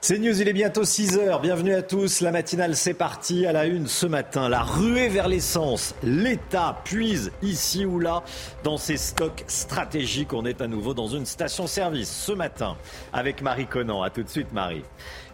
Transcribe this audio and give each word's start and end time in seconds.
C'est 0.00 0.18
News, 0.18 0.40
il 0.40 0.46
est 0.46 0.52
bientôt 0.52 0.84
6h. 0.84 1.40
Bienvenue 1.40 1.74
à 1.74 1.82
tous. 1.82 2.20
La 2.20 2.30
matinale, 2.30 2.76
c'est 2.76 2.94
parti. 2.94 3.44
À 3.44 3.52
la 3.52 3.64
une 3.64 3.88
ce 3.88 4.06
matin, 4.06 4.48
la 4.48 4.62
ruée 4.62 5.08
vers 5.08 5.26
l'essence. 5.26 5.94
L'État 6.04 6.80
puise 6.84 7.32
ici 7.42 7.84
ou 7.84 7.98
là 7.98 8.22
dans 8.62 8.76
ses 8.76 8.98
stocks 8.98 9.42
stratégiques. 9.48 10.32
On 10.32 10.44
est 10.44 10.60
à 10.60 10.68
nouveau 10.68 10.94
dans 10.94 11.08
une 11.08 11.26
station-service 11.26 12.10
ce 12.10 12.32
matin 12.32 12.76
avec 13.12 13.42
Marie 13.42 13.66
Conan. 13.66 14.02
A 14.02 14.10
tout 14.10 14.22
de 14.22 14.28
suite, 14.28 14.52
Marie. 14.52 14.84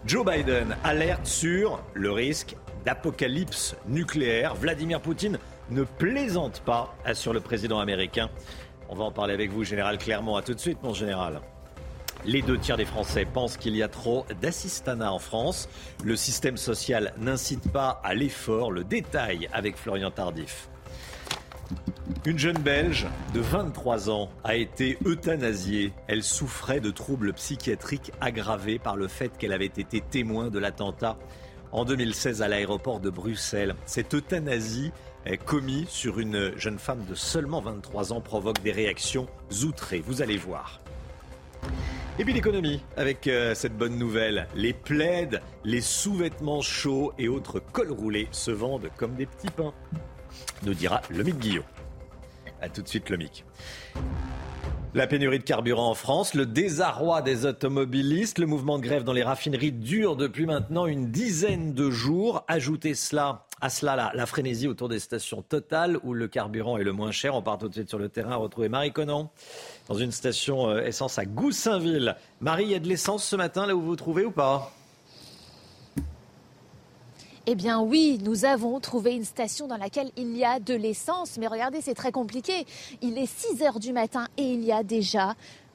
Joe 0.06 0.24
Biden 0.24 0.74
alerte 0.84 1.26
sur 1.26 1.82
le 1.92 2.10
risque 2.10 2.56
d'apocalypse 2.86 3.76
nucléaire. 3.86 4.54
Vladimir 4.54 5.02
Poutine 5.02 5.38
ne 5.70 5.82
plaisante 5.82 6.62
pas, 6.64 6.94
assure 7.04 7.34
le 7.34 7.40
président 7.40 7.78
américain. 7.78 8.30
On 8.88 8.94
va 8.94 9.04
en 9.04 9.12
parler 9.12 9.34
avec 9.34 9.50
vous, 9.50 9.64
général 9.64 9.98
Clermont. 9.98 10.36
À 10.36 10.42
tout 10.42 10.54
de 10.54 10.60
suite, 10.60 10.78
mon 10.82 10.94
général. 10.94 11.40
Les 12.24 12.40
deux 12.40 12.56
tiers 12.56 12.76
des 12.76 12.84
Français 12.84 13.24
pensent 13.24 13.56
qu'il 13.56 13.76
y 13.76 13.82
a 13.82 13.88
trop 13.88 14.24
d'assistanat 14.40 15.12
en 15.12 15.18
France. 15.18 15.68
Le 16.04 16.14
système 16.14 16.56
social 16.56 17.12
n'incite 17.18 17.72
pas 17.72 18.00
à 18.04 18.14
l'effort. 18.14 18.70
Le 18.70 18.84
détail 18.84 19.48
avec 19.52 19.76
Florian 19.76 20.12
Tardif. 20.12 20.68
Une 22.24 22.38
jeune 22.38 22.58
Belge 22.58 23.08
de 23.34 23.40
23 23.40 24.08
ans 24.08 24.30
a 24.44 24.54
été 24.54 24.98
euthanasiée. 25.04 25.92
Elle 26.06 26.22
souffrait 26.22 26.78
de 26.78 26.92
troubles 26.92 27.32
psychiatriques 27.32 28.12
aggravés 28.20 28.78
par 28.78 28.94
le 28.96 29.08
fait 29.08 29.36
qu'elle 29.36 29.52
avait 29.52 29.66
été 29.66 30.00
témoin 30.00 30.48
de 30.48 30.60
l'attentat 30.60 31.18
en 31.72 31.84
2016 31.84 32.40
à 32.40 32.46
l'aéroport 32.46 33.00
de 33.00 33.10
Bruxelles. 33.10 33.74
Cette 33.84 34.14
euthanasie 34.14 34.92
commise 35.44 35.88
sur 35.88 36.20
une 36.20 36.56
jeune 36.56 36.78
femme 36.78 37.04
de 37.04 37.16
seulement 37.16 37.60
23 37.60 38.12
ans 38.12 38.20
provoque 38.20 38.62
des 38.62 38.72
réactions 38.72 39.26
outrées. 39.64 40.02
Vous 40.06 40.22
allez 40.22 40.36
voir. 40.36 40.80
Et 42.18 42.24
puis 42.24 42.34
l'économie, 42.34 42.82
avec 42.98 43.26
euh, 43.26 43.54
cette 43.54 43.76
bonne 43.76 43.96
nouvelle. 43.96 44.46
Les 44.54 44.74
plaides, 44.74 45.40
les 45.64 45.80
sous-vêtements 45.80 46.60
chauds 46.60 47.14
et 47.18 47.26
autres 47.26 47.58
cols 47.58 47.90
roulés 47.90 48.28
se 48.32 48.50
vendent 48.50 48.90
comme 48.98 49.14
des 49.14 49.24
petits 49.24 49.48
pains, 49.48 49.72
nous 50.62 50.74
dira 50.74 51.00
Lomic 51.08 51.38
Guillot. 51.38 51.64
A 52.60 52.68
tout 52.68 52.82
de 52.82 52.88
suite 52.88 53.08
Lomic. 53.08 53.46
La 54.94 55.06
pénurie 55.06 55.38
de 55.38 55.44
carburant 55.44 55.88
en 55.88 55.94
France, 55.94 56.34
le 56.34 56.44
désarroi 56.44 57.22
des 57.22 57.46
automobilistes, 57.46 58.38
le 58.38 58.44
mouvement 58.44 58.78
de 58.78 58.82
grève 58.82 59.04
dans 59.04 59.14
les 59.14 59.22
raffineries 59.22 59.72
dure 59.72 60.16
depuis 60.16 60.44
maintenant 60.44 60.84
une 60.84 61.10
dizaine 61.10 61.72
de 61.72 61.90
jours. 61.90 62.44
Ajoutez 62.46 62.94
cela 62.94 63.46
à 63.62 63.70
cela 63.70 63.96
la, 63.96 64.12
la, 64.14 64.26
frénésie 64.26 64.68
autour 64.68 64.90
des 64.90 64.98
stations 64.98 65.40
Total 65.40 65.98
où 66.02 66.12
le 66.12 66.28
carburant 66.28 66.76
est 66.76 66.84
le 66.84 66.92
moins 66.92 67.10
cher. 67.10 67.34
On 67.34 67.40
part 67.40 67.56
tout 67.56 67.68
de 67.68 67.72
suite 67.72 67.88
sur 67.88 67.98
le 67.98 68.10
terrain 68.10 68.36
retrouver 68.36 68.68
Marie 68.68 68.92
Conan 68.92 69.32
dans 69.88 69.94
une 69.94 70.12
station 70.12 70.68
euh, 70.68 70.84
essence 70.84 71.18
à 71.18 71.24
Goussainville. 71.24 72.16
Marie, 72.40 72.64
il 72.64 72.70
y 72.70 72.74
a 72.74 72.78
de 72.78 72.88
l'essence 72.88 73.24
ce 73.24 73.36
matin 73.36 73.66
là 73.66 73.74
où 73.74 73.80
vous 73.80 73.88
vous 73.88 73.96
trouvez 73.96 74.24
ou 74.24 74.30
pas? 74.30 74.72
Eh 77.46 77.56
bien 77.56 77.80
oui, 77.80 78.20
nous 78.22 78.44
avons 78.44 78.78
trouvé 78.78 79.14
une 79.14 79.24
station 79.24 79.66
dans 79.66 79.76
laquelle 79.76 80.12
il 80.16 80.36
y 80.36 80.44
a 80.44 80.60
de 80.60 80.74
l'essence. 80.74 81.38
Mais 81.38 81.48
regardez, 81.48 81.80
c'est 81.80 81.94
très 81.94 82.12
compliqué. 82.12 82.66
Il 83.00 83.18
est 83.18 83.26
6 83.26 83.62
heures 83.62 83.80
du 83.80 83.92
matin 83.92 84.28
et 84.36 84.44
il 84.44 84.62
y 84.64 84.70
a 84.70 84.84
déjà 84.84 85.34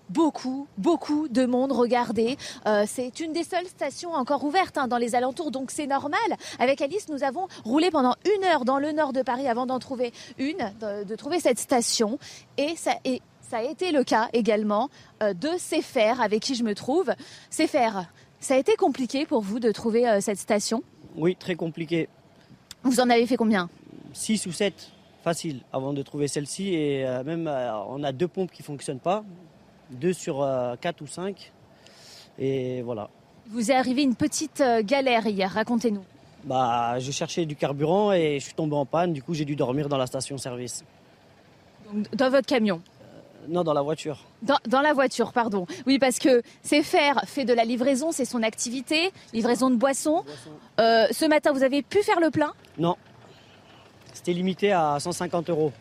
beaucoup, 0.10 0.68
beaucoup 0.78 1.28
de 1.28 1.46
monde. 1.46 1.74
Regardez, 1.74 2.38
euh, 2.66 2.86
c'est 2.88 3.20
une 3.20 3.34
des 3.34 3.44
seules 3.44 3.68
stations 3.68 4.14
encore 4.14 4.46
ouvertes 4.46 4.78
hein, 4.78 4.88
dans 4.88 4.98
les 4.98 5.16
alentours, 5.16 5.52
donc 5.52 5.70
c'est 5.70 5.88
normal. 5.88 6.20
Avec 6.60 6.82
Alice, 6.82 7.10
nous 7.10 7.24
avons 7.24 7.48
roulé 7.66 7.92
pendant 7.92 8.16
une 8.26 8.46
heure 8.46 8.64
dans 8.64 8.80
le 8.80 8.94
nord 8.94 9.12
de 9.12 9.22
Paris 9.22 9.50
avant 9.50 9.66
d'en 9.66 9.80
trouver 9.80 10.14
une, 10.38 10.72
de, 10.80 11.04
de, 11.04 11.16
trouver 11.16 11.42
cette 11.42 11.60
station. 11.60 12.18
Et 12.58 12.78
ça, 12.78 12.94
et 13.04 13.22
ça 13.50 13.60
a 13.60 13.64
été 13.64 13.92
le 13.92 14.04
cas 14.04 14.30
également 14.34 14.90
euh, 15.24 15.34
de 15.34 15.50
Céfer, 15.58 16.14
avec 16.22 16.42
qui 16.42 16.56
je 16.56 16.64
me 16.64 16.76
trouve. 16.76 17.14
Céfer, 17.50 17.90
ça 18.40 18.56
a 18.56 18.58
été 18.58 18.76
compliqué 18.76 19.26
pour 19.26 19.42
vous 19.42 19.60
de 19.60 19.72
trouver 19.72 20.08
euh, 20.08 20.20
cette 20.20 20.40
station? 20.40 20.84
Oui, 21.16 21.36
très 21.36 21.56
compliqué. 21.56 22.10
Vous 22.84 23.00
en 23.00 23.10
avez 23.10 23.26
fait 23.26 23.38
combien? 23.38 23.70
6 24.14 24.46
ou 24.48 24.52
7, 24.52 24.92
facile, 25.24 25.62
avant 25.72 25.94
de 25.94 26.02
trouver 26.02 26.28
celle-ci. 26.28 26.74
Et 26.74 27.06
euh, 27.06 27.24
même, 27.24 27.50
on 27.90 28.04
a 28.04 28.12
deux 28.12 28.28
pompes 28.28 28.52
qui 28.52 28.62
ne 28.62 28.66
fonctionnent 28.66 29.00
pas. 29.00 29.24
2 29.92 30.12
sur 30.12 30.46
4 30.82 31.02
ou 31.02 31.08
5. 31.08 31.52
Et 32.40 32.82
voilà. 32.82 33.10
Vous 33.48 33.72
est 33.72 33.76
arrivé 33.76 34.04
une 34.04 34.16
petite 34.16 34.62
galère 34.82 35.26
hier, 35.26 35.50
racontez-nous. 35.50 36.04
Bah, 36.44 37.00
je 37.00 37.12
cherchais 37.12 37.46
du 37.46 37.56
carburant 37.56 38.12
et 38.12 38.40
je 38.40 38.44
suis 38.44 38.54
tombé 38.54 38.76
en 38.76 38.86
panne, 38.86 39.14
du 39.14 39.24
coup 39.24 39.34
j'ai 39.34 39.46
dû 39.46 39.56
dormir 39.56 39.88
dans 39.88 39.98
la 39.98 40.06
station-service. 40.06 40.84
Dans 42.14 42.30
votre 42.30 42.46
camion 42.46 42.82
non, 43.48 43.64
dans 43.64 43.74
la 43.74 43.82
voiture. 43.82 44.20
Dans, 44.42 44.58
dans, 44.68 44.82
la 44.82 44.94
voiture, 44.94 45.32
pardon. 45.34 45.66
Oui, 45.86 46.00
parce 46.00 46.20
que 46.20 46.42
c'est 46.62 46.84
faire 46.84 47.22
fait 47.26 47.46
de 47.46 47.54
la 47.54 47.64
livraison, 47.64 48.12
c'est 48.12 48.26
son 48.26 48.44
activité, 48.44 49.12
livraison 49.34 49.70
de 49.70 49.76
boissons. 49.76 50.24
Boisson. 50.24 50.52
Euh, 50.80 51.08
ce 51.12 51.26
matin, 51.26 51.52
vous 51.54 51.64
avez 51.64 51.82
pu 51.82 52.04
faire 52.04 52.20
le 52.20 52.30
plein? 52.30 52.54
Non. 52.78 52.96
C'était 54.14 54.34
limité 54.34 54.72
à 54.72 54.98
150 55.00 55.50
euros. 55.50 55.72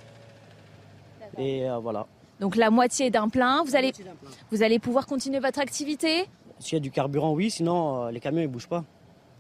Et 1.39 1.69
euh, 1.69 1.79
voilà. 1.79 2.07
Donc 2.41 2.57
la 2.57 2.71
moitié 2.71 3.11
d'un 3.11 3.29
plein. 3.29 3.65
Vous 3.65 3.77
allez, 3.77 3.93
plein. 3.93 4.13
vous 4.51 4.63
allez 4.63 4.79
pouvoir 4.79 5.07
continuer 5.07 5.41
votre 5.41 5.59
activité? 5.59 6.29
S'il 6.59 6.75
y 6.75 6.77
a 6.77 6.81
du 6.81 6.91
carburant, 6.91 7.33
oui. 7.33 7.51
Sinon, 7.51 8.05
euh, 8.05 8.11
les 8.11 8.21
camions 8.21 8.43
ne 8.43 8.47
bougent 8.47 8.69
pas. 8.69 8.85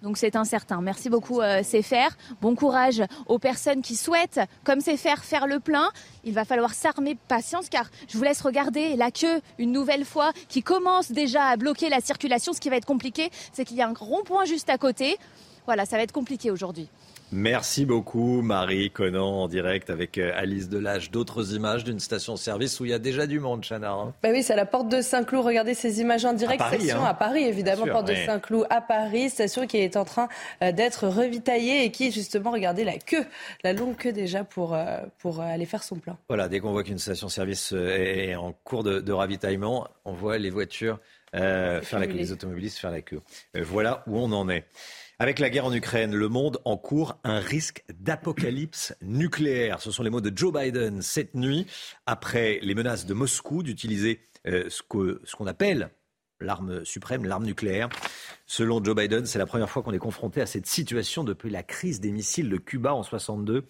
Donc 0.07 0.19
c'est 0.19 0.37
incertain. 0.37 0.81
Merci 0.81 1.11
beaucoup 1.11 1.41
euh. 1.41 1.63
Bon 2.41 2.55
courage 2.55 3.03
aux 3.27 3.41
personnes 3.41 3.83
qui 3.83 3.97
souhaitent, 3.97 4.39
comme 4.63 4.81
CFR, 4.81 5.19
faire 5.25 5.49
le 5.49 5.59
plein. 5.59 5.91
Il 6.23 6.33
va 6.33 6.45
falloir 6.45 6.75
s'armer 6.75 7.17
patience 7.27 7.69
car 7.69 7.91
je 8.07 8.17
vous 8.17 8.23
laisse 8.23 8.41
regarder 8.41 8.95
la 8.95 9.11
queue 9.11 9.41
une 9.59 9.73
nouvelle 9.73 10.05
fois 10.05 10.31
qui 10.49 10.63
commence 10.63 11.11
déjà 11.11 11.47
à 11.47 11.57
bloquer 11.57 11.89
la 11.89 12.01
circulation. 12.01 12.53
Ce 12.53 12.61
qui 12.61 12.69
va 12.69 12.77
être 12.77 12.87
compliqué, 12.87 13.31
c'est 13.53 13.65
qu'il 13.65 13.77
y 13.79 13.83
a 13.83 13.89
un 13.89 13.95
rond-point 13.95 14.45
juste 14.45 14.71
à 14.71 14.79
côté. 14.79 15.17
Voilà, 15.65 15.87
ça 15.87 15.97
va 15.97 16.05
être 16.05 16.13
compliqué 16.13 16.53
aujourd'hui. 16.53 16.89
Merci 17.33 17.87
beaucoup 17.87 18.41
Marie 18.41 18.91
Conan 18.91 19.43
en 19.43 19.49
direct 19.49 19.91
avec 19.91 20.17
euh, 20.17 20.31
Alice 20.37 20.69
Delage. 20.69 21.11
D'autres 21.11 21.55
images 21.55 21.83
d'une 21.83 21.99
station-service 21.99 22.79
où 22.79 22.85
il 22.85 22.93
y 22.93 22.95
a 22.95 23.01
déjà 23.01 23.27
du 23.27 23.41
monde, 23.41 23.65
Chana. 23.69 23.91
Hein? 23.91 24.15
Bah 24.23 24.29
oui, 24.33 24.45
c'est 24.45 24.53
à 24.53 24.57
la 24.57 24.65
porte 24.65 24.89
de 24.89 25.01
Saint-Cloud. 25.01 25.45
Regardez 25.45 25.75
ces 25.75 26.01
images 26.01 26.25
en 26.25 26.35
direct. 26.35 26.61
À 26.61 26.65
Paris, 26.65 26.83
station 26.83 27.03
hein? 27.03 27.09
à 27.09 27.15
Paris, 27.15 27.43
évidemment, 27.43 27.85
Sûr, 27.85 27.93
porte 27.93 28.09
mais... 28.09 28.21
de 28.21 28.27
Saint-Cloud 28.27 28.67
à 28.71 28.81
Paris, 28.81 29.29
station 29.29 29.67
qui 29.67 29.79
est 29.79 29.97
en 29.97 30.05
train 30.05 30.29
euh, 30.63 30.71
d'être 30.71 31.09
revitaillée 31.09 31.85
et 31.85 31.91
qui, 31.91 32.13
justement, 32.13 32.53
regardez 32.53 32.85
la 32.85 32.99
queue, 32.99 33.25
la 33.65 33.73
longue 33.73 33.97
queue 33.97 34.13
déjà 34.13 34.45
pour, 34.45 34.75
euh, 34.75 34.99
pour 35.19 35.41
aller 35.41 35.67
faire 35.67 35.83
son 35.83 35.97
plein. 35.97 36.17
Voilà, 36.29 36.49
dès 36.49 36.61
qu'on 36.61 36.71
voit 36.71 36.85
qu'une 36.85 36.99
station-service 36.99 37.73
est 37.73 38.37
en 38.37 38.53
cours 38.53 38.85
de, 38.85 39.01
de, 39.01 39.13
ravitaillement, 39.13 39.89
on 40.05 40.13
voit 40.13 40.39
les 40.39 40.51
voitures 40.51 41.01
euh, 41.35 41.83
faire 41.83 41.99
la 41.99 42.07
queue, 42.07 42.15
les 42.15 42.33
automobilistes 42.33 42.79
faire 42.79 42.91
la 42.91 43.03
queue. 43.03 43.21
Euh, 43.57 43.63
voilà 43.65 44.03
où 44.07 44.19
on 44.19 44.33
en 44.33 44.49
est. 44.49 44.65
Avec 45.19 45.39
la 45.39 45.49
guerre 45.49 45.65
en 45.65 45.73
Ukraine, 45.73 46.15
le 46.15 46.29
monde 46.29 46.59
encourt 46.67 47.19
un 47.25 47.39
risque 47.39 47.83
d'apocalypse 48.01 48.95
nucléaire. 49.01 49.81
Ce 49.81 49.91
sont 49.91 50.03
les 50.03 50.11
mots 50.11 50.21
de 50.21 50.31
Joe 50.37 50.53
Biden 50.53 51.01
cette 51.01 51.35
nuit, 51.35 51.67
après 52.05 52.59
les 52.61 52.75
menaces 52.75 53.07
de 53.07 53.15
Moscou 53.15 53.63
d'utiliser 53.63 54.21
euh, 54.47 54.69
ce 54.69 54.83
qu'on 54.83 55.17
ce 55.25 55.45
appelle 55.47 55.89
l'arme 56.41 56.85
suprême, 56.85 57.25
l'arme 57.25 57.45
nucléaire. 57.45 57.89
Selon 58.47 58.83
Joe 58.83 58.95
Biden, 58.95 59.27
c'est 59.27 59.39
la 59.39 59.47
première 59.47 59.69
fois 59.71 59.83
qu'on 59.83 59.93
est 59.93 59.99
confronté 59.99 60.41
à 60.41 60.47
cette 60.47 60.67
situation 60.67 61.25
depuis 61.25 61.51
la 61.51 61.63
crise 61.63 62.01
des 62.01 62.13
missiles 62.13 62.49
de 62.49 62.57
Cuba 62.57 62.95
en 62.95 63.03
62. 63.03 63.65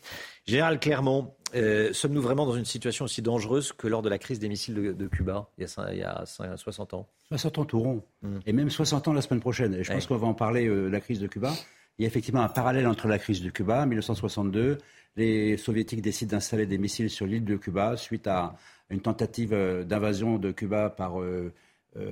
Général 0.45 0.79
Clermont, 0.79 1.35
euh, 1.55 1.93
sommes-nous 1.93 2.21
vraiment 2.21 2.45
dans 2.45 2.57
une 2.57 2.65
situation 2.65 3.07
aussi 3.07 3.23
dangereuse 3.23 3.73
que 3.73 3.87
lors 3.87 4.03
de 4.03 4.09
la 4.09 4.19
crise 4.19 4.39
des 4.39 4.49
missiles 4.49 4.75
de, 4.75 4.93
de 4.93 5.07
Cuba 5.09 5.49
il 5.59 5.65
y, 5.65 5.81
a, 5.81 5.93
il 5.93 5.99
y, 5.99 6.03
a, 6.03 6.25
60 6.27 6.95
ans? 6.95 7.09
60 7.29 7.59
ans 7.59 7.65
tout 7.65 7.81
rond. 7.81 8.03
Mm. 8.23 8.39
Et 8.47 8.53
même 8.53 8.71
60 8.71 9.09
ans 9.09 9.13
la 9.13 9.23
semaine 9.23 9.41
prochaine. 9.41 9.75
Et 9.75 9.85
je 9.85 9.93
pense 9.93 10.07
qu'on 10.07 10.17
va 10.17 10.27
en 10.27 10.35
parler 10.35 10.67
euh, 10.67 10.89
la 10.89 11.01
crise 11.01 11.21
de 11.21 11.27
Cuba. 11.27 11.53
Il 11.99 12.03
y 12.03 12.05
a 12.05 12.09
effectivement 12.09 12.43
un 12.43 12.49
parallèle 12.49 12.87
entre 12.87 13.09
la 13.09 13.19
crise 13.19 13.43
de 13.43 13.49
Cuba, 13.49 13.87
1962. 13.87 14.79
Les 15.17 15.57
soviétiques 15.57 16.03
décident 16.03 16.33
d'installer 16.33 16.67
des 16.67 16.77
missiles 16.77 17.09
sur 17.09 17.27
l'île 17.27 17.45
de 17.45 17.57
Cuba 17.57 17.97
suite 17.97 18.27
à 18.27 18.55
une 18.91 19.01
tentative 19.01 19.55
euh, 19.55 19.85
d'invasion 19.85 20.39
de 20.39 20.53
Cuba 20.53 20.91
par, 20.91 21.21
euh, 21.21 21.53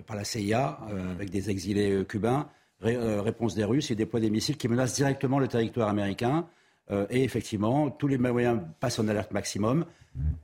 par 0.06 0.16
la 0.16 0.24
CIA 0.24 0.78
mm. 0.80 1.10
avec 1.10 1.30
des 1.30 1.50
exilés 1.50 2.04
cubains. 2.08 2.48
Ré 2.80 2.96
réponse 2.96 3.54
des 3.54 3.64
Russes, 3.64 3.90
ils 3.90 3.96
déploient 3.96 4.20
des 4.20 4.30
missiles 4.30 4.56
qui 4.56 4.68
menacent 4.68 4.94
directement 4.94 5.38
le 5.38 5.48
territoire 5.48 5.88
américain. 5.88 6.46
et 7.08 7.22
effectivement, 7.22 7.90
tous 7.90 8.08
les 8.08 8.18
moyens 8.18 8.60
passent 8.80 8.98
en 8.98 9.08
alerte 9.08 9.32
maximum. 9.32 9.86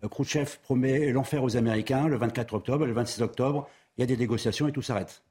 Khrouchtchev 0.08 0.58
promet 0.62 1.12
l'enfer 1.12 1.42
aux 1.42 1.56
Américains 1.56 2.08
le 2.08 2.16
24 2.16 2.54
octobre, 2.54 2.87
le 2.87 2.92
26 2.92 3.22
octobre, 3.22 3.69
il 3.96 4.00
y 4.00 4.04
a 4.04 4.06
des 4.06 4.16
négociations 4.16 4.69
et 4.69 4.72
tout 4.72 4.81
s'arrête. 4.81 5.22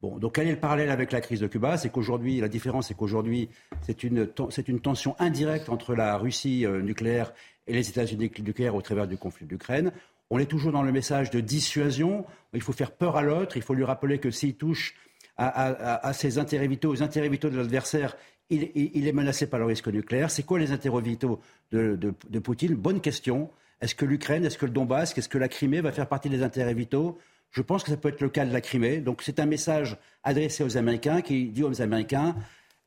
Bon, 0.00 0.18
donc 0.18 0.34
quel 0.34 0.48
est 0.48 0.52
le 0.52 0.60
parallèle 0.60 0.90
avec 0.90 1.12
la 1.12 1.20
crise 1.20 1.40
de 1.40 1.46
Cuba? 1.46 1.78
C'est 1.78 1.88
qu'aujourd'hui, 1.88 2.40
la 2.40 2.48
différence, 2.48 2.88
c'est 2.88 2.94
qu'aujourd'hui, 2.94 3.48
c'est 3.82 4.04
une, 4.04 4.28
une, 4.66 4.80
tension 4.80 5.16
indirecte 5.18 5.68
entre 5.70 5.94
la 5.94 6.18
Russie 6.18 6.66
nucléaire 6.82 7.32
et 7.66 7.72
les 7.72 7.88
États-Unis 7.88 8.30
nucléaires 8.38 8.74
au 8.74 8.82
travers 8.82 9.06
du 9.06 9.16
conflit 9.16 9.46
d'Ukraine. 9.46 9.92
On 10.30 10.38
est 10.38 10.46
toujours 10.46 10.72
dans 10.72 10.82
le 10.82 10.92
message 10.92 11.30
de 11.30 11.40
dissuasion. 11.40 12.24
Il 12.52 12.62
faut 12.62 12.72
faire 12.72 12.92
peur 12.92 13.16
à 13.16 13.22
l'autre. 13.22 13.56
Il 13.56 13.62
faut 13.62 13.74
lui 13.74 13.84
rappeler 13.84 14.18
que 14.18 14.30
s'il 14.30 14.56
touche 14.56 14.94
à, 15.36 16.12
ses 16.12 16.38
intérêts 16.38 16.68
vitaux, 16.68 16.90
aux 16.90 17.02
intérêts 17.02 17.28
vitaux 17.28 17.50
de 17.50 17.56
l'adversaire, 17.56 18.16
il, 18.50 19.06
est 19.06 19.12
menacé 19.12 19.46
par 19.46 19.58
le 19.58 19.66
risque 19.66 19.88
nucléaire. 19.88 20.30
C'est 20.30 20.44
quoi 20.44 20.58
les 20.58 20.72
intérêts 20.72 21.02
vitaux 21.02 21.40
de, 21.72 22.38
Poutine? 22.40 22.74
Bonne 22.74 23.00
question. 23.00 23.50
Est-ce 23.80 23.94
que 23.94 24.04
l'Ukraine, 24.04 24.44
est-ce 24.44 24.58
que 24.58 24.66
le 24.66 24.72
Donbass, 24.72 25.16
est-ce 25.16 25.28
que 25.28 25.38
la 25.38 25.48
Crimée? 25.48 25.80
Va 25.80 25.92
faire 25.92 26.08
partie 26.08 26.30
des 26.30 26.42
intérêts 26.42 26.74
vitaux 26.74 27.18
Je 27.50 27.62
pense 27.62 27.82
que 27.82 27.90
ça 27.90 27.96
peut 27.96 28.08
être 28.08 28.20
le 28.20 28.28
cas 28.28 28.44
de 28.44 28.52
la 28.52 28.60
Crimée. 28.60 28.98
Donc 28.98 29.22
c'est 29.22 29.40
un 29.40 29.46
message 29.46 29.98
adressé 30.22 30.64
aux 30.64 30.76
Américains 30.76 31.20
qui 31.20 31.46
dit 31.46 31.64
aux 31.64 31.82
Américains 31.82 32.36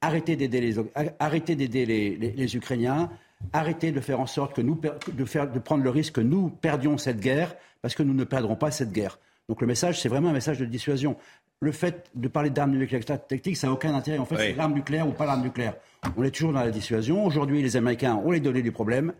arrêtez 0.01 0.35
d'aider 0.35 1.85
les, 1.85 2.55
Ukrainiens, 2.55 3.09
arrêtez 3.53 3.91
de 3.91 3.99
faire 3.99 4.19
en 4.19 4.25
sorte 4.25 4.55
que 4.55 4.61
nous, 4.61 4.79
de, 5.13 5.25
faire, 5.25 5.51
de 5.51 5.59
prendre 5.59 5.83
le 5.83 5.89
risque 5.89 6.15
que 6.15 6.21
nous 6.21 6.49
perdions 6.49 6.97
cette 6.97 7.19
guerre, 7.19 7.55
parce 7.81 7.95
que 7.95 8.03
nous 8.03 8.13
ne 8.13 8.23
perdrons 8.23 8.55
pas 8.55 8.71
cette 8.71 8.91
guerre. 8.91 9.19
Donc 9.49 9.61
le 9.61 9.67
message, 9.67 10.01
c'est 10.01 10.09
vraiment 10.09 10.29
un 10.29 10.33
message 10.33 10.59
de 10.59 10.65
dissuasion. 10.65 11.15
Le 11.59 11.71
fait 11.71 12.09
de 12.15 12.27
parler 12.27 12.49
d'armes 12.49 12.75
nucléaires 12.75 13.05
tactiques, 13.05 13.57
ça 13.57 13.67
n'a 13.67 13.73
aucun 13.73 13.93
intérêt. 13.95 14.17
En 14.17 14.25
fait, 14.25 14.37
c'est 14.37 14.53
l'arme 14.53 14.73
nucléaire 14.73 15.07
ou 15.07 15.11
pas 15.11 15.25
l'arme 15.25 15.41
nucléaire. 15.41 15.75
On 16.15 16.23
est 16.23 16.31
toujours 16.31 16.53
dans 16.53 16.59
la 16.59 16.71
dissuasion. 16.71 17.25
Aujourd'hui, 17.25 17.61
les 17.61 17.75
Américains 17.77 18.15
ont 18.15 18.31
les 18.31 18.39
données 18.39 18.61
du 18.61 18.71
problème. 18.71 19.13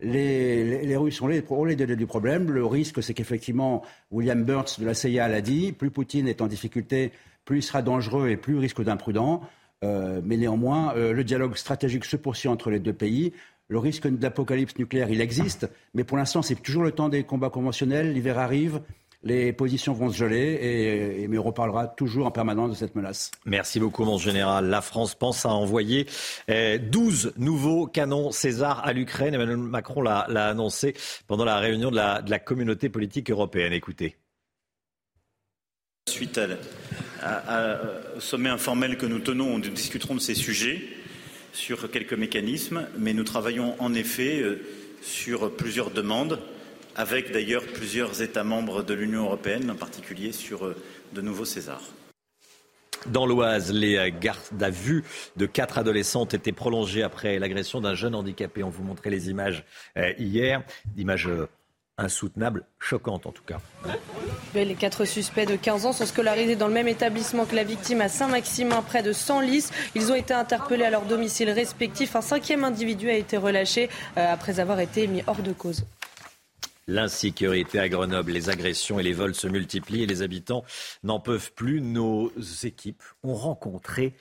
Les, 0.00 0.96
Russes 0.96 1.22
ont 1.22 1.26
les, 1.26 1.44
ont 1.48 1.64
les 1.64 1.76
données 1.76 1.96
du 1.96 2.06
problème. 2.06 2.50
Le 2.50 2.64
risque, 2.66 3.02
c'est 3.02 3.14
qu'effectivement, 3.14 3.82
William 4.10 4.42
Burns 4.42 4.78
de 4.78 4.84
la 4.84 4.94
CIA 4.94 5.28
l'a 5.28 5.40
dit, 5.40 5.72
plus 5.72 5.90
Poutine 5.90 6.26
est 6.26 6.42
en 6.42 6.48
difficulté, 6.48 7.12
plus 7.44 7.58
il 7.58 7.62
sera 7.62 7.82
dangereux 7.82 8.28
et 8.28 8.36
plus 8.36 8.58
risque 8.58 8.82
d'imprudent. 8.82 9.42
Euh, 9.84 10.20
mais 10.24 10.36
néanmoins, 10.36 10.94
euh, 10.96 11.12
le 11.12 11.22
dialogue 11.22 11.56
stratégique 11.56 12.04
se 12.04 12.16
poursuit 12.16 12.48
entre 12.48 12.70
les 12.70 12.80
deux 12.80 12.92
pays. 12.92 13.32
Le 13.68 13.78
risque 13.78 14.06
d'apocalypse 14.06 14.76
nucléaire, 14.78 15.10
il 15.10 15.20
existe, 15.20 15.68
mais 15.94 16.04
pour 16.04 16.16
l'instant, 16.16 16.42
c'est 16.42 16.54
toujours 16.54 16.84
le 16.84 16.92
temps 16.92 17.08
des 17.08 17.24
combats 17.24 17.50
conventionnels. 17.50 18.12
L'hiver 18.12 18.38
arrive, 18.38 18.80
les 19.24 19.52
positions 19.52 19.92
vont 19.92 20.08
se 20.08 20.16
geler, 20.16 20.58
et, 20.62 21.26
mais 21.26 21.36
on 21.36 21.42
reparlera 21.42 21.88
toujours 21.88 22.26
en 22.26 22.30
permanence 22.30 22.70
de 22.70 22.76
cette 22.76 22.94
menace. 22.94 23.32
Merci 23.44 23.80
beaucoup, 23.80 24.04
mon 24.04 24.18
général. 24.18 24.66
La 24.66 24.82
France 24.82 25.16
pense 25.16 25.44
à 25.44 25.48
envoyer 25.48 26.06
12 26.48 27.32
eh, 27.36 27.40
nouveaux 27.40 27.88
canons 27.88 28.30
César 28.30 28.86
à 28.86 28.92
l'Ukraine. 28.92 29.34
Emmanuel 29.34 29.56
Macron 29.56 30.00
l'a 30.00 30.22
annoncé 30.46 30.94
pendant 31.26 31.44
la 31.44 31.58
réunion 31.58 31.90
de 31.90 31.96
la, 31.96 32.22
de 32.22 32.30
la 32.30 32.38
communauté 32.38 32.88
politique 32.88 33.32
européenne. 33.32 33.72
Écoutez. 33.72 34.16
Suite 36.08 36.38
au 38.16 38.20
sommet 38.20 38.48
informel 38.48 38.96
que 38.96 39.06
nous 39.06 39.18
tenons, 39.18 39.58
nous 39.58 39.70
discuterons 39.70 40.14
de 40.14 40.20
ces 40.20 40.36
sujets 40.36 40.80
sur 41.52 41.90
quelques 41.90 42.14
mécanismes, 42.14 42.86
mais 42.98 43.12
nous 43.12 43.24
travaillons 43.24 43.74
en 43.78 43.94
effet 43.94 44.40
euh, 44.40 44.60
sur 45.02 45.54
plusieurs 45.56 45.90
demandes, 45.90 46.40
avec 46.94 47.32
d'ailleurs 47.32 47.64
plusieurs 47.64 48.22
États 48.22 48.44
membres 48.44 48.82
de 48.82 48.94
l'Union 48.94 49.24
européenne, 49.24 49.70
en 49.70 49.74
particulier 49.74 50.32
sur 50.32 50.66
euh, 50.66 50.76
de 51.12 51.20
nouveaux 51.20 51.44
Césars. 51.44 51.82
Dans 53.06 53.26
l'Oise, 53.26 53.72
les 53.72 54.12
gardes 54.20 54.62
à 54.62 54.70
vue 54.70 55.04
de 55.36 55.46
quatre 55.46 55.78
adolescentes 55.78 56.34
étaient 56.34 56.52
prolongées 56.52 57.04
après 57.04 57.38
l'agression 57.38 57.80
d'un 57.80 57.94
jeune 57.94 58.16
handicapé. 58.16 58.64
On 58.64 58.68
vous 58.68 58.82
montrait 58.82 59.10
les 59.10 59.30
images 59.30 59.64
euh, 59.96 60.12
hier, 60.18 60.62
insoutenable, 61.98 62.64
choquante 62.78 63.26
en 63.26 63.32
tout 63.32 63.42
cas. 63.42 63.58
Les 64.54 64.74
quatre 64.74 65.04
suspects 65.04 65.46
de 65.46 65.56
15 65.56 65.86
ans 65.86 65.92
sont 65.92 66.06
scolarisés 66.06 66.56
dans 66.56 66.68
le 66.68 66.74
même 66.74 66.88
établissement 66.88 67.44
que 67.44 67.54
la 67.54 67.64
victime 67.64 68.00
à 68.00 68.08
Saint-Maximin, 68.08 68.82
près 68.82 69.02
de 69.02 69.12
Senlis. 69.12 69.70
Ils 69.94 70.12
ont 70.12 70.14
été 70.14 70.34
interpellés 70.34 70.84
à 70.84 70.90
leur 70.90 71.04
domicile 71.04 71.50
respectif. 71.50 72.16
Un 72.16 72.22
cinquième 72.22 72.64
individu 72.64 73.10
a 73.10 73.14
été 73.14 73.36
relâché 73.36 73.88
euh, 74.16 74.32
après 74.32 74.60
avoir 74.60 74.80
été 74.80 75.06
mis 75.06 75.22
hors 75.26 75.42
de 75.42 75.52
cause. 75.52 75.84
L'insécurité 76.88 77.80
à 77.80 77.88
Grenoble, 77.88 78.30
les 78.30 78.48
agressions 78.48 79.00
et 79.00 79.02
les 79.02 79.12
vols 79.12 79.34
se 79.34 79.48
multiplient 79.48 80.04
et 80.04 80.06
les 80.06 80.22
habitants 80.22 80.64
n'en 81.02 81.18
peuvent 81.18 81.52
plus. 81.52 81.80
Nos 81.80 82.30
équipes 82.62 83.02
ont 83.24 83.34
rencontré 83.34 84.14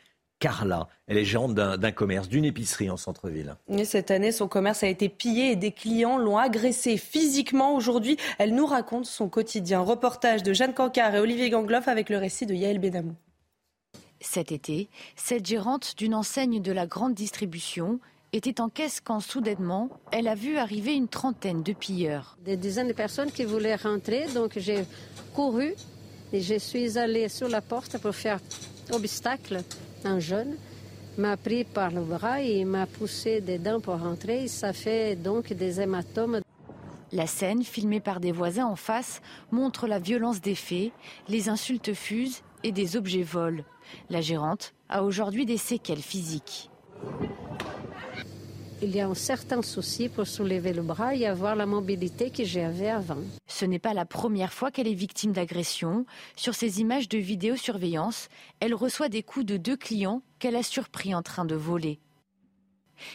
Carla. 0.45 0.87
Elle 1.07 1.17
est 1.17 1.25
gérante 1.25 1.55
d'un 1.55 1.91
commerce, 1.91 2.29
d'une 2.29 2.45
épicerie 2.45 2.91
en 2.91 2.97
centre-ville. 2.97 3.55
cette 3.83 4.11
année, 4.11 4.31
son 4.31 4.47
commerce 4.47 4.83
a 4.83 4.87
été 4.87 5.09
pillé 5.09 5.49
et 5.49 5.55
des 5.55 5.71
clients 5.71 6.19
l'ont 6.19 6.37
agressé 6.37 6.97
physiquement. 6.97 7.75
Aujourd'hui, 7.75 8.17
elle 8.37 8.53
nous 8.53 8.67
raconte 8.67 9.05
son 9.05 9.27
quotidien. 9.27 9.79
Reportage 9.79 10.43
de 10.43 10.53
Jeanne 10.53 10.75
Cancard 10.75 11.15
et 11.15 11.19
Olivier 11.19 11.49
Gangloff 11.49 11.87
avec 11.87 12.11
le 12.11 12.19
récit 12.19 12.45
de 12.45 12.53
Yael 12.53 12.77
Benamou. 12.77 13.15
Cet 14.21 14.51
été, 14.51 14.87
cette 15.15 15.47
gérante 15.47 15.95
d'une 15.97 16.13
enseigne 16.13 16.61
de 16.61 16.71
la 16.71 16.85
grande 16.85 17.15
distribution 17.15 17.99
était 18.31 18.61
en 18.61 18.69
caisse 18.69 19.01
quand 19.01 19.21
soudainement, 19.21 19.89
elle 20.11 20.27
a 20.27 20.35
vu 20.35 20.57
arriver 20.57 20.93
une 20.93 21.07
trentaine 21.07 21.63
de 21.63 21.73
pilleurs. 21.73 22.37
Des 22.45 22.55
dizaines 22.55 22.89
de 22.89 22.93
personnes 22.93 23.31
qui 23.31 23.45
voulaient 23.45 23.77
rentrer, 23.77 24.27
donc 24.35 24.59
j'ai 24.59 24.85
couru 25.33 25.73
et 26.33 26.41
je 26.41 26.59
suis 26.59 26.99
allée 26.99 27.29
sur 27.29 27.49
la 27.49 27.61
porte 27.61 27.97
pour 27.97 28.13
faire 28.13 28.39
obstacle 28.91 29.63
un 30.05 30.19
jeune, 30.19 30.55
m'a 31.17 31.37
pris 31.37 31.63
par 31.63 31.91
le 31.91 32.01
bras 32.01 32.41
et 32.41 32.65
m'a 32.65 32.85
poussé 32.85 33.41
dedans 33.41 33.79
pour 33.79 33.99
rentrer. 33.99 34.47
Ça 34.47 34.73
fait 34.73 35.15
donc 35.15 35.53
des 35.53 35.81
hématomes. 35.81 36.41
La 37.11 37.27
scène, 37.27 37.63
filmée 37.63 37.99
par 37.99 38.19
des 38.19 38.31
voisins 38.31 38.65
en 38.65 38.75
face, 38.75 39.21
montre 39.51 39.87
la 39.87 39.99
violence 39.99 40.41
des 40.41 40.55
faits, 40.55 40.91
les 41.27 41.49
insultes 41.49 41.93
fusent 41.93 42.41
et 42.63 42.71
des 42.71 42.97
objets 42.97 43.23
volent. 43.23 43.63
La 44.09 44.21
gérante 44.21 44.73
a 44.89 45.03
aujourd'hui 45.03 45.45
des 45.45 45.57
séquelles 45.57 46.01
physiques 46.01 46.69
il 48.81 48.95
y 48.95 48.99
a 48.99 49.07
un 49.07 49.15
certain 49.15 49.61
souci 49.61 50.09
pour 50.09 50.27
soulever 50.27 50.73
le 50.73 50.81
bras 50.81 51.15
et 51.15 51.25
avoir 51.25 51.55
la 51.55 51.65
mobilité 51.65 52.29
que 52.29 52.43
j'avais 52.43 52.89
avant. 52.89 53.17
Ce 53.47 53.65
n'est 53.65 53.79
pas 53.79 53.93
la 53.93 54.05
première 54.05 54.53
fois 54.53 54.71
qu'elle 54.71 54.87
est 54.87 54.93
victime 54.93 55.31
d'agression. 55.31 56.05
Sur 56.35 56.55
ces 56.55 56.81
images 56.81 57.09
de 57.09 57.17
vidéosurveillance, 57.17 58.27
elle 58.59 58.75
reçoit 58.75 59.09
des 59.09 59.23
coups 59.23 59.45
de 59.45 59.57
deux 59.57 59.77
clients 59.77 60.21
qu'elle 60.39 60.55
a 60.55 60.63
surpris 60.63 61.15
en 61.15 61.21
train 61.21 61.45
de 61.45 61.55
voler. 61.55 61.99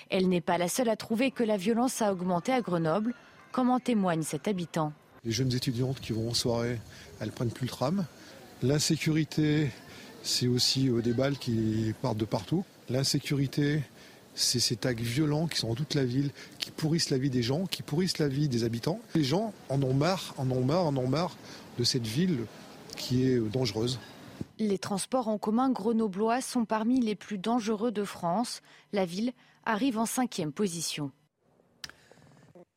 Elle 0.08 0.28
n'est 0.28 0.40
pas 0.40 0.58
la 0.58 0.68
seule 0.68 0.88
à 0.88 0.96
trouver 0.96 1.30
que 1.30 1.44
la 1.44 1.56
violence 1.56 2.02
a 2.02 2.12
augmenté 2.12 2.52
à 2.52 2.60
Grenoble, 2.60 3.14
comme 3.52 3.70
en 3.70 3.80
témoigne 3.80 4.22
cet 4.22 4.48
habitant. 4.48 4.92
Les 5.24 5.32
jeunes 5.32 5.52
étudiantes 5.52 6.00
qui 6.00 6.12
vont 6.12 6.30
en 6.30 6.34
soirée, 6.34 6.78
elles 7.20 7.32
prennent 7.32 7.50
plus 7.50 7.66
le 7.66 7.70
tram. 7.70 8.06
L'insécurité, 8.62 9.70
c'est 10.22 10.46
aussi 10.46 10.88
euh, 10.88 11.02
des 11.02 11.12
balles 11.12 11.38
qui 11.38 11.94
partent 12.00 12.18
de 12.18 12.24
partout. 12.24 12.64
L'insécurité, 12.88 13.82
c'est 14.34 14.60
ces 14.60 14.76
tags 14.76 14.92
violents 14.92 15.46
qui 15.46 15.58
sont 15.58 15.68
dans 15.68 15.74
toute 15.74 15.94
la 15.94 16.04
ville, 16.04 16.30
qui 16.58 16.70
pourrissent 16.70 17.10
la 17.10 17.18
vie 17.18 17.30
des 17.30 17.42
gens, 17.42 17.66
qui 17.66 17.82
pourrissent 17.82 18.18
la 18.18 18.28
vie 18.28 18.48
des 18.48 18.64
habitants. 18.64 19.00
Les 19.14 19.24
gens 19.24 19.52
en 19.68 19.82
ont 19.82 19.94
marre, 19.94 20.34
en 20.38 20.50
ont 20.50 20.64
marre, 20.64 20.86
en 20.86 20.96
ont 20.96 21.08
marre 21.08 21.36
de 21.78 21.84
cette 21.84 22.06
ville 22.06 22.46
qui 22.96 23.24
est 23.24 23.38
dangereuse. 23.38 23.98
Les 24.58 24.78
transports 24.78 25.28
en 25.28 25.38
commun 25.38 25.70
grenoblois 25.70 26.40
sont 26.40 26.64
parmi 26.64 27.00
les 27.00 27.14
plus 27.14 27.38
dangereux 27.38 27.92
de 27.92 28.04
France. 28.04 28.62
La 28.92 29.04
ville 29.04 29.32
arrive 29.64 29.98
en 29.98 30.06
cinquième 30.06 30.52
position. 30.52 31.10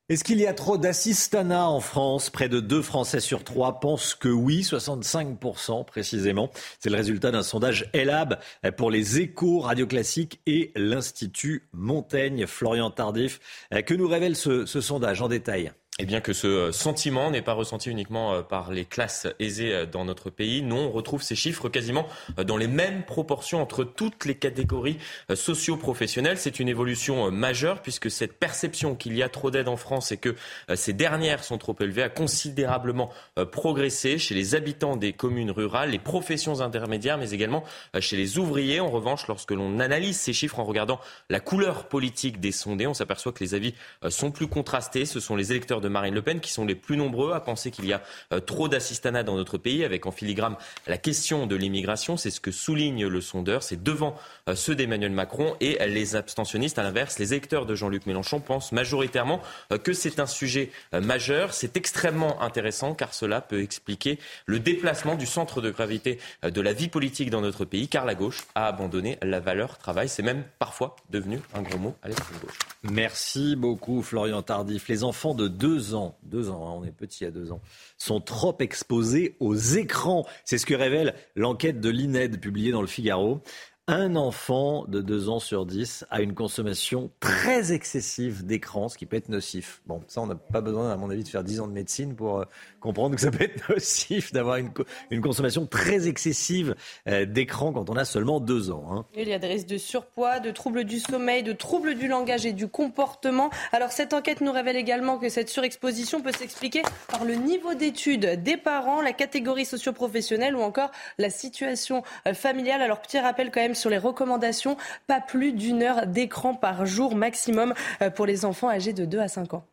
Est-ce 0.10 0.26
qu'il 0.26 0.40
y 0.40 0.48
a 0.48 0.54
trop 0.54 0.78
d'assistanat 0.78 1.70
en 1.70 1.80
France? 1.80 2.30
Près 2.30 2.50
de 2.50 2.60
deux 2.60 2.82
Français 2.82 3.22
sur 3.22 3.46
trois 3.46 3.80
pensent 3.80 4.16
que 4.16 4.28
oui, 4.28 4.60
65% 4.60 5.86
précisément. 5.86 6.52
C'est 6.80 6.90
le 6.90 6.98
résultat 6.98 7.32
d'un 7.32 7.42
sondage 7.42 7.90
ELAB 7.94 8.38
pour 8.76 8.92
les 8.92 9.20
échos 9.20 9.60
radio 9.60 9.88
classiques 9.88 10.42
et 10.46 10.74
l'Institut 10.76 11.70
Montaigne. 11.72 12.48
Florian 12.48 12.92
Tardif, 12.92 13.40
que 13.86 13.94
nous 13.94 14.10
révèle 14.10 14.36
ce 14.36 14.66
sondage 14.66 15.22
en 15.22 15.30
détail? 15.30 15.72
Et 16.00 16.06
bien 16.06 16.22
que 16.22 16.34
ce 16.34 16.48
euh, 16.48 16.72
sentiment 16.72 17.30
n'est 17.30 17.44
pas 17.44 17.54
ressenti 17.54 17.92
uniquement 17.92 18.34
euh, 18.34 18.42
par 18.42 18.72
les 18.72 18.84
classes 18.84 19.28
aisées 19.40 19.72
euh, 19.72 19.86
dans 19.86 20.06
notre 20.06 20.32
pays, 20.32 20.64
non, 20.64 20.88
on 20.88 20.92
retrouve 20.92 21.22
ces 21.22 21.36
chiffres 21.36 21.70
quasiment 21.70 22.08
dans 22.36 22.58
les 22.58 22.68
mêmes 22.68 23.04
proportions 23.04 23.62
entre 23.62 23.84
toutes 23.84 24.26
les 24.26 24.34
catégories 24.34 24.98
socio-professionnelles. 25.34 26.40
C'est 26.40 26.60
une 26.60 26.68
évolution 26.68 27.30
majeure 27.30 27.84
puisque 27.84 28.10
cette 28.10 28.40
perception 28.40 28.96
qu'il 28.96 29.16
y 29.16 29.22
a 29.22 29.30
trop 29.30 29.52
d'aide 29.52 29.68
en 29.68 29.78
France 29.78 30.12
et 30.12 30.18
que 30.18 30.36
ces 30.76 30.94
dernières 30.94 31.44
sont 31.44 31.58
trop 31.58 31.76
élevées 31.80 32.04
a 32.04 32.10
considérablement 32.10 33.12
progressé 33.52 34.18
chez 34.18 34.36
les 34.36 34.56
habitants 34.56 34.96
des 34.96 35.14
communes 35.14 35.52
rurales, 35.52 35.92
les 35.92 36.00
professions 36.00 36.62
intermédiaires, 36.62 37.18
mais 37.18 37.32
également 37.32 37.64
chez 38.00 38.18
les 38.18 38.38
ouvriers. 38.38 38.80
En 38.80 38.90
revanche, 38.90 39.28
lorsque 39.28 39.52
l'on 39.52 39.80
analyse 39.80 40.18
ces 40.18 40.34
chiffres 40.34 40.60
en 40.60 40.64
regardant 40.64 41.00
la 41.30 41.40
couleur 41.40 41.88
politique 41.88 42.40
des 42.40 42.52
sondés, 42.52 42.88
on 42.88 42.94
s'aperçoit 42.94 43.32
que 43.32 43.44
les 43.44 43.54
avis 43.54 43.74
sont 44.10 44.32
plus 44.32 44.48
contrastés. 44.48 45.06
Ce 45.06 45.20
sont 45.20 45.36
les 45.36 45.52
électeurs 45.52 45.82
de 45.84 45.90
Marine 45.90 46.16
Le 46.16 46.22
Pen 46.22 46.40
qui 46.40 46.52
sont 46.52 46.66
les 46.66 46.76
plus 46.76 46.98
nombreux 46.98 47.34
à 47.34 47.40
penser 47.40 47.70
qu'il 47.70 47.86
y 47.86 47.94
a 47.94 48.02
trop 48.46 48.68
d'assistanat 48.68 49.24
dans 49.24 49.36
notre 49.36 49.58
pays, 49.58 49.84
avec 49.84 50.06
en 50.06 50.12
filigrane 50.12 50.56
la 50.88 50.98
question 50.98 51.46
de 51.46 51.56
l'immigration. 51.56 52.18
C'est 52.18 52.32
ce 52.32 52.40
que 52.40 52.52
souligne 52.52 53.06
le 53.06 53.22
sondeur. 53.22 53.62
C'est 53.62 53.84
devant 53.84 54.16
ceux 54.56 54.76
d'Emmanuel 54.76 55.12
Macron 55.12 55.56
et 55.60 55.78
les 55.88 56.16
abstentionnistes. 56.16 56.80
À 56.80 56.84
l'inverse, 56.84 57.20
les 57.20 57.34
électeurs 57.34 57.66
de 57.66 57.76
Jean-Luc 57.76 58.06
Mélenchon 58.06 58.40
pensent 58.40 58.72
majoritairement 58.72 59.42
que 59.84 59.94
c'est 59.94 60.20
un 60.20 60.26
sujet 60.26 60.72
majeur. 60.94 61.54
C'est 61.54 61.78
extrêmement 61.78 62.42
intéressant 62.42 62.96
car 62.96 63.14
cela 63.14 63.42
peut 63.42 63.62
expliquer 63.62 64.20
le 64.46 64.60
déplacement 64.60 65.16
du 65.16 65.26
centre 65.26 65.62
de 65.62 65.70
gravité 65.70 66.20
de 66.44 66.62
la 66.62 66.74
vie 66.74 66.88
politique 66.88 67.30
dans 67.30 67.42
notre 67.42 67.66
pays, 67.66 67.88
car 67.88 68.06
la 68.06 68.16
gauche 68.16 68.46
a 68.56 68.68
abandonné 68.68 69.18
la 69.22 69.40
valeur 69.40 69.78
travail. 69.78 70.10
C'est 70.10 70.24
même 70.24 70.44
parfois 70.60 70.96
devenu 71.10 71.42
un 71.54 71.62
gros 71.62 71.78
mot 71.78 71.96
à 72.02 72.08
l'extrême 72.08 72.40
gauche. 72.40 72.58
Merci 72.84 73.56
beaucoup, 73.56 74.02
Florian 74.02 74.42
Tardif. 74.42 74.88
Les 74.88 75.04
enfants 75.04 75.34
de 75.34 75.48
deux 75.48 75.73
ans, 75.94 76.18
deux 76.24 76.50
ans, 76.50 76.68
hein, 76.68 76.80
on 76.80 76.84
est 76.84 76.92
petit 76.92 77.26
à 77.26 77.32
deux 77.32 77.52
ans, 77.52 77.62
sont 77.98 78.22
trop 78.22 78.56
exposés 78.60 79.36
aux 79.40 79.56
écrans. 79.56 80.26
C'est 80.46 80.58
ce 80.58 80.66
que 80.66 80.74
révèle 80.74 81.16
l'enquête 81.36 81.80
de 81.80 81.90
l'INED 81.90 82.40
publiée 82.40 82.72
dans 82.72 82.82
le 82.82 82.88
Figaro 82.88 83.42
un 83.88 84.16
enfant 84.16 84.86
de 84.88 85.02
2 85.02 85.28
ans 85.28 85.40
sur 85.40 85.66
10 85.66 86.06
a 86.10 86.22
une 86.22 86.34
consommation 86.34 87.12
très 87.20 87.74
excessive 87.74 88.46
d'écran, 88.46 88.88
ce 88.88 88.98
qui 88.98 89.06
peut 89.06 89.18
être 89.18 89.28
nocif. 89.28 89.82
Bon, 89.88 90.02
ça, 90.08 90.22
on 90.22 90.28
n'a 90.28 90.36
pas 90.36 90.62
besoin, 90.62 90.90
à 90.90 90.96
mon 90.96 91.10
avis, 91.10 91.24
de 91.24 91.28
faire 91.28 91.44
10 91.44 91.60
ans 91.60 91.68
de 91.68 91.74
médecine 91.74 92.16
pour 92.16 92.40
euh, 92.40 92.46
comprendre 92.80 93.16
que 93.16 93.22
ça 93.22 93.30
peut 93.30 93.44
être 93.44 93.70
nocif 93.70 94.32
d'avoir 94.32 94.56
une, 94.56 94.72
une, 95.12 95.20
consommation 95.20 95.66
très 95.66 96.08
excessive 96.08 96.76
euh, 97.10 97.26
d'écran 97.26 97.74
quand 97.74 97.90
on 97.90 97.98
a 97.98 98.06
seulement 98.06 98.40
2 98.40 98.72
ans. 98.72 98.88
Hein. 98.90 99.06
Il 99.18 99.28
y 99.28 99.34
a 99.34 99.40
des 99.40 99.48
risques 99.48 99.68
de 99.68 99.78
surpoids, 99.78 100.40
de 100.40 100.52
troubles 100.52 100.86
du 100.86 101.00
sommeil, 101.00 101.44
de 101.44 101.54
troubles 101.54 101.96
du 101.96 102.08
langage 102.08 102.46
et 102.46 102.54
du 102.54 102.70
comportement. 102.70 103.50
Alors, 103.74 103.92
cette 103.92 104.14
enquête 104.14 104.40
nous 104.40 104.54
révèle 104.54 104.78
également 104.78 105.18
que 105.18 105.28
cette 105.28 105.50
surexposition 105.50 106.22
peut 106.22 106.32
s'expliquer 106.32 106.84
par 107.10 107.26
le 107.26 107.36
niveau 107.36 107.74
d'études 107.74 108.42
des 108.44 108.56
parents, 108.56 109.02
la 109.02 109.12
catégorie 109.12 109.66
socio-professionnelle 109.66 110.56
ou 110.56 110.62
encore 110.62 110.92
la 111.18 111.30
situation 111.30 112.02
euh, 112.30 112.34
familiale. 112.34 112.82
Alors, 112.82 113.02
petit 113.02 113.20
rappel 113.20 113.52
quand 113.52 113.60
même 113.60 113.73
sur 113.76 113.90
les 113.90 113.98
recommandations, 113.98 114.78
pas 115.08 115.22
plus 115.22 115.54
d'une 115.54 115.84
heure 115.84 116.08
d'écran 116.08 116.54
par 116.54 116.86
jour 116.86 117.16
maximum 117.16 117.74
euh, 118.02 118.10
pour 118.10 118.26
les 118.26 118.46
enfants 118.46 118.70
âgés 118.70 118.94
de 118.94 119.06
2 119.06 119.20
à 119.20 119.28
5 119.28 119.54
ans. 119.54 119.66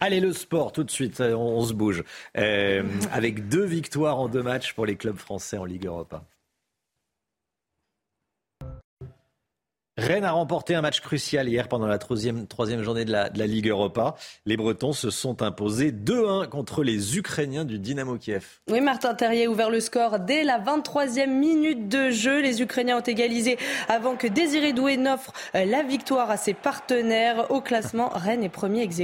Allez, 0.00 0.20
le 0.20 0.32
sport, 0.32 0.72
tout 0.72 0.84
de 0.84 0.90
suite, 0.90 1.20
euh, 1.20 1.34
on, 1.34 1.62
se 1.64 1.72
bouge. 1.72 2.04
Euh, 2.36 2.82
avec 3.12 3.48
deux 3.48 3.64
victoires 3.64 4.18
en 4.18 4.28
deux 4.28 4.42
matchs 4.42 4.74
pour 4.74 4.86
les 4.86 4.96
clubs 4.96 5.16
français 5.16 5.56
en 5.56 5.64
Ligue 5.64 5.86
Europa. 5.86 6.24
Rennes 9.96 10.24
a 10.24 10.32
remporté 10.32 10.74
un 10.74 10.80
match 10.80 11.00
crucial 11.00 11.48
hier 11.48 11.68
pendant 11.68 11.86
la 11.86 11.98
troisième, 11.98 12.48
troisième 12.48 12.82
journée 12.82 13.04
de 13.04 13.12
la, 13.12 13.30
de 13.30 13.38
la, 13.38 13.46
Ligue 13.46 13.68
Europa. 13.68 14.16
Les 14.44 14.56
Bretons 14.56 14.92
se 14.92 15.08
sont 15.10 15.40
imposés 15.40 15.92
2-1 15.92 16.48
contre 16.48 16.82
les 16.82 17.16
Ukrainiens 17.16 17.64
du 17.64 17.78
Dynamo 17.78 18.16
Kiev. 18.16 18.44
Oui, 18.68 18.80
Martin 18.80 19.14
Terrier 19.14 19.46
a 19.46 19.50
ouvert 19.50 19.70
le 19.70 19.78
score 19.78 20.18
dès 20.18 20.42
la 20.42 20.58
23e 20.58 21.28
minute 21.28 21.88
de 21.88 22.10
jeu. 22.10 22.40
Les 22.40 22.60
Ukrainiens 22.60 22.98
ont 22.98 23.02
égalisé 23.02 23.56
avant 23.88 24.16
que 24.16 24.26
Désiré 24.26 24.72
Doué 24.72 24.96
n'offre 24.96 25.32
euh, 25.54 25.64
la 25.64 25.84
victoire 25.84 26.28
à 26.28 26.38
ses 26.38 26.54
partenaires. 26.54 27.52
Au 27.52 27.60
classement, 27.60 28.08
Rennes 28.08 28.42
est 28.42 28.48
premier 28.48 28.82
ex 28.82 29.00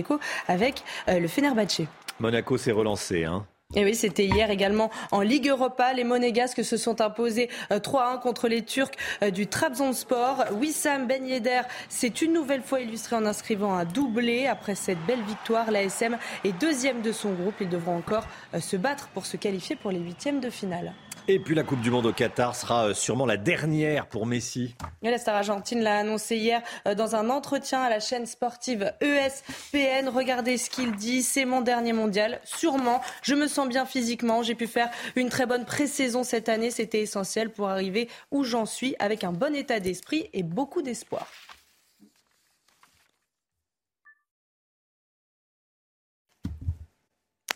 avec 0.48 0.82
euh, 1.08 1.20
le 1.20 1.28
Fenerbahçe. 1.28 1.82
Monaco 2.18 2.58
s'est 2.58 2.72
relancé. 2.72 3.24
Hein. 3.24 3.46
Et 3.76 3.84
oui, 3.84 3.94
c'était 3.94 4.24
hier 4.24 4.50
également 4.50 4.90
en 5.12 5.20
Ligue 5.20 5.48
Europa. 5.48 5.92
Les 5.92 6.02
Monégasques 6.02 6.64
se 6.64 6.76
sont 6.76 7.00
imposés 7.00 7.48
3-1 7.70 8.14
euh, 8.14 8.16
contre 8.16 8.48
les 8.48 8.64
Turcs 8.64 8.90
euh, 9.22 9.30
du 9.30 9.46
Trabzonspor. 9.46 10.44
Wissam 10.58 11.06
Ben 11.06 11.24
Yedder 11.24 11.60
s'est 11.88 12.08
une 12.08 12.32
nouvelle 12.32 12.62
fois 12.62 12.80
illustré 12.80 13.14
en 13.14 13.24
inscrivant 13.26 13.74
un 13.74 13.84
doublé. 13.84 14.48
Après 14.48 14.74
cette 14.74 14.98
belle 15.06 15.22
victoire, 15.22 15.70
l'ASM 15.70 16.18
est 16.42 16.52
deuxième 16.60 17.00
de 17.00 17.12
son 17.12 17.32
groupe. 17.32 17.54
Ils 17.60 17.68
devront 17.68 17.96
encore 17.96 18.26
euh, 18.54 18.60
se 18.60 18.76
battre 18.76 19.08
pour 19.14 19.24
se 19.24 19.36
qualifier 19.36 19.76
pour 19.76 19.92
les 19.92 20.00
huitièmes 20.00 20.40
de 20.40 20.50
finale. 20.50 20.92
Et 21.28 21.38
puis 21.38 21.54
la 21.54 21.62
Coupe 21.62 21.80
du 21.80 21.90
Monde 21.90 22.06
au 22.06 22.12
Qatar 22.12 22.56
sera 22.56 22.88
euh, 22.88 22.94
sûrement 22.94 23.26
la 23.26 23.36
dernière 23.36 24.06
pour 24.06 24.26
Messi. 24.26 24.74
la 25.02 25.18
star 25.18 25.36
argentine 25.36 25.80
l'a 25.80 25.98
annoncé 25.98 26.36
hier 26.36 26.62
euh, 26.86 26.94
dans 26.94 27.14
un 27.14 27.30
entretien 27.30 27.82
à 27.82 27.90
la 27.90 28.00
chaîne 28.00 28.26
sportive 28.26 28.92
ESPN. 29.00 30.08
Regardez 30.08 30.56
ce 30.56 30.70
qu'il 30.70 30.92
dit, 30.92 31.22
c'est 31.22 31.44
mon 31.44 31.60
dernier 31.60 31.92
mondial. 31.92 32.40
Sûrement, 32.44 33.00
je 33.22 33.34
me 33.34 33.46
sens 33.46 33.68
bien 33.68 33.86
physiquement. 33.86 34.42
J'ai 34.42 34.54
pu 34.54 34.66
faire 34.66 34.90
une 35.16 35.28
très 35.28 35.46
bonne 35.46 35.64
pré-saison 35.64 36.22
cette 36.22 36.48
année. 36.48 36.70
C'était 36.70 37.00
essentiel 37.00 37.50
pour 37.50 37.68
arriver 37.68 38.08
où 38.30 38.44
j'en 38.44 38.66
suis 38.66 38.96
avec 38.98 39.24
un 39.24 39.32
bon 39.32 39.54
état 39.54 39.80
d'esprit 39.80 40.28
et 40.32 40.42
beaucoup 40.42 40.82
d'espoir. 40.82 41.26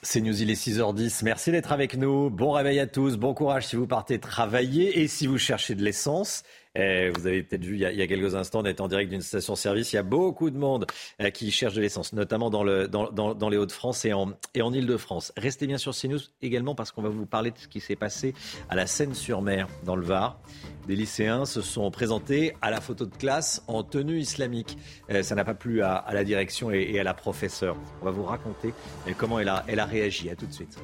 C'est 0.07 0.21
News, 0.21 0.43
il 0.43 0.51
est 0.51 0.63
6h10. 0.63 1.25
Merci 1.25 1.51
d'être 1.51 1.73
avec 1.73 1.97
nous. 1.97 2.29
Bon 2.29 2.51
réveil 2.51 2.79
à 2.79 2.87
tous. 2.87 3.17
Bon 3.17 3.33
courage 3.33 3.67
si 3.67 3.75
vous 3.75 3.87
partez 3.87 4.21
travailler 4.21 5.01
et 5.01 5.09
si 5.09 5.27
vous 5.27 5.39
cherchez 5.39 5.75
de 5.75 5.83
l'essence. 5.83 6.43
Eh, 6.77 7.11
vous 7.15 7.27
avez 7.27 7.43
peut-être 7.43 7.65
vu 7.65 7.75
il 7.75 7.81
y, 7.81 8.03
a, 8.03 8.07
quelques 8.07 8.35
instants, 8.35 8.61
on 8.63 8.65
est 8.65 8.81
en 8.81 8.89
direct 8.89 9.11
d'une 9.11 9.23
station-service. 9.23 9.93
Il 9.93 9.97
y 9.97 9.99
a 9.99 10.03
beaucoup 10.03 10.51
de 10.51 10.59
monde 10.59 10.87
eh, 11.19 11.31
qui 11.31 11.51
cherche 11.51 11.75
de 11.75 11.81
l'essence, 11.81 12.13
notamment 12.13 12.51
dans, 12.51 12.65
le, 12.65 12.89
dans, 12.89 13.11
dans, 13.13 13.49
les 13.49 13.57
Hauts-de-France 13.57 14.05
et 14.05 14.13
en, 14.13 14.33
et 14.55 14.63
en 14.63 14.73
Ile-de-France. 14.73 15.33
Restez 15.37 15.67
bien 15.67 15.79
sur 15.79 15.95
CNews 15.95 16.19
également 16.43 16.75
parce 16.75 16.91
qu'on 16.91 17.03
va 17.03 17.11
vous 17.11 17.27
parler 17.27 17.53
de 17.53 17.59
ce 17.59 17.69
qui 17.69 17.81
s'est 17.81 17.97
passé 17.97 18.35
à 18.69 18.75
la 18.75 18.87
Seine-sur-Mer, 18.87 19.69
dans 19.85 19.97
le 19.97 20.05
Var. 20.05 20.41
Des 20.89 20.97
lycéens 20.97 21.45
se 21.45 21.63
sont 21.63 21.91
présentés 21.91 22.55
à 22.61 22.71
la 22.71 22.81
photo 22.81 23.07
de 23.07 23.15
classe 23.15 23.63
en 23.69 23.85
tenue 23.85 24.19
islamique. 24.19 24.77
Eh, 25.09 25.23
ça 25.23 25.35
n'a 25.35 25.45
pas 25.45 25.55
plu 25.55 25.83
à, 25.83 26.05
la 26.13 26.25
direction 26.25 26.71
et, 26.71 26.99
à 26.99 27.05
la 27.05 27.15
professeure. 27.15 27.77
On 28.03 28.05
va 28.05 28.11
vous 28.11 28.25
raconter 28.25 28.75
comment 29.17 29.39
elle 29.39 29.49
a, 29.49 29.65
elle 29.69 29.81
a 29.81 29.87
réagi. 29.87 30.29
À 30.29 30.37
tout 30.37 30.47
de 30.47 30.53
suite. 30.53 30.79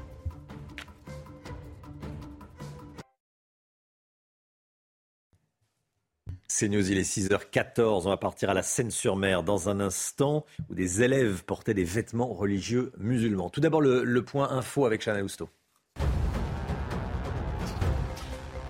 C'est 6.52 6.68
News, 6.68 6.90
il 6.90 6.98
est 6.98 7.02
6h14. 7.02 8.06
On 8.06 8.08
va 8.08 8.16
partir 8.16 8.50
à 8.50 8.54
la 8.54 8.64
Seine-sur-Mer 8.64 9.44
dans 9.44 9.68
un 9.68 9.78
instant 9.78 10.44
où 10.68 10.74
des 10.74 11.00
élèves 11.00 11.44
portaient 11.44 11.74
des 11.74 11.84
vêtements 11.84 12.26
religieux 12.26 12.90
musulmans. 12.98 13.50
Tout 13.50 13.60
d'abord, 13.60 13.80
le, 13.80 14.24
point 14.24 14.50
info 14.50 14.84
avec 14.84 15.04
Chana 15.04 15.22
Housteau. 15.22 15.48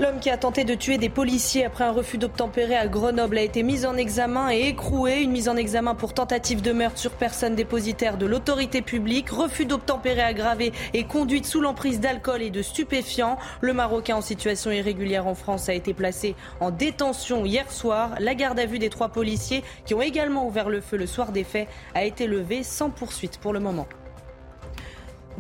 L'homme 0.00 0.18
qui 0.18 0.30
a 0.30 0.38
tenté 0.38 0.64
de 0.64 0.74
tuer 0.74 0.96
des 0.96 1.10
policiers 1.10 1.66
après 1.66 1.84
un 1.84 1.92
refus 1.92 2.16
d'obtempérer 2.16 2.74
à 2.74 2.88
Grenoble 2.88 3.36
a 3.36 3.42
été 3.42 3.62
mis 3.62 3.84
en 3.84 3.98
examen 3.98 4.50
et 4.50 4.68
écroué. 4.68 5.20
Une 5.20 5.30
mise 5.30 5.46
en 5.46 5.56
examen 5.56 5.94
pour 5.94 6.14
tentative 6.14 6.62
de 6.62 6.72
meurtre 6.72 6.96
sur 6.96 7.10
personne 7.10 7.54
dépositaire 7.54 8.16
de 8.16 8.24
l'autorité 8.24 8.80
publique, 8.80 9.28
refus 9.28 9.66
d'obtempérer 9.66 10.22
aggravé 10.22 10.72
et 10.94 11.04
conduite 11.04 11.44
sous 11.44 11.60
l'emprise 11.60 12.00
d'alcool 12.00 12.40
et 12.40 12.48
de 12.48 12.62
stupéfiants. 12.62 13.36
Le 13.60 13.74
Marocain 13.74 14.16
en 14.16 14.22
situation 14.22 14.70
irrégulière 14.70 15.26
en 15.26 15.34
France 15.34 15.68
a 15.68 15.74
été 15.74 15.92
placé 15.92 16.34
en 16.60 16.70
détention 16.70 17.44
hier 17.44 17.70
soir. 17.70 18.12
La 18.20 18.34
garde 18.34 18.58
à 18.58 18.64
vue 18.64 18.78
des 18.78 18.88
trois 18.88 19.10
policiers 19.10 19.62
qui 19.84 19.92
ont 19.92 20.00
également 20.00 20.46
ouvert 20.46 20.70
le 20.70 20.80
feu 20.80 20.96
le 20.96 21.06
soir 21.06 21.30
des 21.30 21.44
faits 21.44 21.68
a 21.94 22.04
été 22.04 22.26
levée 22.26 22.62
sans 22.62 22.88
poursuite 22.88 23.36
pour 23.36 23.52
le 23.52 23.60
moment. 23.60 23.86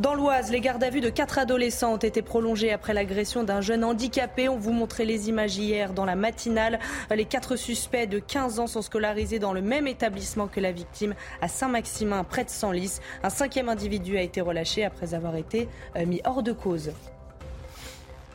Dans 0.00 0.14
l'Oise, 0.14 0.50
les 0.50 0.62
gardes 0.62 0.82
à 0.82 0.88
vue 0.88 1.02
de 1.02 1.10
quatre 1.10 1.38
adolescents 1.38 1.92
ont 1.92 1.98
été 1.98 2.22
prolongés 2.22 2.72
après 2.72 2.94
l'agression 2.94 3.44
d'un 3.44 3.60
jeune 3.60 3.84
handicapé. 3.84 4.48
On 4.48 4.56
vous 4.56 4.72
montrait 4.72 5.04
les 5.04 5.28
images 5.28 5.58
hier 5.58 5.92
dans 5.92 6.06
la 6.06 6.16
matinale. 6.16 6.78
Les 7.14 7.26
quatre 7.26 7.54
suspects 7.54 8.06
de 8.08 8.18
15 8.18 8.60
ans 8.60 8.66
sont 8.66 8.80
scolarisés 8.80 9.38
dans 9.38 9.52
le 9.52 9.60
même 9.60 9.86
établissement 9.86 10.48
que 10.48 10.58
la 10.58 10.72
victime 10.72 11.14
à 11.42 11.48
Saint-Maximin, 11.48 12.24
près 12.24 12.44
de 12.44 12.48
Senlis. 12.48 13.00
Un 13.22 13.28
cinquième 13.28 13.68
individu 13.68 14.16
a 14.16 14.22
été 14.22 14.40
relâché 14.40 14.84
après 14.84 15.12
avoir 15.12 15.36
été 15.36 15.68
euh, 15.96 16.06
mis 16.06 16.22
hors 16.24 16.42
de 16.42 16.52
cause 16.52 16.92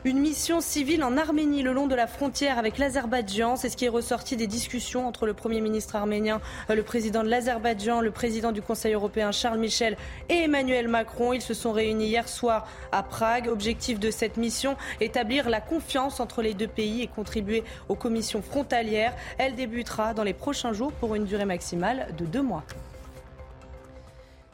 une 0.06 0.20
mission 0.20 0.60
civile 0.60 1.02
en 1.02 1.16
Arménie 1.16 1.64
le 1.64 1.72
long 1.72 1.88
de 1.88 1.96
la 1.96 2.06
frontière 2.06 2.60
avec 2.60 2.78
l'Azerbaïdjan. 2.78 3.56
C'est 3.56 3.68
ce 3.68 3.76
qui 3.76 3.86
est 3.86 3.88
ressorti 3.88 4.36
des 4.36 4.46
discussions 4.46 5.08
entre 5.08 5.26
le 5.26 5.34
Premier 5.34 5.60
ministre 5.60 5.96
arménien, 5.96 6.40
le 6.68 6.82
président 6.84 7.24
de 7.24 7.28
l'Azerbaïdjan, 7.28 8.00
le 8.00 8.12
président 8.12 8.52
du 8.52 8.62
Conseil 8.62 8.94
européen 8.94 9.32
Charles 9.32 9.58
Michel 9.58 9.96
et 10.28 10.44
Emmanuel 10.44 10.86
Macron. 10.86 11.32
Ils 11.32 11.42
se 11.42 11.54
sont 11.54 11.72
réunis 11.72 12.06
hier 12.06 12.28
soir 12.28 12.68
à 12.92 13.02
Prague. 13.02 13.48
Objectif 13.48 13.98
de 13.98 14.12
cette 14.12 14.36
mission, 14.36 14.76
établir 15.00 15.50
la 15.50 15.60
confiance 15.60 16.20
entre 16.20 16.40
les 16.40 16.54
deux 16.54 16.68
pays 16.68 17.02
et 17.02 17.08
contribuer 17.08 17.64
aux 17.88 17.96
commissions 17.96 18.42
frontalières. 18.42 19.12
Elle 19.38 19.56
débutera 19.56 20.14
dans 20.14 20.22
les 20.22 20.34
prochains 20.34 20.72
jours 20.72 20.92
pour 20.92 21.16
une 21.16 21.24
durée 21.24 21.46
maximale 21.46 22.14
de 22.16 22.26
deux 22.26 22.42
mois. 22.42 22.62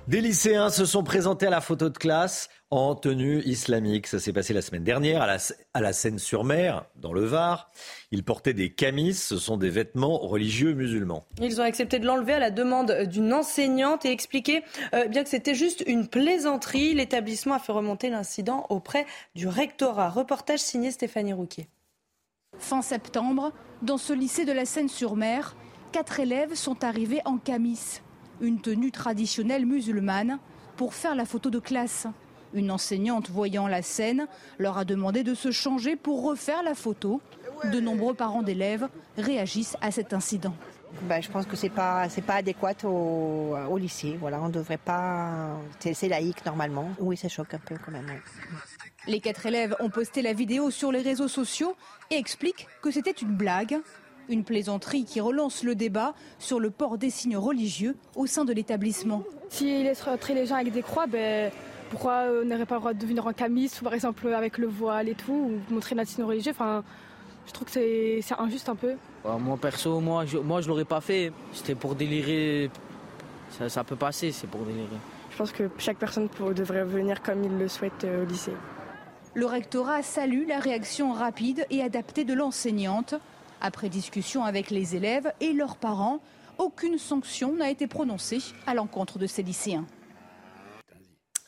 Des 0.09 0.21
lycéens 0.21 0.71
se 0.71 0.85
sont 0.85 1.05
présentés 1.05 1.47
à 1.47 1.51
la 1.51 1.61
photo 1.61 1.89
de 1.89 1.97
classe 1.97 2.49
en 2.73 2.95
tenue 2.95 3.43
islamique. 3.45 4.07
Ça 4.07 4.19
s'est 4.19 4.33
passé 4.33 4.55
la 4.55 4.63
semaine 4.63 4.83
dernière 4.83 5.21
à 5.21 5.27
la, 5.27 5.37
à 5.75 5.81
la 5.83 5.93
Seine-sur-Mer, 5.93 6.87
dans 6.97 7.13
le 7.13 7.23
Var. 7.23 7.71
Ils 8.13 8.25
portaient 8.25 8.55
des 8.55 8.71
camis, 8.71 9.13
ce 9.13 9.37
sont 9.37 9.59
des 9.59 9.69
vêtements 9.69 10.19
religieux 10.19 10.73
musulmans. 10.73 11.27
Ils 11.39 11.61
ont 11.61 11.65
accepté 11.65 11.99
de 11.99 12.07
l'enlever 12.07 12.33
à 12.33 12.39
la 12.39 12.51
demande 12.51 13.03
d'une 13.03 13.35
enseignante 13.35 14.07
et 14.07 14.11
expliqué, 14.11 14.63
euh, 14.95 15.07
bien 15.07 15.23
que 15.23 15.29
c'était 15.29 15.55
juste 15.55 15.85
une 15.87 16.09
plaisanterie. 16.09 16.95
L'établissement 16.95 17.55
a 17.55 17.59
fait 17.59 17.73
remonter 17.73 18.09
l'incident 18.09 18.65
auprès 18.71 19.05
du 19.35 19.47
rectorat. 19.47 20.09
Reportage 20.09 20.61
signé 20.61 20.91
Stéphanie 20.93 21.35
Rouquier. 21.35 21.69
Fin 22.59 22.81
septembre, 22.81 23.53
dans 23.83 23.99
ce 23.99 24.15
lycée 24.15 24.47
de 24.47 24.53
la 24.53 24.65
Seine-sur-Mer, 24.65 25.57
quatre 25.93 26.21
élèves 26.21 26.55
sont 26.55 26.85
arrivés 26.85 27.21
en 27.27 27.37
camis 27.37 28.01
une 28.41 28.61
tenue 28.61 28.91
traditionnelle 28.91 29.67
musulmane 29.67 30.39
pour 30.77 30.95
faire 30.95 31.15
la 31.15 31.27
photo 31.27 31.51
de 31.51 31.59
classe. 31.59 32.07
Une 32.55 32.71
enseignante 32.71 33.31
voyant 33.31 33.67
la 33.67 33.83
scène 33.83 34.27
leur 34.59 34.79
a 34.79 34.85
demandé 34.85 35.23
de 35.23 35.35
se 35.35 35.51
changer 35.51 35.97
pour 35.97 36.23
refaire 36.23 36.63
la 36.63 36.75
photo. 36.75 37.21
De 37.73 37.81
nombreux 37.81 38.15
parents 38.15 38.43
d'élèves 38.43 38.89
réagissent 39.17 39.77
à 39.81 39.91
cet 39.91 40.13
incident. 40.13 40.55
Ben, 41.03 41.23
je 41.23 41.31
pense 41.31 41.47
que 41.47 41.57
c'est 41.57 41.71
pas 41.71 42.09
c'est 42.09 42.23
pas 42.23 42.35
adéquat 42.35 42.75
au, 42.85 43.57
au, 43.71 43.79
lycée. 43.79 44.17
Voilà, 44.21 44.41
on 44.43 44.49
devrait 44.49 44.79
pas. 44.79 45.57
C'est 45.81 46.09
laïque 46.09 46.45
normalement. 46.45 46.91
Oui, 46.99 47.17
ça 47.17 47.29
choque 47.29 47.55
un 47.55 47.59
peu 47.59 47.77
quand 47.85 47.93
même. 47.93 48.07
Les 49.07 49.21
quatre 49.21 49.47
élèves 49.47 49.75
ont 49.81 49.89
posté 49.89 50.23
la 50.23 50.33
vidéo 50.33 50.71
sur 50.71 50.93
les 50.93 51.01
réseaux 51.01 51.29
sociaux 51.29 51.75
et 52.11 52.17
expliquent 52.17 52.69
que 52.83 52.91
c'était 52.91 53.11
une 53.11 53.35
blague. 53.35 53.79
Une 54.29 54.45
plaisanterie 54.45 55.05
qui 55.05 55.21
relance 55.21 55.65
le 55.65 55.75
débat 55.75 56.15
sur 56.39 56.61
le 56.61 56.71
port 56.71 56.97
des 56.97 57.11
signes 57.11 57.37
religieux 57.37 57.97
au 58.15 58.27
sein 58.27 58.45
de 58.45 58.53
l'établissement. 58.53 59.25
S'ils 59.49 59.83
laissent 59.83 60.03
rentrer 60.03 60.35
les 60.35 60.47
gens 60.47 60.55
avec 60.55 60.73
des 60.73 60.83
croix, 60.83 61.09
ben, 61.09 61.51
pourquoi 61.93 62.25
on 62.43 62.47
n'aurait 62.47 62.65
pas 62.65 62.77
le 62.77 62.81
droit 62.81 62.95
de 62.95 63.07
venir 63.07 63.27
en 63.27 63.35
camis, 63.35 63.71
par 63.85 63.93
exemple 63.93 64.27
avec 64.33 64.57
le 64.57 64.67
voile 64.67 65.11
et 65.11 65.15
tout, 65.15 65.61
ou 65.69 65.75
montrer 65.75 65.95
notre 65.95 66.11
signe 66.11 66.25
religieux 66.25 66.53
enfin, 66.53 66.83
Je 67.47 67.53
trouve 67.53 67.67
que 67.67 67.73
c'est 67.73 68.23
injuste 68.39 68.71
un 68.71 68.77
peu. 68.77 68.95
moi 69.39 69.59
perso, 69.59 70.01
moi 70.01 70.25
je, 70.25 70.39
moi, 70.39 70.63
je 70.63 70.69
l'aurais 70.69 70.87
pas 70.87 71.03
fait. 71.03 71.33
C'était 71.53 71.75
pour 71.75 71.95
délirer. 71.95 72.71
Ça, 73.51 73.69
ça 73.69 73.85
peut 73.85 73.97
passer, 73.97 74.33
c'est 74.33 74.47
pour 74.47 74.63
délirer. 74.63 74.87
Je 75.33 75.37
pense 75.37 75.53
que 75.53 75.65
chaque 75.77 75.99
personne 75.99 76.31
devrait 76.57 76.85
venir 76.85 77.23
comme 77.23 77.45
il 77.45 77.59
le 77.59 77.69
souhaite 77.69 78.05
euh, 78.05 78.23
au 78.23 78.27
lycée. 78.27 78.57
Le 79.35 79.45
rectorat 79.45 80.03
salue 80.03 80.49
la 80.49 80.61
réaction 80.61 81.13
rapide 81.13 81.67
et 81.69 81.83
adaptée 81.83 82.25
de 82.25 82.33
l'enseignante. 82.33 83.15
Après 83.61 83.91
discussion 83.91 84.45
avec 84.45 84.71
les 84.71 84.97
élèves 84.97 85.31
et 85.41 85.53
leurs 85.53 85.77
parents, 85.77 86.21
aucune 86.57 86.97
sanction 86.97 87.53
n'a 87.53 87.69
été 87.69 87.87
prononcée 87.87 88.41
à 88.67 88.73
l'encontre 88.73 89.19
de 89.19 89.27
ces 89.27 89.43
lycéens. 89.43 89.85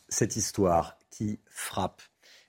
Cette 0.08 0.36
histoire 0.36 0.98
qui 1.10 1.40
frappe 1.46 2.02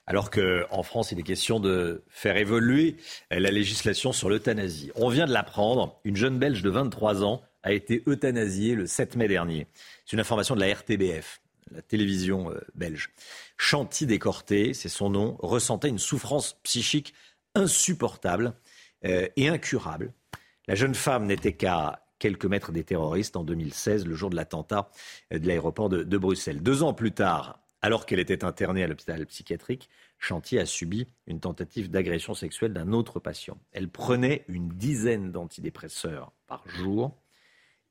alors 0.07 0.29
qu'en 0.29 0.83
France, 0.83 1.11
il 1.11 1.19
est 1.19 1.23
question 1.23 1.59
de 1.59 2.03
faire 2.09 2.37
évoluer 2.37 2.97
la 3.31 3.49
législation 3.49 4.13
sur 4.13 4.29
l'euthanasie. 4.29 4.91
On 4.95 5.09
vient 5.09 5.25
de 5.25 5.33
l'apprendre, 5.33 5.99
une 6.03 6.15
jeune 6.15 6.37
Belge 6.37 6.61
de 6.61 6.69
23 6.69 7.23
ans 7.23 7.41
a 7.63 7.71
été 7.71 8.03
euthanasiée 8.07 8.75
le 8.75 8.85
7 8.85 9.15
mai 9.15 9.27
dernier. 9.27 9.65
C'est 10.05 10.13
une 10.13 10.19
information 10.19 10.55
de 10.55 10.59
la 10.59 10.71
RTBF, 10.71 11.41
la 11.71 11.81
télévision 11.81 12.51
euh, 12.51 12.59
belge. 12.75 13.09
Chanty 13.57 14.05
Décorté, 14.05 14.75
c'est 14.75 14.89
son 14.89 15.09
nom, 15.09 15.37
ressentait 15.39 15.89
une 15.89 15.97
souffrance 15.97 16.59
psychique 16.61 17.15
insupportable 17.55 18.53
euh, 19.05 19.27
et 19.35 19.49
incurable. 19.49 20.13
La 20.67 20.75
jeune 20.75 20.93
femme 20.93 21.25
n'était 21.25 21.53
qu'à 21.53 22.04
quelques 22.25 22.45
mètres 22.45 22.71
des 22.71 22.83
terroristes 22.83 23.35
en 23.35 23.43
2016, 23.43 24.07
le 24.07 24.15
jour 24.15 24.31
de 24.31 24.35
l'attentat 24.35 24.89
euh, 25.31 25.37
de 25.37 25.47
l'aéroport 25.47 25.89
de, 25.89 26.17
Bruxelles. 26.17 26.63
Deux 26.63 26.81
ans 26.81 26.95
plus 26.95 27.11
tard, 27.11 27.59
alors 27.83 28.07
qu'elle 28.07 28.19
était 28.19 28.43
internée 28.43 28.81
à 28.81 28.87
l'hôpital 28.87 29.23
psychiatrique, 29.27 29.89
Chantier 30.17 30.59
a 30.59 30.65
subi 30.65 31.05
une 31.27 31.39
tentative 31.39 31.91
d'agression 31.91 32.33
sexuelle 32.33 32.73
d'un 32.73 32.93
autre 32.93 33.19
patient. 33.19 33.59
Elle 33.73 33.89
prenait 33.89 34.43
une 34.47 34.69
dizaine 34.69 35.31
d'antidépresseurs 35.31 36.31
par 36.47 36.67
jour 36.67 37.15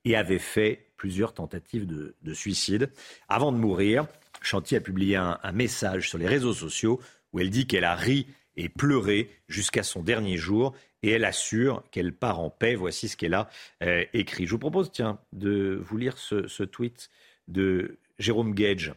et 0.04 0.16
avait 0.16 0.40
fait 0.40 0.88
plusieurs 0.96 1.32
tentatives 1.32 1.86
de, 1.86 2.16
de 2.20 2.34
suicide. 2.34 2.90
Avant 3.28 3.52
de 3.52 3.58
mourir, 3.58 4.08
Chantier 4.42 4.78
a 4.78 4.80
publié 4.80 5.14
un, 5.14 5.38
message 5.52 6.08
sur 6.08 6.18
les 6.18 6.26
réseaux 6.26 6.54
sociaux 6.54 7.00
où 7.32 7.38
elle 7.38 7.50
dit 7.50 7.68
qu'elle 7.68 7.84
a 7.84 7.94
ri 7.94 8.26
et 8.56 8.68
pleuré 8.68 9.30
jusqu'à 9.46 9.84
son 9.84 10.02
dernier 10.02 10.38
jour 10.38 10.74
et 11.04 11.10
elle 11.10 11.26
assure 11.26 11.84
qu'elle 11.90 12.14
part 12.14 12.40
en 12.40 12.48
paix. 12.48 12.74
Voici 12.74 13.08
ce 13.08 13.16
qu'elle 13.18 13.34
a 13.34 13.50
euh, 13.82 14.04
écrit. 14.14 14.46
Je 14.46 14.52
vous 14.52 14.58
propose, 14.58 14.90
tiens, 14.90 15.18
de 15.34 15.78
vous 15.84 15.98
lire 15.98 16.16
ce, 16.16 16.62
tweet 16.62 17.10
de 17.46 17.98
Jérôme 18.18 18.54
Gage 18.54 18.94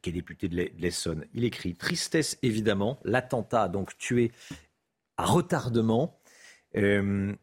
qui 0.00 0.10
est 0.10 0.12
député 0.14 0.48
de 0.48 0.70
l'Essonne. 0.78 1.26
Il 1.34 1.44
écrit 1.44 1.74
Tristesse 1.74 2.38
évidemment, 2.42 2.98
l'attentat 3.04 3.64
a 3.64 3.68
donc 3.68 3.98
tué 3.98 4.32
à 5.18 5.26
retardement. 5.26 6.18
Euh, 6.76 7.34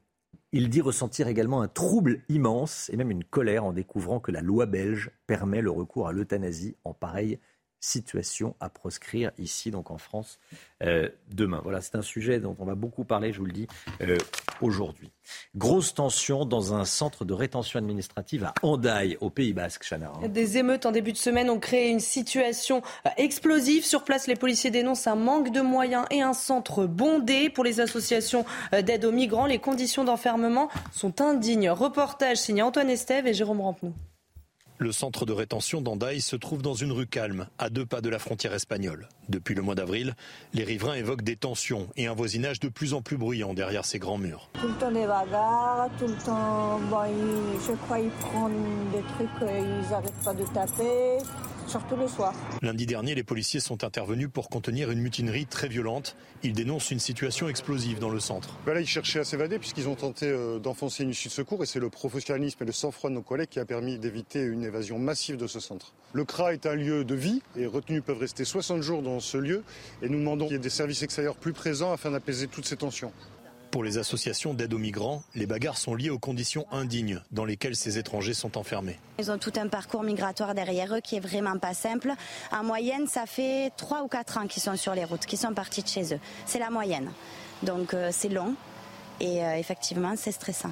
il 0.52 0.70
dit 0.70 0.82
ressentir 0.82 1.28
également 1.28 1.62
un 1.62 1.68
trouble 1.68 2.22
immense 2.30 2.90
et 2.92 2.98
même 2.98 3.12
une 3.12 3.24
colère 3.24 3.64
en 3.64 3.74
découvrant 3.74 4.20
que 4.20 4.32
la 4.32 4.42
loi 4.42 4.66
belge 4.66 5.12
permet 5.28 5.62
le 5.62 5.70
recours 5.70 6.08
à 6.08 6.14
l'euthanasie 6.14 6.78
en 6.84 6.94
pareille 6.96 7.38
situation 7.84 8.56
à 8.62 8.70
proscrire 8.70 9.32
ici, 9.38 9.70
donc 9.70 9.92
en 9.92 9.98
France, 9.98 10.40
euh, 10.84 11.10
demain. 11.32 11.60
Voilà, 11.63 11.82
c'est 11.82 11.96
un 11.96 12.02
sujet 12.02 12.40
dont 12.40 12.56
on 12.60 12.66
va 12.66 12.75
beaucoup 12.75 13.04
parler, 13.04 13.34
je 13.34 13.40
vous 13.40 13.46
le 13.46 13.52
dis, 13.52 13.68
euh, 14.02 14.18
aujourd'hui. 14.62 15.12
Grosse 15.56 15.93
tension 15.93 16.46
dans 16.46 16.74
un 16.74 16.86
centre 16.86 17.26
de 17.26 17.34
rétention 17.34 17.80
administrative 17.80 18.46
à 18.46 18.54
Andaille, 18.62 19.17
au 19.19 19.30
Pays 19.30 19.52
Basque, 19.52 19.86
Chana. 19.88 20.12
Des 20.30 20.58
émeutes 20.58 20.86
en 20.86 20.91
début 20.91 21.12
de 21.12 21.17
semaine 21.17 21.50
ont 21.50 21.60
créé 21.60 21.89
une 21.89 22.00
situation 22.00 22.82
euh, 23.06 23.10
explosive. 23.17 23.86
Sur 23.86 24.06
place, 24.06 24.28
les 24.28 24.36
policiers 24.36 24.72
dénoncent 24.72 25.08
un 25.08 25.17
manque 25.17 25.52
de 25.52 25.62
moyens 25.62 26.06
et 26.10 26.22
un 26.22 26.34
centre 26.34 26.86
bondé. 26.86 27.50
Pour 27.50 27.65
les 27.65 27.82
associations 27.82 28.46
d'aide 28.72 29.04
aux 29.04 29.12
migrants, 29.12 29.46
les 29.46 29.60
conditions 29.60 30.06
d'enfermement 30.06 30.69
sont 30.93 31.19
indignes. 31.19 31.69
Reportage 31.69 32.38
signé 32.38 32.62
Antoine 32.62 32.89
Estève 32.89 33.28
et 33.28 33.34
Jérôme 33.34 33.60
Rampenou. 33.60 33.93
Le 34.84 34.91
centre 34.91 35.26
de 35.26 35.32
rétention 35.32 35.80
d'Andaï 35.80 36.19
se 36.19 36.36
trouve 36.36 36.62
dans 36.62 36.74
une 36.74 36.91
rue 36.91 37.08
calme, 37.08 37.48
à 37.58 37.69
deux 37.69 37.86
pas 37.86 38.02
de 38.02 38.10
la 38.10 38.19
frontière 38.19 38.54
espagnole. 38.54 39.08
Depuis 39.30 39.56
le 39.56 39.62
mois 39.62 39.76
d'avril, 39.76 40.13
les 40.54 40.65
riverains 40.65 40.96
évoquent 40.96 41.22
des 41.22 41.38
tensions 41.38 41.88
et 41.96 42.08
un 42.08 42.13
voisinage 42.13 42.60
de 42.60 42.67
plus 42.67 42.93
en 42.93 43.02
plus 43.02 43.15
bruyant 43.15 43.54
derrière 43.54 43.86
ces 43.86 43.98
grands 43.98 44.17
murs. 44.17 44.50
Tout 44.60 44.67
le 44.67 44.74
temps 44.74 44.91
des 44.91 45.08
bagarres, 45.08 45.89
tout 45.98 46.08
le 46.08 46.26
temps, 46.26 46.82
ils, 47.06 47.62
je 47.65 47.72
crois 47.86 47.98
qu'ils 47.98 48.10
prennent 48.10 48.91
des 48.91 49.04
trucs 49.13 49.39
qu'ils 49.39 49.89
n'arrêtent 49.89 50.24
pas 50.26 50.34
de 50.34 50.43
taper 50.54 51.24
surtout 51.67 51.95
le 51.95 52.08
soir. 52.08 52.34
Lundi 52.62 52.86
dernier, 52.86 53.15
les 53.15 53.23
policiers 53.23 53.60
sont 53.60 53.84
intervenus 53.84 54.30
pour 54.32 54.49
contenir 54.49 54.91
une 54.91 54.99
mutinerie 54.99 55.45
très 55.45 55.67
violente. 55.67 56.15
Ils 56.43 56.54
dénoncent 56.54 56.91
une 56.91 56.99
situation 56.99 57.49
explosive 57.49 57.99
dans 57.99 58.10
le 58.10 58.19
centre. 58.19 58.58
Là, 58.65 58.80
ils 58.80 58.88
cherchaient 58.88 59.19
à 59.19 59.23
s'évader 59.23 59.60
puisqu'ils 59.60 59.88
ont 59.88 59.95
tenté 59.95 60.28
euh, 60.28 60.60
d'enfoncer 60.60 61.04
une 61.04 61.12
issue 61.12 61.28
de 61.28 61.34
secours 61.34 61.63
et 61.63 61.65
c'est 61.65 61.80
le 61.80 61.89
professionnalisme 61.89 62.62
et 62.62 62.65
le 62.65 62.71
sang-froid 62.71 63.10
de 63.10 63.15
nos 63.15 63.21
collègues 63.21 63.49
qui 63.49 63.60
a 63.60 63.65
permis 63.65 63.97
d'éviter 63.97 64.41
une 64.41 64.63
évasion 64.63 64.99
massive 64.99 65.38
de 65.38 65.47
ce 65.47 65.60
centre. 65.60 65.93
Le 66.13 66.26
CRA 66.26 66.54
est 66.54 66.65
un 66.65 66.76
lieu 66.76 67.04
de 67.04 67.15
vie 67.15 67.41
et 67.56 67.65
retenus 67.65 68.04
peuvent 68.06 68.19
rester 68.19 68.45
60 68.45 68.82
jours 68.82 69.02
dans 69.02 69.19
ce 69.19 69.38
lieu 69.38 69.63
et 70.02 70.10
nous 70.10 70.19
demandons 70.19 70.45
qu'il 70.45 70.54
y 70.54 70.58
ait 70.58 70.60
des 70.60 70.69
services 70.69 71.04
extérieurs 71.04 71.36
plus 71.36 71.54
présents 71.54 71.91
afin 71.91 72.12
d'apaiser 72.12 72.47
toutes 72.47 72.65
ces 72.65 72.78
tensions. 72.78 73.12
Pour 73.74 73.84
les 73.84 73.98
associations 73.98 74.54
d'aide 74.54 74.72
aux 74.76 74.78
migrants, 74.78 75.24
les 75.34 75.48
bagarres 75.48 75.80
sont 75.80 75.96
liées 75.96 76.12
aux 76.12 76.20
conditions 76.20 76.68
indignes 76.72 77.24
dans 77.32 77.44
lesquelles 77.44 77.76
ces 77.76 77.98
étrangers 77.98 78.36
sont 78.36 78.56
enfermés. 78.56 79.00
Ils 79.18 79.32
ont 79.32 79.40
tout 79.40 79.54
un 79.56 79.68
parcours 79.68 80.04
migratoire 80.04 80.54
derrière 80.54 80.96
eux 80.96 81.00
qui 81.00 81.16
est 81.16 81.20
vraiment 81.20 81.58
pas 81.58 81.74
simple. 81.74 82.14
En 82.52 82.64
moyenne, 82.64 83.08
ça 83.08 83.26
fait 83.26 83.72
3 83.76 84.04
ou 84.04 84.08
4 84.08 84.38
ans 84.38 84.46
qu'ils 84.46 84.62
sont 84.62 84.76
sur 84.76 84.94
les 84.94 85.04
routes, 85.04 85.26
qu'ils 85.26 85.40
sont 85.40 85.56
partis 85.56 85.82
de 85.82 85.88
chez 85.88 86.14
eux. 86.14 86.20
C'est 86.46 86.60
la 86.60 86.70
moyenne. 86.70 87.10
Donc 87.64 87.96
euh, 87.96 88.10
c'est 88.12 88.30
long 88.30 88.54
et 89.20 89.44
euh, 89.44 89.56
effectivement, 89.56 90.14
c'est 90.18 90.34
stressant. 90.34 90.72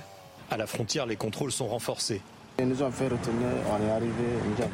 À 0.51 0.57
la 0.57 0.67
frontière, 0.67 1.07
les 1.07 1.15
contrôles 1.15 1.51
sont 1.51 1.69
renforcés. 1.69 2.21
Ils 2.61 2.67
nous 2.67 2.83
ont 2.83 2.91
fait 2.91 3.07
retourner, 3.07 3.45
on 3.71 3.87
est 3.87 3.89
arrivé. 3.89 4.13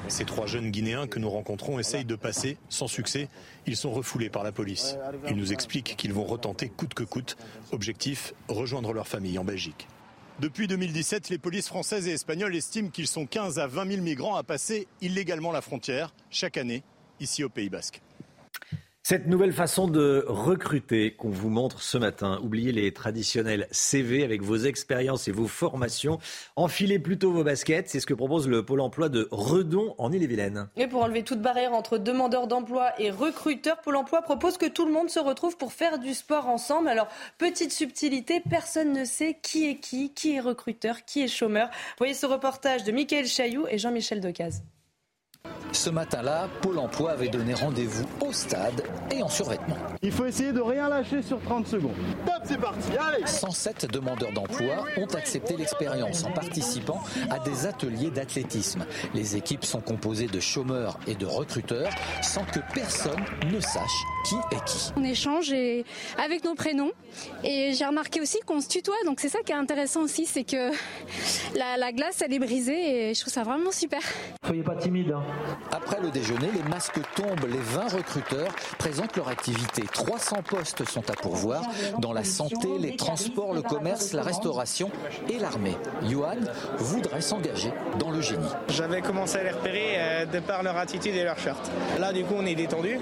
Ces 0.09 0.25
trois 0.25 0.45
jeunes 0.45 0.71
Guinéens 0.71 1.07
que 1.07 1.19
nous 1.19 1.29
rencontrons 1.29 1.79
essayent 1.79 2.03
de 2.03 2.15
passer, 2.15 2.57
sans 2.67 2.87
succès. 2.87 3.29
Ils 3.65 3.77
sont 3.77 3.91
refoulés 3.91 4.29
par 4.29 4.43
la 4.43 4.51
police. 4.51 4.97
Ils 5.29 5.37
nous 5.37 5.53
expliquent 5.53 5.95
qu'ils 5.95 6.11
vont 6.11 6.25
retenter 6.25 6.67
coûte 6.67 6.93
que 6.93 7.03
coûte. 7.03 7.37
Objectif, 7.71 8.33
rejoindre 8.49 8.91
leur 8.91 9.07
famille 9.07 9.39
en 9.39 9.45
Belgique. 9.45 9.87
Depuis 10.41 10.67
2017, 10.67 11.29
les 11.29 11.37
polices 11.37 11.69
françaises 11.69 12.09
et 12.09 12.11
espagnoles 12.11 12.57
estiment 12.57 12.89
qu'ils 12.89 13.07
sont 13.07 13.25
15 13.25 13.57
à 13.57 13.67
20 13.67 13.89
000 13.89 14.01
migrants 14.01 14.35
à 14.35 14.43
passer 14.43 14.87
illégalement 14.99 15.53
la 15.53 15.61
frontière 15.61 16.13
chaque 16.29 16.57
année 16.57 16.83
ici 17.21 17.41
au 17.45 17.49
Pays 17.49 17.69
Basque. 17.69 18.01
Cette 19.09 19.27
nouvelle 19.27 19.53
façon 19.53 19.87
de 19.87 20.25
recruter 20.27 21.11
qu'on 21.11 21.29
vous 21.29 21.47
montre 21.47 21.81
ce 21.81 21.97
matin, 21.97 22.41
oubliez 22.43 22.73
les 22.73 22.91
traditionnels 22.91 23.65
CV 23.71 24.21
avec 24.25 24.41
vos 24.41 24.57
expériences 24.57 25.29
et 25.29 25.31
vos 25.31 25.47
formations, 25.47 26.19
enfilez 26.57 26.99
plutôt 26.99 27.31
vos 27.31 27.45
baskets, 27.45 27.87
c'est 27.87 28.01
ce 28.01 28.05
que 28.05 28.13
propose 28.13 28.49
le 28.49 28.65
Pôle 28.65 28.81
emploi 28.81 29.07
de 29.07 29.29
Redon 29.31 29.95
en 29.97 30.11
Ille-et-Vilaine. 30.11 30.67
Et 30.75 30.87
pour 30.87 31.03
enlever 31.03 31.23
toute 31.23 31.41
barrière 31.41 31.71
entre 31.71 31.97
demandeurs 31.97 32.47
d'emploi 32.47 32.91
et 32.99 33.09
recruteurs, 33.09 33.79
Pôle 33.79 33.95
emploi 33.95 34.23
propose 34.23 34.57
que 34.57 34.65
tout 34.65 34.85
le 34.85 34.91
monde 34.91 35.09
se 35.09 35.19
retrouve 35.19 35.55
pour 35.55 35.71
faire 35.71 35.99
du 35.99 36.13
sport 36.13 36.49
ensemble. 36.49 36.89
Alors, 36.89 37.07
petite 37.37 37.71
subtilité, 37.71 38.43
personne 38.49 38.91
ne 38.91 39.05
sait 39.05 39.37
qui 39.41 39.69
est 39.69 39.77
qui, 39.77 40.13
qui 40.13 40.35
est 40.35 40.41
recruteur, 40.41 41.05
qui 41.05 41.21
est 41.21 41.29
chômeur. 41.29 41.69
Voyez 41.97 42.13
ce 42.13 42.25
reportage 42.25 42.83
de 42.83 42.91
Michael 42.91 43.25
Chailloux 43.25 43.67
et 43.69 43.77
Jean-Michel 43.77 44.19
Decaze. 44.19 44.63
Ce 45.71 45.89
matin-là, 45.89 46.47
Pôle 46.61 46.79
emploi 46.79 47.11
avait 47.11 47.27
donné 47.27 47.53
rendez-vous 47.53 48.05
au 48.25 48.31
stade 48.31 48.83
et 49.11 49.21
en 49.21 49.27
survêtement. 49.27 49.75
Il 50.01 50.11
faut 50.11 50.25
essayer 50.25 50.51
de 50.51 50.61
rien 50.61 50.89
lâcher 50.89 51.21
sur 51.21 51.41
30 51.41 51.67
secondes. 51.67 51.95
Top, 52.25 52.41
c'est 52.45 52.59
parti, 52.59 52.89
allez 52.97 53.27
107 53.27 53.91
demandeurs 53.91 54.31
d'emploi 54.31 54.85
ont 54.97 55.13
accepté 55.13 55.57
l'expérience 55.57 56.23
en 56.23 56.31
participant 56.31 57.01
à 57.29 57.39
des 57.39 57.65
ateliers 57.65 58.09
d'athlétisme. 58.09 58.85
Les 59.13 59.35
équipes 59.35 59.65
sont 59.65 59.81
composées 59.81 60.27
de 60.27 60.39
chômeurs 60.39 60.99
et 61.05 61.15
de 61.15 61.25
recruteurs 61.25 61.91
sans 62.21 62.43
que 62.45 62.59
personne 62.73 63.23
ne 63.51 63.59
sache 63.59 64.03
qui 64.25 64.35
est 64.51 64.65
qui. 64.65 64.91
On 64.95 65.03
échange 65.03 65.51
et 65.51 65.85
avec 66.17 66.43
nos 66.43 66.55
prénoms 66.55 66.91
et 67.43 67.73
j'ai 67.73 67.85
remarqué 67.85 68.21
aussi 68.21 68.39
qu'on 68.45 68.61
se 68.61 68.67
tutoie, 68.67 68.95
donc 69.05 69.19
c'est 69.19 69.29
ça 69.29 69.39
qui 69.45 69.51
est 69.51 69.55
intéressant 69.55 70.01
aussi, 70.01 70.25
c'est 70.25 70.43
que 70.43 70.71
la, 71.55 71.77
la, 71.77 71.91
glace 71.91 72.21
elle 72.21 72.33
est 72.33 72.39
brisée 72.39 73.09
et 73.09 73.13
je 73.13 73.21
trouve 73.21 73.33
ça 73.33 73.43
vraiment 73.43 73.71
super. 73.71 74.01
Soyez 74.45 74.63
pas 74.63 74.75
timide. 74.75 75.11
Hein. 75.11 75.23
Après 75.71 76.01
le 76.01 76.11
déjeuner, 76.11 76.49
les 76.53 76.63
masques 76.69 76.99
tombent, 77.15 77.49
les 77.49 77.57
20 77.57 77.95
recruteurs 77.97 78.53
présentent 78.77 79.15
leur 79.17 79.27
activité. 79.27 79.83
300 79.91 80.37
postes 80.47 80.87
sont 80.89 81.09
à 81.09 81.13
pourvoir 81.13 81.63
dans 81.99 82.13
la 82.13 82.23
santé, 82.23 82.67
les 82.79 82.95
transports, 82.95 83.53
le 83.53 83.61
commerce, 83.61 84.13
la 84.13 84.23
restauration 84.23 84.89
et 85.29 85.39
l'armée. 85.39 85.77
Johan 86.09 86.37
voudrait 86.77 87.21
s'engager 87.21 87.71
dans 87.99 88.11
le 88.11 88.21
génie. 88.21 88.47
J'avais 88.69 89.01
commencé 89.01 89.37
à 89.37 89.43
les 89.43 89.51
repérer 89.51 89.95
euh, 89.95 90.25
de 90.25 90.39
par 90.39 90.63
leur 90.63 90.77
attitude 90.77 91.15
et 91.15 91.23
leur 91.23 91.37
shirt. 91.37 91.71
Là, 91.99 92.13
du 92.13 92.23
coup, 92.23 92.35
on 92.37 92.45
est 92.45 92.55
détendu. 92.55 92.99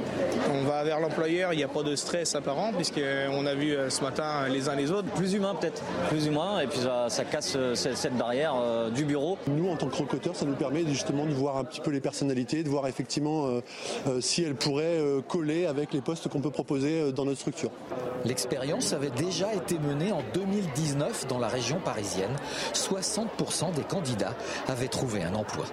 On 0.53 0.63
va 0.63 0.83
vers 0.83 0.99
l'employeur, 0.99 1.53
il 1.53 1.57
n'y 1.57 1.63
a 1.63 1.67
pas 1.67 1.83
de 1.83 1.95
stress 1.95 2.35
apparent, 2.35 2.71
puisqu'on 2.73 3.45
a 3.45 3.53
vu 3.53 3.71
euh, 3.71 3.89
ce 3.89 4.01
matin 4.01 4.47
les 4.49 4.69
uns 4.69 4.75
les 4.75 4.91
autres. 4.91 5.09
Plus 5.09 5.33
humain, 5.33 5.55
peut-être. 5.59 5.81
Plus 6.09 6.27
humain, 6.27 6.59
et 6.59 6.67
puis 6.67 6.79
ça, 6.79 7.23
casse 7.25 7.53
euh, 7.55 7.75
cette 7.75 8.17
barrière 8.17 8.55
du 8.91 9.05
bureau. 9.05 9.37
Nous, 9.47 9.69
en 9.69 9.75
tant 9.75 9.87
que 9.87 9.95
recruteurs, 9.95 10.35
ça 10.35 10.45
nous 10.45 10.55
permet 10.55 10.85
justement 10.87 11.25
de 11.25 11.33
voir 11.33 11.57
un 11.57 11.63
petit 11.63 11.81
peu 11.81 11.91
les 11.91 11.99
de 12.27 12.69
voir 12.69 12.87
effectivement 12.87 13.61
si 14.19 14.43
elles 14.43 14.55
pourraient 14.55 14.99
coller 15.27 15.65
avec 15.65 15.93
les 15.93 16.01
postes 16.01 16.27
qu'on 16.27 16.41
peut 16.41 16.51
proposer 16.51 17.11
dans 17.11 17.25
notre 17.25 17.39
structure. 17.39 17.71
L'expérience 18.23 18.93
avait 18.93 19.09
déjà 19.09 19.53
été 19.53 19.77
menée 19.79 20.11
en 20.11 20.21
2019 20.33 21.27
dans 21.27 21.39
la 21.39 21.47
région 21.47 21.79
parisienne. 21.79 22.35
60% 22.73 23.73
des 23.73 23.83
candidats 23.83 24.35
avaient 24.67 24.87
trouvé 24.87 25.23
un 25.23 25.35
emploi. 25.35 25.65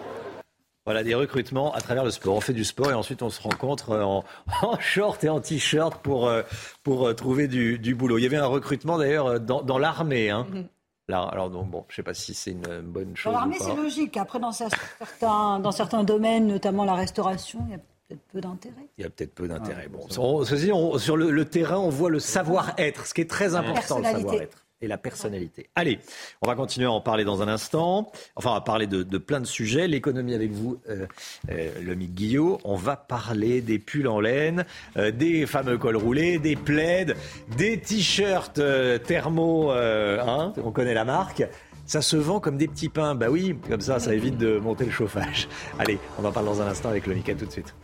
Voilà, 0.84 1.04
des 1.04 1.14
recrutements 1.14 1.72
à 1.72 1.80
travers 1.80 2.04
le 2.04 2.10
sport. 2.10 2.34
On 2.34 2.40
fait 2.40 2.52
du 2.52 2.64
sport 2.64 2.90
et 2.90 2.94
ensuite 2.94 3.22
on 3.22 3.30
se 3.30 3.40
rencontre 3.40 3.90
euh, 3.90 4.02
en, 4.02 4.24
short 4.80 5.22
et 5.22 5.28
en 5.28 5.40
t-shirt 5.40 6.02
pour, 6.02 6.26
euh, 6.26 6.42
pour 6.82 7.06
euh, 7.06 7.14
trouver 7.14 7.46
du, 7.46 7.94
boulot. 7.94 8.18
Il 8.18 8.22
y 8.22 8.26
avait 8.26 8.36
un 8.36 8.46
recrutement 8.46 8.98
d'ailleurs 8.98 9.38
dans, 9.38 9.78
l'armée. 9.78 10.30
Hein. 10.30 10.46
Mhm. 10.50 10.68
Là, 11.12 11.28
alors 11.30 11.50
donc 11.50 11.68
bon, 11.68 11.84
je 11.88 11.92
ne 11.92 11.96
sais 11.96 12.02
pas 12.02 12.14
si 12.14 12.32
c'est 12.32 12.52
une 12.52 12.80
bonne 12.80 13.14
chose. 13.14 13.34
Dans 13.34 13.40
l'armée, 13.40 13.58
c'est 13.60 13.76
logique. 13.76 14.16
Après, 14.16 14.40
dans 14.40 14.50
certains, 14.50 15.60
dans 15.60 15.70
certains 15.70 16.04
domaines, 16.04 16.46
notamment 16.46 16.86
la 16.86 16.94
restauration, 16.94 17.58
il 17.66 17.72
y 17.72 17.74
a 17.74 17.78
peut-être 18.08 18.22
peu 18.32 18.40
d'intérêt. 18.40 18.88
Il 18.96 19.04
y 19.04 19.06
a 19.06 19.10
peut-être 19.10 19.34
peu 19.34 19.46
d'intérêt. 19.46 19.88
Bon, 19.88 20.08
sur 20.08 21.16
le, 21.18 21.44
terrain, 21.44 21.76
on 21.76 21.90
voit 21.90 22.08
le 22.08 22.18
savoir-être, 22.18 23.04
ce 23.06 23.12
qui 23.12 23.20
est 23.20 23.28
très 23.28 23.54
important, 23.54 23.98
le 23.98 24.04
savoir-être 24.04 24.61
et 24.82 24.88
la 24.88 24.98
personnalité. 24.98 25.70
Allez, 25.74 26.00
on 26.42 26.48
va 26.48 26.54
continuer 26.54 26.86
à 26.86 26.92
en 26.92 27.00
parler 27.00 27.24
dans 27.24 27.40
un 27.40 27.48
instant. 27.48 28.10
Enfin, 28.36 28.50
on 28.50 28.54
va 28.54 28.60
parler 28.60 28.86
de, 28.86 29.18
plein 29.18 29.40
de 29.40 29.46
sujets. 29.46 29.86
L'économie 29.88 30.34
avec 30.34 30.50
vous, 30.50 30.78
euh, 30.88 31.06
euh, 31.50 31.70
le 31.80 31.94
Mick 31.94 32.14
Guillot. 32.14 32.60
On 32.64 32.74
va 32.74 32.96
parler 32.96 33.60
des 33.60 33.78
pulls 33.78 34.08
en 34.08 34.20
laine, 34.20 34.64
euh, 34.96 35.10
des 35.10 35.46
fameux 35.46 35.78
cols 35.78 35.96
roulés, 35.96 36.38
des 36.38 36.56
plaids, 36.56 37.14
des 37.56 37.78
t-shirts 37.78 38.60
thermo. 39.06 39.70
Hein, 39.70 40.52
on 40.62 40.72
connaît 40.72 40.94
la 40.94 41.04
marque. 41.04 41.44
Ça 41.86 42.02
se 42.02 42.16
vend 42.16 42.40
comme 42.40 42.56
des 42.56 42.68
petits 42.68 42.88
pains. 42.88 43.14
Bah 43.14 43.26
oui, 43.30 43.56
comme 43.68 43.80
ça, 43.80 43.98
ça 43.98 44.14
évite 44.14 44.38
de 44.38 44.58
monter 44.58 44.84
le 44.84 44.90
chauffage. 44.90 45.48
Allez, 45.78 45.98
on 46.18 46.22
va 46.22 46.32
parler 46.32 46.48
dans 46.48 46.62
un 46.62 46.66
instant 46.66 46.88
avec 46.88 47.06
le 47.06 47.14
Mick. 47.14 47.36
tout 47.36 47.46
de 47.46 47.50
suite. 47.50 47.74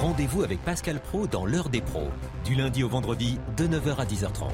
Rendez-vous 0.00 0.44
avec 0.44 0.64
Pascal 0.64 1.00
Pro 1.00 1.26
dans 1.26 1.44
l'heure 1.44 1.70
des 1.70 1.80
pros, 1.80 2.06
du 2.44 2.54
lundi 2.54 2.84
au 2.84 2.88
vendredi 2.88 3.36
de 3.56 3.66
9h 3.66 3.96
à 3.96 4.04
10h30. 4.04 4.52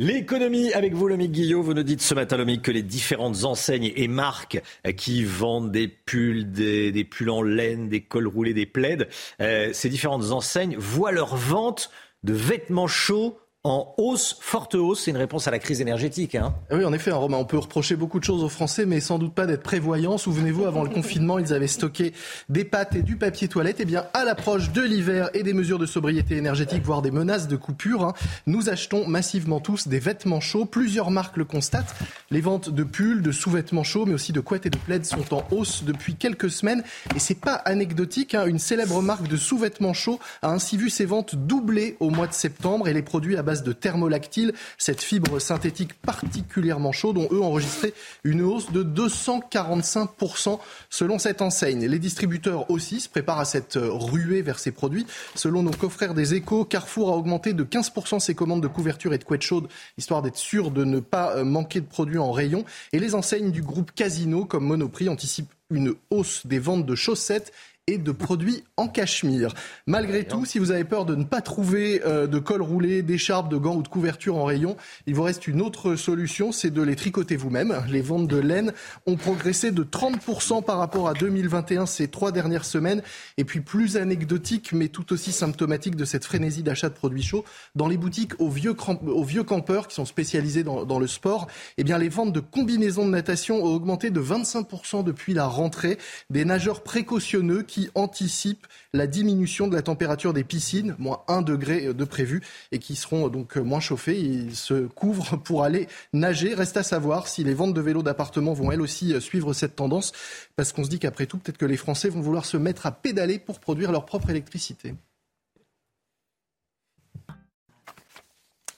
L'économie 0.00 0.72
avec 0.72 0.94
vous, 0.94 1.06
Lomique 1.06 1.30
Guillot. 1.30 1.62
Vous 1.62 1.74
nous 1.74 1.84
dites 1.84 2.02
ce 2.02 2.14
matin, 2.14 2.36
Lomique, 2.36 2.62
que 2.62 2.72
les 2.72 2.82
différentes 2.82 3.44
enseignes 3.44 3.92
et 3.94 4.08
marques 4.08 4.60
qui 4.96 5.22
vendent 5.22 5.70
des 5.70 5.86
pulls, 5.86 6.50
des, 6.50 7.04
pulls 7.04 7.30
en 7.30 7.42
laine, 7.42 7.88
des 7.88 8.00
cols 8.00 8.26
roulés, 8.26 8.54
des 8.54 8.66
plaids, 8.66 9.06
euh, 9.40 9.72
ces 9.72 9.88
différentes 9.88 10.32
enseignes 10.32 10.76
voient 10.76 11.12
leur 11.12 11.36
vente 11.36 11.92
de 12.24 12.32
vêtements 12.32 12.88
chauds 12.88 13.38
en 13.64 13.94
hausse, 13.98 14.36
forte 14.40 14.76
hausse. 14.76 15.02
C'est 15.04 15.10
une 15.10 15.16
réponse 15.16 15.48
à 15.48 15.50
la 15.50 15.58
crise 15.58 15.80
énergétique. 15.80 16.36
Hein. 16.36 16.54
Oui, 16.70 16.84
en 16.84 16.92
effet, 16.92 17.10
hein, 17.10 17.16
Romain, 17.16 17.38
on 17.38 17.44
peut 17.44 17.58
reprocher 17.58 17.96
beaucoup 17.96 18.20
de 18.20 18.24
choses 18.24 18.44
aux 18.44 18.48
Français, 18.48 18.86
mais 18.86 19.00
sans 19.00 19.18
doute 19.18 19.34
pas 19.34 19.46
d'être 19.46 19.64
prévoyants. 19.64 20.16
Souvenez-vous, 20.16 20.64
avant 20.64 20.84
le 20.84 20.90
confinement, 20.90 21.38
ils 21.38 21.52
avaient 21.52 21.66
stocké 21.66 22.12
des 22.48 22.64
pâtes 22.64 22.94
et 22.94 23.02
du 23.02 23.16
papier 23.16 23.48
toilette. 23.48 23.80
Et 23.80 23.82
eh 23.82 23.86
bien, 23.86 24.06
à 24.14 24.24
l'approche 24.24 24.70
de 24.70 24.82
l'hiver 24.82 25.28
et 25.34 25.42
des 25.42 25.54
mesures 25.54 25.78
de 25.78 25.86
sobriété 25.86 26.36
énergétique, 26.36 26.84
voire 26.84 27.02
des 27.02 27.10
menaces 27.10 27.48
de 27.48 27.56
coupure, 27.56 28.04
hein, 28.04 28.14
nous 28.46 28.68
achetons 28.68 29.06
massivement 29.08 29.58
tous 29.58 29.88
des 29.88 29.98
vêtements 29.98 30.40
chauds. 30.40 30.64
Plusieurs 30.64 31.10
marques 31.10 31.36
le 31.36 31.44
constatent. 31.44 31.94
Les 32.30 32.40
ventes 32.40 32.70
de 32.70 32.84
pulls, 32.84 33.22
de 33.22 33.32
sous-vêtements 33.32 33.84
chauds, 33.84 34.06
mais 34.06 34.14
aussi 34.14 34.32
de 34.32 34.40
couettes 34.40 34.66
et 34.66 34.70
de 34.70 34.78
plaids 34.78 35.02
sont 35.02 35.34
en 35.34 35.42
hausse 35.50 35.82
depuis 35.82 36.14
quelques 36.14 36.50
semaines. 36.50 36.84
Et 37.16 37.18
c'est 37.18 37.34
pas 37.34 37.54
anecdotique. 37.54 38.36
Hein. 38.36 38.46
Une 38.46 38.60
célèbre 38.60 39.02
marque 39.02 39.26
de 39.26 39.36
sous-vêtements 39.36 39.94
chauds 39.94 40.20
a 40.42 40.50
ainsi 40.50 40.76
vu 40.76 40.90
ses 40.90 41.06
ventes 41.06 41.34
doubler 41.34 41.96
au 41.98 42.10
mois 42.10 42.28
de 42.28 42.32
septembre 42.32 42.86
et 42.86 42.92
les 42.92 43.02
produits 43.02 43.36
à 43.36 43.42
de 43.56 43.72
thermolactyle, 43.72 44.52
cette 44.76 45.02
fibre 45.02 45.38
synthétique 45.38 45.94
particulièrement 45.94 46.92
chaude, 46.92 47.18
ont 47.18 47.28
eux 47.32 47.42
enregistré 47.42 47.94
une 48.24 48.42
hausse 48.42 48.70
de 48.70 48.82
245% 48.84 50.58
selon 50.90 51.18
cette 51.18 51.42
enseigne. 51.42 51.86
Les 51.86 51.98
distributeurs 51.98 52.70
aussi 52.70 53.00
se 53.00 53.08
préparent 53.08 53.40
à 53.40 53.44
cette 53.44 53.78
ruée 53.80 54.42
vers 54.42 54.58
ces 54.58 54.70
produits. 54.70 55.06
Selon 55.34 55.62
nos 55.62 55.70
confrères 55.70 56.14
des 56.14 56.34
échos, 56.34 56.64
Carrefour 56.64 57.10
a 57.10 57.16
augmenté 57.16 57.52
de 57.52 57.64
15% 57.64 58.20
ses 58.20 58.34
commandes 58.34 58.62
de 58.62 58.68
couverture 58.68 59.12
et 59.12 59.18
de 59.18 59.24
couettes 59.24 59.42
chaudes, 59.42 59.68
histoire 59.96 60.22
d'être 60.22 60.36
sûr 60.36 60.70
de 60.70 60.84
ne 60.84 61.00
pas 61.00 61.36
euh, 61.36 61.44
manquer 61.44 61.80
de 61.80 61.86
produits 61.86 62.18
en 62.18 62.32
rayon. 62.32 62.64
Et 62.92 62.98
les 62.98 63.14
enseignes 63.14 63.50
du 63.50 63.62
groupe 63.62 63.92
Casino, 63.94 64.44
comme 64.44 64.64
Monoprix, 64.64 65.08
anticipent 65.08 65.52
une 65.70 65.94
hausse 66.10 66.46
des 66.46 66.58
ventes 66.58 66.86
de 66.86 66.94
chaussettes 66.94 67.52
et 67.88 67.96
de 67.96 68.12
produits 68.12 68.64
en 68.76 68.86
cachemire. 68.86 69.54
Malgré 69.86 70.24
tout, 70.24 70.44
si 70.44 70.58
vous 70.58 70.70
avez 70.70 70.84
peur 70.84 71.06
de 71.06 71.14
ne 71.14 71.24
pas 71.24 71.40
trouver 71.40 72.02
euh, 72.04 72.26
de 72.26 72.38
col 72.38 72.60
roulé, 72.60 73.00
d'écharpe, 73.00 73.48
de 73.48 73.56
gants 73.56 73.76
ou 73.76 73.82
de 73.82 73.88
couverture 73.88 74.36
en 74.36 74.44
rayon, 74.44 74.76
il 75.06 75.14
vous 75.14 75.22
reste 75.22 75.48
une 75.48 75.62
autre 75.62 75.96
solution, 75.96 76.52
c'est 76.52 76.70
de 76.70 76.82
les 76.82 76.96
tricoter 76.96 77.36
vous-même. 77.36 77.82
Les 77.88 78.02
ventes 78.02 78.28
de 78.28 78.36
laine 78.36 78.74
ont 79.06 79.16
progressé 79.16 79.72
de 79.72 79.82
30% 79.82 80.62
par 80.62 80.76
rapport 80.78 81.08
à 81.08 81.14
2021 81.14 81.86
ces 81.86 82.08
trois 82.08 82.30
dernières 82.30 82.66
semaines. 82.66 83.02
Et 83.38 83.44
puis 83.44 83.60
plus 83.60 83.96
anecdotique, 83.96 84.72
mais 84.74 84.88
tout 84.88 85.10
aussi 85.14 85.32
symptomatique 85.32 85.96
de 85.96 86.04
cette 86.04 86.26
frénésie 86.26 86.62
d'achat 86.62 86.90
de 86.90 86.94
produits 86.94 87.22
chauds, 87.22 87.46
dans 87.74 87.88
les 87.88 87.96
boutiques 87.96 88.38
aux 88.38 88.50
vieux, 88.50 88.76
aux 89.06 89.24
vieux 89.24 89.44
campeurs 89.44 89.88
qui 89.88 89.94
sont 89.94 90.04
spécialisés 90.04 90.62
dans, 90.62 90.84
dans 90.84 90.98
le 90.98 91.06
sport, 91.06 91.46
eh 91.78 91.84
bien 91.84 91.96
les 91.96 92.10
ventes 92.10 92.34
de 92.34 92.40
combinaisons 92.40 93.06
de 93.06 93.12
natation 93.12 93.64
ont 93.64 93.74
augmenté 93.74 94.10
de 94.10 94.20
25% 94.20 95.04
depuis 95.04 95.32
la 95.32 95.46
rentrée. 95.46 95.96
Des 96.28 96.44
nageurs 96.44 96.82
précautionneux 96.82 97.62
qui 97.62 97.77
qui 97.78 97.90
anticipe 97.94 98.66
la 98.92 99.06
diminution 99.06 99.68
de 99.68 99.76
la 99.76 99.82
température 99.82 100.32
des 100.32 100.42
piscines, 100.42 100.96
moins 100.98 101.22
1 101.28 101.42
degré 101.42 101.94
de 101.94 102.04
prévu, 102.04 102.42
et 102.72 102.80
qui 102.80 102.96
seront 102.96 103.28
donc 103.28 103.54
moins 103.56 103.78
chauffés. 103.78 104.18
Ils 104.18 104.56
se 104.56 104.88
couvrent 104.88 105.36
pour 105.44 105.62
aller 105.62 105.86
nager. 106.12 106.54
Reste 106.54 106.76
à 106.76 106.82
savoir 106.82 107.28
si 107.28 107.44
les 107.44 107.54
ventes 107.54 107.74
de 107.74 107.80
vélos 107.80 108.02
d'appartement 108.02 108.52
vont 108.52 108.72
elles 108.72 108.80
aussi 108.80 109.20
suivre 109.20 109.52
cette 109.52 109.76
tendance, 109.76 110.12
parce 110.56 110.72
qu'on 110.72 110.82
se 110.82 110.88
dit 110.88 110.98
qu'après 110.98 111.26
tout, 111.26 111.38
peut-être 111.38 111.56
que 111.56 111.66
les 111.66 111.76
Français 111.76 112.08
vont 112.08 112.20
vouloir 112.20 112.46
se 112.46 112.56
mettre 112.56 112.84
à 112.86 112.90
pédaler 112.90 113.38
pour 113.38 113.60
produire 113.60 113.92
leur 113.92 114.04
propre 114.04 114.30
électricité. 114.30 114.94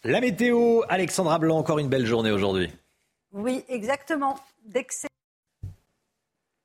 La 0.05 0.21
météo, 0.21 0.83
Alexandra 0.91 1.39
Blanc, 1.39 1.57
encore 1.57 1.79
une 1.79 1.89
belle 1.89 2.07
journée 2.07 2.31
aujourd'hui. 2.31 2.71
Oui, 3.33 3.65
exactement. 3.69 4.39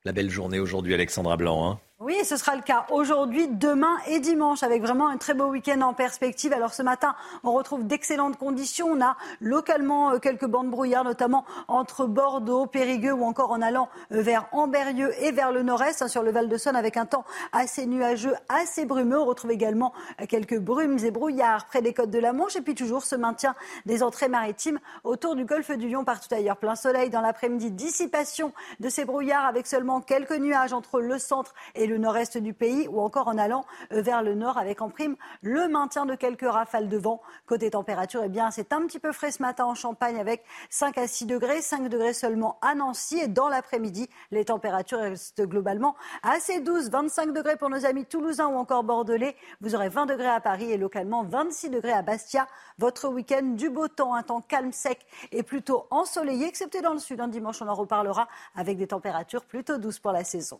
La 0.03 0.11
belle 0.11 0.29
journée 0.29 0.59
aujourd'hui, 0.59 0.93
Alexandra 0.93 1.37
Blanc. 1.37 1.71
Hein. 1.71 1.79
Oui, 2.01 2.17
ce 2.25 2.35
sera 2.35 2.57
le 2.57 2.61
cas 2.61 2.85
aujourd'hui, 2.91 3.47
demain 3.47 3.95
et 4.07 4.19
dimanche, 4.19 4.63
avec 4.63 4.81
vraiment 4.81 5.07
un 5.07 5.15
très 5.15 5.33
beau 5.33 5.45
week-end 5.45 5.79
en 5.79 5.93
perspective. 5.93 6.51
Alors 6.51 6.73
ce 6.73 6.83
matin, 6.83 7.15
on 7.41 7.53
retrouve 7.53 7.87
d'excellentes 7.87 8.35
conditions. 8.35 8.87
On 8.87 9.01
a 9.01 9.15
localement 9.39 10.11
euh, 10.11 10.19
quelques 10.19 10.45
bandes 10.45 10.69
brouillard, 10.69 11.05
notamment 11.05 11.45
entre 11.69 12.05
Bordeaux, 12.05 12.65
Périgueux 12.65 13.13
ou 13.13 13.23
encore 13.23 13.51
en 13.51 13.61
allant 13.61 13.87
euh, 14.11 14.21
vers 14.21 14.45
Amberieux 14.51 15.13
et 15.23 15.31
vers 15.31 15.53
le 15.53 15.63
nord-est, 15.63 16.01
hein, 16.01 16.09
sur 16.09 16.21
le 16.21 16.31
Val 16.31 16.49
de 16.49 16.57
Saône, 16.57 16.75
avec 16.75 16.97
un 16.97 17.05
temps 17.05 17.23
assez 17.53 17.85
nuageux, 17.85 18.35
assez 18.49 18.83
brumeux. 18.83 19.17
On 19.17 19.25
retrouve 19.25 19.51
également 19.51 19.93
euh, 20.19 20.25
quelques 20.27 20.59
brumes 20.59 20.99
et 21.01 21.11
brouillards 21.11 21.65
près 21.65 21.81
des 21.81 21.93
côtes 21.93 22.11
de 22.11 22.19
la 22.19 22.33
Manche. 22.33 22.57
Et 22.57 22.61
puis 22.61 22.75
toujours 22.75 23.05
ce 23.05 23.15
maintien 23.15 23.55
des 23.85 24.03
entrées 24.03 24.27
maritimes 24.27 24.81
autour 25.05 25.37
du 25.37 25.45
golfe 25.45 25.71
du 25.71 25.87
Lion, 25.87 26.03
partout 26.03 26.35
ailleurs. 26.35 26.57
Plein 26.57 26.75
soleil 26.75 27.09
dans 27.09 27.21
l'après-midi, 27.21 27.71
dissipation 27.71 28.51
de 28.81 28.89
ces 28.89 29.05
brouillards 29.05 29.45
avec 29.45 29.65
seulement 29.65 30.01
quelques 30.01 30.37
nuages 30.37 30.73
entre 30.73 30.99
le 30.99 31.17
centre 31.19 31.53
et 31.73 31.84
le 31.87 31.95
le 31.95 32.01
nord-est 32.01 32.37
du 32.37 32.53
pays 32.53 32.89
ou 32.89 32.99
encore 32.99 33.29
en 33.29 33.37
allant 33.37 33.63
vers 33.89 34.21
le 34.21 34.35
nord 34.35 34.57
avec 34.57 34.81
en 34.81 34.89
prime 34.89 35.15
le 35.41 35.69
maintien 35.69 36.05
de 36.05 36.13
quelques 36.13 36.45
rafales 36.45 36.89
de 36.89 36.97
vent. 36.97 37.21
Côté 37.45 37.69
température, 37.69 38.21
eh 38.21 38.27
bien, 38.27 38.51
c'est 38.51 38.73
un 38.73 38.81
petit 38.81 38.99
peu 38.99 39.13
frais 39.13 39.31
ce 39.31 39.41
matin 39.41 39.63
en 39.63 39.75
Champagne 39.75 40.19
avec 40.19 40.43
5 40.69 40.97
à 40.97 41.07
6 41.07 41.25
degrés, 41.25 41.61
5 41.61 41.87
degrés 41.87 42.11
seulement 42.11 42.57
à 42.61 42.75
Nancy. 42.75 43.19
Et 43.19 43.29
dans 43.29 43.47
l'après-midi, 43.47 44.09
les 44.31 44.43
températures 44.43 44.99
restent 44.99 45.43
globalement 45.43 45.95
assez 46.21 46.59
douces. 46.59 46.89
25 46.89 47.31
degrés 47.31 47.55
pour 47.55 47.69
nos 47.69 47.85
amis 47.85 48.03
toulousains 48.03 48.47
ou 48.47 48.57
encore 48.57 48.83
bordelais. 48.83 49.37
Vous 49.61 49.73
aurez 49.73 49.87
20 49.87 50.07
degrés 50.07 50.27
à 50.27 50.41
Paris 50.41 50.69
et 50.69 50.77
localement 50.77 51.23
26 51.23 51.69
degrés 51.69 51.93
à 51.93 52.01
Bastia. 52.01 52.45
Votre 52.77 53.07
week-end, 53.07 53.53
du 53.53 53.69
beau 53.69 53.87
temps, 53.87 54.15
un 54.15 54.23
temps 54.23 54.41
calme, 54.41 54.73
sec 54.73 54.99
et 55.31 55.43
plutôt 55.43 55.87
ensoleillé, 55.91 56.45
excepté 56.45 56.81
dans 56.81 56.91
le 56.91 56.99
sud. 56.99 57.21
Un 57.21 57.29
dimanche, 57.29 57.61
on 57.61 57.69
en 57.69 57.73
reparlera 57.73 58.27
avec 58.53 58.75
des 58.75 58.87
températures 58.87 59.45
plutôt 59.45 59.77
douces 59.77 59.99
pour 59.99 60.11
la 60.11 60.25
saison. 60.25 60.59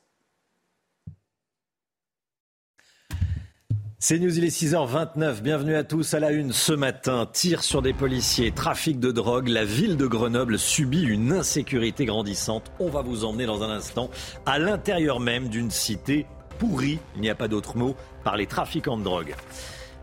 C'est 4.08 4.20
News, 4.20 4.38
il 4.38 4.46
est 4.46 4.56
6h29. 4.56 5.42
Bienvenue 5.42 5.76
à 5.76 5.84
tous 5.84 6.14
à 6.14 6.20
la 6.20 6.30
une 6.30 6.54
ce 6.54 6.74
matin. 6.74 7.28
Tir 7.34 7.64
sur 7.64 7.82
des 7.82 7.92
policiers, 7.92 8.52
trafic 8.52 9.00
de 9.00 9.12
drogue. 9.12 9.48
La 9.48 9.66
ville 9.66 9.98
de 9.98 10.06
Grenoble 10.06 10.60
subit 10.60 11.02
une 11.02 11.32
insécurité 11.32 12.06
grandissante. 12.06 12.72
On 12.80 12.90
va 12.90 13.02
vous 13.02 13.26
emmener 13.26 13.48
dans 13.48 13.64
un 13.64 13.70
instant 13.72 14.12
à 14.46 14.60
l'intérieur 14.60 15.20
même 15.20 15.50
d'une 15.50 15.72
cité 15.72 16.28
pourrie, 16.60 17.00
il 17.16 17.22
n'y 17.22 17.32
a 17.32 17.36
pas 17.36 17.48
d'autre 17.48 17.78
mot, 17.78 17.96
par 18.24 18.38
les 18.38 18.46
trafiquants 18.46 19.00
de 19.00 19.04
drogue. 19.04 19.34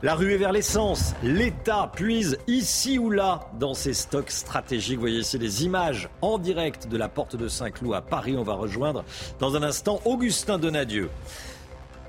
La 0.02 0.16
ruée 0.16 0.36
vers 0.36 0.50
l'essence, 0.50 1.14
l'État 1.22 1.88
puise 1.94 2.38
ici 2.48 2.98
ou 2.98 3.08
là 3.08 3.52
dans 3.60 3.72
ses 3.72 3.94
stocks 3.94 4.32
stratégiques. 4.32 4.98
Voyez 4.98 5.20
ici 5.20 5.38
les 5.38 5.64
images 5.64 6.08
en 6.22 6.38
direct 6.38 6.88
de 6.88 6.96
la 6.96 7.08
porte 7.08 7.36
de 7.36 7.46
Saint-Cloud 7.46 7.94
à 7.94 8.02
Paris. 8.02 8.34
On 8.36 8.42
va 8.42 8.54
rejoindre 8.54 9.04
dans 9.38 9.54
un 9.54 9.62
instant 9.62 10.00
Augustin 10.04 10.58
Donadieu. 10.58 11.08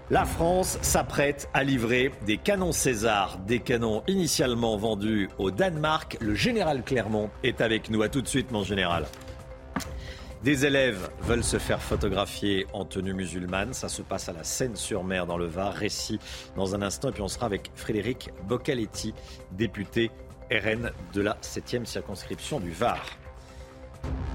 La 0.10 0.26
France 0.26 0.78
s'apprête 0.82 1.50
à 1.54 1.63
livrer 1.63 2.12
des 2.26 2.38
canons 2.38 2.74
César, 2.74 3.38
des 3.48 3.60
canons 3.60 4.04
initialement 4.08 4.76
vendus 4.76 5.30
au 5.38 5.50
Danemark. 5.50 6.18
Le 6.20 6.36
général 6.36 6.84
Clermont 6.84 7.30
est 7.42 7.62
avec 7.62 7.89
nous. 7.89 8.02
À 8.02 8.10
tout 8.10 8.22
de 8.22 8.28
suite, 8.28 8.52
mon 8.52 8.63
général. 8.63 9.06
Des 10.44 10.66
élèves 10.66 11.10
veulent 11.22 11.44
se 11.44 11.58
faire 11.58 11.82
photographier 11.82 12.68
en 12.74 12.84
tenue 12.84 13.13
musulmane. 13.13 13.74
Ça 13.74 13.88
se 13.88 14.02
passe 14.02 14.28
à 14.28 14.34
la 14.34 14.44
Seine-sur-Mer 14.44 15.26
dans 15.26 15.38
le 15.38 15.46
Var. 15.46 15.74
Récit 15.74 16.20
dans 16.58 16.76
un 16.76 16.82
instant. 16.82 17.08
Et 17.10 17.13
puis 17.13 17.22
on 17.22 17.30
sera 17.30 17.46
avec 17.46 17.72
Frédéric 17.74 18.30
Boccaletti, 18.46 19.13
député 19.54 20.12
RN 20.52 20.92
de 21.13 21.22
la 21.22 21.38
7e 21.42 21.86
circonscription 21.86 22.60
du 22.60 22.72
Var. 22.72 23.02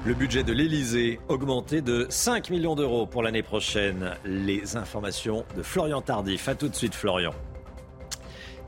Le 0.04 0.14
budget 0.14 0.42
de 0.42 0.52
l'Elysée 0.52 1.20
augmenté 1.28 1.82
de 1.82 2.06
5 2.08 2.48
millions 2.50 2.74
d'euros 2.74 3.04
pour 3.04 3.22
l'année 3.22 3.42
prochaine. 3.42 4.14
Les 4.24 4.76
informations 4.76 5.44
de 5.56 5.62
Florian 5.62 6.00
Tardif. 6.00 6.48
A 6.48 6.54
tout 6.54 6.68
de 6.68 6.74
suite, 6.74 6.94
Florian. 6.94 7.34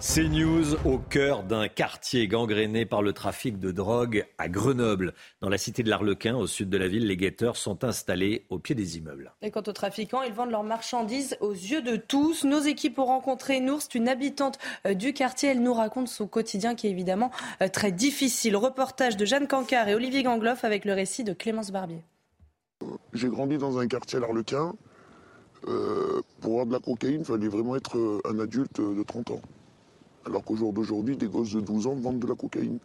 CNews 0.00 0.76
au 0.86 0.96
cœur 0.96 1.42
d'un 1.42 1.68
quartier 1.68 2.26
gangréné 2.26 2.86
par 2.86 3.02
le 3.02 3.12
trafic 3.12 3.58
de 3.58 3.70
drogue 3.70 4.26
à 4.38 4.48
Grenoble. 4.48 5.12
Dans 5.42 5.50
la 5.50 5.58
cité 5.58 5.82
de 5.82 5.90
l'Arlequin, 5.90 6.34
au 6.36 6.46
sud 6.46 6.70
de 6.70 6.78
la 6.78 6.88
ville, 6.88 7.06
les 7.06 7.18
guetteurs 7.18 7.58
sont 7.58 7.84
installés 7.84 8.46
au 8.48 8.58
pied 8.58 8.74
des 8.74 8.96
immeubles. 8.96 9.34
Et 9.42 9.50
quant 9.50 9.60
aux 9.60 9.72
trafiquants, 9.74 10.22
ils 10.22 10.32
vendent 10.32 10.52
leurs 10.52 10.64
marchandises 10.64 11.36
aux 11.40 11.52
yeux 11.52 11.82
de 11.82 11.96
tous. 11.96 12.44
Nos 12.44 12.60
équipes 12.60 12.98
ont 12.98 13.04
rencontré 13.04 13.60
Nours, 13.60 13.82
une 13.94 14.08
habitante 14.08 14.58
euh, 14.86 14.94
du 14.94 15.12
quartier. 15.12 15.50
Elle 15.50 15.62
nous 15.62 15.74
raconte 15.74 16.08
son 16.08 16.26
quotidien 16.26 16.74
qui 16.74 16.86
est 16.86 16.90
évidemment 16.90 17.30
euh, 17.60 17.68
très 17.68 17.92
difficile. 17.92 18.56
Reportage 18.56 19.18
de 19.18 19.26
Jeanne 19.26 19.48
Cancard 19.48 19.86
et 19.88 19.94
Olivier 19.94 20.22
Gangloff 20.22 20.64
avec 20.64 20.86
le 20.86 20.94
récit 20.94 21.24
de 21.24 21.34
Clémence 21.34 21.72
Barbier. 21.72 22.02
J'ai 23.12 23.28
grandi 23.28 23.58
dans 23.58 23.78
un 23.78 23.86
quartier 23.86 24.16
à 24.16 24.22
l'Arlequin. 24.22 24.72
Euh, 25.68 26.22
pour 26.40 26.52
avoir 26.52 26.64
de 26.64 26.72
la 26.72 26.78
cocaïne, 26.78 27.20
il 27.20 27.26
fallait 27.26 27.48
vraiment 27.48 27.76
être 27.76 28.22
un 28.24 28.38
adulte 28.38 28.80
de 28.80 29.02
30 29.02 29.32
ans. 29.32 29.42
Alors 30.30 30.44
qu'au 30.44 30.54
jour 30.54 30.72
d'aujourd'hui, 30.72 31.16
des 31.16 31.26
gosses 31.26 31.52
de 31.52 31.60
12 31.60 31.88
ans 31.88 31.94
vendent 31.96 32.20
de 32.20 32.26
la 32.28 32.36
cocaïne. 32.36 32.78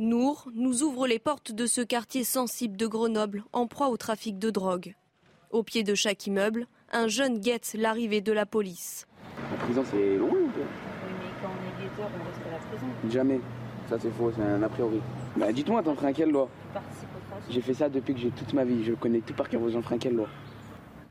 Nour 0.00 0.50
nous 0.52 0.82
ouvre 0.82 1.06
les 1.06 1.20
portes 1.20 1.52
de 1.52 1.66
ce 1.66 1.80
quartier 1.80 2.24
sensible 2.24 2.76
de 2.76 2.88
Grenoble, 2.88 3.44
en 3.52 3.68
proie 3.68 3.88
au 3.88 3.96
trafic 3.96 4.36
de 4.38 4.50
drogue. 4.50 4.96
Au 5.52 5.62
pied 5.62 5.84
de 5.84 5.94
chaque 5.94 6.26
immeuble, 6.26 6.66
un 6.90 7.06
jeune 7.06 7.38
guette 7.38 7.76
l'arrivée 7.78 8.20
de 8.20 8.32
la 8.32 8.46
police. 8.46 9.06
La 9.50 9.58
prison, 9.58 9.84
c'est 9.90 10.16
loin. 10.16 10.30
Oui, 10.32 10.38
mais 10.58 11.30
quand 11.40 11.48
on 11.48 11.82
est 11.82 11.84
guetteur, 11.84 12.10
on 12.12 12.26
reste 12.26 12.46
à 12.48 12.50
la 12.50 12.58
prison. 12.58 12.86
Jamais. 13.10 13.40
Ça, 13.88 13.98
c'est 14.00 14.10
faux, 14.10 14.32
c'est 14.34 14.42
un 14.42 14.62
a 14.62 14.68
priori. 14.68 15.00
Bah, 15.36 15.52
dites-moi, 15.52 15.82
t'enfreins 15.82 16.12
quelle 16.12 16.30
loi? 16.30 16.48
J'ai 17.48 17.60
fait 17.60 17.74
ça 17.74 17.88
depuis 17.88 18.14
que 18.14 18.20
j'ai 18.20 18.30
toute 18.30 18.54
ma 18.54 18.64
vie. 18.64 18.82
Je 18.82 18.94
connais 18.94 19.20
tout 19.20 19.34
par 19.34 19.48
cœur. 19.48 19.60
Vous 19.60 19.76
enfreins 19.76 19.98
quelle 19.98 20.16
loi? 20.16 20.28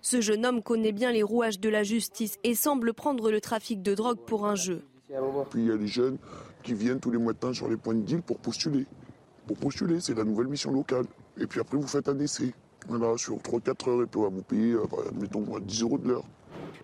Ce 0.01 0.19
jeune 0.19 0.45
homme 0.45 0.63
connaît 0.63 0.91
bien 0.91 1.11
les 1.11 1.23
rouages 1.23 1.59
de 1.59 1.69
la 1.69 1.83
justice 1.83 2.37
et 2.43 2.55
semble 2.55 2.93
prendre 2.93 3.31
le 3.31 3.39
trafic 3.39 3.81
de 3.81 3.93
drogue 3.93 4.19
pour 4.25 4.47
un 4.47 4.55
jeu. 4.55 4.83
Puis 5.49 5.61
il 5.61 5.67
y 5.67 5.71
a 5.71 5.75
les 5.75 5.87
jeunes 5.87 6.17
qui 6.63 6.73
viennent 6.73 6.99
tous 6.99 7.11
les 7.11 7.17
matins 7.17 7.53
sur 7.53 7.67
les 7.67 7.77
points 7.77 7.95
de 7.95 8.01
deal 8.01 8.21
pour 8.21 8.37
postuler. 8.37 8.85
Pour 9.47 9.57
postuler, 9.57 9.99
c'est 9.99 10.13
la 10.13 10.23
nouvelle 10.23 10.47
mission 10.47 10.71
locale. 10.71 11.05
Et 11.37 11.47
puis 11.47 11.59
après, 11.59 11.77
vous 11.77 11.87
faites 11.87 12.07
un 12.07 12.17
essai. 12.19 12.53
Voilà, 12.87 13.17
sur 13.17 13.37
3-4 13.37 13.89
heures, 13.89 14.01
et 14.03 14.05
puis 14.05 14.19
on 14.19 14.23
va 14.23 14.29
vous 14.29 14.41
payer, 14.41 14.73
euh, 14.73 14.85
mettons, 15.19 15.43
10 15.59 15.81
euros 15.83 15.97
de 15.97 16.07
l'heure. 16.07 16.23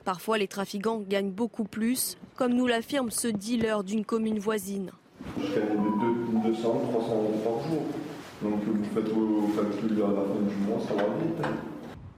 Parfois, 0.03 0.37
les 0.37 0.47
trafiquants 0.47 0.99
gagnent 0.99 1.31
beaucoup 1.31 1.63
plus, 1.63 2.17
comme 2.35 2.53
nous 2.53 2.67
l'affirme 2.67 3.09
ce 3.11 3.27
dealer 3.27 3.83
d'une 3.83 4.05
commune 4.05 4.39
voisine. 4.39 4.91
Je 5.37 5.55
gagne 5.55 6.43
200, 6.43 6.61
300 6.61 7.15
euros 7.15 7.41
par 7.43 7.69
jour. 7.69 7.81
Donc 8.43 8.63
vous 8.63 8.83
faites 8.93 9.09
vos 9.09 9.47
calculs 9.55 10.03
à 10.03 10.07
la 10.07 10.21
fin 10.21 10.41
du 10.47 10.55
mois, 10.67 10.79
ça 10.87 10.93
va 10.93 11.03
vite. 11.17 11.43
Hein. 11.43 11.55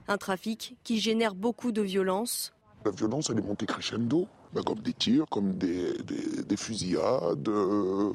Un 0.08 0.18
trafic 0.18 0.76
qui 0.84 1.00
génère 1.00 1.34
beaucoup 1.34 1.72
de 1.72 1.80
violence. 1.80 2.52
La 2.84 2.90
violence, 2.90 3.30
elle 3.30 3.38
est 3.38 3.46
montée 3.46 3.66
crescendo. 3.66 4.28
Ben, 4.52 4.62
comme 4.64 4.80
des 4.80 4.92
tirs, 4.92 5.26
comme 5.30 5.54
des, 5.54 5.92
des, 6.02 6.56
fusillades. 6.56 7.48
Euh, 7.48 8.12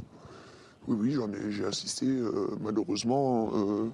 oui, 0.88 0.98
oui, 1.00 1.12
j'en 1.14 1.32
ai, 1.32 1.50
j'ai 1.50 1.66
assisté 1.66 2.06
euh, 2.06 2.50
malheureusement 2.60 3.52
euh, 3.54 3.90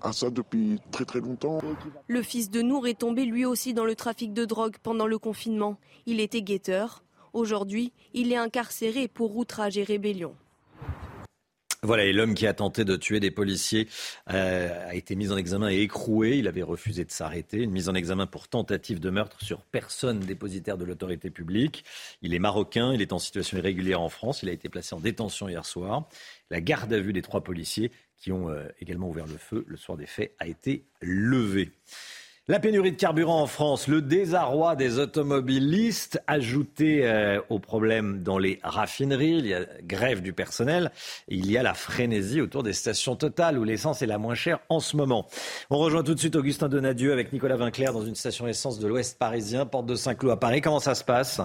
à 0.00 0.12
ça 0.12 0.30
depuis 0.30 0.78
très 0.92 1.04
très 1.04 1.20
longtemps. 1.20 1.58
Le 2.06 2.22
fils 2.22 2.50
de 2.50 2.62
Nour 2.62 2.86
est 2.86 3.00
tombé 3.00 3.24
lui 3.24 3.44
aussi 3.44 3.74
dans 3.74 3.84
le 3.84 3.96
trafic 3.96 4.32
de 4.32 4.44
drogue 4.44 4.76
pendant 4.82 5.08
le 5.08 5.18
confinement. 5.18 5.76
Il 6.06 6.20
était 6.20 6.42
guetteur. 6.42 7.02
Aujourd'hui, 7.32 7.92
il 8.12 8.32
est 8.32 8.36
incarcéré 8.36 9.08
pour 9.08 9.36
outrage 9.36 9.76
et 9.76 9.82
rébellion. 9.82 10.36
Voilà, 11.84 12.06
et 12.06 12.14
l'homme 12.14 12.32
qui 12.32 12.46
a 12.46 12.54
tenté 12.54 12.86
de 12.86 12.96
tuer 12.96 13.20
des 13.20 13.30
policiers 13.30 13.88
euh, 14.32 14.88
a 14.88 14.94
été 14.94 15.16
mis 15.16 15.30
en 15.30 15.36
examen 15.36 15.70
et 15.70 15.82
écroué. 15.82 16.38
Il 16.38 16.48
avait 16.48 16.62
refusé 16.62 17.04
de 17.04 17.10
s'arrêter. 17.10 17.58
Une 17.58 17.72
mise 17.72 17.90
en 17.90 17.94
examen 17.94 18.26
pour 18.26 18.48
tentative 18.48 19.00
de 19.00 19.10
meurtre 19.10 19.42
sur 19.42 19.60
personne 19.60 20.20
dépositaire 20.20 20.78
de 20.78 20.86
l'autorité 20.86 21.28
publique. 21.28 21.84
Il 22.22 22.32
est 22.32 22.38
marocain, 22.38 22.94
il 22.94 23.02
est 23.02 23.12
en 23.12 23.18
situation 23.18 23.58
irrégulière 23.58 24.00
en 24.00 24.08
France. 24.08 24.42
Il 24.42 24.48
a 24.48 24.52
été 24.52 24.70
placé 24.70 24.94
en 24.94 25.00
détention 25.00 25.46
hier 25.46 25.66
soir. 25.66 26.08
La 26.48 26.62
garde 26.62 26.90
à 26.90 26.98
vue 26.98 27.12
des 27.12 27.20
trois 27.20 27.44
policiers 27.44 27.92
qui 28.16 28.32
ont 28.32 28.48
euh, 28.48 28.66
également 28.80 29.10
ouvert 29.10 29.26
le 29.26 29.36
feu 29.36 29.66
le 29.68 29.76
soir 29.76 29.98
des 29.98 30.06
faits 30.06 30.34
a 30.38 30.46
été 30.46 30.86
levée. 31.02 31.70
La 32.46 32.60
pénurie 32.60 32.92
de 32.92 32.98
carburant 32.98 33.40
en 33.40 33.46
France, 33.46 33.88
le 33.88 34.02
désarroi 34.02 34.76
des 34.76 34.98
automobilistes, 34.98 36.20
ajouté 36.26 37.06
euh, 37.06 37.40
au 37.48 37.58
problème 37.58 38.22
dans 38.22 38.36
les 38.36 38.60
raffineries, 38.62 39.38
il 39.38 39.46
y 39.46 39.54
a 39.54 39.64
grève 39.84 40.20
du 40.20 40.34
personnel, 40.34 40.92
il 41.28 41.50
y 41.50 41.56
a 41.56 41.62
la 41.62 41.72
frénésie 41.72 42.42
autour 42.42 42.62
des 42.62 42.74
stations 42.74 43.16
totales 43.16 43.58
où 43.58 43.64
l'essence 43.64 44.02
est 44.02 44.06
la 44.06 44.18
moins 44.18 44.34
chère 44.34 44.58
en 44.68 44.78
ce 44.78 44.94
moment. 44.94 45.26
On 45.70 45.78
rejoint 45.78 46.02
tout 46.02 46.12
de 46.12 46.20
suite 46.20 46.36
Augustin 46.36 46.68
Donadieu 46.68 47.14
avec 47.14 47.32
Nicolas 47.32 47.56
Vinclair 47.56 47.94
dans 47.94 48.04
une 48.04 48.14
station 48.14 48.46
essence 48.46 48.78
de 48.78 48.88
l'Ouest 48.88 49.18
parisien, 49.18 49.64
porte 49.64 49.86
de 49.86 49.94
Saint-Cloud 49.94 50.32
à 50.32 50.36
Paris. 50.36 50.60
Comment 50.60 50.80
ça 50.80 50.94
se 50.94 51.02
passe? 51.02 51.40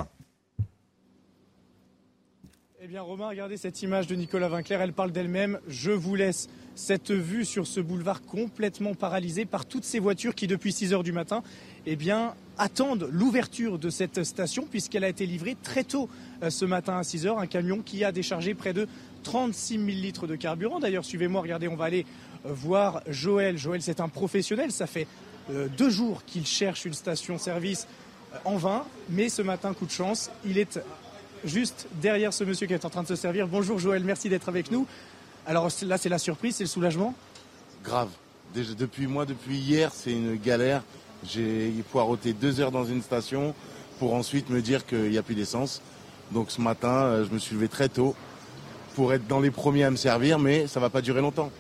Bien, 2.90 3.04
Romain, 3.04 3.30
regardez 3.30 3.56
cette 3.56 3.84
image 3.84 4.08
de 4.08 4.16
Nicolas 4.16 4.48
Vinclair. 4.48 4.82
Elle 4.82 4.94
parle 4.94 5.12
d'elle-même. 5.12 5.60
Je 5.68 5.92
vous 5.92 6.16
laisse 6.16 6.50
cette 6.74 7.12
vue 7.12 7.46
sur 7.46 7.68
ce 7.68 7.80
boulevard 7.80 8.24
complètement 8.24 8.96
paralysé 8.96 9.46
par 9.46 9.68
toutes 9.68 9.84
ces 9.84 10.00
voitures 10.00 10.34
qui, 10.34 10.48
depuis 10.48 10.72
6 10.72 10.94
heures 10.94 11.04
du 11.04 11.12
matin, 11.12 11.44
eh 11.86 11.96
bien, 11.96 12.34
attendent 12.58 13.08
l'ouverture 13.12 13.78
de 13.78 13.92
cette 13.92 14.24
station 14.24 14.66
puisqu'elle 14.66 15.04
a 15.04 15.08
été 15.08 15.28
livrée 15.28 15.56
très 15.62 15.84
tôt 15.84 16.10
euh, 16.42 16.50
ce 16.50 16.66
matin 16.66 16.98
à 16.98 17.04
6 17.04 17.28
heures. 17.28 17.38
Un 17.38 17.46
camion 17.46 17.84
qui 17.86 18.04
a 18.04 18.12
déchargé 18.12 18.56
près 18.56 18.74
de 18.74 18.88
36 19.22 19.76
000 19.76 19.86
litres 19.90 20.26
de 20.26 20.36
carburant. 20.36 20.80
D'ailleurs, 20.80 21.06
suivez-moi, 21.06 21.42
regardez, 21.42 21.68
on 21.68 21.76
va 21.76 21.86
aller 21.86 22.08
euh, 22.48 22.54
voir 22.54 23.04
Joël. 23.08 23.56
Joël, 23.56 23.84
c'est 23.84 24.00
un 24.00 24.10
professionnel. 24.10 24.72
Ça 24.72 24.88
fait 24.88 25.06
euh, 25.52 25.68
deux 25.78 25.92
jours 25.92 26.26
qu'il 26.26 26.48
cherche 26.48 26.86
une 26.86 26.94
station-service 26.94 27.86
en 28.46 28.58
vain. 28.58 28.84
Mais 29.12 29.30
ce 29.30 29.44
matin, 29.44 29.76
coup 29.76 29.86
de 29.86 29.92
chance, 29.92 30.32
il 30.44 30.58
est 30.58 30.80
juste 31.46 31.88
derrière 32.02 32.34
ce 32.34 32.44
monsieur 32.44 32.68
qui 32.68 32.74
est 32.74 32.86
en 32.86 32.90
train 32.90 33.04
de 33.04 33.08
se 33.08 33.16
servir. 33.16 33.48
Bonjour 33.48 33.80
Joël, 33.80 34.04
merci 34.04 34.30
d'être 34.30 34.50
avec 34.50 34.72
nous. 34.72 34.86
Alors 35.46 35.70
là, 35.84 35.98
c'est 35.98 36.10
la 36.10 36.20
surprise, 36.20 36.56
c'est 36.58 36.64
le 36.64 36.70
soulagement 36.70 37.14
Grave. 37.84 38.10
Déjà, 38.54 38.74
depuis 38.74 39.08
moi, 39.08 39.26
depuis 39.26 39.58
hier, 39.58 39.92
c'est 39.94 40.12
une 40.12 40.36
galère. 40.36 40.84
J'ai 41.24 41.72
poireauté 41.92 42.34
deux 42.34 42.60
heures 42.60 42.72
dans 42.72 42.86
une 42.86 43.02
station 43.02 43.54
pour 44.00 44.14
ensuite 44.14 44.50
me 44.50 44.62
dire 44.62 44.86
qu'il 44.86 45.10
n'y 45.10 45.18
a 45.18 45.24
plus 45.24 45.36
d'essence. 45.36 45.82
Donc 46.32 46.52
ce 46.52 46.62
matin, 46.62 46.90
euh, 46.90 47.26
je 47.26 47.34
me 47.34 47.40
suis 47.40 47.56
levé 47.56 47.68
très 47.68 47.90
tôt 47.90 48.16
pour 48.96 49.14
être 49.14 49.28
dans 49.28 49.40
les 49.40 49.52
premiers 49.52 49.84
à 49.84 49.92
me 49.92 49.96
servir, 49.96 50.40
mais 50.40 50.68
ça 50.68 50.80
ne 50.80 50.86
va 50.86 50.90
pas 50.90 51.02
durer 51.02 51.22
longtemps. 51.22 51.52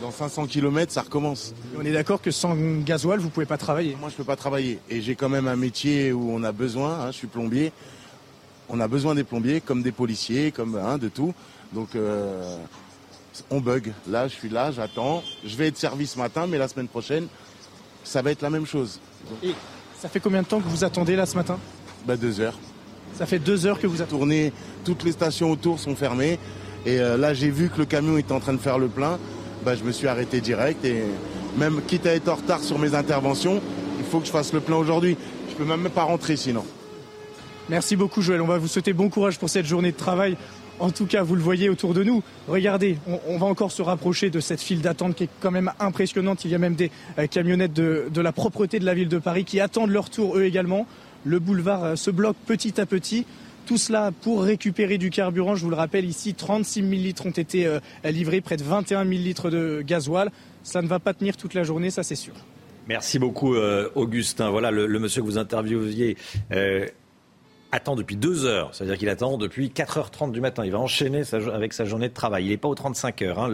Dans 0.00 0.10
500 0.10 0.46
km, 0.46 0.92
ça 0.92 1.02
recommence. 1.02 1.54
on 1.76 1.84
est 1.84 1.92
d'accord 1.92 2.20
que 2.20 2.30
sans 2.30 2.54
gasoil, 2.84 3.18
vous 3.18 3.30
pouvez 3.30 3.46
pas 3.46 3.56
travailler 3.56 3.96
Moi, 3.98 4.10
je 4.10 4.14
peux 4.14 4.24
pas 4.24 4.36
travailler. 4.36 4.78
Et 4.90 5.00
j'ai 5.00 5.14
quand 5.14 5.30
même 5.30 5.48
un 5.48 5.56
métier 5.56 6.12
où 6.12 6.30
on 6.30 6.42
a 6.42 6.52
besoin, 6.52 7.00
hein, 7.00 7.06
je 7.12 7.16
suis 7.16 7.26
plombier. 7.26 7.72
On 8.68 8.80
a 8.80 8.88
besoin 8.88 9.14
des 9.14 9.24
plombiers, 9.24 9.60
comme 9.60 9.82
des 9.82 9.92
policiers, 9.92 10.50
comme 10.50 10.76
hein, 10.76 10.98
de 10.98 11.08
tout. 11.08 11.34
Donc, 11.72 11.94
euh, 11.94 12.56
on 13.50 13.60
bug. 13.60 13.92
Là, 14.08 14.28
je 14.28 14.34
suis 14.34 14.48
là, 14.48 14.72
j'attends. 14.72 15.22
Je 15.44 15.56
vais 15.56 15.68
être 15.68 15.76
servi 15.76 16.06
ce 16.06 16.18
matin, 16.18 16.46
mais 16.46 16.58
la 16.58 16.68
semaine 16.68 16.88
prochaine, 16.88 17.26
ça 18.04 18.22
va 18.22 18.30
être 18.30 18.42
la 18.42 18.50
même 18.50 18.66
chose. 18.66 19.00
Et 19.42 19.52
ça 19.98 20.08
fait 20.08 20.20
combien 20.20 20.42
de 20.42 20.46
temps 20.46 20.60
que 20.60 20.68
vous 20.68 20.84
attendez 20.84 21.16
là 21.16 21.26
ce 21.26 21.36
matin? 21.36 21.58
Bah, 22.06 22.16
Deux 22.16 22.40
heures. 22.40 22.58
Ça 23.14 23.24
fait 23.24 23.38
deux 23.38 23.64
heures 23.66 23.80
que 23.80 23.86
vous 23.86 24.02
attendez 24.02 24.52
Toutes 24.84 25.04
les 25.04 25.12
stations 25.12 25.50
autour 25.50 25.78
sont 25.78 25.96
fermées. 25.96 26.38
Et 26.84 27.00
euh, 27.00 27.16
là, 27.16 27.34
j'ai 27.34 27.50
vu 27.50 27.70
que 27.70 27.78
le 27.78 27.84
camion 27.84 28.18
était 28.18 28.32
en 28.32 28.40
train 28.40 28.52
de 28.52 28.58
faire 28.58 28.78
le 28.78 28.88
plein. 28.88 29.18
Bah, 29.64 29.74
je 29.74 29.84
me 29.84 29.92
suis 29.92 30.06
arrêté 30.06 30.40
direct. 30.40 30.84
Et 30.84 31.04
même 31.56 31.80
quitte 31.86 32.06
à 32.06 32.14
être 32.14 32.28
en 32.28 32.34
retard 32.34 32.62
sur 32.62 32.78
mes 32.78 32.94
interventions, 32.94 33.60
il 33.98 34.04
faut 34.04 34.20
que 34.20 34.26
je 34.26 34.30
fasse 34.30 34.52
le 34.52 34.60
plein 34.60 34.76
aujourd'hui. 34.76 35.16
Je 35.50 35.54
peux 35.54 35.64
même 35.64 35.88
pas 35.90 36.02
rentrer 36.02 36.36
sinon. 36.36 36.64
Merci 37.68 37.96
beaucoup 37.96 38.22
Joël. 38.22 38.40
On 38.40 38.46
va 38.46 38.58
vous 38.58 38.68
souhaiter 38.68 38.92
bon 38.92 39.08
courage 39.08 39.38
pour 39.38 39.50
cette 39.50 39.66
journée 39.66 39.90
de 39.90 39.96
travail. 39.96 40.36
En 40.78 40.90
tout 40.90 41.06
cas, 41.06 41.22
vous 41.22 41.34
le 41.34 41.42
voyez 41.42 41.68
autour 41.68 41.94
de 41.94 42.04
nous. 42.04 42.22
Regardez, 42.48 42.98
on, 43.26 43.38
va 43.38 43.46
encore 43.46 43.72
se 43.72 43.82
rapprocher 43.82 44.30
de 44.30 44.40
cette 44.40 44.60
file 44.60 44.82
d'attente 44.82 45.16
qui 45.16 45.24
est 45.24 45.28
quand 45.40 45.50
même 45.50 45.72
impressionnante. 45.80 46.44
Il 46.44 46.50
y 46.50 46.54
a 46.54 46.58
même 46.58 46.74
des 46.74 46.90
euh, 47.18 47.26
camionnettes 47.26 47.72
de, 47.72 48.20
la 48.20 48.32
propreté 48.32 48.78
de 48.78 48.84
la 48.84 48.94
ville 48.94 49.08
de 49.08 49.18
Paris 49.18 49.44
qui 49.44 49.58
attendent 49.58 49.90
leur 49.90 50.10
tour 50.10 50.36
eux 50.36 50.44
également. 50.44 50.86
Le 51.24 51.38
boulevard 51.38 51.84
euh, 51.84 51.96
se 51.96 52.10
bloque 52.10 52.36
petit 52.46 52.80
à 52.80 52.86
petit. 52.86 53.26
Tout 53.64 53.78
cela 53.78 54.12
pour 54.20 54.42
récupérer 54.42 54.98
du 54.98 55.10
carburant. 55.10 55.56
Je 55.56 55.64
vous 55.64 55.70
le 55.70 55.76
rappelle, 55.76 56.04
ici, 56.04 56.34
36 56.34 56.82
000 56.82 56.92
litres 56.92 57.26
ont 57.26 57.30
été 57.30 57.66
euh, 57.66 57.80
livrés, 58.04 58.42
près 58.42 58.56
de 58.58 58.62
21 58.62 59.04
000 59.04 59.10
litres 59.10 59.50
de 59.50 59.82
gasoil. 59.84 60.30
Ça 60.62 60.82
ne 60.82 60.86
va 60.86 60.98
pas 60.98 61.14
tenir 61.14 61.36
toute 61.36 61.54
la 61.54 61.64
journée, 61.64 61.90
ça 61.90 62.02
c'est 62.02 62.16
sûr. 62.16 62.34
Merci 62.86 63.18
beaucoup, 63.18 63.56
Augustin. 63.96 64.50
Voilà 64.50 64.70
le, 64.70 64.86
monsieur 65.00 65.20
que 65.20 65.26
vous 65.26 65.38
interviewiez 65.38 66.16
attend 67.72 67.96
depuis 67.96 68.16
deux 68.16 68.44
heures. 68.44 68.70
C'est-à-dire 68.72 68.98
qu'il 68.98 69.08
attend 69.08 69.38
depuis 69.38 69.68
4h30 69.68 70.32
du 70.32 70.40
matin. 70.40 70.64
Il 70.64 70.72
va 70.72 70.78
enchaîner 70.78 71.22
avec 71.52 71.72
sa 71.72 71.84
journée 71.84 72.08
de 72.08 72.14
travail. 72.14 72.44
Il 72.44 72.50
n'est 72.50 72.56
pas 72.56 72.68
aux 72.68 72.74
35 72.74 73.22
heures. 73.22 73.38
Hein. 73.38 73.52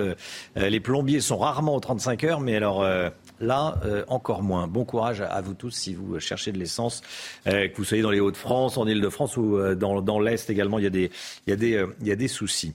Euh, 0.56 0.68
les 0.68 0.80
plombiers 0.80 1.20
sont 1.20 1.38
rarement 1.38 1.74
aux 1.74 1.80
35 1.80 2.24
heures, 2.24 2.40
mais 2.40 2.56
alors 2.56 2.82
euh, 2.82 3.10
là, 3.40 3.78
euh, 3.84 4.04
encore 4.08 4.42
moins. 4.42 4.66
Bon 4.66 4.84
courage 4.84 5.20
à, 5.20 5.40
vous 5.40 5.54
tous 5.54 5.70
si 5.70 5.94
vous 5.94 6.18
cherchez 6.20 6.52
de 6.52 6.58
l'essence, 6.58 7.02
que 7.44 7.76
vous 7.76 7.84
soyez 7.84 8.02
dans 8.02 8.10
les 8.10 8.20
Hauts-de-France, 8.20 8.76
en 8.76 8.86
Ile-de-France 8.86 9.36
ou 9.36 9.74
dans, 9.74 10.20
l'Est 10.20 10.48
également. 10.50 10.78
Il 10.78 10.84
y 10.84 10.88
a 10.88 10.90
des, 10.90 11.10
il 11.46 11.50
y 11.50 11.52
a 11.52 11.56
des, 11.56 11.84
il 12.00 12.06
y 12.06 12.12
a 12.12 12.16
des 12.16 12.28
soucis. 12.28 12.74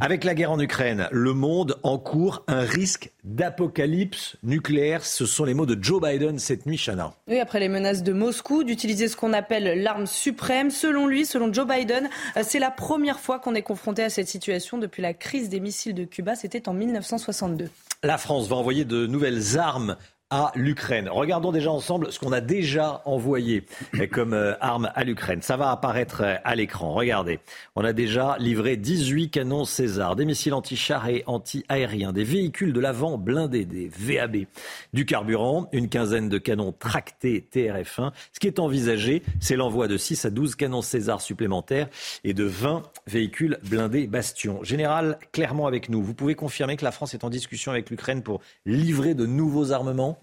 Avec 0.00 0.24
la 0.24 0.34
guerre 0.34 0.50
en 0.50 0.58
Ukraine, 0.58 1.08
le 1.12 1.32
monde 1.32 1.78
encourt 1.82 2.42
un 2.48 2.60
risque 2.60 3.12
d'apocalypse 3.24 4.36
nucléaire. 4.42 5.04
Ce 5.04 5.26
sont 5.26 5.44
les 5.44 5.54
mots 5.54 5.66
de 5.66 5.82
Joe 5.82 6.02
Biden 6.02 6.38
cette 6.38 6.66
nuit, 6.66 6.76
Chana. 6.76 7.12
Oui, 7.28 7.38
après 7.38 7.60
les 7.60 7.68
menaces 7.68 8.02
de 8.02 8.12
Moscou 8.12 8.64
d'utiliser 8.64 9.06
ce 9.06 9.16
qu'on 9.16 9.32
appelle 9.32 9.82
l'arme 9.82 10.06
suprême. 10.06 10.70
Selon 10.70 11.06
lui, 11.06 11.24
selon 11.24 11.52
Joe 11.52 11.66
Biden, 11.66 12.08
euh, 12.36 12.42
c'est 12.42 12.58
la 12.58 12.70
première 12.70 13.20
fois 13.20 13.38
qu'on 13.38 13.54
est 13.54 13.62
confronté 13.62 14.02
à 14.02 14.10
cette 14.10 14.28
situation 14.28 14.78
depuis 14.78 15.02
la 15.02 15.14
crise 15.14 15.48
des 15.48 15.60
missiles 15.60 15.94
de 15.94 16.04
Cuba. 16.04 16.34
C'était 16.34 16.68
en 16.68 16.72
1962. 16.72 17.68
La 18.02 18.18
France 18.18 18.48
va 18.48 18.56
envoyer 18.56 18.84
de 18.84 19.06
nouvelles 19.06 19.58
armes 19.58 19.96
à 20.32 20.50
l'Ukraine. 20.54 21.10
Regardons 21.10 21.52
déjà 21.52 21.70
ensemble 21.70 22.10
ce 22.10 22.18
qu'on 22.18 22.32
a 22.32 22.40
déjà 22.40 23.02
envoyé 23.04 23.66
comme 24.10 24.32
euh, 24.32 24.54
arme 24.62 24.90
à 24.94 25.04
l'Ukraine. 25.04 25.42
Ça 25.42 25.58
va 25.58 25.70
apparaître 25.70 26.22
euh, 26.22 26.36
à 26.42 26.54
l'écran. 26.54 26.94
Regardez, 26.94 27.38
on 27.76 27.84
a 27.84 27.92
déjà 27.92 28.36
livré 28.38 28.78
18 28.78 29.28
canons 29.28 29.66
César, 29.66 30.16
des 30.16 30.24
missiles 30.24 30.54
anti-chars 30.54 31.06
et 31.08 31.22
anti-aériens, 31.26 32.14
des 32.14 32.24
véhicules 32.24 32.72
de 32.72 32.80
l'avant 32.80 33.18
blindés, 33.18 33.66
des 33.66 33.90
VAB, 33.94 34.46
du 34.94 35.04
carburant, 35.04 35.68
une 35.70 35.90
quinzaine 35.90 36.30
de 36.30 36.38
canons 36.38 36.72
tractés 36.72 37.46
TRF-1. 37.52 38.12
Ce 38.32 38.40
qui 38.40 38.46
est 38.46 38.58
envisagé, 38.58 39.22
c'est 39.38 39.56
l'envoi 39.56 39.86
de 39.86 39.98
6 39.98 40.24
à 40.24 40.30
12 40.30 40.54
canons 40.54 40.80
César 40.80 41.20
supplémentaires 41.20 41.88
et 42.24 42.32
de 42.32 42.44
20 42.44 42.84
véhicules 43.06 43.58
blindés 43.68 44.06
Bastion. 44.06 44.64
Général, 44.64 45.18
clairement 45.32 45.66
avec 45.66 45.90
nous, 45.90 46.02
vous 46.02 46.14
pouvez 46.14 46.34
confirmer 46.34 46.78
que 46.78 46.86
la 46.86 46.92
France 46.92 47.12
est 47.12 47.22
en 47.22 47.28
discussion 47.28 47.70
avec 47.70 47.90
l'Ukraine 47.90 48.22
pour 48.22 48.40
livrer 48.64 49.12
de 49.12 49.26
nouveaux 49.26 49.72
armements? 49.72 50.21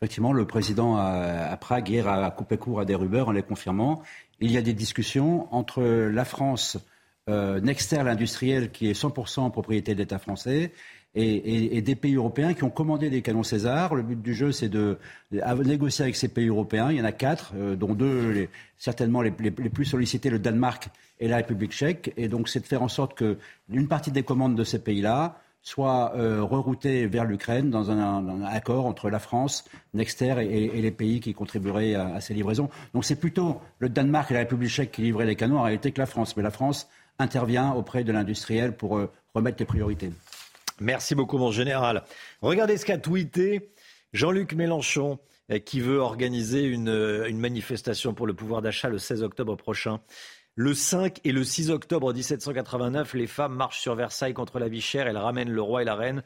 Effectivement, 0.00 0.32
le 0.32 0.46
président 0.46 0.96
à, 0.96 1.56
Prague 1.60 1.88
hier 1.88 2.06
a 2.06 2.30
coupé 2.30 2.56
court 2.56 2.78
à 2.78 2.84
des 2.84 2.94
rumeurs 2.94 3.28
en 3.28 3.32
les 3.32 3.42
confirmant. 3.42 4.00
Il 4.38 4.52
y 4.52 4.56
a 4.56 4.62
des 4.62 4.72
discussions 4.72 5.52
entre 5.52 5.82
la 5.82 6.24
France, 6.24 6.78
euh, 7.28 7.60
Nexter, 7.60 8.04
l'industriel, 8.04 8.70
qui 8.70 8.88
est 8.88 8.92
100% 8.92 9.50
propriété 9.50 9.94
de 9.94 9.98
l'État 9.98 10.20
français, 10.20 10.72
et, 11.16 11.82
des 11.82 11.96
pays 11.96 12.14
européens 12.14 12.54
qui 12.54 12.62
ont 12.62 12.70
commandé 12.70 13.10
des 13.10 13.22
canons 13.22 13.42
César. 13.42 13.96
Le 13.96 14.02
but 14.02 14.22
du 14.22 14.34
jeu, 14.34 14.52
c'est 14.52 14.68
de, 14.68 14.98
négocier 15.32 16.04
avec 16.04 16.14
ces 16.14 16.28
pays 16.28 16.46
européens. 16.46 16.92
Il 16.92 16.98
y 16.98 17.00
en 17.00 17.04
a 17.04 17.10
quatre, 17.10 17.54
euh, 17.56 17.74
dont 17.74 17.94
deux, 17.94 18.46
certainement 18.76 19.20
les, 19.20 19.32
les, 19.40 19.50
plus 19.50 19.84
sollicités, 19.84 20.30
le 20.30 20.38
Danemark 20.38 20.90
et 21.18 21.26
la 21.26 21.38
République 21.38 21.72
tchèque. 21.72 22.12
Et 22.16 22.28
donc, 22.28 22.48
c'est 22.48 22.60
de 22.60 22.66
faire 22.66 22.82
en 22.82 22.88
sorte 22.88 23.14
que 23.14 23.36
une 23.68 23.88
partie 23.88 24.12
des 24.12 24.22
commandes 24.22 24.54
de 24.54 24.62
ces 24.62 24.78
pays-là 24.78 25.40
soit 25.62 26.14
euh, 26.16 26.42
rerouté 26.42 27.06
vers 27.06 27.24
l'Ukraine 27.24 27.70
dans 27.70 27.90
un, 27.90 28.42
accord 28.42 28.86
entre 28.86 29.10
la 29.10 29.18
France, 29.18 29.64
Nexter 29.94 30.36
et, 30.40 30.80
les 30.80 30.90
pays 30.90 31.20
qui 31.20 31.34
contribueraient 31.34 31.94
à, 31.94 32.20
ces 32.20 32.34
livraisons. 32.34 32.70
Donc 32.94 33.04
c'est 33.04 33.16
plutôt 33.16 33.60
le 33.78 33.88
Danemark 33.88 34.30
et 34.30 34.34
la 34.34 34.40
République 34.40 34.70
tchèque 34.70 34.92
qui 34.92 35.02
livraient 35.02 35.26
les 35.26 35.36
canons 35.36 35.58
en 35.58 35.62
réalité 35.62 35.92
que 35.92 36.00
la 36.00 36.06
France. 36.06 36.36
Mais 36.36 36.42
la 36.42 36.50
France 36.50 36.88
intervient 37.18 37.72
auprès 37.72 38.04
de 38.04 38.12
l'industriel 38.12 38.76
pour 38.76 38.96
euh, 38.96 39.10
remettre 39.34 39.56
les 39.60 39.66
priorités. 39.66 40.10
Merci 40.80 41.14
beaucoup, 41.14 41.38
mon 41.38 41.50
général. 41.50 42.04
Regardez 42.40 42.76
ce 42.76 42.86
qu'a 42.86 42.98
tweeté 42.98 43.70
Jean-Luc 44.12 44.54
Mélenchon 44.54 45.18
euh, 45.50 45.58
qui 45.58 45.80
veut 45.80 45.98
organiser 45.98 46.62
une 46.62 47.38
manifestation 47.38 48.14
pour 48.14 48.26
le 48.26 48.34
pouvoir 48.34 48.62
d'achat 48.62 48.88
le 48.88 48.98
16 48.98 49.22
octobre 49.22 49.56
prochain. 49.56 50.00
Le 50.60 50.74
5 50.74 51.20
et 51.22 51.30
le 51.30 51.44
6 51.44 51.70
octobre 51.70 52.12
1789, 52.12 53.14
les 53.14 53.28
femmes 53.28 53.54
marchent 53.54 53.78
sur 53.78 53.94
Versailles 53.94 54.34
contre 54.34 54.58
la 54.58 54.66
vie 54.66 54.80
chère. 54.80 55.06
Elles 55.06 55.16
ramènent 55.16 55.52
le 55.52 55.62
roi 55.62 55.82
et 55.82 55.84
la 55.84 55.94
reine. 55.94 56.24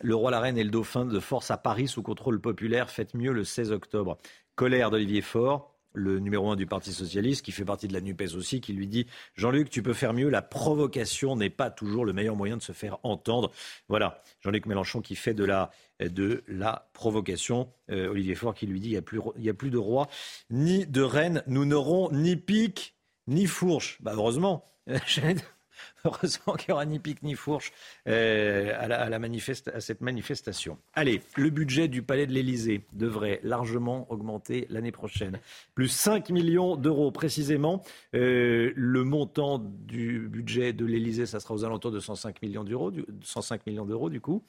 Le 0.00 0.14
roi, 0.14 0.30
la 0.30 0.38
reine 0.38 0.56
et 0.56 0.62
le 0.62 0.70
dauphin 0.70 1.04
de 1.04 1.18
force 1.18 1.50
à 1.50 1.56
Paris 1.56 1.88
sous 1.88 2.00
contrôle 2.00 2.40
populaire. 2.40 2.88
Faites 2.88 3.14
mieux 3.14 3.32
le 3.32 3.42
16 3.42 3.72
octobre. 3.72 4.16
Colère 4.54 4.92
d'Olivier 4.92 5.22
Faure, 5.22 5.74
le 5.92 6.20
numéro 6.20 6.52
un 6.52 6.54
du 6.54 6.66
Parti 6.66 6.92
socialiste, 6.92 7.44
qui 7.44 7.50
fait 7.50 7.64
partie 7.64 7.88
de 7.88 7.94
la 7.94 8.00
NUPES 8.00 8.36
aussi, 8.36 8.60
qui 8.60 8.74
lui 8.74 8.86
dit 8.86 9.08
Jean-Luc, 9.34 9.70
tu 9.70 9.82
peux 9.82 9.92
faire 9.92 10.14
mieux. 10.14 10.28
La 10.28 10.40
provocation 10.40 11.34
n'est 11.34 11.50
pas 11.50 11.72
toujours 11.72 12.04
le 12.04 12.12
meilleur 12.12 12.36
moyen 12.36 12.56
de 12.56 12.62
se 12.62 12.70
faire 12.70 12.98
entendre. 13.02 13.50
Voilà, 13.88 14.22
Jean-Luc 14.44 14.66
Mélenchon 14.66 15.00
qui 15.00 15.16
fait 15.16 15.34
de 15.34 15.44
la, 15.44 16.88
provocation. 16.92 17.72
Euh, 17.90 18.06
Olivier 18.06 18.36
Faure 18.36 18.54
qui 18.54 18.68
lui 18.68 18.78
dit 18.78 18.90
il 18.90 19.42
n'y 19.42 19.48
a, 19.48 19.50
a 19.50 19.54
plus 19.54 19.70
de 19.70 19.78
roi 19.78 20.06
ni 20.48 20.86
de 20.86 21.02
reine. 21.02 21.42
Nous 21.48 21.64
n'aurons 21.64 22.12
ni 22.12 22.36
pique 22.36 22.93
ni 23.26 23.46
fourche. 23.46 23.98
Bah 24.00 24.12
heureusement. 24.14 24.64
Heureusement 26.04 26.54
qu'il 26.54 26.66
n'y 26.68 26.72
aura 26.74 26.84
ni 26.84 26.98
pique 26.98 27.22
ni 27.22 27.34
fourche 27.34 27.72
euh, 28.08 28.72
à, 28.78 29.80
cette 29.80 30.00
manifestation. 30.02 30.78
Allez, 30.92 31.22
le 31.36 31.48
budget 31.48 31.88
du 31.88 32.02
Palais 32.02 32.26
de 32.26 32.32
l'Élysée 32.32 32.82
devrait 32.92 33.40
largement 33.42 34.10
augmenter 34.12 34.66
l'année 34.68 34.92
prochaine. 34.92 35.40
Plus 35.74 35.88
5 35.88 36.28
millions 36.28 36.76
d'euros 36.76 37.10
précisément. 37.10 37.82
Euh, 38.14 38.72
le 38.76 39.04
montant 39.04 39.58
du 39.58 40.28
budget 40.28 40.74
de 40.74 40.84
l'Élysée, 40.84 41.24
ça 41.24 41.40
sera 41.40 41.54
aux 41.54 41.64
alentours 41.64 41.90
de 41.90 42.00
105 42.00 42.42
millions 42.42 42.64
d'euros, 42.64 42.92
105 43.22 43.66
millions 43.66 43.86
d'euros 43.86 44.10
du 44.10 44.20
coup. 44.20 44.44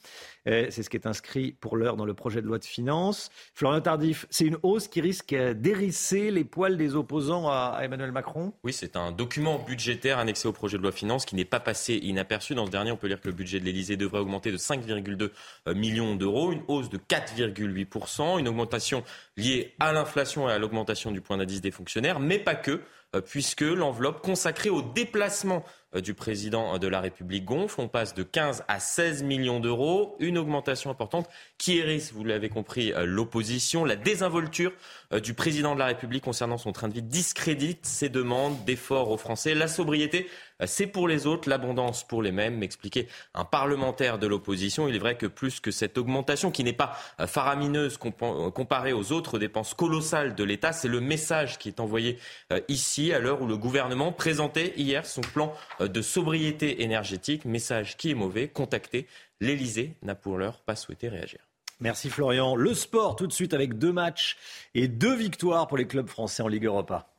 Euh, 0.48 0.68
c'est 0.70 0.84
ce 0.84 0.90
qui 0.90 0.98
est 0.98 1.08
inscrit 1.08 1.54
pour 1.54 1.78
l'heure 1.78 1.96
dans 1.96 2.06
le 2.06 2.14
projet 2.14 2.42
de 2.42 2.48
loi 2.48 2.60
de 2.60 2.66
finances. 2.66 3.30
Florian 3.54 3.80
Tardif, 3.80 4.26
c'est 4.30 4.46
une 4.46 4.58
hausse 4.62 4.90
qui 4.90 5.00
risque 5.00 5.34
d'hérisser 5.34 6.32
les 6.32 6.44
poils 6.44 6.76
des 6.76 6.96
opposants 6.96 7.48
à, 7.48 7.76
à 7.78 7.86
Emmanuel 7.86 8.12
Macron? 8.12 8.54
Oui, 8.66 8.74
c'est 8.74 8.98
un 8.98 9.14
document 9.14 9.58
budgétaire 9.60 10.20
annexé 10.20 10.50
au 10.50 10.52
projet 10.52 10.78
de 10.78 10.82
loi 10.82 10.92
de 10.92 10.96
finances 10.96 11.26
qui 11.26 11.36
n'est 11.36 11.45
pas 11.46 11.60
passé 11.60 11.96
inaperçu. 11.96 12.56
Dans 12.56 12.66
ce 12.66 12.72
dernier, 12.72 12.92
on 12.92 12.98
peut 12.98 13.08
lire 13.08 13.22
que 13.22 13.28
le 13.28 13.34
budget 13.34 13.60
de 13.60 13.66
l'Elysée 13.66 13.98
devrait 13.98 14.20
augmenter 14.20 14.52
de 14.52 14.58
5,2 14.58 15.30
euh, 15.68 15.74
millions 15.74 16.16
d'euros, 16.16 16.52
une 16.52 16.64
hausse 16.68 16.90
de 16.90 16.98
4,8%, 16.98 18.40
une 18.40 18.48
augmentation 18.48 19.04
liée 19.38 19.74
à 19.80 19.94
l'inflation 19.94 20.50
et 20.50 20.52
à 20.52 20.60
l'augmentation 20.60 21.12
du 21.12 21.22
point 21.22 21.38
d'indice 21.38 21.62
des 21.62 21.72
fonctionnaires, 21.72 22.20
mais 22.20 22.40
pas 22.40 22.56
que 22.56 22.82
euh, 23.16 23.22
puisque 23.22 23.62
l'enveloppe 23.62 24.22
consacrée 24.22 24.70
au 24.70 24.82
déplacement 24.82 25.64
du 26.02 26.14
président 26.14 26.78
de 26.78 26.88
la 26.88 27.02
République 27.02 27.46
gonfle. 27.46 27.82
On 27.82 27.88
passe 27.88 28.14
de 28.14 28.24
15 28.24 28.64
à 28.68 28.80
16 28.80 29.24
millions 29.24 29.60
d'euros, 29.60 30.16
une 30.20 30.38
augmentation 30.38 30.90
importante 30.90 31.30
qui 31.58 31.78
hérisse, 31.78 32.14
vous 32.14 32.24
l'avez 32.24 32.50
compris, 32.50 32.94
l'opposition. 33.04 33.86
La 33.86 33.96
désinvolture 33.96 34.72
du 35.24 35.34
président 35.34 35.74
de 35.74 35.80
la 35.80 35.86
République 35.88 36.24
concernant 36.24 36.58
son 36.58 36.72
train 36.72 36.88
de 36.88 36.94
vie 36.94 37.02
discrédite 37.02 37.86
ses 37.86 38.10
demandes 38.10 38.64
d'efforts 38.66 39.10
aux 39.12 39.18
Français. 39.18 39.54
La 39.54 39.68
sobriété 39.68 40.28
euh, 40.62 40.66
c'est 40.68 40.88
pour 40.88 41.08
les 41.08 41.28
autres, 41.28 41.50
l'abondance 41.50 42.06
pour 42.06 42.22
les 42.22 42.32
mêmes, 42.32 42.58
m'expliquait 42.58 43.08
un 43.34 43.46
parlementaire 43.46 44.18
de 44.18 44.28
l'opposition. 44.28 44.88
Il 44.88 44.96
est 44.96 45.00
vrai 45.00 45.18
que 45.18 45.26
plus 45.26 45.60
que 45.60 45.72
cette 45.72 45.98
augmentation, 45.98 46.52
qui 46.52 46.64
n'est 46.64 46.74
pas 46.74 46.98
euh, 47.20 47.28
faramineuse 47.28 48.00
euh, 48.04 48.52
comparée 48.52 48.94
aux 48.94 49.12
autres 49.12 49.40
dépenses 49.40 49.74
colossales 49.74 50.36
de 50.36 50.44
l'État, 50.44 50.72
c'est 50.72 50.88
le 50.88 51.02
message 51.02 51.58
qui 51.58 51.70
est 51.70 51.80
envoyé 51.80 52.18
ici 52.68 53.14
à 53.14 53.20
l'heure 53.20 53.42
où 53.42 53.48
le 53.48 53.58
gouvernement 53.58 54.12
présentait 54.12 54.74
hier 54.78 55.06
son 55.06 55.22
plan 55.22 55.54
de 55.88 56.02
sobriété 56.02 56.84
énergétique. 56.84 57.46
Message 57.46 57.98
qui 57.98 58.12
est 58.12 58.16
mauvais. 58.16 58.48
Contactez. 58.48 59.08
L'Elysée 59.42 59.96
n'a 60.02 60.16
pour 60.16 60.38
l'heure 60.38 60.62
pas 60.62 60.76
souhaité 60.76 61.10
réagir. 61.10 61.40
Merci 61.80 62.10
Florian. 62.10 62.56
Le 62.56 62.74
sport 62.74 63.16
tout 63.16 63.28
de 63.28 63.34
suite 63.34 63.54
avec 63.54 63.78
deux 63.78 63.92
matchs 63.92 64.38
et 64.74 64.88
deux 64.88 65.16
victoires 65.16 65.68
pour 65.68 65.78
les 65.78 65.88
clubs 65.88 66.08
français 66.08 66.42
en 66.42 66.48
Ligue 66.48 66.66
Europa. 66.66 67.10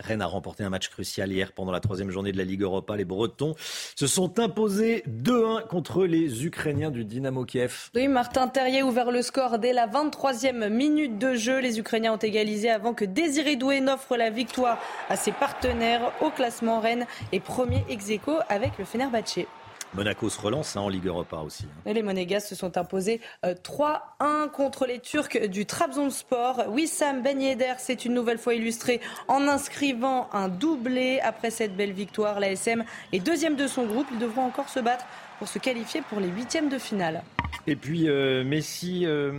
Rennes 0.00 0.22
a 0.22 0.26
remporté 0.26 0.64
un 0.64 0.70
match 0.70 0.88
crucial 0.88 1.32
hier 1.32 1.52
pendant 1.52 1.72
la 1.72 1.80
troisième 1.80 2.10
journée 2.10 2.32
de 2.32 2.38
la 2.38 2.44
Ligue 2.44 2.62
Europa. 2.62 2.96
Les 2.96 3.04
Bretons 3.04 3.54
se 3.96 4.06
sont 4.06 4.38
imposés 4.38 5.04
2-1 5.08 5.66
contre 5.66 6.04
les 6.04 6.44
Ukrainiens 6.44 6.90
du 6.90 7.04
Dynamo 7.04 7.44
Kiev. 7.44 7.90
Oui, 7.94 8.08
Martin 8.08 8.48
Terrier 8.48 8.80
a 8.80 8.86
ouvert 8.86 9.10
le 9.10 9.22
score 9.22 9.58
dès 9.58 9.72
la 9.72 9.86
23e 9.86 10.68
minute 10.68 11.18
de 11.18 11.34
jeu. 11.34 11.60
Les 11.60 11.78
Ukrainiens 11.78 12.14
ont 12.14 12.18
égalisé 12.18 12.70
avant 12.70 12.94
que 12.94 13.04
Désiré 13.04 13.56
Doué 13.56 13.80
n'offre 13.80 14.16
la 14.16 14.30
victoire 14.30 14.78
à 15.08 15.16
ses 15.16 15.32
partenaires 15.32 16.12
au 16.20 16.30
classement. 16.30 16.80
Rennes 16.80 17.06
et 17.32 17.40
premier 17.40 17.84
ex 17.88 18.10
avec 18.48 18.78
le 18.78 18.84
Fenerbahçe. 18.84 19.46
Monaco 19.94 20.30
se 20.30 20.40
relance 20.40 20.76
hein, 20.76 20.80
en 20.80 20.88
Ligue 20.88 21.06
Europa 21.06 21.36
aussi. 21.36 21.64
Hein. 21.64 21.90
Et 21.90 21.94
les 21.94 22.02
Monégas 22.02 22.40
se 22.40 22.54
sont 22.54 22.78
imposés 22.78 23.20
3-1 23.44 24.00
euh, 24.22 24.48
contre 24.48 24.86
les 24.86 25.00
Turcs 25.00 25.48
du 25.48 25.66
Trabzonspor. 25.66 26.64
Wissam 26.68 27.22
Ben 27.22 27.40
Yedder 27.40 27.74
s'est 27.78 27.94
une 27.94 28.14
nouvelle 28.14 28.38
fois 28.38 28.54
illustré 28.54 29.00
en 29.28 29.48
inscrivant 29.48 30.28
un 30.32 30.48
doublé. 30.48 31.20
Après 31.22 31.50
cette 31.50 31.76
belle 31.76 31.92
victoire, 31.92 32.40
l'ASM 32.40 32.84
est 33.12 33.20
deuxième 33.20 33.56
de 33.56 33.66
son 33.66 33.84
groupe. 33.84 34.06
Ils 34.12 34.18
devront 34.18 34.44
encore 34.44 34.68
se 34.68 34.80
battre 34.80 35.04
pour 35.38 35.48
se 35.48 35.58
qualifier 35.58 36.02
pour 36.08 36.20
les 36.20 36.28
huitièmes 36.28 36.68
de 36.68 36.78
finale. 36.78 37.22
Et 37.66 37.76
puis 37.76 38.08
euh, 38.08 38.44
Messi 38.44 39.04
euh, 39.04 39.32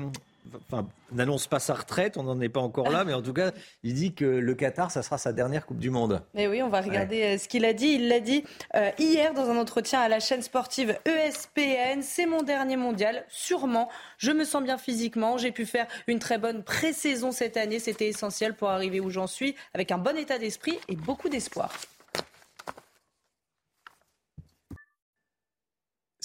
enfin, 0.69 0.87
n'annonce 1.11 1.47
pas 1.47 1.59
sa 1.59 1.73
retraite, 1.73 2.17
on 2.17 2.23
n'en 2.23 2.39
est 2.41 2.49
pas 2.49 2.59
encore 2.59 2.89
là, 2.89 3.03
mais 3.03 3.13
en 3.13 3.21
tout 3.21 3.33
cas, 3.33 3.51
il 3.83 3.93
dit 3.93 4.13
que 4.13 4.25
le 4.25 4.55
Qatar, 4.55 4.91
ça 4.91 5.01
sera 5.03 5.17
sa 5.17 5.33
dernière 5.33 5.65
Coupe 5.65 5.79
du 5.79 5.89
Monde. 5.89 6.21
Mais 6.33 6.47
oui, 6.47 6.61
on 6.61 6.69
va 6.69 6.81
regarder 6.81 7.23
euh, 7.23 7.37
ce 7.37 7.47
qu'il 7.47 7.65
a 7.65 7.73
dit. 7.73 7.93
Il 7.93 8.07
l'a 8.07 8.19
dit 8.19 8.43
euh, 8.75 8.91
hier 8.99 9.33
dans 9.33 9.49
un 9.49 9.57
entretien 9.57 9.99
à 9.99 10.09
la 10.09 10.19
chaîne 10.19 10.41
sportive 10.41 10.97
ESPN. 11.05 12.01
C'est 12.01 12.25
mon 12.25 12.43
dernier 12.43 12.77
mondial, 12.77 13.25
sûrement. 13.29 13.89
Je 14.17 14.31
me 14.31 14.43
sens 14.43 14.63
bien 14.63 14.77
physiquement. 14.77 15.37
J'ai 15.37 15.51
pu 15.51 15.65
faire 15.65 15.87
une 16.07 16.19
très 16.19 16.37
bonne 16.37 16.63
pré-saison 16.63 17.31
cette 17.31 17.57
année. 17.57 17.79
C'était 17.79 18.07
essentiel 18.07 18.53
pour 18.53 18.69
arriver 18.69 18.99
où 18.99 19.09
j'en 19.09 19.27
suis, 19.27 19.55
avec 19.73 19.91
un 19.91 19.97
bon 19.97 20.17
état 20.17 20.39
d'esprit 20.39 20.79
et 20.89 20.95
beaucoup 20.95 21.29
d'espoir. 21.29 21.71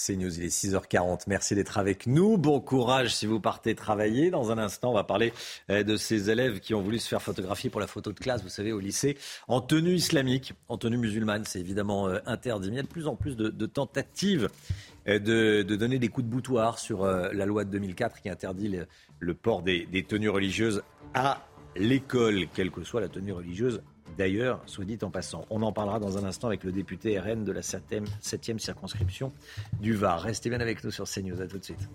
C'est 0.00 0.14
News, 0.14 0.38
il 0.38 0.44
est 0.44 0.56
6h40. 0.56 1.24
Merci 1.26 1.56
d'être 1.56 1.76
avec 1.76 2.06
nous. 2.06 2.38
Bon 2.38 2.60
courage 2.60 3.12
si 3.16 3.26
vous 3.26 3.40
partez 3.40 3.74
travailler. 3.74 4.30
Dans 4.30 4.52
un 4.52 4.58
instant, 4.58 4.92
on 4.92 4.94
va 4.94 5.02
parler 5.02 5.32
euh, 5.70 5.82
de 5.82 5.96
ces 5.96 6.30
élèves 6.30 6.60
qui 6.60 6.72
ont 6.72 6.80
voulu 6.80 7.00
se 7.00 7.08
faire 7.08 7.20
photographier 7.20 7.68
pour 7.68 7.80
la 7.80 7.88
photo 7.88 8.12
de 8.12 8.18
classe, 8.20 8.44
vous 8.44 8.48
savez, 8.48 8.70
au 8.70 8.78
lycée, 8.78 9.18
en 9.48 9.60
tenue 9.60 9.94
islamique, 9.94 10.52
en 10.68 10.78
tenue 10.78 10.98
musulmane. 10.98 11.44
C'est 11.46 11.58
évidemment 11.58 12.06
euh, 12.06 12.20
interdit. 12.26 12.68
Mais 12.68 12.74
il 12.74 12.76
y 12.76 12.80
a 12.80 12.84
de 12.84 12.86
plus 12.86 13.08
en 13.08 13.16
plus 13.16 13.36
de, 13.36 13.66
tentatives 13.66 14.48
euh, 15.08 15.18
de, 15.18 15.74
donner 15.74 15.98
des 15.98 16.08
coups 16.10 16.28
de 16.28 16.30
boutoir 16.30 16.78
sur 16.78 17.04
la 17.04 17.44
loi 17.44 17.64
de 17.64 17.70
2004 17.70 18.22
qui 18.22 18.30
interdit 18.30 18.78
le, 19.18 19.34
port 19.34 19.62
des, 19.62 19.86
des 19.86 20.04
tenues 20.04 20.28
religieuses 20.28 20.84
à 21.12 21.44
l'école, 21.74 22.46
quelle 22.54 22.70
que 22.70 22.84
soit 22.84 23.00
la 23.00 23.08
tenue 23.08 23.32
religieuse 23.32 23.82
d'ailleurs, 24.16 24.62
soit 24.66 24.84
dit 24.84 24.98
en 25.02 25.10
passant. 25.10 25.44
On 25.50 25.62
en 25.62 25.72
parlera 25.72 25.98
dans 25.98 26.18
un 26.18 26.24
instant 26.24 26.48
avec 26.48 26.64
le 26.64 26.72
député 26.72 27.18
RN 27.18 27.44
de 27.44 27.52
la 27.52 27.60
7e, 27.60 28.58
circonscription 28.58 29.32
du 29.80 29.94
Var. 29.94 30.20
Restez 30.20 30.50
bien 30.50 30.60
avec 30.60 30.82
nous 30.84 30.90
sur 30.90 31.04
CNews. 31.04 31.40
À 31.40 31.46
tout 31.46 31.58
de 31.58 31.64
suite. 31.64 31.88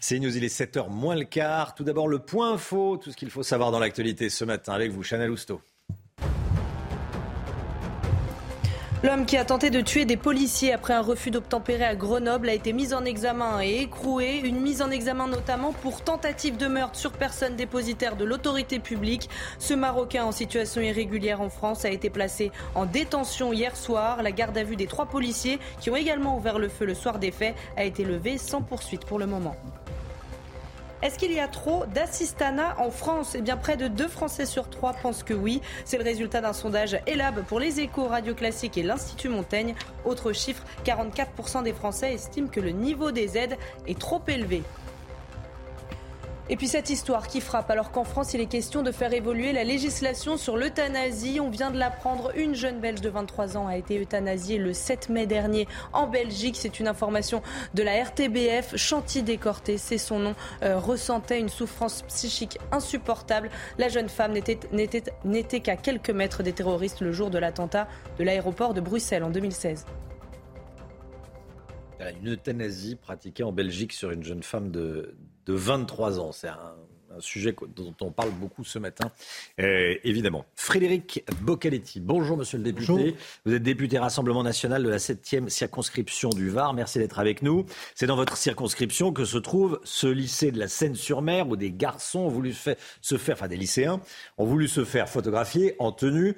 CNews, 0.00 0.36
il 0.36 0.44
est 0.44 0.54
7h 0.54 0.88
moins 0.88 1.16
le 1.16 1.24
quart. 1.24 1.74
Tout 1.74 1.82
d'abord, 1.82 2.06
le 2.06 2.20
point 2.20 2.52
info, 2.52 2.96
tout 2.96 3.10
ce 3.10 3.16
qu'il 3.16 3.30
faut 3.30 3.42
savoir 3.42 3.72
dans 3.72 3.80
l'actualité 3.80 4.30
ce 4.30 4.44
matin 4.44 4.72
avec 4.72 4.92
vous, 4.92 5.02
Chanel 5.02 5.30
Housteau. 5.30 5.60
L'homme 9.06 9.24
qui 9.24 9.36
a 9.36 9.44
tenté 9.44 9.70
de 9.70 9.80
tuer 9.80 10.04
des 10.04 10.16
policiers 10.16 10.72
après 10.72 10.92
un 10.92 11.00
refus 11.00 11.30
d'obtempérer 11.30 11.84
à 11.84 11.94
Grenoble 11.94 12.48
a 12.48 12.54
été 12.54 12.72
mis 12.72 12.92
en 12.92 13.04
examen 13.04 13.62
et 13.62 13.82
écroué. 13.82 14.40
Une 14.42 14.60
mise 14.60 14.82
en 14.82 14.90
examen 14.90 15.28
notamment 15.28 15.72
pour 15.72 16.02
tentative 16.02 16.56
de 16.56 16.66
meurtre 16.66 16.98
sur 16.98 17.12
personne 17.12 17.54
dépositaire 17.54 18.16
de 18.16 18.24
l'autorité 18.24 18.80
publique. 18.80 19.30
Ce 19.60 19.74
Marocain 19.74 20.24
en 20.24 20.32
situation 20.32 20.80
irrégulière 20.80 21.40
en 21.40 21.50
France 21.50 21.84
a 21.84 21.90
été 21.90 22.10
placé 22.10 22.50
en 22.74 22.84
détention 22.84 23.52
hier 23.52 23.76
soir. 23.76 24.24
La 24.24 24.32
garde 24.32 24.58
à 24.58 24.64
vue 24.64 24.74
des 24.74 24.88
trois 24.88 25.06
policiers 25.06 25.60
qui 25.80 25.88
ont 25.88 25.96
également 25.96 26.36
ouvert 26.36 26.58
le 26.58 26.68
feu 26.68 26.84
le 26.84 26.94
soir 26.94 27.20
des 27.20 27.30
faits 27.30 27.54
a 27.76 27.84
été 27.84 28.02
levée 28.02 28.38
sans 28.38 28.60
poursuite 28.60 29.04
pour 29.04 29.20
le 29.20 29.26
moment. 29.26 29.54
Est-ce 31.06 31.20
qu'il 31.20 31.32
y 31.32 31.38
a 31.38 31.46
trop 31.46 31.86
d'assistanat 31.94 32.74
en 32.80 32.90
France? 32.90 33.36
Eh 33.36 33.40
bien, 33.40 33.56
près 33.56 33.76
de 33.76 33.86
2 33.86 34.08
Français 34.08 34.44
sur 34.44 34.68
3 34.68 34.94
pensent 34.94 35.22
que 35.22 35.34
oui. 35.34 35.62
C'est 35.84 35.98
le 35.98 36.02
résultat 36.02 36.40
d'un 36.40 36.52
sondage 36.52 36.98
ELAB 37.06 37.44
pour 37.44 37.60
les 37.60 37.78
échos 37.78 38.08
Radio 38.08 38.34
Classique 38.34 38.76
et 38.76 38.82
l'Institut 38.82 39.28
Montaigne. 39.28 39.76
Autre 40.04 40.32
chiffre, 40.32 40.64
44% 40.84 41.62
des 41.62 41.72
Français 41.72 42.12
estiment 42.12 42.48
que 42.48 42.58
le 42.58 42.70
niveau 42.70 43.12
des 43.12 43.38
aides 43.38 43.56
est 43.86 44.00
trop 44.00 44.20
élevé. 44.26 44.64
Et 46.48 46.56
puis 46.56 46.68
cette 46.68 46.90
histoire 46.90 47.26
qui 47.26 47.40
frappe 47.40 47.70
alors 47.72 47.90
qu'en 47.90 48.04
France 48.04 48.32
il 48.32 48.40
est 48.40 48.46
question 48.46 48.82
de 48.82 48.92
faire 48.92 49.12
évoluer 49.12 49.52
la 49.52 49.64
législation 49.64 50.36
sur 50.36 50.56
l'euthanasie. 50.56 51.40
On 51.40 51.50
vient 51.50 51.72
de 51.72 51.78
l'apprendre, 51.78 52.30
une 52.36 52.54
jeune 52.54 52.78
Belge 52.78 53.00
de 53.00 53.08
23 53.08 53.56
ans 53.56 53.66
a 53.66 53.76
été 53.76 54.00
euthanasiée 54.00 54.58
le 54.58 54.72
7 54.72 55.08
mai 55.08 55.26
dernier 55.26 55.66
en 55.92 56.06
Belgique. 56.06 56.56
C'est 56.56 56.78
une 56.78 56.86
information 56.86 57.42
de 57.74 57.82
la 57.82 58.00
RTBF. 58.00 58.76
Chanty 58.76 59.24
Décorté, 59.24 59.76
c'est 59.76 59.98
son 59.98 60.20
nom, 60.20 60.34
euh, 60.62 60.78
ressentait 60.78 61.40
une 61.40 61.48
souffrance 61.48 62.02
psychique 62.02 62.58
insupportable. 62.70 63.50
La 63.78 63.88
jeune 63.88 64.08
femme 64.08 64.32
n'était 64.32 65.60
qu'à 65.60 65.76
quelques 65.76 66.10
mètres 66.10 66.44
des 66.44 66.52
terroristes 66.52 67.00
le 67.00 67.10
jour 67.10 67.30
de 67.30 67.38
l'attentat 67.38 67.88
de 68.18 68.24
l'aéroport 68.24 68.72
de 68.72 68.80
Bruxelles 68.80 69.24
en 69.24 69.30
2016. 69.30 69.84
Une 72.22 72.34
euthanasie 72.34 72.94
pratiquée 72.94 73.42
en 73.42 73.52
Belgique 73.52 73.92
sur 73.92 74.12
une 74.12 74.22
jeune 74.22 74.42
femme 74.42 74.70
de, 74.70 75.16
de 75.46 75.54
23 75.54 76.20
ans. 76.20 76.32
C'est 76.32 76.48
un, 76.48 76.74
sujet 77.18 77.56
dont 77.74 77.94
on 78.02 78.10
parle 78.10 78.30
beaucoup 78.32 78.62
ce 78.62 78.78
matin, 78.78 79.10
euh, 79.58 79.94
évidemment. 80.04 80.44
Frédéric 80.54 81.24
Boccaletti, 81.40 81.98
bonjour 81.98 82.36
monsieur 82.36 82.58
le 82.58 82.64
député. 82.64 83.16
Vous 83.46 83.54
êtes 83.54 83.62
député 83.62 83.96
Rassemblement 83.96 84.42
national 84.42 84.82
de 84.82 84.90
la 84.90 84.98
7e 84.98 85.48
circonscription 85.48 86.28
du 86.28 86.50
Var. 86.50 86.74
Merci 86.74 86.98
d'être 86.98 87.18
avec 87.18 87.40
nous. 87.40 87.64
C'est 87.94 88.06
dans 88.06 88.16
votre 88.16 88.36
circonscription 88.36 89.14
que 89.14 89.24
se 89.24 89.38
trouve 89.38 89.80
ce 89.82 90.06
lycée 90.06 90.52
de 90.52 90.58
la 90.58 90.68
Seine-sur-Mer 90.68 91.48
où 91.48 91.56
des 91.56 91.72
garçons 91.72 92.18
ont 92.18 92.28
voulu 92.28 92.52
se 92.52 93.16
faire, 93.16 93.34
enfin 93.34 93.48
des 93.48 93.56
lycéens, 93.56 94.02
ont 94.36 94.44
voulu 94.44 94.68
se 94.68 94.84
faire 94.84 95.08
photographier 95.08 95.74
en 95.78 95.92
tenue 95.92 96.36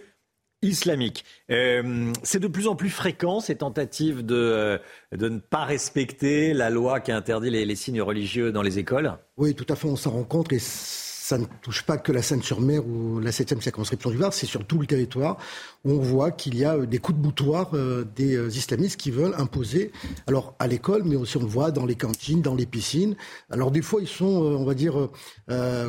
islamique. 0.62 1.24
Euh, 1.50 2.12
c'est 2.22 2.40
de 2.40 2.48
plus 2.48 2.66
en 2.66 2.74
plus 2.74 2.90
fréquent 2.90 3.40
ces 3.40 3.56
tentatives 3.56 4.24
de, 4.24 4.34
euh, 4.34 4.78
de 5.12 5.28
ne 5.28 5.38
pas 5.38 5.64
respecter 5.64 6.52
la 6.52 6.70
loi 6.70 7.00
qui 7.00 7.12
interdit 7.12 7.50
les, 7.50 7.76
signes 7.76 8.02
religieux 8.02 8.50
dans 8.50 8.62
les 8.62 8.78
écoles 8.78 9.12
Oui, 9.36 9.54
tout 9.54 9.66
à 9.68 9.76
fait, 9.76 9.86
on 9.86 9.96
s'en 9.96 10.10
rend 10.10 10.24
compte 10.24 10.52
et 10.52 10.58
ça 10.58 11.38
ne 11.38 11.44
touche 11.60 11.82
pas 11.82 11.98
que 11.98 12.10
la 12.10 12.22
Seine-sur-Mer 12.22 12.84
ou 12.86 13.20
la 13.20 13.30
7e 13.30 13.60
circonscription 13.60 14.10
du 14.10 14.16
Var, 14.16 14.32
c'est 14.32 14.46
sur 14.46 14.64
tout 14.64 14.78
le 14.78 14.86
territoire 14.86 15.36
où 15.84 15.92
on 15.92 16.00
voit 16.00 16.32
qu'il 16.32 16.56
y 16.56 16.64
a 16.64 16.74
euh, 16.74 16.86
des 16.86 16.98
coups 16.98 17.18
de 17.18 17.22
boutoir 17.22 17.70
euh, 17.74 18.04
des 18.16 18.56
islamistes 18.56 18.98
qui 18.98 19.12
veulent 19.12 19.34
imposer, 19.36 19.92
alors 20.26 20.56
à 20.58 20.66
l'école, 20.66 21.02
mais 21.04 21.14
aussi 21.14 21.36
on 21.36 21.40
le 21.40 21.46
voit 21.46 21.70
dans 21.70 21.86
les 21.86 21.94
cantines, 21.94 22.42
dans 22.42 22.56
les 22.56 22.66
piscines. 22.66 23.14
Alors 23.50 23.70
des 23.70 23.82
fois, 23.82 24.00
ils 24.00 24.08
sont, 24.08 24.26
on 24.26 24.64
va 24.64 24.74
dire, 24.74 25.08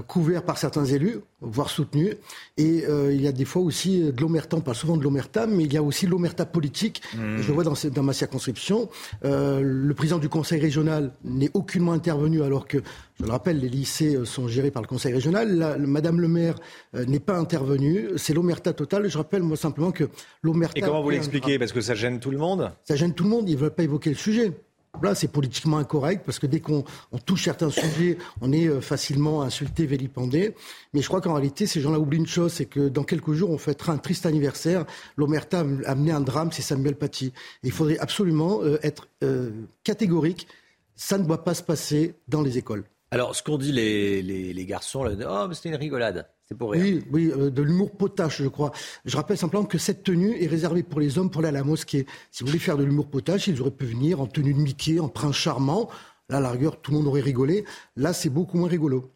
couverts 0.07 0.43
par 0.43 0.57
certains 0.57 0.85
élus, 0.85 1.21
voire 1.41 1.69
soutenus. 1.69 2.15
Et 2.57 2.83
il 2.87 3.21
y 3.21 3.27
a 3.27 3.31
des 3.31 3.45
fois 3.45 3.61
aussi 3.61 4.01
de 4.01 4.21
l'omerta, 4.21 4.57
on 4.57 4.61
parle 4.61 4.77
souvent 4.77 4.97
de 4.97 5.03
l'omerta, 5.03 5.47
mais 5.47 5.63
il 5.63 5.73
y 5.73 5.77
a 5.77 5.83
aussi 5.83 6.05
l'omerta 6.05 6.45
politique. 6.45 7.01
Mmh. 7.13 7.37
Je 7.37 7.47
le 7.47 7.53
vois 7.53 7.63
dans, 7.63 7.73
dans 7.93 8.03
ma 8.03 8.13
circonscription. 8.13 8.89
le 9.23 9.93
président 9.93 10.19
du 10.19 10.29
conseil 10.29 10.59
régional 10.59 11.13
n'est 11.23 11.51
aucunement 11.53 11.93
intervenu 11.93 12.43
alors 12.43 12.67
que 12.67 12.79
je 13.19 13.25
le 13.25 13.31
rappelle, 13.31 13.59
les 13.59 13.67
lycées 13.67 14.17
sont 14.23 14.47
gérés 14.47 14.71
par 14.71 14.81
le 14.81 14.87
Conseil 14.87 15.13
régional. 15.13 15.77
Madame 15.79 16.21
le 16.21 16.29
maire 16.29 16.55
n'est 16.93 17.19
pas 17.19 17.37
intervenue. 17.37 18.07
C'est 18.15 18.33
l'omerta 18.33 18.71
totale. 18.71 19.09
Je 19.09 19.17
rappelle, 19.17 19.43
moi, 19.43 19.57
simplement 19.57 19.91
que 19.91 20.05
l'omerta. 20.41 20.79
Et 20.79 20.81
comment 20.81 21.01
vous 21.01 21.09
l'expliquez? 21.09 21.59
Parce 21.59 21.73
que 21.73 21.81
ça 21.81 21.95
gêne 21.95 22.21
tout 22.21 22.31
le 22.31 22.37
monde? 22.37 22.71
Ça 22.85 22.95
gêne 22.95 23.13
tout 23.13 23.25
le 23.25 23.29
monde. 23.29 23.49
Ils 23.49 23.55
ne 23.55 23.59
veulent 23.59 23.75
pas 23.75 23.83
évoquer 23.83 24.11
le 24.11 24.15
sujet. 24.15 24.53
Là, 25.01 25.15
c'est 25.15 25.29
politiquement 25.29 25.77
incorrect 25.77 26.23
parce 26.25 26.39
que 26.39 26.47
dès 26.47 26.59
qu'on 26.59 26.83
touche 27.25 27.45
certains 27.45 27.69
sujets, 27.69 28.17
on 28.41 28.51
est 28.51 28.67
euh, 28.67 28.81
facilement 28.81 29.43
insulté, 29.43 29.85
vilipendé. 29.85 30.55
Mais 30.93 31.01
je 31.01 31.07
crois 31.07 31.21
qu'en 31.21 31.33
réalité, 31.35 31.67
ces 31.67 31.79
gens-là 31.79 31.99
oublient 31.99 32.17
une 32.17 32.27
chose, 32.27 32.51
c'est 32.53 32.65
que 32.65 32.89
dans 32.89 33.03
quelques 33.03 33.31
jours, 33.33 33.49
on 33.49 33.57
fêtera 33.57 33.93
un 33.93 33.97
triste 33.97 34.25
anniversaire. 34.25 34.85
L'Omerta 35.15 35.59
a 35.59 35.91
amené 35.91 36.11
un 36.11 36.21
drame, 36.21 36.51
c'est 36.51 36.61
Samuel 36.61 36.95
Paty. 36.95 37.31
Il 37.63 37.71
faudrait 37.71 37.99
absolument 37.99 38.61
euh, 38.61 38.77
être 38.83 39.07
euh, 39.23 39.51
catégorique. 39.83 40.47
Ça 40.95 41.17
ne 41.17 41.23
doit 41.23 41.43
pas 41.43 41.53
se 41.53 41.63
passer 41.63 42.15
dans 42.27 42.41
les 42.41 42.57
écoles. 42.57 42.83
Alors, 43.11 43.35
ce 43.35 43.41
qu'ont 43.41 43.57
dit 43.57 43.71
les, 43.71 44.21
les, 44.21 44.53
les 44.53 44.65
garçons, 44.65 45.03
là, 45.03 45.13
oh, 45.27 45.53
c'était 45.53 45.69
une 45.69 45.75
rigolade. 45.75 46.27
Oui, 46.59 47.03
oui 47.11 47.31
euh, 47.31 47.49
de 47.49 47.61
l'humour 47.61 47.91
potache, 47.91 48.41
je 48.41 48.47
crois. 48.47 48.71
Je 49.05 49.15
rappelle 49.15 49.37
simplement 49.37 49.65
que 49.65 49.77
cette 49.77 50.03
tenue 50.03 50.41
est 50.41 50.47
réservée 50.47 50.83
pour 50.83 50.99
les 50.99 51.17
hommes 51.17 51.29
pour 51.29 51.39
aller 51.41 51.49
à 51.49 51.51
la 51.51 51.63
mosquée. 51.63 52.07
Si 52.31 52.43
vous 52.43 52.47
voulez 52.47 52.59
faire 52.59 52.77
de 52.77 52.83
l'humour 52.83 53.09
potache, 53.09 53.47
ils 53.47 53.61
auraient 53.61 53.71
pu 53.71 53.85
venir 53.85 54.19
en 54.19 54.27
tenue 54.27 54.53
de 54.53 54.59
Mickey, 54.59 54.99
en 54.99 55.09
prince 55.09 55.35
charmant. 55.35 55.89
Là, 56.29 56.37
à 56.37 56.39
la 56.39 56.51
rigueur, 56.51 56.79
tout 56.81 56.91
le 56.91 56.97
monde 56.97 57.07
aurait 57.07 57.21
rigolé. 57.21 57.65
Là, 57.95 58.13
c'est 58.13 58.29
beaucoup 58.29 58.57
moins 58.57 58.69
rigolo. 58.69 59.11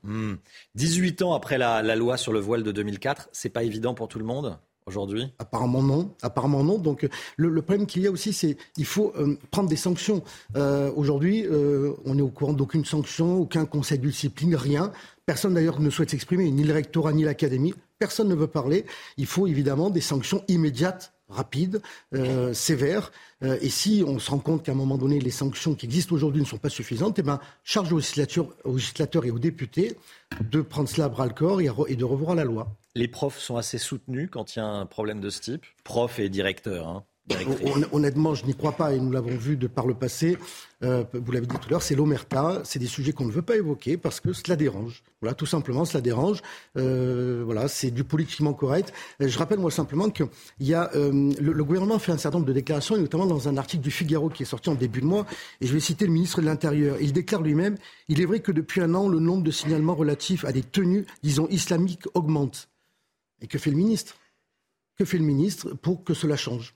18 0.76 1.22
hmm. 1.22 1.24
ans 1.26 1.34
après 1.34 1.58
la, 1.58 1.82
la 1.82 1.96
loi 1.96 2.18
sur 2.18 2.34
le 2.34 2.40
voile 2.40 2.64
de 2.64 2.72
2004, 2.72 3.30
c'est 3.32 3.50
pas 3.50 3.64
évident 3.64 3.94
pour 3.94 4.08
tout 4.08 4.20
le 4.20 4.26
monde? 4.26 4.58
Aujourd'hui 4.86 5.28
Apparemment 5.40 5.84
non. 5.84 6.12
Apparemment 6.22 6.64
non. 6.64 6.78
Donc 6.78 7.08
le, 7.38 7.62
problème 7.62 7.86
qu'il 7.86 8.02
y 8.04 8.08
a 8.08 8.12
aussi, 8.12 8.34
c'est 8.34 8.58
qu'il 8.74 8.86
faut 8.86 9.14
euh, 9.18 9.38
prendre 9.52 9.70
des 9.70 9.76
sanctions. 9.76 10.24
Euh, 10.56 10.92
aujourd'hui, 10.96 11.46
euh, 11.46 11.94
on 12.06 12.18
est 12.18 12.22
au 12.22 12.30
courant 12.30 12.54
d'aucune 12.54 12.86
sanction, 12.86 13.38
aucun 13.38 13.66
conseil 13.66 14.00
de 14.00 14.08
discipline, 14.08 14.56
rien. 14.56 14.92
Personne 15.26 15.54
d'ailleurs 15.54 15.80
ne 15.80 15.90
souhaite 15.90 16.10
s'exprimer, 16.10 16.50
ni 16.52 16.64
le 16.64 16.74
rectorat 16.74 17.14
ni 17.14 17.24
l'académie. 17.24 17.74
Personne 18.00 18.28
ne 18.28 18.36
veut 18.36 18.48
parler. 18.48 18.86
Il 19.18 19.26
faut 19.26 19.48
évidemment 19.48 19.90
des 19.90 20.02
sanctions 20.02 20.44
immédiates 20.48 21.14
rapides, 21.30 21.82
sévères. 22.54 23.12
et 23.42 23.70
si 23.70 24.04
on 24.06 24.20
se 24.20 24.30
rend 24.30 24.38
compte 24.38 24.62
qu'à 24.62 24.74
un 24.74 24.76
moment 24.76 24.98
donné, 24.98 25.20
les 25.20 25.32
sanctions 25.32 25.74
qui 25.74 25.88
existent 25.88 26.14
aujourd'hui 26.14 26.42
ne 26.42 26.46
sont 26.46 26.60
pas 26.60 26.70
suffisantes, 26.70 27.18
eh 27.18 27.24
ben, 27.24 27.40
charge 27.64 27.92
aux 27.92 27.98
législateurs, 27.98 29.26
et 29.26 29.32
aux 29.32 29.40
députés 29.40 29.98
de 30.42 30.62
prendre 30.62 30.90
cela 30.90 31.06
à 31.06 31.10
bras 31.10 31.26
le 31.26 31.34
corps 31.34 31.62
et 31.62 31.96
de 31.96 32.04
revoir 32.04 32.36
la 32.36 32.44
loi 32.44 32.68
les 32.96 33.08
profs 33.08 33.40
sont 33.40 33.58
assez 33.58 33.78
soutenus 33.78 34.30
quand 34.32 34.56
il 34.56 34.60
y 34.60 34.62
a 34.62 34.68
un 34.68 34.86
problème 34.86 35.20
de 35.20 35.30
ce 35.30 35.42
type 35.42 35.66
Profs 35.84 36.20
et 36.20 36.30
directeurs. 36.30 36.88
Hein, 36.88 37.04
honnêtement, 37.94 38.36
je 38.36 38.46
n'y 38.46 38.54
crois 38.54 38.74
pas 38.74 38.94
et 38.94 39.00
nous 39.00 39.12
l'avons 39.12 39.36
vu 39.36 39.56
de 39.56 39.68
par 39.68 39.88
le 39.88 39.94
passé. 39.94 40.38
Euh, 40.84 41.06
vous 41.14 41.32
l'avez 41.32 41.48
dit 41.48 41.56
tout 41.56 41.68
à 41.68 41.70
l'heure, 41.72 41.82
c'est 41.82 41.96
l'omerta. 41.96 42.62
C'est 42.66 42.80
des 42.80 42.86
sujets 42.86 43.14
qu'on 43.14 43.26
ne 43.26 43.32
veut 43.32 43.42
pas 43.42 43.56
évoquer 43.56 43.96
parce 43.96 44.20
que 44.20 44.34
cela 44.34 44.58
dérange. 44.58 45.04
Voilà, 45.22 45.34
tout 45.34 45.46
simplement, 45.46 45.86
cela 45.86 46.02
dérange. 46.02 46.42
Euh, 46.78 47.42
voilà, 47.46 47.70
c'est 47.70 47.92
du 47.92 48.04
politiquement 48.04 48.54
correct. 48.54 48.94
Euh, 49.22 49.30
je 49.30 49.40
rappelle 49.40 49.60
moi 49.60 49.72
simplement 49.72 50.10
que 50.10 50.26
y 50.60 50.74
a, 50.74 50.92
le, 50.94 51.34
le, 51.40 51.64
gouvernement 51.64 51.98
fait 51.98 52.12
un 52.12 52.18
certain 52.18 52.40
nombre 52.40 52.48
de 52.48 52.54
déclarations, 52.54 52.98
et 52.98 53.00
notamment 53.00 53.26
dans 53.26 53.48
un 53.48 53.56
article 53.56 53.84
du 53.84 53.92
Figaro 53.92 54.30
qui 54.30 54.44
est 54.44 54.48
sorti 54.48 54.70
en 54.70 54.76
début 54.76 55.00
de 55.00 55.06
mois. 55.06 55.26
Et 55.62 55.68
je 55.68 55.74
vais 55.74 55.80
citer 55.80 56.06
le 56.06 56.12
ministre 56.12 56.42
de 56.42 56.46
l'Intérieur. 56.46 56.98
Il 57.00 57.14
déclare 57.14 57.42
lui-même 57.42 57.78
il 58.10 58.22
est 58.22 58.26
vrai 58.26 58.42
que 58.42 58.52
depuis 58.52 58.82
un 58.82 58.94
an, 58.96 59.08
le 59.08 59.20
nombre 59.20 59.44
de 59.44 59.52
signalements 59.52 59.96
relatifs 59.96 60.44
à 60.46 60.52
des 60.52 60.62
tenues, 60.62 61.06
disons, 61.24 61.48
islamiques 61.50 62.06
augmente. 62.14 62.68
Et 63.44 63.48
que 63.48 63.60
fait 63.60 63.70
le 63.70 63.78
ministre? 63.78 64.18
Que 64.98 65.06
fait 65.06 65.20
le 65.20 65.26
ministre 65.26 65.74
pour 65.74 66.04
que 66.04 66.16
cela 66.16 66.36
change? 66.36 66.76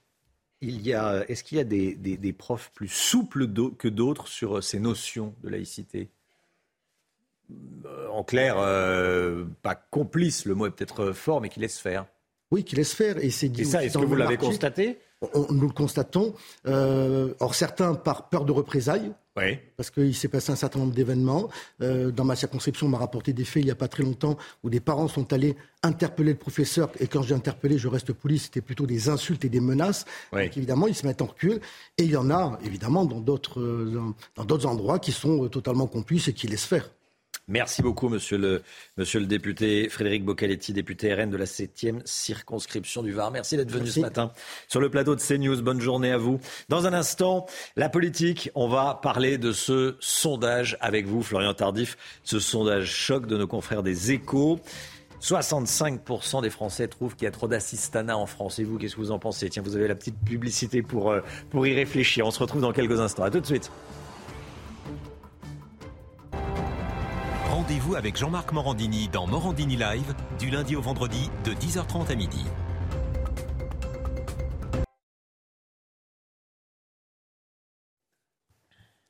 Il 0.61 0.85
y 0.85 0.93
a, 0.93 1.23
est-ce 1.29 1.43
qu'il 1.43 1.57
y 1.57 1.61
a 1.61 1.63
des, 1.63 2.33
profs 2.33 2.71
plus 2.73 2.87
souples 2.87 3.47
que 3.77 3.87
d'autres 3.87 4.27
sur 4.27 4.63
ces 4.63 4.79
notions 4.79 5.33
de 5.41 5.49
laïcité? 5.49 6.09
En 8.11 8.23
clair, 8.23 8.57
euh, 8.57 9.45
pas 9.61 9.75
complice, 9.75 10.45
le 10.45 10.55
mot 10.55 10.67
est 10.67 10.71
peut-être 10.71 11.13
fort, 11.13 11.39
mais 11.39 11.49
qui 11.49 11.61
laisse 11.61 11.79
faire. 11.79 12.05
Oui, 12.51 12.63
qui 12.63 12.75
laisse 12.75 12.93
faire. 12.93 13.17
Et 13.23 13.29
c'est 13.29 13.53
ça, 13.63 13.83
est-ce 13.83 13.97
que 13.97 14.05
vous 14.05 14.15
l'avez 14.15 14.37
constaté? 14.37 14.99
Nous 15.21 15.67
le 15.67 15.73
constatons. 15.73 16.33
Euh, 16.67 17.33
or, 17.39 17.55
certains 17.55 17.95
par 17.95 18.29
peur 18.29 18.45
de 18.45 18.51
représailles, 18.51 19.11
parce 19.75 19.91
qu'il 19.91 20.15
s'est 20.15 20.27
passé 20.27 20.51
un 20.51 20.55
certain 20.55 20.79
nombre 20.79 20.93
d'événements. 20.93 21.49
Euh, 21.81 22.11
dans 22.11 22.23
ma 22.23 22.35
circonscription, 22.35 22.87
on 22.87 22.89
m'a 22.89 22.97
rapporté 22.97 23.33
des 23.33 23.45
faits 23.45 23.61
il 23.61 23.65
n'y 23.65 23.71
a 23.71 23.75
pas 23.75 23.87
très 23.87 24.03
longtemps 24.03 24.37
où 24.63 24.69
des 24.69 24.79
parents 24.79 25.07
sont 25.07 25.31
allés 25.33 25.55
interpeller 25.83 26.31
le 26.31 26.37
professeur. 26.37 26.89
Et 26.99 27.07
quand 27.07 27.21
j'ai 27.21 27.35
interpellé, 27.35 27.77
je 27.77 27.87
reste 27.87 28.13
police, 28.13 28.45
c'était 28.45 28.61
plutôt 28.61 28.85
des 28.85 29.09
insultes 29.09 29.45
et 29.45 29.49
des 29.49 29.59
menaces. 29.59 30.05
Donc 30.31 30.57
évidemment, 30.57 30.87
ils 30.87 30.95
se 30.95 31.05
mettent 31.05 31.21
en 31.21 31.27
recul. 31.27 31.61
Et 31.97 32.03
il 32.03 32.11
y 32.11 32.17
en 32.17 32.31
a, 32.31 32.57
évidemment, 32.63 33.05
dans 33.05 33.19
d'autres, 33.19 33.59
euh, 33.61 34.01
dans 34.35 34.45
d'autres 34.45 34.65
endroits 34.65 34.99
qui 34.99 35.11
sont 35.11 35.45
euh, 35.45 35.49
totalement 35.49 35.87
complices 35.87 36.27
et 36.27 36.33
qui 36.33 36.47
laissent 36.47 36.65
faire. 36.65 36.89
Merci 37.49 37.81
beaucoup, 37.81 38.09
monsieur 38.09 38.37
le, 38.37 38.61
monsieur 38.97 39.21
le 39.21 39.25
député 39.25 39.87
Frédéric 39.87 40.25
Boccaletti, 40.25 40.73
député 40.73 41.13
RN 41.13 41.29
de 41.29 41.37
la 41.37 41.45
7e 41.45 42.01
circonscription 42.03 43.03
du 43.03 43.13
Var. 43.13 43.31
Merci 43.31 43.55
d'être 43.55 43.71
venu 43.71 43.87
ce 43.87 44.01
matin 44.01 44.33
sur 44.67 44.81
le 44.81 44.89
plateau 44.89 45.15
de 45.15 45.21
CNews. 45.21 45.61
Bonne 45.61 45.79
journée 45.79 46.11
à 46.11 46.17
vous. 46.17 46.41
Dans 46.67 46.87
un 46.87 46.93
instant, 46.93 47.45
la 47.77 47.87
politique, 47.87 48.51
on 48.53 48.67
va 48.67 48.99
parler 49.01 49.37
de 49.37 49.53
ce 49.53 49.95
sondage 50.01 50.77
avec 50.81 51.05
vous, 51.05 51.23
Florian 51.23 51.53
Tardif, 51.53 51.97
ce 52.23 52.41
sondage 52.41 52.91
choc 52.91 53.27
de 53.27 53.37
nos 53.37 53.47
confrères 53.47 53.81
des 53.81 54.11
échos. 54.11 54.59
65% 55.21 56.41
des 56.41 56.49
Français 56.49 56.89
trouvent 56.89 57.15
qu'il 57.15 57.23
y 57.23 57.27
a 57.27 57.31
trop 57.31 57.47
d'assistanat 57.47 58.17
en 58.17 58.25
France. 58.25 58.59
Et 58.59 58.65
vous, 58.65 58.77
qu'est-ce 58.77 58.95
que 58.95 59.01
vous 59.01 59.11
en 59.11 59.19
pensez? 59.19 59.49
Tiens, 59.49 59.63
vous 59.63 59.77
avez 59.77 59.87
la 59.87 59.95
petite 59.95 60.19
publicité 60.25 60.81
pour, 60.81 61.11
euh, 61.11 61.21
pour 61.49 61.65
y 61.65 61.73
réfléchir. 61.73 62.27
On 62.27 62.31
se 62.31 62.39
retrouve 62.39 62.61
dans 62.61 62.73
quelques 62.73 62.99
instants. 62.99 63.23
À 63.23 63.31
tout 63.31 63.39
de 63.39 63.45
suite. 63.45 63.71
Rendez-vous 67.67 67.95
avec 67.95 68.15
Jean-Marc 68.15 68.53
Morandini 68.53 69.09
dans 69.09 69.27
Morandini 69.27 69.75
Live 69.75 70.15
du 70.39 70.49
lundi 70.49 70.77
au 70.77 70.81
vendredi 70.81 71.29
de 71.43 71.51
10h30 71.51 72.09
à 72.09 72.15
midi. 72.15 72.45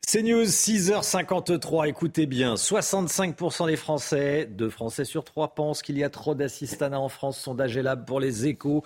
C'est 0.08 0.24
News, 0.24 0.46
6h53. 0.46 1.88
Écoutez 1.88 2.26
bien, 2.26 2.56
65% 2.56 3.68
des 3.68 3.76
Français, 3.76 4.48
deux 4.50 4.72
Français 4.72 5.06
sur 5.06 5.24
trois, 5.24 5.54
pensent 5.54 5.84
qu'il 5.84 6.00
y 6.00 6.04
a 6.04 6.10
trop 6.10 6.34
d'assistanats 6.34 7.00
en 7.00 7.10
France. 7.10 7.38
Sondage 7.38 7.78
est 7.78 7.84
là 7.84 7.96
pour 7.96 8.20
les 8.20 8.48
échos. 8.48 8.84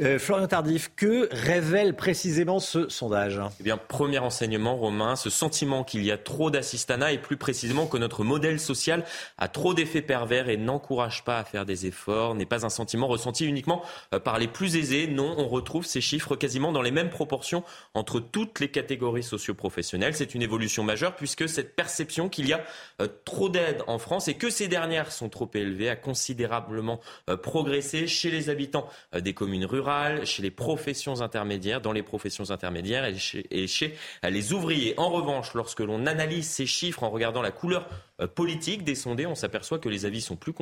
Euh, 0.00 0.18
Florian 0.18 0.46
Tardif, 0.46 0.90
que 0.96 1.28
révèle 1.30 1.94
précisément 1.94 2.58
ce 2.58 2.88
sondage? 2.88 3.38
Eh 3.60 3.62
bien, 3.62 3.76
premier 3.76 4.18
enseignement, 4.18 4.74
Romain, 4.76 5.14
ce 5.14 5.28
sentiment 5.28 5.84
qu'il 5.84 6.02
y 6.04 6.10
a 6.10 6.16
trop 6.16 6.50
d'assistanat 6.50 7.12
et 7.12 7.18
plus 7.18 7.36
précisément 7.36 7.86
que 7.86 7.98
notre 7.98 8.24
modèle 8.24 8.58
social 8.60 9.04
a 9.36 9.48
trop 9.48 9.74
d'effets 9.74 10.00
pervers 10.00 10.48
et 10.48 10.56
n'encourage 10.56 11.22
pas 11.24 11.38
à 11.38 11.44
faire 11.44 11.66
des 11.66 11.84
efforts 11.84 12.34
n'est 12.34 12.46
pas 12.46 12.64
un 12.64 12.70
sentiment 12.70 13.08
ressenti 13.08 13.44
uniquement 13.44 13.82
euh, 14.14 14.20
par 14.20 14.38
les 14.38 14.48
plus 14.48 14.76
aisés. 14.76 15.06
Non, 15.06 15.34
on 15.36 15.48
retrouve 15.48 15.84
ces 15.84 16.00
chiffres 16.00 16.34
quasiment 16.34 16.72
dans 16.72 16.82
les 16.82 16.92
mêmes 16.92 17.10
proportions 17.10 17.62
entre 17.92 18.20
toutes 18.20 18.58
les 18.60 18.70
catégories 18.70 19.22
socioprofessionnelles. 19.22 20.14
C'est 20.14 20.34
une 20.34 20.42
évolution 20.42 20.82
majeure 20.82 21.14
puisque 21.14 21.46
cette 21.46 21.76
perception 21.76 22.30
qu'il 22.30 22.48
y 22.48 22.54
a 22.54 22.64
euh, 23.02 23.08
trop 23.26 23.50
d'aides 23.50 23.82
en 23.86 23.98
France 23.98 24.28
et 24.28 24.34
que 24.34 24.48
ces 24.48 24.66
dernières 24.66 25.12
sont 25.12 25.28
trop 25.28 25.50
élevées 25.52 25.90
a 25.90 25.96
considérablement 25.96 27.00
progressé 27.42 28.06
chez 28.06 28.30
les 28.30 28.48
habitants 28.48 28.88
des 29.12 29.34
communes 29.34 29.64
rurales 29.64 29.89
chez 30.24 30.42
les 30.42 30.50
professions 30.50 31.20
intermédiaires, 31.20 31.80
dans 31.80 31.92
les 31.92 32.02
professions 32.02 32.50
intermédiaires 32.50 33.04
et 33.04 33.66
chez, 33.66 33.94
les 34.22 34.52
ouvriers. 34.52 34.94
En 34.98 35.10
revanche, 35.10 35.54
lorsque 35.54 35.80
l'on 35.80 36.06
analyse 36.06 36.48
ces 36.48 36.66
chiffres 36.66 37.02
en 37.02 37.10
regardant 37.10 37.42
la 37.42 37.50
couleur 37.50 37.88
politique 38.26 38.84
des 38.84 38.94
sondés, 38.94 39.26
on 39.26 39.34
s'aperçoit 39.34 39.78
que 39.78 39.88
les 39.88 40.06
avis 40.06 40.20
sont 40.20 40.36
plus 40.36 40.52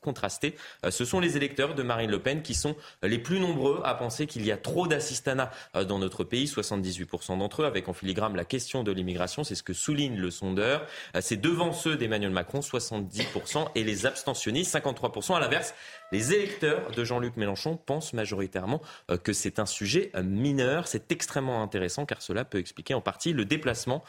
contrastés. 0.00 0.54
Euh, 0.84 0.90
ce 0.90 1.04
sont 1.04 1.20
les 1.20 1.36
électeurs 1.36 1.74
de 1.74 1.82
Marine 1.82 2.10
Le 2.10 2.20
Pen 2.20 2.42
qui 2.42 2.54
sont 2.54 2.76
les 3.02 3.18
plus 3.18 3.40
nombreux 3.40 3.80
à 3.84 3.94
penser 3.94 4.26
qu'il 4.26 4.44
y 4.44 4.52
a 4.52 4.56
trop 4.56 4.86
d'assistanat 4.86 5.50
euh, 5.74 5.84
dans 5.84 5.98
notre 5.98 6.24
pays, 6.24 6.46
78% 6.46 7.38
d'entre 7.38 7.62
eux, 7.62 7.66
avec 7.66 7.88
en 7.88 7.92
filigrane 7.92 8.36
la 8.36 8.44
question 8.44 8.82
de 8.82 8.92
l'immigration, 8.92 9.44
c'est 9.44 9.54
ce 9.54 9.62
que 9.62 9.72
souligne 9.72 10.16
le 10.16 10.30
sondeur. 10.30 10.86
C'est 11.20 11.40
devant 11.40 11.72
ceux 11.72 11.96
d'Emmanuel 11.96 12.30
Macron, 12.30 12.60
70%, 12.60 13.68
et 13.74 13.84
les 13.84 14.06
abstentionnistes, 14.06 14.74
53%. 14.74 15.36
À 15.36 15.40
l'inverse, 15.40 15.74
les 16.12 16.32
électeurs 16.32 16.90
de 16.90 17.04
Jean-Luc 17.04 17.36
Mélenchon 17.36 17.76
pensent 17.76 18.12
majoritairement 18.12 18.80
que 19.22 19.32
c'est 19.32 19.58
un 19.58 19.66
sujet 19.66 20.12
mineur. 20.22 20.88
C'est 20.88 21.10
extrêmement 21.12 21.62
intéressant 21.62 22.06
car 22.06 22.22
cela 22.22 22.44
peut 22.44 22.58
expliquer 22.58 22.94
en 22.94 23.00
partie 23.00 23.32
le 23.32 23.44
déplacement 23.44 24.04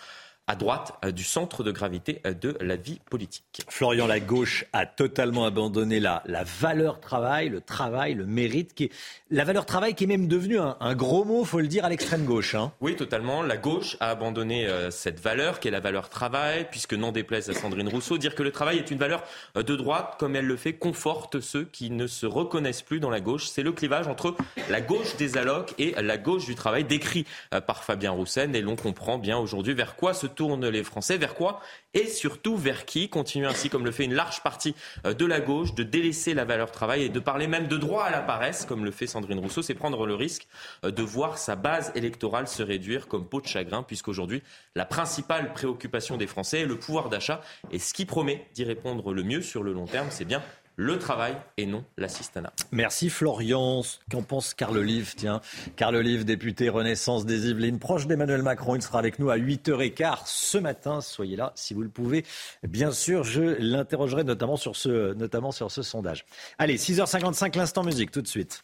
à 0.48 0.56
droite 0.56 0.94
euh, 1.04 1.12
du 1.12 1.24
centre 1.24 1.64
de 1.64 1.72
gravité 1.72 2.22
euh, 2.26 2.34
de 2.34 2.58
la 2.62 2.78
vie 2.78 3.00
politique. 3.10 3.44
Florian, 3.68 4.08
la 4.08 4.22
gauche 4.22 4.66
a 4.72 4.86
totalement 4.86 5.46
abandonné 5.46 6.00
la, 6.00 6.24
la 6.26 6.44
valeur 6.46 7.02
travail, 7.02 7.50
le 7.50 7.60
travail, 7.60 8.14
le 8.14 8.26
mérite, 8.26 8.74
qui 8.74 8.86
est, 8.86 8.92
la 9.30 9.44
valeur 9.44 9.66
travail 9.66 9.94
qui 9.94 10.06
est 10.06 10.08
même 10.08 10.28
devenue 10.28 10.58
un, 10.58 10.78
un 10.80 10.96
gros 10.96 11.26
mot, 11.26 11.44
faut 11.44 11.60
le 11.60 11.68
dire, 11.68 11.84
à 11.84 11.90
l'extrême 11.90 12.24
gauche. 12.24 12.56
Hein. 12.56 12.72
Oui, 12.80 12.96
totalement. 12.96 13.42
La 13.42 13.58
gauche 13.58 13.98
a 14.00 14.10
abandonné 14.10 14.68
euh, 14.68 14.90
cette 14.90 15.20
valeur 15.20 15.60
qui 15.60 15.68
est 15.68 15.72
la 15.72 15.82
valeur 15.82 16.08
travail, 16.10 16.68
puisque 16.72 16.94
n'en 16.94 17.12
déplaise 17.12 17.50
à 17.50 17.54
Sandrine 17.54 17.90
Rousseau, 17.90 18.18
dire 18.18 18.34
que 18.34 18.44
le 18.44 18.52
travail 18.52 18.78
est 18.78 18.90
une 18.90 18.98
valeur 18.98 19.24
de 19.56 19.76
droite, 19.76 20.16
comme 20.18 20.38
elle 20.38 20.46
le 20.46 20.56
fait, 20.56 20.74
conforte 20.74 21.42
ceux 21.42 21.66
qui 21.66 21.90
ne 21.90 22.08
se 22.08 22.26
reconnaissent 22.26 22.82
plus 22.82 23.02
dans 23.02 23.10
la 23.10 23.20
gauche. 23.20 23.48
C'est 23.48 23.64
le 23.64 23.74
clivage 23.74 24.08
entre 24.08 24.36
la 24.70 24.80
gauche 24.80 25.18
des 25.18 25.38
allocs 25.38 25.74
et 25.78 25.94
la 26.02 26.18
gauche 26.18 26.46
du 26.46 26.56
travail, 26.56 26.86
décrit 26.86 27.26
par 27.66 27.84
Fabien 27.84 28.12
Roussen, 28.12 28.56
et 28.56 28.62
l'on 28.62 28.76
comprend 28.76 29.18
bien 29.18 29.38
aujourd'hui 29.38 29.74
vers 29.74 29.96
quoi 29.96 30.14
se 30.14 30.28
tournent 30.38 30.70
les 30.70 30.84
Français, 30.84 31.18
vers 31.18 31.36
quoi 31.36 31.60
et 31.98 32.06
surtout 32.06 32.56
vers 32.56 32.86
qui 32.86 33.10
Continue 33.10 33.48
ainsi, 33.48 33.70
comme 33.70 33.84
le 33.84 33.92
fait 33.92 34.06
une 34.06 34.14
large 34.14 34.44
partie 34.44 34.76
euh, 35.06 35.14
de 35.14 35.26
la 35.26 35.40
gauche, 35.40 35.74
de 35.74 35.82
délaisser 35.82 36.36
la 36.36 36.46
valeur 36.46 36.72
travail 36.72 37.04
et 37.04 37.10
de 37.10 37.20
parler 37.20 37.48
même 37.48 37.68
de 37.68 37.76
droit 37.76 38.04
à 38.04 38.12
la 38.12 38.22
paresse, 38.22 38.66
comme 38.66 38.86
le 38.86 38.92
fait 38.92 39.08
Sandrine 39.08 39.40
Rousseau, 39.40 39.64
c'est 39.64 39.74
prendre 39.74 40.06
le 40.06 40.14
risque 40.14 40.48
euh, 40.86 40.92
de 40.92 41.02
voir 41.02 41.40
sa 41.40 41.56
base 41.56 41.92
électorale 41.96 42.48
se 42.48 42.62
réduire 42.62 43.08
comme 43.08 43.28
peau 43.28 43.42
de 43.42 43.48
chagrin, 43.48 43.82
puisqu'aujourd'hui, 43.82 44.44
la 44.76 44.86
principale 44.86 45.54
préoccupation 45.54 46.18
des 46.18 46.28
Français 46.28 46.62
est 46.62 46.66
le 46.66 46.78
pouvoir 46.78 47.10
d'achat. 47.10 47.42
Et 47.72 47.80
ce 47.80 47.94
qui 47.94 48.06
promet 48.06 48.48
d'y 48.54 48.64
répondre 48.64 49.12
le 49.12 49.24
mieux 49.24 49.42
sur 49.42 49.64
le 49.64 49.74
long 49.74 49.86
terme, 49.86 50.08
c'est 50.12 50.26
bien 50.26 50.44
le 50.78 51.00
travail 51.00 51.36
et 51.58 51.66
non 51.66 51.84
l'assistanat. 51.98 52.54
Merci 52.72 53.10
Florian. 53.10 53.82
Qu'en 54.10 54.22
pense 54.22 54.54
Carl 54.54 54.78
Olive? 54.78 55.16
Tiens, 55.16 55.42
Carl 55.76 55.96
Olive, 55.96 56.24
député 56.24 56.70
Renaissance 56.70 57.26
des 57.26 57.50
Yvelines, 57.50 57.80
proche 57.80 58.08
d'Emmanuel 58.08 58.44
Macron. 58.44 58.76
Il 58.76 58.82
sera 58.82 59.00
avec 59.00 59.20
nous 59.20 59.30
à 59.30 59.38
8h15 59.38 60.22
ce 60.26 60.58
matin. 60.60 61.02
Soyez 61.02 61.36
là 61.36 61.52
si 61.56 61.74
vous 61.74 61.82
le 61.82 61.90
pouvez. 61.90 62.24
Bien 62.64 62.92
sûr, 62.92 63.24
je 63.24 63.42
l'interrogerai 63.42 64.24
notamment 64.24 64.56
sur 64.56 64.76
ce, 64.76 65.14
notamment 65.16 65.52
sur 65.52 65.72
ce 65.72 65.82
sondage. 65.82 66.26
Allez, 66.60 66.78
6h55, 66.78 67.58
l'instant 67.58 67.84
musique, 67.84 68.12
tout 68.12 68.22
de 68.22 68.28
suite. 68.28 68.64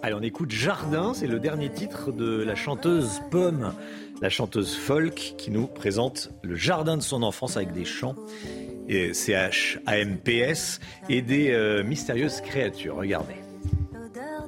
Allez, 0.00 0.14
on 0.14 0.22
écoute 0.22 0.52
Jardin, 0.52 1.12
c'est 1.12 1.26
le 1.26 1.40
dernier 1.40 1.70
titre 1.70 2.12
de 2.12 2.40
la 2.44 2.54
chanteuse 2.54 3.20
Pomme, 3.32 3.74
la 4.20 4.28
chanteuse 4.28 4.76
folk 4.76 5.34
qui 5.36 5.50
nous 5.50 5.66
présente 5.66 6.30
le 6.42 6.56
jardin 6.56 6.96
de 6.96 7.02
son 7.02 7.22
enfance 7.22 7.56
avec 7.56 7.72
des 7.72 7.84
chants 7.84 8.16
et 8.88 9.12
CH-AMPS 9.12 10.80
et 11.08 11.22
des 11.22 11.50
euh, 11.50 11.84
mystérieuses 11.84 12.40
créatures. 12.40 12.96
Regardez. 12.96 13.34
L'odeur. 13.92 14.46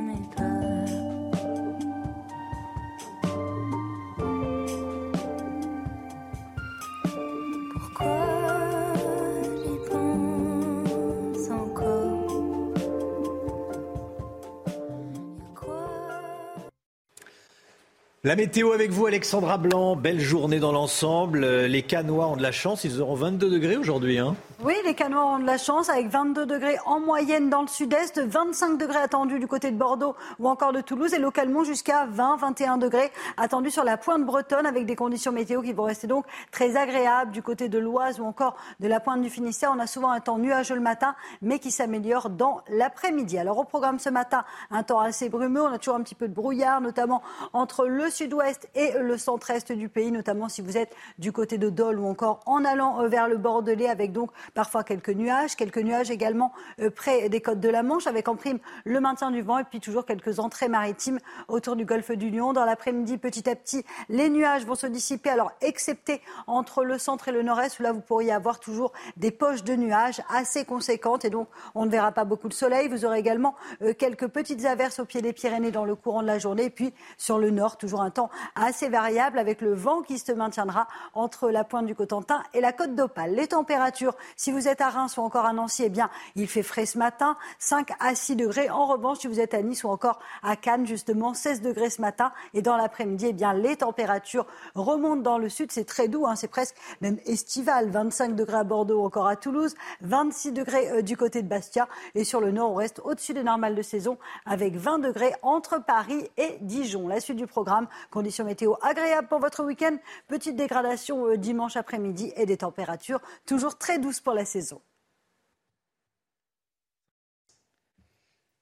La 18.26 18.34
météo 18.34 18.72
avec 18.72 18.90
vous, 18.90 19.06
Alexandra 19.06 19.56
Blanc. 19.56 19.94
Belle 19.94 20.18
journée 20.18 20.58
dans 20.58 20.72
l'ensemble. 20.72 21.44
Euh, 21.44 21.68
Les 21.68 21.82
Canois 21.82 22.26
ont 22.26 22.36
de 22.36 22.42
la 22.42 22.50
chance. 22.50 22.82
Ils 22.82 23.00
auront 23.00 23.14
22 23.14 23.48
degrés 23.48 23.76
aujourd'hui. 23.76 24.18
Hein. 24.18 24.34
Oui, 24.64 24.72
les 24.86 24.94
Canois 24.94 25.26
ont 25.26 25.38
de 25.38 25.44
la 25.44 25.58
chance 25.58 25.90
avec 25.90 26.08
22 26.08 26.46
degrés 26.46 26.78
en 26.86 26.98
moyenne 26.98 27.50
dans 27.50 27.60
le 27.60 27.68
sud-est, 27.68 28.18
25 28.18 28.78
degrés 28.78 28.96
attendus 28.96 29.38
du 29.38 29.46
côté 29.46 29.70
de 29.70 29.76
Bordeaux 29.76 30.16
ou 30.38 30.48
encore 30.48 30.72
de 30.72 30.80
Toulouse 30.80 31.12
et 31.12 31.18
localement 31.18 31.62
jusqu'à 31.62 32.06
20-21 32.06 32.78
degrés 32.78 33.12
attendus 33.36 33.70
sur 33.70 33.84
la 33.84 33.98
pointe 33.98 34.24
bretonne 34.24 34.64
avec 34.64 34.86
des 34.86 34.96
conditions 34.96 35.30
météo 35.30 35.60
qui 35.60 35.74
vont 35.74 35.82
rester 35.82 36.06
donc 36.06 36.24
très 36.52 36.76
agréables 36.76 37.32
du 37.32 37.42
côté 37.42 37.68
de 37.68 37.78
l'Oise 37.78 38.18
ou 38.18 38.24
encore 38.24 38.56
de 38.80 38.88
la 38.88 38.98
pointe 38.98 39.20
du 39.20 39.28
Finistère. 39.28 39.72
On 39.76 39.78
a 39.78 39.86
souvent 39.86 40.10
un 40.10 40.20
temps 40.20 40.38
nuageux 40.38 40.74
le 40.74 40.80
matin 40.80 41.16
mais 41.42 41.58
qui 41.58 41.70
s'améliore 41.70 42.30
dans 42.30 42.62
l'après-midi. 42.70 43.36
Alors 43.36 43.58
au 43.58 43.64
programme 43.64 43.98
ce 43.98 44.08
matin, 44.08 44.46
un 44.70 44.82
temps 44.82 45.00
assez 45.00 45.28
brumeux. 45.28 45.64
On 45.64 45.72
a 45.72 45.76
toujours 45.76 45.96
un 45.96 46.02
petit 46.02 46.14
peu 46.14 46.28
de 46.28 46.34
brouillard, 46.34 46.80
notamment 46.80 47.20
entre 47.52 47.86
le 47.86 48.08
sud-ouest 48.08 48.70
et 48.74 48.92
le 48.98 49.18
centre-est 49.18 49.72
du 49.72 49.90
pays, 49.90 50.10
notamment 50.10 50.48
si 50.48 50.62
vous 50.62 50.78
êtes 50.78 50.96
du 51.18 51.30
côté 51.30 51.58
de 51.58 51.68
Dole 51.68 51.98
ou 51.98 52.06
encore 52.06 52.40
en 52.46 52.64
allant 52.64 53.02
euh, 53.02 53.08
vers 53.08 53.28
le 53.28 53.36
Bordelais 53.36 53.90
avec 53.90 54.12
donc 54.12 54.30
parfois 54.54 54.84
quelques 54.84 55.10
nuages, 55.10 55.56
quelques 55.56 55.78
nuages 55.78 56.10
également 56.10 56.52
euh, 56.80 56.90
près 56.90 57.28
des 57.28 57.40
côtes 57.40 57.60
de 57.60 57.68
la 57.68 57.82
Manche 57.82 58.06
avec 58.06 58.28
en 58.28 58.36
prime 58.36 58.58
le 58.84 59.00
maintien 59.00 59.30
du 59.30 59.42
vent 59.42 59.58
et 59.58 59.64
puis 59.64 59.80
toujours 59.80 60.06
quelques 60.06 60.38
entrées 60.38 60.68
maritimes 60.68 61.18
autour 61.48 61.76
du 61.76 61.84
golfe 61.84 62.10
du 62.12 62.30
Lion. 62.30 62.52
Dans 62.52 62.64
l'après-midi, 62.64 63.18
petit 63.18 63.48
à 63.48 63.56
petit, 63.56 63.84
les 64.08 64.28
nuages 64.28 64.64
vont 64.64 64.74
se 64.74 64.86
dissiper, 64.86 65.30
alors 65.30 65.52
excepté 65.60 66.20
entre 66.46 66.84
le 66.84 66.98
centre 66.98 67.28
et 67.28 67.32
le 67.32 67.42
nord-est 67.42 67.78
où 67.80 67.82
là 67.82 67.92
vous 67.92 68.00
pourriez 68.00 68.32
avoir 68.32 68.60
toujours 68.60 68.92
des 69.16 69.30
poches 69.30 69.64
de 69.64 69.74
nuages 69.74 70.22
assez 70.28 70.64
conséquentes 70.64 71.24
et 71.24 71.30
donc 71.30 71.48
on 71.74 71.86
ne 71.86 71.90
verra 71.90 72.12
pas 72.12 72.24
beaucoup 72.24 72.48
de 72.48 72.54
soleil. 72.54 72.88
Vous 72.88 73.04
aurez 73.04 73.18
également 73.18 73.54
euh, 73.82 73.92
quelques 73.94 74.28
petites 74.28 74.64
averses 74.64 74.98
au 74.98 75.04
pied 75.04 75.22
des 75.22 75.32
Pyrénées 75.32 75.70
dans 75.70 75.84
le 75.84 75.94
courant 75.94 76.22
de 76.22 76.26
la 76.26 76.38
journée 76.38 76.64
et 76.64 76.70
puis 76.70 76.92
sur 77.18 77.38
le 77.38 77.50
nord, 77.50 77.76
toujours 77.76 78.02
un 78.02 78.10
temps 78.10 78.30
assez 78.54 78.88
variable 78.88 79.38
avec 79.38 79.60
le 79.60 79.74
vent 79.74 80.02
qui 80.02 80.18
se 80.18 80.32
maintiendra 80.32 80.86
entre 81.14 81.50
la 81.50 81.64
pointe 81.64 81.86
du 81.86 81.94
Cotentin 81.94 82.42
et 82.54 82.60
la 82.60 82.72
côte 82.72 82.94
d'Opale. 82.94 83.34
Les 83.34 83.48
températures, 83.48 84.14
si 84.36 84.52
vous 84.52 84.68
êtes 84.68 84.82
à 84.82 84.90
Reims 84.90 85.16
ou 85.16 85.22
encore 85.22 85.46
à 85.46 85.52
Nancy, 85.52 85.84
eh 85.84 85.88
bien, 85.88 86.10
il 86.34 86.46
fait 86.46 86.62
frais 86.62 86.84
ce 86.84 86.98
matin, 86.98 87.36
5 87.58 87.90
à 88.00 88.14
6 88.14 88.36
degrés. 88.36 88.68
En 88.68 88.86
revanche, 88.86 89.18
si 89.20 89.26
vous 89.26 89.40
êtes 89.40 89.54
à 89.54 89.62
Nice 89.62 89.82
ou 89.84 89.88
encore 89.88 90.18
à 90.42 90.56
Cannes, 90.56 90.86
justement, 90.86 91.32
16 91.32 91.62
degrés 91.62 91.88
ce 91.88 92.02
matin. 92.02 92.32
Et 92.52 92.60
dans 92.60 92.76
l'après-midi, 92.76 93.26
eh 93.30 93.32
bien, 93.32 93.54
les 93.54 93.76
températures 93.76 94.46
remontent 94.74 95.22
dans 95.22 95.38
le 95.38 95.48
sud. 95.48 95.72
C'est 95.72 95.84
très 95.84 96.08
doux, 96.08 96.26
hein, 96.26 96.36
c'est 96.36 96.48
presque 96.48 96.76
même 97.00 97.18
estival. 97.24 97.88
25 97.88 98.36
degrés 98.36 98.58
à 98.58 98.64
Bordeaux 98.64 99.02
encore 99.02 99.26
à 99.26 99.36
Toulouse, 99.36 99.74
26 100.02 100.52
degrés 100.52 100.90
euh, 100.90 101.02
du 101.02 101.16
côté 101.16 101.42
de 101.42 101.48
Bastia. 101.48 101.88
Et 102.14 102.24
sur 102.24 102.40
le 102.40 102.52
nord, 102.52 102.72
on 102.72 102.74
reste 102.74 103.00
au-dessus 103.04 103.32
des 103.32 103.42
normales 103.42 103.74
de 103.74 103.82
saison 103.82 104.18
avec 104.44 104.76
20 104.76 104.98
degrés 104.98 105.32
entre 105.42 105.82
Paris 105.82 106.28
et 106.36 106.58
Dijon. 106.60 107.08
La 107.08 107.20
suite 107.20 107.38
du 107.38 107.46
programme, 107.46 107.88
conditions 108.10 108.44
météo 108.44 108.74
agréables 108.82 109.28
pour 109.28 109.38
votre 109.38 109.64
week-end. 109.64 109.96
Petite 110.28 110.56
dégradation 110.56 111.26
euh, 111.26 111.36
dimanche 111.38 111.76
après-midi 111.76 112.32
et 112.36 112.44
des 112.44 112.58
températures 112.58 113.20
toujours 113.46 113.78
très 113.78 113.98
douces 113.98 114.20
la 114.34 114.44
saison. 114.44 114.80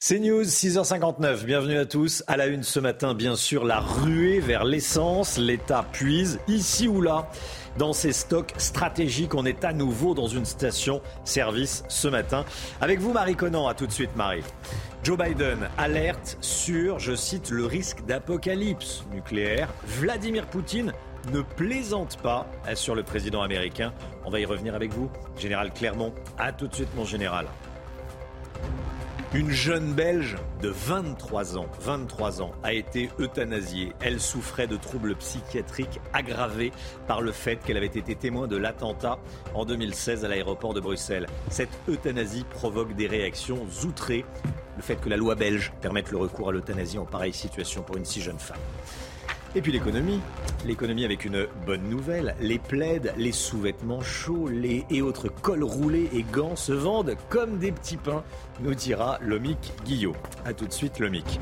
C'est 0.07 0.19
News, 0.19 0.43
6h59. 0.43 1.47
Bienvenue 1.47 1.79
à 1.79 1.87
tous. 1.87 2.25
À 2.27 2.37
la 2.37 2.49
une 2.49 2.63
ce 2.63 2.79
matin, 2.79 3.15
bien 3.15 3.37
sûr, 3.37 3.65
la 3.65 3.81
ruée 3.81 4.39
vers 4.39 4.65
l'essence. 4.65 5.39
L'État 5.39 5.83
puise 5.93 6.41
ici 6.47 6.89
ou 6.89 7.01
là 7.01 7.31
dans 7.79 7.95
ses 7.95 8.13
stocks 8.13 8.53
stratégiques. 8.59 9.35
On 9.35 9.47
est 9.47 9.65
à 9.65 9.73
nouveau 9.73 10.13
dans 10.13 10.27
une 10.27 10.45
station-service 10.45 11.85
ce 11.89 12.09
matin. 12.09 12.45
Avec 12.83 13.01
vous, 13.01 13.15
Marie 13.15 13.35
Conan. 13.35 13.67
À 13.67 13.73
tout 13.73 13.87
de 13.87 13.93
suite, 13.93 14.15
Marie. 14.15 14.45
Joe 15.03 15.17
Biden 15.17 15.71
alerte 15.79 16.37
sur, 16.43 16.99
je 16.99 17.15
cite, 17.15 17.49
le 17.49 17.65
risque 17.65 18.05
d'apocalypse 18.05 19.05
nucléaire. 19.11 19.73
Vladimir 19.87 20.47
Poutine 20.49 20.93
ne 21.33 21.41
plaisante 21.43 22.19
pas 22.19 22.47
sur 22.75 22.95
le 22.95 23.03
président 23.03 23.43
américain. 23.43 23.93
On 24.25 24.31
va 24.31 24.41
y 24.41 24.45
revenir 24.45 24.75
avec 24.75 24.93
vous. 24.93 25.11
Général 25.39 25.73
Clermont, 25.73 26.15
à 26.39 26.53
tout 26.53 26.69
de 26.69 26.75
suite, 26.75 26.95
mon 26.97 27.05
général. 27.05 27.47
Une 29.35 29.51
jeune 29.51 29.95
Belge 29.95 30.37
de 30.63 30.69
23 30.69 31.59
ans, 31.59 31.67
23 31.81 32.41
ans, 32.41 32.53
a 32.63 32.73
été 32.73 33.11
euthanasiée. 33.19 33.93
Elle 34.01 34.21
souffrait 34.21 34.69
de 34.69 34.77
troubles 34.77 35.17
psychiatriques 35.17 36.01
aggravés 36.13 36.71
par 37.09 37.21
le 37.21 37.33
fait 37.33 37.57
qu'elle 37.57 37.77
avait 37.77 37.87
été 37.87 38.15
témoin 38.15 38.47
de 38.47 38.57
l'attentat 38.57 39.19
en 39.53 39.65
2016 39.65 40.25
à 40.25 40.29
l'aéroport 40.29 40.73
de 40.73 40.79
Bruxelles. 40.79 41.27
Cette 41.51 41.77
euthanasie 41.89 42.45
provoque 42.49 42.95
des 42.95 43.09
réactions 43.09 43.67
outrées. 43.85 44.25
Le 44.77 44.83
fait 44.83 45.01
que 45.01 45.09
la 45.09 45.17
loi 45.17 45.35
belge 45.35 45.73
permette 45.81 46.13
le 46.13 46.19
recours 46.19 46.51
à 46.51 46.53
l'euthanasie 46.53 46.99
en 46.99 47.05
pareille 47.05 47.33
situation 47.33 47.83
pour 47.83 47.97
une 47.97 48.05
si 48.05 48.23
jeune 48.23 48.39
femme. 48.39 48.61
Et 49.57 49.63
puis 49.63 49.71
l'économie. 49.71 50.21
L'économie 50.65 51.05
avec 51.05 51.25
une 51.25 51.47
bonne 51.65 51.89
nouvelle. 51.89 52.35
Les 52.41 52.59
plaids, 52.59 53.13
les 53.17 53.31
sous-vêtements 53.31 54.01
chauds, 54.01 54.49
les 54.49 54.85
et 54.91 55.01
autres 55.01 55.29
cols 55.29 55.63
roulés 55.63 56.11
et 56.13 56.23
gants 56.23 56.57
se 56.57 56.73
vendent 56.73 57.17
comme 57.29 57.59
des 57.59 57.71
petits 57.71 57.97
pains, 57.97 58.25
nous 58.61 58.75
dira 58.75 59.19
Lomic 59.21 59.73
Guillot. 59.85 60.17
A 60.45 60.55
tout 60.55 60.67
de 60.67 60.73
suite 60.73 60.99
Lomic. 60.99 61.39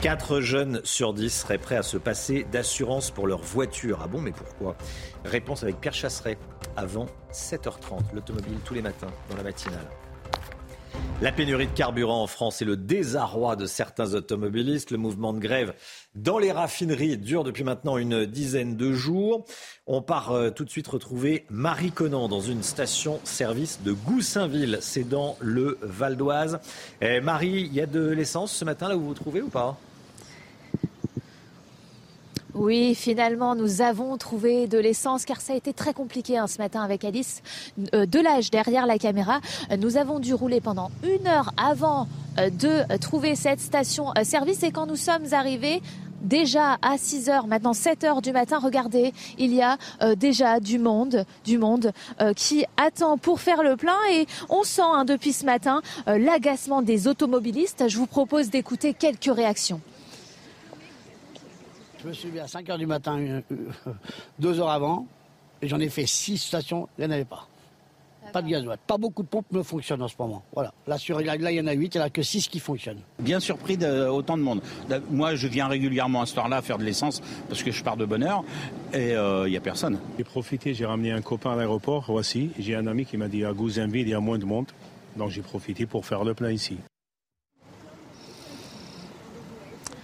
4 0.00 0.40
jeunes 0.40 0.80
sur 0.84 1.12
10 1.12 1.28
seraient 1.28 1.58
prêts 1.58 1.76
à 1.76 1.82
se 1.82 1.98
passer 1.98 2.46
d'assurance 2.50 3.10
pour 3.10 3.26
leur 3.26 3.42
voiture. 3.42 4.00
Ah 4.02 4.06
bon, 4.06 4.22
mais 4.22 4.32
pourquoi? 4.32 4.74
Réponse 5.26 5.62
avec 5.62 5.78
Pierre 5.80 5.92
Chasseret 5.92 6.38
avant 6.76 7.06
7h30, 7.32 8.14
l'automobile 8.14 8.56
tous 8.64 8.72
les 8.72 8.82
matins 8.82 9.10
dans 9.28 9.36
la 9.36 9.42
matinale. 9.42 9.86
La 11.22 11.32
pénurie 11.32 11.66
de 11.66 11.72
carburant 11.72 12.22
en 12.22 12.26
France 12.26 12.62
et 12.62 12.64
le 12.64 12.78
désarroi 12.78 13.54
de 13.54 13.66
certains 13.66 14.14
automobilistes. 14.14 14.90
Le 14.90 14.96
mouvement 14.96 15.34
de 15.34 15.38
grève 15.38 15.74
dans 16.14 16.38
les 16.38 16.50
raffineries 16.50 17.18
dure 17.18 17.44
depuis 17.44 17.62
maintenant 17.62 17.98
une 17.98 18.24
dizaine 18.24 18.76
de 18.76 18.92
jours. 18.92 19.44
On 19.86 20.00
part 20.00 20.32
euh, 20.32 20.50
tout 20.50 20.64
de 20.64 20.70
suite 20.70 20.88
retrouver 20.88 21.44
Marie 21.50 21.92
Conan 21.92 22.28
dans 22.28 22.40
une 22.40 22.62
station-service 22.62 23.80
de 23.82 23.92
Goussainville. 23.92 24.78
C'est 24.80 25.08
dans 25.08 25.36
le 25.40 25.78
Val 25.82 26.16
d'Oise. 26.16 26.58
Eh, 27.02 27.20
Marie, 27.20 27.68
il 27.68 27.74
y 27.74 27.82
a 27.82 27.86
de 27.86 28.08
l'essence 28.08 28.52
ce 28.52 28.64
matin 28.64 28.88
là 28.88 28.96
où 28.96 29.00
vous 29.00 29.08
vous 29.08 29.14
trouvez 29.14 29.42
ou 29.42 29.48
pas? 29.48 29.76
Oui, 32.54 32.94
finalement, 32.94 33.54
nous 33.54 33.80
avons 33.80 34.16
trouvé 34.16 34.66
de 34.66 34.78
l'essence 34.78 35.24
car 35.24 35.40
ça 35.40 35.52
a 35.52 35.56
été 35.56 35.72
très 35.72 35.94
compliqué 35.94 36.36
hein, 36.36 36.46
ce 36.46 36.58
matin 36.58 36.82
avec 36.82 37.04
Alice 37.04 37.42
euh, 37.94 38.06
Delage 38.06 38.50
derrière 38.50 38.86
la 38.86 38.98
caméra. 38.98 39.40
Euh, 39.70 39.76
Nous 39.76 39.96
avons 39.96 40.18
dû 40.18 40.34
rouler 40.34 40.60
pendant 40.60 40.90
une 41.04 41.26
heure 41.26 41.52
avant 41.56 42.08
euh, 42.38 42.50
de 42.50 42.96
trouver 42.98 43.36
cette 43.36 43.60
station-service 43.60 44.62
et 44.62 44.72
quand 44.72 44.86
nous 44.86 44.96
sommes 44.96 45.32
arrivés, 45.32 45.80
déjà 46.22 46.78
à 46.82 46.98
6 46.98 47.28
heures, 47.28 47.46
maintenant 47.46 47.72
7 47.72 48.04
heures 48.04 48.22
du 48.22 48.32
matin, 48.32 48.58
regardez, 48.58 49.12
il 49.38 49.54
y 49.54 49.62
a 49.62 49.78
euh, 50.02 50.14
déjà 50.14 50.60
du 50.60 50.78
monde, 50.78 51.24
du 51.44 51.58
monde 51.58 51.92
euh, 52.20 52.32
qui 52.32 52.64
attend 52.76 53.18
pour 53.18 53.40
faire 53.40 53.62
le 53.62 53.76
plein 53.76 53.98
et 54.12 54.26
on 54.48 54.62
sent 54.62 54.82
hein, 54.84 55.04
depuis 55.04 55.32
ce 55.32 55.44
matin 55.44 55.82
euh, 56.08 56.18
l'agacement 56.18 56.82
des 56.82 57.08
automobilistes. 57.08 57.84
Je 57.88 57.96
vous 57.96 58.06
propose 58.06 58.50
d'écouter 58.50 58.94
quelques 58.94 59.34
réactions. 59.34 59.80
Je 62.02 62.08
me 62.08 62.12
suis 62.14 62.28
levé 62.28 62.40
à 62.40 62.48
5 62.48 62.68
heures 62.70 62.78
du 62.78 62.86
matin, 62.86 63.18
euh, 63.18 63.40
euh, 63.52 63.92
deux 64.38 64.58
heures 64.58 64.70
avant, 64.70 65.06
et 65.60 65.68
j'en 65.68 65.78
ai 65.80 65.90
fait 65.90 66.06
six 66.06 66.38
stations, 66.38 66.88
il 66.96 67.04
n'y 67.04 67.10
en 67.10 67.14
avait 67.14 67.26
pas. 67.26 67.46
Pas 68.32 68.40
de 68.42 68.48
gasoil. 68.48 68.78
Pas 68.86 68.96
beaucoup 68.96 69.22
de 69.22 69.28
pompes 69.28 69.50
ne 69.50 69.62
fonctionnent 69.62 70.02
en 70.02 70.08
ce 70.08 70.14
moment. 70.18 70.42
Voilà. 70.54 70.72
Là, 70.86 70.96
sur, 70.98 71.20
là, 71.20 71.36
là, 71.36 71.50
il 71.50 71.56
y 71.56 71.60
en 71.60 71.66
a 71.66 71.72
8, 71.72 71.94
il 71.94 71.98
n'y 71.98 72.02
en 72.02 72.06
a 72.06 72.10
que 72.10 72.22
6 72.22 72.48
qui 72.48 72.60
fonctionnent. 72.60 73.00
Bien 73.18 73.40
surpris 73.40 73.76
d'autant 73.76 74.36
de 74.38 74.42
monde. 74.42 74.62
Moi, 75.10 75.34
je 75.34 75.48
viens 75.48 75.66
régulièrement 75.66 76.22
à 76.22 76.26
ce 76.26 76.38
heure-là 76.38 76.62
faire 76.62 76.78
de 76.78 76.84
l'essence 76.84 77.20
parce 77.48 77.62
que 77.62 77.72
je 77.72 77.82
pars 77.82 77.96
de 77.96 78.04
bonne 78.04 78.22
heure 78.22 78.44
et 78.94 79.14
il 79.14 79.50
n'y 79.50 79.56
a 79.56 79.60
personne. 79.60 79.98
J'ai 80.16 80.24
profité, 80.24 80.74
j'ai 80.74 80.86
ramené 80.86 81.10
un 81.10 81.22
copain 81.22 81.52
à 81.52 81.56
l'aéroport, 81.56 82.04
voici. 82.06 82.50
J'ai 82.58 82.76
un 82.76 82.86
ami 82.86 83.04
qui 83.04 83.16
m'a 83.16 83.26
dit 83.26 83.44
à 83.44 83.52
Gouzinville, 83.52 84.06
il 84.06 84.10
y 84.10 84.14
a 84.14 84.20
moins 84.20 84.38
de 84.38 84.44
monde. 84.44 84.66
Donc 85.16 85.30
j'ai 85.30 85.42
profité 85.42 85.86
pour 85.86 86.06
faire 86.06 86.22
le 86.22 86.34
plein 86.34 86.52
ici. 86.52 86.76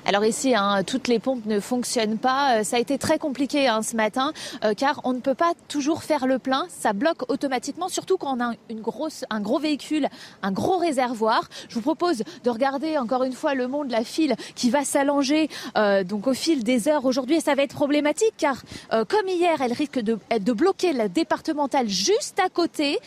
Alors 0.09 0.25
ici, 0.25 0.55
hein, 0.55 0.85
toutes 0.87 1.09
les 1.09 1.19
pompes 1.19 1.45
ne 1.47 1.59
fonctionnent 1.59 2.17
pas. 2.17 2.59
Euh, 2.59 2.63
ça 2.63 2.77
a 2.77 2.79
été 2.79 2.97
très 2.97 3.19
compliqué 3.19 3.67
hein, 3.67 3.83
ce 3.83 3.97
matin, 3.97 4.33
euh, 4.63 4.73
car 4.73 5.01
on 5.03 5.13
ne 5.13 5.19
peut 5.19 5.35
pas 5.35 5.51
toujours 5.67 6.05
faire 6.05 6.29
le 6.29 6.39
plein. 6.39 6.67
Ça 6.69 6.93
bloque 6.93 7.29
automatiquement, 7.29 7.89
surtout 7.89 8.17
quand 8.17 8.39
on 8.39 8.41
a 8.41 8.53
une 8.71 8.83
grosse, 8.83 9.25
un 9.31 9.41
gros 9.41 9.59
véhicule, 9.59 10.07
un 10.45 10.53
gros 10.53 10.77
réservoir. 10.79 11.49
Je 11.69 11.75
vous 11.75 11.81
propose 11.81 12.23
de 12.45 12.51
regarder 12.51 12.99
encore 12.99 13.25
une 13.25 13.33
fois 13.33 13.55
le 13.55 13.67
monde, 13.67 13.91
la 13.91 14.05
file 14.05 14.37
qui 14.55 14.71
va 14.71 14.85
s'allonger 14.85 15.49
euh, 15.77 16.05
donc 16.05 16.29
au 16.29 16.35
fil 16.35 16.63
des 16.63 16.87
heures 16.87 17.05
aujourd'hui. 17.05 17.41
Ça 17.41 17.57
va 17.57 17.65
être 17.65 17.75
problématique, 17.75 18.35
car 18.39 18.63
comme 19.09 19.27
hier, 19.27 19.61
elle 19.61 19.73
risque 19.73 19.99
de, 19.99 20.21
de 20.39 20.53
bloquer 20.53 20.93
la 20.93 21.09
départementale 21.09 21.89
juste 21.89 22.39
à 22.39 22.49
côté. 22.49 23.01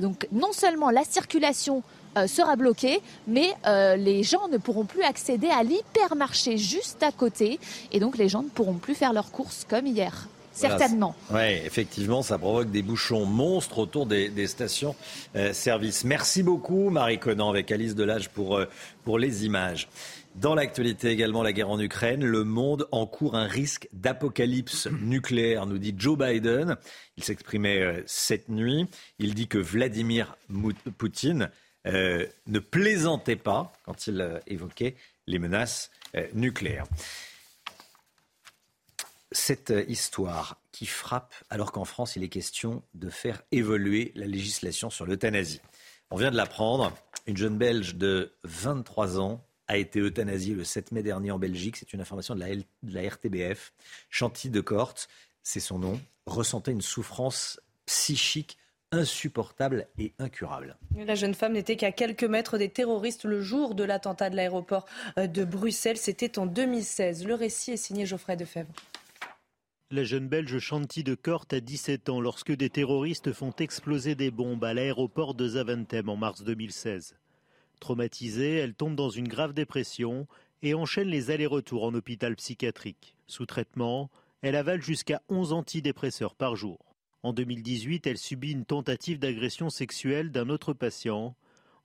donc 0.00 0.26
non 0.32 0.52
seulement 0.52 0.88
la 0.88 1.04
circulation 1.04 1.82
euh, 1.82 1.95
sera 2.26 2.56
bloqué, 2.56 3.00
mais 3.26 3.50
euh, 3.66 3.96
les 3.96 4.22
gens 4.22 4.48
ne 4.48 4.56
pourront 4.56 4.86
plus 4.86 5.02
accéder 5.02 5.48
à 5.48 5.62
l'hypermarché 5.62 6.56
juste 6.56 7.02
à 7.02 7.12
côté, 7.12 7.60
et 7.92 8.00
donc 8.00 8.16
les 8.16 8.28
gens 8.28 8.42
ne 8.42 8.48
pourront 8.48 8.78
plus 8.78 8.94
faire 8.94 9.12
leurs 9.12 9.30
courses 9.30 9.66
comme 9.68 9.86
hier. 9.86 10.28
Certainement. 10.52 11.14
oui, 11.30 11.60
effectivement, 11.66 12.22
ça 12.22 12.38
provoque 12.38 12.70
des 12.70 12.80
bouchons 12.80 13.26
monstres 13.26 13.76
autour 13.76 14.06
des, 14.06 14.46
stations 14.46 14.96
euh, 15.36 15.52
service. 15.52 16.02
Merci 16.04 16.42
beaucoup, 16.42 16.88
Marie 16.88 17.18
Conan, 17.18 17.50
avec 17.50 17.70
Alice 17.70 17.94
Delage 17.94 18.30
pour, 18.30 18.58
pour 19.04 19.18
les 19.18 19.44
images. 19.44 19.86
Dans 20.34 20.54
l'actualité 20.54 21.10
également, 21.10 21.42
la 21.42 21.52
guerre 21.52 21.68
en 21.68 21.78
Ukraine, 21.78 22.24
le 22.24 22.42
monde 22.44 22.88
encourt 22.90 23.36
un 23.36 23.46
risque 23.46 23.86
d'apocalypse 23.92 24.88
nucléaire, 25.02 25.66
nous 25.66 25.76
dit 25.76 25.94
Joe 25.94 26.16
Biden. 26.16 26.76
Il 27.18 27.24
s'exprimait 27.24 28.02
cette 28.06 28.48
nuit. 28.48 28.86
Il 29.18 29.34
dit 29.34 29.48
que 29.48 29.58
Vladimir 29.58 30.38
Poutine 30.96 31.50
euh, 31.86 32.26
ne 32.46 32.58
plaisantait 32.58 33.36
pas 33.36 33.72
quand 33.84 34.06
il 34.06 34.20
euh, 34.20 34.38
évoquait 34.46 34.96
les 35.26 35.38
menaces 35.38 35.90
euh, 36.14 36.26
nucléaires. 36.34 36.86
Cette 39.32 39.72
histoire 39.88 40.60
qui 40.72 40.86
frappe 40.86 41.34
alors 41.50 41.72
qu'en 41.72 41.84
France 41.84 42.16
il 42.16 42.22
est 42.22 42.28
question 42.28 42.82
de 42.94 43.10
faire 43.10 43.42
évoluer 43.52 44.12
la 44.14 44.26
législation 44.26 44.88
sur 44.90 45.04
l'euthanasie. 45.04 45.60
On 46.10 46.16
vient 46.16 46.30
de 46.30 46.36
l'apprendre, 46.36 46.96
une 47.26 47.36
jeune 47.36 47.58
Belge 47.58 47.96
de 47.96 48.32
23 48.44 49.20
ans 49.20 49.44
a 49.68 49.76
été 49.76 49.98
euthanasiée 49.98 50.54
le 50.54 50.64
7 50.64 50.92
mai 50.92 51.02
dernier 51.02 51.32
en 51.32 51.38
Belgique. 51.38 51.76
C'est 51.76 51.92
une 51.92 52.00
information 52.00 52.36
de 52.36 52.40
la, 52.40 52.54
de 52.54 52.64
la 52.82 53.08
RTBF. 53.08 53.72
Chantilly 54.10 54.52
de 54.52 54.60
Corte, 54.60 55.08
c'est 55.42 55.60
son 55.60 55.80
nom, 55.80 56.00
ressentait 56.26 56.70
une 56.70 56.82
souffrance 56.82 57.60
psychique 57.84 58.58
insupportable 58.92 59.86
et 59.98 60.12
incurable. 60.18 60.76
La 60.96 61.14
jeune 61.14 61.34
femme 61.34 61.52
n'était 61.52 61.76
qu'à 61.76 61.92
quelques 61.92 62.24
mètres 62.24 62.58
des 62.58 62.68
terroristes 62.68 63.24
le 63.24 63.42
jour 63.42 63.74
de 63.74 63.84
l'attentat 63.84 64.30
de 64.30 64.36
l'aéroport 64.36 64.86
euh, 65.18 65.26
de 65.26 65.44
Bruxelles. 65.44 65.96
C'était 65.96 66.38
en 66.38 66.46
2016. 66.46 67.26
Le 67.26 67.34
récit 67.34 67.72
est 67.72 67.76
signé 67.76 68.06
Geoffrey 68.06 68.36
Defebvre. 68.36 68.72
La 69.90 70.02
jeune 70.02 70.28
Belge 70.28 70.58
Chanty 70.58 71.04
de 71.04 71.14
Corte 71.14 71.52
a 71.52 71.60
17 71.60 72.08
ans 72.08 72.20
lorsque 72.20 72.50
des 72.50 72.70
terroristes 72.70 73.32
font 73.32 73.52
exploser 73.52 74.16
des 74.16 74.32
bombes 74.32 74.64
à 74.64 74.74
l'aéroport 74.74 75.34
de 75.34 75.46
Zaventem 75.46 76.08
en 76.08 76.16
mars 76.16 76.42
2016. 76.42 77.16
Traumatisée, 77.78 78.56
elle 78.56 78.74
tombe 78.74 78.96
dans 78.96 79.10
une 79.10 79.28
grave 79.28 79.52
dépression 79.52 80.26
et 80.62 80.74
enchaîne 80.74 81.08
les 81.08 81.30
allers-retours 81.30 81.84
en 81.84 81.94
hôpital 81.94 82.34
psychiatrique. 82.34 83.14
Sous 83.28 83.46
traitement, 83.46 84.10
elle 84.42 84.56
avale 84.56 84.82
jusqu'à 84.82 85.22
11 85.28 85.52
antidépresseurs 85.52 86.34
par 86.34 86.56
jour. 86.56 86.85
En 87.26 87.32
2018, 87.32 88.06
elle 88.06 88.18
subit 88.18 88.52
une 88.52 88.64
tentative 88.64 89.18
d'agression 89.18 89.68
sexuelle 89.68 90.30
d'un 90.30 90.48
autre 90.48 90.72
patient. 90.72 91.34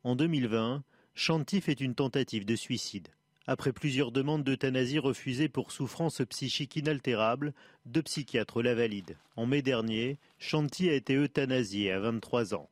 En 0.03 0.15
2020, 0.15 0.83
Chanty 1.15 1.61
fait 1.61 1.81
une 1.81 1.95
tentative 1.95 2.45
de 2.45 2.55
suicide. 2.55 3.07
Après 3.47 3.73
plusieurs 3.73 4.11
demandes 4.11 4.43
d'euthanasie 4.43 4.99
refusées 4.99 5.49
pour 5.49 5.71
souffrance 5.71 6.21
psychique 6.29 6.75
inaltérable, 6.75 7.55
deux 7.87 8.03
psychiatres 8.03 8.61
la 8.61 8.75
valident. 8.75 9.15
En 9.35 9.47
mai 9.47 9.63
dernier, 9.63 10.19
Chanty 10.37 10.91
a 10.91 10.93
été 10.93 11.15
euthanasiée 11.15 11.91
à 11.91 11.99
23 11.99 12.53
ans. 12.53 12.69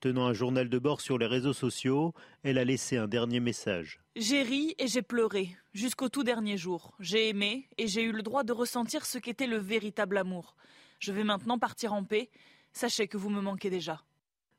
Tenant 0.00 0.24
un 0.24 0.32
journal 0.32 0.70
de 0.70 0.78
bord 0.78 1.02
sur 1.02 1.18
les 1.18 1.26
réseaux 1.26 1.52
sociaux, 1.52 2.14
elle 2.44 2.56
a 2.56 2.64
laissé 2.64 2.96
un 2.96 3.08
dernier 3.08 3.40
message. 3.40 4.00
J'ai 4.16 4.42
ri 4.42 4.74
et 4.78 4.88
j'ai 4.88 5.02
pleuré, 5.02 5.54
jusqu'au 5.74 6.08
tout 6.08 6.24
dernier 6.24 6.56
jour. 6.56 6.94
J'ai 6.98 7.28
aimé 7.28 7.68
et 7.76 7.88
j'ai 7.88 8.04
eu 8.04 8.12
le 8.12 8.22
droit 8.22 8.42
de 8.42 8.54
ressentir 8.54 9.04
ce 9.04 9.18
qu'était 9.18 9.46
le 9.46 9.58
véritable 9.58 10.16
amour. 10.16 10.56
Je 11.00 11.12
vais 11.12 11.24
maintenant 11.24 11.58
partir 11.58 11.94
en 11.94 12.04
paix. 12.04 12.28
Sachez 12.72 13.08
que 13.08 13.16
vous 13.16 13.30
me 13.30 13.40
manquez 13.40 13.70
déjà. 13.70 14.02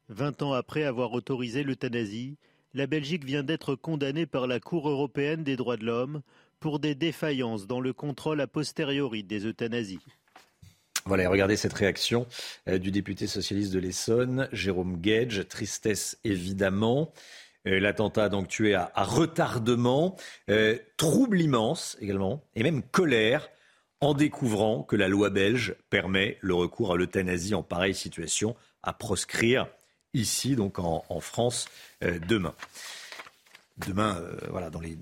Vingt 0.10 0.42
ans 0.42 0.54
après 0.54 0.84
avoir 0.84 1.14
autorisé 1.14 1.64
l'euthanasie, 1.64 2.38
la 2.74 2.88
Belgique 2.88 3.24
vient 3.24 3.44
d'être 3.44 3.76
condamnée 3.76 4.26
par 4.26 4.48
la 4.48 4.60
Cour 4.60 4.90
européenne 4.90 5.44
des 5.44 5.56
droits 5.56 5.78
de 5.78 5.86
l'homme 5.86 6.22
pour 6.60 6.80
des 6.80 6.96
défaillances 6.96 7.68
dans 7.68 7.80
le 7.80 7.94
contrôle 7.94 8.42
a 8.42 8.48
posteriori 8.48 9.24
des 9.24 9.46
euthanasies. 9.46 10.00
Voilà, 11.06 11.30
regardez 11.30 11.58
cette 11.58 11.74
réaction 11.74 12.28
euh, 12.68 12.78
du 12.78 12.92
député 12.92 13.28
socialiste 13.28 13.74
de 13.74 13.80
l'Essonne, 13.80 14.50
Jérôme 14.52 15.00
Gage. 15.00 15.48
Tristesse 15.48 16.18
évidemment. 16.24 17.14
Euh, 17.68 17.80
l'attentat 17.80 18.26
a 18.26 18.30
donc 18.30 18.48
tué 18.48 18.74
à, 18.74 18.92
retardement. 18.96 20.16
Euh, 20.50 20.78
trouble 20.98 21.40
immense 21.40 21.98
également, 22.02 22.44
et 22.56 22.64
même 22.64 22.82
colère 22.82 23.50
en 24.02 24.14
découvrant 24.14 24.82
que 24.84 24.96
la 24.96 25.08
loi 25.08 25.30
belge 25.30 25.76
permet 25.90 26.38
le 26.42 26.56
recours 26.56 26.94
à 26.94 26.98
l'euthanasie 26.98 27.54
en 27.54 27.64
pareille 27.64 27.96
situation 27.96 28.56
à 28.84 28.94
proscrire 28.94 29.68
ici, 30.14 30.56
donc 30.56 30.80
en, 30.80 31.20
France, 31.20 31.68
euh, 32.04 32.20
demain 32.28 32.54
demain, 33.88 34.18
euh, 34.20 34.36
voilà, 34.50 34.70
dans 34.70 34.80
les, 34.80 34.98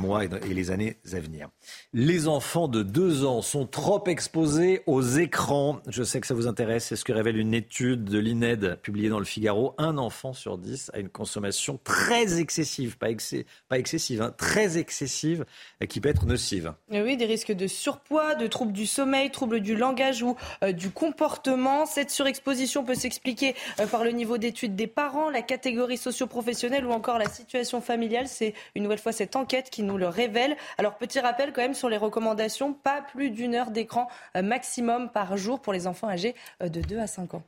mois 0.00 0.24
et, 0.24 0.28
les 0.28 0.70
années 0.70 0.96
à 1.12 1.20
venir. 1.20 1.48
Les 1.92 2.28
enfants 2.28 2.68
de 2.68 2.82
2 2.82 3.24
ans 3.24 3.42
sont 3.42 3.66
trop 3.66 4.02
exposés 4.06 4.82
aux 4.86 5.02
écrans. 5.02 5.80
Je 5.88 6.02
sais 6.02 6.20
que 6.20 6.26
ça 6.26 6.34
vous 6.34 6.46
intéresse. 6.46 6.86
C'est 6.86 6.96
ce 6.96 7.04
que 7.04 7.12
révèle 7.12 7.36
une 7.36 7.54
étude 7.54 8.04
de 8.04 8.18
l'INED 8.18 8.78
publiée 8.82 9.08
dans 9.08 9.18
le 9.18 9.24
Figaro. 9.24 9.74
Un 9.78 9.98
enfant 9.98 10.32
sur 10.32 10.58
10 10.58 10.90
a 10.94 10.98
une 10.98 11.08
consommation 11.08 11.78
très 11.82 12.38
excessive, 12.40 12.96
pas, 12.98 13.10
excessive, 13.10 14.22
hein, 14.22 14.34
très 14.36 14.78
excessive, 14.78 15.44
qui 15.88 16.00
peut 16.00 16.08
être 16.08 16.26
nocive. 16.26 16.74
oui, 16.90 17.16
des 17.16 17.26
risques 17.26 17.52
de 17.52 17.66
surpoids, 17.66 18.34
de 18.34 18.46
troubles 18.46 18.72
du 18.72 18.86
sommeil, 18.86 19.30
troubles 19.30 19.60
du 19.60 19.76
langage 19.76 20.22
ou 20.22 20.36
euh, 20.62 20.72
du 20.72 20.90
comportement. 20.90 21.86
Cette 21.86 22.10
surexposition 22.10 22.84
peut 22.84 22.94
s'expliquer 22.94 23.54
euh, 23.80 23.86
par 23.86 24.04
le 24.04 24.10
niveau 24.10 24.38
d'études 24.38 24.76
des 24.76 24.86
parents, 24.86 25.30
la 25.30 25.42
catégorie 25.42 25.96
socio-professionnelle 25.96 26.86
ou 26.86 26.90
encore 26.90 27.18
la 27.18 27.28
situation 27.28 27.80
familiale 27.80 27.95
c'est 28.26 28.54
une 28.74 28.82
nouvelle 28.82 28.98
fois 28.98 29.12
cette 29.12 29.36
enquête 29.36 29.70
qui 29.70 29.82
nous 29.82 29.98
le 29.98 30.08
révèle. 30.08 30.56
Alors, 30.78 30.96
petit 30.96 31.20
rappel 31.20 31.52
quand 31.52 31.62
même 31.62 31.74
sur 31.74 31.88
les 31.88 31.96
recommandations, 31.96 32.72
pas 32.72 33.02
plus 33.02 33.30
d'une 33.30 33.54
heure 33.54 33.70
d'écran 33.70 34.08
euh, 34.36 34.42
maximum 34.42 35.10
par 35.10 35.36
jour 35.36 35.60
pour 35.60 35.72
les 35.72 35.86
enfants 35.86 36.08
âgés 36.08 36.34
euh, 36.62 36.68
de 36.68 36.80
2 36.80 36.98
à 36.98 37.06
5 37.06 37.34
ans. 37.34 37.42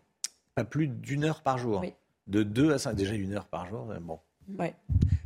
Pas 0.55 0.65
plus 0.65 0.89
d'une 0.89 1.25
heure 1.25 1.43
par 1.43 1.59
jour 1.59 1.81
Oui. 1.81 1.95
De 2.27 2.43
2 2.43 2.73
à 2.73 2.79
5, 2.79 2.95
déjà 2.95 3.15
une 3.15 3.35
heure 3.35 3.47
par 3.47 3.67
jour, 3.67 3.91
euh, 3.91 3.99
bon. 4.01 4.19
Ouais. 4.59 4.75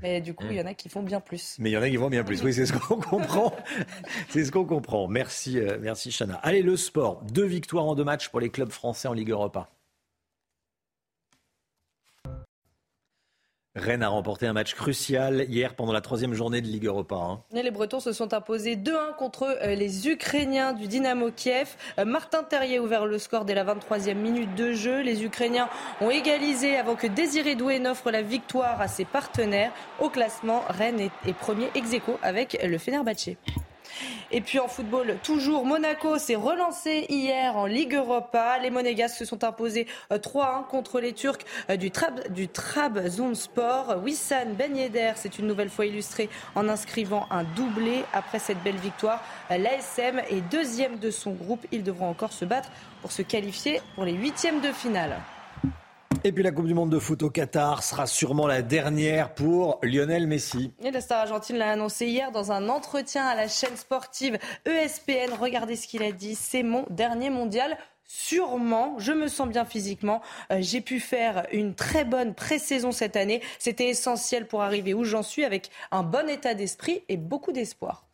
Mais 0.03 0.21
du 0.21 0.35
coup, 0.35 0.47
il 0.51 0.57
y 0.57 0.61
en 0.61 0.67
a 0.67 0.75
qui 0.75 0.89
font 0.89 1.03
bien 1.03 1.21
plus. 1.21 1.57
Mais 1.61 1.71
il 1.71 1.75
y 1.75 1.77
en 1.77 1.83
a 1.83 1.89
qui 1.89 1.97
font 1.97 2.11
bien 2.11 2.25
plus. 2.25 2.43
Oui, 2.43 2.53
c'est 2.53 2.67
ce 2.67 2.73
qu'on 2.73 2.97
comprend. 3.01 3.55
c'est 4.31 4.45
ce 4.45 4.51
qu'on 4.51 4.65
comprend. 4.65 5.07
Merci, 5.07 5.61
merci 5.81 6.11
Chana. 6.11 6.41
Allez, 6.43 6.63
le 6.63 6.77
sport. 6.77 7.23
Deux 7.23 7.45
victoires 7.45 7.85
en 7.85 7.95
deux 7.95 8.03
matchs 8.03 8.31
pour 8.31 8.41
les 8.41 8.51
clubs 8.51 8.73
français 8.73 9.07
en 9.07 9.13
Ligue 9.13 9.31
Europa. 9.31 9.71
Rennes 13.75 14.03
a 14.03 14.09
remporté 14.09 14.47
un 14.47 14.53
match 14.53 14.75
crucial 14.75 15.47
hier 15.49 15.75
pendant 15.75 15.95
la 15.95 16.03
troisième 16.03 16.35
journée 16.35 16.61
de 16.61 16.67
Ligue 16.67 16.85
Europa. 16.85 17.17
Hein. 17.17 17.41
les 17.53 17.71
Bretons 17.71 18.01
se 18.01 18.13
sont 18.13 18.35
imposés 18.35 18.77
2-1 18.77 19.17
contre 19.17 19.45
euh, 19.63 19.75
les 19.75 20.09
Ukrainiens 20.09 20.75
du 20.75 20.89
Dynamo 20.89 21.31
Kiev. 21.31 21.77
Euh, 21.99 22.05
Martin 22.05 22.43
Terrier 22.43 22.77
a 22.77 22.83
ouvert 22.83 23.07
le 23.07 23.17
score 23.17 23.47
dès 23.47 23.55
la 23.55 23.65
23e 23.65 24.15
minute 24.15 24.55
de 24.57 24.73
jeu. 24.73 25.01
Les 25.01 25.25
Ukrainiens 25.25 25.71
ont 26.03 26.11
égalisé 26.11 26.77
avant 26.77 26.97
que 26.97 27.07
Désiré 27.07 27.55
Doué 27.55 27.79
n'offre 27.79 28.11
la 28.11 28.21
victoire 28.21 28.79
à 28.79 28.89
ses 28.89 29.07
partenaires. 29.07 29.73
Au 30.01 30.11
classement, 30.11 30.65
Rennes 30.69 31.01
est, 31.01 31.33
premier 31.33 31.71
ex 31.75 31.93
avec 32.23 32.63
le 32.63 32.77
Fenerbahçe. 32.77 33.37
Et 34.35 34.41
puis 34.41 34.59
en 34.59 34.67
football, 34.67 35.19
toujours 35.23 35.67
Monaco 35.67 36.17
s'est 36.17 36.37
relancé 36.37 37.05
hier 37.11 37.55
en 37.55 37.67
Ligue 37.67 37.95
Europa. 37.97 38.59
Les 38.63 38.71
Monégasques 38.71 39.19
se 39.19 39.27
sont 39.27 39.45
imposés 39.45 39.87
3-1 40.11 40.15
euh, 40.15 40.63
contre 40.71 41.01
les 41.01 41.13
Turcs 41.13 41.45
euh, 41.69 41.77
du, 41.77 41.91
Trab, 41.91 42.19
Trabzonspor. 42.51 43.99
Wissam 44.03 44.55
Ben 44.55 44.75
Yedder 44.75 45.13
s'est 45.17 45.29
une 45.39 45.47
nouvelle 45.47 45.69
fois 45.69 45.85
illustré 45.85 46.31
en 46.55 46.71
inscrivant 46.71 47.27
un 47.31 47.45
doublé 47.45 48.05
après 48.15 48.39
cette 48.39 48.63
belle 48.63 48.77
victoire. 48.77 49.23
L'ASM 49.51 50.21
est 50.31 50.41
deuxième 50.51 50.99
de 50.99 51.11
son 51.11 51.33
groupe. 51.33 51.67
Ils 51.71 51.83
devront 51.83 52.09
encore 52.09 52.33
se 52.33 52.47
battre 52.47 52.71
pour 53.03 53.13
se 53.13 53.21
qualifier 53.21 53.83
pour 53.95 54.07
les 54.07 54.15
huitièmes 54.15 54.63
de 54.63 54.73
finale. 54.73 55.21
Et 56.25 56.31
puis 56.31 56.45
la 56.45 56.53
Coupe 56.53 56.67
du 56.67 56.75
Monde 56.75 56.91
de 56.91 57.01
foot 57.01 57.21
au 57.25 57.31
Qatar 57.31 57.83
sera 57.83 58.07
sûrement 58.07 58.47
la 58.47 58.63
dernière 58.63 59.35
pour 59.35 59.81
Lionel 59.83 60.29
Messi. 60.29 60.73
Et 60.81 60.93
la 60.93 61.01
star 61.01 61.23
argentine 61.23 61.57
l'a 61.57 61.71
annoncé 61.71 62.07
hier 62.07 62.31
dans 62.31 62.53
un 62.53 62.69
entretien 62.69 63.27
à 63.27 63.35
la 63.35 63.49
chaîne 63.49 63.77
sportive 63.77 64.39
ESPN. 64.65 65.33
Regardez 65.41 65.75
ce 65.75 65.89
qu'il 65.89 66.05
a 66.05 66.13
dit. 66.13 66.37
C'est 66.37 66.63
mon 66.63 66.87
dernier 66.91 67.29
mondial. 67.29 67.77
Sûrement, 68.05 68.95
je 68.99 69.11
me 69.11 69.27
sens 69.27 69.49
bien 69.49 69.65
physiquement. 69.65 70.23
Euh, 70.53 70.59
j'ai 70.61 70.81
pu 70.81 71.01
faire 71.01 71.45
une 71.51 71.75
très 71.75 72.05
bonne 72.05 72.35
pré-saison 72.35 72.93
cette 72.93 73.17
année. 73.17 73.43
C'était 73.59 73.89
essentiel 73.89 74.47
pour 74.47 74.63
arriver 74.63 74.95
où 74.95 75.03
j'en 75.03 75.25
suis 75.25 75.45
avec 75.45 75.71
un 75.91 76.05
bon 76.05 76.29
état 76.29 76.55
d'esprit 76.55 77.03
et 77.09 77.17
beaucoup 77.17 77.51
d'espoir. 77.51 78.07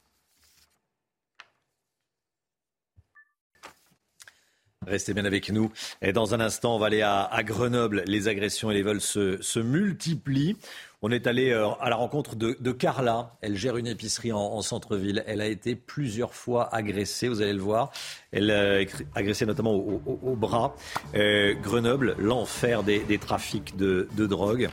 Restez 4.89 5.15
bien 5.15 5.25
avec 5.25 5.51
nous. 5.51 5.71
Et 6.03 6.13
dans 6.13 6.35
un 6.35 6.41
instant, 6.41 6.77
on 6.77 6.79
va 6.79 6.87
aller 6.87 7.03
à, 7.03 7.29
Grenoble. 7.43 8.03
Les 8.07 8.29
agressions 8.29 8.71
et 8.71 8.75
les 8.75 8.83
vols 8.83 9.01
se, 9.01 9.59
multiplient. 9.59 10.57
On 11.01 11.13
est 11.13 11.27
allé 11.27 11.51
euh, 11.51 11.69
à 11.81 11.91
la 11.91 11.97
rencontre 11.97 12.35
de, 12.35 12.73
Carla. 12.73 13.37
Elle 13.41 13.57
gère 13.57 13.77
une 13.77 13.87
épicerie 13.87 14.33
en, 14.33 14.39
en 14.39 14.63
centre-ville. 14.63 15.23
Elle 15.27 15.41
a 15.41 15.47
été 15.47 15.77
plusieurs 15.77 16.35
fois 16.35 16.75
agressée, 16.75 17.29
vous 17.29 17.43
allez 17.43 17.53
le 17.53 17.61
voir. 17.61 17.93
Elle 18.33 18.51
a 18.51 18.81
agressé 19.15 19.47
notamment 19.47 19.75
au, 19.75 20.35
bras. 20.35 20.75
Euh, 21.15 21.55
Grenoble, 21.55 22.17
l'enfer 22.19 22.83
des, 22.83 23.19
trafics 23.19 23.77
de, 23.77 24.09
de 24.17 24.27
drogue. 24.27 24.71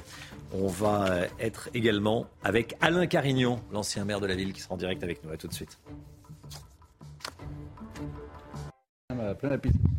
On 0.53 0.67
va 0.67 1.05
euh, 1.09 1.27
être 1.39 1.69
également 1.73 2.27
avec 2.43 2.75
Alain 2.81 3.07
Carignon, 3.07 3.59
l'ancien 3.71 4.05
maire 4.05 4.21
de 4.21 4.27
la 4.27 4.35
ville, 4.35 4.53
qui 4.53 4.61
sera 4.61 4.75
en 4.75 4.77
direct 4.77 5.03
avec 5.03 5.23
nous. 5.23 5.31
À 5.31 5.37
tout 5.37 5.47
de 5.47 5.53
suite. 5.53 5.77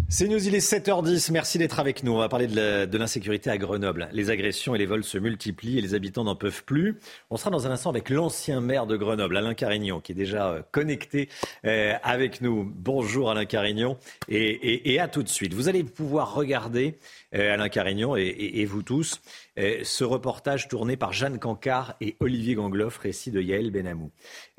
C'est 0.09 0.29
News, 0.29 0.47
il 0.47 0.55
est 0.55 0.59
7h10. 0.59 1.33
Merci 1.33 1.59
d'être 1.59 1.81
avec 1.81 2.03
nous. 2.03 2.13
On 2.13 2.19
va 2.19 2.29
parler 2.29 2.47
de 2.47 2.99
l'insécurité 2.99 3.51
à 3.51 3.59
Grenoble. 3.59 4.09
Les 4.13 4.31
agressions 4.31 4.75
et 4.75 4.79
les 4.79 4.87
vols 4.87 5.05
se 5.05 5.19
multiplient 5.19 5.79
et 5.79 5.81
les 5.81 5.95
habitants 5.95 6.25
n'en 6.25 6.37
peuvent 6.37 6.65
plus. 6.65 6.99
On 7.31 7.37
sera 7.37 7.51
dans 7.51 7.67
un 7.67 7.71
instant 7.71 7.91
avec 7.91 8.11
l'ancien 8.11 8.61
maire 8.61 8.87
de 8.87 8.97
Grenoble, 8.97 9.37
Alain 9.37 9.55
Carignon, 9.55 10.01
qui 10.01 10.13
est 10.13 10.17
déjà 10.17 10.51
euh, 10.51 10.63
connecté 10.71 11.29
euh, 11.65 11.95
avec 12.03 12.41
nous. 12.41 12.71
Bonjour 12.75 13.31
Alain 13.31 13.45
Carignon 13.45 13.97
et, 14.29 14.99
à 15.01 15.09
tout 15.09 15.23
de 15.23 15.29
suite. 15.29 15.55
Vous 15.55 15.69
allez 15.69 15.85
pouvoir 15.85 16.35
regarder, 16.35 16.99
euh, 17.35 17.55
Alain 17.55 17.69
Carignon 17.69 18.17
et, 18.17 18.65
vous 18.65 18.83
tous, 18.83 19.21
euh, 19.59 19.81
ce 19.83 20.05
reportage 20.05 20.69
tourné 20.69 20.97
par 20.97 21.13
Jeanne 21.13 21.39
Cancard 21.39 21.95
et 22.01 22.17
Olivier 22.21 22.55
Gangloff, 22.55 22.99
récit 22.99 23.31
de 23.31 23.41
Yael 23.41 23.71
Benamou. 23.71 24.11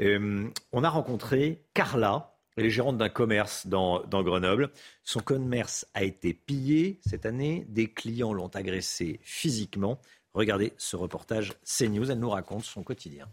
Euh, 0.01 0.47
on 0.71 0.83
a 0.83 0.89
rencontré 0.89 1.63
Carla. 1.73 2.36
Elle 2.57 2.65
est 2.65 2.71
gérante 2.71 2.97
d'un 2.97 3.09
commerce 3.09 3.67
dans, 3.67 4.03
dans 4.03 4.23
Grenoble. 4.23 4.71
Son 5.03 5.19
commerce 5.19 5.85
a 5.93 6.03
été 6.03 6.33
pillé 6.33 6.99
cette 7.07 7.27
année. 7.27 7.65
Des 7.69 7.87
clients 7.87 8.33
l'ont 8.33 8.47
agressé 8.47 9.19
physiquement. 9.21 9.99
Regardez 10.33 10.73
ce 10.77 10.95
reportage 10.95 11.53
CNews. 11.63 12.09
Elle 12.09 12.19
nous 12.19 12.31
raconte 12.31 12.63
son 12.63 12.81
quotidien. 12.81 13.27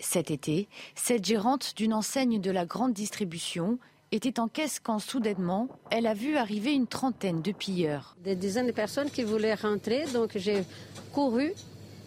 Cet 0.00 0.30
été, 0.30 0.68
cette 0.94 1.26
gérante 1.26 1.74
d'une 1.76 1.92
enseigne 1.92 2.40
de 2.40 2.50
la 2.50 2.64
grande 2.64 2.94
distribution 2.94 3.78
était 4.10 4.40
en 4.40 4.48
caisse 4.48 4.80
quand 4.80 5.00
soudainement, 5.00 5.68
elle 5.90 6.06
a 6.06 6.14
vu 6.14 6.36
arriver 6.36 6.72
une 6.72 6.86
trentaine 6.86 7.42
de 7.42 7.52
pilleurs. 7.52 8.16
Des 8.24 8.36
dizaines 8.36 8.68
de 8.68 8.72
personnes 8.72 9.10
qui 9.10 9.22
voulaient 9.22 9.54
rentrer, 9.54 10.06
donc 10.14 10.32
j'ai 10.36 10.64
couru 11.12 11.52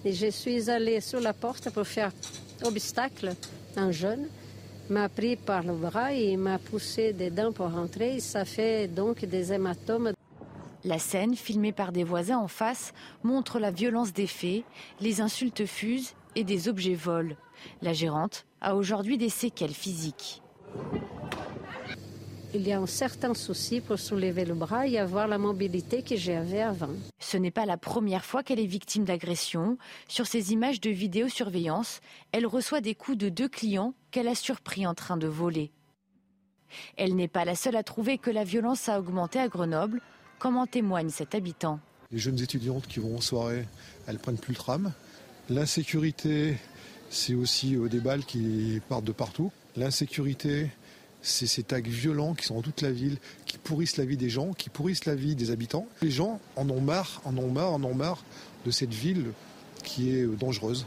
et 0.03 0.13
je 0.13 0.31
suis 0.31 0.71
allée 0.71 0.99
sur 0.99 1.19
la 1.19 1.33
porte 1.33 1.69
pour 1.69 1.85
faire 1.85 2.11
obstacle. 2.63 3.35
Un 3.75 3.91
jeune 3.91 4.27
m'a 4.91 5.07
pris 5.07 5.37
par 5.37 5.63
le 5.63 5.73
bras 5.73 6.13
et 6.13 6.35
m'a 6.35 6.59
poussé 6.59 7.13
dedans 7.13 7.53
pour 7.53 7.71
rentrer. 7.71 8.19
Ça 8.19 8.43
fait 8.43 8.87
donc 8.87 9.23
des 9.23 9.53
hématomes. 9.53 10.11
La 10.83 10.99
scène, 10.99 11.35
filmée 11.35 11.71
par 11.71 11.91
des 11.91 12.03
voisins 12.03 12.39
en 12.39 12.47
face, 12.47 12.93
montre 13.23 13.57
la 13.57 13.71
violence 13.71 14.13
des 14.13 14.27
faits, 14.27 14.63
les 14.99 15.21
insultes 15.21 15.65
fusent 15.65 16.13
et 16.35 16.43
des 16.43 16.67
objets 16.67 16.95
volent. 16.95 17.35
La 17.81 17.93
gérante 17.93 18.45
a 18.59 18.75
aujourd'hui 18.75 19.17
des 19.17 19.29
séquelles 19.29 19.73
physiques. 19.73 20.41
Il 22.53 22.67
y 22.67 22.73
a 22.73 22.79
un 22.79 22.87
certain 22.87 23.33
souci 23.33 23.79
pour 23.79 23.97
soulever 23.97 24.43
le 24.43 24.53
bras 24.53 24.85
et 24.85 24.97
avoir 24.97 25.29
la 25.29 25.37
mobilité 25.37 26.03
que 26.03 26.17
j'avais 26.17 26.61
avant. 26.61 26.89
Ce 27.19 27.37
n'est 27.37 27.49
pas 27.49 27.65
la 27.65 27.77
première 27.77 28.25
fois 28.25 28.43
qu'elle 28.43 28.59
est 28.59 28.65
victime 28.65 29.05
d'agression. 29.05 29.77
Sur 30.09 30.27
ces 30.27 30.51
images 30.51 30.81
de 30.81 30.89
vidéosurveillance, 30.89 32.01
elle 32.33 32.45
reçoit 32.45 32.81
des 32.81 32.93
coups 32.93 33.17
de 33.17 33.29
deux 33.29 33.47
clients 33.47 33.93
qu'elle 34.11 34.27
a 34.27 34.35
surpris 34.35 34.85
en 34.85 34.93
train 34.93 35.15
de 35.15 35.27
voler. 35.27 35.71
Elle 36.97 37.15
n'est 37.15 37.29
pas 37.29 37.45
la 37.45 37.55
seule 37.55 37.77
à 37.77 37.83
trouver 37.83 38.17
que 38.17 38.29
la 38.29 38.43
violence 38.43 38.89
a 38.89 38.99
augmenté 38.99 39.39
à 39.39 39.47
Grenoble, 39.47 40.01
comme 40.37 40.57
en 40.57 40.67
témoigne 40.67 41.09
cet 41.09 41.33
habitant. 41.35 41.79
Les 42.11 42.19
jeunes 42.19 42.41
étudiantes 42.41 42.85
qui 42.85 42.99
vont 42.99 43.15
en 43.15 43.21
soirée, 43.21 43.65
elles 44.07 44.19
prennent 44.19 44.37
plus 44.37 44.53
le 44.53 44.57
tram. 44.57 44.91
L'insécurité, 45.49 46.57
c'est 47.09 47.33
aussi 47.33 47.75
euh, 47.75 47.87
des 47.87 48.01
balles 48.01 48.25
qui 48.25 48.81
partent 48.89 49.05
de 49.05 49.13
partout. 49.13 49.51
L'insécurité, 49.77 50.69
c'est 51.21 51.47
ces 51.47 51.63
tags 51.63 51.79
violents 51.79 52.33
qui 52.33 52.45
sont 52.45 52.55
dans 52.55 52.61
toute 52.61 52.81
la 52.81 52.91
ville, 52.91 53.17
qui 53.45 53.57
pourrissent 53.57 53.97
la 53.97 54.05
vie 54.05 54.17
des 54.17 54.29
gens, 54.29 54.53
qui 54.53 54.69
pourrissent 54.69 55.05
la 55.05 55.15
vie 55.15 55.35
des 55.35 55.51
habitants. 55.51 55.87
Les 56.01 56.11
gens 56.11 56.39
en 56.55 56.69
ont 56.69 56.81
marre, 56.81 57.21
en 57.25 57.37
ont 57.37 57.49
marre, 57.49 57.73
en 57.73 57.83
ont 57.83 57.95
marre 57.95 58.23
de 58.65 58.71
cette 58.71 58.93
ville 58.93 59.31
qui 59.83 60.15
est 60.15 60.23
euh, 60.23 60.35
dangereuse. 60.35 60.85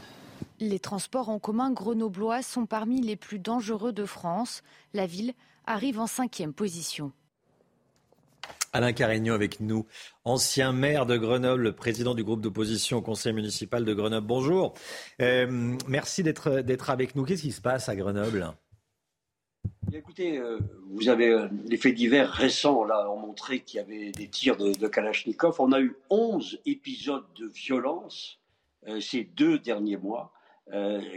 Les 0.59 0.79
transports 0.79 1.29
en 1.29 1.39
commun 1.39 1.71
grenoblois 1.71 2.41
sont 2.41 2.65
parmi 2.65 3.01
les 3.01 3.15
plus 3.15 3.39
dangereux 3.39 3.93
de 3.93 4.05
France. 4.05 4.63
La 4.93 5.05
ville 5.05 5.33
arrive 5.65 5.99
en 5.99 6.07
cinquième 6.07 6.53
position. 6.53 7.11
Alain 8.73 8.91
Carignon 8.91 9.33
avec 9.33 9.61
nous, 9.61 9.85
ancien 10.25 10.73
maire 10.73 11.05
de 11.05 11.15
Grenoble, 11.15 11.75
président 11.75 12.13
du 12.13 12.25
groupe 12.25 12.41
d'opposition 12.41 12.97
au 12.97 13.01
conseil 13.01 13.31
municipal 13.31 13.85
de 13.85 13.93
Grenoble. 13.93 14.27
Bonjour. 14.27 14.73
Euh, 15.21 15.77
merci 15.87 16.23
d'être 16.23 16.59
d'être 16.59 16.89
avec 16.89 17.15
nous. 17.15 17.23
Qu'est-ce 17.23 17.43
qui 17.43 17.53
se 17.53 17.61
passe 17.61 17.87
à 17.87 17.95
Grenoble? 17.95 18.53
Écoutez, 19.95 20.37
euh, 20.37 20.59
vous 20.89 21.07
avez 21.07 21.29
euh, 21.29 21.47
les 21.67 21.77
faits 21.77 21.95
divers 21.95 22.29
récents 22.29 22.83
là 22.83 23.09
ont 23.09 23.17
montré 23.17 23.61
qu'il 23.61 23.77
y 23.77 23.79
avait 23.81 24.11
des 24.11 24.27
tirs 24.27 24.57
de, 24.57 24.87
Kalachnikov. 24.87 25.55
On 25.59 25.71
a 25.71 25.79
eu 25.79 25.95
11 26.09 26.59
épisodes 26.65 27.23
de 27.39 27.47
violence 27.47 28.39
euh, 28.87 28.99
ces 28.99 29.23
deux 29.23 29.57
derniers 29.57 29.97
mois. 29.97 30.31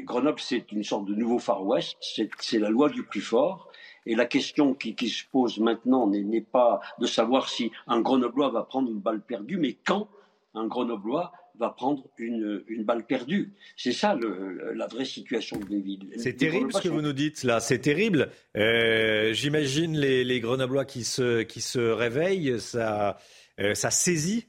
Grenoble, 0.00 0.38
c'est 0.40 0.70
une 0.72 0.84
sorte 0.84 1.06
de 1.06 1.14
nouveau 1.14 1.38
Far 1.38 1.64
West. 1.64 1.96
C'est 2.38 2.58
la 2.58 2.68
loi 2.68 2.90
du 2.90 3.02
plus 3.02 3.22
fort. 3.22 3.70
Et 4.04 4.14
la 4.14 4.26
question 4.26 4.74
qui, 4.74 4.94
qui 4.94 5.08
se 5.08 5.24
pose 5.32 5.58
maintenant 5.58 6.06
n'est 6.06 6.42
pas 6.42 6.80
de 7.00 7.06
savoir 7.06 7.48
si 7.48 7.72
un 7.86 8.00
Grenoblois 8.00 8.50
va 8.50 8.62
prendre 8.62 8.90
une 8.90 9.00
balle 9.00 9.22
perdue, 9.22 9.56
mais 9.56 9.72
quand 9.72 10.08
un 10.54 10.66
Grenoblois 10.66 11.32
va 11.58 11.70
prendre 11.70 12.04
une, 12.18 12.62
une 12.68 12.84
balle 12.84 13.04
perdue. 13.06 13.52
C'est 13.76 13.92
ça 13.92 14.14
le- 14.14 14.72
la 14.74 14.86
vraie 14.86 15.04
situation 15.04 15.58
des 15.58 15.80
villes. 15.80 16.08
C'est 16.16 16.34
terrible 16.36 16.72
ce 16.72 16.80
que 16.80 16.88
vous 16.88 17.02
nous 17.02 17.12
dites 17.12 17.42
là, 17.44 17.60
c'est 17.60 17.78
terrible. 17.80 18.30
Euh, 18.56 19.32
J'imagine 19.32 19.96
les, 19.98 20.24
les 20.24 20.40
Grenoblois 20.40 20.84
qui 20.84 21.04
se, 21.04 21.42
qui 21.42 21.60
se 21.60 21.78
réveillent, 21.78 22.60
ça, 22.60 23.18
euh, 23.60 23.74
ça 23.74 23.90
saisit. 23.90 24.46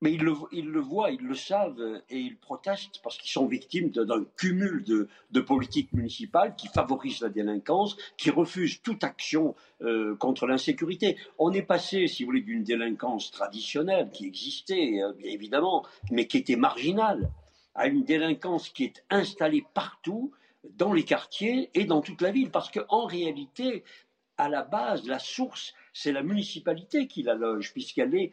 Mais 0.00 0.12
ils 0.12 0.22
le, 0.22 0.80
voient, 0.80 1.10
ils 1.10 1.22
le 1.22 1.34
savent 1.34 1.80
euh, 1.80 2.00
et 2.10 2.18
ils 2.18 2.36
protestent 2.36 3.00
parce 3.02 3.16
qu'ils 3.16 3.30
sont 3.30 3.46
victimes 3.46 3.90
d'un 3.90 4.24
cumul 4.36 4.84
de, 4.84 5.40
politiques 5.40 5.92
municipales 5.92 6.54
qui 6.56 6.68
favorisent 6.68 7.20
la 7.20 7.28
délinquance, 7.28 7.96
qui 8.18 8.30
refusent 8.30 8.82
toute 8.82 9.04
action 9.04 9.54
euh, 9.82 10.14
contre 10.16 10.46
l'insécurité. 10.46 11.16
On 11.38 11.52
est 11.52 11.62
passé, 11.62 12.06
si 12.06 12.22
vous 12.22 12.30
voulez, 12.30 12.42
d'une 12.42 12.64
délinquance 12.64 13.30
traditionnelle 13.30 14.10
qui 14.12 14.26
existait, 14.26 15.02
euh, 15.02 15.12
bien 15.12 15.30
évidemment, 15.30 15.86
mais 16.10 16.26
qui 16.26 16.38
était 16.38 16.56
marginale, 16.56 17.30
à 17.74 17.86
une 17.86 18.04
délinquance 18.04 18.68
qui 18.68 18.84
est 18.84 19.04
installée 19.10 19.64
partout, 19.74 20.32
dans 20.78 20.92
les 20.92 21.04
quartiers 21.04 21.70
et 21.74 21.84
dans 21.84 22.00
toute 22.00 22.22
la 22.22 22.30
ville. 22.30 22.50
Parce 22.50 22.70
qu'en 22.70 23.06
réalité, 23.06 23.84
à 24.36 24.48
la 24.48 24.62
base, 24.62 25.06
la 25.06 25.18
source, 25.18 25.74
c'est 25.92 26.12
la 26.12 26.22
municipalité 26.22 27.06
qui 27.06 27.22
la 27.22 27.34
loge, 27.34 27.72
puisqu'elle 27.72 28.14
est 28.14 28.32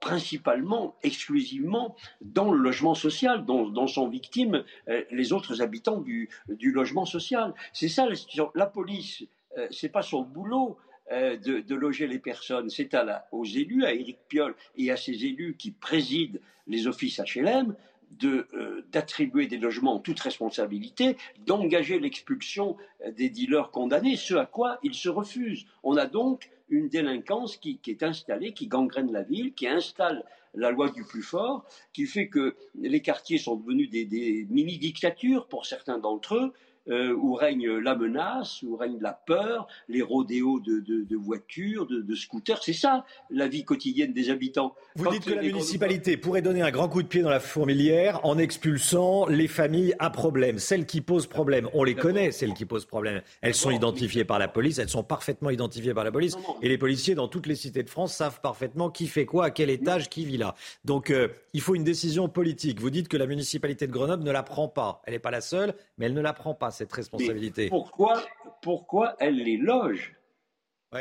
principalement, 0.00 0.96
exclusivement 1.02 1.94
dans 2.20 2.50
le 2.50 2.58
logement 2.58 2.94
social, 2.94 3.44
dont, 3.44 3.86
sont 3.86 4.08
victimes 4.08 4.64
euh, 4.88 5.04
les 5.10 5.32
autres 5.32 5.62
habitants 5.62 6.00
du, 6.00 6.28
logement 6.48 7.04
social. 7.04 7.54
C'est 7.72 7.88
ça 7.88 8.08
la 8.54 8.66
police, 8.66 9.24
euh, 9.58 9.68
c'est 9.70 9.90
pas 9.90 10.02
son 10.02 10.22
boulot. 10.22 10.76
euh, 11.12 11.36
de, 11.36 11.74
loger 11.74 12.06
les 12.06 12.20
personnes, 12.20 12.70
c'est 12.70 12.94
à 12.94 13.02
la- 13.02 13.26
aux 13.32 13.44
élus, 13.44 13.84
à 13.84 13.92
Éric 13.92 14.18
Piolle 14.28 14.54
et 14.76 14.92
à 14.92 14.96
ces 14.96 15.24
élus 15.24 15.56
qui 15.58 15.72
président 15.72 16.38
les 16.68 16.86
offices 16.86 17.18
HLM, 17.18 17.74
de, 18.12 18.46
euh, 18.54 18.86
d'attribuer 18.92 19.48
des 19.48 19.56
logements 19.58 19.94
en 19.94 19.98
toute 19.98 20.20
responsabilité, 20.20 21.16
d'engager 21.46 21.98
l'expulsion 21.98 22.76
des 23.16 23.28
dealers 23.28 23.72
condamnés, 23.72 24.14
ce 24.14 24.34
à 24.34 24.46
quoi 24.46 24.78
ils 24.84 24.94
se 24.94 25.08
refusent. 25.08 25.66
On 25.82 25.96
a 25.96 26.06
donc 26.06 26.48
une 26.70 26.88
délinquance 26.88 27.56
qui, 27.56 27.80
est 27.86 28.02
installée, 28.02 28.52
qui 28.52 28.66
gangrène 28.66 29.12
la 29.12 29.22
ville, 29.22 29.52
qui 29.52 29.66
installe 29.66 30.24
la 30.54 30.70
loi 30.70 30.88
du 30.88 31.04
plus 31.04 31.22
fort, 31.22 31.64
qui 31.92 32.06
fait 32.06 32.28
que 32.28 32.56
les 32.74 33.02
quartiers 33.02 33.38
sont 33.38 33.56
devenus 33.56 33.90
des, 33.90 34.04
des 34.04 34.46
mini-dictatures 34.50 35.46
pour 35.46 35.66
certains 35.66 35.98
d'entre 35.98 36.36
eux, 36.36 36.52
euh, 36.88 37.14
où 37.14 37.34
règne 37.34 37.68
la 37.78 37.94
menace, 37.94 38.62
où 38.62 38.76
règne 38.76 38.98
la 39.00 39.12
peur, 39.12 39.66
les 39.88 40.02
rodéos 40.02 40.60
de, 40.60 40.80
de- 40.80 41.04
de 41.04 41.16
voitures, 41.16 41.86
de, 41.86 42.00
de 42.00 42.14
scooters. 42.14 42.62
C'est 42.62 42.72
ça 42.72 43.04
la 43.30 43.48
vie 43.48 43.64
quotidienne 43.64 44.12
des 44.12 44.30
habitants. 44.30 44.74
Vous 44.96 45.04
Quand 45.04 45.10
dites 45.12 45.24
que 45.24 45.34
la 45.34 45.42
municipalité 45.42 46.16
pourrait 46.16 46.42
donner 46.42 46.62
un 46.62 46.70
grand 46.70 46.88
coup 46.88 47.02
de 47.02 47.08
pied 47.08 47.22
dans 47.22 47.30
la 47.30 47.40
fourmilière 47.40 48.20
en 48.24 48.38
expulsant 48.38 49.26
les 49.26 49.48
familles 49.48 49.94
à 49.98 50.10
problème. 50.10 50.58
Celles 50.58 50.86
qui 50.86 51.00
posent 51.00 51.26
problème, 51.26 51.68
on 51.74 51.84
les 51.84 51.94
connaît, 51.94 52.32
celles 52.32 52.54
qui 52.54 52.64
posent 52.64 52.86
problème. 52.86 53.22
Elles 53.40 53.54
sont 53.54 53.70
identifiées 53.70 54.24
par 54.24 54.38
la 54.38 54.48
police, 54.48 54.78
elles 54.78 54.88
sont 54.88 55.04
parfaitement 55.04 55.50
identifiées 55.50 55.94
par 55.94 56.04
la 56.04 56.12
police. 56.12 56.36
Et 56.62 56.68
les 56.68 56.78
policiers 56.78 57.14
dans 57.14 57.28
toutes 57.28 57.46
les 57.46 57.54
cités 57.56 57.82
de 57.82 57.90
France 57.90 58.14
savent 58.14 58.40
parfaitement 58.40 58.90
qui 58.90 59.06
fait 59.06 59.26
quoi, 59.26 59.46
à 59.46 59.50
quel 59.50 59.70
étage, 59.70 60.08
qui 60.08 60.24
vit 60.24 60.38
là. 60.38 60.54
Donc 60.84 61.10
euh, 61.10 61.28
il 61.52 61.60
faut 61.60 61.74
une 61.74 61.84
décision 61.84 62.28
politique. 62.28 62.80
Vous 62.80 62.90
dites 62.90 63.08
que 63.08 63.16
la 63.16 63.26
municipalité 63.26 63.86
de 63.86 63.92
Grenoble 63.92 64.24
ne 64.24 64.30
la 64.30 64.42
prend 64.42 64.68
pas. 64.68 65.02
Elle 65.04 65.12
n'est 65.14 65.18
pas 65.18 65.30
la 65.30 65.40
seule, 65.40 65.74
mais 65.98 66.06
elle 66.06 66.14
ne 66.14 66.20
la 66.20 66.32
prend 66.32 66.54
pas, 66.54 66.69
cette 66.70 66.90
Mais 66.92 66.96
responsabilité. 66.96 67.68
pourquoi, 67.68 68.22
pourquoi 68.62 69.16
elle 69.20 69.36
les 69.36 69.56
loge 69.56 70.14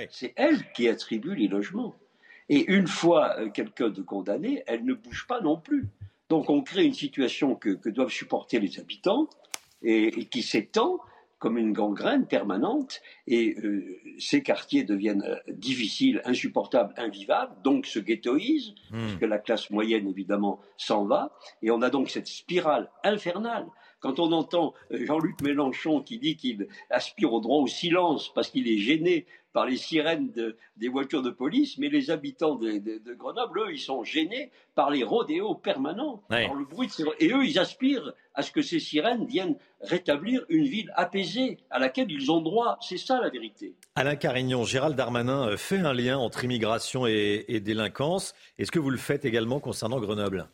C'est 0.09 0.33
elle 0.35 0.71
qui 0.73 0.87
attribue 0.87 1.35
les 1.35 1.47
logements. 1.47 1.95
Et 2.49 2.65
une 2.71 2.87
fois 2.87 3.35
euh, 3.39 3.49
quelqu'un 3.49 3.89
de 3.89 4.01
condamné, 4.01 4.63
elle 4.67 4.83
ne 4.83 4.93
bouge 4.93 5.25
pas 5.27 5.41
non 5.41 5.57
plus. 5.57 5.87
Donc 6.29 6.49
on 6.49 6.61
crée 6.61 6.85
une 6.85 6.93
situation 6.93 7.55
que, 7.55 7.69
que 7.69 7.89
doivent 7.89 8.11
supporter 8.11 8.59
les 8.59 8.79
habitants 8.79 9.29
et, 9.81 10.19
et 10.19 10.25
qui 10.25 10.41
s'étend 10.41 10.99
comme 11.39 11.57
une 11.57 11.71
gangrène 11.71 12.27
permanente 12.27 13.01
et 13.25 13.55
euh, 13.63 13.97
ces 14.19 14.43
quartiers 14.43 14.83
deviennent 14.83 15.23
euh, 15.23 15.37
difficiles, 15.53 16.21
insupportables, 16.25 16.93
invivables, 16.97 17.55
donc 17.63 17.85
se 17.85 17.99
ghettoisent, 17.99 18.75
Hmm. 18.91 19.01
puisque 19.05 19.21
la 19.21 19.37
classe 19.37 19.69
moyenne 19.69 20.07
évidemment 20.07 20.59
s'en 20.75 21.05
va, 21.05 21.31
et 21.61 21.71
on 21.71 21.81
a 21.81 21.89
donc 21.89 22.09
cette 22.09 22.27
spirale 22.27 22.89
infernale. 23.03 23.67
Quand 23.99 24.19
on 24.19 24.31
entend 24.31 24.73
euh, 24.91 25.05
Jean-Luc 25.05 25.41
Mélenchon 25.41 26.01
qui 26.01 26.17
dit 26.19 26.35
qu'il 26.37 26.67
aspire 26.89 27.33
au 27.33 27.41
droit 27.41 27.59
au 27.59 27.67
silence 27.67 28.31
parce 28.33 28.49
qu'il 28.49 28.67
est 28.67 28.77
gêné 28.77 29.25
par 29.51 29.65
les 29.65 29.77
sirènes 29.77 30.31
de- 30.31 30.55
des 30.77 30.89
voitures 30.89 31.23
de 31.23 31.31
police, 31.31 31.77
mais 31.79 31.89
les 31.89 32.11
habitants 32.11 32.53
de, 32.55 32.73
de- 32.73 32.99
de 33.03 33.13
Grenoble, 33.15 33.61
eux, 33.61 33.73
ils 33.73 33.79
sont 33.79 34.03
gênés 34.03 34.51
par 34.75 34.91
les 34.91 35.03
rodéos 35.03 35.55
permanents, 35.55 36.21
Ouais. 36.29 36.45
par 36.45 36.53
le 36.55 36.65
bruit 36.65 36.87
de 36.87 36.91
ces... 36.93 37.03
Et 37.19 37.31
eux, 37.33 37.43
ils 37.43 37.57
aspirent 37.57 38.13
à 38.35 38.43
ce 38.43 38.51
que 38.51 38.61
ces 38.61 38.79
sirènes 38.79 39.25
viennent 39.25 39.55
rétablir 39.81 40.45
une 40.49 40.65
ville 40.65 40.93
apaisée 40.95 41.57
à 41.71 41.79
laquelle 41.79 42.11
ils 42.11 42.31
ont 42.31 42.41
droit. 42.41 42.77
C'est 42.79 42.97
ça 42.97 43.19
la 43.19 43.29
vérité. 43.29 43.73
Alain 43.95 44.15
Carignon, 44.15 44.63
Gérald 44.65 44.95
Darmanin 44.95 45.49
euh, 45.49 45.57
fait 45.57 45.79
un 45.79 45.93
lien 45.93 46.19
entre 46.19 46.43
immigration 46.45 47.07
et, 47.07 47.43
et 47.47 47.59
délinquance. 47.59 48.35
Est-ce 48.59 48.71
que 48.71 48.79
vous 48.79 48.91
le 48.91 48.97
faites 48.97 49.25
également 49.25 49.59
concernant 49.59 49.99
Grenoble? 49.99 50.47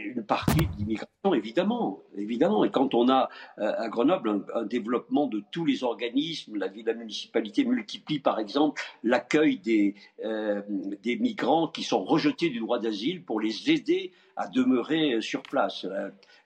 Une 0.00 0.24
partie 0.24 0.66
de 0.66 0.76
l'immigration, 0.78 1.34
évidemment, 1.34 2.02
évidemment. 2.16 2.64
Et 2.64 2.70
quand 2.70 2.94
on 2.94 3.08
a 3.08 3.28
euh, 3.58 3.72
à 3.76 3.88
Grenoble 3.88 4.44
un, 4.54 4.64
développement 4.64 5.26
de 5.26 5.42
tous 5.50 5.64
les 5.64 5.84
organismes, 5.84 6.56
la, 6.56 6.68
la 6.68 6.94
municipalité 6.94 7.64
multiplie 7.64 8.18
par 8.18 8.38
exemple 8.38 8.82
l'accueil 9.02 9.58
des, 9.58 9.94
euh, 10.24 10.62
des 11.02 11.16
migrants 11.16 11.68
qui 11.68 11.82
sont 11.82 12.04
rejetés 12.04 12.50
du 12.50 12.60
droit 12.60 12.78
d'asile 12.78 13.22
pour 13.22 13.40
les 13.40 13.70
aider 13.70 14.12
à 14.36 14.48
demeurer 14.48 15.14
euh, 15.14 15.20
sur 15.20 15.42
place. 15.42 15.86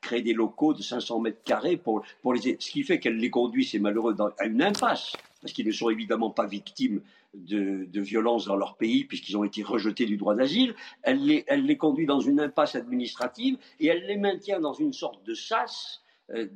Créer 0.00 0.22
des 0.22 0.34
locaux 0.34 0.74
de 0.74 0.82
500 0.82 1.20
mètres 1.20 1.42
carrés 1.44 1.76
pour, 1.76 2.02
pour 2.22 2.34
les. 2.34 2.56
Ce 2.58 2.70
qui 2.70 2.82
fait 2.82 3.00
qu'elle 3.00 3.16
les 3.16 3.30
conduit, 3.30 3.64
c'est 3.64 3.78
malheureux, 3.78 4.16
à 4.38 4.46
une 4.46 4.62
impasse, 4.62 5.12
parce 5.40 5.52
qu'ils 5.52 5.66
ne 5.66 5.72
sont 5.72 5.90
évidemment 5.90 6.30
pas 6.30 6.46
victimes 6.46 7.00
de, 7.34 7.84
de 7.86 8.00
violences 8.00 8.46
dans 8.46 8.56
leur 8.56 8.76
pays 8.76 9.04
puisqu'ils 9.04 9.36
ont 9.36 9.44
été 9.44 9.62
rejetés 9.62 10.06
du 10.06 10.16
droit 10.16 10.34
d'asile. 10.34 10.74
Elle 11.02 11.24
les, 11.24 11.76
conduit 11.76 12.06
dans 12.06 12.20
une 12.20 12.40
impasse 12.40 12.74
administrative 12.74 13.58
et 13.80 13.86
elle 13.86 14.06
les 14.06 14.16
maintient 14.16 14.60
dans 14.60 14.72
une 14.72 14.92
sorte 14.92 15.24
de 15.24 15.34
sas 15.34 16.02
euh, 16.34 16.46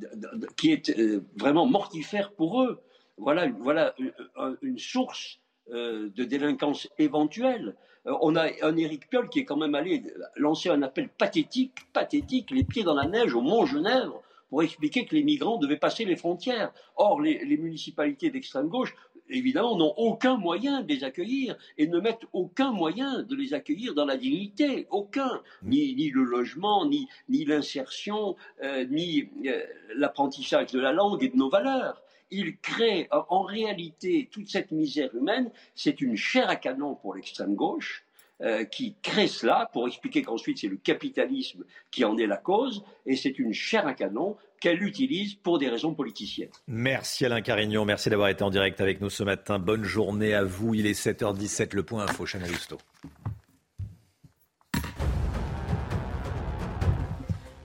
qui 0.56 0.72
est 0.72 0.90
euh, 0.98 1.24
vraiment 1.36 1.66
mortifère 1.66 2.32
pour 2.32 2.62
eux. 2.62 2.80
Voilà, 3.18 3.48
voilà 3.60 3.94
une, 3.98 4.12
un- 4.36 4.56
une 4.62 4.78
source 4.78 5.38
euh, 5.70 6.10
de 6.14 6.24
délinquance 6.24 6.88
éventuelle. 6.98 7.76
Euh, 8.06 8.14
on 8.20 8.34
a 8.36 8.48
un 8.62 8.76
Éric 8.76 9.08
Piolle 9.08 9.28
qui 9.28 9.40
est 9.40 9.44
quand 9.44 9.56
même 9.56 9.74
allé 9.74 10.02
lancer 10.36 10.70
un 10.70 10.82
appel 10.82 11.08
pathétique, 11.08 11.74
pathétique, 11.92 12.50
les 12.50 12.64
pieds 12.64 12.82
dans 12.82 12.94
la 12.94 13.06
neige 13.06 13.34
au 13.34 13.40
Mont 13.42 13.64
Genèvre 13.66 14.22
pour 14.48 14.62
expliquer 14.62 15.06
que 15.06 15.14
les 15.14 15.22
migrants 15.22 15.56
devaient 15.58 15.78
passer 15.78 16.04
les 16.04 16.16
frontières. 16.16 16.72
Or, 16.96 17.20
les 17.22 17.56
municipalités 17.56 18.28
d'extrême 18.28 18.68
gauche, 18.68 18.94
évidemment, 19.32 19.76
n'ont 19.76 19.94
aucun 19.96 20.36
moyen 20.36 20.82
de 20.82 20.88
les 20.92 21.04
accueillir 21.04 21.56
et 21.78 21.86
ne 21.86 21.98
mettent 22.00 22.26
aucun 22.32 22.72
moyen 22.72 23.22
de 23.22 23.34
les 23.34 23.54
accueillir 23.54 23.94
dans 23.94 24.04
la 24.04 24.16
dignité, 24.16 24.86
aucun, 24.90 25.40
ni, 25.62 25.94
ni 25.94 26.10
le 26.10 26.22
logement, 26.24 26.86
ni, 26.86 27.08
ni 27.28 27.44
l'insertion, 27.44 28.36
euh, 28.62 28.84
ni 28.90 29.28
euh, 29.46 29.62
l'apprentissage 29.96 30.72
de 30.72 30.80
la 30.80 30.92
langue 30.92 31.22
et 31.24 31.28
de 31.28 31.36
nos 31.36 31.48
valeurs. 31.48 32.02
Ils 32.30 32.56
créent 32.58 33.08
en- 33.10 33.26
en 33.28 33.42
réalité 33.42 34.28
toute 34.32 34.48
cette 34.48 34.70
misère 34.72 35.14
humaine, 35.14 35.50
c'est 35.74 36.00
une 36.00 36.16
chair 36.16 36.48
à 36.48 36.56
canon 36.56 36.94
pour 36.94 37.14
l'extrême 37.14 37.54
gauche 37.54 38.04
euh, 38.42 38.64
qui 38.64 38.96
crée 39.02 39.28
cela 39.28 39.70
pour 39.72 39.86
expliquer 39.86 40.22
qu'ensuite 40.22 40.58
c'est 40.58 40.68
le 40.68 40.76
capitalisme 40.76 41.64
qui 41.90 42.04
en 42.04 42.16
est 42.18 42.26
la 42.26 42.36
cause, 42.36 42.84
et 43.06 43.16
c'est 43.16 43.38
une 43.38 43.52
chair 43.52 43.86
à 43.86 43.94
canon 43.94 44.36
qu'elle 44.60 44.82
utilise 44.82 45.34
pour 45.34 45.58
des 45.58 45.68
raisons 45.68 45.94
politiciennes. 45.94 46.50
Merci 46.66 47.24
Alain 47.24 47.40
Carignon, 47.40 47.84
merci 47.84 48.10
d'avoir 48.10 48.28
été 48.28 48.42
en 48.42 48.50
direct 48.50 48.80
avec 48.80 49.00
nous 49.00 49.10
ce 49.10 49.22
matin. 49.22 49.58
Bonne 49.58 49.84
journée 49.84 50.34
à 50.34 50.44
vous. 50.44 50.74
Il 50.74 50.86
est 50.86 51.00
7h17, 51.00 51.74
le 51.74 51.82
point 51.82 52.04
info, 52.04 52.26
Chanel 52.26 52.50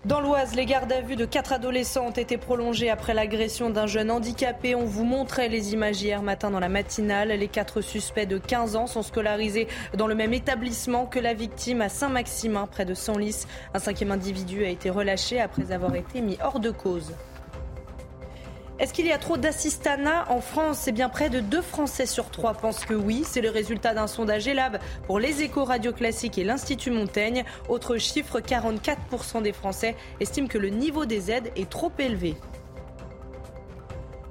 Dans 0.08 0.22
l'Oise, 0.22 0.56
les 0.56 0.66
gardes 0.66 0.94
à 0.94 1.02
vue 1.02 1.18
de 1.18 1.26
quatre 1.26 1.52
adolescents 1.52 2.06
ont 2.06 2.12
été 2.12 2.38
prolongés 2.38 2.90
après 2.90 3.14
l'agression 3.14 3.70
d'un 3.70 3.88
jeune 3.88 4.10
handicapé. 4.10 4.74
On 4.74 4.86
vous 4.86 5.04
montrait 5.04 5.50
les 5.50 5.74
images 5.74 6.02
hier 6.02 6.22
matin 6.22 6.50
dans 6.50 6.62
la 6.62 6.70
matinale. 6.70 7.28
Les 7.28 7.50
quatre 7.50 7.82
suspects 7.82 8.26
de 8.26 8.38
15 8.38 8.78
ans 8.78 8.88
sont 8.88 9.02
scolarisés 9.02 9.68
dans 9.98 10.08
le 10.08 10.16
même 10.16 10.34
établissement 10.34 11.08
que 11.08 11.20
la 11.20 11.34
victime 11.34 11.82
à 11.82 11.90
Saint-Maximin, 11.90 12.68
près 12.68 12.86
de 12.86 12.94
Senlis. 12.94 13.48
Un 13.74 13.80
cinquième 13.80 14.12
individu 14.12 14.64
a 14.64 14.70
été 14.70 14.90
relâché 14.90 15.42
après 15.42 15.74
avoir 15.74 15.94
été 15.94 16.22
mis 16.22 16.38
hors 16.42 16.62
de 16.62 16.72
cause. 16.72 17.12
Est-ce 18.80 18.94
qu'il 18.94 19.08
y 19.08 19.12
a 19.12 19.18
trop 19.18 19.38
d'assistanat 19.38 20.26
en 20.30 20.40
France? 20.40 20.82
C'est 20.84 20.92
bien 20.92 21.10
près 21.10 21.32
de 21.32 21.40
2 21.40 21.64
Français 21.64 22.06
sur 22.06 22.30
3 22.30 22.54
pensent 22.54 22.86
que 22.86 22.94
oui. 22.94 23.24
C'est 23.28 23.42
le 23.42 23.50
résultat 23.50 23.96
d'un 23.96 24.06
sondage 24.06 24.48
ELAB 24.48 24.78
pour 25.08 25.20
les 25.20 25.42
échos 25.42 25.64
radio 25.64 25.92
classiques 25.92 26.38
et 26.38 26.44
l'Institut 26.44 26.92
Montaigne. 26.92 27.44
Autre 27.70 27.98
chiffre, 27.98 28.40
44% 28.40 29.42
des 29.42 29.52
Français 29.52 29.96
estiment 30.20 30.48
que 30.48 30.60
le 30.60 30.70
niveau 30.70 31.06
des 31.06 31.32
aides 31.32 31.52
est 31.56 31.68
trop 31.68 31.92
élevé. 31.98 32.36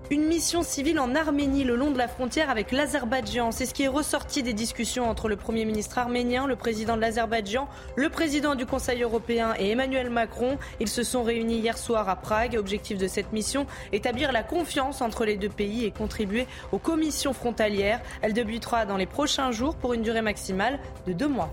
Une 0.09 0.29
mission 0.29 0.63
civile 0.63 1.01
en 1.01 1.17
Arménie 1.17 1.65
le 1.65 1.75
long 1.75 1.91
de 1.91 1.99
la 1.99 2.07
frontière 2.07 2.49
avec 2.49 2.71
l'Azerbaïdjan. 2.71 3.51
C'est 3.51 3.67
ce 3.67 3.75
qui 3.75 3.83
est 3.83 3.89
ressorti 3.89 4.45
des 4.45 4.53
discussions 4.53 5.11
entre 5.11 5.29
le 5.29 5.35
Premier 5.35 5.65
ministre 5.65 5.99
arménien, 5.99 6.47
le 6.47 6.55
président 6.55 6.95
de 6.95 7.01
l'Azerbaïdjan, 7.01 7.69
le 7.97 8.09
président 8.09 8.55
du 8.55 8.67
Conseil 8.67 9.03
européen 9.03 9.55
et 9.59 9.71
Emmanuel 9.71 10.11
Macron. 10.11 10.59
Ils 10.79 10.87
se 10.87 11.03
sont 11.03 11.25
réunis 11.25 11.59
hier 11.59 11.77
soir 11.77 12.09
à 12.09 12.15
Prague. 12.15 12.57
Objectif 12.57 12.99
de 12.99 13.09
cette 13.09 13.33
mission, 13.33 13.67
établir 13.93 14.31
la 14.31 14.45
confiance 14.45 15.03
entre 15.03 15.25
les 15.25 15.37
deux 15.37 15.49
pays 15.49 15.85
et 15.85 15.91
contribuer 15.91 16.47
aux 16.71 16.79
commissions 16.79 17.33
frontalières. 17.33 18.01
Elle 18.23 18.33
débutera 18.33 18.87
dans 18.87 18.97
les 18.97 19.07
prochains 19.07 19.51
jours 19.51 19.75
pour 19.75 19.93
une 19.93 20.03
durée 20.03 20.23
maximale 20.23 20.79
de 21.09 21.15
deux 21.15 21.29
mois. 21.29 21.53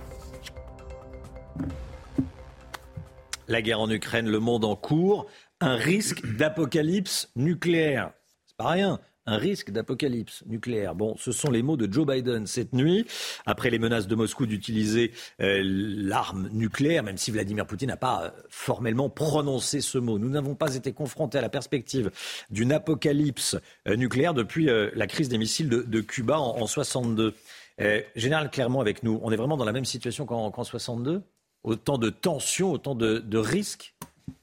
La 3.47 3.63
guerre 3.63 3.81
en 3.81 3.89
Ukraine, 3.89 4.29
le 4.29 4.39
monde 4.39 4.63
en 4.63 4.75
cours, 4.75 5.25
un 5.59 5.75
risque 5.75 6.23
d'apocalypse 6.37 7.31
nucléaire. 7.35 8.11
Pas 8.57 8.69
rien. 8.69 8.99
Un 9.25 9.37
risque 9.37 9.71
d'apocalypse 9.71 10.43
nucléaire. 10.47 10.95
Bon, 10.95 11.15
ce 11.17 11.31
sont 11.31 11.49
les 11.49 11.63
mots 11.63 11.77
de 11.77 11.91
Joe 11.91 12.05
Biden 12.05 12.45
cette 12.45 12.73
nuit, 12.73 13.05
après 13.45 13.69
les 13.69 13.79
menaces 13.79 14.05
de 14.05 14.15
Moscou 14.15 14.45
d'utiliser 14.45 15.13
euh, 15.39 15.61
l'arme 15.63 16.49
nucléaire, 16.51 17.03
même 17.03 17.17
si 17.17 17.31
Vladimir 17.31 17.65
Poutine 17.65 17.87
n'a 17.87 17.95
pas 17.95 18.23
euh, 18.25 18.29
formellement 18.49 19.09
prononcé 19.09 19.79
ce 19.79 19.97
mot. 19.97 20.19
Nous 20.19 20.27
n'avons 20.27 20.55
pas 20.55 20.75
été 20.75 20.91
confrontés 20.91 21.37
à 21.37 21.41
la 21.41 21.47
perspective 21.47 22.11
d'une 22.49 22.73
apocalypse 22.73 23.55
euh, 23.87 23.95
nucléaire 23.95 24.33
depuis 24.33 24.65
la 24.65 25.07
crise 25.07 25.29
des 25.29 25.37
missiles 25.37 25.69
de, 25.69 26.01
Cuba 26.01 26.37
en, 26.37 26.59
en 26.59 26.67
62. 26.67 27.33
Euh, 27.79 28.01
Général 28.17 28.51
Clermont 28.51 28.81
avec 28.81 29.03
nous, 29.03 29.21
on 29.23 29.31
est 29.31 29.37
vraiment 29.37 29.57
dans 29.57 29.65
la 29.65 29.71
même 29.71 29.85
situation 29.85 30.25
qu'en 30.25 30.51
qu'en 30.51 30.63
62 30.65 31.21
Autant 31.63 31.97
de 31.97 32.09
tensions, 32.09 32.73
autant 32.73 32.93
de 32.93 33.37
risques? 33.37 33.95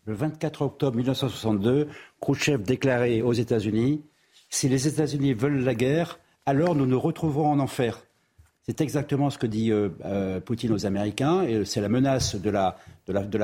Le 0.07 0.15
24 0.15 0.63
octobre 0.63 0.97
1962, 0.97 1.89
Khrouchtchev 2.21 2.63
déclarait 2.63 3.23
aux 3.23 3.33
États-Unis 3.33 4.03
Si 4.49 4.69
les 4.69 4.89
États-Unis 4.89 5.35
veulent 5.35 5.63
la 5.63 5.75
guerre, 5.75 6.19
alors 6.47 6.75
nous 6.75 6.87
nous 6.87 6.99
retrouverons 7.01 7.51
en 7.51 7.59
enfer. 7.61 8.03
C'est 8.63 8.81
exactement 8.81 9.31
ce 9.31 9.39
que 9.39 9.47
dit 9.47 9.71
euh, 9.73 9.89
euh, 10.05 10.41
Poutine 10.41 10.73
aux 10.73 10.87
Américains, 10.87 11.43
et 11.43 11.65
c'est 11.65 11.81
la 11.81 11.89
menace 11.89 12.35
de 12.37 12.51
la, 12.51 12.77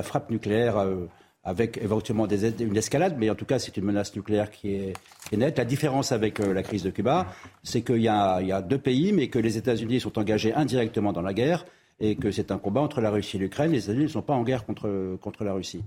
frappe 0.02 0.30
nucléaire 0.30 0.78
euh, 0.78 1.06
avec 1.44 1.78
éventuellement 1.78 2.26
des, 2.26 2.62
une 2.62 2.76
escalade, 2.76 3.16
mais 3.18 3.30
en 3.30 3.34
tout 3.34 3.44
cas 3.44 3.58
c'est 3.58 3.76
une 3.76 3.84
menace 3.84 4.14
nucléaire 4.14 4.50
qui 4.50 4.74
est, 4.74 4.92
nette. 5.36 5.58
La 5.58 5.64
différence 5.64 6.12
avec 6.12 6.38
la 6.38 6.62
crise 6.62 6.82
de 6.82 6.90
Cuba, 6.90 7.26
c'est 7.62 7.82
qu'il 7.82 8.02
y, 8.02 8.08
a- 8.08 8.62
deux 8.62 8.78
pays, 8.78 9.12
mais 9.12 9.28
que 9.28 9.38
les 9.38 9.56
États-Unis 9.56 10.00
sont 10.00 10.18
engagés 10.18 10.52
indirectement 10.52 11.12
dans 11.12 11.22
la 11.22 11.32
guerre, 11.34 11.64
et 11.98 12.16
que 12.16 12.30
c'est 12.30 12.50
un 12.50 12.58
combat 12.58 12.80
entre 12.80 13.00
la 13.00 13.10
Russie 13.10 13.36
et 13.36 13.40
l'Ukraine. 13.40 13.72
Les 13.72 13.84
États-Unis 13.84 14.04
ne 14.04 14.08
sont 14.08 14.22
pas 14.22 14.34
en 14.34 14.42
guerre 14.42 14.66
contre 14.66 15.44
la 15.44 15.52
Russie. 15.54 15.82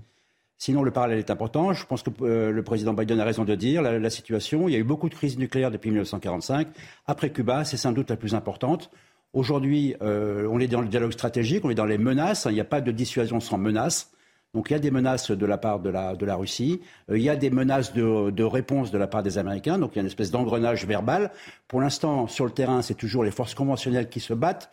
Sinon, 0.60 0.82
le 0.82 0.90
parallèle 0.90 1.18
est 1.18 1.30
important. 1.30 1.72
Je 1.72 1.86
pense 1.86 2.02
que 2.02 2.10
euh, 2.20 2.52
le 2.52 2.62
président 2.62 2.92
Biden 2.92 3.18
a 3.18 3.24
raison 3.24 3.46
de 3.46 3.54
dire 3.54 3.80
la, 3.80 3.98
la 3.98 4.10
situation. 4.10 4.68
Il 4.68 4.72
y 4.72 4.76
a 4.76 4.78
eu 4.78 4.84
beaucoup 4.84 5.08
de 5.08 5.14
crises 5.14 5.38
nucléaires 5.38 5.70
depuis 5.70 5.88
1945. 5.88 6.68
Après 7.06 7.30
Cuba, 7.30 7.64
c'est 7.64 7.78
sans 7.78 7.92
doute 7.92 8.10
la 8.10 8.16
plus 8.16 8.34
importante. 8.34 8.90
Aujourd'hui, 9.32 9.96
euh, 10.02 10.46
on 10.50 10.60
est 10.60 10.68
dans 10.68 10.82
le 10.82 10.88
dialogue 10.88 11.12
stratégique, 11.12 11.64
on 11.64 11.70
est 11.70 11.74
dans 11.74 11.86
les 11.86 11.96
menaces. 11.96 12.46
Il 12.50 12.52
n'y 12.52 12.60
a 12.60 12.66
pas 12.66 12.82
de 12.82 12.92
dissuasion 12.92 13.40
sans 13.40 13.56
menace. 13.56 14.12
Donc 14.52 14.68
il 14.68 14.74
y 14.74 14.76
a 14.76 14.80
des 14.80 14.90
menaces 14.90 15.30
de 15.30 15.46
la 15.46 15.56
part 15.56 15.80
de 15.80 15.88
la, 15.88 16.36
Russie, 16.36 16.82
Euh, 17.10 17.16
il 17.16 17.24
y 17.24 17.30
a 17.30 17.36
des 17.36 17.48
menaces 17.48 17.94
de, 17.94 18.30
de 18.30 18.44
réponse 18.44 18.90
de 18.90 18.98
la 18.98 19.06
part 19.06 19.22
des 19.22 19.38
Américains, 19.38 19.78
donc 19.78 19.92
il 19.94 19.96
y 19.96 20.00
a 20.00 20.02
une 20.02 20.08
espèce 20.08 20.30
d'engrenage 20.30 20.84
verbal. 20.84 21.30
Pour 21.68 21.80
l'instant, 21.80 22.26
sur 22.26 22.44
le 22.44 22.50
terrain, 22.50 22.82
c'est 22.82 22.96
toujours 22.96 23.24
les 23.24 23.30
forces 23.30 23.54
conventionnelles 23.54 24.10
qui 24.10 24.20
se 24.20 24.34
battent 24.34 24.70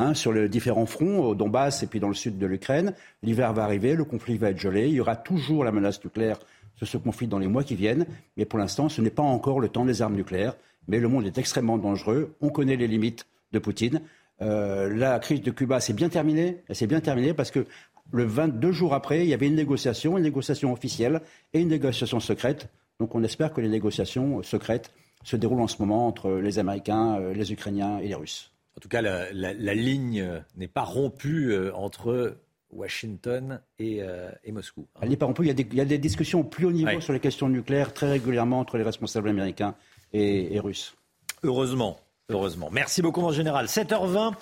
hein, 0.00 0.14
sur 0.14 0.32
les 0.32 0.48
différents 0.48 0.86
fronts, 0.86 1.20
au 1.20 1.34
Donbass 1.34 1.82
et 1.82 1.86
puis 1.86 2.00
dans 2.00 2.08
le 2.08 2.14
sud 2.14 2.38
de 2.38 2.46
l'Ukraine. 2.46 2.94
L'hiver 3.22 3.52
va 3.52 3.64
arriver, 3.64 3.94
le 3.94 4.04
conflit 4.04 4.38
va 4.38 4.50
être 4.50 4.58
gelé, 4.58 4.88
il 4.88 4.94
y 4.94 5.00
aura 5.00 5.16
toujours 5.16 5.64
la 5.64 5.72
menace 5.72 6.02
nucléaire 6.02 6.38
sur 6.76 6.88
ce 6.88 6.96
conflit 6.96 7.26
dans 7.26 7.38
les 7.38 7.46
mois 7.46 7.62
qui 7.62 7.76
viennent. 7.76 8.06
Mais 8.36 8.44
pour 8.44 8.58
l'instant, 8.58 8.88
ce 8.88 9.02
n'est 9.02 9.10
pas 9.10 9.22
encore 9.22 9.60
le 9.60 9.68
temps 9.68 9.84
des 9.84 10.02
armes 10.02 10.16
nucléaires. 10.16 10.56
Mais 10.88 10.98
le 10.98 11.08
monde 11.08 11.26
est 11.26 11.38
extrêmement 11.38 11.78
dangereux. 11.78 12.34
On 12.40 12.48
connaît 12.48 12.76
les 12.76 12.88
limites 12.88 13.26
de 13.52 13.58
Poutine. 13.58 14.00
Euh, 14.42 14.88
la 14.94 15.18
crise 15.18 15.42
de 15.42 15.50
Cuba 15.50 15.80
s'est 15.80 15.92
bien 15.92 16.08
terminée. 16.08 16.62
Elle 16.68 16.76
s'est 16.76 16.86
bien 16.86 17.00
terminée 17.00 17.34
parce 17.34 17.50
que 17.50 17.66
le 18.12 18.24
22 18.24 18.72
jours 18.72 18.94
après, 18.94 19.24
il 19.24 19.28
y 19.28 19.34
avait 19.34 19.46
une 19.46 19.54
négociation, 19.54 20.16
une 20.16 20.24
négociation 20.24 20.72
officielle 20.72 21.20
et 21.52 21.60
une 21.60 21.68
négociation 21.68 22.18
secrète. 22.18 22.68
Donc 22.98 23.14
on 23.14 23.22
espère 23.22 23.52
que 23.52 23.60
les 23.60 23.68
négociations 23.68 24.42
secrètes 24.42 24.92
se 25.22 25.36
déroulent 25.36 25.60
en 25.60 25.68
ce 25.68 25.76
moment 25.80 26.06
entre 26.06 26.32
les 26.32 26.58
Américains, 26.58 27.18
euh, 27.20 27.34
les 27.34 27.52
Ukrainiens 27.52 27.98
et 27.98 28.08
les 28.08 28.14
Russes. 28.14 28.52
En 28.80 28.82
tout 28.82 28.88
cas, 28.88 29.02
la, 29.02 29.30
la- 29.32 29.52
la 29.52 29.74
ligne 29.74 30.42
n'est 30.56 30.66
pas 30.66 30.80
rompue 30.84 31.52
euh, 31.52 31.70
entre 31.74 32.38
Washington 32.72 33.60
et, 33.78 33.98
euh, 34.02 34.30
et 34.42 34.52
Moscou. 34.52 34.86
Elle 35.02 35.10
n'est 35.10 35.18
pas 35.18 35.26
rompue. 35.26 35.42
Il 35.42 35.48
y, 35.48 35.50
a 35.50 35.54
des, 35.54 35.66
il 35.70 35.76
y 35.76 35.82
a 35.82 35.84
des 35.84 35.98
discussions 35.98 36.40
au 36.40 36.44
plus 36.44 36.64
haut 36.64 36.72
niveau 36.72 36.88
Ouais. 36.88 37.00
sur 37.02 37.12
les 37.12 37.20
questions 37.20 37.50
nucléaires 37.50 37.92
très 37.92 38.08
régulièrement 38.10 38.58
entre 38.58 38.78
les 38.78 38.82
responsables 38.82 39.28
américains 39.28 39.74
et, 40.14 40.54
et 40.54 40.60
russes. 40.60 40.94
Heureusement. 41.42 42.00
Heureusement. 42.30 42.70
Merci 42.72 43.02
beaucoup, 43.02 43.20
mon 43.20 43.32
général. 43.32 43.66
7h20, 43.66 44.32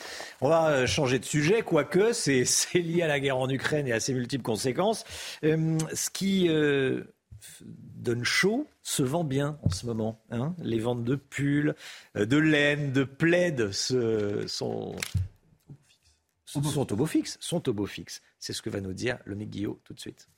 on 0.43 0.49
va 0.49 0.69
euh, 0.69 0.87
changer 0.87 1.19
de 1.19 1.25
sujet, 1.25 1.63
quoique 1.63 2.13
c'est 2.13 2.45
lié 2.75 3.03
à 3.03 3.09
la 3.09 3.19
guerre 3.19 3.39
en 3.39 3.49
Ukraine 3.49 3.89
et 3.89 3.93
à 3.93 3.99
ses 3.99 4.15
multiples 4.15 4.45
conséquences. 4.45 5.05
Euh, 5.43 5.79
ce 5.95 6.11
qui 6.11 6.49
euh, 6.49 7.03
donne 7.67 8.23
chaud 8.25 8.67
se 8.89 9.03
vend 9.03 9.23
bien 9.25 9.59
en 9.63 9.69
ce 9.69 9.85
moment. 9.85 10.25
hein. 10.31 10.55
Les 10.61 10.79
ventes 10.79 11.05
de 11.05 11.15
pulls, 11.15 11.75
euh, 12.17 12.25
de 12.25 12.39
laine, 12.39 12.91
de 12.93 13.05
plaids 13.05 13.71
se- 13.73 14.47
sont, 14.47 14.97
sont 16.47 16.93
au 16.93 16.97
beau 16.97 17.05
fixe. 17.07 17.37
Sont 17.41 17.69
au 17.69 17.75
beau 17.75 17.85
fixe. 17.87 18.23
C'est 18.39 18.55
ce 18.55 18.63
que 18.63 18.71
va 18.71 18.81
nous 18.81 18.95
dire 18.95 19.19
le 19.27 19.35
Guillot 19.37 19.79
tout 19.85 19.93
de 19.93 20.01
suite. 20.01 20.29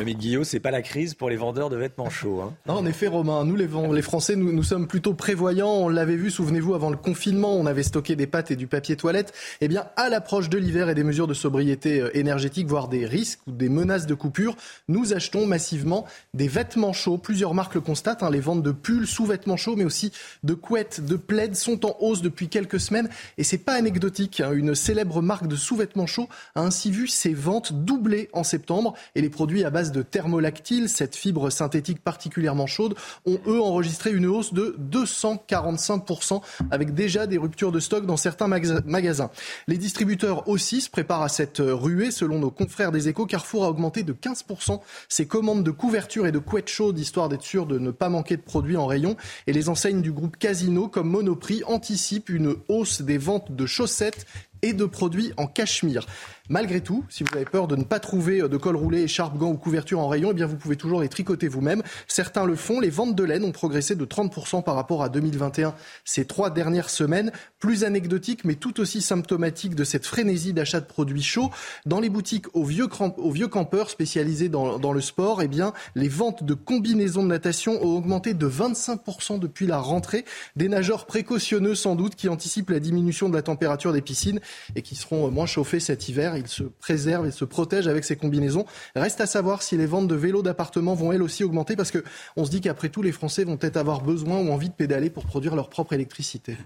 Le 0.00 0.04
Guillot, 0.10 0.42
c'est 0.42 0.58
pas 0.58 0.70
la 0.70 0.80
crise 0.80 1.12
pour 1.12 1.28
les 1.28 1.36
vendeurs 1.36 1.68
de 1.68 1.76
vêtements 1.76 2.08
chauds. 2.08 2.40
hein. 2.40 2.54
Non, 2.66 2.76
en 2.76 2.86
effet, 2.86 3.08
Romain, 3.08 3.44
nous 3.44 3.56
les, 3.56 3.68
Français, 4.00 4.36
nous, 4.36 4.50
nous 4.50 4.62
sommes 4.62 4.86
plutôt 4.86 5.12
prévoyants. 5.12 5.68
On 5.70 5.90
l'avait 5.90 6.16
vu, 6.16 6.30
souvenez-vous, 6.30 6.72
avant 6.72 6.88
le 6.88 6.96
confinement, 6.96 7.54
on 7.54 7.66
avait 7.66 7.82
stocké 7.82 8.16
des 8.16 8.26
pâtes 8.26 8.50
et 8.50 8.56
du 8.56 8.66
papier 8.66 8.96
toilette. 8.96 9.34
Eh 9.60 9.68
bien, 9.68 9.84
à 9.96 10.08
l'approche 10.08 10.48
de 10.48 10.56
l'hiver 10.56 10.88
et 10.88 10.94
des 10.94 11.04
mesures 11.04 11.26
de 11.26 11.34
sobriété 11.34 12.00
euh, 12.00 12.16
énergétique, 12.16 12.68
voire 12.68 12.88
des 12.88 13.04
risques 13.04 13.40
ou 13.46 13.50
des 13.52 13.68
menaces 13.68 14.06
de 14.06 14.14
coupure, 14.14 14.56
nous 14.88 15.12
achetons 15.12 15.44
massivement 15.44 16.06
des 16.32 16.48
vêtements 16.48 16.94
chauds. 16.94 17.18
Plusieurs 17.18 17.52
marques 17.52 17.74
le 17.74 17.82
constatent. 17.82 18.22
hein, 18.22 18.30
les 18.30 18.40
ventes 18.40 18.62
de 18.62 18.72
pulls, 18.72 19.06
sous-vêtements 19.06 19.58
chauds, 19.58 19.76
mais 19.76 19.84
aussi 19.84 20.10
de 20.42 20.54
couettes, 20.54 21.04
de 21.04 21.16
plaids 21.16 21.52
sont 21.52 21.84
en 21.84 21.96
hausse 22.00 22.22
depuis 22.22 22.48
quelques 22.48 22.80
semaines. 22.80 23.10
Et 23.36 23.44
c'est 23.44 23.58
pas 23.58 23.74
anecdotique. 23.74 24.40
hein. 24.40 24.52
Une 24.54 24.74
célèbre 24.74 25.20
marque 25.20 25.48
de 25.48 25.56
sous-vêtements 25.56 26.06
chauds 26.06 26.30
a 26.54 26.62
ainsi 26.62 26.90
vu 26.90 27.08
ses 27.08 27.34
ventes 27.34 27.74
doubler 27.84 28.30
en 28.32 28.42
septembre. 28.42 28.94
Et 29.14 29.20
les 29.20 29.28
produits 29.28 29.64
à 29.64 29.70
base 29.70 29.81
de 29.90 30.02
thermolactyle, 30.02 30.88
cette 30.88 31.16
fibre 31.16 31.50
synthétique 31.50 32.00
particulièrement 32.04 32.68
chaude, 32.68 32.94
ont 33.26 33.40
eux 33.48 33.60
enregistré 33.60 34.12
une 34.12 34.26
hausse 34.26 34.52
de 34.52 34.76
245% 34.78 36.40
avec 36.70 36.94
déjà 36.94 37.26
des 37.26 37.38
ruptures 37.38 37.72
de 37.72 37.80
stock 37.80 38.06
dans 38.06 38.16
certains 38.16 38.48
magas- 38.48 38.82
magasins. 38.84 39.30
Les 39.66 39.78
distributeurs 39.78 40.48
aussi 40.48 40.80
se 40.80 40.90
préparent 40.90 41.22
à 41.22 41.28
cette 41.28 41.58
ruée. 41.60 42.10
Selon 42.10 42.38
nos 42.38 42.50
confrères 42.50 42.92
des 42.92 43.08
échos, 43.08 43.26
Carrefour 43.26 43.64
a 43.64 43.68
augmenté 43.70 44.02
de 44.02 44.12
15% 44.12 44.80
ses 45.08 45.26
commandes 45.26 45.64
de 45.64 45.70
couvertures 45.70 46.26
et 46.26 46.32
de 46.32 46.38
couettes 46.38 46.68
chaudes 46.68 46.98
histoire 46.98 47.28
d'être 47.28 47.42
sûr 47.42 47.66
de 47.66 47.78
ne 47.78 47.90
pas 47.90 48.08
manquer 48.08 48.36
de 48.36 48.42
produits 48.42 48.76
en 48.76 48.86
rayon. 48.86 49.16
Et 49.46 49.52
les 49.52 49.68
enseignes 49.68 50.02
du 50.02 50.12
groupe 50.12 50.36
Casino 50.36 50.88
comme 50.88 51.08
Monoprix 51.08 51.62
anticipent 51.66 52.28
une 52.28 52.54
hausse 52.68 53.02
des 53.02 53.18
ventes 53.18 53.52
de 53.54 53.66
chaussettes 53.66 54.26
et 54.62 54.72
de 54.74 54.84
produits 54.84 55.32
en 55.38 55.46
cachemire. 55.46 56.06
Malgré 56.52 56.82
tout, 56.82 57.02
si 57.08 57.24
vous 57.24 57.34
avez 57.34 57.46
peur 57.46 57.66
de 57.66 57.76
ne 57.76 57.82
pas 57.82 57.98
trouver 57.98 58.46
de 58.46 58.56
col 58.58 58.76
roulé, 58.76 59.00
écharpe, 59.00 59.38
gants 59.38 59.52
ou 59.52 59.56
couverture 59.56 60.00
en 60.00 60.06
rayon, 60.08 60.32
eh 60.32 60.34
bien 60.34 60.44
vous 60.44 60.56
pouvez 60.58 60.76
toujours 60.76 61.00
les 61.00 61.08
tricoter 61.08 61.48
vous-même. 61.48 61.82
Certains 62.08 62.44
le 62.44 62.56
font. 62.56 62.78
Les 62.78 62.90
ventes 62.90 63.14
de 63.14 63.24
laine 63.24 63.42
ont 63.44 63.52
progressé 63.52 63.96
de 63.96 64.04
30% 64.04 64.62
par 64.62 64.74
rapport 64.74 65.02
à 65.02 65.08
2021 65.08 65.74
ces 66.04 66.26
trois 66.26 66.50
dernières 66.50 66.90
semaines. 66.90 67.32
Plus 67.58 67.84
anecdotique, 67.84 68.44
mais 68.44 68.56
tout 68.56 68.80
aussi 68.80 69.00
symptomatique 69.00 69.74
de 69.74 69.82
cette 69.82 70.04
frénésie 70.04 70.52
d'achat 70.52 70.80
de 70.80 70.84
produits 70.84 71.22
chauds. 71.22 71.48
Dans 71.86 72.00
les 72.00 72.10
boutiques 72.10 72.54
aux 72.54 72.64
vieux, 72.64 72.86
cramp- 72.86 73.16
campeurs 73.50 73.88
spécialisés 73.88 74.50
dans, 74.50 74.78
dans 74.78 74.92
le 74.92 75.00
sport, 75.00 75.40
eh 75.40 75.48
bien, 75.48 75.72
les 75.94 76.08
ventes 76.08 76.44
de 76.44 76.52
combinaisons 76.52 77.22
de 77.22 77.28
natation 77.28 77.82
ont 77.82 77.96
augmenté 77.96 78.34
de 78.34 78.46
25% 78.46 79.38
depuis 79.38 79.66
la 79.66 79.78
rentrée. 79.78 80.26
Des 80.56 80.68
nageurs 80.68 81.06
précautionneux 81.06 81.74
sans 81.74 81.96
doute 81.96 82.14
qui 82.14 82.28
anticipent 82.28 82.68
la 82.68 82.80
diminution 82.80 83.30
de 83.30 83.34
la 83.36 83.42
température 83.42 83.94
des 83.94 84.02
piscines 84.02 84.40
et 84.76 84.82
qui 84.82 84.96
seront 84.96 85.30
moins 85.30 85.46
chauffés 85.46 85.80
cet 85.80 86.10
hiver. 86.10 86.36
Ils 86.42 86.48
se 86.48 86.64
préservent 86.64 87.26
et 87.26 87.30
se 87.30 87.44
protègent 87.44 87.88
avec 87.88 88.04
ces 88.04 88.16
combinaisons. 88.16 88.66
Reste 88.94 89.20
à 89.20 89.26
savoir 89.26 89.62
si 89.62 89.76
les 89.76 89.86
ventes 89.86 90.08
de 90.08 90.14
vélos 90.14 90.42
d'appartement 90.42 90.94
vont 90.94 91.12
elles 91.12 91.22
aussi 91.22 91.44
augmenter 91.44 91.76
parce 91.76 91.90
que 91.90 92.02
on 92.36 92.44
se 92.44 92.50
dit 92.50 92.60
qu'après 92.60 92.88
tout, 92.88 93.02
les 93.02 93.12
Français 93.12 93.44
vont 93.44 93.56
peut-être 93.56 93.76
avoir 93.76 94.02
besoin 94.02 94.38
ou 94.38 94.50
envie 94.50 94.68
de 94.68 94.74
pédaler 94.74 95.10
pour 95.10 95.24
produire 95.24 95.54
leur 95.54 95.68
propre 95.68 95.92
électricité. 95.92 96.56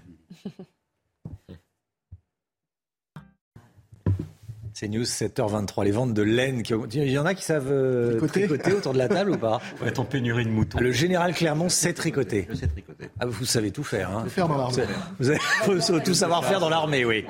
C'est 4.79 4.89
News 4.89 5.05
7h23, 5.05 5.85
les 5.85 5.91
ventes 5.91 6.13
de 6.13 6.21
laine. 6.21 6.61
Qui... 6.61 6.75
Il 6.93 7.09
y 7.09 7.17
en 7.17 7.25
a 7.25 7.33
qui 7.33 7.43
savent 7.43 7.71
euh, 7.71 8.19
Tricoter. 8.19 8.45
tricoter 8.45 8.73
autour 8.73 8.93
de 8.93 8.99
la 8.99 9.07
table 9.07 9.31
ou 9.31 9.37
pas? 9.39 9.59
On 9.79 9.83
va 9.83 9.89
être 9.89 9.97
en 9.97 10.05
pénurie 10.05 10.45
de 10.45 10.51
moutons. 10.51 10.77
Le 10.79 10.91
général 10.91 11.33
Clermont 11.33 11.67
sait 11.67 11.93
tricoter. 11.93 12.45
Je 12.47 12.53
sais 12.53 12.67
tricoter. 12.67 13.09
Ah, 13.19 13.25
vous 13.25 13.43
savez 13.43 13.71
tout 13.71 13.83
faire. 13.83 14.15
Hein. 14.15 14.21
Tout 14.25 14.29
faire 14.29 14.47
dans 14.47 14.57
l'armée. 14.57 14.83
Vous 15.17 15.29
avez 15.31 15.39
faut 15.39 15.99
tout 15.99 16.13
savoir 16.13 16.45
faire 16.45 16.59
dans 16.59 16.69
l'armée, 16.69 17.05
oui. 17.05 17.25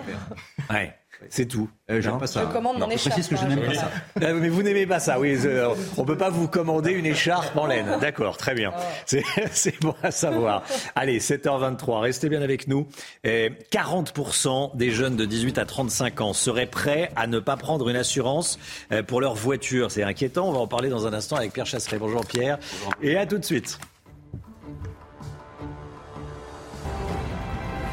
Ouais, 0.69 0.93
c'est 1.30 1.45
tout. 1.45 1.70
Euh, 1.89 2.01
j'aime 2.01 2.18
pas 2.18 2.28
ça. 2.28 2.41
Je 2.47 2.53
commande 2.53 2.80
mon 2.80 2.89
je 2.89 2.95
écharpe, 2.95 3.13
précise 3.13 3.30
que 3.30 3.36
je 3.36 3.43
hein, 3.43 3.47
n'aime 3.47 3.65
pas 3.65 3.74
ça. 3.74 3.91
Ah, 4.22 4.34
Mais 4.34 4.49
vous 4.49 4.61
n'aimez 4.61 4.86
pas 4.86 4.99
ça, 4.99 5.20
oui. 5.20 5.38
euh, 5.45 5.74
On 5.97 6.05
peut 6.05 6.18
pas 6.18 6.30
vous 6.30 6.47
commander 6.47 6.91
une 6.91 7.05
écharpe 7.05 7.55
en 7.55 7.65
laine. 7.65 7.97
D'accord, 8.01 8.38
très 8.38 8.53
bien. 8.53 8.74
C'est 9.05 9.24
c'est 9.51 9.80
bon 9.82 9.95
à 10.03 10.11
savoir. 10.11 10.63
Allez, 10.95 11.20
7h23, 11.20 11.99
restez 11.99 12.30
bien 12.30 12.41
avec 12.41 12.68
nous. 12.68 12.88
Eh, 13.24 13.51
40% 13.72 14.76
des 14.76 14.91
jeunes 14.91 15.15
de 15.15 15.26
18 15.26 15.57
à 15.57 15.65
35 15.65 16.22
ans 16.22 16.34
seraient 16.34 16.65
prêts 16.68 17.11
à 17.15 17.28
ne 17.28 17.39
pas 17.39 17.57
prendre 17.57 17.89
une 17.89 17.95
assurance 17.95 18.59
euh, 18.91 19.03
pour 19.03 19.22
leur 19.22 19.36
voiture. 19.36 19.91
C'est 19.91 20.03
inquiétant. 20.03 20.47
On 20.49 20.51
va 20.51 20.59
en 20.59 20.68
parler 20.68 20.89
dans 20.89 21.07
un 21.07 21.13
instant 21.13 21.36
avec 21.36 21.53
Pierre 21.53 21.65
Chasseret. 21.65 21.97
Bonjour 21.97 22.26
Pierre. 22.26 22.57
Et 23.01 23.18
à 23.18 23.26
tout 23.26 23.38
de 23.38 23.45
suite. 23.45 23.80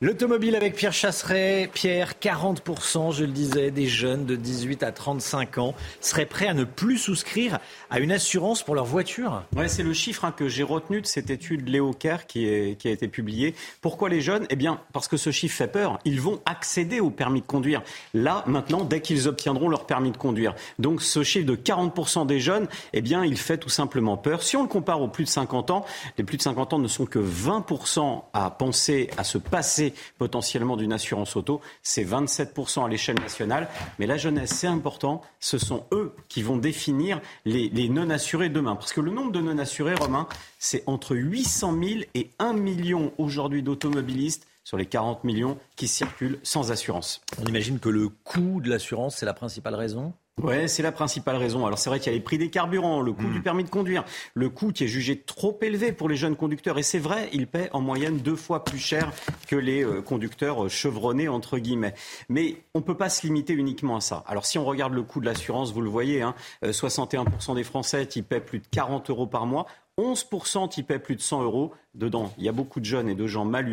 L'automobile 0.00 0.56
avec 0.56 0.74
Pierre 0.74 0.92
Chasseret. 0.92 1.70
Pierre, 1.72 2.14
40%, 2.20 3.12
je 3.12 3.24
le 3.24 3.30
disais, 3.30 3.70
des 3.70 3.86
jeunes 3.86 4.26
de 4.26 4.34
18 4.34 4.82
à 4.82 4.90
35 4.90 5.58
ans 5.58 5.74
seraient 6.00 6.26
prêts 6.26 6.48
à 6.48 6.52
ne 6.52 6.64
plus 6.64 6.98
souscrire 6.98 7.60
à 7.90 8.00
une 8.00 8.10
assurance 8.10 8.64
pour 8.64 8.74
leur 8.74 8.86
voiture. 8.86 9.44
C'est 9.68 9.84
le 9.84 9.92
chiffre 9.92 10.24
hein, 10.24 10.34
que 10.36 10.48
j'ai 10.48 10.64
retenu 10.64 11.00
de 11.00 11.06
cette 11.06 11.30
étude 11.30 11.68
Léo 11.68 11.92
Kerr 11.92 12.26
qui, 12.26 12.76
qui 12.76 12.88
a 12.88 12.90
été 12.90 13.06
publiée. 13.06 13.54
Pourquoi 13.80 14.08
les 14.08 14.20
jeunes? 14.20 14.46
Eh 14.50 14.56
bien, 14.56 14.80
parce 14.92 15.06
que 15.06 15.16
ce 15.16 15.30
chiffre 15.30 15.56
fait 15.56 15.68
peur. 15.68 16.00
Ils 16.04 16.20
vont 16.20 16.40
accéder 16.44 16.98
au 16.98 17.10
permis 17.10 17.40
de 17.40 17.46
conduire. 17.46 17.80
Là, 18.14 18.42
maintenant, 18.48 18.82
dès 18.82 19.00
qu'ils 19.00 19.28
obtiendront 19.28 19.68
leur 19.68 19.86
permis 19.86 20.10
de 20.10 20.16
conduire. 20.16 20.56
Donc, 20.80 21.02
ce 21.02 21.22
chiffre 21.22 21.46
de 21.46 21.54
40% 21.54 22.26
des 22.26 22.40
jeunes, 22.40 22.66
eh 22.94 23.00
bien, 23.00 23.24
il 23.24 23.38
fait 23.38 23.58
tout 23.58 23.68
simplement 23.68 24.16
peur. 24.16 24.42
Si 24.42 24.56
on 24.56 24.62
le 24.62 24.68
compare 24.68 25.00
aux 25.00 25.08
plus 25.08 25.24
de 25.24 25.30
50 25.30 25.70
ans, 25.70 25.86
les 26.18 26.24
plus 26.24 26.36
de 26.36 26.42
50 26.42 26.72
ans 26.72 26.78
ne 26.80 26.88
sont 26.88 27.06
que 27.06 27.20
20% 27.20 28.24
à 28.32 28.50
penser 28.50 29.08
à 29.16 29.22
se 29.22 29.38
passer 29.38 29.83
potentiellement 30.18 30.76
d'une 30.76 30.92
assurance 30.92 31.36
auto. 31.36 31.60
C'est 31.82 32.04
27% 32.04 32.84
à 32.84 32.88
l'échelle 32.88 33.18
nationale. 33.18 33.68
Mais 33.98 34.06
la 34.06 34.16
jeunesse, 34.16 34.50
c'est 34.50 34.66
important. 34.66 35.20
Ce 35.40 35.58
sont 35.58 35.84
eux 35.92 36.14
qui 36.28 36.42
vont 36.42 36.56
définir 36.56 37.20
les, 37.44 37.68
les 37.68 37.88
non-assurés 37.88 38.48
demain. 38.48 38.76
Parce 38.76 38.92
que 38.92 39.00
le 39.00 39.10
nombre 39.10 39.32
de 39.32 39.40
non-assurés, 39.40 39.94
Romain, 39.94 40.28
c'est 40.58 40.84
entre 40.86 41.16
800 41.16 41.74
000 41.82 42.00
et 42.14 42.30
1 42.38 42.52
million 42.54 43.12
aujourd'hui 43.18 43.62
d'automobilistes 43.62 44.46
sur 44.64 44.78
les 44.78 44.86
40 44.86 45.24
millions 45.24 45.58
qui 45.76 45.88
circulent 45.88 46.38
sans 46.42 46.72
assurance. 46.72 47.20
On 47.38 47.44
imagine 47.44 47.78
que 47.78 47.90
le 47.90 48.08
coût 48.08 48.60
de 48.62 48.70
l'assurance, 48.70 49.16
c'est 49.16 49.26
la 49.26 49.34
principale 49.34 49.74
raison? 49.74 50.14
Ouais, 50.42 50.66
c'est 50.66 50.82
la 50.82 50.90
principale 50.90 51.36
raison. 51.36 51.64
Alors 51.64 51.78
c'est 51.78 51.88
vrai 51.88 52.00
qu'il 52.00 52.10
y 52.10 52.14
a 52.14 52.18
les 52.18 52.22
prix 52.22 52.38
des 52.38 52.50
carburants, 52.50 53.00
le 53.02 53.12
coût 53.12 53.28
du 53.28 53.40
permis 53.40 53.62
de 53.62 53.68
conduire, 53.68 54.04
le 54.34 54.48
coût 54.50 54.72
qui 54.72 54.82
est 54.82 54.88
jugé 54.88 55.20
trop 55.20 55.56
élevé 55.62 55.92
pour 55.92 56.08
les 56.08 56.16
jeunes 56.16 56.34
conducteurs. 56.34 56.76
Et 56.76 56.82
c'est 56.82 56.98
vrai, 56.98 57.28
ils 57.32 57.46
paient 57.46 57.70
en 57.72 57.80
moyenne 57.80 58.18
deux 58.18 58.34
fois 58.34 58.64
plus 58.64 58.78
cher 58.78 59.12
que 59.46 59.54
les 59.54 59.84
euh, 59.84 60.02
conducteurs 60.02 60.64
euh, 60.64 60.68
chevronnés 60.68 61.28
entre 61.28 61.58
guillemets. 61.58 61.94
Mais 62.28 62.56
on 62.74 62.82
peut 62.82 62.96
pas 62.96 63.10
se 63.10 63.24
limiter 63.24 63.52
uniquement 63.52 63.96
à 63.96 64.00
ça. 64.00 64.24
Alors 64.26 64.44
si 64.44 64.58
on 64.58 64.64
regarde 64.64 64.92
le 64.92 65.04
coût 65.04 65.20
de 65.20 65.26
l'assurance, 65.26 65.72
vous 65.72 65.82
le 65.82 65.88
voyez, 65.88 66.22
hein, 66.22 66.34
euh, 66.64 66.72
61% 66.72 67.54
des 67.54 67.64
Français 67.64 68.08
qui 68.08 68.22
paient 68.22 68.40
plus 68.40 68.58
de 68.58 68.66
40 68.72 69.10
euros 69.10 69.28
par 69.28 69.46
mois. 69.46 69.66
11% 69.98 70.68
qui 70.68 70.82
paient 70.82 70.98
plus 70.98 71.16
de 71.16 71.20
100 71.20 71.42
euros. 71.42 71.72
Dedans, 71.94 72.32
il 72.38 72.44
y 72.44 72.48
a 72.48 72.52
beaucoup 72.52 72.80
de 72.80 72.84
jeunes 72.84 73.08
et 73.08 73.14
de 73.14 73.26
gens 73.26 73.44
mal 73.44 73.72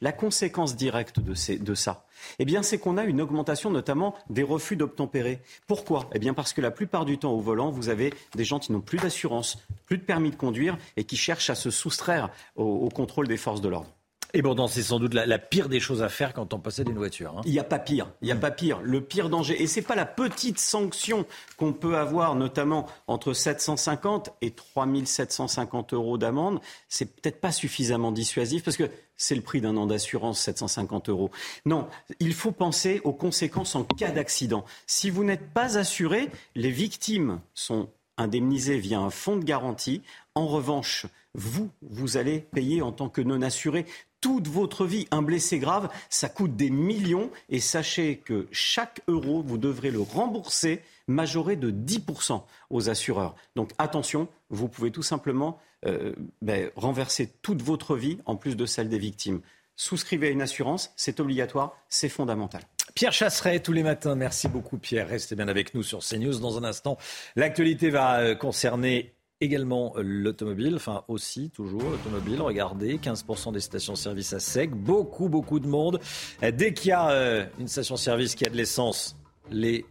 La 0.00 0.12
conséquence 0.12 0.74
directe 0.74 1.20
de 1.20 1.34
ça, 1.74 2.06
eh 2.38 2.44
bien, 2.46 2.62
c'est 2.62 2.78
qu'on 2.78 2.96
a 2.96 3.04
une 3.04 3.20
augmentation 3.20 3.70
notamment 3.70 4.14
des 4.30 4.42
refus 4.42 4.76
d'obtempérer. 4.76 5.40
Pourquoi? 5.66 6.08
Eh 6.14 6.18
bien, 6.18 6.32
parce 6.32 6.54
que 6.54 6.62
la 6.62 6.70
plupart 6.70 7.04
du 7.04 7.18
temps 7.18 7.32
au 7.32 7.40
volant, 7.40 7.70
vous 7.70 7.90
avez 7.90 8.14
des 8.34 8.44
gens 8.44 8.58
qui 8.58 8.72
n'ont 8.72 8.80
plus 8.80 8.98
d'assurance, 8.98 9.58
plus 9.84 9.98
de 9.98 10.02
permis 10.02 10.30
de 10.30 10.36
conduire 10.36 10.78
et 10.96 11.04
qui 11.04 11.16
cherchent 11.16 11.50
à 11.50 11.54
se 11.54 11.70
soustraire 11.70 12.30
au 12.56 12.88
contrôle 12.88 13.28
des 13.28 13.36
forces 13.36 13.60
de 13.60 13.68
l'ordre. 13.68 13.90
Et 14.34 14.42
bon, 14.42 14.66
c'est 14.66 14.82
sans 14.82 14.98
doute 14.98 15.14
la, 15.14 15.38
pire 15.38 15.68
des 15.68 15.80
choses 15.80 16.02
à 16.02 16.08
faire 16.08 16.34
quand 16.34 16.52
on 16.52 16.58
possède 16.58 16.88
une 16.88 16.98
voiture. 16.98 17.34
Hein. 17.38 17.42
Il 17.46 17.52
n'y 17.52 17.58
a 17.58 17.64
pas 17.64 17.78
pire. 17.78 18.10
Il 18.20 18.26
n'y 18.26 18.32
a 18.32 18.36
pas 18.36 18.50
pire. 18.50 18.80
Le 18.82 19.00
pire 19.00 19.30
danger. 19.30 19.62
Et 19.62 19.66
c'est 19.66 19.82
pas 19.82 19.94
la 19.94 20.04
petite 20.04 20.58
sanction 20.58 21.24
qu'on 21.56 21.72
peut 21.72 21.96
avoir, 21.96 22.34
notamment 22.34 22.86
entre 23.06 23.32
750 23.32 24.30
et 24.42 24.50
3750 24.50 25.94
euros 25.94 26.18
d'amende. 26.18 26.60
C'est 26.88 27.06
peut-être 27.06 27.40
pas 27.40 27.52
suffisamment 27.52 28.12
dissuasif 28.12 28.64
parce 28.64 28.76
que 28.76 28.90
c'est 29.16 29.34
le 29.34 29.40
prix 29.40 29.60
d'un 29.60 29.76
an 29.76 29.86
d'assurance, 29.86 30.40
750 30.40 31.08
euros. 31.08 31.30
Non, 31.64 31.88
il 32.20 32.34
faut 32.34 32.52
penser 32.52 33.00
aux 33.04 33.12
conséquences 33.12 33.74
en 33.74 33.84
cas 33.84 34.10
d'accident. 34.10 34.64
Si 34.86 35.08
vous 35.08 35.24
n'êtes 35.24 35.52
pas 35.52 35.78
assuré, 35.78 36.28
les 36.54 36.70
victimes 36.70 37.40
sont 37.54 37.88
indemnisées 38.18 38.78
via 38.78 39.00
un 39.00 39.10
fonds 39.10 39.36
de 39.36 39.44
garantie. 39.44 40.02
En 40.34 40.46
revanche, 40.46 41.06
vous, 41.34 41.70
vous 41.82 42.16
allez 42.16 42.40
payer 42.40 42.82
en 42.82 42.92
tant 42.92 43.08
que 43.08 43.20
non 43.20 43.42
assuré 43.42 43.86
toute 44.20 44.48
votre 44.48 44.86
vie. 44.86 45.06
Un 45.10 45.22
blessé 45.22 45.58
grave, 45.58 45.88
ça 46.10 46.28
coûte 46.28 46.56
des 46.56 46.70
millions 46.70 47.30
et 47.48 47.60
sachez 47.60 48.18
que 48.18 48.46
chaque 48.52 49.00
euro, 49.08 49.42
vous 49.42 49.58
devrez 49.58 49.90
le 49.90 50.00
rembourser 50.00 50.82
majoré 51.06 51.56
de 51.56 51.70
10% 51.70 52.42
aux 52.70 52.90
assureurs. 52.90 53.34
Donc 53.56 53.72
attention, 53.78 54.28
vous 54.50 54.68
pouvez 54.68 54.90
tout 54.90 55.02
simplement 55.02 55.58
euh, 55.86 56.14
ben, 56.42 56.70
renverser 56.76 57.32
toute 57.42 57.62
votre 57.62 57.96
vie 57.96 58.18
en 58.26 58.36
plus 58.36 58.56
de 58.56 58.66
celle 58.66 58.88
des 58.88 58.98
victimes. 58.98 59.40
Souscrivez 59.76 60.28
à 60.28 60.30
une 60.30 60.42
assurance, 60.42 60.92
c'est 60.96 61.20
obligatoire, 61.20 61.76
c'est 61.88 62.08
fondamental. 62.08 62.62
Pierre 62.94 63.12
Chasseret, 63.12 63.60
tous 63.60 63.72
les 63.72 63.84
matins. 63.84 64.16
Merci 64.16 64.48
beaucoup, 64.48 64.76
Pierre. 64.76 65.08
Restez 65.08 65.36
bien 65.36 65.46
avec 65.46 65.74
nous 65.74 65.84
sur 65.84 66.00
CNews. 66.00 66.40
Dans 66.40 66.58
un 66.58 66.64
instant, 66.64 66.98
l'actualité 67.36 67.90
va 67.90 68.18
euh, 68.18 68.34
concerner 68.34 69.14
également 69.40 69.92
euh, 69.96 70.02
l'automobile, 70.02 70.74
enfin 70.74 71.04
aussi 71.08 71.50
toujours 71.50 71.82
l'automobile. 71.82 72.40
Regardez, 72.40 72.98
15% 72.98 73.52
des 73.52 73.60
stations-service 73.60 74.32
à 74.32 74.40
sec, 74.40 74.70
beaucoup 74.70 75.28
beaucoup 75.28 75.60
de 75.60 75.68
monde. 75.68 76.00
Euh, 76.42 76.50
dès 76.50 76.74
qu'il 76.74 76.90
y 76.90 76.92
a 76.92 77.10
euh, 77.10 77.46
une 77.58 77.68
station-service 77.68 78.34
qui 78.34 78.44
a 78.46 78.50
de 78.50 78.56
l'essence, 78.56 79.16
les 79.50 79.86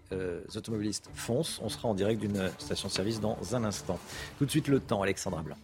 automobilistes 0.55 1.09
foncent. 1.15 1.59
On 1.63 1.69
sera 1.69 1.87
en 1.87 1.95
direct 1.95 2.21
d'une 2.21 2.51
station-service 2.59 3.19
dans 3.19 3.39
un 3.55 3.63
instant. 3.63 3.97
Tout 4.37 4.45
de 4.45 4.51
suite 4.51 4.67
le 4.67 4.79
temps, 4.79 5.01
Alexandra 5.01 5.41
Blanc. 5.41 5.57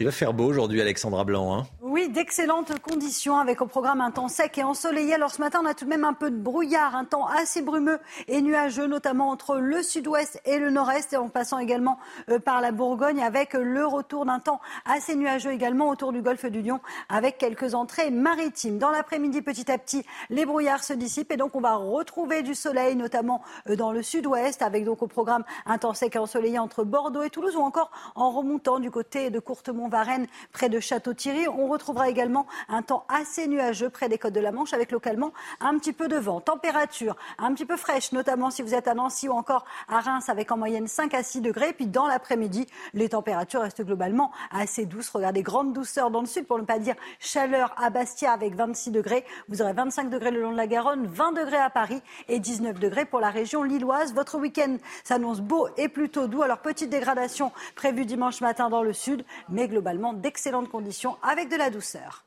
Il 0.00 0.06
va 0.06 0.12
faire 0.12 0.32
beau 0.32 0.46
aujourd'hui, 0.46 0.80
Alexandra 0.80 1.24
Blanc. 1.24 1.58
Hein 1.58 1.66
oui, 1.88 2.10
d'excellentes 2.10 2.78
conditions 2.80 3.38
avec 3.38 3.62
au 3.62 3.66
programme 3.66 4.02
un 4.02 4.10
temps 4.10 4.28
sec 4.28 4.58
et 4.58 4.62
ensoleillé. 4.62 5.14
Alors 5.14 5.30
ce 5.30 5.40
matin, 5.40 5.60
on 5.62 5.66
a 5.66 5.72
tout 5.72 5.86
de 5.86 5.90
même 5.90 6.04
un 6.04 6.12
peu 6.12 6.30
de 6.30 6.36
brouillard, 6.36 6.94
un 6.94 7.06
temps 7.06 7.26
assez 7.26 7.62
brumeux 7.62 7.98
et 8.26 8.42
nuageux, 8.42 8.86
notamment 8.86 9.30
entre 9.30 9.56
le 9.56 9.82
sud-ouest 9.82 10.38
et 10.44 10.58
le 10.58 10.68
nord-est, 10.68 11.14
et 11.14 11.16
en 11.16 11.28
passant 11.28 11.58
également 11.58 11.98
euh, 12.28 12.38
par 12.38 12.60
la 12.60 12.72
Bourgogne, 12.72 13.22
avec 13.22 13.54
le 13.54 13.86
retour 13.86 14.26
d'un 14.26 14.38
temps 14.38 14.60
assez 14.84 15.16
nuageux 15.16 15.50
également 15.50 15.88
autour 15.88 16.12
du 16.12 16.20
golfe 16.20 16.44
du 16.44 16.60
Lion, 16.60 16.80
avec 17.08 17.38
quelques 17.38 17.74
entrées 17.74 18.10
maritimes. 18.10 18.78
Dans 18.78 18.90
l'après-midi, 18.90 19.40
petit 19.40 19.70
à 19.70 19.78
petit, 19.78 20.04
les 20.28 20.44
brouillards 20.44 20.84
se 20.84 20.92
dissipent 20.92 21.32
et 21.32 21.38
donc 21.38 21.56
on 21.56 21.60
va 21.60 21.74
retrouver 21.74 22.42
du 22.42 22.54
soleil, 22.54 22.96
notamment 22.96 23.40
euh, 23.70 23.76
dans 23.76 23.92
le 23.92 24.02
sud-ouest, 24.02 24.60
avec 24.60 24.84
donc 24.84 25.02
au 25.02 25.06
programme 25.06 25.44
un 25.64 25.78
temps 25.78 25.94
sec 25.94 26.16
et 26.16 26.18
ensoleillé 26.18 26.58
entre 26.58 26.84
Bordeaux 26.84 27.22
et 27.22 27.30
Toulouse, 27.30 27.56
ou 27.56 27.62
encore 27.62 27.90
en 28.14 28.30
remontant 28.30 28.78
du 28.78 28.90
côté 28.90 29.30
de 29.30 29.38
Courtemont-Varennes, 29.40 30.26
près 30.52 30.68
de 30.68 30.80
Château-Thierry. 30.80 31.48
Trouvera 31.78 32.08
également 32.08 32.46
un 32.68 32.82
temps 32.82 33.04
assez 33.08 33.48
nuageux 33.48 33.90
près 33.90 34.08
des 34.08 34.18
côtes 34.18 34.34
de 34.34 34.40
la 34.40 34.52
Manche 34.52 34.72
avec 34.74 34.92
localement 34.92 35.32
un 35.60 35.78
petit 35.78 35.92
peu 35.92 36.08
de 36.08 36.16
vent. 36.16 36.40
Température 36.40 37.16
un 37.38 37.54
petit 37.54 37.64
peu 37.64 37.76
fraîche, 37.76 38.12
notamment 38.12 38.50
si 38.50 38.62
vous 38.62 38.74
êtes 38.74 38.88
à 38.88 38.94
Nancy 38.94 39.28
ou 39.28 39.32
encore 39.32 39.64
à 39.88 40.00
Reims 40.00 40.28
avec 40.28 40.52
en 40.52 40.56
moyenne 40.56 40.86
5 40.86 41.14
à 41.14 41.22
6 41.22 41.40
degrés. 41.40 41.72
Puis 41.72 41.86
dans 41.86 42.06
l'après-midi, 42.06 42.66
les 42.94 43.08
températures 43.08 43.62
restent 43.62 43.84
globalement 43.84 44.30
assez 44.50 44.86
douces. 44.86 45.08
Regardez, 45.08 45.42
grande 45.42 45.72
douceur 45.72 46.10
dans 46.10 46.20
le 46.20 46.26
sud 46.26 46.46
pour 46.46 46.58
ne 46.58 46.64
pas 46.64 46.78
dire 46.78 46.94
chaleur 47.20 47.74
à 47.82 47.90
Bastia 47.90 48.32
avec 48.32 48.54
26 48.54 48.90
degrés. 48.90 49.24
Vous 49.48 49.62
aurez 49.62 49.72
25 49.72 50.10
degrés 50.10 50.30
le 50.30 50.42
long 50.42 50.52
de 50.52 50.56
la 50.56 50.66
Garonne, 50.66 51.06
20 51.06 51.32
degrés 51.32 51.58
à 51.58 51.70
Paris 51.70 52.02
et 52.28 52.38
19 52.40 52.78
degrés 52.78 53.04
pour 53.04 53.20
la 53.20 53.30
région 53.30 53.62
lilloise. 53.62 54.14
Votre 54.14 54.38
week-end 54.38 54.76
s'annonce 55.04 55.40
beau 55.40 55.68
et 55.76 55.88
plutôt 55.88 56.26
doux. 56.26 56.42
Alors 56.42 56.58
petite 56.58 56.90
dégradation 56.90 57.52
prévue 57.74 58.04
dimanche 58.04 58.40
matin 58.40 58.68
dans 58.68 58.82
le 58.82 58.92
sud, 58.92 59.24
mais 59.48 59.68
globalement 59.68 60.12
d'excellentes 60.12 60.68
conditions 60.68 61.16
avec 61.22 61.48
de 61.48 61.56
la 61.56 61.67
douceur. 61.70 62.24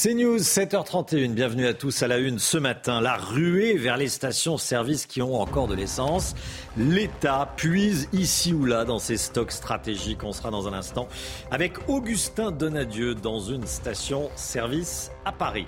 C'est 0.00 0.14
News, 0.14 0.38
7h31. 0.38 1.32
Bienvenue 1.32 1.66
à 1.66 1.74
tous 1.74 2.04
à 2.04 2.06
la 2.06 2.18
une 2.18 2.38
ce 2.38 2.56
matin. 2.56 3.00
La 3.00 3.16
ruée 3.16 3.76
vers 3.76 3.96
les 3.96 4.08
stations-service 4.08 5.06
qui 5.06 5.22
ont 5.22 5.40
encore 5.40 5.66
de 5.66 5.74
l'essence. 5.74 6.36
L'État 6.76 7.52
puise 7.56 8.08
ici 8.12 8.52
ou 8.52 8.64
là 8.64 8.84
dans 8.84 9.00
ses 9.00 9.16
stocks 9.16 9.50
stratégiques. 9.50 10.22
On 10.22 10.32
sera 10.32 10.52
dans 10.52 10.68
un 10.68 10.72
instant 10.72 11.08
avec 11.50 11.88
Augustin 11.88 12.52
Donadieu 12.52 13.16
dans 13.16 13.40
une 13.40 13.66
station-service 13.66 15.10
à 15.24 15.32
Paris. 15.32 15.66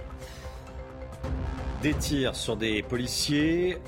Des 1.83 1.95
tirs 1.95 2.37
sur 2.37 2.57
des 2.57 2.85
policiers, 2.85 3.79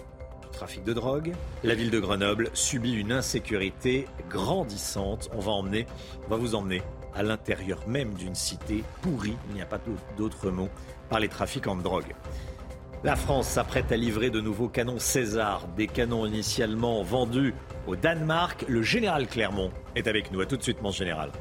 trafic 0.63 0.85
de 0.85 0.93
drogue. 0.93 1.33
La 1.65 1.75
ville 1.75 1.91
de 1.91 1.99
Grenoble 1.99 2.49
subit 2.55 2.93
une 2.93 3.11
insécurité 3.11 4.07
grandissante. 4.31 5.29
On 5.35 5.41
va 5.41 5.51
emmener, 5.51 5.87
on 6.25 6.31
va 6.31 6.37
vous 6.37 6.55
emmener 6.55 6.83
à 7.17 7.25
l'intérieur 7.25 7.81
même 7.89 8.15
d'une 8.15 8.37
cité 8.37 8.85
pourrie, 9.01 9.37
il 9.49 9.57
n'y 9.57 9.61
a 9.61 9.67
pas 9.67 9.81
d'autre 10.17 10.51
mot, 10.51 10.69
par 11.11 11.19
les 11.19 11.27
trafiquants 11.27 11.75
de 11.75 11.83
drogue. 11.83 12.15
La 13.03 13.17
France 13.17 13.49
s'apprête 13.49 13.91
à 13.91 13.97
livrer 13.97 14.31
de 14.31 14.41
nouveaux 14.41 14.69
canons 14.69 15.01
César, 15.01 15.67
des 15.77 15.89
canons 15.89 16.27
initialement 16.27 17.03
vendus 17.03 17.55
au 17.89 17.97
Danemark. 17.97 18.65
Le 18.69 18.83
général 18.83 19.27
Clermont 19.27 19.73
est 19.97 20.07
avec 20.07 20.31
nous. 20.31 20.43
À 20.43 20.47
tout 20.47 20.57
de 20.57 20.63
suite, 20.63 20.81
mon 20.81 20.93
général. 20.93 21.33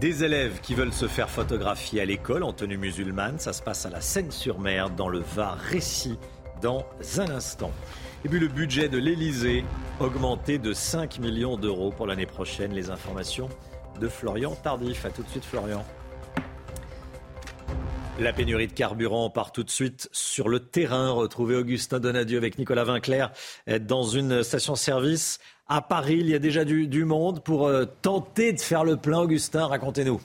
Des 0.00 0.24
élèves 0.24 0.60
qui 0.60 0.74
veulent 0.74 0.92
se 0.92 1.06
faire 1.06 1.30
photographier 1.30 2.00
à 2.00 2.04
l'école 2.04 2.42
en 2.42 2.52
tenue 2.52 2.76
musulmane, 2.76 3.38
ça 3.38 3.52
se 3.52 3.62
passe 3.62 3.86
à 3.86 3.90
la 3.90 4.00
Seine-sur-Mer, 4.00 4.90
dans 4.90 5.08
le 5.08 5.20
Var. 5.20 5.56
Récit 5.58 6.18
dans 6.60 6.86
un 7.18 7.30
instant. 7.30 7.72
Et 8.24 8.28
puis 8.28 8.40
le 8.40 8.48
budget 8.48 8.88
de 8.88 8.98
l'Elysée 8.98 9.64
augmenté 10.00 10.58
de 10.58 10.72
5 10.72 11.18
millions 11.20 11.56
d'euros 11.56 11.90
pour 11.90 12.06
l'année 12.06 12.26
prochaine. 12.26 12.72
Les 12.72 12.90
informations 12.90 13.48
de 14.00 14.08
Florian 14.08 14.54
Tardif. 14.54 15.04
A 15.04 15.10
tout 15.10 15.22
de 15.22 15.28
suite 15.28 15.44
Florian. 15.44 15.84
La 18.20 18.32
pénurie 18.32 18.66
de 18.66 18.72
carburant 18.72 19.30
part 19.30 19.52
tout 19.52 19.62
de 19.62 19.70
suite 19.70 20.08
sur 20.10 20.48
le 20.48 20.58
terrain. 20.60 21.10
Retrouver 21.10 21.54
Augustin 21.54 22.00
Donadieu 22.00 22.38
avec 22.38 22.58
Nicolas 22.58 22.84
Vinclair 22.84 23.30
dans 23.80 24.02
une 24.02 24.42
station-service 24.42 25.38
à 25.68 25.82
Paris. 25.82 26.16
Il 26.18 26.28
y 26.28 26.34
a 26.34 26.40
déjà 26.40 26.64
du, 26.64 26.88
du 26.88 27.04
monde 27.04 27.42
pour 27.44 27.68
euh, 27.68 27.84
tenter 28.02 28.52
de 28.52 28.60
faire 28.60 28.82
le 28.82 28.96
plein. 28.96 29.20
Augustin, 29.20 29.66
racontez-nous. 29.66 30.20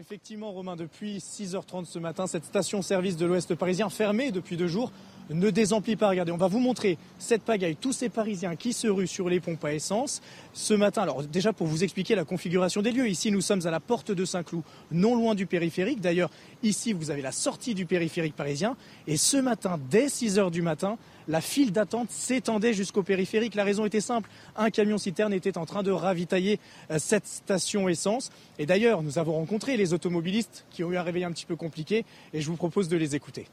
Effectivement, 0.00 0.50
Romain, 0.50 0.76
depuis 0.76 1.18
6h30 1.18 1.84
ce 1.84 1.98
matin, 1.98 2.26
cette 2.26 2.46
station-service 2.46 3.18
de 3.18 3.26
l'Ouest 3.26 3.54
parisien, 3.54 3.90
fermée 3.90 4.30
depuis 4.30 4.56
deux 4.56 4.66
jours, 4.66 4.92
ne 5.30 5.50
désemplit 5.50 5.96
pas. 5.96 6.08
Regardez, 6.08 6.32
on 6.32 6.36
va 6.36 6.48
vous 6.48 6.58
montrer 6.58 6.98
cette 7.18 7.42
pagaille, 7.42 7.76
tous 7.76 7.92
ces 7.92 8.08
Parisiens 8.08 8.56
qui 8.56 8.72
se 8.72 8.88
ruent 8.88 9.06
sur 9.06 9.28
les 9.28 9.40
pompes 9.40 9.64
à 9.64 9.72
essence. 9.72 10.20
Ce 10.52 10.74
matin, 10.74 11.02
alors 11.02 11.22
déjà 11.22 11.52
pour 11.52 11.66
vous 11.66 11.84
expliquer 11.84 12.14
la 12.14 12.24
configuration 12.24 12.82
des 12.82 12.92
lieux, 12.92 13.08
ici 13.08 13.30
nous 13.30 13.40
sommes 13.40 13.66
à 13.66 13.70
la 13.70 13.80
porte 13.80 14.10
de 14.10 14.24
Saint-Cloud, 14.24 14.62
non 14.90 15.14
loin 15.14 15.34
du 15.34 15.46
périphérique. 15.46 16.00
D'ailleurs, 16.00 16.30
ici 16.62 16.92
vous 16.92 17.10
avez 17.10 17.22
la 17.22 17.32
sortie 17.32 17.74
du 17.74 17.86
périphérique 17.86 18.34
parisien. 18.34 18.76
Et 19.06 19.16
ce 19.16 19.36
matin, 19.36 19.78
dès 19.90 20.06
6h 20.06 20.50
du 20.50 20.62
matin, 20.62 20.98
la 21.28 21.40
file 21.40 21.70
d'attente 21.70 22.10
s'étendait 22.10 22.72
jusqu'au 22.72 23.02
périphérique. 23.02 23.54
La 23.54 23.64
raison 23.64 23.86
était 23.86 24.00
simple, 24.00 24.28
un 24.56 24.70
camion 24.70 24.98
citerne 24.98 25.32
était 25.32 25.58
en 25.58 25.66
train 25.66 25.82
de 25.82 25.92
ravitailler 25.92 26.58
euh, 26.90 26.98
cette 26.98 27.26
station 27.26 27.88
essence. 27.88 28.30
Et 28.58 28.66
d'ailleurs, 28.66 29.02
nous 29.02 29.18
avons 29.18 29.34
rencontré 29.34 29.76
les 29.76 29.92
automobilistes 29.92 30.66
qui 30.70 30.82
ont 30.82 30.90
eu 30.90 30.96
un 30.96 31.02
réveil 31.02 31.24
un 31.24 31.30
petit 31.30 31.46
peu 31.46 31.56
compliqué 31.56 32.04
et 32.32 32.40
je 32.40 32.46
vous 32.48 32.56
propose 32.56 32.88
de 32.88 32.96
les 32.96 33.14
écouter. 33.14 33.46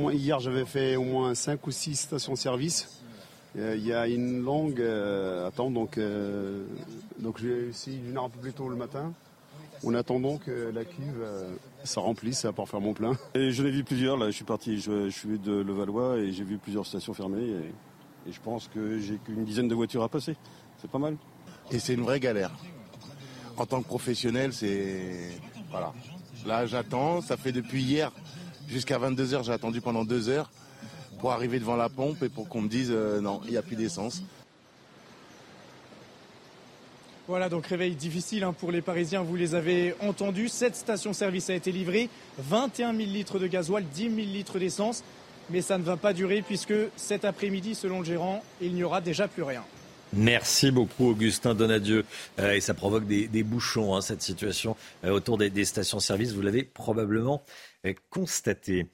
Hier, 0.00 0.38
j'avais 0.38 0.64
fait 0.64 0.94
au 0.94 1.02
moins 1.02 1.34
5 1.34 1.66
ou 1.66 1.72
6 1.72 1.96
stations-service. 1.96 3.02
Euh, 3.56 3.74
il 3.76 3.84
y 3.84 3.92
a 3.92 4.06
une 4.06 4.44
longue 4.44 4.80
euh, 4.80 5.48
attente, 5.48 5.74
donc, 5.74 5.98
euh, 5.98 6.64
donc 7.18 7.38
j'ai 7.40 7.70
essayé 7.70 7.98
d'une 7.98 8.16
heure 8.16 8.26
un 8.26 8.28
peu 8.28 8.38
plus 8.38 8.52
tôt 8.52 8.68
le 8.68 8.76
matin. 8.76 9.12
On 9.82 9.94
attend 9.94 10.20
donc 10.20 10.44
que 10.44 10.70
la 10.72 10.84
cuve 10.84 11.26
ça 11.82 12.00
remplisse 12.00 12.46
pour 12.54 12.68
faire 12.68 12.80
mon 12.80 12.94
plein. 12.94 13.18
Et 13.34 13.50
je 13.50 13.60
l'ai 13.64 13.72
vu 13.72 13.82
plusieurs, 13.82 14.16
là, 14.16 14.26
je 14.26 14.36
suis 14.36 14.44
parti, 14.44 14.78
je, 14.78 15.10
suis 15.10 15.36
de 15.40 15.52
Levallois 15.52 16.18
et 16.18 16.30
j'ai 16.30 16.44
vu 16.44 16.58
plusieurs 16.58 16.86
stations 16.86 17.12
fermées 17.12 17.48
et, 17.48 18.28
et 18.28 18.32
je 18.32 18.40
pense 18.40 18.68
que 18.68 19.00
j'ai 19.00 19.16
qu'une 19.16 19.44
dizaine 19.44 19.66
de 19.66 19.74
voitures 19.74 20.04
à 20.04 20.08
passer. 20.08 20.36
C'est 20.80 20.90
pas 20.90 20.98
mal. 20.98 21.16
Et 21.72 21.80
c'est 21.80 21.94
une 21.94 22.02
vraie 22.02 22.20
galère. 22.20 22.52
En 23.56 23.66
tant 23.66 23.82
que 23.82 23.88
professionnel, 23.88 24.52
c'est. 24.52 25.32
Voilà. 25.70 25.92
Là, 26.46 26.66
j'attends, 26.66 27.20
ça 27.20 27.36
fait 27.36 27.50
depuis 27.50 27.82
hier 27.82 28.12
Jusqu'à 28.68 28.98
22h, 28.98 29.44
j'ai 29.44 29.52
attendu 29.52 29.80
pendant 29.80 30.04
deux 30.04 30.28
heures 30.28 30.50
pour 31.20 31.32
arriver 31.32 31.58
devant 31.58 31.76
la 31.76 31.88
pompe 31.88 32.22
et 32.22 32.28
pour 32.28 32.48
qu'on 32.48 32.60
me 32.60 32.68
dise 32.68 32.90
euh, 32.92 33.20
non, 33.20 33.40
il 33.46 33.50
n'y 33.50 33.56
a 33.56 33.62
plus 33.62 33.76
d'essence. 33.76 34.22
Voilà, 37.26 37.48
donc 37.48 37.66
réveil 37.66 37.94
difficile 37.94 38.44
hein, 38.44 38.52
pour 38.52 38.70
les 38.70 38.82
Parisiens, 38.82 39.22
vous 39.22 39.36
les 39.36 39.54
avez 39.54 39.94
entendus. 40.00 40.48
Cette 40.48 40.76
station-service 40.76 41.50
a 41.50 41.54
été 41.54 41.72
livrée, 41.72 42.08
21 42.38 42.94
000 42.94 43.10
litres 43.10 43.38
de 43.38 43.46
gasoil, 43.46 43.84
10 43.84 44.02
000 44.02 44.16
litres 44.16 44.58
d'essence. 44.58 45.02
Mais 45.50 45.62
ça 45.62 45.78
ne 45.78 45.82
va 45.82 45.96
pas 45.96 46.12
durer 46.12 46.42
puisque 46.42 46.74
cet 46.96 47.24
après-midi, 47.24 47.74
selon 47.74 48.00
le 48.00 48.04
gérant, 48.04 48.42
il 48.60 48.74
n'y 48.74 48.84
aura 48.84 49.00
déjà 49.00 49.28
plus 49.28 49.42
rien. 49.42 49.64
Merci 50.12 50.70
beaucoup 50.70 51.10
Augustin 51.10 51.54
Donadieu. 51.54 52.04
Euh, 52.38 52.52
et 52.52 52.60
ça 52.60 52.74
provoque 52.74 53.06
des, 53.06 53.42
bouchons, 53.42 53.94
hein, 53.94 54.00
cette 54.00 54.22
situation 54.22 54.76
euh, 55.04 55.10
autour 55.10 55.38
des, 55.38 55.50
des 55.50 55.64
stations-service. 55.64 56.32
Vous 56.32 56.42
l'avez 56.42 56.62
probablement 56.62 57.42
euh, 57.86 57.94
constaté. 58.10 58.86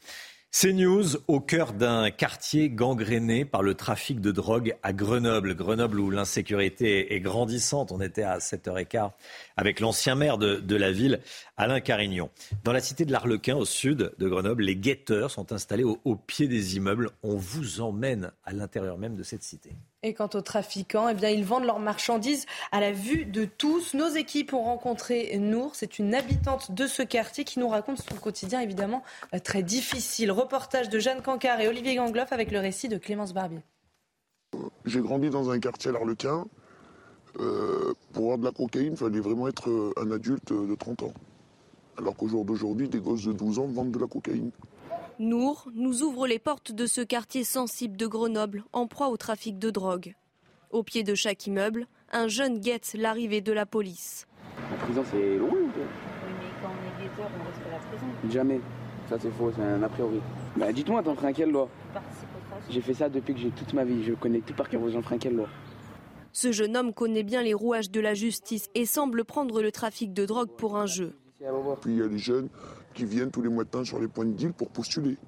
CNews 0.55 1.16
au 1.27 1.40
cœur 1.40 1.73
d'un 1.73 2.12
quartier 2.12 2.70
gangréné 2.70 3.44
par 3.44 3.65
le 3.65 3.74
trafic 3.74 4.20
de 4.20 4.31
drogue 4.31 4.77
à 4.85 4.93
Grenoble. 4.93 5.56
Grenoble 5.56 5.98
où 5.98 6.11
l'insécurité 6.11 7.12
est 7.12 7.19
grandissante. 7.19 7.90
On 7.90 8.01
était 8.01 8.23
à 8.23 8.39
7h15 8.39 9.11
avec 9.56 9.81
l'ancien 9.81 10.15
maire 10.15 10.39
de, 10.39 10.77
la 10.77 10.93
ville, 10.93 11.19
Alain 11.56 11.81
Carignon. 11.81 12.31
Dans 12.62 12.73
la 12.73 12.78
cité 12.78 13.05
de 13.05 13.11
l'Arlequin, 13.11 13.56
au 13.56 13.65
sud 13.65 14.12
de 14.16 14.28
Grenoble, 14.28 14.62
les 14.62 14.77
guetteurs 14.77 15.32
sont 15.32 15.51
installés 15.51 15.82
au 15.82 16.15
pied 16.15 16.47
des 16.47 16.77
immeubles. 16.77 17.11
On 17.24 17.35
vous 17.35 17.81
emmène 17.81 18.31
à 18.44 18.52
l'intérieur 18.52 18.97
même 18.97 19.16
de 19.16 19.24
cette 19.24 19.43
cité. 19.43 19.70
Et 20.06 20.12
quant 20.12 20.28
aux 20.35 20.43
trafiquants, 20.43 21.09
eh 21.09 21.32
ils 21.32 21.47
vendent 21.47 21.64
leurs 21.64 21.78
marchandises 21.78 22.44
à 22.72 22.81
la 22.81 22.93
vue 22.93 23.24
de 23.24 23.47
tous. 23.47 23.94
Nos 23.94 24.09
équipes 24.09 24.52
ont 24.52 24.62
rencontré 24.62 25.39
Nour. 25.39 25.70
C'est 25.74 25.98
une 25.98 26.14
habitante 26.14 26.72
de 26.72 26.86
ce 26.86 27.02
quartier 27.02 27.44
qui 27.44 27.59
nous 27.59 27.68
raconte 27.68 28.02
son 28.02 28.16
quotidien 28.16 28.60
évidemment 28.60 29.02
euh, 29.35 29.39
très 29.39 29.62
difficile. 29.62 30.31
Reportage 30.31 30.90
de 30.90 30.98
Jeanne 30.98 31.22
Cancard 31.22 31.59
et 31.62 31.68
Olivier 31.68 31.97
Gangloff 31.97 32.32
avec 32.32 32.51
le 32.51 32.59
récit 32.59 32.89
de 32.89 32.98
Clémence 32.98 33.32
Barbier. 33.32 33.62
J'ai 34.85 35.01
grandi 35.01 35.31
dans 35.31 35.48
un 35.48 35.59
quartier 35.59 35.89
à 35.89 35.94
l'Arlequin. 35.94 36.44
Euh, 37.40 37.94
pour 38.12 38.24
avoir 38.24 38.39
de 38.39 38.44
la 38.44 38.52
cocaïne, 38.52 38.93
il 38.93 38.98
fallait 38.98 39.20
vraiment 39.20 39.48
être 39.48 39.70
euh, 39.70 39.94
un 39.97 40.10
adulte 40.10 40.52
de 40.52 40.74
30 40.74 41.05
ans. 41.05 41.14
Alors 41.97 42.14
qu'au 42.14 42.28
jour 42.28 42.44
d'aujourd'hui, 42.44 42.90
des 42.90 43.01
gosses 43.01 43.24
de 43.24 43.32
12 43.32 43.59
ans 43.59 43.66
vendent 43.68 43.93
de 43.93 43.98
la 43.98 44.06
cocaïne. 44.06 44.51
Nour 45.20 45.69
nous 45.74 46.03
ouvre 46.03 46.27
les 46.27 46.41
portes 46.41 46.73
de 46.73 46.86
ce 46.86 47.01
quartier 47.01 47.45
sensible 47.45 47.97
de 47.97 48.07
Grenoble, 48.07 48.65
en 48.73 48.89
proie 48.89 49.09
au 49.09 49.16
trafic 49.16 49.61
de 49.61 49.70
drogue. 49.70 50.15
Au 50.73 50.82
pied 50.82 51.05
de 51.05 51.15
chaque 51.15 51.47
immeuble, 51.47 51.86
un 52.12 52.27
jeune 52.27 52.59
guette 52.59 52.97
l'arrivée 52.99 53.41
de 53.41 53.53
la 53.53 53.65
police. 53.65 54.27
La 54.73 54.77
prison, 54.78 55.05
c'est 55.09 55.36
loin 55.39 55.51
Oui, 55.53 55.69
mais 55.73 56.47
quand 56.61 56.69
on 56.69 57.01
est 57.01 57.05
guetteur, 57.05 57.31
on 57.31 57.45
reste 57.47 57.61
à 57.65 57.70
la 57.70 57.78
prison. 57.78 58.07
Jamais. 58.28 58.61
Ça, 59.09 59.16
c'est 59.20 59.31
faux, 59.31 59.53
c'est 59.55 59.62
un 59.62 59.82
a 59.85 59.89
priori. 59.89 60.20
Bah, 60.57 60.73
dites-moi, 60.73 61.03
t'enfreins 61.03 61.32
quelle 61.32 61.51
loi? 61.51 61.69
J'ai 62.69 62.81
fait 62.81 62.95
ça 62.95 63.09
depuis 63.09 63.35
que 63.35 63.41
j'ai 63.41 63.51
toute 63.51 63.73
ma 63.73 63.85
vie. 63.85 64.03
Je 64.03 64.15
connais 64.15 64.41
tout 64.41 64.55
par 64.55 64.69
cœur. 64.69 64.81
Vous 64.81 64.97
enfreins 64.97 65.19
quelle 65.19 65.36
loi? 65.36 65.49
Ce 66.32 66.51
jeune 66.51 66.77
homme 66.77 66.93
connaît 66.93 67.23
bien 67.23 67.43
les 67.43 67.55
rouages 67.55 67.91
de 67.91 68.01
la 68.01 68.15
justice 68.15 68.69
et 68.74 68.86
semble 68.86 69.24
prendre 69.24 69.62
le 69.62 69.70
trafic 69.70 70.12
de 70.12 70.27
drogue 70.27 70.51
pour 70.57 70.77
un 70.77 70.86
jeu. 70.86 71.15
Puis 71.39 71.93
il 71.93 71.99
y 71.99 72.03
a 72.03 72.07
les 72.07 72.19
jeunes 72.19 72.49
qui 72.95 73.05
viennent 73.05 73.31
tous 73.31 73.43
les 73.43 73.51
matins 73.51 73.85
sur 73.85 73.99
les 73.99 74.09
points 74.09 74.25
de 74.25 74.33
deal 74.33 74.53
pour 74.53 74.71
postuler. 74.71 75.19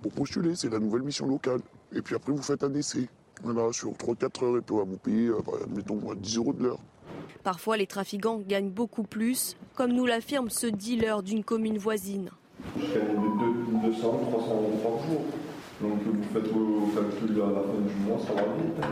Pour 0.00 0.12
postuler, 0.12 0.54
c'est 0.54 0.70
la 0.70 0.78
nouvelle 0.78 1.02
mission 1.02 1.26
locale. 1.26 1.60
Et 1.92 2.00
puis 2.00 2.14
après, 2.14 2.32
vous 2.32 2.42
faites 2.42 2.62
un 2.62 2.72
essai. 2.74 3.08
Voilà, 3.42 3.72
sur 3.72 3.92
3-4 3.92 4.44
heures, 4.44 4.56
et 4.56 4.60
puis 4.60 4.74
vous 4.74 4.96
payer, 4.96 5.28
euh, 5.28 5.38
admettons, 5.64 6.14
10 6.14 6.36
euros 6.38 6.52
de 6.52 6.64
l'heure. 6.64 6.80
Parfois, 7.42 7.76
les 7.76 7.86
trafiquants 7.86 8.38
gagnent 8.38 8.70
beaucoup 8.70 9.04
plus, 9.04 9.56
comme 9.74 9.92
nous 9.92 10.06
l'affirme 10.06 10.50
ce 10.50 10.66
dealer 10.66 11.22
d'une 11.22 11.44
commune 11.44 11.78
voisine. 11.78 12.30
Je 12.76 12.82
gagne 12.82 13.92
200, 13.92 14.00
300 14.00 14.54
euros 14.54 14.80
par 14.82 15.06
jour. 15.06 15.22
Donc 15.80 16.02
vous 16.02 16.22
faites 16.32 16.52
vos 16.52 16.88
calculs 16.88 17.40
à 17.40 17.46
la 17.46 17.62
fin 17.62 17.80
du 17.80 17.94
mois, 18.04 18.18
ça 18.26 18.34
va 18.34 18.42
vite. 18.56 18.84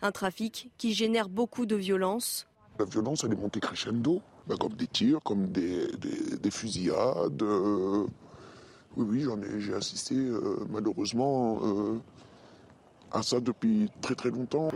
Un 0.00 0.12
trafic 0.12 0.70
qui 0.78 0.94
génère 0.94 1.28
beaucoup 1.28 1.66
de 1.66 1.76
violence. 1.76 2.46
La 2.78 2.86
violence, 2.86 3.24
elle 3.24 3.32
est 3.32 3.40
montée 3.40 3.60
crescendo. 3.60 4.22
Ben, 4.46 4.56
comme 4.56 4.74
des 4.74 4.86
tirs, 4.86 5.20
comme 5.24 5.48
des, 5.48 6.50
fusillades. 6.50 7.42
Euh, 7.42 8.06
oui, 8.96 9.06
oui, 9.08 9.22
j'en 9.22 9.40
ai, 9.42 9.60
j'ai 9.60 9.74
assisté 9.74 10.14
euh, 10.14 10.64
malheureusement 10.70 11.58
euh, 11.64 11.98
à 13.10 13.22
ça 13.22 13.40
depuis 13.40 13.90
très 14.00 14.14
très 14.14 14.30
longtemps. 14.30 14.68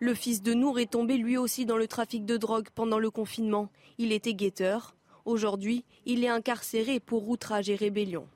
Le 0.00 0.14
fils 0.14 0.42
de 0.42 0.54
Nour 0.54 0.78
est 0.78 0.90
tombé 0.92 1.18
lui 1.18 1.36
aussi 1.36 1.66
dans 1.66 1.76
le 1.76 1.86
trafic 1.86 2.24
de 2.24 2.36
drogue 2.38 2.68
pendant 2.74 2.98
le 2.98 3.10
confinement. 3.10 3.70
Il 3.98 4.12
était 4.12 4.34
guetteur. 4.34 4.94
Aujourd'hui, 5.26 5.84
il 6.06 6.24
est 6.24 6.28
incarcéré 6.28 6.98
pour 6.98 7.28
outrage 7.28 7.68
et 7.68 7.76
rébellion. 7.76 8.26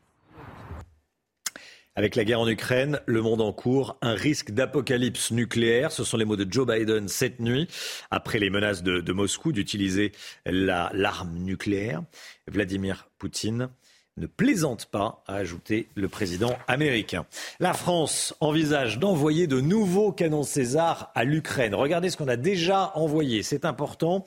Avec 1.95 2.17
la 2.17 2.25
guerre 2.25 2.41
en 2.41 2.49
Ukraine, 2.49 3.01
le 3.05 3.21
monde 3.21 3.43
en 3.43 3.53
cours, 3.53 3.99
un 4.01 4.15
risque 4.15 4.51
d'apocalypse 4.51 5.31
nucléaire. 5.31 5.93
Ce 5.93 6.05
sont 6.05 6.17
les 6.17 6.25
mots 6.25 6.37
de 6.37 6.51
Joe 6.51 6.67
Biden 6.67 7.07
cette 7.07 7.39
nuit, 7.39 7.69
après 8.11 8.39
les 8.39 8.49
menaces 8.49 8.83
de, 8.83 9.13
Moscou 9.13 9.53
d'utiliser 9.53 10.13
l'arme 10.47 11.37
nucléaire. 11.37 12.03
Vladimir 12.51 13.11
Poutine 13.19 13.69
ne 14.19 14.27
plaisante 14.27 14.87
pas, 14.87 15.23
a 15.27 15.37
ajouté 15.37 15.89
le 15.95 16.09
président 16.09 16.55
américain. 16.69 17.25
La 17.61 17.73
France 17.73 18.35
envisage 18.41 18.99
d'envoyer 18.99 19.47
de 19.47 19.61
nouveaux 19.61 20.13
canons 20.13 20.43
César 20.43 21.11
à 21.15 21.25
l'Ukraine. 21.25 21.75
Regardez 21.75 22.11
ce 22.11 22.17
qu'on 22.19 22.29
a 22.29 22.37
déjà 22.37 22.93
envoyé, 22.95 23.43
c'est 23.43 23.65
important. 23.65 24.25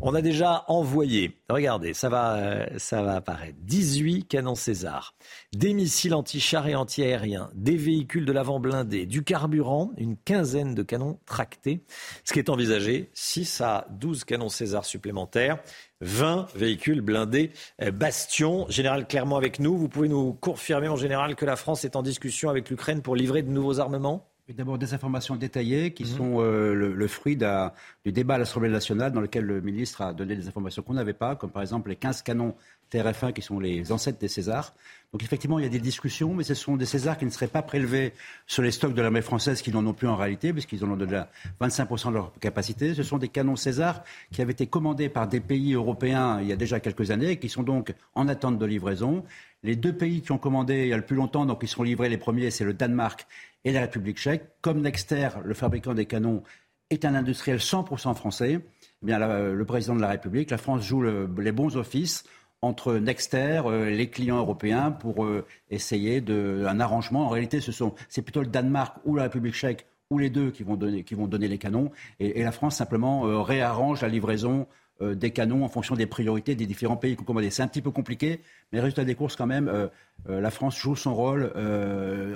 On 0.00 0.14
a 0.14 0.22
déjà 0.22 0.64
envoyé, 0.68 1.36
regardez, 1.48 1.94
ça 1.94 2.08
va, 2.08 2.66
ça 2.78 3.02
va 3.02 3.16
apparaître, 3.16 3.58
18 3.62 4.24
canons 4.24 4.54
César, 4.56 5.14
des 5.52 5.72
missiles 5.72 6.14
anti-chars 6.14 6.66
et 6.66 6.74
anti-aériens, 6.74 7.50
des 7.54 7.76
véhicules 7.76 8.24
de 8.24 8.32
l'avant 8.32 8.58
blindé, 8.58 9.06
du 9.06 9.22
carburant, 9.22 9.92
une 9.98 10.16
quinzaine 10.16 10.74
de 10.74 10.82
canons 10.82 11.18
tractés. 11.26 11.80
Ce 12.24 12.32
qui 12.32 12.40
est 12.40 12.50
envisagé, 12.50 13.10
6 13.14 13.60
à 13.60 13.86
12 13.90 14.24
canons 14.24 14.48
César 14.48 14.84
supplémentaires 14.84 15.58
20 16.00 16.48
véhicules 16.54 17.00
blindés 17.00 17.50
euh, 17.82 17.90
Bastion. 17.90 18.66
Général 18.68 19.06
Clermont 19.06 19.36
avec 19.36 19.58
nous. 19.58 19.76
Vous 19.76 19.88
pouvez 19.88 20.08
nous 20.08 20.32
confirmer 20.34 20.88
en 20.88 20.96
général 20.96 21.34
que 21.34 21.44
la 21.44 21.56
France 21.56 21.84
est 21.84 21.96
en 21.96 22.02
discussion 22.02 22.50
avec 22.50 22.70
l'Ukraine 22.70 23.02
pour 23.02 23.16
livrer 23.16 23.42
de 23.42 23.50
nouveaux 23.50 23.80
armements? 23.80 24.28
D'abord 24.56 24.78
des 24.78 24.94
informations 24.94 25.36
détaillées 25.36 25.92
qui 25.92 26.04
mhm. 26.04 26.08
sont 26.08 26.36
euh, 26.40 26.72
le, 26.72 27.06
fruit 27.06 27.36
du 27.36 28.12
débat 28.12 28.36
à 28.36 28.38
l'Assemblée 28.38 28.70
nationale 28.70 29.12
dans 29.12 29.20
lequel 29.20 29.44
le 29.44 29.60
ministre 29.60 30.00
a 30.00 30.14
donné 30.14 30.36
des 30.36 30.48
informations 30.48 30.80
qu'on 30.80 30.94
n'avait 30.94 31.12
pas, 31.12 31.36
comme 31.36 31.50
par 31.50 31.60
exemple 31.60 31.90
les 31.90 31.96
15 31.96 32.22
canons 32.22 32.54
TRF1 32.90 33.34
qui 33.34 33.42
sont 33.42 33.60
les 33.60 33.92
ancêtres 33.92 34.18
des 34.18 34.28
Césars. 34.28 34.74
Donc 35.12 35.22
effectivement, 35.22 35.58
il 35.58 35.64
y 35.64 35.66
a 35.66 35.70
des 35.70 35.78
discussions, 35.78 36.32
mais 36.32 36.44
ce 36.44 36.54
sont 36.54 36.78
des 36.78 36.86
Césars 36.86 37.18
qui 37.18 37.26
ne 37.26 37.30
seraient 37.30 37.46
pas 37.46 37.60
prélevés 37.60 38.14
sur 38.46 38.62
les 38.62 38.70
stocks 38.70 38.94
de 38.94 39.02
l'armée 39.02 39.20
française 39.20 39.60
qui 39.60 39.70
n'en 39.70 39.84
ont 39.86 39.92
plus 39.92 40.08
en 40.08 40.16
réalité, 40.16 40.52
puisqu'ils 40.54 40.82
en 40.82 40.90
ont 40.90 40.96
déjà 40.96 41.30
25% 41.60 42.08
de 42.08 42.14
leur 42.14 42.32
capacité. 42.40 42.94
Ce 42.94 43.02
sont 43.02 43.18
des 43.18 43.28
canons 43.28 43.56
Césars 43.56 44.02
qui 44.32 44.40
avaient 44.40 44.52
été 44.52 44.66
commandés 44.66 45.10
par 45.10 45.28
des 45.28 45.40
pays 45.40 45.74
européens 45.74 46.40
il 46.40 46.46
y 46.46 46.52
a 46.52 46.56
déjà 46.56 46.80
quelques 46.80 47.10
années 47.10 47.32
et 47.32 47.38
qui 47.38 47.50
sont 47.50 47.62
donc 47.62 47.94
en 48.14 48.28
attente 48.28 48.58
de 48.58 48.64
livraison. 48.64 49.24
Les 49.64 49.74
deux 49.74 49.92
pays 49.92 50.22
qui 50.22 50.30
ont 50.30 50.38
commandé 50.38 50.84
il 50.84 50.88
y 50.88 50.92
a 50.92 50.96
le 50.96 51.04
plus 51.04 51.16
longtemps, 51.16 51.44
donc 51.44 51.58
ils 51.62 51.68
seront 51.68 51.82
livrés 51.82 52.08
les 52.08 52.16
premiers, 52.16 52.50
c'est 52.50 52.64
le 52.64 52.74
Danemark 52.74 53.26
et 53.64 53.72
la 53.72 53.80
République 53.80 54.18
tchèque. 54.18 54.48
Comme 54.60 54.80
Nexter, 54.80 55.28
le 55.44 55.54
fabricant 55.54 55.94
des 55.94 56.06
canons, 56.06 56.42
est 56.90 57.04
un 57.04 57.14
industriel 57.14 57.58
100% 57.58 58.14
français, 58.14 58.60
eh 59.02 59.06
bien 59.06 59.18
le 59.18 59.64
président 59.66 59.94
de 59.94 60.00
la 60.00 60.08
République, 60.08 60.50
la 60.50 60.56
France 60.56 60.82
joue 60.82 61.02
les 61.02 61.52
bons 61.52 61.76
offices 61.76 62.24
entre 62.62 62.94
Nexter, 62.94 63.62
euh, 63.66 63.90
les 63.90 64.10
clients 64.10 64.38
européens, 64.38 64.90
pour 64.90 65.24
euh, 65.24 65.46
essayer 65.70 66.20
de, 66.20 66.64
un 66.66 66.80
arrangement. 66.80 67.26
En 67.26 67.28
réalité, 67.28 67.60
ce 67.60 67.72
sont, 67.72 67.94
c'est 68.08 68.22
plutôt 68.22 68.40
le 68.40 68.48
Danemark 68.48 68.96
ou 69.04 69.14
la 69.14 69.24
République 69.24 69.54
tchèque 69.54 69.86
ou 70.10 70.18
les 70.18 70.30
deux 70.30 70.50
qui 70.50 70.62
vont 70.62 70.76
donner, 70.76 71.04
qui 71.04 71.14
vont 71.14 71.28
donner 71.28 71.48
les 71.48 71.58
canons. 71.58 71.90
Et, 72.18 72.42
la 72.42 72.52
France 72.52 72.76
simplement 72.76 73.26
euh, 73.26 73.40
réarrange 73.40 74.02
la 74.02 74.08
livraison 74.08 74.66
des 75.00 75.30
canons 75.30 75.64
en 75.64 75.68
fonction 75.68 75.94
des 75.94 76.06
priorités 76.06 76.54
des 76.54 76.66
différents 76.66 76.96
pays 76.96 77.14
qui 77.14 77.22
ont 77.22 77.24
commandé. 77.24 77.50
C'est 77.50 77.62
un 77.62 77.68
petit 77.68 77.82
peu 77.82 77.90
compliqué, 77.90 78.40
mais 78.72 78.80
résultat 78.80 79.04
des 79.04 79.14
courses, 79.14 79.36
quand 79.36 79.46
même, 79.46 79.88
la 80.26 80.50
France 80.50 80.76
joue 80.78 80.96
son 80.96 81.14
rôle 81.14 81.52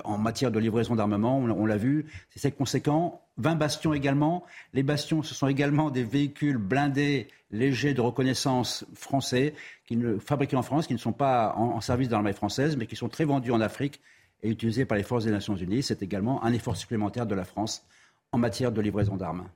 en 0.05 0.18
matière 0.18 0.51
de 0.51 0.59
livraison 0.59 0.94
d'armement. 0.94 1.39
On, 1.39 1.66
l'a 1.66 1.76
vu, 1.76 2.06
c'est 2.36 2.52
conséquent. 2.52 3.20
20 3.39 3.56
bastions 3.56 3.94
également. 3.94 4.44
Les 4.74 4.82
bastions, 4.82 5.22
ce 5.22 5.34
sont 5.34 5.48
également 5.48 5.90
des 5.90 6.05
véhicules 6.05 6.59
blindés 6.59 7.28
légers 7.52 7.94
de 7.94 8.01
reconnaissance 8.01 8.84
français, 8.94 9.55
qui 9.86 9.97
ne, 9.97 10.18
fabriqués 10.18 10.56
en 10.56 10.62
France, 10.62 10.86
qui 10.86 10.94
ne 10.94 10.98
sont 10.98 11.12
pas 11.12 11.55
en, 11.56 11.80
service 11.80 12.09
dans 12.09 12.16
l'armée 12.16 12.32
française, 12.32 12.76
mais 12.76 12.86
qui 12.86 12.97
sont 12.97 13.09
très 13.09 13.24
vendus 13.24 13.52
en 13.52 13.60
Afrique 13.60 14.01
et 14.43 14.48
utilisés 14.51 14.84
par 14.84 14.97
les 14.97 15.05
forces 15.05 15.24
des 15.24 15.30
Nations 15.30 15.55
Unies. 15.55 15.82
C'est 15.82 16.02
également 16.02 16.43
un 16.43 16.52
effort 16.52 16.76
supplémentaire 16.76 17.26
de 17.26 17.34
la 17.34 17.44
France 17.44 17.84
en 18.32 18.39
matière 18.39 18.72
de 18.72 18.80
livraison 18.80 19.16
d'armes. 19.16 19.48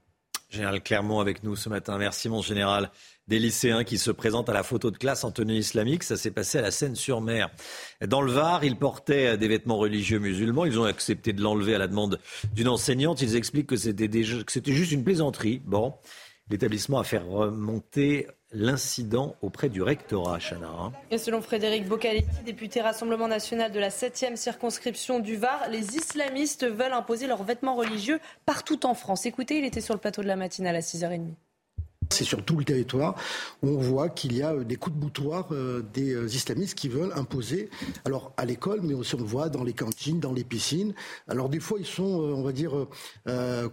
Général 0.48 0.80
Clermont 0.82 1.20
avec 1.20 1.42
nous 1.42 1.56
ce 1.56 1.68
matin. 1.68 1.98
Merci 1.98 2.28
mon 2.28 2.40
général. 2.40 2.90
Des 3.26 3.40
lycéens 3.40 3.82
qui 3.82 3.98
se 3.98 4.12
présentent 4.12 4.48
à 4.48 4.52
la 4.52 4.62
photo 4.62 4.92
de 4.92 4.96
classe 4.96 5.24
en 5.24 5.32
tenue 5.32 5.56
islamique, 5.56 6.04
ça 6.04 6.16
s'est 6.16 6.30
passé 6.30 6.58
à 6.58 6.62
la 6.62 6.70
Seine-sur-Mer. 6.70 7.50
Dans 8.06 8.22
le 8.22 8.30
Var, 8.30 8.62
ils 8.62 8.76
portaient 8.76 9.36
des 9.36 9.48
vêtements 9.48 9.78
religieux 9.78 10.20
musulmans. 10.20 10.64
Ils 10.64 10.78
ont 10.78 10.84
accepté 10.84 11.32
de 11.32 11.42
l'enlever 11.42 11.74
à 11.74 11.78
la 11.78 11.88
demande 11.88 12.20
d'une 12.54 12.68
enseignante. 12.68 13.22
Ils 13.22 13.34
expliquent 13.34 13.66
que 13.66 13.76
c'était, 13.76 14.08
juste 14.22 14.92
une 14.92 15.02
plaisanterie. 15.02 15.60
Bon. 15.64 15.94
L'établissement 16.50 16.98
a 16.98 17.04
fait 17.04 17.18
remonter 17.18 18.26
l'incident 18.52 19.36
auprès 19.42 19.68
du 19.68 19.82
rectorat, 19.82 20.38
Chana. 20.38 20.68
Hein. 20.68 20.92
Et 21.10 21.18
selon 21.18 21.42
Frédéric 21.42 21.86
Bocaletti, 21.88 22.42
député 22.44 22.80
Rassemblement 22.80 23.28
national 23.28 23.72
de 23.72 23.80
la 23.80 23.90
7e 23.90 24.36
circonscription 24.36 25.18
du 25.18 25.36
Var, 25.36 25.68
les 25.70 25.96
islamistes 25.96 26.64
veulent 26.64 26.92
imposer 26.92 27.26
leurs 27.26 27.42
vêtements 27.42 27.76
religieux 27.76 28.20
partout 28.44 28.86
en 28.86 28.94
France. 28.94 29.26
Écoutez, 29.26 29.58
il 29.58 29.64
était 29.64 29.80
sur 29.80 29.94
le 29.94 30.00
plateau 30.00 30.22
de 30.22 30.28
la 30.28 30.36
matinale 30.36 30.76
à 30.76 30.80
6h30. 30.80 31.34
C'est 32.10 32.24
sur 32.24 32.44
tout 32.44 32.56
le 32.56 32.64
territoire 32.64 33.16
où 33.62 33.68
on 33.68 33.78
voit 33.78 34.08
qu'il 34.08 34.36
y 34.36 34.42
a 34.42 34.52
euh, 34.52 34.64
des 34.64 34.76
coups 34.76 34.94
de 34.94 35.00
boutoir 35.00 35.48
euh, 35.52 35.82
des 35.92 36.14
euh, 36.14 36.26
islamistes 36.26 36.76
qui 36.76 36.88
veulent 36.88 37.12
imposer, 37.14 37.68
alors 38.04 38.32
à 38.36 38.44
l'école, 38.44 38.80
mais 38.82 38.94
aussi 38.94 39.14
on 39.14 39.18
le 39.18 39.24
voit 39.24 39.48
dans 39.48 39.64
les 39.64 39.72
cantines, 39.72 40.20
dans 40.20 40.32
les 40.32 40.44
piscines. 40.44 40.94
Alors 41.28 41.48
des 41.48 41.60
fois, 41.60 41.78
ils 41.80 41.86
sont, 41.86 42.04
on 42.04 42.42
va 42.42 42.52
dire, 42.52 42.86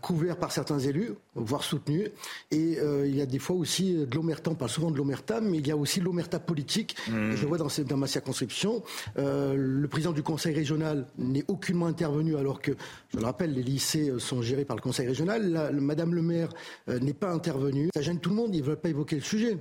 couverts 0.01 0.37
par 0.37 0.51
certains 0.51 0.79
élus, 0.79 1.11
voire 1.35 1.63
soutenus. 1.63 2.09
Et 2.51 2.77
il 3.05 3.15
y 3.15 3.21
a 3.21 3.25
des 3.25 3.39
fois 3.39 3.55
aussi 3.55 3.93
de 3.93 4.15
l'omerta, 4.15 4.51
on 4.51 4.55
parle 4.55 4.71
souvent 4.71 4.91
de 4.91 4.97
l'omerta, 4.97 5.41
mais 5.41 5.57
il 5.57 5.67
y 5.67 5.71
a 5.71 5.77
aussi 5.77 5.99
l'omerta 5.99 6.39
politique. 6.39 6.95
Mmh. 7.07 7.35
Je 7.35 7.45
vois 7.45 7.57
dans, 7.57 7.67
dans 7.87 7.97
ma 7.97 8.07
circonscription, 8.07 8.83
le 9.15 9.85
président 9.87 10.11
du 10.11 10.23
conseil 10.23 10.53
régional 10.53 11.07
n'est 11.17 11.45
aucunement 11.47 11.87
intervenu 11.87 12.37
alors 12.37 12.61
que, 12.61 12.71
je 13.13 13.17
le 13.17 13.25
rappelle, 13.25 13.53
les 13.53 13.63
lycées 13.63 14.13
sont 14.19 14.41
gérés 14.41 14.65
par 14.65 14.75
le 14.75 14.81
conseil 14.81 15.07
régional. 15.07 15.71
Madame 15.73 16.13
le 16.13 16.21
maire 16.21 16.49
n'est 16.87 17.13
pas 17.13 17.31
intervenue. 17.31 17.89
Ça 17.95 18.01
gêne 18.01 18.19
tout 18.19 18.29
le 18.29 18.35
monde, 18.35 18.55
ils 18.55 18.61
ne 18.61 18.65
veulent 18.65 18.77
pas 18.77 18.89
évoquer 18.89 19.15
le 19.15 19.21
sujet. 19.21 19.57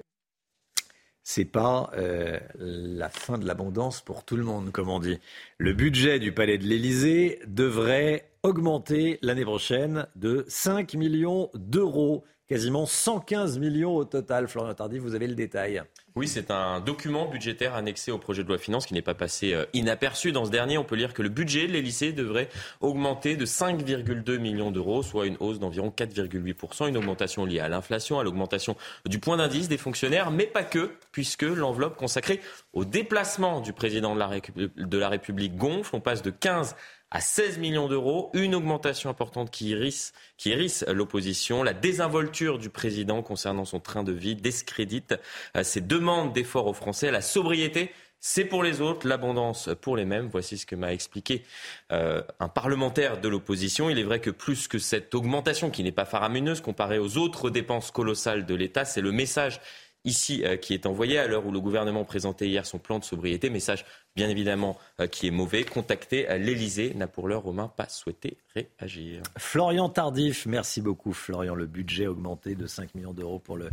C'est 1.25 1.45
pas 1.45 1.91
euh, 1.97 2.41
la 2.59 3.09
fin 3.09 3.39
de 3.39 3.47
l'abondance 3.47 4.01
pour 4.01 4.25
tout 4.25 4.37
le 4.37 4.43
monde, 4.43 4.73
comme 4.73 4.89
on 4.89 4.99
dit. 4.99 5.19
Le 5.57 5.73
budget 5.73 6.19
du 6.19 6.33
Palais 6.33 6.59
de 6.59 6.65
l'Élysée 6.65 7.39
devrait 7.47 8.32
augmenter 8.43 9.19
l'année 9.23 9.45
prochaine 9.45 10.07
de 10.17 10.45
5 10.49 10.95
millions 10.95 11.51
d'euros 11.55 12.25
quasiment 12.49 12.85
115 12.85 13.59
millions 13.59 13.97
au 13.97 14.05
total. 14.05 14.47
Florian 14.47 14.75
Tardy, 14.75 14.99
vous 14.99 15.15
avez 15.15 15.27
le 15.27 15.35
détail. 15.35 15.83
Oui, 16.17 16.29
c'est 16.29 16.51
un 16.51 16.81
document 16.81 17.27
budgétaire 17.27 17.75
annexé 17.75 18.11
au 18.11 18.19
projet 18.19 18.43
de 18.43 18.49
loi 18.49 18.59
finance 18.59 18.85
qui 18.85 18.93
n'est 18.93 19.01
pas 19.01 19.15
passé 19.15 19.55
euh, 19.55 19.65
inaperçu. 19.73 20.33
Dans 20.33 20.45
ce 20.45 20.51
dernier, 20.51 20.77
on 20.77 20.85
peut 20.85 20.97
lire 20.97 21.15
que 21.15 21.23
le 21.23 21.31
budget 21.31 21.67
de 21.67 21.79
lycées 21.79 22.13
devrait 22.13 22.51
augmenter 22.83 23.37
de 23.37 23.47
5,2 23.47 24.37
millions 24.39 24.71
d'euros, 24.71 25.03
soit 25.03 25.27
une 25.27 25.39
hausse 25.41 25.61
d'environ 25.61 25.89
4,8%, 25.97 26.89
une 26.89 26.99
augmentation 26.99 27.47
liée 27.47 27.61
à 27.61 27.71
l'inflation, 27.71 28.19
à 28.19 28.25
l'augmentation 28.25 28.77
du 29.07 29.19
point 29.19 29.39
d'indice 29.39 29.69
des 29.69 29.79
fonctionnaires, 29.79 30.31
mais 30.31 30.47
pas 30.47 30.65
que, 30.65 30.91
puisque 31.13 31.43
l'enveloppe 31.45 31.97
consacrée 31.97 32.41
au 32.75 32.85
déplacement 32.85 33.63
du 33.63 33.73
président 33.73 34.15
de 34.15 34.19
la, 34.19 34.31
de 34.77 34.99
la 34.99 35.09
République 35.09 35.57
gonfle. 35.57 35.97
On 35.97 36.01
passe 36.01 36.21
de 36.21 36.31
15 36.31 36.77
à 37.13 37.21
16 37.21 37.59
millions 37.59 37.89
d'euros, 37.89 38.31
une 38.33 38.55
augmentation 38.55 39.11
importante 39.11 39.51
qui 39.51 39.69
irrisse, 39.69 40.15
qui 40.39 40.51
hérisse 40.51 40.85
l'opposition, 40.89 41.63
la 41.63 41.75
désinvolture 41.75 42.59
du 42.59 42.71
président 42.71 43.23
concernant 43.23 43.67
son 43.67 43.81
train 43.81 44.03
de 44.03 44.13
vie 44.13 44.35
discrédite 44.35 45.15
euh, 45.57 45.63
ses 45.63 45.83
demandes 45.83 46.33
d'efforts 46.33 46.67
aux 46.67 46.75
Français, 46.75 47.11
la 47.11 47.21
sobriété 47.21 47.93
c'est 48.25 48.45
pour 48.45 48.63
les 48.63 48.81
autres, 48.81 49.09
l'abondance 49.09 49.69
pour 49.81 49.97
les 49.97 50.05
mêmes. 50.05 50.29
Voici 50.31 50.57
ce 50.57 50.65
que 50.65 50.77
m'a 50.77 50.93
expliqué 50.93 51.43
euh, 51.91 52.23
un 52.39 52.49
parlementaire 52.49 53.21
de 53.21 53.27
l'opposition. 53.27 53.91
Il 53.91 53.99
est 53.99 54.05
vrai 54.05 54.21
que 54.21 54.31
plus 54.31 54.69
que 54.69 54.79
cette 54.79 55.13
augmentation, 55.17 55.71
qui 55.71 55.83
n'est 55.83 55.91
pas 55.91 56.05
faramineuse 56.05 56.61
comparée 56.61 57.01
aux 57.01 57.19
autres 57.19 57.51
dépenses 57.51 57.91
colossales 57.91 58.47
de 58.47 58.55
l'État, 58.55 58.85
c'est 58.85 59.01
le 59.01 59.11
message 59.11 59.61
ici 60.05 60.43
euh, 60.45 60.57
qui 60.57 60.75
est 60.75 60.87
envoyé 60.87 61.19
à 61.19 61.27
l'heure 61.27 61.47
où 61.47 61.53
le 61.53 61.61
gouvernement 61.61 62.05
présentait 62.05 62.49
hier 62.49 62.67
son 62.67 62.79
plan 62.79 62.99
de 62.99 63.05
sobriété. 63.05 63.51
Message 63.51 63.85
bien 64.17 64.29
évidemment 64.29 64.79
euh, 65.01 65.07
qui 65.07 65.27
est 65.27 65.31
mauvais. 65.31 65.65
Contacté 65.65 66.27
à 66.29 66.39
l'Elysée 66.39 66.95
n'a 66.95 67.07
pour 67.07 67.29
l'heure 67.29 67.43
Romain 67.43 67.69
pas 67.69 67.89
souhaité 67.89 68.39
réagir. 68.55 69.23
Florian 69.39 69.89
Tardif, 69.89 70.47
merci 70.47 70.81
beaucoup 70.81 71.13
Florian. 71.13 71.55
Le 71.55 71.67
budget 71.67 72.07
augmenté 72.07 72.55
de 72.55 72.67
5 72.67 72.95
millions 72.95 73.15
d'euros 73.15 73.39
pour 73.39 73.57
le 73.57 73.71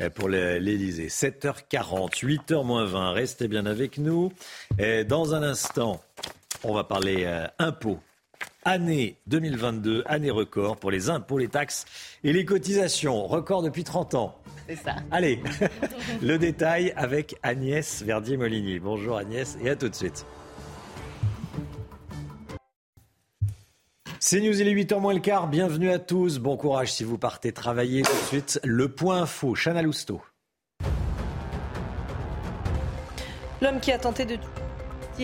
euh, 0.00 0.10
pour 0.10 0.28
l'Elysée. 0.28 1.08
7h40, 1.08 2.24
8h 2.24 2.64
moins 2.64 2.84
20. 2.84 3.12
Restez 3.12 3.48
bien 3.48 3.66
avec 3.66 3.98
nous. 3.98 4.32
dans 5.08 5.34
un 5.34 5.42
instant, 5.42 6.02
on 6.64 6.74
va 6.74 6.84
parler 6.84 7.26
impôts 7.58 7.98
année 8.64 9.16
2022, 9.26 10.04
année 10.06 10.30
record 10.30 10.76
pour 10.76 10.90
les 10.90 11.10
impôts, 11.10 11.38
les 11.38 11.48
taxes 11.48 11.84
et 12.24 12.32
les 12.32 12.44
cotisations. 12.44 13.26
Record 13.26 13.62
depuis 13.62 13.84
30 13.84 14.14
ans. 14.14 14.38
C'est 14.68 14.76
ça. 14.76 14.96
Allez, 15.10 15.40
le 16.22 16.38
détail 16.38 16.92
avec 16.96 17.36
Agnès 17.42 18.02
Verdier-Molinier. 18.02 18.78
Bonjour 18.78 19.16
Agnès 19.16 19.56
et 19.62 19.70
à 19.70 19.76
tout 19.76 19.88
de 19.88 19.94
suite. 19.94 20.24
C'est 24.24 24.40
News, 24.40 24.60
il 24.60 24.68
est 24.68 24.74
8h 24.74 25.00
moins 25.00 25.14
le 25.14 25.20
quart. 25.20 25.48
Bienvenue 25.48 25.90
à 25.90 25.98
tous. 25.98 26.38
Bon 26.38 26.56
courage 26.56 26.92
si 26.92 27.02
vous 27.02 27.18
partez 27.18 27.52
travailler 27.52 28.02
tout 28.02 28.12
de 28.12 28.26
suite. 28.28 28.60
Le 28.62 28.88
point 28.88 29.22
info, 29.22 29.54
Chana 29.56 29.82
Lousteau. 29.82 30.22
L'homme 33.60 33.80
qui 33.80 33.92
a 33.92 33.98
tenté 33.98 34.24
de 34.24 34.36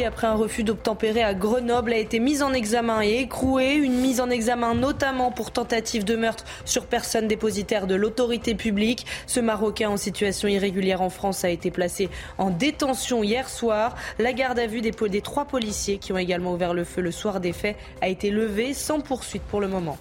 après 0.06 0.26
un 0.26 0.34
refus 0.34 0.62
d'obtempérer 0.62 1.22
à 1.22 1.34
Grenoble 1.34 1.92
a 1.92 1.96
été 1.96 2.20
mis 2.20 2.42
en 2.42 2.52
examen 2.52 3.02
et 3.02 3.18
écroué. 3.18 3.74
Une 3.74 4.00
mise 4.00 4.20
en 4.20 4.30
examen 4.30 4.74
notamment 4.74 5.32
pour 5.32 5.50
tentative 5.50 6.04
de 6.04 6.14
meurtre 6.14 6.44
sur 6.64 6.86
personne 6.86 7.26
dépositaire 7.26 7.86
de 7.86 7.94
l'autorité 7.94 8.54
publique. 8.54 9.06
Ce 9.26 9.40
Marocain 9.40 9.88
en 9.88 9.96
situation 9.96 10.46
irrégulière 10.46 11.02
en 11.02 11.10
France 11.10 11.44
a 11.44 11.50
été 11.50 11.70
placé 11.70 12.10
en 12.36 12.50
détention 12.50 13.24
hier 13.24 13.48
soir. 13.48 13.96
La 14.18 14.32
garde 14.32 14.58
à 14.58 14.66
vue 14.66 14.82
des 14.82 15.20
trois 15.20 15.46
policiers 15.46 15.98
qui 15.98 16.12
ont 16.12 16.18
également 16.18 16.52
ouvert 16.52 16.74
le 16.74 16.84
feu 16.84 17.00
le 17.00 17.10
soir 17.10 17.40
des 17.40 17.52
faits 17.52 17.76
a 18.00 18.08
été 18.08 18.30
levée 18.30 18.74
sans 18.74 19.00
poursuite 19.00 19.42
pour 19.42 19.60
le 19.60 19.68
moment. 19.68 19.98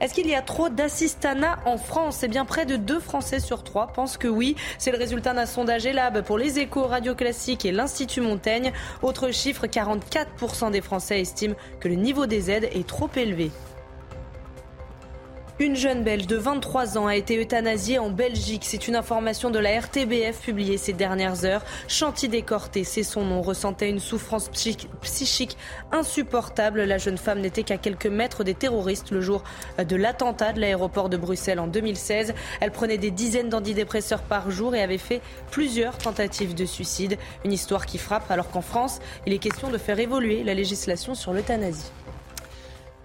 Est-ce 0.00 0.14
qu'il 0.14 0.26
y 0.26 0.34
a 0.34 0.40
trop 0.40 0.70
d'assistanat 0.70 1.58
en 1.66 1.76
France? 1.76 2.22
Eh 2.22 2.28
bien, 2.28 2.46
près 2.46 2.64
de 2.64 2.76
deux 2.76 3.00
Français 3.00 3.38
sur 3.38 3.62
trois 3.62 3.88
pensent 3.88 4.16
que 4.16 4.28
oui. 4.28 4.56
C'est 4.78 4.92
le 4.92 4.96
résultat 4.96 5.34
d'un 5.34 5.44
sondage 5.44 5.84
ELAB 5.84 6.22
pour 6.22 6.38
les 6.38 6.58
échos 6.58 6.86
radio 6.86 7.14
classiques 7.14 7.66
et 7.66 7.72
l'Institut 7.72 8.22
Montaigne. 8.22 8.72
Autre 9.02 9.30
chiffre, 9.30 9.66
44% 9.66 10.70
des 10.70 10.80
Français 10.80 11.20
estiment 11.20 11.54
que 11.80 11.88
le 11.88 11.96
niveau 11.96 12.24
des 12.24 12.50
aides 12.50 12.70
est 12.72 12.86
trop 12.86 13.10
élevé. 13.14 13.50
Une 15.60 15.76
jeune 15.76 16.02
Belge 16.02 16.26
de 16.26 16.36
23 16.36 16.96
ans 16.96 17.06
a 17.06 17.16
été 17.16 17.38
euthanasiée 17.38 17.98
en 17.98 18.08
Belgique. 18.08 18.62
C'est 18.64 18.88
une 18.88 18.96
information 18.96 19.50
de 19.50 19.58
la 19.58 19.78
RTBF 19.78 20.40
publiée 20.40 20.78
ces 20.78 20.94
dernières 20.94 21.44
heures. 21.44 21.62
Chanty 21.86 22.30
Décorté, 22.30 22.82
c'est 22.82 23.02
son 23.02 23.26
nom, 23.26 23.42
ressentait 23.42 23.90
une 23.90 23.98
souffrance 23.98 24.48
psychique 24.48 25.58
insupportable. 25.92 26.84
La 26.84 26.96
jeune 26.96 27.18
femme 27.18 27.40
n'était 27.40 27.62
qu'à 27.62 27.76
quelques 27.76 28.06
mètres 28.06 28.42
des 28.42 28.54
terroristes 28.54 29.10
le 29.10 29.20
jour 29.20 29.44
de 29.76 29.96
l'attentat 29.96 30.54
de 30.54 30.60
l'aéroport 30.60 31.10
de 31.10 31.18
Bruxelles 31.18 31.60
en 31.60 31.66
2016. 31.66 32.32
Elle 32.62 32.70
prenait 32.70 32.96
des 32.96 33.10
dizaines 33.10 33.50
d'antidépresseurs 33.50 34.22
par 34.22 34.50
jour 34.50 34.74
et 34.74 34.80
avait 34.80 34.96
fait 34.96 35.20
plusieurs 35.50 35.98
tentatives 35.98 36.54
de 36.54 36.64
suicide. 36.64 37.18
Une 37.44 37.52
histoire 37.52 37.84
qui 37.84 37.98
frappe 37.98 38.30
alors 38.30 38.50
qu'en 38.50 38.62
France, 38.62 38.98
il 39.26 39.34
est 39.34 39.38
question 39.38 39.68
de 39.68 39.76
faire 39.76 39.98
évoluer 39.98 40.42
la 40.42 40.54
législation 40.54 41.14
sur 41.14 41.34
l'euthanasie. 41.34 41.92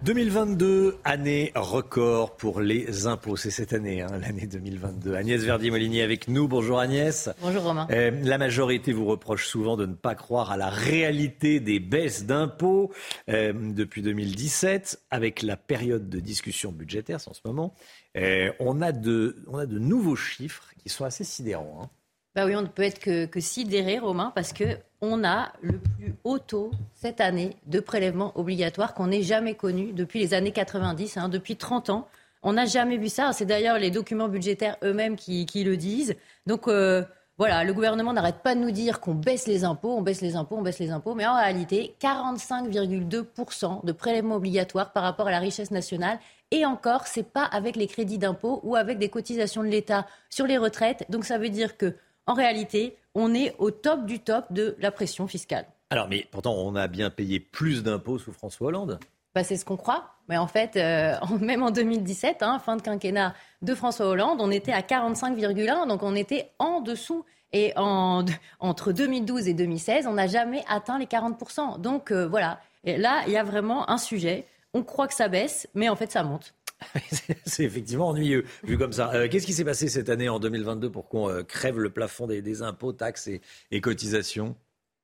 2022, 0.05 0.99
année 1.03 1.51
record 1.55 2.37
pour 2.37 2.61
les 2.61 3.07
impôts. 3.07 3.37
C'est 3.37 3.49
cette 3.49 3.73
année, 3.73 4.03
hein, 4.03 4.19
l'année 4.21 4.45
2022. 4.45 5.15
Agnès 5.15 5.41
Verdier-Molinier 5.41 6.03
avec 6.03 6.27
nous. 6.27 6.47
Bonjour 6.47 6.79
Agnès. 6.79 7.31
Bonjour 7.41 7.63
Romain. 7.63 7.87
Euh, 7.89 8.11
la 8.21 8.37
majorité 8.37 8.93
vous 8.93 9.07
reproche 9.07 9.47
souvent 9.47 9.77
de 9.77 9.87
ne 9.87 9.95
pas 9.95 10.13
croire 10.13 10.51
à 10.51 10.57
la 10.57 10.69
réalité 10.69 11.59
des 11.59 11.79
baisses 11.79 12.27
d'impôts 12.27 12.91
euh, 13.29 13.51
depuis 13.51 14.03
2017. 14.03 15.01
Avec 15.09 15.41
la 15.41 15.57
période 15.57 16.07
de 16.07 16.19
discussion 16.19 16.71
budgétaire, 16.71 17.17
en 17.25 17.33
ce 17.33 17.41
moment, 17.43 17.73
euh, 18.15 18.51
on, 18.59 18.83
a 18.83 18.91
de, 18.91 19.37
on 19.47 19.57
a 19.57 19.65
de 19.65 19.79
nouveaux 19.79 20.15
chiffres 20.15 20.69
qui 20.77 20.89
sont 20.89 21.05
assez 21.05 21.23
sidérants. 21.23 21.79
Hein. 21.81 21.89
Bah 22.35 22.45
oui, 22.45 22.55
on 22.55 22.61
ne 22.61 22.67
peut 22.67 22.83
être 22.83 22.99
que, 22.99 23.25
que 23.25 23.39
sidéré, 23.39 23.97
Romain, 23.97 24.31
parce 24.35 24.53
que 24.53 24.77
on 25.05 25.23
a 25.23 25.53
le 25.61 25.77
plus 25.79 26.15
haut 26.23 26.39
taux 26.39 26.71
cette 26.93 27.21
année 27.21 27.55
de 27.67 27.79
prélèvements 27.79 28.31
obligatoires 28.35 28.93
qu'on 28.93 29.07
n'ait 29.07 29.21
jamais 29.21 29.53
connu 29.55 29.93
depuis 29.93 30.19
les 30.19 30.33
années 30.33 30.51
90, 30.51 31.17
hein, 31.17 31.29
depuis 31.29 31.55
30 31.55 31.89
ans. 31.89 32.07
On 32.43 32.53
n'a 32.53 32.65
jamais 32.65 32.97
vu 32.97 33.09
ça. 33.09 33.31
C'est 33.33 33.45
d'ailleurs 33.45 33.79
les 33.79 33.91
documents 33.91 34.27
budgétaires 34.27 34.77
eux-mêmes 34.83 35.15
qui, 35.15 35.63
le 35.63 35.77
disent. 35.77 36.15
Donc 36.45 36.67
euh, 36.67 37.03
voilà, 37.37 37.63
le 37.63 37.73
gouvernement 37.73 38.13
n'arrête 38.13 38.43
pas 38.43 38.55
de 38.55 38.59
nous 38.59 38.71
dire 38.71 38.99
qu'on 38.99 39.15
baisse 39.15 39.47
les 39.47 39.63
impôts, 39.63 39.93
on 39.95 40.01
baisse 40.01 40.21
les 40.21 40.35
impôts, 40.35 40.55
on 40.57 40.61
baisse 40.61 40.79
les 40.79 40.91
impôts. 40.91 41.15
Mais 41.15 41.25
en 41.25 41.35
réalité, 41.35 41.95
45,2% 42.01 43.85
de 43.85 43.91
prélèvements 43.91 44.35
obligatoires 44.35 44.93
par 44.93 45.03
rapport 45.03 45.27
à 45.27 45.31
la 45.31 45.39
richesse 45.39 45.71
nationale. 45.71 46.19
Et 46.51 46.65
encore, 46.65 47.07
c'est 47.07 47.29
pas 47.31 47.43
avec 47.43 47.75
les 47.75 47.87
crédits 47.87 48.17
d'impôt 48.17 48.61
ou 48.63 48.75
avec 48.75 48.99
des 48.99 49.09
cotisations 49.09 49.63
de 49.63 49.67
l'État 49.67 50.05
sur 50.29 50.47
les 50.47 50.57
retraites. 50.57 51.05
Donc 51.09 51.25
ça 51.25 51.37
veut 51.37 51.49
dire 51.49 51.77
que 51.77 51.95
en 52.27 52.33
réalité, 52.33 52.95
on 53.15 53.33
est 53.33 53.55
au 53.57 53.71
top 53.71 54.05
du 54.05 54.19
top 54.19 54.45
de 54.51 54.75
la 54.79 54.91
pression 54.91 55.27
fiscale. 55.27 55.65
Alors, 55.89 56.07
mais 56.07 56.27
pourtant, 56.29 56.53
on 56.53 56.75
a 56.75 56.87
bien 56.87 57.09
payé 57.09 57.39
plus 57.39 57.81
d'impôts 57.81 58.19
sous 58.19 58.33
François 58.33 58.67
Hollande. 58.67 58.99
Bah, 59.33 59.43
c'est 59.43 59.57
ce 59.57 59.65
qu'on 59.65 59.77
croit. 59.77 60.11
Mais 60.29 60.37
en 60.37 60.47
fait, 60.47 60.75
euh, 60.75 61.15
même 61.39 61.63
en 61.63 61.71
2017, 61.71 62.41
hein, 62.41 62.59
fin 62.59 62.75
de 62.75 62.81
quinquennat 62.81 63.33
de 63.61 63.75
François 63.75 64.07
Hollande, 64.07 64.39
on 64.41 64.51
était 64.51 64.73
à 64.73 64.81
45,1, 64.81 65.87
donc 65.87 66.03
on 66.03 66.15
était 66.15 66.51
en 66.59 66.81
dessous. 66.81 67.25
Et 67.53 67.73
entre 67.77 68.91
2012 68.91 69.47
et 69.47 69.53
2016, 69.53 70.07
on 70.07 70.13
n'a 70.13 70.27
jamais 70.27 70.63
atteint 70.67 70.99
les 70.99 71.05
40%. 71.05 71.79
Donc 71.79 72.11
euh, 72.11 72.27
voilà, 72.27 72.59
et 72.83 72.97
là, 72.97 73.23
il 73.27 73.33
y 73.33 73.37
a 73.37 73.43
vraiment 73.43 73.89
un 73.89 73.97
sujet. 73.97 74.45
On 74.73 74.83
croit 74.83 75.07
que 75.07 75.13
ça 75.13 75.27
baisse, 75.27 75.67
mais 75.73 75.89
en 75.89 75.95
fait, 75.95 76.11
ça 76.11 76.23
monte. 76.23 76.53
c'est 77.45 77.63
effectivement 77.63 78.09
ennuyeux, 78.09 78.45
vu 78.63 78.77
comme 78.77 78.93
ça. 78.93 79.11
Euh, 79.13 79.27
qu'est-ce 79.29 79.45
qui 79.45 79.53
s'est 79.53 79.65
passé 79.65 79.87
cette 79.87 80.09
année, 80.09 80.29
en 80.29 80.39
2022, 80.39 80.89
pour 80.89 81.07
qu'on 81.07 81.29
euh, 81.29 81.43
crève 81.43 81.79
le 81.79 81.89
plafond 81.89 82.27
des, 82.27 82.61
impôts, 82.61 82.93
taxes 82.93 83.29
et, 83.71 83.81
cotisations? 83.81 84.55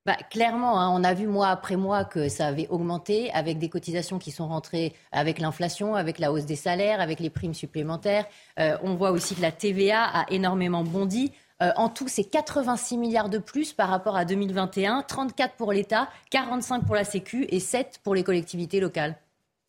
Bah, 0.05 0.17
clairement, 0.31 0.81
hein, 0.81 0.89
on 0.89 1.03
a 1.03 1.13
vu 1.13 1.27
mois 1.27 1.49
après 1.49 1.75
mois 1.75 2.05
que 2.05 2.27
ça 2.27 2.47
avait 2.47 2.67
augmenté 2.69 3.31
avec 3.33 3.59
des 3.59 3.69
cotisations 3.69 4.17
qui 4.17 4.31
sont 4.31 4.47
rentrées 4.47 4.93
avec 5.11 5.37
l'inflation, 5.37 5.95
avec 5.95 6.17
la 6.17 6.31
hausse 6.31 6.45
des 6.45 6.55
salaires, 6.55 6.99
avec 7.01 7.19
les 7.19 7.29
primes 7.29 7.53
supplémentaires. 7.53 8.25
Euh, 8.59 8.77
on 8.81 8.95
voit 8.95 9.11
aussi 9.11 9.35
que 9.35 9.41
la 9.41 9.51
TVA 9.51 10.03
a 10.03 10.25
énormément 10.31 10.83
bondi. 10.83 11.31
en 11.59 11.89
tout, 11.89 12.07
c'est 12.07 12.23
86 12.23 12.97
milliards 12.97 13.29
de 13.29 13.37
plus 13.37 13.73
par 13.73 13.89
rapport 13.89 14.17
à 14.17 14.25
2021, 14.25 15.03
34 15.03 15.53
pour 15.55 15.71
l'État, 15.71 16.09
45 16.31 16.83
pour 16.85 16.95
la 16.95 17.03
Sécu 17.03 17.45
et 17.49 17.59
7 17.59 17.99
pour 18.03 18.15
les 18.15 18.23
collectivités 18.23 18.79
locales. 18.79 19.15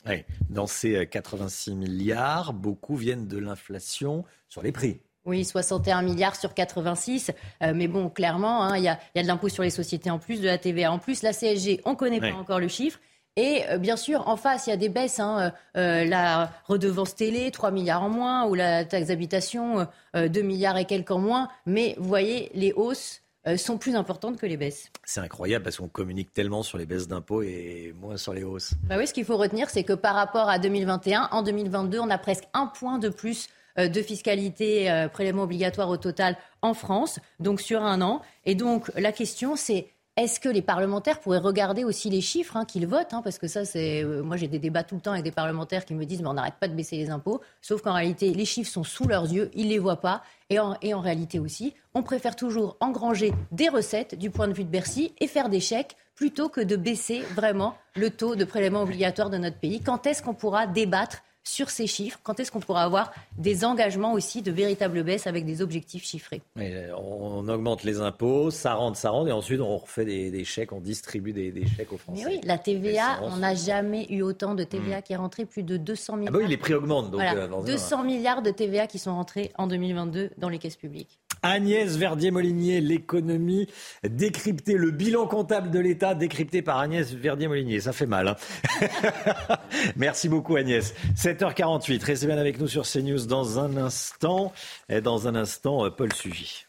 Oui, 0.06 0.24
dans 0.50 0.66
ces 0.66 1.06
86 1.06 1.70
euh, 1.70 1.74
milliards, 1.74 2.52
beaucoup 2.52 2.96
viennent 2.96 3.28
de 3.28 3.38
l'inflation 3.38 4.24
sur 4.48 4.62
les 4.62 4.72
prix. 4.72 5.00
Oui, 5.24 5.44
61 5.44 6.02
milliards 6.02 6.34
sur 6.34 6.52
86. 6.52 7.30
Euh, 7.62 7.72
mais 7.74 7.86
bon, 7.86 8.08
clairement, 8.08 8.64
hein, 8.64 8.76
il 8.76 8.82
y, 8.82 8.88
a, 8.88 8.98
de 9.14 9.26
l'impôt 9.26 9.48
sur 9.48 9.62
les 9.62 9.70
sociétés 9.70 10.10
en 10.10 10.18
plus, 10.18 10.40
de 10.40 10.46
la 10.46 10.58
TVA 10.58 10.90
en 10.90 10.98
plus. 10.98 11.22
La 11.22 11.32
CSG, 11.32 11.80
on 11.84 11.90
ne 11.90 11.96
connaît 11.96 12.20
pas 12.20 12.32
encore 12.32 12.58
le 12.58 12.68
chiffre. 12.68 12.98
Et 13.36 13.62
euh, 13.70 13.78
bien 13.78 13.96
sûr, 13.96 14.28
en 14.28 14.36
face, 14.36 14.66
il 14.66 14.70
y 14.70 14.72
a 14.72 14.76
des 14.76 14.88
baisses. 14.88 15.20
Hein, 15.20 15.52
la 15.74 16.50
redevance 16.66 17.14
télé, 17.14 17.52
3 17.52 17.70
milliards 17.70 18.02
en 18.02 18.10
moins, 18.10 18.46
ou 18.46 18.54
la 18.54 18.84
taxe 18.84 19.06
d'habitation, 19.06 19.86
2 20.14 20.42
milliards 20.42 20.76
et 20.76 20.84
quelques 20.84 21.12
en 21.12 21.20
moins. 21.20 21.48
Mais 21.66 21.94
vous 21.98 22.08
voyez, 22.08 22.50
les 22.54 22.72
hausses 22.72 23.21
sont 23.56 23.78
plus 23.78 23.96
importantes 23.96 24.38
que 24.38 24.46
les 24.46 24.56
baisses. 24.56 24.90
C'est 25.04 25.20
incroyable 25.20 25.64
parce 25.64 25.78
qu'on 25.78 25.88
communique 25.88 26.32
tellement 26.32 26.62
sur 26.62 26.78
les 26.78 26.86
baisses 26.86 27.08
d'impôts 27.08 27.42
et 27.42 27.94
moins 28.00 28.16
sur 28.16 28.32
les 28.32 28.44
hausses. 28.44 28.74
Bah 28.84 28.96
oui, 28.98 29.06
ce 29.06 29.12
qu'il 29.12 29.24
faut 29.24 29.36
retenir, 29.36 29.68
c'est 29.70 29.82
que 29.82 29.92
par 29.92 30.14
rapport 30.14 30.48
à 30.48 30.58
2021, 30.58 31.28
en 31.32 31.42
2022, 31.42 31.98
on 31.98 32.10
a 32.10 32.18
presque 32.18 32.44
un 32.54 32.66
point 32.66 32.98
de 32.98 33.08
plus 33.08 33.48
euh, 33.78 33.88
de 33.88 34.02
fiscalité 34.02 34.90
euh, 34.90 35.08
prélèvement 35.08 35.44
obligatoire 35.44 35.88
au 35.88 35.96
total 35.96 36.36
en 36.60 36.74
France, 36.74 37.18
donc 37.40 37.60
sur 37.60 37.82
un 37.82 38.02
an. 38.02 38.20
Et 38.44 38.54
donc 38.54 38.90
la 38.96 39.12
question, 39.12 39.56
c'est 39.56 39.88
est-ce 40.16 40.40
que 40.40 40.50
les 40.50 40.60
parlementaires 40.60 41.20
pourraient 41.20 41.38
regarder 41.38 41.84
aussi 41.84 42.10
les 42.10 42.20
chiffres 42.20 42.58
hein, 42.58 42.66
qu'ils 42.66 42.86
votent 42.86 43.14
hein, 43.14 43.22
Parce 43.22 43.38
que 43.38 43.46
ça, 43.48 43.64
c'est. 43.64 44.04
Euh, 44.04 44.22
moi, 44.22 44.36
j'ai 44.36 44.46
des 44.46 44.58
débats 44.58 44.82
tout 44.82 44.94
le 44.94 45.00
temps 45.00 45.12
avec 45.12 45.24
des 45.24 45.32
parlementaires 45.32 45.86
qui 45.86 45.94
me 45.94 46.04
disent 46.04 46.20
mais 46.20 46.28
on 46.28 46.34
n'arrête 46.34 46.56
pas 46.60 46.68
de 46.68 46.74
baisser 46.74 46.96
les 46.96 47.08
impôts. 47.08 47.40
Sauf 47.62 47.80
qu'en 47.80 47.94
réalité, 47.94 48.34
les 48.34 48.44
chiffres 48.44 48.70
sont 48.70 48.84
sous 48.84 49.08
leurs 49.08 49.32
yeux, 49.32 49.50
ils 49.54 49.66
ne 49.66 49.70
les 49.70 49.78
voient 49.78 50.00
pas. 50.00 50.22
Et 50.50 50.58
en, 50.58 50.76
et 50.82 50.92
en 50.92 51.00
réalité 51.00 51.38
aussi, 51.38 51.72
on 51.94 52.02
préfère 52.02 52.36
toujours 52.36 52.76
engranger 52.80 53.32
des 53.52 53.70
recettes 53.70 54.14
du 54.14 54.30
point 54.30 54.48
de 54.48 54.52
vue 54.52 54.64
de 54.64 54.68
Bercy 54.68 55.14
et 55.18 55.26
faire 55.26 55.48
des 55.48 55.60
chèques 55.60 55.96
plutôt 56.14 56.50
que 56.50 56.60
de 56.60 56.76
baisser 56.76 57.20
vraiment 57.34 57.74
le 57.96 58.10
taux 58.10 58.36
de 58.36 58.44
prélèvement 58.44 58.82
obligatoire 58.82 59.30
de 59.30 59.38
notre 59.38 59.58
pays. 59.58 59.80
Quand 59.80 60.06
est-ce 60.06 60.22
qu'on 60.22 60.34
pourra 60.34 60.66
débattre 60.66 61.22
sur 61.44 61.70
ces 61.70 61.86
chiffres 61.86 62.18
Quand 62.22 62.40
est-ce 62.40 62.52
qu'on 62.52 62.60
pourra 62.60 62.82
avoir 62.82 63.12
des 63.36 63.64
engagements 63.64 64.12
aussi 64.12 64.42
de 64.42 64.50
véritables 64.50 65.02
baisses 65.02 65.26
avec 65.26 65.44
des 65.44 65.62
objectifs 65.62 66.04
chiffrés? 66.04 66.42
Euh, 66.58 66.92
On 66.96 67.48
augmente 67.48 67.84
les 67.84 68.00
impôts, 68.00 68.50
ça 68.50 68.74
rentre, 68.74 68.96
ça 68.96 69.10
rentre, 69.10 69.28
et 69.28 69.32
ensuite 69.32 69.60
on 69.60 69.76
refait 69.76 70.04
des, 70.04 70.44
chèques, 70.44 70.72
on 70.72 70.80
distribue 70.80 71.32
des, 71.32 71.66
chèques 71.76 71.92
aux 71.92 71.98
Français. 71.98 72.22
Mais 72.24 72.34
oui, 72.36 72.40
la 72.44 72.58
TVA, 72.58 73.20
on 73.22 73.36
n'a 73.36 73.54
jamais 73.54 74.06
eu 74.10 74.22
autant 74.22 74.54
de 74.54 74.64
TVA 74.64 74.98
hmm. 74.98 75.02
qui 75.02 75.12
est 75.12 75.16
rentré, 75.16 75.44
plus 75.44 75.62
de 75.62 75.76
200 75.76 76.16
milliards. 76.16 76.34
Ah 76.34 76.38
bah 76.38 76.44
oui, 76.44 76.50
les 76.50 76.56
prix 76.56 76.74
augmentent. 76.74 77.10
Donc 77.10 77.22
200 77.66 78.00
euh, 78.00 78.04
milliards 78.04 78.42
de 78.42 78.50
TVA 78.50 78.86
qui 78.86 78.98
sont 78.98 79.14
rentrés 79.14 79.52
en 79.58 79.66
2022 79.66 80.30
dans 80.38 80.48
les 80.48 80.58
caisses 80.58 80.76
publiques. 80.76 81.18
Agnès 81.42 81.96
Verdier-Molinier, 81.96 82.80
l'économie 82.80 83.66
décryptée, 84.08 84.74
le 84.74 84.92
bilan 84.92 85.26
comptable 85.26 85.70
de 85.72 85.80
l'État 85.80 86.14
décrypté 86.14 86.62
par 86.62 86.78
Agnès 86.78 87.12
Verdier-Molinier. 87.12 87.80
Ça 87.80 87.92
fait 87.92 88.06
mal. 88.06 88.28
Hein 88.28 88.36
Merci 89.96 90.28
beaucoup 90.28 90.54
Agnès. 90.54 90.94
7h48, 91.32 92.04
restez 92.04 92.26
bien 92.26 92.36
avec 92.36 92.60
nous 92.60 92.68
sur 92.68 92.84
CNews 92.86 93.24
dans 93.24 93.58
un 93.58 93.78
instant. 93.78 94.52
Et 94.90 95.00
dans 95.00 95.28
un 95.28 95.34
instant, 95.34 95.86
euh, 95.86 95.88
Paul 95.88 96.12
Sugy. 96.12 96.66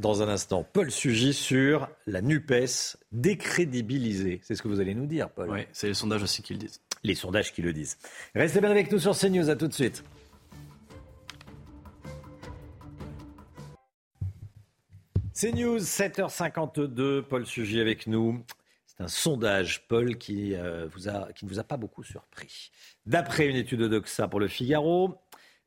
Dans 0.00 0.22
un 0.22 0.28
instant, 0.28 0.66
Paul 0.72 0.90
Sugy 0.90 1.34
sur 1.34 1.88
la 2.08 2.20
NUPES 2.20 2.96
décrédibilisée. 3.12 4.40
C'est 4.42 4.56
ce 4.56 4.62
que 4.62 4.66
vous 4.66 4.80
allez 4.80 4.96
nous 4.96 5.06
dire, 5.06 5.30
Paul. 5.30 5.50
Oui, 5.50 5.60
c'est 5.72 5.86
les 5.86 5.94
sondages 5.94 6.24
aussi 6.24 6.42
qui 6.42 6.54
le 6.54 6.58
disent. 6.58 6.80
Les 7.04 7.14
sondages 7.14 7.52
qui 7.52 7.62
le 7.62 7.72
disent. 7.72 7.96
Restez 8.34 8.60
bien 8.60 8.70
avec 8.70 8.90
nous 8.90 8.98
sur 8.98 9.16
CNews. 9.16 9.50
À 9.50 9.54
tout 9.54 9.68
de 9.68 9.74
suite. 9.74 10.02
C'est 15.32 15.52
News, 15.52 15.78
7h52, 15.78 17.22
Paul 17.22 17.46
Sugy 17.46 17.80
avec 17.80 18.08
nous. 18.08 18.44
Un 19.02 19.08
sondage, 19.08 19.88
Paul, 19.88 20.16
qui, 20.16 20.54
euh, 20.54 20.86
vous 20.92 21.08
a, 21.08 21.32
qui 21.32 21.44
ne 21.44 21.50
vous 21.50 21.58
a 21.58 21.64
pas 21.64 21.76
beaucoup 21.76 22.04
surpris. 22.04 22.70
D'après 23.04 23.48
une 23.48 23.56
étude 23.56 23.80
de 23.80 23.88
Doxa 23.88 24.28
pour 24.28 24.38
le 24.38 24.46
Figaro, 24.46 25.18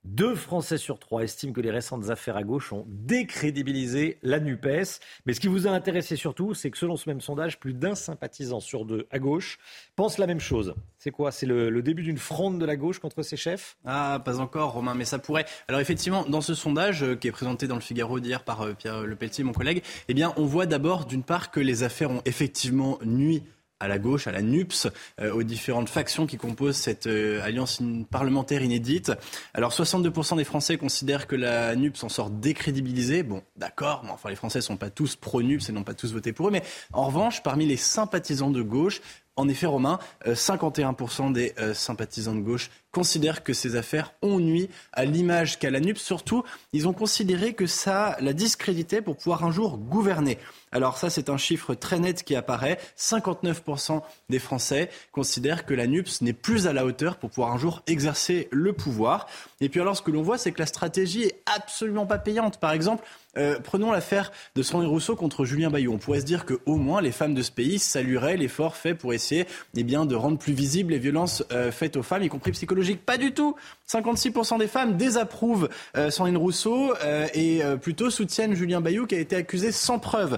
deux 0.05 0.35
Français 0.35 0.77
sur 0.77 0.99
trois 0.99 1.23
estiment 1.23 1.51
que 1.51 1.61
les 1.61 1.71
récentes 1.71 2.09
affaires 2.09 2.37
à 2.37 2.43
gauche 2.43 2.71
ont 2.71 2.85
décrédibilisé 2.87 4.19
la 4.21 4.39
NUPES. 4.39 4.99
Mais 5.25 5.33
ce 5.33 5.39
qui 5.39 5.47
vous 5.47 5.67
a 5.67 5.71
intéressé 5.71 6.15
surtout, 6.15 6.53
c'est 6.53 6.69
que 6.69 6.77
selon 6.77 6.95
ce 6.95 7.09
même 7.09 7.21
sondage, 7.21 7.59
plus 7.59 7.73
d'un 7.73 7.95
sympathisant 7.95 8.59
sur 8.59 8.85
deux 8.85 9.07
à 9.09 9.19
gauche 9.19 9.57
pense 9.95 10.17
la 10.17 10.27
même 10.27 10.39
chose. 10.39 10.75
C'est 10.99 11.11
quoi? 11.11 11.31
C'est 11.31 11.47
le, 11.47 11.81
début 11.81 12.03
d'une 12.03 12.17
fronde 12.17 12.59
de 12.59 12.65
la 12.65 12.75
gauche 12.75 12.99
contre 12.99 13.23
ses 13.23 13.35
chefs? 13.35 13.77
Ah, 13.83 14.21
pas 14.23 14.39
encore, 14.39 14.73
Romain, 14.73 14.93
mais 14.93 15.05
ça 15.05 15.19
pourrait. 15.19 15.45
Alors 15.67 15.81
effectivement, 15.81 16.23
dans 16.23 16.41
ce 16.41 16.53
sondage 16.53 17.03
euh, 17.03 17.15
qui 17.15 17.27
est 17.27 17.31
présenté 17.31 17.67
dans 17.67 17.75
le 17.75 17.81
Figaro 17.81 18.19
d'hier 18.19 18.43
par 18.43 18.61
euh, 18.61 18.73
Pierre 18.73 19.01
Le 19.01 19.15
Pelletier, 19.15 19.43
mon 19.43 19.53
collègue, 19.53 19.83
eh 20.07 20.13
bien, 20.13 20.33
on 20.37 20.45
voit 20.45 20.65
d'abord, 20.65 21.05
d'une 21.05 21.23
part, 21.23 21.51
que 21.51 21.59
les 21.59 21.83
affaires 21.83 22.11
ont 22.11 22.21
effectivement 22.25 22.99
nuit 23.03 23.43
à 23.85 23.87
la 23.87 23.99
gauche, 23.99 24.27
à 24.27 24.31
la 24.31 24.41
NUPS, 24.41 24.87
euh, 25.21 25.33
aux 25.33 25.43
différentes 25.43 25.89
factions 25.89 26.27
qui 26.27 26.37
composent 26.37 26.75
cette 26.75 27.07
euh, 27.07 27.41
alliance 27.43 27.81
parlementaire 28.11 28.61
inédite. 28.61 29.11
Alors 29.53 29.71
62% 29.71 30.37
des 30.37 30.43
Français 30.43 30.77
considèrent 30.77 31.27
que 31.27 31.35
la 31.35 31.75
NUPS 31.75 32.03
en 32.03 32.09
sort 32.09 32.29
décrédibilisée. 32.29 33.23
Bon, 33.23 33.43
d'accord, 33.55 34.01
mais 34.03 34.11
enfin 34.11 34.29
les 34.29 34.35
Français 34.35 34.59
ne 34.59 34.63
sont 34.63 34.77
pas 34.77 34.89
tous 34.89 35.15
pro-NUPS 35.15 35.69
et 35.69 35.71
n'ont 35.71 35.83
pas 35.83 35.93
tous 35.93 36.13
voté 36.13 36.33
pour 36.33 36.49
eux. 36.49 36.51
Mais 36.51 36.63
en 36.93 37.05
revanche, 37.05 37.43
parmi 37.43 37.65
les 37.65 37.77
sympathisants 37.77 38.51
de 38.51 38.61
gauche, 38.61 39.01
en 39.37 39.49
effet, 39.49 39.65
Romain, 39.65 39.99
51% 40.25 41.29
euh, 41.29 41.33
des 41.33 41.73
sympathisants 41.73 42.35
de 42.35 42.39
gauche 42.39 42.69
considèrent 42.95 43.43
que 43.43 43.51
ces 43.51 43.75
affaires 43.75 44.13
ont 44.21 44.39
nuit 44.39 44.69
à 44.93 45.03
l'image 45.03 45.59
qu'a 45.59 45.69
la 45.69 45.81
NUPS. 45.81 45.99
Surtout, 45.99 46.45
ils 46.71 46.87
ont 46.87 46.93
considéré 46.93 47.53
que 47.53 47.67
ça 47.67 48.15
la 48.21 48.31
discréditait 48.31 49.01
pour 49.01 49.17
pouvoir 49.17 49.43
un 49.43 49.51
jour 49.51 49.77
gouverner. 49.77 50.37
Alors 50.71 50.97
ça, 50.97 51.09
c'est 51.09 51.29
un 51.29 51.35
chiffre 51.35 51.73
très 51.73 51.99
net 51.99 52.23
qui 52.23 52.37
apparaît. 52.37 52.79
59% 52.97 54.01
des 54.29 54.39
Français 54.39 54.89
considèrent 55.11 55.65
que 55.65 55.73
la 55.73 55.87
NUPS 55.87 56.21
n'est 56.21 56.33
plus 56.33 56.67
à 56.67 56.73
la 56.73 56.85
hauteur 56.85 57.17
pour 57.17 57.31
pouvoir 57.31 57.51
un 57.51 57.57
jour 57.57 57.81
exercer 57.85 58.47
le 58.51 58.71
pouvoir. 58.71 59.27
Et 59.59 59.67
puis 59.67 59.81
alors, 59.81 59.97
ce 59.97 60.01
que 60.01 60.11
l'on 60.11 60.21
voit, 60.21 60.37
c'est 60.37 60.53
que 60.53 60.59
la 60.59 60.65
stratégie 60.65 61.23
est 61.23 61.41
absolument 61.53 62.05
pas 62.05 62.17
payante. 62.17 62.61
Par 62.61 62.71
exemple, 62.71 63.03
euh, 63.37 63.59
prenons 63.61 63.91
l'affaire 63.91 64.31
de 64.55 64.63
Sandrine 64.63 64.89
Rousseau 64.89 65.15
contre 65.15 65.43
Julien 65.43 65.69
Bayou. 65.69 65.93
On 65.93 65.97
pourrait 65.97 66.21
se 66.21 66.25
dire 66.25 66.45
qu'au 66.45 66.75
moins 66.77 67.01
les 67.01 67.11
femmes 67.11 67.33
de 67.33 67.41
ce 67.41 67.51
pays 67.51 67.79
salueraient 67.79 68.37
l'effort 68.37 68.77
fait 68.77 68.95
pour 68.95 69.13
essayer 69.13 69.45
eh 69.75 69.83
bien, 69.83 70.05
de 70.05 70.15
rendre 70.15 70.37
plus 70.37 70.53
visibles 70.53 70.93
les 70.93 70.99
violences 70.99 71.43
euh, 71.51 71.71
faites 71.71 71.97
aux 71.97 72.03
femmes, 72.03 72.23
y 72.23 72.29
compris 72.29 72.51
psychologiques. 72.51 72.84
Pas 72.93 73.17
du 73.17 73.33
tout. 73.33 73.55
56% 73.89 74.59
des 74.59 74.67
femmes 74.67 74.97
désapprouvent 74.97 75.69
euh, 75.95 76.09
Sandrine 76.09 76.37
Rousseau 76.37 76.93
et 77.33 77.61
plutôt 77.81 78.09
soutiennent 78.09 78.55
Julien 78.55 78.81
Bayou 78.81 79.05
qui 79.05 79.15
a 79.15 79.19
été 79.19 79.35
accusé 79.35 79.71
sans 79.71 79.99
preuve. 79.99 80.37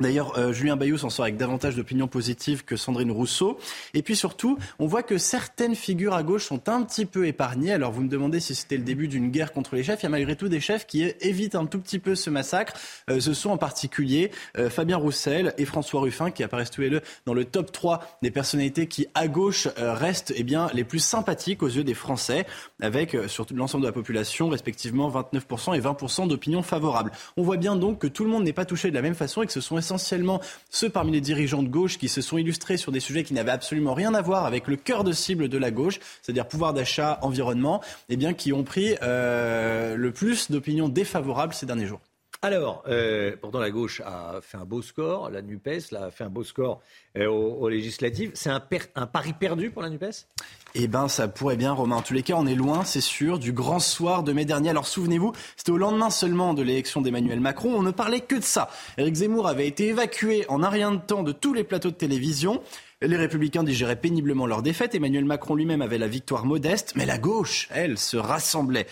D'ailleurs, 0.00 0.38
euh, 0.38 0.52
Julien 0.52 0.76
Bayou 0.76 0.96
s'en 0.96 1.10
sort 1.10 1.24
avec 1.24 1.36
davantage 1.36 1.74
d'opinions 1.74 2.06
positives 2.06 2.64
que 2.64 2.76
Sandrine 2.76 3.10
Rousseau. 3.10 3.58
Et 3.94 4.02
puis 4.02 4.14
surtout, 4.14 4.56
on 4.78 4.86
voit 4.86 5.02
que 5.02 5.18
certaines 5.18 5.74
figures 5.74 6.14
à 6.14 6.22
gauche 6.22 6.44
sont 6.44 6.68
un 6.68 6.82
petit 6.82 7.04
peu 7.04 7.26
épargnées. 7.26 7.72
Alors 7.72 7.90
vous 7.90 8.02
me 8.02 8.08
demandez 8.08 8.38
si 8.38 8.54
c'était 8.54 8.76
le 8.76 8.84
début 8.84 9.08
d'une 9.08 9.30
guerre 9.30 9.52
contre 9.52 9.74
les 9.74 9.82
chefs. 9.82 10.00
Il 10.02 10.04
y 10.04 10.06
a 10.06 10.10
malgré 10.10 10.36
tout 10.36 10.48
des 10.48 10.60
chefs 10.60 10.86
qui 10.86 11.02
évitent 11.20 11.56
un 11.56 11.66
tout 11.66 11.80
petit 11.80 11.98
peu 11.98 12.14
ce 12.14 12.30
massacre. 12.30 12.74
Euh, 13.10 13.18
ce 13.18 13.34
sont 13.34 13.50
en 13.50 13.56
particulier 13.56 14.30
euh, 14.56 14.70
Fabien 14.70 14.96
Roussel 14.96 15.52
et 15.58 15.64
François 15.64 16.00
Ruffin 16.00 16.30
qui 16.30 16.44
apparaissent 16.44 16.70
tous 16.70 16.82
les 16.82 16.90
deux 16.90 17.00
dans 17.26 17.34
le 17.34 17.44
top 17.44 17.72
3 17.72 18.18
des 18.22 18.30
personnalités 18.30 18.86
qui, 18.86 19.08
à 19.14 19.26
gauche, 19.26 19.68
restent 19.76 20.32
eh 20.36 20.44
bien, 20.44 20.68
les 20.74 20.84
plus 20.84 20.98
sympathiques 20.98 21.62
aux 21.62 21.68
yeux 21.68 21.84
des 21.84 21.94
Français, 21.94 22.46
avec 22.80 23.16
sur 23.26 23.46
l'ensemble 23.54 23.82
de 23.82 23.88
la 23.88 23.92
population, 23.92 24.48
respectivement 24.48 25.10
29% 25.10 25.76
et 25.76 25.80
20% 25.80 26.28
d'opinions 26.28 26.62
favorables. 26.62 27.10
On 27.36 27.42
voit 27.42 27.56
bien 27.56 27.76
donc 27.76 27.98
que 27.98 28.06
tout 28.06 28.24
le 28.24 28.30
monde 28.30 28.44
n'est 28.44 28.52
pas 28.52 28.64
touché 28.64 28.90
de 28.90 28.94
la 28.94 29.02
même 29.02 29.14
façon 29.14 29.42
et 29.42 29.46
que 29.46 29.52
ce 29.52 29.60
sont 29.60 29.76
essentiellement 29.88 30.40
ceux 30.70 30.90
parmi 30.90 31.12
les 31.12 31.20
dirigeants 31.20 31.62
de 31.62 31.68
gauche 31.68 31.98
qui 31.98 32.08
se 32.08 32.20
sont 32.20 32.36
illustrés 32.36 32.76
sur 32.76 32.92
des 32.92 33.00
sujets 33.00 33.24
qui 33.24 33.32
n'avaient 33.32 33.50
absolument 33.50 33.94
rien 33.94 34.14
à 34.14 34.20
voir 34.20 34.44
avec 34.44 34.66
le 34.68 34.76
cœur 34.76 35.02
de 35.02 35.12
cible 35.12 35.48
de 35.48 35.58
la 35.58 35.70
gauche, 35.70 35.98
c'est-à-dire 36.20 36.46
pouvoir 36.46 36.74
d'achat, 36.74 37.18
environnement, 37.22 37.80
eh 38.08 38.16
bien, 38.16 38.34
qui 38.34 38.52
ont 38.52 38.64
pris 38.64 38.96
euh, 39.02 39.96
le 39.96 40.12
plus 40.12 40.50
d'opinions 40.50 40.88
défavorables 40.88 41.54
ces 41.54 41.64
derniers 41.64 41.86
jours. 41.86 42.00
Alors, 42.40 42.84
euh, 42.86 43.34
pourtant 43.40 43.58
la 43.58 43.70
gauche 43.70 44.00
a 44.04 44.38
fait 44.42 44.58
un 44.58 44.64
beau 44.64 44.80
score, 44.80 45.28
la 45.30 45.42
NUPES 45.42 45.92
a 45.98 46.12
fait 46.12 46.22
un 46.22 46.30
beau 46.30 46.44
score 46.44 46.80
euh, 47.16 47.26
aux, 47.26 47.68
législatives. 47.68 48.30
C'est 48.34 48.50
un, 48.50 48.62
un, 48.94 49.06
pari 49.06 49.32
perdu 49.32 49.70
pour 49.70 49.82
la 49.82 49.90
NUPES? 49.90 50.26
Eh 50.74 50.86
bien, 50.86 51.08
ça 51.08 51.28
pourrait 51.28 51.56
bien, 51.56 51.72
Romain. 51.72 51.96
En 51.96 52.02
tous 52.02 52.14
les 52.14 52.22
cas, 52.22 52.34
on 52.36 52.46
est 52.46 52.54
loin, 52.54 52.84
c'est 52.84 53.00
sûr, 53.00 53.38
du 53.38 53.52
grand 53.52 53.80
soir 53.80 54.22
de 54.22 54.32
mai 54.32 54.44
dernier. 54.44 54.70
Alors 54.70 54.86
souvenez-vous, 54.86 55.32
c'était 55.56 55.72
au 55.72 55.78
lendemain 55.78 56.10
seulement 56.10 56.54
de 56.54 56.62
l'élection 56.62 57.00
d'Emmanuel 57.00 57.40
Macron. 57.40 57.74
On 57.74 57.82
ne 57.82 57.90
parlait 57.90 58.20
que 58.20 58.36
de 58.36 58.44
ça. 58.44 58.68
Éric 58.98 59.14
Zemmour 59.14 59.48
avait 59.48 59.66
été 59.66 59.88
évacué 59.88 60.44
en 60.48 60.62
un 60.62 60.68
rien 60.68 60.92
de 60.92 60.98
temps 60.98 61.22
de 61.22 61.32
tous 61.32 61.54
les 61.54 61.64
plateaux 61.64 61.90
de 61.90 61.96
télévision. 61.96 62.62
Les 63.00 63.16
républicains 63.16 63.64
digéraient 63.64 64.00
péniblement 64.00 64.46
leur 64.46 64.62
défaite. 64.62 64.94
Emmanuel 64.94 65.24
Macron 65.24 65.54
lui-même 65.54 65.82
avait 65.82 65.98
la 65.98 66.08
victoire 66.08 66.44
modeste, 66.44 66.92
mais 66.96 67.06
la 67.06 67.18
gauche, 67.18 67.68
elle, 67.72 67.98
se 67.98 68.16
rassemblait. 68.16 68.86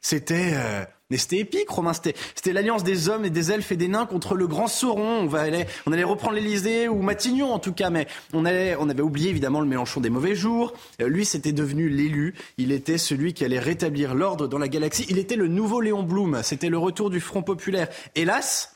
C'était... 0.00 0.52
Euh, 0.54 0.84
mais 1.12 1.18
c'était 1.18 1.40
épique, 1.40 1.68
Romain. 1.68 1.92
C'était 1.92 2.54
l'alliance 2.54 2.84
des 2.84 3.10
hommes 3.10 3.26
et 3.26 3.30
des 3.30 3.52
elfes 3.52 3.70
et 3.70 3.76
des 3.76 3.86
nains 3.86 4.06
contre 4.06 4.34
le 4.34 4.46
grand 4.46 4.66
Sauron. 4.66 5.20
On, 5.20 5.26
va 5.26 5.42
aller, 5.42 5.66
on 5.84 5.92
allait 5.92 6.04
reprendre 6.04 6.36
l'Elysée 6.36 6.88
ou 6.88 7.02
Matignon, 7.02 7.52
en 7.52 7.58
tout 7.58 7.74
cas. 7.74 7.90
Mais 7.90 8.06
on, 8.32 8.46
allait, 8.46 8.76
on 8.80 8.88
avait 8.88 9.02
oublié, 9.02 9.28
évidemment, 9.28 9.60
le 9.60 9.66
Mélenchon 9.66 10.00
des 10.00 10.08
mauvais 10.08 10.34
jours. 10.34 10.72
Euh, 11.02 11.08
lui, 11.08 11.26
c'était 11.26 11.52
devenu 11.52 11.90
l'élu. 11.90 12.34
Il 12.56 12.72
était 12.72 12.96
celui 12.96 13.34
qui 13.34 13.44
allait 13.44 13.58
rétablir 13.58 14.14
l'ordre 14.14 14.48
dans 14.48 14.56
la 14.56 14.68
galaxie. 14.68 15.04
Il 15.10 15.18
était 15.18 15.36
le 15.36 15.48
nouveau 15.48 15.82
Léon 15.82 16.02
Blum. 16.02 16.40
C'était 16.42 16.70
le 16.70 16.78
retour 16.78 17.10
du 17.10 17.20
Front 17.20 17.42
populaire. 17.42 17.88
Hélas, 18.14 18.74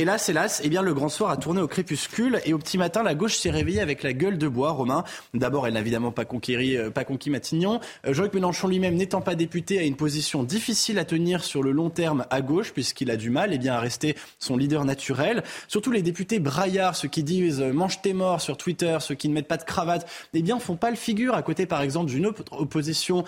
Hélas, 0.00 0.28
hélas, 0.28 0.60
eh 0.62 0.68
bien, 0.68 0.80
le 0.82 0.94
grand 0.94 1.08
soir 1.08 1.28
a 1.28 1.36
tourné 1.36 1.60
au 1.60 1.66
crépuscule 1.66 2.40
et 2.44 2.54
au 2.54 2.58
petit 2.58 2.78
matin, 2.78 3.02
la 3.02 3.16
gauche 3.16 3.36
s'est 3.36 3.50
réveillée 3.50 3.80
avec 3.80 4.04
la 4.04 4.12
gueule 4.12 4.38
de 4.38 4.46
bois, 4.46 4.70
Romain. 4.70 5.02
D'abord, 5.34 5.66
elle 5.66 5.74
n'a 5.74 5.80
évidemment 5.80 6.12
pas, 6.12 6.24
conquéri, 6.24 6.76
euh, 6.76 6.88
pas 6.88 7.02
conquis 7.02 7.30
Matignon. 7.30 7.80
Euh, 8.06 8.14
Jean-Luc 8.14 8.32
Mélenchon 8.32 8.68
lui-même, 8.68 8.94
n'étant 8.94 9.22
pas 9.22 9.34
député, 9.34 9.80
a 9.80 9.82
une 9.82 9.96
position 9.96 10.44
difficile 10.44 11.00
à 11.00 11.04
tenir 11.04 11.42
sur 11.42 11.64
le 11.64 11.72
long 11.72 11.90
terme 11.90 12.26
à 12.30 12.42
gauche, 12.42 12.72
puisqu'il 12.72 13.10
a 13.10 13.16
du 13.16 13.30
mal 13.30 13.50
eh 13.52 13.58
bien, 13.58 13.74
à 13.74 13.80
rester 13.80 14.14
son 14.38 14.56
leader 14.56 14.84
naturel. 14.84 15.42
Surtout 15.66 15.90
les 15.90 16.02
députés 16.02 16.38
braillards, 16.38 16.94
ceux 16.94 17.08
qui 17.08 17.24
disent 17.24 17.60
euh, 17.60 17.72
mange 17.72 18.00
tes 18.00 18.12
morts 18.12 18.40
sur 18.40 18.56
Twitter, 18.56 18.98
ceux 19.00 19.16
qui 19.16 19.28
ne 19.28 19.34
mettent 19.34 19.48
pas 19.48 19.56
de 19.56 19.64
cravate, 19.64 20.08
eh 20.32 20.42
bien, 20.42 20.60
font 20.60 20.76
pas 20.76 20.90
le 20.90 20.96
figure 20.96 21.34
à 21.34 21.42
côté, 21.42 21.66
par 21.66 21.82
exemple, 21.82 22.08
d'une 22.08 22.26
opposition 22.52 23.24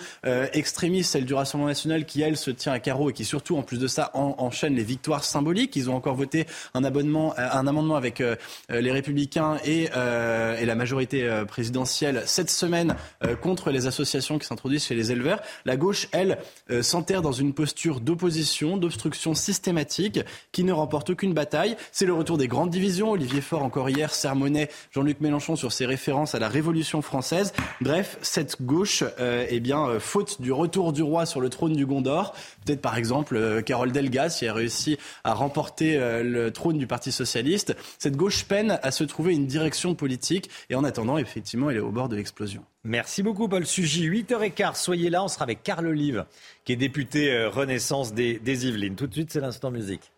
extrémiste, 0.53 1.11
celle 1.11 1.25
du 1.25 1.33
Rassemblement 1.33 1.67
national, 1.67 2.05
qui, 2.05 2.21
elle, 2.21 2.37
se 2.37 2.49
tient 2.49 2.71
à 2.71 2.79
carreau 2.79 3.09
et 3.09 3.13
qui, 3.13 3.25
surtout, 3.25 3.57
en 3.57 3.61
plus 3.61 3.77
de 3.77 3.87
ça, 3.87 4.11
enchaîne 4.13 4.73
les 4.75 4.85
victoires 4.85 5.25
symboliques. 5.25 5.75
Ils 5.75 5.89
ont 5.89 5.95
encore 5.95 6.15
voté 6.15 6.45
un 6.73 6.83
abonnement, 6.83 7.33
euh, 7.37 7.47
un 7.51 7.67
amendement 7.67 7.95
avec 7.95 8.21
euh, 8.21 8.35
euh, 8.71 8.81
les 8.81 8.91
Républicains 8.91 9.57
et, 9.65 9.83
et 9.83 10.65
la 10.65 10.75
majorité 10.75 11.27
présidentielle 11.47 12.23
cette 12.25 12.49
semaine 12.49 12.95
contre 13.41 13.71
les 13.71 13.87
associations 13.87 14.39
qui 14.39 14.45
s'introduisent 14.45 14.85
chez 14.85 14.95
les 14.95 15.11
éleveurs. 15.11 15.41
La 15.65 15.77
gauche, 15.77 16.07
elle, 16.11 16.37
s'enterre 16.81 17.21
dans 17.21 17.31
une 17.31 17.53
posture 17.53 17.99
d'opposition, 17.99 18.77
d'obstruction 18.77 19.33
systématique, 19.33 20.19
qui 20.51 20.63
ne 20.63 20.71
remporte 20.71 21.09
aucune 21.11 21.33
bataille. 21.33 21.75
C'est 21.91 22.05
le 22.05 22.13
retour 22.13 22.37
des 22.37 22.47
grandes 22.47 22.69
divisions. 22.69 23.11
Olivier 23.11 23.41
Faure, 23.41 23.63
encore 23.63 23.89
hier, 23.89 24.13
sermonnait 24.13 24.69
Jean-Luc 24.91 25.21
Mélenchon 25.21 25.55
sur 25.55 25.71
ses 25.71 25.85
références 25.85 26.35
à 26.35 26.39
la 26.39 26.49
Révolution 26.49 27.01
française. 27.01 27.53
Bref, 27.81 28.17
cette 28.21 28.61
gauche, 28.61 29.03
eh 29.19 29.59
bien, 29.59 29.99
faute 29.99 30.41
du 30.41 30.51
retour 30.51 30.93
du 30.93 31.03
roi 31.03 31.25
sur 31.25 31.41
le 31.41 31.49
trône 31.49 31.73
du 31.73 31.85
Gondor, 31.85 32.33
peut-être 32.65 32.81
par 32.81 32.97
exemple 32.97 33.63
Carole 33.63 33.91
Delgas, 33.91 34.35
qui 34.39 34.47
a 34.47 34.53
réussi 34.53 34.97
à 35.23 35.33
remporter 35.33 35.97
le 36.23 36.51
trône 36.51 36.77
du 36.77 36.87
Parti 36.87 37.11
socialiste. 37.11 37.75
Cette 37.99 38.15
gauche 38.15 38.45
peine 38.45 38.79
à 38.83 38.91
se 38.91 39.03
trouver 39.03 39.33
une 39.33 39.47
direction 39.47 39.95
politique 39.95 40.49
et 40.69 40.75
en 40.75 40.83
attendant, 40.83 41.17
effectivement, 41.17 41.69
elle 41.69 41.77
est 41.77 41.81
au 41.81 41.91
bord 41.91 42.09
de 42.09 42.15
l'explosion. 42.15 42.63
Merci 42.83 43.21
beaucoup, 43.21 43.47
Paul 43.47 43.65
Sugy. 43.65 44.09
8h15, 44.09 44.75
soyez 44.75 45.09
là. 45.09 45.23
On 45.23 45.27
sera 45.27 45.43
avec 45.43 45.61
Carl 45.61 45.85
Olive, 45.85 46.25
qui 46.65 46.73
est 46.73 46.77
député 46.77 47.31
euh, 47.31 47.49
Renaissance 47.49 48.13
des, 48.13 48.39
des 48.39 48.67
Yvelines. 48.67 48.95
Tout 48.95 49.07
de 49.07 49.13
suite, 49.13 49.31
c'est 49.31 49.39
l'instant 49.39 49.69
musique. 49.69 50.11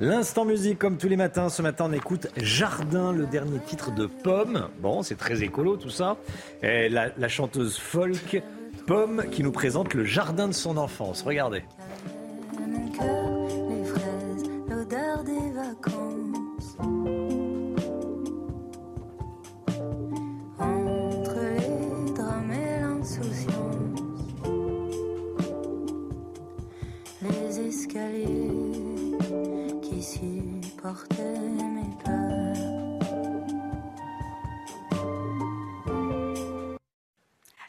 L'instant 0.00 0.46
musique, 0.46 0.78
comme 0.78 0.96
tous 0.96 1.08
les 1.08 1.16
matins, 1.16 1.50
ce 1.50 1.60
matin 1.60 1.84
on 1.90 1.92
écoute 1.92 2.28
Jardin, 2.38 3.12
le 3.12 3.26
dernier 3.26 3.58
titre 3.58 3.94
de 3.94 4.06
Pomme. 4.06 4.70
Bon, 4.80 5.02
c'est 5.02 5.16
très 5.16 5.42
écolo 5.42 5.76
tout 5.76 5.90
ça. 5.90 6.16
la 6.62 7.28
chanteuse 7.28 7.76
folk 7.76 8.42
Pomme 8.86 9.24
qui 9.30 9.42
nous 9.42 9.52
présente 9.52 9.94
le 9.94 10.04
jardin 10.04 10.48
de 10.48 10.52
son 10.52 10.76
enfance. 10.76 11.22
Regardez. 11.22 11.62
qui 29.82 30.02
supportait 30.02 31.38
mes 31.74 31.79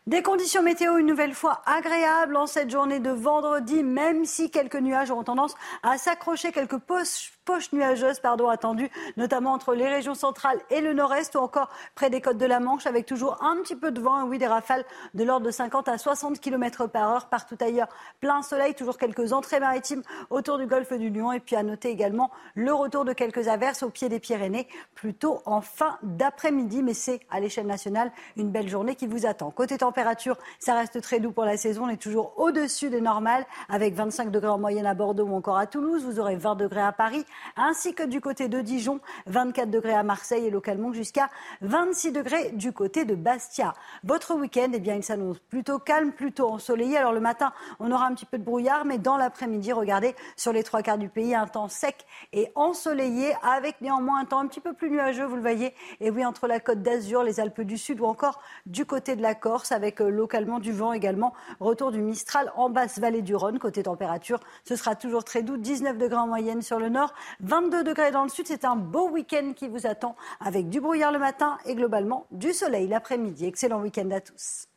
Des 0.08 0.24
conditions 0.24 0.64
météo 0.64 0.98
une 0.98 1.06
nouvelle 1.06 1.36
fois 1.36 1.62
agréables 1.68 2.36
en 2.36 2.48
cette 2.48 2.72
journée 2.72 3.00
de 3.00 3.12
vendredi, 3.12 3.84
même 3.84 4.26
si 4.26 4.50
quelques 4.50 4.78
nuages 4.78 5.12
auront 5.12 5.24
tendance 5.24 5.54
à 5.84 6.00
s'accrocher, 6.00 6.52
quelques 6.52 6.80
poches 6.80 7.34
poche 7.46 7.72
nuageuse 7.74 8.20
pardon, 8.20 8.48
attendue, 8.50 8.90
notamment 9.18 9.54
entre 9.54 9.74
les 9.74 9.88
régions 9.88 10.14
centrales 10.14 10.60
et 10.70 10.82
le 10.82 10.94
nord-est 10.94 11.36
ou 11.36 11.40
encore 11.40 11.70
près 11.96 12.10
des 12.10 12.22
côtes 12.22 12.38
de 12.38 12.46
la 12.46 12.60
Manche, 12.60 12.86
avec 12.86 13.06
toujours 13.06 13.44
un 13.44 13.58
petit 13.58 13.76
peu 13.76 13.92
de 13.92 14.00
vent 14.00 14.24
oui, 14.24 14.38
des 14.38 14.48
rafales 14.48 14.86
de 15.14 15.24
l'ordre 15.24 15.46
de 15.46 15.52
50 15.52 15.88
à 15.88 15.98
60 15.98 16.40
km 16.40 16.88
par 16.88 17.10
heure. 17.10 17.26
Partout 17.30 17.58
ailleurs, 17.60 17.88
plein 18.20 18.42
soleil, 18.42 18.76
toujours 18.76 18.98
quelques 18.98 19.34
entrées 19.34 19.60
maritimes 19.60 20.04
autour 20.30 20.58
du 20.58 20.68
golfe 20.68 20.94
du 20.94 21.10
Lion. 21.10 21.32
Et 21.32 21.40
puis 21.40 21.56
à 21.56 21.64
noter 21.64 21.90
également 21.90 22.32
le 22.56 22.74
retour 22.74 23.06
de 23.06 23.14
quelques 23.14 23.48
averses 23.48 23.84
au 23.84 23.90
pied 23.90 24.10
des 24.10 24.20
Pyrénées, 24.20 24.68
plutôt 24.94 25.42
en 25.46 25.62
fin 25.62 25.98
d'après-midi. 26.04 26.84
Mais 26.84 26.94
c'est 26.94 27.22
à 27.30 27.40
l'échelle 27.40 27.68
nationale 27.68 28.12
une 28.38 28.52
belle 28.52 28.70
journée 28.70 28.96
qui 28.96 29.08
vous 29.08 29.26
attend. 29.26 29.52
Côté 29.52 29.78
température, 29.92 30.38
ça 30.60 30.74
reste 30.74 31.02
très 31.02 31.20
doux 31.20 31.34
pour 31.34 31.44
la 31.44 31.58
saison. 31.58 31.84
On 31.84 31.90
est 31.90 32.02
toujours 32.02 32.32
au-dessus 32.38 32.90
des 32.90 33.02
normales, 33.02 33.46
avec 33.68 33.94
25 33.94 34.32
degrés 34.32 34.48
en 34.48 34.58
moyenne 34.58 34.86
à 34.86 34.94
Bordeaux 34.94 35.26
ou 35.26 35.36
encore 35.36 35.58
à 35.58 35.68
Toulouse. 35.68 36.06
Vous 36.06 36.18
aurez 36.18 36.38
20 36.38 36.56
degrés 36.56 36.82
à 36.82 36.94
Paris 36.94 37.26
ainsi 37.58 37.94
que 37.94 38.04
du 38.04 38.22
côté 38.22 38.48
de 38.48 38.62
Dijon, 38.62 39.02
24 39.28 39.70
degrés 39.70 39.94
à 39.94 40.04
Marseille 40.04 40.46
et 40.46 40.50
localement 40.50 40.94
jusqu'à 40.94 41.30
26 41.60 42.14
degrés 42.14 42.52
du 42.52 42.72
côté 42.72 43.04
de 43.04 43.16
Bastia. 43.16 43.74
Votre 44.06 44.34
week-end, 44.34 44.70
eh 44.74 44.80
bien, 44.80 44.96
il 44.96 45.04
s'annonce 45.04 45.40
plutôt 45.40 45.78
calme, 45.78 46.14
plutôt 46.14 46.48
ensoleillé. 46.48 46.96
Alors 46.96 47.12
le 47.12 47.20
matin, 47.20 47.52
on 47.82 47.92
aura 47.92 48.06
un 48.06 48.14
petit 48.14 48.26
peu 48.26 48.38
de 48.38 48.46
brouillard, 48.46 48.86
mais 48.86 48.98
dans 48.98 49.18
l'après-midi, 49.18 49.74
regardez, 49.74 50.16
sur 50.38 50.54
les 50.54 50.64
trois 50.64 50.84
quarts 50.84 51.00
du 51.00 51.10
pays, 51.10 51.36
un 51.36 51.48
temps 51.48 51.68
sec 51.68 52.06
et 52.32 52.50
ensoleillé, 52.56 53.34
avec 53.44 53.82
néanmoins 53.82 54.22
un 54.22 54.26
temps 54.26 54.40
un 54.40 54.48
petit 54.48 54.62
peu 54.62 54.72
plus 54.72 54.90
nuageux, 54.90 55.26
vous 55.26 55.36
le 55.36 55.42
voyez. 55.42 55.76
Et 56.00 56.12
oui, 56.12 56.24
entre 56.24 56.48
la 56.48 56.62
côte 56.62 56.82
d'Azur, 56.82 57.24
les 57.24 57.42
Alpes 57.42 57.60
du 57.60 57.78
Sud 57.78 58.00
ou 58.00 58.06
encore 58.06 58.40
du 58.66 58.86
côté 58.86 59.18
de 59.18 59.22
la 59.22 59.36
Corse, 59.36 59.74
euh, 60.02 60.10
localement 60.10 60.60
du 60.60 60.72
vent 60.72 60.94
également. 60.94 61.34
Retour 61.60 61.92
du 61.92 62.00
Mistral 62.00 62.52
en 62.56 62.70
basse 62.70 63.00
vallée 63.00 63.22
du 63.22 63.36
Rhône. 63.36 63.60
Côté 63.60 63.84
température, 63.84 64.40
ce 64.64 64.76
sera 64.76 64.96
toujours 64.96 65.24
très 65.24 65.42
doux, 65.42 65.58
19 65.58 65.98
degrés 65.98 66.20
en 66.20 66.28
moyenne 66.28 66.62
sur 66.62 66.80
le 66.80 66.90
nord, 66.90 67.14
22 67.42 67.84
degrés 67.84 68.12
dans 68.12 68.24
le 68.24 68.30
sud. 68.30 68.48
C'est 68.48 68.66
un 68.66 68.76
beau 68.76 69.10
week-end 69.10 69.54
qui 69.56 69.68
vous 69.68 69.88
attend 69.88 70.16
avec 70.40 70.70
du 70.70 70.80
brouillard 70.80 71.12
le 71.12 71.20
matin 71.20 71.58
et 71.66 71.76
globalement 71.76 72.26
du 72.32 72.54
soleil 72.54 72.88
l'après-midi. 72.88 73.46
Excellent 73.46 73.82
week-end 73.82 74.10
à 74.12 74.22
tous. 74.22 74.71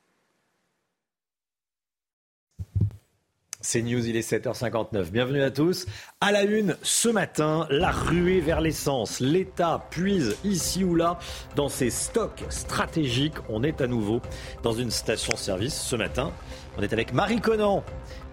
C'est 3.66 3.80
News, 3.80 4.06
il 4.06 4.14
est 4.14 4.30
7h59. 4.30 5.10
Bienvenue 5.10 5.42
à 5.42 5.50
tous. 5.50 5.86
À 6.20 6.32
la 6.32 6.42
une, 6.42 6.76
ce 6.82 7.08
matin, 7.08 7.66
la 7.70 7.90
ruée 7.90 8.40
vers 8.40 8.60
l'essence. 8.60 9.20
L'État 9.20 9.86
puise 9.88 10.36
ici 10.44 10.84
ou 10.84 10.94
là 10.94 11.18
dans 11.56 11.70
ses 11.70 11.88
stocks 11.88 12.44
stratégiques. 12.50 13.36
On 13.48 13.62
est 13.62 13.80
à 13.80 13.86
nouveau 13.86 14.20
dans 14.62 14.74
une 14.74 14.90
station-service. 14.90 15.74
Ce 15.80 15.96
matin, 15.96 16.30
on 16.76 16.82
est 16.82 16.92
avec 16.92 17.14
Marie 17.14 17.40
Conan. 17.40 17.82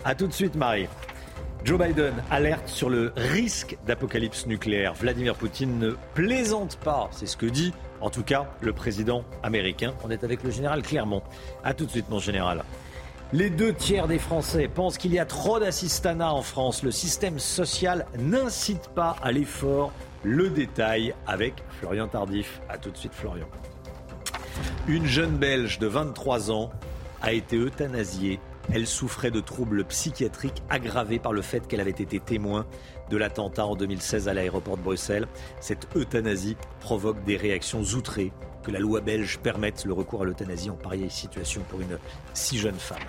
A 0.04 0.16
tout 0.16 0.28
de 0.28 0.34
suite, 0.34 0.56
Marie. 0.56 0.90
Joe 1.64 1.80
Biden 1.80 2.16
alerte 2.30 2.68
sur 2.68 2.90
le 2.90 3.14
risque 3.16 3.78
d'apocalypse 3.88 4.48
nucléaire. 4.48 4.94
Vladimir 4.96 5.36
Poutine 5.36 5.80
ne 5.80 5.92
plaisante 6.14 6.76
pas, 6.76 7.10
c'est 7.14 7.28
ce 7.28 7.38
que 7.38 7.46
dit 7.46 7.72
en 8.02 8.10
tout 8.10 8.24
cas 8.24 8.50
le 8.60 8.74
président 8.74 9.24
américain. 9.44 9.94
On 10.04 10.10
est 10.10 10.26
avec 10.26 10.44
le 10.44 10.52
général 10.52 10.82
Clermont. 10.82 11.24
A 11.64 11.74
tout 11.74 11.86
de 11.86 11.92
suite 11.92 12.10
mon 12.10 12.20
général. 12.20 12.64
Les 13.34 13.50
deux 13.50 13.74
tiers 13.74 14.08
des 14.08 14.20
Français 14.20 14.68
pensent 14.68 14.98
qu'il 14.98 15.14
y 15.14 15.20
a 15.20 15.26
trop 15.26 15.58
d'assistanat 15.58 16.34
en 16.34 16.42
France. 16.42 16.84
Le 16.84 16.92
système 16.92 17.40
social 17.40 18.06
n'incite 18.20 18.90
pas 18.90 19.16
à 19.24 19.32
l'effort. 19.32 19.94
Le 20.24 20.50
détail 20.50 21.16
avec 21.26 21.64
Florian 21.80 22.10
Tardif. 22.10 22.60
A 22.68 22.78
tout 22.78 22.92
de 22.92 22.98
suite 22.98 23.14
Florian. 23.14 23.48
Une 24.90 25.06
jeune 25.06 25.38
Belge 25.38 25.80
de 25.80 25.88
23 25.88 26.52
ans 26.52 26.72
a 27.22 27.32
été 27.32 27.56
euthanasiée 27.56 28.42
elle 28.74 28.88
souffrait 28.88 29.32
de 29.32 29.40
troubles 29.40 29.84
psychiatriques 29.86 30.64
aggravés 30.70 31.20
par 31.20 31.34
le 31.34 31.42
fait 31.42 31.68
qu'elle 31.68 31.82
avait 31.82 31.92
été 31.92 32.20
témoin 32.20 32.66
de 33.10 33.18
l'attentat 33.18 33.66
en 33.66 33.76
2016 33.76 34.28
à 34.28 34.34
l'aéroport 34.34 34.78
de 34.78 34.84
Bruxelles. 34.84 35.28
Cette 35.60 35.88
euthanasie 35.96 36.56
provoque 36.80 37.24
des 37.24 37.36
réactions 37.36 37.82
outrées 37.82 38.32
que 38.64 38.72
la 38.72 38.80
loi 38.80 39.02
belge 39.02 39.40
permette 39.40 39.86
le 39.86 39.94
recours 39.94 40.22
à 40.22 40.26
l'euthanasie 40.26 40.70
en 40.70 40.76
pareille 40.76 41.10
situation 41.10 41.62
pour 41.70 41.82
une 41.82 41.98
si 42.34 42.58
jeune 42.58 42.76
femme. 42.76 43.00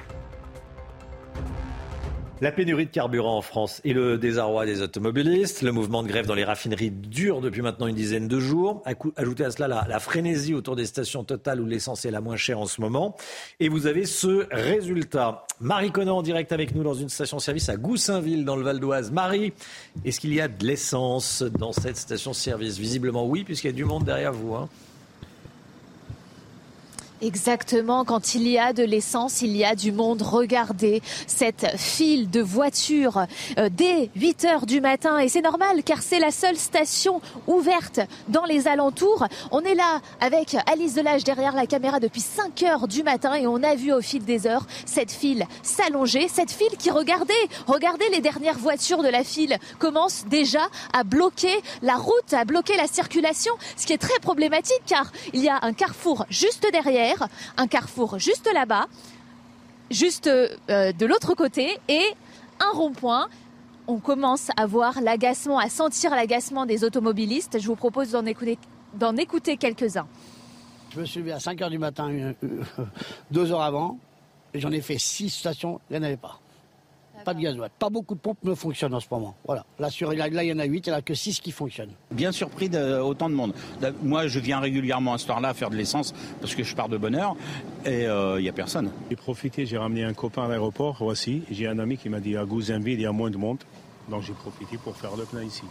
La 2.42 2.50
pénurie 2.50 2.86
de 2.86 2.90
carburant 2.90 3.38
en 3.38 3.40
France 3.40 3.80
et 3.84 3.92
le 3.92 4.18
désarroi 4.18 4.66
des 4.66 4.82
automobilistes, 4.82 5.62
le 5.62 5.70
mouvement 5.70 6.02
de 6.02 6.08
grève 6.08 6.26
dans 6.26 6.34
les 6.34 6.42
raffineries 6.42 6.90
dure 6.90 7.40
depuis 7.40 7.62
maintenant 7.62 7.86
une 7.86 7.94
dizaine 7.94 8.26
de 8.26 8.40
jours. 8.40 8.82
Ajoutez 9.14 9.44
à 9.44 9.52
cela 9.52 9.68
la, 9.68 10.00
frénésie 10.00 10.52
autour 10.52 10.74
des 10.74 10.86
stations 10.86 11.22
totales 11.22 11.60
où 11.60 11.66
l'essence 11.66 12.04
est 12.04 12.10
la 12.10 12.20
moins 12.20 12.34
chère 12.34 12.58
en 12.58 12.66
ce 12.66 12.80
moment. 12.80 13.14
Et 13.60 13.68
vous 13.68 13.86
avez 13.86 14.06
ce 14.06 14.48
résultat. 14.50 15.46
Marie 15.60 15.92
Conan 15.92 16.16
en 16.16 16.22
direct 16.22 16.50
avec 16.50 16.74
nous 16.74 16.82
dans 16.82 16.94
une 16.94 17.08
station-service 17.08 17.68
à 17.68 17.76
Goussainville 17.76 18.44
dans 18.44 18.56
le 18.56 18.64
Val 18.64 18.80
d'Oise. 18.80 19.12
Marie, 19.12 19.52
est-ce 20.04 20.18
qu'il 20.18 20.34
y 20.34 20.40
a 20.40 20.48
de 20.48 20.66
l'essence 20.66 21.44
dans 21.44 21.70
cette 21.70 21.96
station-service? 21.96 22.76
Visiblement 22.76 23.24
oui, 23.24 23.44
puisqu'il 23.44 23.68
y 23.68 23.70
a 23.70 23.72
du 23.74 23.84
monde 23.84 24.02
derrière 24.02 24.32
vous. 24.32 24.56
Hein. 24.56 24.68
Exactement, 27.22 28.04
quand 28.04 28.34
il 28.34 28.48
y 28.48 28.58
a 28.58 28.72
de 28.72 28.82
l'essence, 28.82 29.42
il 29.42 29.56
y 29.56 29.64
a 29.64 29.76
du 29.76 29.92
monde. 29.92 30.22
Regardez 30.22 31.00
cette 31.28 31.68
file 31.76 32.28
de 32.28 32.40
voitures 32.40 33.26
euh, 33.58 33.68
dès 33.70 34.10
8 34.16 34.44
heures 34.44 34.66
du 34.66 34.80
matin. 34.80 35.18
Et 35.18 35.28
c'est 35.28 35.40
normal 35.40 35.84
car 35.84 36.02
c'est 36.02 36.18
la 36.18 36.32
seule 36.32 36.56
station 36.56 37.20
ouverte 37.46 38.00
dans 38.26 38.44
les 38.44 38.66
alentours. 38.66 39.28
On 39.52 39.60
est 39.60 39.76
là 39.76 40.00
avec 40.20 40.56
Alice 40.66 40.94
Delage 40.94 41.22
derrière 41.22 41.54
la 41.54 41.66
caméra 41.66 42.00
depuis 42.00 42.20
5 42.20 42.60
heures 42.64 42.88
du 42.88 43.04
matin 43.04 43.34
et 43.34 43.46
on 43.46 43.62
a 43.62 43.76
vu 43.76 43.92
au 43.92 44.00
fil 44.00 44.24
des 44.24 44.48
heures 44.48 44.66
cette 44.84 45.12
file 45.12 45.46
s'allonger. 45.62 46.26
Cette 46.26 46.50
file 46.50 46.76
qui, 46.76 46.90
regardez, 46.90 47.32
regardez 47.68 48.08
les 48.10 48.20
dernières 48.20 48.58
voitures 48.58 49.04
de 49.04 49.08
la 49.08 49.22
file 49.22 49.58
commencent 49.78 50.24
déjà 50.28 50.66
à 50.92 51.04
bloquer 51.04 51.54
la 51.82 51.94
route, 51.94 52.32
à 52.32 52.44
bloquer 52.44 52.76
la 52.76 52.88
circulation, 52.88 53.52
ce 53.76 53.86
qui 53.86 53.92
est 53.92 53.98
très 53.98 54.18
problématique 54.20 54.82
car 54.88 55.12
il 55.32 55.40
y 55.40 55.48
a 55.48 55.60
un 55.62 55.72
carrefour 55.72 56.26
juste 56.28 56.66
derrière 56.72 57.11
un 57.56 57.66
carrefour 57.66 58.18
juste 58.18 58.48
là-bas, 58.52 58.86
juste 59.90 60.26
euh, 60.26 60.92
de 60.92 61.06
l'autre 61.06 61.34
côté, 61.34 61.78
et 61.88 62.04
un 62.60 62.76
rond-point. 62.76 63.28
On 63.88 63.98
commence 63.98 64.50
à 64.56 64.66
voir 64.66 65.00
l'agacement, 65.00 65.58
à 65.58 65.68
sentir 65.68 66.12
l'agacement 66.12 66.66
des 66.66 66.84
automobilistes. 66.84 67.58
Je 67.58 67.66
vous 67.66 67.74
propose 67.74 68.12
d'en 68.12 68.26
écouter, 69.16 69.56
quelques-uns. 69.56 70.06
Je 70.90 71.00
me 71.00 71.04
suis 71.04 71.20
levé 71.20 71.32
à 71.32 71.40
5 71.40 71.58
h 71.58 71.70
du 71.70 71.78
matin, 71.78 72.10
euh, 72.10 72.34
deux 73.30 73.50
heures 73.50 73.62
avant, 73.62 73.98
et 74.54 74.60
j'en 74.60 74.70
ai 74.70 74.80
fait 74.80 74.98
six 74.98 75.30
stations, 75.30 75.80
il 75.90 75.94
n'y 75.94 76.04
en 76.04 76.06
avait 76.06 76.16
pas. 76.16 76.41
Pas 77.24 77.34
de 77.34 77.40
gasoil. 77.40 77.70
Pas 77.78 77.90
beaucoup 77.90 78.14
de 78.14 78.20
pompes 78.20 78.42
ne 78.42 78.54
fonctionnent 78.54 78.94
en 78.94 79.00
ce 79.00 79.06
moment. 79.10 79.36
Voilà. 79.44 79.64
Là, 79.78 79.90
sur, 79.90 80.12
là, 80.12 80.28
il 80.28 80.48
y 80.48 80.52
en 80.52 80.58
a 80.58 80.64
8, 80.64 80.86
il 80.86 80.90
n'y 80.90 80.94
en 80.94 80.98
a 80.98 81.02
que 81.02 81.14
6 81.14 81.40
qui 81.40 81.52
fonctionnent. 81.52 81.92
Bien 82.10 82.32
surpris 82.32 82.68
d'autant 82.68 83.28
de 83.28 83.34
monde. 83.34 83.52
Moi, 84.02 84.26
je 84.26 84.38
viens 84.38 84.60
régulièrement 84.60 85.14
à 85.14 85.18
ce 85.18 85.26
temps-là 85.28 85.54
faire 85.54 85.70
de 85.70 85.76
l'essence 85.76 86.14
parce 86.40 86.54
que 86.54 86.62
je 86.62 86.74
pars 86.74 86.88
de 86.88 86.96
bonne 86.96 87.14
heure 87.14 87.36
et 87.84 88.06
euh, 88.06 88.38
il 88.38 88.42
n'y 88.42 88.48
a 88.48 88.52
personne. 88.52 88.90
J'ai 89.10 89.16
profité, 89.16 89.66
j'ai 89.66 89.78
ramené 89.78 90.04
un 90.04 90.14
copain 90.14 90.44
à 90.44 90.48
l'aéroport 90.48 90.96
voici. 91.00 91.42
J'ai 91.50 91.66
un 91.66 91.78
ami 91.78 91.96
qui 91.96 92.08
m'a 92.08 92.20
dit 92.20 92.36
à 92.36 92.44
Gouzenville, 92.44 92.98
il 92.98 93.02
y 93.02 93.06
a 93.06 93.12
moins 93.12 93.30
de 93.30 93.36
monde. 93.36 93.58
Donc 94.08 94.22
j'ai 94.22 94.32
profité 94.32 94.78
pour 94.78 94.96
faire 94.96 95.16
le 95.16 95.24
plein 95.24 95.42
ici. 95.42 95.62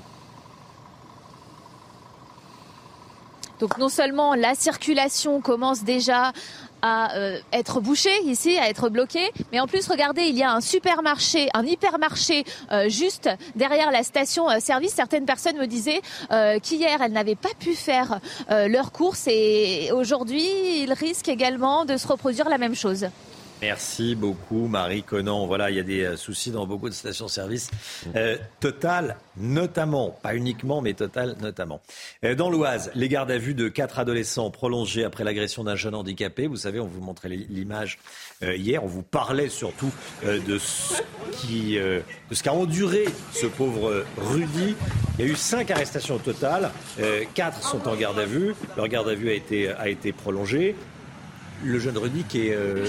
Donc 3.60 3.78
non 3.78 3.90
seulement 3.90 4.34
la 4.34 4.56
circulation 4.56 5.40
commence 5.40 5.84
déjà 5.84 6.32
à 6.82 7.16
euh, 7.16 7.40
être 7.52 7.80
bouché 7.82 8.12
ici, 8.26 8.58
à 8.58 8.70
être 8.70 8.90
bloqué. 8.90 9.32
Mais 9.52 9.60
en 9.60 9.68
plus, 9.68 9.88
regardez, 9.88 10.24
il 10.24 10.38
y 10.38 10.44
a 10.44 10.54
un 10.54 10.62
supermarché, 10.62 11.50
un 11.54 11.66
hypermarché 11.66 12.44
euh, 12.72 12.90
juste 12.90 13.30
derrière 13.56 13.92
la 13.92 14.04
station 14.04 14.50
euh, 14.50 14.60
service. 14.60 14.94
Certaines 14.94 15.26
personnes 15.26 15.58
me 15.58 15.68
disaient 15.68 16.02
qu'hier, 16.62 17.02
elles 17.02 17.12
n'avaient 17.12 17.36
pas 17.36 17.54
pu 17.60 17.74
faire 17.74 18.20
leurs 18.50 18.92
courses 18.92 19.28
et 19.28 19.92
aujourd'hui, 19.94 20.84
il 20.84 20.94
risque 20.94 21.30
également 21.30 21.86
de 21.86 21.98
se 21.98 22.08
reproduire 22.08 22.50
la 22.50 22.58
même 22.58 22.76
chose. 22.76 23.08
Merci 23.62 24.16
beaucoup, 24.16 24.68
Marie 24.68 25.04
Conan. 25.04 25.46
Voilà, 25.46 25.70
il 25.70 25.78
y 25.78 25.80
a 25.80 25.84
des 25.84 26.04
euh, 26.04 26.18
soucis 26.18 26.50
dans 26.50 26.66
beaucoup 26.66 26.90
de 26.90 26.96
stations-service. 26.96 27.70
Euh, 28.16 28.36
Total, 28.60 29.18
notamment, 29.38 30.18
pas 30.24 30.34
uniquement, 30.34 30.82
mais 30.82 30.94
Total, 30.94 31.36
notamment. 31.40 31.80
Euh, 32.26 32.34
dans 32.34 32.50
l'Oise, 32.50 32.90
les 32.96 33.08
gardes 33.08 33.30
à 33.30 33.38
vue 33.38 33.54
de 33.54 33.68
quatre 33.68 34.00
adolescents 34.00 34.50
prolongés 34.50 35.04
après 35.04 35.24
l'agression 35.24 35.64
d'un 35.64 35.76
jeune 35.76 35.94
handicapé. 35.94 36.48
Vous 36.48 36.56
savez, 36.56 36.80
on 36.80 36.88
vous 36.88 37.02
montrait 37.02 37.30
l'image 37.30 38.00
hier. 38.42 38.84
On 38.84 38.88
vous 38.88 39.04
parlait 39.04 39.50
surtout 39.50 39.92
de 40.24 40.58
ce 40.58 41.02
qui, 41.34 41.76
de 41.76 42.04
ce 42.32 42.42
qu'a 42.42 42.54
enduré 42.54 43.06
ce 43.32 43.46
pauvre 43.46 44.04
Rudy. 44.18 44.76
Il 45.20 45.26
y 45.26 45.30
a 45.30 45.32
eu 45.32 45.36
cinq 45.36 45.70
arrestations 45.70 46.16
au 46.16 46.20
total. 46.20 46.72
quatre 47.36 47.62
sont 47.68 47.88
en 47.88 47.96
garde 47.96 48.18
à 48.18 48.26
vue. 48.26 48.56
Leur 48.76 48.88
garde 48.88 49.10
à 49.10 49.14
vue 49.14 49.30
a 49.30 49.34
été, 49.34 49.70
a 49.70 49.90
été 49.90 50.12
prolongée 50.12 50.76
le 51.64 51.80
jeune 51.80 51.98
Rudy 51.98 52.24
qui 52.24 52.48
est. 52.48 52.56
Euh, 52.56 52.86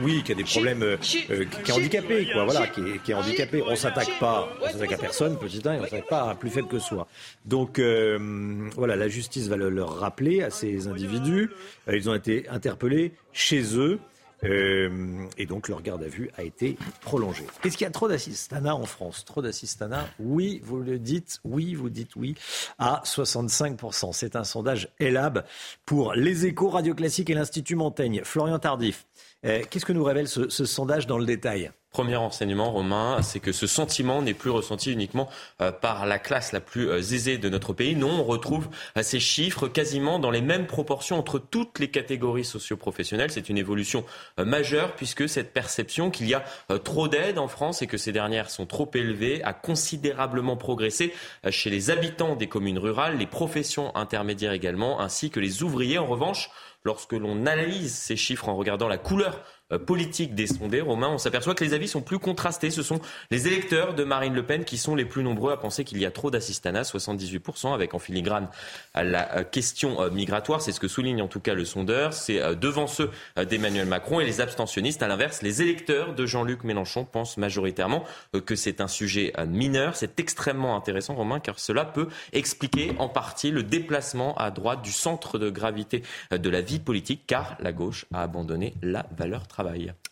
oui, 0.00 0.22
qui 0.24 0.32
a 0.32 0.34
des 0.34 0.44
problèmes, 0.44 0.82
euh, 0.82 0.96
qui 0.96 1.18
est 1.28 1.72
handicapé, 1.72 2.28
quoi, 2.32 2.44
voilà, 2.44 2.66
qui 2.66 2.80
est, 2.80 3.02
qui 3.02 3.12
est 3.12 3.14
handicapé. 3.14 3.62
On 3.66 3.76
s'attaque 3.76 4.18
pas, 4.18 4.48
on 4.60 4.68
s'attaque 4.68 4.92
à 4.92 4.98
personne, 4.98 5.38
petit 5.38 5.62
1, 5.64 5.78
on 5.78 5.84
s'attaque 5.84 6.08
pas 6.08 6.30
à 6.30 6.34
plus 6.34 6.50
faible 6.50 6.68
que 6.68 6.78
soi. 6.78 7.06
Donc, 7.44 7.78
euh, 7.78 8.68
voilà, 8.74 8.96
la 8.96 9.08
justice 9.08 9.48
va 9.48 9.56
le, 9.56 9.68
leur 9.68 9.98
rappeler 9.98 10.42
à 10.42 10.50
ces 10.50 10.88
individus. 10.88 11.50
Ils 11.92 12.10
ont 12.10 12.14
été 12.14 12.48
interpellés 12.48 13.12
chez 13.32 13.76
eux. 13.76 14.00
Euh, 14.42 15.26
et 15.38 15.46
donc 15.46 15.68
leur 15.68 15.82
garde 15.82 16.02
à 16.02 16.08
vue 16.08 16.30
a 16.36 16.42
été 16.42 16.76
prolongée. 17.00 17.46
Est-ce 17.64 17.76
qu'il 17.76 17.84
y 17.84 17.88
a 17.88 17.92
trop 17.92 18.08
d'assistanat 18.08 18.74
en 18.74 18.84
France? 18.84 19.24
Trop 19.24 19.42
d'assistanat 19.42 20.06
Oui, 20.18 20.60
vous 20.64 20.80
le 20.80 20.98
dites, 20.98 21.40
oui, 21.44 21.74
vous 21.74 21.90
dites 21.90 22.16
oui, 22.16 22.34
à 22.78 23.02
65%. 23.04 24.12
C'est 24.12 24.36
un 24.36 24.44
sondage 24.44 24.88
ELAB 24.98 25.44
pour 25.86 26.14
les 26.14 26.46
échos 26.46 26.68
Radio 26.68 26.94
Classique 26.94 27.30
et 27.30 27.34
l'Institut 27.34 27.76
Montaigne. 27.76 28.22
Florian 28.24 28.58
Tardif, 28.58 29.06
euh, 29.44 29.62
qu'est-ce 29.70 29.84
que 29.86 29.92
nous 29.92 30.04
révèle 30.04 30.28
ce 30.28 30.48
sondage 30.48 31.06
dans 31.06 31.18
le 31.18 31.26
détail? 31.26 31.70
Premier 31.94 32.16
enseignement, 32.16 32.72
Romain, 32.72 33.22
c'est 33.22 33.38
que 33.38 33.52
ce 33.52 33.68
sentiment 33.68 34.20
n'est 34.20 34.34
plus 34.34 34.50
ressenti 34.50 34.90
uniquement 34.90 35.28
euh, 35.62 35.70
par 35.70 36.06
la 36.06 36.18
classe 36.18 36.50
la 36.50 36.58
plus 36.58 36.88
euh, 36.88 36.98
aisée 36.98 37.38
de 37.38 37.48
notre 37.48 37.72
pays. 37.72 37.94
Non, 37.94 38.10
on 38.10 38.24
retrouve 38.24 38.66
euh, 38.98 39.04
ces 39.04 39.20
chiffres 39.20 39.68
quasiment 39.68 40.18
dans 40.18 40.32
les 40.32 40.40
mêmes 40.40 40.66
proportions 40.66 41.16
entre 41.16 41.38
toutes 41.38 41.78
les 41.78 41.92
catégories 41.92 42.44
socioprofessionnelles. 42.44 43.30
C'est 43.30 43.48
une 43.48 43.58
évolution 43.58 44.04
majeure 44.38 44.96
puisque 44.96 45.28
cette 45.28 45.52
perception 45.52 46.10
qu'il 46.10 46.26
y 46.26 46.34
a 46.34 46.42
trop 46.82 47.06
d'aides 47.06 47.38
en 47.38 47.46
France 47.46 47.80
et 47.80 47.86
que 47.86 47.96
ces 47.96 48.10
dernières 48.10 48.50
sont 48.50 48.66
trop 48.66 48.90
élevées 48.92 49.44
a 49.44 49.52
considérablement 49.52 50.56
progressé 50.56 51.14
chez 51.48 51.70
les 51.70 51.90
habitants 51.90 52.34
des 52.34 52.48
communes 52.48 52.78
rurales, 52.78 53.18
les 53.18 53.26
professions 53.28 53.94
intermédiaires 53.94 54.52
également, 54.52 55.00
ainsi 55.00 55.30
que 55.30 55.38
les 55.38 55.62
ouvriers. 55.62 55.98
En 55.98 56.06
revanche, 56.06 56.50
lorsque 56.84 57.12
l'on 57.12 57.46
analyse 57.46 57.94
ces 57.94 58.16
chiffres 58.16 58.48
en 58.48 58.56
regardant 58.56 58.88
la 58.88 58.98
couleur 58.98 59.40
politique 59.86 60.34
des 60.34 60.46
sondés, 60.46 60.80
Romain, 60.80 61.08
on 61.08 61.18
s'aperçoit 61.18 61.54
que 61.54 61.64
les 61.64 61.74
avis 61.74 61.88
sont 61.88 62.02
plus 62.02 62.18
contrastés. 62.18 62.70
Ce 62.70 62.82
sont 62.82 63.00
les 63.30 63.46
électeurs 63.46 63.94
de 63.94 64.04
Marine 64.04 64.34
Le 64.34 64.44
Pen 64.44 64.64
qui 64.64 64.76
sont 64.76 64.94
les 64.94 65.04
plus 65.04 65.22
nombreux 65.22 65.52
à 65.52 65.56
penser 65.56 65.84
qu'il 65.84 65.98
y 65.98 66.06
a 66.06 66.10
trop 66.10 66.30
d'assistanat, 66.30 66.82
78%, 66.82 67.72
avec 67.72 67.94
en 67.94 67.98
filigrane 67.98 68.48
la 68.94 69.36
euh, 69.36 69.44
question 69.44 70.02
euh, 70.02 70.10
migratoire. 70.10 70.60
C'est 70.60 70.72
ce 70.72 70.80
que 70.80 70.88
souligne 70.88 71.22
en 71.22 71.28
tout 71.28 71.40
cas 71.40 71.54
le 71.54 71.64
sondeur. 71.64 72.12
C'est 72.12 72.40
devant 72.56 72.86
ceux 72.86 73.10
d'Emmanuel 73.36 73.86
Macron 73.86 74.20
et 74.20 74.24
les 74.24 74.40
abstentionnistes. 74.40 75.02
À 75.02 75.08
l'inverse, 75.08 75.42
les 75.42 75.62
électeurs 75.62 76.14
de 76.14 76.26
Jean-Luc 76.26 76.64
Mélenchon 76.64 77.04
pensent 77.04 77.36
majoritairement 77.36 78.04
que 78.44 78.56
c'est 78.56 78.80
un 78.80 78.88
sujet 78.88 79.32
mineur. 79.46 79.96
C'est 79.96 80.20
extrêmement 80.20 80.76
intéressant, 80.76 81.14
Romain, 81.14 81.40
car 81.40 81.58
cela 81.58 81.84
peut 81.84 82.08
expliquer 82.32 82.92
en 82.98 83.08
partie 83.08 83.50
le 83.50 83.62
déplacement 83.62 84.36
à 84.36 84.50
droite 84.50 84.82
du 84.82 84.92
centre 84.92 85.38
de 85.38 85.50
gravité 85.50 86.02
de 86.30 86.50
la 86.50 86.60
vie 86.60 86.78
politique, 86.78 87.22
car 87.26 87.56
la 87.60 87.72
gauche 87.72 88.06
a 88.12 88.22
abandonné 88.22 88.74
la 88.82 89.06
valeur 89.16 89.46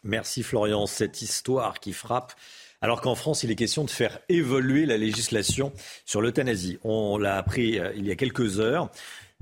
Merci 0.04 0.42
Florian. 0.42 0.86
Cette 0.86 1.22
histoire 1.22 1.80
qui 1.80 1.92
frappe. 1.92 2.32
Alors 2.80 3.00
qu'en 3.00 3.14
France, 3.14 3.44
il 3.44 3.50
est 3.50 3.56
question 3.56 3.84
de 3.84 3.90
faire 3.90 4.18
évoluer 4.28 4.86
la 4.86 4.96
législation 4.96 5.72
sur 6.04 6.20
l'euthanasie. 6.20 6.78
On 6.82 7.16
l'a 7.16 7.36
appris 7.36 7.78
euh, 7.78 7.92
il 7.96 8.06
y 8.06 8.10
a 8.10 8.16
quelques 8.16 8.58
heures. 8.58 8.90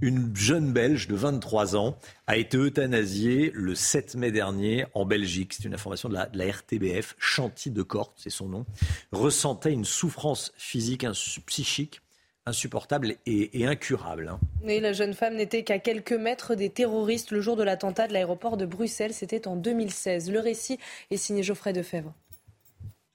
Une 0.03 0.35
jeune 0.35 0.73
Belge 0.73 1.09
de 1.09 1.15
23 1.15 1.77
ans 1.77 1.99
a 2.27 2.37
été 2.37 2.57
euthanasiée 2.57 3.51
le 3.55 3.75
7 3.75 4.15
mai 4.15 4.31
dernier 4.31 4.87
en 4.95 5.05
Belgique. 5.05 5.53
C'est 5.55 5.65
une 5.65 5.75
information 5.75 6.09
de 6.09 6.15
la, 6.15 6.47
RTBF. 6.47 7.17
Chanty 7.19 7.71
de 7.71 7.83
Corte, 7.83 8.13
c'est 8.17 8.31
son 8.31 8.49
nom. 8.49 8.67
Ressentait 9.13 9.73
une 9.73 9.85
souffrance 9.85 10.53
physique, 10.57 11.07
psychique 11.47 12.01
insupportable 12.47 13.17
et, 13.27 13.67
incurable. 13.67 14.29
Hein. 14.29 14.41
la 14.65 14.93
jeune 14.93 15.15
femme 15.15 15.37
n'était 15.37 15.63
qu'à 15.63 15.79
quelques 15.79 16.13
mètres 16.13 16.55
des 16.55 16.71
terroristes 16.71 17.31
le 17.31 17.41
jour 17.41 17.57
de 17.57 17.63
l'attentat 17.63 18.09
de 18.09 18.13
l'aéroport 18.13 18.57
de 18.57 18.67
Bruxelles. 18.67 19.15
C'était 19.15 19.47
en 19.47 19.57
2016. 19.57 20.31
Le 20.31 20.41
récit 20.41 20.79
est 21.11 21.17
signé 21.17 21.43
Geoffrey 21.43 21.73
Defebvre. 21.73 22.15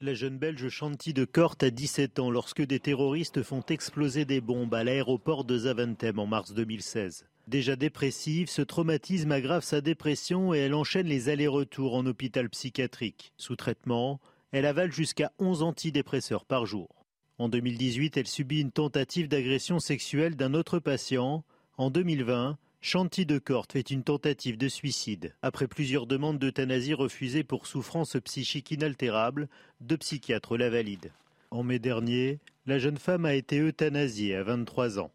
La 0.02 0.12
jeune 0.12 0.36
Belge 0.36 0.68
Chanty 0.68 1.14
de 1.14 1.24
Corte 1.24 1.62
a 1.62 1.70
17 1.70 2.18
ans 2.18 2.30
lorsque 2.30 2.60
des 2.60 2.80
terroristes 2.80 3.42
font 3.42 3.62
exploser 3.62 4.26
des 4.26 4.42
bombes 4.42 4.74
à 4.74 4.84
l'aéroport 4.84 5.44
de 5.44 5.56
Zaventem 5.56 6.18
en 6.18 6.26
mars 6.26 6.52
2016. 6.52 7.26
Déjà 7.46 7.76
dépressive, 7.76 8.50
ce 8.50 8.60
traumatisme 8.60 9.32
aggrave 9.32 9.62
sa 9.62 9.80
dépression 9.80 10.52
et 10.52 10.58
elle 10.58 10.74
enchaîne 10.74 11.06
les 11.06 11.28
allers-retours 11.28 11.94
en 11.94 12.04
hôpital 12.04 12.50
psychiatrique. 12.50 13.32
Sous 13.38 13.56
traitement, 13.56 14.20
elle 14.52 14.66
avale 14.66 14.92
jusqu'à 14.92 15.32
11 15.38 15.62
antidépresseurs 15.62 16.44
par 16.44 16.66
jour. 16.66 16.95
En 17.38 17.50
2018, 17.50 18.16
elle 18.16 18.26
subit 18.26 18.60
une 18.60 18.72
tentative 18.72 19.28
d'agression 19.28 19.78
sexuelle 19.78 20.36
d'un 20.36 20.54
autre 20.54 20.78
patient. 20.78 21.44
En 21.76 21.90
2020, 21.90 22.56
Chanty 22.80 23.26
de 23.26 23.38
Corte 23.38 23.72
fait 23.72 23.90
une 23.90 24.04
tentative 24.04 24.56
de 24.56 24.68
suicide. 24.68 25.34
Après 25.42 25.66
plusieurs 25.66 26.06
demandes 26.06 26.38
d'euthanasie 26.38 26.94
refusées 26.94 27.44
pour 27.44 27.66
souffrance 27.66 28.16
psychique 28.24 28.70
inaltérable, 28.70 29.48
deux 29.82 29.98
psychiatres 29.98 30.56
la 30.56 30.70
valident. 30.70 31.10
En 31.50 31.62
mai 31.62 31.78
dernier, 31.78 32.38
la 32.64 32.78
jeune 32.78 32.96
femme 32.96 33.26
a 33.26 33.34
été 33.34 33.58
euthanasiée 33.58 34.34
à 34.34 34.42
23 34.42 34.98
ans. 34.98 35.10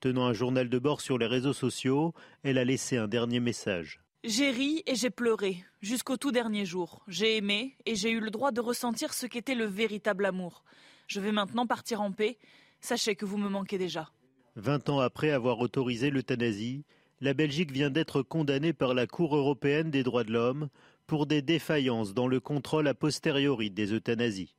Tenant 0.00 0.26
un 0.26 0.34
journal 0.34 0.68
de 0.68 0.78
bord 0.78 1.00
sur 1.00 1.16
les 1.16 1.26
réseaux 1.26 1.54
sociaux, 1.54 2.14
elle 2.42 2.58
a 2.58 2.64
laissé 2.64 2.98
un 2.98 3.08
dernier 3.08 3.40
message. 3.40 4.00
J'ai 4.24 4.50
ri 4.50 4.82
et 4.86 4.96
j'ai 4.96 5.10
pleuré 5.10 5.64
jusqu'au 5.80 6.16
tout 6.16 6.32
dernier 6.32 6.66
jour. 6.66 7.04
J'ai 7.06 7.36
aimé 7.36 7.76
et 7.86 7.94
j'ai 7.94 8.10
eu 8.10 8.18
le 8.18 8.30
droit 8.30 8.50
de 8.50 8.60
ressentir 8.60 9.14
ce 9.14 9.26
qu'était 9.26 9.54
le 9.54 9.64
véritable 9.64 10.26
amour. 10.26 10.64
Je 11.06 11.20
vais 11.20 11.30
maintenant 11.30 11.68
partir 11.68 12.00
en 12.00 12.10
paix. 12.10 12.36
Sachez 12.80 13.14
que 13.14 13.24
vous 13.24 13.38
me 13.38 13.48
manquez 13.48 13.78
déjà. 13.78 14.10
Vingt 14.56 14.88
ans 14.88 14.98
après 14.98 15.30
avoir 15.30 15.60
autorisé 15.60 16.10
l'euthanasie, 16.10 16.84
la 17.20 17.32
Belgique 17.32 17.70
vient 17.70 17.90
d'être 17.90 18.22
condamnée 18.22 18.72
par 18.72 18.92
la 18.92 19.06
Cour 19.06 19.36
européenne 19.36 19.92
des 19.92 20.02
droits 20.02 20.24
de 20.24 20.32
l'homme 20.32 20.68
pour 21.06 21.26
des 21.26 21.40
défaillances 21.40 22.12
dans 22.12 22.26
le 22.26 22.40
contrôle 22.40 22.88
a 22.88 22.94
posteriori 22.94 23.70
des 23.70 23.92
euthanasies. 23.92 24.56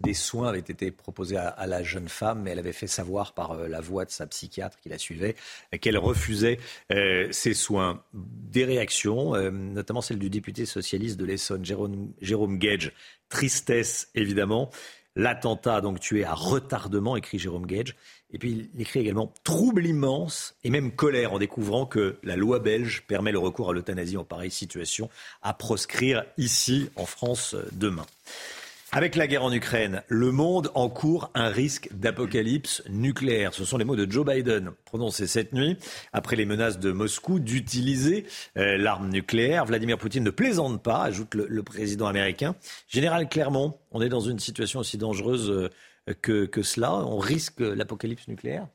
Des 0.00 0.14
soins 0.14 0.48
avaient 0.48 0.58
été 0.60 0.90
proposés 0.90 1.36
à, 1.36 1.66
la 1.66 1.82
jeune 1.82 2.08
femme, 2.08 2.42
mais 2.42 2.50
elle 2.50 2.58
avait 2.58 2.72
fait 2.72 2.86
savoir 2.86 3.34
par 3.34 3.52
euh, 3.52 3.68
la 3.68 3.80
voix 3.80 4.06
de 4.06 4.10
sa 4.10 4.26
psychiatre 4.26 4.78
qui 4.80 4.88
la 4.88 4.96
suivait 4.96 5.36
qu'elle 5.80 5.98
refusait 5.98 6.58
euh, 6.92 7.28
ces 7.32 7.52
soins. 7.52 8.02
Des 8.14 8.64
réactions, 8.64 9.34
euh, 9.34 9.50
notamment 9.50 10.00
celle 10.00 10.18
du 10.18 10.30
député 10.30 10.64
socialiste 10.64 11.18
de 11.18 11.26
l'Essonne, 11.26 11.64
Jérôme, 11.64 12.12
Jérôme 12.22 12.58
Gage. 12.58 12.92
Tristesse, 13.28 14.08
évidemment. 14.14 14.70
L'attentat 15.16 15.76
a 15.76 15.80
donc 15.80 16.00
tué 16.00 16.24
à 16.24 16.34
retardement, 16.34 17.16
écrit 17.16 17.38
Jérôme 17.38 17.66
Gage. 17.66 17.96
Et 18.32 18.38
puis 18.38 18.70
il 18.74 18.80
écrit 18.80 19.00
également 19.00 19.32
trouble 19.44 19.84
immense 19.86 20.54
et 20.62 20.70
même 20.70 20.92
colère 20.92 21.32
en 21.32 21.38
découvrant 21.38 21.84
que 21.84 22.16
la 22.22 22.36
loi 22.36 22.60
belge 22.60 23.02
permet 23.06 23.32
le 23.32 23.38
recours 23.38 23.70
à 23.70 23.72
l'euthanasie 23.72 24.16
en 24.16 24.24
pareille 24.24 24.50
situation 24.50 25.10
à 25.42 25.52
proscrire 25.52 26.24
ici 26.38 26.90
en 26.96 27.06
France 27.06 27.56
demain. 27.72 28.06
Avec 28.92 29.14
la 29.14 29.28
guerre 29.28 29.44
en 29.44 29.52
Ukraine, 29.52 30.02
le 30.08 30.32
monde 30.32 30.72
encourt 30.74 31.30
un 31.34 31.48
risque 31.48 31.88
d'apocalypse 31.92 32.82
nucléaire. 32.90 33.54
Ce 33.54 33.64
sont 33.64 33.78
les 33.78 33.84
mots 33.84 33.94
de 33.94 34.10
Joe 34.10 34.26
Biden 34.26 34.72
prononcés 34.84 35.28
cette 35.28 35.52
nuit 35.52 35.76
après 36.12 36.34
les 36.34 36.44
menaces 36.44 36.80
de 36.80 36.90
Moscou 36.90 37.38
d'utiliser 37.38 38.26
euh, 38.56 38.76
l'arme 38.78 39.08
nucléaire. 39.08 39.64
Vladimir 39.64 39.96
Poutine 39.96 40.24
ne 40.24 40.30
plaisante 40.30 40.82
pas, 40.82 41.04
ajoute 41.04 41.36
le, 41.36 41.62
président 41.62 42.08
américain. 42.08 42.56
Général 42.88 43.28
Clermont, 43.28 43.78
on 43.92 44.02
est 44.02 44.08
dans 44.08 44.18
une 44.18 44.40
situation 44.40 44.80
aussi 44.80 44.98
dangereuse 44.98 45.50
euh, 45.50 46.14
que, 46.20 46.46
que 46.46 46.62
cela. 46.62 46.92
On 46.92 47.18
risque 47.18 47.60
l'apocalypse 47.60 48.26
nucléaire? 48.26 48.66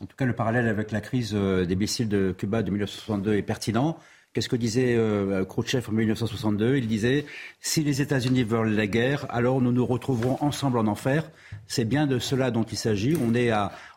En 0.00 0.06
tout 0.06 0.16
cas, 0.16 0.24
le 0.24 0.34
parallèle 0.34 0.68
avec 0.68 0.92
la 0.92 1.00
crise 1.00 1.32
euh, 1.34 1.64
des 1.64 1.74
missiles 1.74 2.08
de 2.08 2.32
Cuba 2.36 2.62
de 2.62 2.70
1962 2.70 3.34
est 3.34 3.42
pertinent. 3.42 3.98
Qu'est-ce 4.32 4.48
que 4.48 4.56
disait 4.56 4.94
euh, 4.96 5.44
Khrouchtchev 5.44 5.86
en 5.90 5.92
1962 5.92 6.76
Il 6.76 6.86
disait 6.86 7.26
si 7.60 7.84
les 7.84 8.00
États-Unis 8.00 8.44
veulent 8.44 8.74
la 8.74 8.86
guerre, 8.86 9.26
alors 9.28 9.60
nous 9.60 9.72
nous 9.72 9.84
retrouverons 9.84 10.38
ensemble 10.40 10.78
en 10.78 10.86
enfer. 10.86 11.30
C'est 11.66 11.84
bien 11.84 12.06
de 12.06 12.18
cela 12.18 12.50
dont 12.50 12.62
il 12.62 12.78
s'agit. 12.78 13.14
On 13.22 13.34
est 13.34 13.52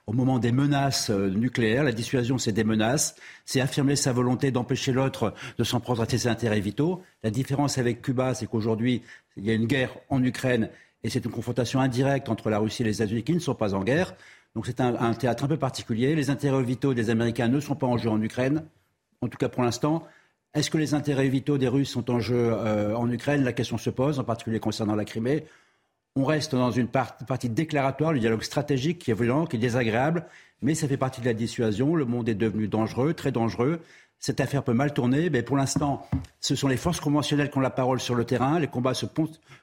au 0.07 0.11
moment 0.11 0.37
des 0.37 0.51
menaces 0.51 1.09
euh, 1.09 1.29
nucléaires. 1.29 1.85
La 1.85 1.93
dissuasion, 1.93 2.37
c'est 2.37 2.51
des 2.51 2.65
menaces. 2.65 3.15
C'est 3.45 3.61
affirmer 3.61 3.95
sa 3.95 4.11
volonté 4.11 4.51
d'empêcher 4.51 4.91
l'autre 4.91 5.33
de 5.57 5.63
s'en 5.63 5.79
prendre 5.79 6.01
à 6.01 6.05
ses 6.05 6.27
intérêts 6.27 6.59
vitaux. 6.59 7.01
La 7.23 7.31
différence 7.31 7.77
avec 7.77 8.01
Cuba, 8.01 8.33
c'est 8.33 8.47
qu'aujourd'hui, 8.47 9.03
il 9.37 9.45
y 9.45 9.51
a 9.51 9.53
une 9.53 9.67
guerre 9.67 9.95
en 10.09 10.21
Ukraine 10.21 10.69
et 11.05 11.09
c'est 11.09 11.23
une 11.23 11.31
confrontation 11.31 11.79
indirecte 11.79 12.27
entre 12.27 12.49
la 12.49 12.59
Russie 12.59 12.81
et 12.81 12.85
les 12.85 12.95
États-Unis 12.95 13.23
qui 13.23 13.33
ne 13.33 13.39
sont 13.39 13.55
pas 13.55 13.73
en 13.73 13.85
guerre. 13.85 14.15
Donc 14.53 14.65
c'est 14.65 14.81
un 14.81 15.13
théâtre 15.13 15.45
un 15.45 15.47
peu 15.47 15.57
particulier. 15.57 16.13
Les 16.13 16.29
intérêts 16.29 16.63
vitaux 16.63 16.93
des 16.93 17.09
Américains 17.09 17.47
ne 17.47 17.59
sont 17.61 17.75
pas 17.75 17.87
en 17.87 17.97
jeu 17.97 18.09
en 18.09 18.21
Ukraine, 18.21 18.65
en 19.21 19.27
tout 19.29 19.37
cas 19.37 19.47
pour 19.47 19.63
l'instant. 19.63 20.05
Est-ce 20.55 20.69
que 20.69 20.77
les 20.77 20.93
intérêts 20.93 21.27
vitaux 21.27 21.57
des 21.57 21.67
Russes 21.67 21.89
sont 21.89 22.09
en 22.09 22.21
jeu 22.21 22.53
euh, 22.53 22.95
en 22.95 23.11
Ukraine? 23.11 23.43
La 23.43 23.51
question 23.51 23.77
se 23.77 23.89
pose, 23.89 24.19
en 24.19 24.23
particulier 24.23 24.61
concernant 24.61 24.95
la 24.95 25.03
Crimée. 25.03 25.43
On 26.15 26.23
reste 26.23 26.55
dans 26.55 26.71
une 26.71 26.87
partie 26.87 27.49
déclaratoire, 27.49 28.13
le 28.13 28.19
dialogue 28.19 28.41
stratégique 28.41 28.99
qui 28.99 29.11
est 29.11 29.13
violent, 29.13 29.47
qui 29.47 29.57
est 29.57 29.59
désagréable, 29.59 30.25
mais 30.61 30.73
ça 30.73 30.87
fait 30.87 30.95
partie 30.95 31.19
de 31.19 31.25
la 31.25 31.33
dissuasion. 31.33 31.93
Le 31.93 32.05
monde 32.05 32.29
est 32.29 32.35
devenu 32.35 32.69
dangereux, 32.69 33.13
très 33.13 33.33
dangereux. 33.33 33.81
Cette 34.17 34.39
affaire 34.39 34.63
peut 34.63 34.73
mal 34.73 34.93
tourner, 34.93 35.29
mais 35.29 35.43
pour 35.43 35.57
l'instant, 35.57 36.07
ce 36.39 36.55
sont 36.55 36.69
les 36.69 36.77
forces 36.77 37.01
conventionnelles 37.01 37.51
qui 37.51 37.57
ont 37.57 37.61
la 37.61 37.69
parole 37.69 37.99
sur 37.99 38.15
le 38.15 38.23
terrain. 38.23 38.57
Les 38.57 38.67
combats 38.67 38.93
se, 38.93 39.07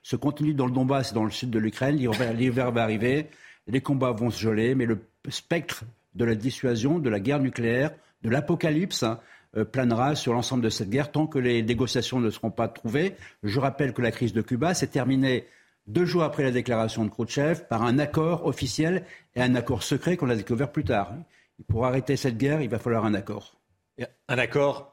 se 0.03 0.17
continuent 0.17 0.55
dans 0.55 0.67
le 0.67 0.73
Donbass 0.73 1.13
et 1.13 1.15
dans 1.15 1.25
le 1.25 1.31
sud 1.31 1.49
de 1.49 1.59
l'Ukraine. 1.59 1.97
L'hiver 1.97 2.71
va 2.71 2.83
arriver, 2.83 3.29
les 3.67 3.81
combats 3.81 4.13
vont 4.13 4.29
se 4.29 4.39
geler, 4.39 4.75
mais 4.75 4.85
le 4.85 4.99
spectre 5.31 5.85
de 6.15 6.27
la 6.27 6.35
dissuasion, 6.35 6.99
de 6.99 7.09
la 7.09 7.19
guerre 7.19 7.41
nucléaire, 7.41 7.93
de 8.23 8.29
l'apocalypse, 8.29 9.05
hein, 9.05 9.21
planera 9.71 10.15
sur 10.15 10.33
l'ensemble 10.33 10.63
de 10.63 10.71
cette 10.71 10.91
guerre 10.91 11.13
tant 11.13 11.27
que 11.27 11.39
les 11.39 11.63
négociations 11.63 12.21
ne 12.21 12.31
seront 12.31 12.51
pas 12.51 12.69
trouvées. 12.69 13.15
Je 13.43 13.61
rappelle 13.61 13.93
que 13.93 14.03
la 14.03 14.11
crise 14.11 14.33
de 14.33 14.43
Cuba 14.43 14.75
s'est 14.75 14.87
terminée 14.87 15.47
deux 15.87 16.05
jours 16.05 16.23
après 16.23 16.43
la 16.43 16.51
déclaration 16.51 17.05
de 17.05 17.11
Khrouchtchev 17.11 17.65
par 17.69 17.83
un 17.83 17.99
accord 17.99 18.47
officiel 18.47 19.05
et 19.35 19.43
un 19.43 19.55
accord 19.55 19.83
secret 19.83 20.17
qu'on 20.17 20.31
a 20.31 20.37
découvert 20.37 20.71
plus 20.71 20.85
tard. 20.85 21.13
Pour 21.69 21.87
arrêter 21.87 22.17
cette 22.17 22.39
guerre, 22.39 22.61
il 22.61 22.69
va 22.69 22.79
falloir 22.79 23.05
un 23.05 23.15
accord. 23.15 23.57
Un 24.29 24.39
accord 24.39 24.93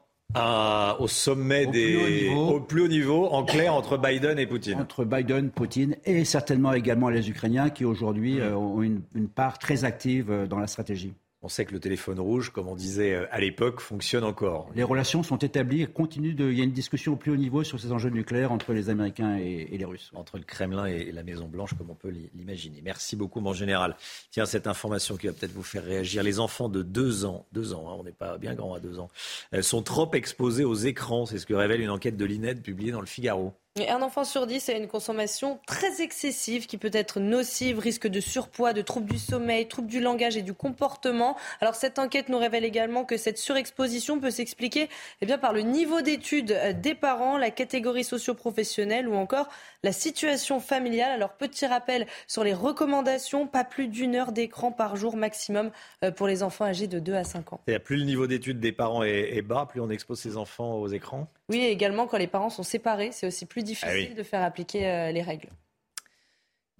au 0.98 1.08
sommet 1.08 1.66
des. 1.66 2.28
au 2.28 2.60
plus 2.60 2.82
haut 2.82 2.88
niveau, 2.88 3.26
en 3.26 3.44
clair, 3.44 3.74
entre 3.74 3.98
Biden 3.98 4.38
et 4.38 4.46
Poutine. 4.46 4.80
Entre 4.80 5.04
Biden, 5.04 5.50
Poutine 5.50 5.96
et 6.04 6.24
certainement 6.24 6.72
également 6.72 7.08
les 7.08 7.28
Ukrainiens 7.30 7.70
qui 7.70 7.84
aujourd'hui 7.84 8.36
mmh. 8.36 8.40
euh, 8.40 8.56
ont 8.56 8.82
une, 8.82 9.28
part 9.34 9.58
très 9.58 9.84
active 9.84 10.30
euh, 10.30 10.46
dans 10.46 10.58
la 10.58 10.66
stratégie. 10.66 11.14
On 11.42 11.48
sait 11.48 11.64
que 11.64 11.72
le 11.72 11.80
téléphone 11.80 12.20
rouge, 12.20 12.50
comme 12.50 12.68
on 12.68 12.74
disait 12.74 13.14
euh, 13.14 13.26
à 13.30 13.40
l'époque, 13.40 13.80
fonctionne 13.80 14.24
encore. 14.24 14.68
Les 14.74 14.82
relations 14.82 15.22
sont 15.22 15.38
établies, 15.38 15.86
continuent 15.86 16.34
de... 16.34 16.50
il 16.50 16.58
y 16.58 16.60
a 16.60 16.64
une 16.64 16.70
discussion 16.70 17.14
au 17.14 17.16
plus 17.16 17.32
haut 17.32 17.36
niveau 17.36 17.64
sur 17.64 17.80
ces 17.80 17.92
enjeux 17.92 18.10
nucléaires 18.10 18.52
entre 18.52 18.74
les 18.74 18.90
Américains 18.90 19.38
et, 19.38 19.66
les 19.72 19.84
Russes. 19.86 20.10
Entre 20.14 20.36
le 20.36 20.44
Kremlin 20.44 20.84
et 20.84 21.12
la 21.12 21.22
Maison 21.22 21.48
Blanche, 21.48 21.72
comme 21.78 21.88
on 21.88 21.94
peut 21.94 22.12
l'imaginer. 22.34 22.82
Merci 22.84 23.16
beaucoup, 23.16 23.40
mon 23.40 23.54
général. 23.54 23.96
Tiens, 24.30 24.44
cette 24.44 24.66
information 24.66 25.16
qui 25.16 25.28
va 25.28 25.32
peut-être 25.32 25.54
vous 25.54 25.62
faire 25.62 25.82
réagir. 25.82 26.22
Les 26.22 26.40
enfants 26.40 26.68
de 26.68 26.82
deux 26.82 27.24
ans, 27.24 27.46
deux 27.52 27.72
ans, 27.72 27.88
hein, 27.88 27.96
on 27.98 28.04
n'est 28.04 28.12
pas 28.12 28.36
bien 28.36 28.54
grand 28.54 28.74
à 28.74 28.80
deux 28.80 28.98
ans, 28.98 29.08
euh, 29.54 29.62
sont 29.62 29.82
trop 29.82 30.12
exposés 30.12 30.64
aux 30.64 30.74
écrans. 30.74 31.24
C'est 31.24 31.38
ce 31.38 31.46
que 31.46 31.54
révèle 31.54 31.80
une 31.80 31.90
enquête 31.90 32.18
de 32.18 32.24
l'INED 32.26 32.60
publiée 32.60 32.92
dans 32.92 33.00
le 33.00 33.06
Figaro. 33.06 33.54
Un 33.88 34.02
enfant 34.02 34.24
sur 34.24 34.46
dix 34.46 34.68
a 34.68 34.72
une 34.72 34.88
consommation 34.88 35.58
très 35.66 36.02
excessive 36.02 36.66
qui 36.66 36.76
peut 36.76 36.90
être 36.92 37.20
nocive, 37.20 37.78
risque 37.78 38.06
de 38.06 38.20
surpoids, 38.20 38.72
de 38.72 38.82
troubles 38.82 39.10
du 39.10 39.18
sommeil, 39.18 39.68
troubles 39.68 39.88
du 39.88 40.00
langage 40.00 40.36
et 40.36 40.42
du 40.42 40.52
comportement. 40.52 41.36
Alors 41.60 41.74
cette 41.74 41.98
enquête 41.98 42.28
nous 42.28 42.38
révèle 42.38 42.64
également 42.64 43.04
que 43.04 43.16
cette 43.16 43.38
surexposition 43.38 44.20
peut 44.20 44.30
s'expliquer 44.30 44.88
eh 45.20 45.26
bien, 45.26 45.38
par 45.38 45.52
le 45.52 45.62
niveau 45.62 46.00
d'études 46.00 46.58
des 46.80 46.94
parents, 46.94 47.38
la 47.38 47.50
catégorie 47.50 48.04
socio-professionnelle 48.04 49.08
ou 49.08 49.14
encore 49.14 49.48
la 49.82 49.92
situation 49.92 50.60
familiale. 50.60 51.12
Alors 51.12 51.34
petit 51.34 51.66
rappel 51.66 52.06
sur 52.26 52.44
les 52.44 52.54
recommandations, 52.54 53.46
pas 53.46 53.64
plus 53.64 53.88
d'une 53.88 54.14
heure 54.14 54.32
d'écran 54.32 54.72
par 54.72 54.96
jour 54.96 55.16
maximum 55.16 55.70
euh, 56.04 56.10
pour 56.10 56.26
les 56.26 56.42
enfants 56.42 56.64
âgés 56.64 56.86
de 56.86 56.98
2 56.98 57.14
à 57.14 57.24
5 57.24 57.52
ans. 57.52 57.60
Et 57.66 57.78
plus 57.78 57.96
le 57.96 58.04
niveau 58.04 58.26
d'études 58.26 58.60
des 58.60 58.72
parents 58.72 59.02
est 59.02 59.42
bas, 59.42 59.66
plus 59.66 59.80
on 59.80 59.90
expose 59.90 60.20
ses 60.20 60.36
enfants 60.36 60.74
aux 60.74 60.88
écrans 60.88 61.28
oui, 61.50 61.64
également 61.64 62.06
quand 62.06 62.16
les 62.16 62.28
parents 62.28 62.48
sont 62.48 62.62
séparés, 62.62 63.10
c'est 63.10 63.26
aussi 63.26 63.44
plus 63.44 63.64
difficile 63.64 64.10
ah 64.12 64.14
de 64.14 64.22
faire 64.22 64.42
appliquer 64.42 64.86
euh, 64.86 65.10
les 65.10 65.20
règles. 65.20 65.48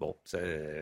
Bon, 0.01 0.17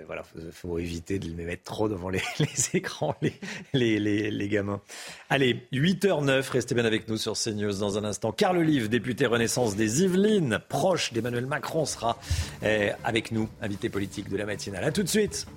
voilà, 0.07 0.23
faut, 0.53 0.79
éviter 0.79 1.19
de 1.19 1.27
les 1.27 1.45
mettre 1.45 1.65
trop 1.65 1.89
devant 1.89 2.09
les, 2.09 2.23
écrans, 2.73 3.17
les, 3.21 3.99
les, 3.99 4.49
gamins. 4.49 4.81
Allez, 5.29 5.67
8h09, 5.73 6.49
restez 6.53 6.77
bien 6.77 6.85
avec 6.85 7.09
nous 7.09 7.17
sur 7.17 7.33
CNews 7.33 7.81
dans 7.81 7.99
un 7.99 8.05
instant. 8.05 8.31
Carl 8.31 8.57
Olive, 8.59 8.89
député 8.89 9.27
Renaissance 9.27 9.75
des 9.75 10.05
Yvelines, 10.05 10.61
proche 10.69 11.13
d'Emmanuel 11.13 11.47
Macron, 11.47 11.85
sera 11.85 12.17
eh, 12.63 12.91
avec 13.03 13.33
nous, 13.33 13.49
invité 13.61 13.89
politique 13.89 14.29
de 14.29 14.37
la 14.37 14.47
matinale. 14.47 14.85
A 14.85 14.93
tout 14.93 15.03
de 15.03 15.09
suite. 15.09 15.49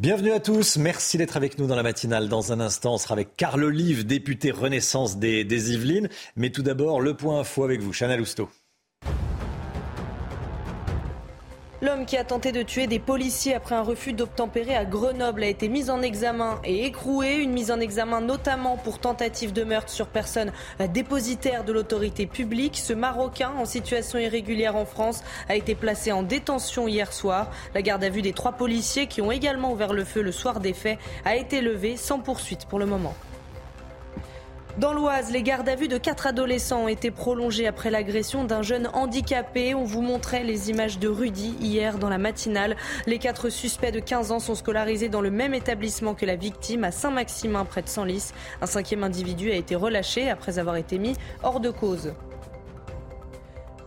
Bienvenue 0.00 0.30
à 0.30 0.38
tous, 0.38 0.76
merci 0.76 1.18
d'être 1.18 1.36
avec 1.36 1.58
nous 1.58 1.66
dans 1.66 1.74
la 1.74 1.82
matinale. 1.82 2.28
Dans 2.28 2.52
un 2.52 2.60
instant, 2.60 2.94
on 2.94 2.98
sera 2.98 3.14
avec 3.14 3.36
Carl 3.36 3.64
Olive, 3.64 4.06
député 4.06 4.52
Renaissance 4.52 5.18
des, 5.18 5.72
Yvelines. 5.72 6.08
Mais 6.36 6.50
tout 6.50 6.62
d'abord, 6.62 7.00
le 7.00 7.14
point 7.14 7.40
info 7.40 7.64
avec 7.64 7.80
vous, 7.80 7.92
Chana 7.92 8.16
Lousteau. 8.16 8.48
L'homme 11.80 12.06
qui 12.06 12.16
a 12.16 12.24
tenté 12.24 12.50
de 12.50 12.62
tuer 12.62 12.88
des 12.88 12.98
policiers 12.98 13.54
après 13.54 13.76
un 13.76 13.82
refus 13.82 14.12
d'obtempérer 14.12 14.74
à 14.74 14.84
Grenoble 14.84 15.44
a 15.44 15.46
été 15.46 15.68
mis 15.68 15.90
en 15.90 16.02
examen 16.02 16.58
et 16.64 16.86
écroué. 16.86 17.36
Une 17.36 17.52
mise 17.52 17.70
en 17.70 17.78
examen 17.78 18.20
notamment 18.20 18.76
pour 18.76 18.98
tentative 18.98 19.52
de 19.52 19.62
meurtre 19.62 19.92
sur 19.92 20.08
personne 20.08 20.50
dépositaire 20.92 21.62
de 21.62 21.72
l'autorité 21.72 22.26
publique. 22.26 22.78
Ce 22.78 22.92
Marocain 22.92 23.52
en 23.56 23.64
situation 23.64 24.18
irrégulière 24.18 24.74
en 24.74 24.86
France 24.86 25.22
a 25.48 25.54
été 25.54 25.76
placé 25.76 26.10
en 26.10 26.24
détention 26.24 26.88
hier 26.88 27.12
soir. 27.12 27.52
La 27.76 27.82
garde 27.82 28.02
à 28.02 28.08
vue 28.08 28.22
des 28.22 28.32
trois 28.32 28.52
policiers 28.52 29.06
qui 29.06 29.22
ont 29.22 29.30
également 29.30 29.70
ouvert 29.70 29.92
le 29.92 30.04
feu 30.04 30.20
le 30.20 30.32
soir 30.32 30.58
des 30.58 30.72
faits 30.72 30.98
a 31.24 31.36
été 31.36 31.60
levée 31.60 31.96
sans 31.96 32.18
poursuite 32.18 32.66
pour 32.66 32.80
le 32.80 32.86
moment. 32.86 33.14
Dans 34.78 34.92
l'Oise, 34.92 35.32
les 35.32 35.42
gardes 35.42 35.68
à 35.68 35.74
vue 35.74 35.88
de 35.88 35.98
quatre 35.98 36.28
adolescents 36.28 36.84
ont 36.84 36.88
été 36.88 37.10
prolongés 37.10 37.66
après 37.66 37.90
l'agression 37.90 38.44
d'un 38.44 38.62
jeune 38.62 38.88
handicapé. 38.92 39.74
On 39.74 39.82
vous 39.82 40.02
montrait 40.02 40.44
les 40.44 40.70
images 40.70 41.00
de 41.00 41.08
Rudy 41.08 41.56
hier 41.60 41.98
dans 41.98 42.08
la 42.08 42.18
matinale. 42.18 42.76
Les 43.04 43.18
quatre 43.18 43.48
suspects 43.48 43.90
de 43.90 43.98
15 43.98 44.30
ans 44.30 44.38
sont 44.38 44.54
scolarisés 44.54 45.08
dans 45.08 45.20
le 45.20 45.32
même 45.32 45.52
établissement 45.52 46.14
que 46.14 46.26
la 46.26 46.36
victime 46.36 46.84
à 46.84 46.92
Saint-Maximin 46.92 47.64
près 47.64 47.82
de 47.82 47.88
Senlis. 47.88 48.30
Un 48.62 48.66
cinquième 48.66 49.02
individu 49.02 49.50
a 49.50 49.56
été 49.56 49.74
relâché 49.74 50.30
après 50.30 50.60
avoir 50.60 50.76
été 50.76 50.98
mis 50.98 51.16
hors 51.42 51.58
de 51.58 51.70
cause 51.70 52.12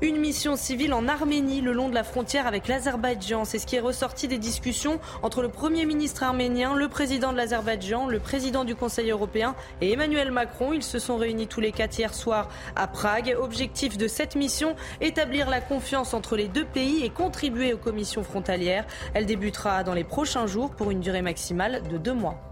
une 0.02 0.18
mission 0.18 0.56
civile 0.56 0.94
en 0.96 1.08
Arménie 1.08 1.62
le 1.62 1.74
long 1.74 1.88
de 1.88 1.94
la 1.94 2.04
frontière 2.04 2.48
avec 2.48 2.68
l'Azerbaïdjan. 2.68 3.46
C'est 3.46 3.60
ce 3.60 3.68
qui 3.68 3.76
est 3.76 3.82
ressorti 3.82 4.28
des 4.28 4.40
discussions 4.40 5.00
entre 5.22 5.44
le 5.44 5.50
Premier 5.50 5.86
ministre 5.86 6.24
arménien, 6.24 6.74
le 6.74 6.88
président 6.88 7.32
de 7.32 7.38
l'Azerbaïdjan, 7.38 8.08
le 8.08 8.20
président 8.20 8.64
du 8.64 8.76
Conseil 8.76 9.12
européen 9.12 9.56
et 9.80 9.92
Emmanuel 9.92 10.32
Macron. 10.32 10.74
Ils 10.74 10.84
se 10.84 10.98
sont 10.98 11.18
réunis 11.18 11.48
tous 11.48 11.62
les 11.62 11.72
quatre 11.72 12.00
hier 12.00 12.16
soir 12.16 12.50
à 12.76 12.88
Prague. 12.88 13.38
Objectif 13.40 13.98
de 13.98 14.08
cette 14.08 14.36
mission, 14.36 14.76
établir 15.02 15.50
la 15.50 15.62
confiance 15.62 16.16
entre 16.16 16.36
les 16.36 16.48
deux 16.48 16.66
pays 16.66 17.06
et 17.06 17.10
contribuer 17.10 17.74
aux 17.74 17.78
commissions 17.78 18.24
frontalières. 18.24 18.86
Elle 19.14 19.28
débutera 19.28 19.84
dans 19.84 19.94
les 19.94 20.04
prochains 20.04 20.48
jours 20.48 20.72
pour 20.72 20.90
une 20.90 21.02
durée 21.02 21.22
maximale 21.22 21.84
de 21.90 21.98
deux 21.98 22.14
mois. 22.14 22.51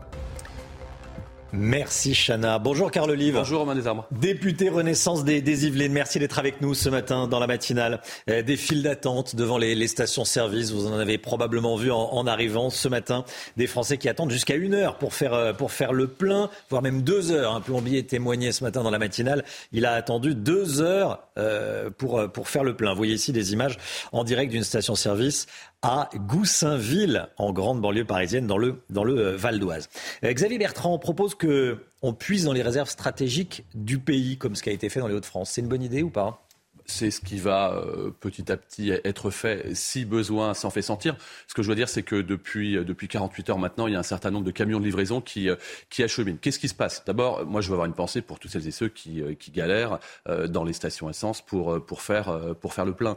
Merci 1.51 2.13
Chana. 2.13 2.59
Bonjour 2.59 2.91
Carl 2.91 3.09
Olive. 3.09 3.33
Bonjour 3.33 3.59
Romain 3.61 3.73
Desarmes. 3.73 4.03
Député 4.11 4.69
Renaissance 4.69 5.23
des, 5.23 5.41
des, 5.41 5.65
Yvelines, 5.65 5.91
merci 5.91 6.19
d'être 6.19 6.37
avec 6.37 6.61
nous 6.61 6.75
ce 6.75 6.89
matin 6.89 7.27
dans 7.27 7.39
la 7.39 7.47
matinale. 7.47 8.01
Euh, 8.29 8.43
des 8.43 8.55
files 8.55 8.83
d'attente 8.83 9.35
devant 9.35 9.57
les, 9.57 9.73
les 9.73 9.87
stations-service, 9.87 10.71
vous 10.71 10.85
en 10.85 10.99
avez 10.99 11.17
probablement 11.17 11.75
vu 11.75 11.91
en, 11.91 12.13
en, 12.13 12.27
arrivant 12.27 12.69
ce 12.69 12.87
matin. 12.87 13.25
Des 13.57 13.65
Français 13.65 13.97
qui 13.97 14.07
attendent 14.07 14.29
jusqu'à 14.29 14.55
une 14.55 14.75
heure 14.75 14.97
pour 14.97 15.13
faire, 15.15 15.33
euh, 15.33 15.53
pour 15.53 15.71
faire 15.71 15.91
le 15.91 16.07
plein, 16.07 16.51
voire 16.69 16.83
même 16.83 17.01
deux 17.01 17.31
heures. 17.31 17.55
Un 17.55 17.61
plombier 17.61 18.05
témoignait 18.05 18.51
ce 18.51 18.63
matin 18.63 18.83
dans 18.83 18.91
la 18.91 18.99
matinale. 18.99 19.43
Il 19.71 19.87
a 19.87 19.93
attendu 19.93 20.35
deux 20.35 20.81
heures 20.81 21.23
euh, 21.39 21.89
pour, 21.89 22.31
pour 22.31 22.47
faire 22.47 22.63
le 22.63 22.75
plein. 22.75 22.91
Vous 22.91 22.97
voyez 22.97 23.15
ici 23.15 23.31
des 23.31 23.53
images 23.53 23.77
en 24.11 24.23
direct 24.23 24.51
d'une 24.51 24.63
station-service 24.63 25.47
à 25.81 26.09
Goussainville, 26.15 27.27
en 27.37 27.53
grande 27.53 27.81
banlieue 27.81 28.05
parisienne, 28.05 28.47
dans 28.47 28.57
le, 28.57 28.81
dans 28.89 29.03
le 29.03 29.17
euh, 29.17 29.37
Val 29.37 29.59
d'Oise. 29.59 29.89
Euh, 30.23 30.33
Xavier 30.33 30.57
Bertrand 30.57 30.97
propose 30.99 31.35
que 31.35 31.77
on 32.01 32.13
puise 32.13 32.45
dans 32.45 32.53
les 32.53 32.61
réserves 32.61 32.89
stratégiques 32.89 33.65
du 33.75 33.99
pays, 33.99 34.37
comme 34.37 34.55
ce 34.55 34.63
qui 34.63 34.69
a 34.69 34.73
été 34.73 34.89
fait 34.89 34.99
dans 34.99 35.07
les 35.07 35.15
Hauts-de-France. 35.15 35.51
C'est 35.51 35.61
une 35.61 35.67
bonne 35.67 35.83
idée 35.83 36.03
ou 36.03 36.09
pas? 36.09 36.43
C'est 36.89 37.11
ce 37.11 37.21
qui 37.21 37.37
va 37.37 37.73
euh, 37.73 38.11
petit 38.19 38.51
à 38.51 38.57
petit 38.57 38.91
être 38.91 39.29
fait 39.29 39.75
si 39.75 40.05
besoin 40.05 40.53
s'en 40.53 40.69
fait 40.69 40.81
sentir. 40.81 41.15
Ce 41.47 41.53
que 41.53 41.61
je 41.61 41.69
veux 41.69 41.75
dire, 41.75 41.89
c'est 41.89 42.03
que 42.03 42.15
depuis, 42.15 42.77
euh, 42.77 42.83
depuis 42.83 43.07
48 43.07 43.49
heures 43.51 43.59
maintenant, 43.59 43.87
il 43.87 43.93
y 43.93 43.95
a 43.95 43.99
un 43.99 44.03
certain 44.03 44.31
nombre 44.31 44.45
de 44.45 44.51
camions 44.51 44.79
de 44.79 44.85
livraison 44.85 45.21
qui, 45.21 45.49
euh, 45.49 45.55
qui 45.89 46.03
acheminent. 46.03 46.37
Qu'est-ce 46.41 46.59
qui 46.59 46.67
se 46.67 46.73
passe? 46.73 47.03
D'abord, 47.05 47.45
moi, 47.45 47.61
je 47.61 47.67
veux 47.67 47.73
avoir 47.73 47.85
une 47.85 47.93
pensée 47.93 48.21
pour 48.21 48.39
toutes 48.39 48.51
celles 48.51 48.67
et 48.67 48.71
ceux 48.71 48.89
qui, 48.89 49.21
qui 49.37 49.51
galèrent 49.51 49.99
dans 50.47 50.63
les 50.63 50.73
stations 50.73 51.09
essence 51.09 51.41
pour, 51.41 51.83
pour, 51.85 52.01
faire, 52.01 52.55
pour 52.59 52.73
faire 52.73 52.85
le 52.85 52.93
plein. 52.93 53.15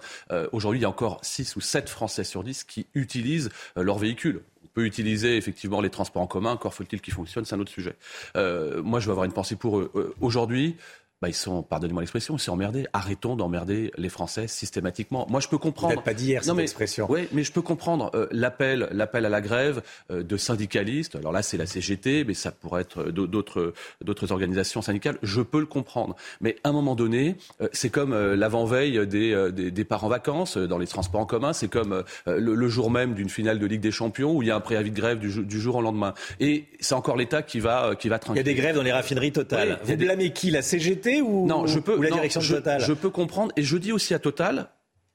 Aujourd'hui, 0.53 0.81
il 0.81 0.82
y 0.82 0.86
a 0.86 0.89
encore 0.89 1.19
6 1.23 1.57
ou 1.57 1.61
7 1.61 1.89
Français 1.89 2.24
sur 2.24 2.44
10 2.44 2.65
qui 2.65 2.86
utilisent 2.94 3.51
leur 3.77 3.99
véhicule 3.99 4.43
On 4.65 4.69
peut 4.74 4.85
utiliser 4.85 5.36
effectivement 5.36 5.81
les 5.81 5.90
transports 5.90 6.23
en 6.23 6.27
commun, 6.27 6.53
encore 6.53 6.74
faut-il 6.74 7.01
qu'ils 7.01 7.15
fonctionnent, 7.15 7.44
c'est 7.44 7.55
un 7.55 7.61
autre 7.61 7.73
sujet. 7.73 7.97
Euh, 8.36 8.82
moi, 8.82 9.01
je 9.01 9.07
veux 9.07 9.12
avoir 9.12 9.24
une 9.24 9.32
pensée 9.32 9.57
pour 9.57 9.78
eux. 9.78 9.90
Euh, 9.94 10.15
Aujourd'hui, 10.20 10.77
bah, 11.23 11.28
ils 11.28 11.35
sont, 11.35 11.62
pardonnez-moi 11.62 12.03
l'expression, 12.03 12.35
ils 12.35 12.40
sont 12.40 12.51
emmerdés. 12.51 12.89
Arrêtons 12.93 13.36
d'emmerder 13.36 13.93
les 13.97 14.09
Français 14.09 14.49
systématiquement. 14.49 15.24
Moi, 15.31 15.39
je 15.39 15.47
peux 15.47 15.57
comprendre. 15.57 15.94
Peut-être 15.94 16.05
pas 16.05 16.15
d'hier 16.15 16.43
cette 16.43 16.53
mais, 16.57 16.62
expression. 16.65 17.07
Oui, 17.09 17.28
mais 17.31 17.44
je 17.44 17.53
peux 17.53 17.62
comprendre 17.62 18.11
euh, 18.15 18.27
l'appel, 18.32 18.89
l'appel 18.90 19.24
à 19.24 19.28
la 19.28 19.40
grève 19.40 19.82
euh, 20.11 20.24
de 20.24 20.36
syndicalistes. 20.36 21.15
Alors 21.15 21.31
là, 21.31 21.43
c'est 21.43 21.57
la 21.57 21.66
CGT, 21.66 22.24
mais 22.24 22.35
ça 22.35 22.51
pourrait 22.51 22.82
être 22.82 23.05
d'autres, 23.05 23.73
d'autres 24.05 24.32
organisations 24.32 24.82
syndicales. 24.82 25.16
Je 25.23 25.43
peux 25.43 25.61
le 25.61 25.66
comprendre. 25.66 26.16
Mais 26.40 26.57
à 26.65 26.70
un 26.70 26.73
moment 26.73 26.97
donné, 26.97 27.36
euh, 27.61 27.69
c'est 27.73 27.90
comme 27.90 28.16
l'avant-veille 28.35 29.07
des, 29.07 29.53
des, 29.53 29.70
des 29.70 29.85
parents 29.85 30.09
vacances 30.09 30.57
dans 30.57 30.78
les 30.78 30.89
transports 30.89 31.20
en 31.20 31.27
commun. 31.27 31.53
C'est 31.53 31.69
comme 31.69 32.03
le, 32.27 32.55
le, 32.57 32.69
jour 32.69 32.90
même 32.90 33.15
d'une 33.15 33.28
finale 33.28 33.61
de 33.61 33.66
Ligue 33.66 33.81
des 33.81 33.93
Champions 33.93 34.35
où 34.35 34.43
il 34.43 34.49
y 34.49 34.51
a 34.51 34.57
un 34.57 34.61
préavis 34.61 34.90
de 34.90 34.97
grève 34.97 35.20
du, 35.20 35.44
du 35.44 35.61
jour 35.61 35.77
au 35.77 35.82
lendemain. 35.82 36.15
Et 36.40 36.65
c'est 36.81 36.97
encore 36.97 37.16
l'État 37.16 37.43
qui 37.43 37.61
va, 37.61 37.94
qui 37.94 38.09
va 38.09 38.19
tranquille. 38.19 38.43
Il 38.43 38.49
y 38.49 38.51
a 38.51 38.55
des 38.55 38.61
grèves 38.61 38.74
dans 38.74 38.82
les 38.82 38.90
raffineries 38.90 39.31
totales. 39.31 39.78
Oui, 39.85 39.93
Vous 39.93 39.97
blâmez 39.97 40.24
des... 40.24 40.32
qui? 40.32 40.51
La 40.51 40.62
CGT 40.62 41.11
ou, 41.20 41.47
non, 41.47 41.66
je 41.66 41.78
peux, 41.78 41.97
ou 41.97 42.02
la 42.02 42.10
non, 42.10 42.16
direction 42.16 42.40
de 42.40 42.47
je, 42.47 42.55
Total 42.55 42.80
Je 42.80 42.93
peux 42.93 43.10
comprendre 43.10 43.52
et 43.56 43.62
je 43.62 43.76
dis 43.76 43.93
aussi 43.93 44.14
à 44.14 44.18
Total, 44.18 44.70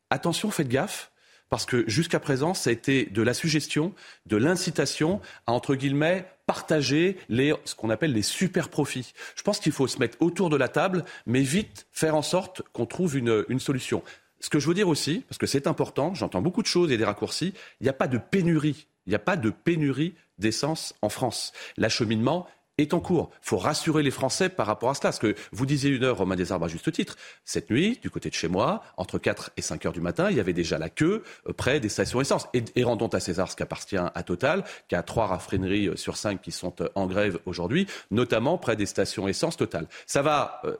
attention, 0.10 0.52
faites 0.52 0.70
gaffe. 0.70 1.12
Parce 1.50 1.66
que 1.66 1.88
jusqu'à 1.88 2.20
présent, 2.20 2.54
ça 2.54 2.70
a 2.70 2.74
été 2.74 3.06
de 3.06 3.22
la 3.22 3.34
suggestion, 3.34 3.94
de 4.26 4.36
l'incitation 4.36 5.22
à, 5.46 5.54
entre 5.54 5.76
guillemets, 5.76 6.26
partager 6.46 7.18
les, 7.30 7.54
ce 7.64 7.74
qu'on 7.74 7.90
appelle 7.90 8.12
les 8.12 8.22
super 8.22 8.68
profits. 8.68 9.14
Je 9.36 9.44
pense 9.44 9.60
qu'il 9.60 9.72
faut 9.72 9.88
se 9.88 9.98
mettre 10.00 10.18
autour 10.22 10.50
de 10.50 10.58
la 10.58 10.68
table, 10.68 11.06
mais 11.26 11.42
vite 11.42 11.88
faire 11.92 12.16
en 12.16 12.22
sorte 12.22 12.64
qu'on 12.74 12.86
trouve 12.86 13.18
une, 13.18 13.46
une 13.48 13.62
solution. 13.62 14.04
Ce 14.40 14.50
que 14.50 14.60
je 14.60 14.68
veux 14.68 14.74
dire 14.74 14.90
aussi, 14.90 15.24
parce 15.30 15.38
que 15.38 15.48
c'est 15.48 15.68
important, 15.68 16.14
j'entends 16.14 16.42
beaucoup 16.42 16.62
de 16.62 16.68
choses 16.68 16.92
et 16.92 16.98
des 16.98 17.06
raccourcis, 17.06 17.54
il 17.80 17.84
n'y 17.84 17.90
a 17.90 17.94
pas 17.94 18.08
de 18.08 18.18
pénurie. 18.18 18.88
Il 19.06 19.12
n'y 19.12 19.16
a 19.16 19.20
pas 19.20 19.38
de 19.38 19.50
pénurie 19.50 20.16
d'essence 20.38 20.94
en 21.02 21.10
France. 21.10 21.54
L'acheminement 21.78 22.46
est 22.78 22.94
en 22.94 23.00
cours. 23.00 23.30
Il 23.44 23.48
faut 23.50 23.58
rassurer 23.58 24.04
les 24.04 24.12
Français 24.12 24.50
par 24.50 24.68
rapport 24.68 24.90
à 24.90 24.94
cela. 24.94 25.10
Parce 25.10 25.20
que 25.20 25.36
vous 25.52 25.66
disiez 25.66 25.90
une 25.90 26.04
heure, 26.04 26.18
Romain 26.18 26.36
Desarbres, 26.36 26.66
à 26.66 26.68
juste 26.68 26.92
titre, 26.92 27.16
cette 27.46 27.70
nuit, 27.70 28.00
du 28.02 28.10
côté 28.10 28.30
de 28.30 28.36
chez 28.36 28.48
moi, 28.48 28.84
entre 28.98 29.18
4 29.18 29.52
et 29.58 29.62
5 29.62 29.86
heures 29.86 29.94
du 29.94 30.02
matin, 30.02 30.28
il 30.30 30.38
y 30.38 30.40
avait 30.40 30.54
déjà 30.54 30.78
la 30.78 30.90
queue 30.90 31.24
près 31.56 31.80
des 31.80 31.90
stations 31.90 32.22
essence. 32.22 32.48
Et, 32.54 32.64
et 32.76 32.84
rendons 32.84 33.08
à 33.08 33.20
César 33.20 33.50
ce 33.50 33.56
qui 33.56 33.64
appartient 33.64 33.98
à 33.98 34.24
Total, 34.24 34.64
qui 34.88 34.96
a 34.96 35.04
trois 35.04 35.28
raffineries 35.28 35.92
sur 35.96 36.18
cinq 36.18 36.42
qui 36.42 36.52
sont 36.52 36.76
en 36.96 37.08
grève 37.08 37.40
aujourd'hui, 37.46 37.88
notamment 38.12 38.58
près 38.58 38.76
des 38.76 38.86
stations 38.86 39.28
essence 39.28 39.58
Total. 39.58 39.88
Ça 40.06 40.22
va 40.22 40.62
euh, 40.66 40.76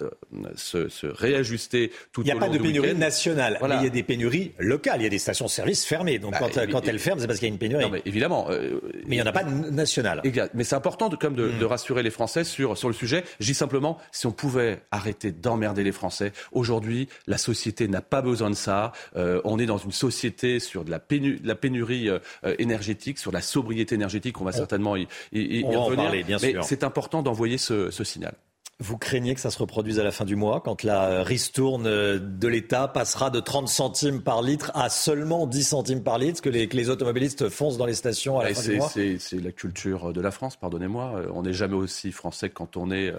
se, 0.56 0.90
se, 0.90 1.08
réajuster 1.08 1.92
tout 2.12 2.22
au 2.22 2.24
long 2.24 2.30
Il 2.30 2.34
n'y 2.34 2.38
a 2.38 2.48
pas 2.48 2.50
de 2.50 2.58
pénurie 2.58 2.96
nationale, 2.96 3.58
voilà. 3.60 3.76
mais 3.76 3.82
il 3.82 3.84
y 3.86 3.88
a 3.88 3.92
des 3.92 4.04
pénuries 4.04 4.54
locales. 4.60 5.02
Il 5.02 5.04
y 5.04 5.08
a 5.08 5.10
des 5.10 5.20
stations-service 5.20 5.86
fermées. 5.86 6.20
Donc 6.20 6.34
bah, 6.34 6.40
quand, 6.42 6.62
et, 6.62 6.68
quand 6.68 6.88
elles 6.88 7.00
ferment, 7.00 7.20
c'est 7.20 7.28
parce 7.28 7.40
qu'il 7.40 7.48
y 7.48 7.52
a 7.52 7.54
une 7.54 7.60
pénurie. 7.60 7.84
Non, 7.84 7.90
mais 7.90 8.02
évidemment. 8.06 8.48
Euh, 8.50 8.80
mais 9.06 9.16
il 9.16 9.20
n'y 9.20 9.22
en 9.22 9.26
a 9.26 9.32
pas 9.32 9.44
de 9.44 9.70
nationale. 9.70 10.22
Mais 10.54 10.64
c'est 10.64 10.76
important 10.76 11.10
de, 11.10 11.16
comme 11.16 11.36
de, 11.36 11.48
mmh. 11.48 11.60
de 11.60 11.66
rassurer 11.66 11.87
rassurer 11.88 12.04
les 12.04 12.10
Français 12.10 12.44
sur, 12.44 12.78
sur 12.78 12.90
le 12.90 12.94
sujet. 12.94 13.24
Je 13.40 13.46
dis 13.46 13.54
simplement, 13.54 13.98
si 14.12 14.28
on 14.28 14.34
pouvait 14.34 14.82
arrêter 14.92 15.32
d'emmerder 15.32 15.86
les 15.86 15.94
Français, 15.94 16.34
aujourd'hui, 16.52 17.08
la 17.28 17.38
société 17.38 17.88
n'a 17.88 18.02
pas 18.02 18.22
besoin 18.22 18.50
de 18.50 18.56
ça. 18.56 18.92
Euh, 19.16 19.40
on 19.46 19.58
est 19.58 19.66
dans 19.66 19.78
une 19.78 19.94
société 19.94 20.60
sur 20.60 20.84
de 20.84 20.92
la, 20.92 21.00
pénu 21.00 21.40
la 21.46 21.56
pénurie 21.56 22.10
euh, 22.10 22.20
énergétique, 22.60 23.20
sur 23.20 23.32
la 23.32 23.42
sobriété 23.42 23.96
énergétique. 23.96 24.42
On 24.42 24.44
va 24.44 24.52
certainement 24.52 24.98
y, 24.98 25.08
y, 25.32 25.60
y 25.60 25.64
on 25.64 25.86
revenir. 25.86 26.06
Parler, 26.06 26.24
bien 26.24 26.38
Mais 26.42 26.56
c'est 26.64 26.84
important 26.84 27.24
d'envoyer 27.24 27.58
ce, 27.58 27.90
ce 27.90 28.04
signal. 28.04 28.34
Vous 28.80 28.98
craignez 28.98 29.34
que 29.34 29.42
ça 29.42 29.50
se 29.50 29.58
reproduise 29.58 30.00
à 30.00 30.04
la 30.04 30.12
fin 30.12 30.26
du 30.26 30.36
mois, 30.36 30.62
quand 30.62 30.84
la 30.84 31.24
ristourne 31.24 31.84
de 31.84 32.48
l'État 32.48 32.88
passera 32.88 33.30
de 33.30 33.40
30 33.40 33.68
centimes 33.68 34.22
par 34.22 34.42
litre 34.42 34.72
à 34.76 34.90
seulement 34.90 35.48
10 35.48 35.64
centimes 35.64 36.04
par 36.04 36.18
litre, 36.18 36.42
que 36.42 36.50
les, 36.50 36.68
que 36.68 36.78
les 36.78 36.90
automobilistes 36.90 37.50
foncent 37.50 37.78
dans 37.78 37.86
les 37.86 37.96
stations 37.96 38.40
à 38.40 38.44
la 38.44 38.52
Et 38.52 38.54
fin 38.54 38.62
du 38.62 38.78
mois? 38.78 38.90
C'est 38.90 39.42
la 39.42 39.52
culture 39.52 40.14
de 40.14 40.22
la 40.22 40.32
France, 40.32 40.56
pardonnez-moi. 40.58 41.24
On 41.34 41.44
n'est 41.44 41.54
jamais 41.54 41.76
aussi 41.76 42.12
français 42.12 42.50
que 42.50 42.56
quand 42.56 42.78
on 42.78 42.92
est 42.92 43.14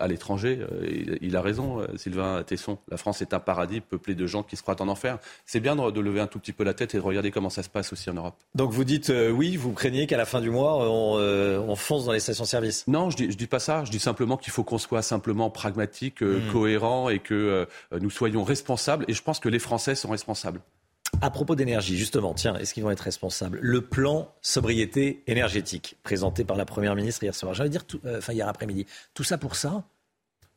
à 0.00 0.08
l'étranger. 0.08 0.66
Il, 0.82 1.18
il, 1.20 1.36
a 1.36 1.42
raison, 1.42 1.86
Sylvain 1.96 2.42
Tesson. 2.42 2.78
La 2.90 2.96
France 2.96 3.22
est 3.22 3.34
un 3.34 3.40
paradis 3.40 3.80
peuplé 3.80 4.14
de 4.14 4.26
gens 4.26 4.42
qui 4.42 4.56
se 4.56 4.62
croient 4.62 4.80
en 4.82 4.88
enfer. 4.88 5.18
C'est 5.44 5.60
bien 5.60 5.76
de, 5.76 5.90
de, 5.90 6.00
lever 6.00 6.20
un 6.20 6.26
tout 6.26 6.38
petit 6.38 6.52
peu 6.52 6.64
la 6.64 6.74
tête 6.74 6.94
et 6.94 6.98
de 6.98 7.02
regarder 7.02 7.30
comment 7.30 7.50
ça 7.50 7.62
se 7.62 7.68
passe 7.68 7.92
aussi 7.92 8.10
en 8.10 8.14
Europe. 8.14 8.34
Donc 8.54 8.72
vous 8.72 8.84
dites 8.84 9.10
euh, 9.10 9.30
oui, 9.30 9.56
vous 9.56 9.72
craignez 9.72 10.06
qu'à 10.06 10.16
la 10.16 10.24
fin 10.26 10.40
du 10.40 10.50
mois, 10.50 10.76
on, 10.88 11.18
euh, 11.18 11.58
on 11.58 11.76
fonce 11.76 12.04
dans 12.04 12.12
les 12.12 12.20
stations-service? 12.20 12.84
Non, 12.88 13.10
je 13.10 13.16
dis, 13.16 13.30
je 13.30 13.36
dis 13.36 13.46
pas 13.46 13.60
ça. 13.60 13.84
Je 13.84 13.90
dis 13.90 13.98
simplement 13.98 14.36
qu'il 14.36 14.52
faut 14.52 14.64
qu'on 14.64 14.78
soit 14.78 14.95
simplement 15.02 15.50
pragmatique, 15.50 16.22
euh, 16.22 16.40
mmh. 16.40 16.52
cohérent 16.52 17.08
et 17.08 17.18
que 17.18 17.34
euh, 17.34 17.98
nous 18.00 18.10
soyons 18.10 18.44
responsables. 18.44 19.04
Et 19.08 19.12
je 19.12 19.22
pense 19.22 19.40
que 19.40 19.48
les 19.48 19.58
Français 19.58 19.94
sont 19.94 20.10
responsables. 20.10 20.60
À 21.22 21.30
propos 21.30 21.54
d'énergie, 21.54 21.96
justement, 21.96 22.34
tiens, 22.34 22.56
est-ce 22.56 22.74
qu'ils 22.74 22.82
vont 22.82 22.90
être 22.90 23.00
responsables? 23.00 23.58
Le 23.62 23.80
plan 23.80 24.34
sobriété 24.42 25.22
énergétique 25.26 25.96
présenté 26.02 26.44
par 26.44 26.56
la 26.56 26.64
Première 26.64 26.94
ministre 26.94 27.22
hier 27.22 27.34
soir, 27.34 27.54
j'allais 27.54 27.70
dire, 27.70 27.86
tout, 27.86 28.00
euh, 28.04 28.18
enfin 28.18 28.32
hier 28.32 28.48
après-midi, 28.48 28.86
tout 29.14 29.24
ça 29.24 29.38
pour 29.38 29.56
ça 29.56 29.84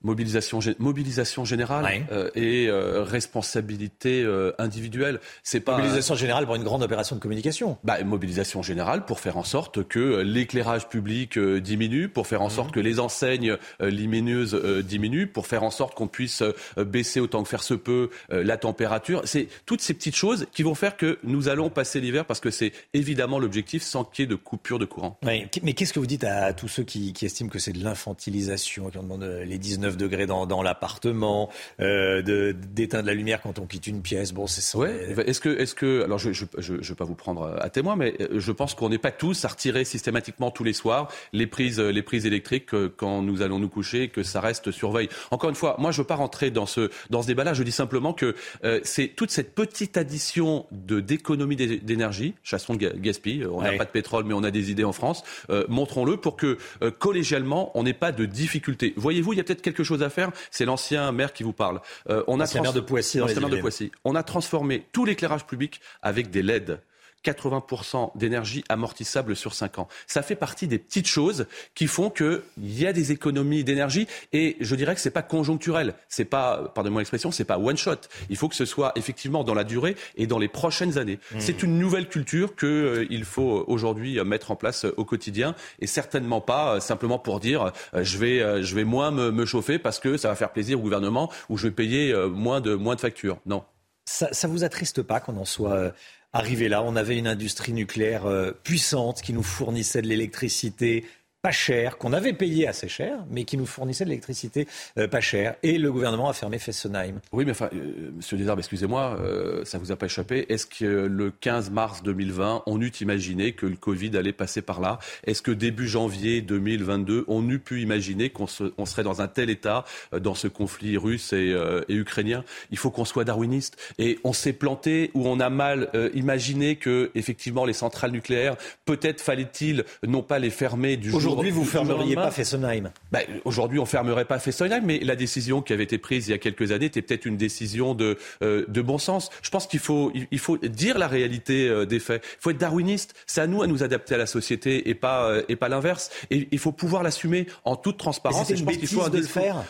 mobilisation, 0.02 0.60
mobilisation 0.80 1.46
générale 1.46 1.84
ouais. 1.84 2.04
euh, 2.12 2.30
et 2.36 2.68
euh, 2.68 3.04
responsabilité 3.04 4.24
euh, 4.24 4.52
individuelle. 4.58 5.20
C'est 5.44 5.60
pas 5.60 5.78
mobilisation 5.78 6.16
générale 6.16 6.46
pour 6.46 6.56
une 6.56 6.64
grande 6.64 6.84
opération 6.84 7.16
de 7.16 7.22
communication. 7.22 7.78
Bah, 7.84 8.02
mobilisation 8.04 8.62
générale 8.62 9.06
pour 9.06 9.20
faire 9.20 9.38
en 9.38 9.44
sorte 9.44 9.88
que 9.88 10.22
l'éclairage 10.22 10.88
public 10.88 11.38
euh, 11.38 11.60
diminue, 11.60 12.08
pour 12.08 12.28
faire 12.28 12.42
en 12.42 12.48
mmh. 12.48 12.52
sorte 12.52 12.72
que 12.72 12.80
les 12.80 13.00
enseignes 13.00 13.58
euh, 13.82 13.90
lumineuses 13.90 14.56
euh, 14.56 14.82
diminuent, 14.82 15.28
pour 15.28 15.48
faire 15.48 15.64
en 15.64 15.72
sorte 15.72 15.96
qu'on 15.96 16.08
puisse 16.08 16.44
baisser 16.78 17.20
autant 17.20 17.44
que 17.44 17.50
faire 17.50 17.64
se 17.64 17.74
peut 17.74 18.10
la 18.30 18.58
température. 18.58 19.22
C'est 19.26 19.48
toutes 19.66 19.82
ces 19.82 19.94
petites 19.94 20.16
choses 20.16 20.48
qui 20.52 20.64
vont 20.64 20.76
faire 20.76 20.98
que 20.98 21.20
nous 21.24 21.50
allons 21.50 21.70
passer 21.70 22.00
l'hiver 22.00 22.26
parce 22.26 22.40
que 22.40 22.52
c'est 22.52 22.72
évidemment 22.94 23.40
l'objectif 23.40 23.84
sans 23.84 24.04
qu'il 24.04 24.24
y 24.24 24.26
ait 24.26 24.28
de 24.28 24.36
coupure 24.36 24.80
de 24.80 24.86
courant. 24.86 25.18
Ouais, 25.24 25.50
mais 25.64 25.74
qu'est-ce 25.74 25.94
que 25.94 26.00
vous 26.00 26.08
dites 26.08 26.24
à 26.24 26.54
tous 26.54 26.68
ceux 26.68 26.84
qui, 26.84 27.14
qui 27.14 27.26
estiment 27.26 27.50
que 27.50 27.60
c'est 27.60 27.74
de 27.74 27.84
l'infantilisation, 27.84 28.90
qui 28.90 28.98
en 28.98 29.04
demandent 29.04 29.42
les 29.46 29.58
19 29.58 29.89
19 29.90 29.98
degrés 29.98 30.26
dans, 30.26 30.46
dans 30.46 30.62
l'appartement, 30.62 31.50
euh, 31.80 32.22
d'éteindre 32.54 33.08
la 33.08 33.14
lumière 33.14 33.42
quand 33.42 33.60
on 33.60 33.66
quitte 33.66 33.88
une 33.88 34.02
pièce. 34.02 34.34
Bon, 34.34 34.48
c'est 34.48 34.62
ça. 34.62 34.78
Ouais. 34.78 35.16
Est-ce 35.26 35.40
que, 35.40 35.50
est-ce 35.50 35.76
que, 35.76 36.04
alors 36.04 36.20
je 36.20 36.30
ne 36.30 36.82
vais 36.82 36.96
pas 36.96 37.06
vous 37.06 37.16
prendre 37.16 37.58
à 37.60 37.70
témoin, 37.70 37.96
mais 37.96 38.16
je 38.36 38.52
pense 38.52 38.74
qu'on 38.74 38.90
n'est 38.90 38.98
pas 38.98 39.12
tous 39.12 39.46
à 39.46 39.48
retirer 39.48 39.84
systématiquement 39.86 40.52
tous 40.52 40.64
les 40.64 40.74
soirs 40.74 41.10
les 41.34 41.48
prises, 41.48 41.80
les 41.80 42.02
prises 42.02 42.26
électriques 42.26 42.70
quand 42.98 43.22
nous 43.22 43.42
allons 43.42 43.60
nous 43.60 43.70
coucher, 43.70 44.10
que 44.10 44.24
ça 44.24 44.42
reste 44.42 44.72
surveille. 44.72 45.10
Encore 45.32 45.50
une 45.50 45.56
fois, 45.56 45.76
moi 45.80 45.92
je 45.92 46.02
veux 46.02 46.08
pas 46.08 46.16
rentrer 46.16 46.52
dans 46.52 46.66
ce, 46.66 46.90
dans 47.10 47.22
ce 47.22 47.28
débat-là. 47.28 47.54
Je 47.54 47.64
dis 47.64 47.72
simplement 47.72 48.14
que 48.14 48.36
euh, 48.64 48.80
c'est 48.84 49.08
toute 49.08 49.32
cette 49.32 49.56
petite 49.56 49.98
addition 49.98 50.66
de 50.72 51.00
d'économie 51.00 51.56
d'énergie, 51.56 52.36
chassons 52.44 52.76
de 52.76 52.90
gaspille. 52.90 53.46
On 53.46 53.62
n'a 53.62 53.74
pas 53.74 53.86
de 53.86 53.90
pétrole, 53.90 54.26
mais 54.26 54.34
on 54.34 54.44
a 54.44 54.52
des 54.52 54.72
idées 54.72 54.84
en 54.84 54.94
France. 54.94 55.24
Euh, 55.50 55.66
montrons-le 55.70 56.18
pour 56.18 56.36
que 56.36 56.58
euh, 56.82 56.92
collégialement 56.92 57.72
on 57.76 57.84
n'ait 57.84 57.94
pas 57.94 58.12
de 58.12 58.26
difficultés. 58.26 58.94
Voyez-vous, 58.96 59.34
il 59.34 59.38
y 59.38 59.40
a 59.40 59.44
peut-être 59.44 59.62
quelque 59.80 59.88
chose 59.88 60.04
à 60.04 60.10
faire. 60.10 60.32
C'est 60.52 60.66
l'ancien 60.66 61.12
maire 61.12 61.34
qui 61.34 61.44
vous 61.44 61.54
parle. 61.54 61.82
on 62.28 62.40
a 62.40 62.62
maire 62.62 62.74
de 62.74 62.80
Poissy. 62.80 63.18
maire 63.20 63.50
de 63.50 63.62
Poissy. 63.62 63.92
On 64.04 64.16
a 64.16 64.24
transformé 64.24 64.86
tout 64.92 65.06
l'éclairage 65.06 65.46
public 65.46 65.80
avec 66.02 66.30
des 66.30 66.42
LED. 66.42 66.80
80% 67.24 68.18
d'énergie 68.18 68.64
amortissable 68.70 69.36
sur 69.36 69.54
5 69.54 69.80
ans. 69.80 69.88
Ça 70.08 70.22
fait 70.22 70.36
partie 70.36 70.68
des 70.68 70.80
petites 70.80 71.08
choses 71.08 71.48
qui 71.76 71.88
font 71.88 72.10
qu'il 72.10 72.42
y 72.58 72.86
a 72.86 72.94
des 72.94 73.12
économies 73.12 73.64
d'énergie 73.64 74.08
et 74.34 74.58
je 74.60 74.76
dirais 74.76 74.96
que 74.96 75.02
c'est 75.02 75.10
pas 75.10 75.22
conjoncturel, 75.22 75.94
c'est 76.08 76.26
pas, 76.26 76.72
pardonnez-moi 76.74 77.02
l'expression, 77.02 77.32
c'est 77.32 77.46
pas 77.46 77.58
one 77.58 77.78
shot. 77.78 77.96
Il 78.30 78.38
faut 78.38 78.50
que 78.50 78.56
ce 78.56 78.66
soit 78.66 78.92
effectivement 78.96 79.44
dans 79.44 79.54
la 79.54 79.64
durée 79.64 79.96
et 80.16 80.28
dans 80.28 80.40
les 80.40 80.48
prochaines 80.48 80.98
années. 80.98 81.20
Mmh. 81.32 81.40
C'est 81.40 81.64
une 81.64 81.80
nouvelle 81.80 82.08
culture 82.08 82.56
qu'il 82.56 82.68
euh, 82.68 83.24
faut 83.24 83.64
aujourd'hui 83.68 84.22
mettre 84.24 84.52
en 84.52 84.56
place 84.56 84.86
au 84.98 85.06
quotidien 85.06 85.56
et 85.80 85.88
certainement 85.88 86.42
pas 86.42 86.76
euh, 86.76 86.80
simplement 86.80 87.20
pour 87.20 87.40
dire 87.40 87.72
euh, 87.94 88.04
je 88.04 88.18
vais 88.18 88.64
je 88.64 88.76
vais 88.76 88.84
moins 88.84 89.12
me, 89.12 89.32
me, 89.32 89.46
chauffer 89.46 89.80
parce 89.80 90.00
que 90.00 90.18
ça 90.18 90.30
va 90.30 90.36
faire 90.36 90.52
plaisir 90.52 90.80
au 90.80 90.82
gouvernement 90.82 91.32
ou 91.50 91.58
je 91.58 91.68
vais 91.68 91.74
payer 91.74 92.14
moins 92.30 92.62
de 92.62 92.76
moins 92.76 92.96
de 92.96 93.02
factures. 93.02 93.40
Non. 93.46 93.64
Ça, 94.06 94.30
ça 94.32 94.48
vous 94.48 94.64
attriste 94.64 95.02
pas 95.02 95.20
qu'on 95.20 95.38
en 95.38 95.46
soit 95.46 95.94
arrivé 96.34 96.70
là. 96.70 96.84
On 96.84 96.96
avait 96.96 97.18
une 97.18 97.28
industrie 97.28 97.74
nucléaire 97.74 98.26
euh, 98.26 98.52
puissante 98.64 99.22
qui 99.22 99.34
nous 99.34 99.44
fournissait 99.44 100.02
de 100.02 100.08
l'électricité 100.08 101.06
pas 101.42 101.52
cher, 101.52 101.98
qu'on 101.98 102.12
avait 102.12 102.34
payé 102.34 102.68
assez 102.68 102.90
cher, 102.90 103.24
mais 103.30 103.46
qui 103.46 103.56
nous 103.56 103.66
fournissait 103.66 104.04
de 104.04 104.10
l'électricité 104.10 104.68
euh, 104.98 105.08
pas 105.08 105.22
cher. 105.22 105.56
Et 105.64 105.78
le 105.78 105.90
gouvernement 105.90 106.28
a 106.28 106.34
fermé 106.34 106.60
Fessenheim. 106.60 107.22
Oui, 107.32 107.46
mais 107.46 107.52
enfin, 107.52 107.70
euh, 107.74 108.12
Monsieur 108.18 108.38
Desarbes, 108.38 108.60
excusez-moi, 108.60 109.18
euh, 109.22 109.64
ça 109.64 109.78
vous 109.78 109.94
a 109.94 109.96
pas 109.96 110.08
échappé. 110.08 110.46
Est-ce 110.50 110.66
que 110.66 110.86
le 110.86 111.32
15 111.32 111.70
mars 111.70 112.04
2020, 112.04 112.64
on 112.66 112.82
eût 112.82 112.92
imaginé 113.00 113.54
que 113.54 113.66
le 113.66 113.78
Covid 113.78 114.18
allait 114.18 114.34
passer 114.34 114.62
par 114.62 114.82
là? 114.82 115.00
Est-ce 115.24 115.42
que 115.42 115.52
début 115.52 115.88
janvier 115.88 116.42
2022, 116.42 117.24
on 117.30 117.48
eût 117.50 117.60
pu 117.60 117.82
imaginer 117.82 118.32
qu'on 118.32 118.48
on 118.78 118.86
serait 118.86 119.04
dans 119.04 119.22
un 119.22 119.30
tel 119.30 119.50
état 119.50 119.86
dans 120.12 120.36
ce 120.36 120.50
conflit 120.50 120.98
russe 120.98 121.32
et, 121.32 121.56
et 121.88 121.94
ukrainien? 121.94 122.44
Il 122.72 122.78
faut 122.78 122.92
qu'on 122.92 123.06
soit 123.06 123.24
darwiniste. 123.24 123.78
Et 123.98 124.20
on 124.26 124.34
s'est 124.34 124.54
planté 124.54 125.12
ou 125.14 125.28
on 125.28 125.40
a 125.40 125.50
mal 125.50 125.90
imaginé 126.14 126.76
que, 126.76 127.12
effectivement, 127.16 127.66
les 127.66 127.74
centrales 127.74 128.12
nucléaires, 128.12 128.58
peut-être 128.86 129.22
fallait-il 129.22 129.86
non 130.06 130.22
pas 130.22 130.40
les 130.40 130.50
fermer 130.50 130.98
du 130.98 131.12
jour 131.12 131.29
Aujourd'hui, 131.30 131.52
vous 131.52 131.62
ne 131.62 131.66
fermeriez 131.66 132.16
pas 132.16 132.32
Fessenheim 132.32 132.92
bah, 133.12 133.20
Aujourd'hui, 133.46 133.80
on 133.80 133.84
ne 133.84 133.88
fermerait 133.88 134.26
pas 134.26 134.40
Fessenheim, 134.40 134.84
mais 134.86 135.00
la 135.00 135.16
décision 135.16 135.62
qui 135.62 135.74
avait 135.74 135.84
été 135.84 135.98
prise 135.98 136.28
il 136.28 136.32
y 136.32 136.34
a 136.34 136.38
quelques 136.38 136.72
années 136.72 136.86
était 136.86 137.02
peut-être 137.02 137.26
une 137.26 137.38
décision 137.38 137.94
de, 137.94 138.18
euh, 138.44 138.66
de 138.68 138.82
bon 138.82 138.98
sens. 138.98 139.30
Je 139.42 139.50
pense 139.50 139.68
qu'il 139.68 139.80
faut, 139.80 140.12
il 140.32 140.40
faut 140.40 140.58
dire 140.58 140.98
la 140.98 141.08
réalité 141.08 141.68
euh, 141.68 141.86
des 141.86 142.00
faits. 142.00 142.24
Il 142.24 142.42
faut 142.42 142.50
être 142.52 142.58
darwiniste. 142.58 143.16
C'est 143.26 143.42
à 143.42 143.48
nous 143.48 143.62
à 143.62 143.68
nous 143.68 143.84
adapter 143.84 144.16
à 144.16 144.18
la 144.18 144.26
société 144.26 144.90
et 144.90 144.96
pas, 144.96 145.30
euh, 145.30 145.44
et 145.50 145.56
pas 145.56 145.70
l'inverse. 145.70 146.10
Et 146.32 146.48
il 146.52 146.60
faut 146.60 146.72
pouvoir 146.72 147.04
l'assumer 147.04 147.48
en 147.66 147.76
toute 147.76 147.98
transparence. 147.98 148.50
Et, 148.50 148.56
je 148.56 148.64
pense 148.64 148.78
qu'il 148.78 148.88
faut 148.88 149.10
de 149.10 149.18
le 149.18 149.24
faire. 149.24 149.64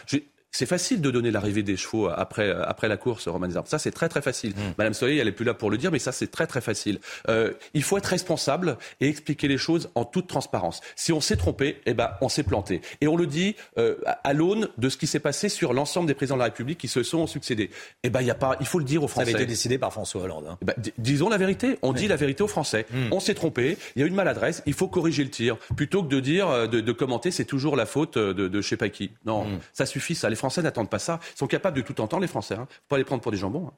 C'est 0.52 0.66
facile 0.66 1.02
de 1.02 1.12
donner 1.12 1.32
l'arrivée 1.32 1.64
des 1.64 1.78
chevaux 1.78 2.10
après, 2.10 2.52
après 2.52 2.88
la 2.88 2.98
course, 2.98 3.28
Romain 3.28 3.48
Desarmes. 3.48 3.68
Ça, 3.68 3.78
c'est 3.80 3.92
très 3.92 4.10
très 4.10 4.22
facile. 4.22 4.52
Mmh. 4.52 4.74
Madame 4.78 4.94
Soleil, 4.94 5.20
elle 5.20 5.28
est 5.28 5.32
plus 5.34 5.46
là 5.46 5.54
pour 5.54 5.70
le 5.70 5.78
dire, 5.78 5.92
mais 5.92 6.00
ça, 6.00 6.12
c'est 6.12 6.32
très 6.32 6.48
très 6.48 6.62
facile. 6.62 7.00
Euh, 7.28 7.54
il 7.74 7.84
faut 7.84 7.98
être 7.98 8.08
responsable 8.08 8.78
et 9.00 9.08
expliquer 9.08 9.48
les 9.48 9.58
choses 9.58 9.90
en 9.96 10.06
toute 10.06 10.28
transparence. 10.28 10.82
Si 10.96 11.14
on 11.14 11.22
s'est 11.22 11.38
trompé, 11.38 11.82
eh 11.86 11.94
ben, 11.94 12.12
on 12.22 12.30
s'est 12.30 12.44
planté. 12.44 12.82
Et 13.02 13.08
on 13.08 13.16
le 13.16 13.28
dit 13.28 13.56
euh, 13.78 13.96
à 14.24 14.34
l'aune 14.34 14.70
de 14.78 14.90
ce 14.90 14.98
qui 14.98 15.08
s'est 15.08 15.20
passé 15.20 15.50
sur 15.50 15.74
l'ensemble 15.74 16.08
des 16.08 16.14
présidents 16.16 16.36
de 16.36 16.40
la 16.40 16.46
République 16.46 16.80
qui 16.80 16.88
se 16.88 17.04
sont 17.04 17.28
succédés. 17.28 17.70
Eh 18.04 18.10
ben, 18.10 18.22
il 18.22 18.28
y 18.28 18.32
a 18.32 18.36
pas, 18.36 18.58
il 18.60 18.66
faut 18.66 18.80
le 18.80 18.86
dire 18.86 19.04
aux 19.04 19.08
Français. 19.08 19.32
Ça 19.32 19.38
avait 19.38 19.44
été 19.44 19.52
décidé 19.52 19.78
par 19.78 19.94
François 19.94 20.24
Hollande. 20.24 20.46
Hein. 20.50 20.58
Eh 20.62 20.66
ben, 20.66 20.76
disons 20.98 21.30
la 21.30 21.38
vérité. 21.38 21.78
On 21.84 21.94
dit 21.94 22.08
la 22.08 22.16
vérité 22.16 22.44
aux 22.44 22.48
Français. 22.48 22.86
Mmh. 22.92 22.98
On 23.12 23.20
s'est 23.20 23.36
trompé. 23.36 23.78
Il 23.96 24.00
y 24.00 24.04
a 24.04 24.06
eu 24.06 24.10
une 24.10 24.16
maladresse. 24.16 24.64
Il 24.66 24.74
faut 24.74 24.88
corriger 24.88 25.24
le 25.24 25.30
tir 25.30 25.58
plutôt 25.76 26.04
que 26.04 26.10
de 26.10 26.20
dire, 26.20 26.48
euh, 26.50 26.68
de, 26.68 26.82
de 26.82 26.92
commenter, 26.92 27.30
c'est 27.32 27.46
toujours 27.46 27.76
la 27.76 27.86
faute 27.86 28.18
de, 28.18 28.34
de 28.48 28.62
je 28.62 28.68
sais 28.68 28.78
pas 28.78 28.90
qui. 28.90 29.12
Non, 29.26 29.46
ça 29.74 29.86
suffit. 29.86 30.16
Ça, 30.16 30.30
les 30.30 30.39
Français 30.40 30.62
n'attendent 30.62 30.90
pas 30.90 31.00
ça. 31.00 31.20
Ils 31.36 31.38
sont 31.38 31.48
capables 31.48 31.78
de 31.78 31.82
tout 31.82 32.02
entendre, 32.02 32.22
les 32.22 32.28
Français. 32.28 32.56
Hein. 32.56 32.68
Faut 32.70 32.88
pas 32.90 32.98
les 32.98 33.04
prendre 33.04 33.22
pour 33.22 33.32
des 33.32 33.38
jambons. 33.38 33.68
Hein. 33.68 33.74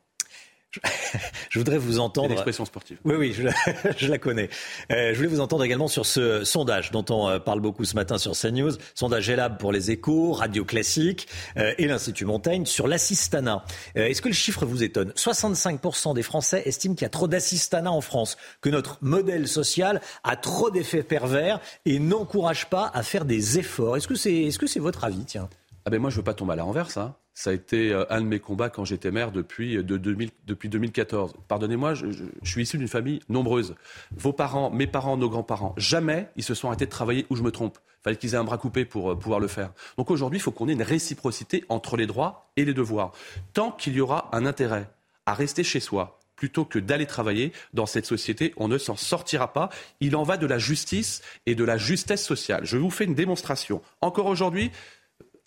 Je 1.49 1.59
voudrais 1.59 1.77
vous 1.77 1.99
entendre. 1.99 2.27
Une 2.27 2.33
expression 2.33 2.63
sportive. 2.63 2.97
Oui, 3.03 3.15
oui, 3.17 3.33
je 3.33 3.43
la, 3.43 3.53
je 3.97 4.07
la 4.07 4.17
connais. 4.17 4.49
Euh, 4.91 5.11
je 5.11 5.17
voulais 5.17 5.27
vous 5.27 5.41
entendre 5.41 5.65
également 5.65 5.89
sur 5.89 6.05
ce 6.05 6.45
sondage 6.45 6.91
dont 6.91 7.03
on 7.09 7.27
euh, 7.27 7.39
parle 7.39 7.59
beaucoup 7.59 7.83
ce 7.83 7.95
matin 7.95 8.17
sur 8.17 8.31
CNews. 8.31 8.71
Sondage 8.95 9.29
ELAB 9.29 9.57
pour 9.59 9.73
les 9.73 9.91
échos, 9.91 10.31
Radio 10.31 10.63
Classique 10.63 11.27
euh, 11.57 11.73
et 11.77 11.87
l'Institut 11.87 12.23
Montaigne 12.23 12.65
sur 12.65 12.87
l'assistanat. 12.87 13.65
Euh, 13.97 14.07
Est-ce 14.07 14.21
que 14.21 14.29
le 14.29 14.33
chiffre 14.33 14.65
vous 14.65 14.81
étonne? 14.81 15.11
65% 15.11 16.13
des 16.13 16.23
Français 16.23 16.63
estiment 16.65 16.95
qu'il 16.95 17.03
y 17.03 17.05
a 17.05 17.09
trop 17.09 17.27
d'assistanat 17.27 17.91
en 17.91 18.01
France, 18.01 18.37
que 18.61 18.69
notre 18.69 18.97
modèle 19.01 19.49
social 19.49 19.99
a 20.23 20.37
trop 20.37 20.71
d'effets 20.71 21.03
pervers 21.03 21.59
et 21.85 21.99
n'encourage 21.99 22.69
pas 22.69 22.89
à 22.93 23.03
faire 23.03 23.25
des 23.25 23.59
efforts. 23.59 23.97
Est-ce 23.97 24.07
que 24.07 24.15
c'est 24.15 24.33
est 24.33 24.57
-ce 24.57 24.67
c'est 24.67 24.79
votre 24.79 25.03
avis 25.03 25.25
Tiens? 25.25 25.49
Ah 25.85 25.89
ben 25.89 25.99
moi, 25.99 26.09
je 26.09 26.17
veux 26.17 26.23
pas 26.23 26.33
tomber 26.33 26.53
à 26.53 26.55
la. 26.57 26.63
Hein. 26.63 27.15
Ça 27.33 27.49
a 27.49 27.53
été 27.53 27.91
euh, 27.91 28.05
un 28.09 28.21
de 28.21 28.25
mes 28.27 28.39
combats 28.39 28.69
quand 28.69 28.85
j'étais 28.85 29.09
maire 29.09 29.31
depuis, 29.31 29.77
euh, 29.77 29.83
de 29.83 29.97
2000, 29.97 30.29
depuis 30.45 30.69
2014. 30.69 31.33
Pardonnez-moi, 31.47 31.93
je, 31.95 32.05
suis 32.43 32.63
issu 32.63 32.77
d'une 32.77 32.87
famille 32.87 33.19
nombreuse. 33.29 33.75
Vos 34.15 34.33
parents, 34.33 34.69
mes 34.69 34.85
parents, 34.85 35.17
nos 35.17 35.29
grands-parents, 35.29 35.73
jamais 35.77 36.27
ils 36.35 36.43
se 36.43 36.53
sont 36.53 36.67
arrêtés 36.67 36.85
de 36.85 36.91
travailler 36.91 37.25
où 37.29 37.35
je 37.35 37.41
me 37.41 37.51
trompe. 37.51 37.79
Il 38.01 38.03
fallait 38.03 38.17
qu'ils 38.17 38.33
aient 38.33 38.37
un 38.37 38.43
bras 38.43 38.57
coupé 38.57 38.85
pour 38.85 39.11
euh, 39.11 39.15
pouvoir 39.17 39.39
le 39.39 39.47
faire. 39.47 39.71
Donc 39.97 40.11
aujourd'hui, 40.11 40.37
il 40.37 40.41
faut 40.41 40.51
qu'on 40.51 40.67
ait 40.67 40.73
une 40.73 40.83
réciprocité 40.83 41.63
entre 41.69 41.97
les 41.97 42.05
droits 42.05 42.51
et 42.57 42.65
les 42.65 42.73
devoirs. 42.73 43.11
Tant 43.53 43.71
qu'il 43.71 43.93
y 43.93 44.01
aura 44.01 44.29
un 44.33 44.45
intérêt 44.45 44.87
à 45.25 45.33
rester 45.33 45.63
chez 45.63 45.79
soi, 45.79 46.19
plutôt 46.35 46.65
que 46.65 46.79
d'aller 46.79 47.05
travailler 47.05 47.53
dans 47.73 47.85
cette 47.85 48.05
société. 48.05 48.53
On 48.57 48.67
ne 48.67 48.77
s'en 48.77 48.95
sortira 48.95 49.53
pas. 49.53 49.69
Il 49.99 50.15
en 50.15 50.23
va 50.23 50.37
de 50.37 50.47
la 50.47 50.57
justice 50.57 51.21
et 51.45 51.53
de 51.53 51.63
la 51.63 51.77
justesse 51.77 52.25
sociale. 52.25 52.65
Je 52.65 52.77
vous 52.77 52.89
fais 52.89 53.05
une 53.05 53.13
démonstration. 53.13 53.81
Encore 54.01 54.25
aujourd'hui, 54.25 54.71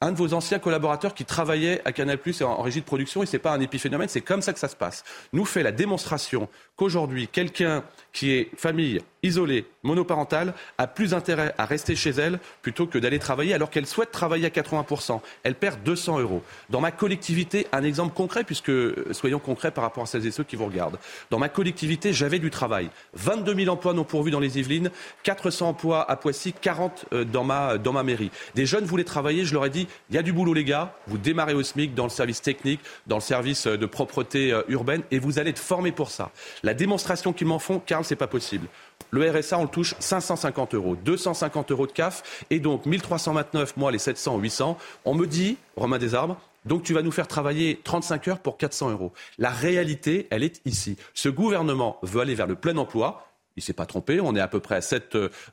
un 0.05 0.13
de 0.13 0.19
vos 0.19 0.35
anciens 0.35 0.59
collaborateurs 0.59 1.15
qui 1.15 1.25
travaillait 1.25 1.81
à 1.85 1.93
Canal 1.93 2.19
Plus 2.19 2.43
en, 2.43 2.51
en 2.51 2.63
régie 2.63 2.81
de 2.81 2.85
production, 2.85 3.23
et 3.23 3.27
c'est 3.27 3.39
pas 3.39 3.53
un 3.53 3.61
épiphénomène, 3.61 4.09
c'est 4.09 4.21
comme 4.21 4.43
ça 4.43 4.53
que 4.53 4.59
ça 4.59 4.69
se 4.69 4.77
passe, 4.77 5.05
nous 5.33 5.45
fait 5.45 5.63
la 5.63 5.73
démonstration 5.73 6.49
qu'aujourd'hui, 6.77 7.29
quelqu'un 7.29 7.85
qui 8.13 8.33
est 8.33 8.51
famille 8.57 9.01
isolée, 9.25 9.67
monoparentale, 9.83 10.55
a 10.79 10.87
plus 10.87 11.15
intérêt 11.15 11.55
à 11.59 11.65
rester 11.65 11.97
chez 11.97 12.11
elle 12.11 12.39
plutôt 12.63 12.87
que 12.87 12.99
d'aller 12.99 13.19
travailler 13.19 13.55
alors 13.55 13.71
qu'elle 13.71 13.87
souhaite 13.87 14.13
travailler 14.13 14.47
à 14.47 14.51
80%. 14.51 15.21
Elle 15.43 15.55
perd 15.55 15.83
200 15.83 16.21
euros. 16.21 16.43
Dans 16.71 16.81
ma 16.81 16.93
collectivité, 16.93 17.67
un 17.73 17.83
exemple 17.83 18.15
concret, 18.15 18.45
puisque 18.45 18.71
soyons 19.13 19.39
concrets 19.39 19.71
par 19.71 19.83
rapport 19.83 20.05
à 20.05 20.07
celles 20.07 20.27
et 20.27 20.31
ceux 20.31 20.45
qui 20.45 20.57
vous 20.57 20.67
regardent. 20.67 20.99
Dans 21.31 21.39
ma 21.39 21.49
collectivité, 21.49 22.13
j'avais 22.13 22.39
du 22.39 22.51
travail. 22.51 22.91
22 23.15 23.55
000 23.55 23.73
emplois 23.73 23.95
non 23.95 24.05
pourvus 24.05 24.31
dans 24.31 24.41
les 24.41 24.59
Yvelines, 24.59 24.91
400 25.23 25.71
emplois 25.71 26.09
à 26.11 26.17
Poissy, 26.17 26.53
40 26.53 27.07
dans 27.33 27.45
ma, 27.45 27.79
dans 27.79 27.93
ma 27.93 28.03
mairie. 28.03 28.31
Des 28.55 28.67
jeunes 28.67 28.85
voulaient 28.85 29.05
travailler, 29.05 29.45
je 29.45 29.55
leur 29.55 29.65
ai 29.65 29.71
dit, 29.71 29.89
il 30.11 30.17
y 30.17 30.19
a 30.19 30.23
du 30.23 30.33
boulot 30.33 30.55
les 30.55 30.65
gars, 30.65 30.95
vous 31.07 31.19
démarrez 31.19 31.55
au 31.55 31.63
SMIC 31.63 31.95
dans 31.95 32.05
le 32.05 32.11
service 32.11 32.43
technique, 32.43 32.81
dans 33.07 33.17
le 33.17 33.23
service 33.23 33.67
de 33.67 33.87
propreté 33.87 34.55
urbaine, 34.69 35.03
et 35.11 35.19
vous 35.19 35.39
allez 35.39 35.51
être 35.51 35.59
formés 35.59 35.93
pour 35.93 36.11
ça. 36.11 36.31
La 36.63 36.75
démonstration 36.75 37.33
qu'ils 37.33 37.47
m'en 37.47 37.59
font, 37.59 37.79
Karl, 37.79 38.05
c'est 38.05 38.17
pas 38.17 38.27
possible. 38.27 38.67
Le 39.11 39.31
RSA, 39.31 39.59
on 39.59 39.63
le 39.63 39.69
touche 39.69 39.95
550 40.01 40.75
euros, 40.75 40.97
250 40.97 41.71
euros 41.71 41.87
de 41.87 41.93
CAF, 41.93 42.45
et 42.51 42.59
donc 42.59 42.85
1329, 42.85 43.77
moi 43.77 43.93
les 43.93 43.99
700, 43.99 44.39
800. 44.39 44.77
On 45.05 45.15
me 45.15 45.27
dit, 45.27 45.57
Romain 45.77 45.99
Desarbres, 45.99 46.37
donc 46.65 46.83
tu 46.83 46.95
vas 46.95 47.03
nous 47.03 47.13
faire 47.13 47.29
travailler 47.29 47.81
35 47.85 48.29
heures 48.29 48.39
pour 48.41 48.57
400 48.57 48.91
euros. 48.91 49.13
La 49.39 49.51
réalité, 49.51 50.27
elle 50.31 50.43
est 50.43 50.61
ici. 50.65 50.97
Ce 51.13 51.29
gouvernement 51.29 51.99
veut 52.03 52.23
aller 52.23 52.35
vers 52.35 52.47
le 52.47 52.57
plein 52.57 52.77
emploi. 52.77 53.29
Il 53.57 53.61
ne 53.61 53.63
s'est 53.63 53.73
pas 53.73 53.87
trompé, 53.87 54.21
on 54.21 54.35
est 54.35 54.41
à 54.41 54.49
peu 54.49 54.59
près 54.59 54.75
à 54.75 54.81
7% 54.81 55.01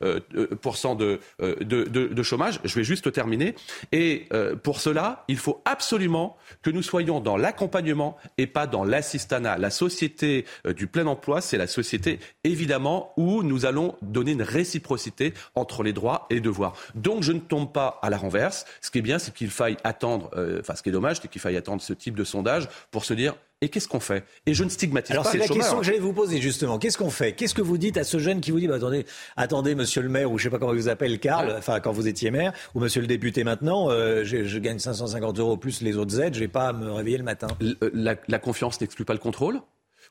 euh, 0.02 0.20
euh, 0.34 0.96
de, 0.96 1.20
euh, 1.42 1.56
de, 1.62 1.84
de, 1.86 2.24
chômage. 2.24 2.60
Je 2.64 2.74
vais 2.74 2.84
juste 2.84 3.12
terminer. 3.12 3.54
Et 3.92 4.28
pour 4.64 4.80
cela, 4.80 5.24
il 5.28 5.38
faut 5.38 5.62
absolument 5.66 6.38
que 6.64 6.72
nous 6.72 6.82
soyons 6.82 7.20
dans 7.20 7.38
l'accompagnement 7.38 8.18
et 8.38 8.48
pas 8.48 8.66
dans 8.66 8.84
l'assistanat. 8.84 9.58
La 9.58 9.70
société 9.70 10.46
du 10.76 10.88
plein 10.88 11.06
emploi, 11.06 11.42
c'est 11.42 11.58
la 11.58 11.68
société, 11.68 12.20
évidemment, 12.44 13.14
où 13.18 13.44
nous 13.44 13.66
allons 13.66 13.96
donner 14.02 14.32
une 14.32 14.42
réciprocité 14.42 15.34
entre 15.56 15.84
les 15.84 15.94
droits 15.94 16.26
et 16.30 16.36
les 16.36 16.42
devoirs. 16.42 16.74
Donc 16.96 17.24
je 17.24 17.34
ne 17.34 17.40
tombe 17.40 17.72
pas 17.72 18.00
à 18.02 18.10
la 18.10 18.18
renverse. 18.18 18.66
Ce 18.82 18.90
qui 18.90 19.00
est 19.00 19.04
bien, 19.04 19.20
c'est 19.20 19.34
qu'il 19.34 19.52
faille 19.52 19.78
attendre, 19.84 20.32
enfin 20.60 20.76
ce 20.76 20.82
qui 20.82 20.90
est 20.90 20.94
dommage, 20.94 21.20
c'est 21.22 21.28
qu'il 21.28 21.42
faille 21.42 21.58
attendre 21.58 21.82
ce 21.82 21.94
type 21.94 22.16
de 22.16 22.24
sondage 22.24 22.68
pour 22.90 23.06
se 23.06 23.14
dire 23.14 23.36
Et 23.64 23.70
qu'est-ce 23.70 23.88
qu'on 23.88 24.00
fait? 24.00 24.24
Et 24.48 24.56
je 24.56 24.64
ne 24.64 24.70
stigmatise 24.70 25.12
Alors 25.12 25.24
pas 25.24 25.32
c'est 25.32 25.38
la 25.38 25.48
question 25.48 25.78
que 25.80 25.86
j'allais 25.86 26.00
vous 26.00 26.14
poser 26.14 26.42
justement. 26.42 26.80
Qu'est-ce 26.80 26.98
qu'on 26.98 27.12
fait? 27.12 27.34
Qu'est-ce 27.34 27.54
que 27.54 27.62
vous 27.62 27.78
dites 27.78 27.96
à 27.98 28.04
ce 28.04 28.18
jeune 28.18 28.42
qui 28.42 28.50
vous 28.50 28.60
dit 28.60 28.68
bah, 28.68 28.76
attendez, 28.76 29.06
attendez, 29.38 29.76
monsieur 29.76 30.02
le 30.02 30.10
maire 30.10 30.32
ou 30.32 30.40
je 30.40 30.44
sais 30.44 30.50
pas 30.50 30.58
comment 30.58 30.74
il 30.74 30.80
vous 30.80 30.90
appelle, 30.90 31.20
Karl, 31.20 31.54
enfin 31.58 31.80
quand 31.80 31.92
vous 31.92 32.08
étiez 32.08 32.32
maire 32.32 32.54
ou 32.74 32.80
monsieur 32.80 33.02
le 33.02 33.08
député 33.08 33.44
maintenant, 33.44 33.92
euh, 33.92 34.24
je, 34.24 34.46
je 34.46 34.58
gagne 34.58 34.80
550 34.80 35.38
euros 35.40 35.58
plus 35.58 35.82
les 35.82 35.96
autres 35.96 36.20
aides, 36.20 36.34
je 36.34 36.40
vais 36.40 36.48
pas 36.48 36.74
me 36.74 36.92
réveiller 36.92 37.18
le 37.20 37.24
matin. 37.24 37.48
Euh, 37.62 37.76
La, 37.94 38.16
la 38.28 38.40
confiance 38.40 38.82
n'exclut 38.82 39.06
pas 39.06 39.14
le 39.14 39.20
contrôle? 39.20 39.62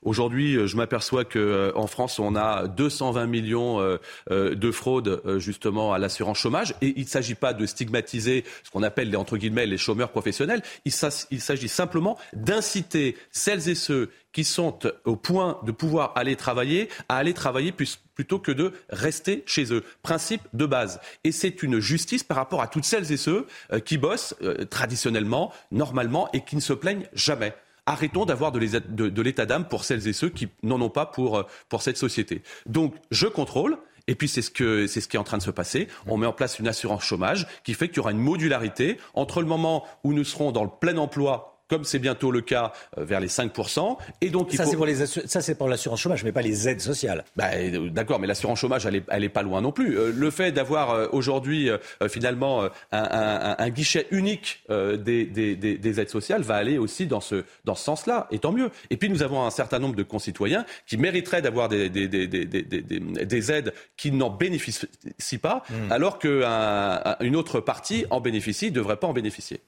Aujourd'hui, 0.03 0.55
euh, 0.55 0.65
je 0.65 0.77
m'aperçois 0.77 1.25
que 1.25 1.37
euh, 1.37 1.71
en 1.75 1.85
France, 1.85 2.17
on 2.17 2.35
a 2.35 2.67
220 2.67 3.27
millions 3.27 3.79
euh, 3.79 4.55
de 4.55 4.71
fraudes 4.71 5.21
justement 5.37 5.93
à 5.93 5.99
l'assurance 5.99 6.39
chômage. 6.39 6.73
Et 6.81 6.93
il 6.97 7.03
ne 7.03 7.07
s'agit 7.07 7.35
pas 7.35 7.53
de 7.53 7.65
stigmatiser 7.65 8.43
ce 8.63 8.71
qu'on 8.71 8.81
appelle 8.81 9.11
les 9.11 9.15
entre 9.15 9.37
guillemets 9.37 9.67
les 9.67 9.77
chômeurs 9.77 10.09
professionnels. 10.09 10.63
Il 10.85 10.91
s'agit 10.91 11.67
simplement 11.67 12.17
d'inciter 12.33 13.15
celles 13.31 13.69
et 13.69 13.75
ceux 13.75 14.09
qui 14.31 14.43
sont 14.43 14.79
au 15.05 15.15
point 15.15 15.59
de 15.63 15.71
pouvoir 15.71 16.13
aller 16.15 16.35
travailler 16.35 16.89
à 17.09 17.17
aller 17.17 17.33
travailler 17.33 17.71
plutôt 17.71 18.39
que 18.39 18.51
de 18.51 18.73
rester 18.89 19.43
chez 19.45 19.73
eux. 19.73 19.83
Principe 20.01 20.41
de 20.53 20.65
base. 20.65 20.99
Et 21.23 21.31
c'est 21.31 21.61
une 21.63 21.79
justice 21.79 22.23
par 22.23 22.37
rapport 22.37 22.61
à 22.61 22.67
toutes 22.67 22.85
celles 22.85 23.11
et 23.11 23.17
ceux 23.17 23.45
qui 23.85 23.97
bossent 23.97 24.35
traditionnellement, 24.69 25.53
normalement 25.71 26.29
et 26.33 26.43
qui 26.43 26.55
ne 26.55 26.61
se 26.61 26.73
plaignent 26.73 27.07
jamais. 27.13 27.53
Arrêtons 27.91 28.23
d'avoir 28.23 28.53
de, 28.53 29.21
l'état 29.21 29.45
d'âme 29.45 29.67
pour 29.67 29.83
celles 29.83 30.07
et 30.07 30.13
ceux 30.13 30.29
qui 30.29 30.47
n'en 30.63 30.79
ont 30.79 30.89
pas 30.89 31.05
pour, 31.05 31.39
euh, 31.39 31.43
pour 31.67 31.81
cette 31.81 31.97
société. 31.97 32.41
Donc, 32.65 32.95
je 33.11 33.27
contrôle. 33.27 33.77
Et 34.07 34.15
puis 34.15 34.29
c'est 34.29 34.41
ce, 34.41 34.49
que, 34.49 34.87
c'est 34.87 35.01
ce 35.01 35.09
qui 35.09 35.17
est 35.17 35.19
en 35.19 35.25
train 35.25 35.37
de 35.37 35.43
se 35.43 35.51
passer. 35.51 35.89
On 36.07 36.15
met 36.15 36.25
en 36.25 36.31
place 36.31 36.57
une 36.57 36.69
assurance 36.69 37.03
chômage 37.03 37.47
qui 37.65 37.73
fait 37.73 37.89
qu'il 37.89 37.97
y 37.97 37.99
aura 37.99 38.11
une 38.11 38.17
modularité 38.17 38.97
entre 39.13 39.41
le 39.41 39.47
moment 39.47 39.85
où 40.05 40.13
nous 40.13 40.23
serons 40.23 40.53
dans 40.53 40.63
le 40.63 40.69
plein 40.69 40.97
emploi, 40.97 41.50
comme 41.71 41.85
c'est 41.85 41.99
bientôt 41.99 42.31
le 42.31 42.41
cas, 42.41 42.73
euh, 42.97 43.05
vers 43.05 43.21
les 43.21 43.29
5%. 43.29 43.97
Et 44.19 44.29
donc, 44.29 44.49
il 44.51 44.57
Ça 44.57 44.65
faut... 44.65 44.71
c'est 44.71 44.75
pour 44.75 44.85
les 44.85 45.01
assu- 45.01 45.25
ça 45.25 45.39
c'est 45.41 45.55
pour 45.55 45.69
l'assurance 45.69 46.01
chômage, 46.01 46.23
mais 46.25 46.33
pas 46.33 46.41
les 46.41 46.67
aides 46.67 46.81
sociales. 46.81 47.23
Bah, 47.37 47.45
euh, 47.55 47.89
D'accord, 47.89 48.19
mais 48.19 48.27
l'assurance 48.27 48.59
chômage, 48.59 48.85
elle 48.85 48.97
est, 48.97 49.03
elle 49.07 49.23
est 49.23 49.29
pas 49.29 49.41
loin 49.41 49.61
non 49.61 49.71
plus. 49.71 49.97
Euh, 49.97 50.11
le 50.13 50.29
fait 50.31 50.51
d'avoir 50.51 50.91
euh, 50.91 51.07
aujourd'hui 51.13 51.69
finalement 52.09 52.63
un, 52.63 52.69
un- 52.91 53.55
un 53.57 53.69
guichet 53.69 54.05
unique 54.11 54.63
des, 54.69 55.25
des- 55.25 55.55
des- 55.55 55.77
des 55.77 55.99
aides 56.01 56.09
sociales 56.09 56.41
va 56.41 56.55
aller 56.55 56.77
aussi 56.77 57.07
dans 57.07 57.21
ce, 57.21 57.45
dans 57.63 57.75
ce 57.75 57.83
sens-là, 57.85 58.27
et 58.31 58.39
tant 58.39 58.51
mieux. 58.51 58.69
Et 58.89 58.97
puis 58.97 59.09
nous 59.09 59.23
avons 59.23 59.45
un 59.45 59.49
certain 59.49 59.79
nombre 59.79 59.95
de 59.95 60.03
concitoyens 60.03 60.65
qui 60.87 60.97
mériteraient 60.97 61.41
d'avoir 61.41 61.69
des, 61.69 61.89
des- 61.89 62.07
des- 62.09 62.27
des- 62.27 62.45
des- 62.45 62.63
des- 62.63 62.81
des- 62.81 63.25
des 63.25 63.51
aides 63.51 63.73
qui 63.95 64.11
n'en 64.11 64.29
bénéficient 64.29 65.37
pas, 65.41 65.63
alors 65.89 66.19
qu'une 66.19 67.35
autre 67.35 67.59
partie 67.61 68.05
en 68.09 68.19
bénéficie, 68.19 68.71
ne 68.71 68.75
devrait 68.75 68.97
pas 68.97 69.07
en 69.07 69.13
bénéficier. 69.13 69.61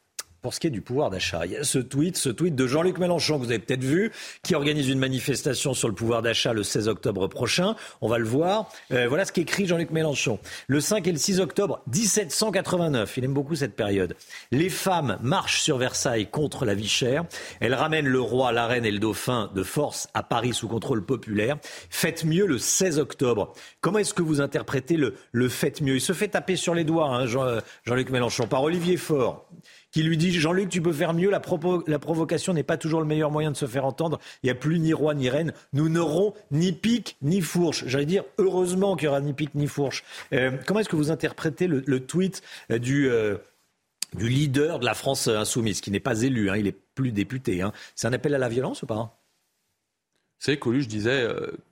Pour 0.44 0.54
ce 0.54 0.60
qui 0.60 0.68
est 0.68 0.72
du 0.72 0.82
pouvoir 0.82 1.10
d'achat, 1.10 1.46
il 1.46 1.54
y 1.54 1.56
a 1.56 1.64
ce 1.64 1.80
tweet, 1.80 2.18
ce 2.18 2.28
tweet 2.28 2.54
de 2.54 2.68
Jean-Luc 2.68 2.98
Mélenchon 2.98 3.40
que 3.40 3.46
vous 3.46 3.50
avez 3.50 3.60
peut-être 3.60 3.82
vu, 3.86 4.12
qui 4.44 4.56
organise 4.56 4.90
une 4.90 5.00
manifestation 5.00 5.74
sur 5.74 5.88
le 5.88 5.96
pouvoir 5.96 6.22
d'achat 6.22 6.52
le 6.52 6.64
16 6.64 6.90
octobre 6.90 7.28
prochain. 7.28 7.78
On 8.02 8.10
va 8.10 8.18
le 8.18 8.26
voir. 8.26 8.70
Euh, 8.92 9.08
voilà 9.08 9.24
ce 9.24 9.32
qu'écrit 9.32 9.66
Jean-Luc 9.68 9.92
Mélenchon. 9.92 10.40
Le 10.68 10.82
5 10.82 11.08
et 11.08 11.14
le 11.14 11.18
6 11.18 11.40
octobre 11.40 11.82
1789, 11.88 13.16
il 13.16 13.24
aime 13.24 13.34
beaucoup 13.34 13.56
cette 13.56 13.74
période. 13.78 14.18
Les 14.52 14.68
femmes 14.70 15.18
marchent 15.22 15.62
sur 15.62 15.78
Versailles 15.78 16.28
contre 16.30 16.66
la 16.66 16.74
vie 16.76 16.90
chère. 16.90 17.24
Elles 17.62 17.74
ramènent 17.74 18.08
le 18.10 18.20
roi, 18.20 18.52
la 18.52 18.68
reine 18.68 18.84
et 18.84 18.92
le 18.92 19.00
dauphin 19.00 19.50
de 19.56 19.64
force 19.64 20.10
à 20.14 20.24
Paris 20.24 20.54
sous 20.54 20.68
contrôle 20.68 21.06
populaire. 21.06 21.56
Faites 21.90 22.26
mieux 22.26 22.48
le 22.48 22.58
16 22.58 23.00
octobre. 23.00 23.54
Comment 23.80 24.00
est-ce 24.00 24.14
que 24.14 24.22
vous 24.22 24.42
interprétez 24.42 24.98
le, 24.98 25.16
le 25.32 25.48
faites 25.48 25.80
mieux? 25.80 25.96
Il 25.96 26.02
se 26.02 26.12
fait 26.12 26.28
taper 26.28 26.58
sur 26.58 26.76
les 26.76 26.84
doigts, 26.84 27.08
hein, 27.08 27.28
Jean- 27.28 27.60
Jean-Luc 27.86 28.10
Mélenchon, 28.10 28.46
par 28.46 28.62
Olivier 28.64 28.98
Faure 28.98 29.48
qui 29.94 30.02
lui 30.02 30.18
dit 30.18 30.32
Jean-Luc, 30.32 30.70
tu 30.70 30.82
peux 30.82 30.92
faire 30.92 31.14
mieux, 31.14 31.30
la, 31.30 31.40
provocation 31.40 32.54
n'est 32.54 32.64
pas 32.64 32.78
toujours 32.78 33.00
le 33.00 33.06
meilleur 33.06 33.32
moyen 33.32 33.52
de 33.52 33.56
se 33.56 33.68
faire 33.68 33.86
entendre. 33.86 34.20
Il 34.42 34.48
n'y 34.48 34.50
a 34.50 34.56
plus 34.56 34.80
ni 34.80 34.92
roi 34.92 35.14
ni 35.14 35.30
reine. 35.30 35.54
Nous 35.72 35.88
n'aurons 35.88 36.34
ni 36.52 36.74
pique 36.74 37.16
ni 37.22 37.42
fourche. 37.42 37.84
J'allais 37.86 38.08
dire, 38.08 38.24
heureusement 38.40 38.96
qu'il 38.96 39.08
n'y 39.08 39.12
aura 39.12 39.22
ni 39.22 39.34
pique 39.34 39.54
ni 39.54 39.68
fourche. 39.68 40.04
Euh, 40.34 40.52
comment 40.66 40.80
est-ce 40.80 40.90
que 40.90 40.96
vous 40.96 41.12
interprétez 41.12 41.68
le, 41.68 42.00
tweet 42.00 42.42
euh, 42.72 42.80
du. 42.80 43.08
euh, 43.10 43.38
du 44.16 44.30
leader 44.30 44.78
de 44.78 44.86
la 44.86 44.94
France 44.94 45.28
insoumise, 45.28 45.82
qui 45.82 45.90
n'est 45.90 46.00
pas 46.00 46.22
élu, 46.22 46.52
hein, 46.52 46.56
il 46.56 46.68
est 46.68 46.78
plus 46.94 47.12
député. 47.12 47.64
Hein. 47.64 47.74
C'est 47.96 48.06
un 48.06 48.14
appel 48.14 48.36
à 48.36 48.38
la 48.38 48.48
violence 48.48 48.84
ou 48.84 48.86
pas? 48.86 49.20
Savez, 50.38 50.60
Coluche 50.60 50.88
disait, 50.88 51.28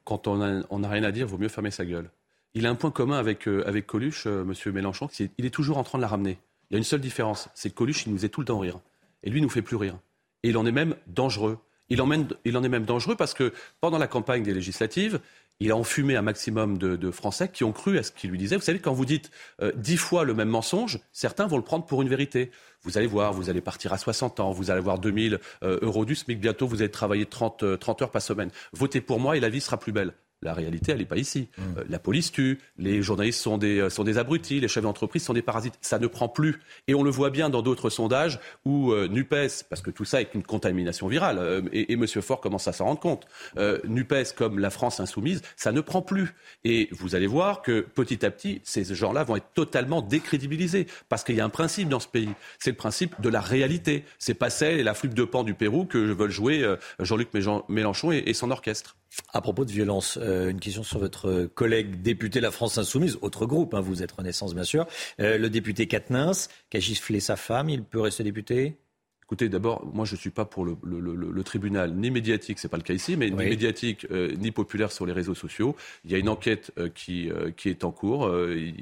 quand 0.06 0.28
on 0.28 0.38
n'a 0.38 0.90
rien 0.90 1.04
à 1.04 1.12
dire, 1.12 1.28
vaut 1.28 1.38
mieux 1.38 1.50
fermer 1.50 1.70
sa 1.70 1.86
gueule. 1.86 2.10
Il 2.56 2.66
a 2.66 2.72
un 2.72 2.76
point 2.76 2.90
commun 2.90 3.20
avec, 3.20 3.48
Coluche, 3.86 4.26
Monsieur 4.26 4.72
Mélenchon, 4.72 5.08
c'est 5.12 5.30
il 5.38 5.46
est 5.46 5.52
toujours 5.52 5.78
en 5.78 5.84
train 5.84 6.00
de 6.00 6.02
la 6.02 6.08
ramener. 6.08 6.40
Il 6.72 6.76
y 6.76 6.78
a 6.78 6.78
une 6.78 6.86
seule 6.86 7.02
différence, 7.02 7.50
c'est 7.54 7.70
que 7.70 7.76
Coluche, 7.76 8.06
il 8.06 8.14
nous 8.14 8.18
fait 8.18 8.30
tout 8.30 8.40
le 8.40 8.46
temps 8.46 8.60
rire. 8.60 8.80
Et 9.24 9.30
lui, 9.30 9.40
il 9.40 9.44
nous 9.44 9.50
fait 9.50 9.62
plus 9.62 9.76
rire. 9.76 10.00
Et 10.42 10.50
il 10.50 10.58
en 10.58 10.66
est 10.66 10.72
même 10.72 10.96
dangereux. 11.06 11.58
Il 11.90 12.02
en, 12.02 12.10
est 12.10 12.70
même 12.70 12.86
dangereux 12.86 13.18
parce 13.18 13.34
que 13.34 13.52
pendant 13.82 13.98
la 13.98 14.08
campagne 14.08 14.42
des 14.42 14.54
législatives, 14.54 15.20
il 15.60 15.70
a 15.72 15.76
enfumé 15.76 16.16
un 16.16 16.22
maximum 16.22 16.78
de, 16.78 17.12
Français 17.12 17.50
qui 17.50 17.66
ont 17.66 17.74
cru 17.74 17.98
à 17.98 18.04
ce 18.04 18.14
qu'il 18.14 18.30
lui 18.30 18.38
disait. 18.38 18.56
Vous 18.56 18.62
savez, 18.62 18.80
quand 18.80 18.94
vous 18.94 19.04
dites 19.04 19.32
euh, 19.62 19.74
dix 19.76 19.98
fois 19.98 20.24
le 20.24 20.34
même 20.34 20.48
mensonge, 20.48 21.00
certains 21.12 21.46
vont 21.46 21.58
le 21.58 21.64
prendre 21.64 21.86
pour 21.86 22.02
une 22.02 22.08
vérité. 22.08 22.52
Vous 22.84 22.98
allez 22.98 23.08
voir, 23.08 23.34
vous 23.34 23.50
allez 23.50 23.60
partir 23.60 23.92
à 23.92 23.98
60 23.98 24.40
ans, 24.40 24.52
vous 24.52 24.72
allez 24.72 24.80
avoir 24.80 24.98
2000 24.98 25.40
euh, 25.64 25.78
euros 25.82 26.06
du 26.06 26.16
SMIC, 26.16 26.40
bientôt 26.40 26.66
vous 26.66 26.82
allez 26.82 26.90
travailler 26.90 27.26
30, 27.26 27.64
euh, 27.64 27.76
30 27.76 28.04
heures 28.04 28.12
par 28.12 28.22
semaine. 28.22 28.52
Votez 28.72 29.02
pour 29.02 29.20
moi 29.20 29.36
et 29.36 29.42
la 29.42 29.50
vie 29.50 29.60
sera 29.60 29.78
plus 29.78 29.92
belle. 29.92 30.14
La 30.42 30.54
réalité, 30.54 30.92
elle 30.92 30.98
n'est 30.98 31.06
pas 31.06 31.18
ici. 31.18 31.50
Euh, 31.60 31.84
la 31.88 32.00
police 32.00 32.32
tue, 32.32 32.60
les 32.78 33.02
journalistes 33.02 33.42
sont 33.42 33.58
des, 33.58 33.80
euh, 33.80 33.90
sont 33.90 34.04
des 34.04 34.18
abrutis, 34.18 34.60
les 34.60 34.68
chefs 34.68 34.84
d'entreprise 34.84 35.24
sont 35.24 35.34
des 35.34 35.44
parasites. 35.44 35.76
Ça 35.82 36.00
ne 36.00 36.08
prend 36.08 36.30
plus. 36.30 36.60
Et 36.88 36.96
on 36.96 37.04
le 37.04 37.12
voit 37.12 37.30
bien 37.30 37.50
dans 37.50 37.62
d'autres 37.62 37.92
sondages 37.92 38.40
où 38.66 38.92
euh, 38.92 39.08
NUPES, 39.08 39.66
parce 39.70 39.82
que 39.82 39.92
tout 39.92 40.06
ça 40.06 40.20
est 40.22 40.34
une 40.34 40.44
contamination 40.44 41.08
virale, 41.08 41.38
euh, 41.38 41.62
et, 41.72 41.92
et 41.92 41.94
M. 41.94 42.08
Faure 42.08 42.42
commence 42.42 42.68
à 42.68 42.74
s'en 42.74 42.86
rendre 42.86 43.00
compte, 43.00 43.28
euh, 43.58 43.80
NUPES 43.86 44.34
comme 44.36 44.60
la 44.60 44.70
France 44.70 45.00
insoumise, 45.00 45.42
ça 45.56 45.72
ne 45.72 45.82
prend 45.82 46.02
plus. 46.02 46.34
Et 46.64 46.90
vous 46.92 47.16
allez 47.16 47.28
voir 47.28 47.62
que 47.62 47.82
petit 47.82 48.26
à 48.26 48.32
petit, 48.32 48.62
ces 48.64 48.84
gens-là 48.96 49.24
vont 49.24 49.36
être 49.36 49.54
totalement 49.54 50.02
décrédibilisés. 50.02 50.88
Parce 51.10 51.24
qu'il 51.24 51.36
y 51.36 51.42
a 51.42 51.46
un 51.46 51.50
principe 51.50 51.90
dans 51.90 52.00
ce 52.00 52.08
pays. 52.08 52.30
C'est 52.60 52.72
le 52.72 52.78
principe 52.78 53.20
de 53.22 53.30
la 53.30 53.42
réalité. 53.42 54.06
C'est 54.18 54.34
pas 54.34 54.50
celle 54.50 54.80
et 54.80 54.84
la 54.84 54.94
flûte 54.94 55.14
de 55.14 55.24
pan 55.24 55.44
du 55.44 55.54
Pérou 55.54 55.86
que 55.86 55.98
veulent 55.98 56.32
jouer 56.32 56.64
euh, 56.64 56.78
Jean-Luc 57.00 57.30
Mélenchon 57.70 58.12
et, 58.12 58.24
et 58.26 58.34
son 58.34 58.52
orchestre. 58.52 58.96
À 59.34 59.42
propos 59.42 59.66
de 59.66 59.72
violence, 59.72 60.18
euh, 60.22 60.50
une 60.50 60.60
question 60.60 60.84
sur 60.84 61.00
votre 61.00 61.46
collègue 61.54 62.02
député 62.02 62.40
La 62.40 62.52
France 62.52 62.78
Insoumise, 62.78 63.18
autre 63.22 63.46
groupe, 63.46 63.74
hein, 63.74 63.82
vous 63.82 64.04
êtes 64.04 64.12
Renaissance 64.14 64.54
bien 64.56 64.64
sûr. 64.64 64.86
Euh, 65.20 65.38
le 65.38 65.50
député 65.50 65.88
Quatennens, 65.88 66.50
qui 66.70 66.78
a 66.78 66.80
giflé 66.80 67.20
sa 67.20 67.36
femme, 67.36 67.70
il 67.70 67.84
peut 67.84 68.00
rester 68.00 68.24
député? 68.24 68.78
Écoutez, 69.24 69.48
d'abord, 69.48 69.86
moi 69.94 70.04
je 70.06 70.16
ne 70.16 70.20
suis 70.20 70.30
pas 70.30 70.44
pour 70.46 70.66
le, 70.66 70.76
le- 70.84 71.00
le- 71.00 71.32
le 71.32 71.44
tribunal, 71.44 71.94
ni 71.94 72.12
médiatique, 72.12 72.60
c'est 72.60 72.68
pas 72.68 72.76
le 72.78 72.84
cas 72.84 72.94
ici, 72.94 73.16
mais 73.16 73.28
Oui. 73.32 73.44
ni 73.44 73.50
médiatique, 73.52 74.06
euh, 74.12 74.34
ni 74.38 74.52
populaire 74.52 74.92
sur 74.92 75.06
les 75.06 75.14
réseaux 75.14 75.36
sociaux. 75.36 75.76
Il 76.04 76.12
y 76.12 76.16
a 76.16 76.18
une 76.18 76.28
enquête 76.30 76.72
euh, 76.78 76.90
qui, 76.90 77.30
euh, 77.32 77.52
qui 77.52 77.70
est 77.70 77.84
en 77.86 77.92
cours 77.94 78.28
euh, 78.28 78.56
et, 78.58 78.74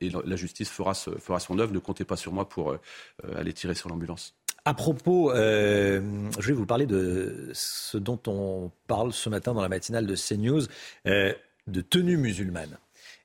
et- 0.00 0.06
et 0.06 0.10
la 0.24 0.36
justice 0.36 0.70
fera, 0.70 0.94
ce- 0.94 1.10
fera 1.18 1.40
son 1.40 1.58
œuvre. 1.58 1.72
Ne 1.72 1.80
comptez 1.80 2.04
pas 2.04 2.16
sur 2.16 2.32
moi 2.32 2.48
pour 2.48 2.70
euh, 2.70 2.80
euh, 3.24 3.36
aller 3.40 3.52
tirer 3.52 3.74
sur 3.74 3.88
l'ambulance. 3.88 4.34
À 4.64 4.74
propos, 4.74 5.32
euh, 5.32 6.00
je 6.38 6.46
vais 6.46 6.52
vous 6.52 6.66
parler 6.66 6.86
de 6.86 7.50
ce 7.52 7.98
dont 7.98 8.20
on 8.28 8.70
parle 8.86 9.12
ce 9.12 9.28
matin 9.28 9.54
dans 9.54 9.60
la 9.60 9.68
matinale 9.68 10.06
de 10.06 10.14
CNews, 10.14 10.62
euh, 11.08 11.32
de 11.66 11.80
tenues 11.80 12.16
musulmanes. 12.16 12.78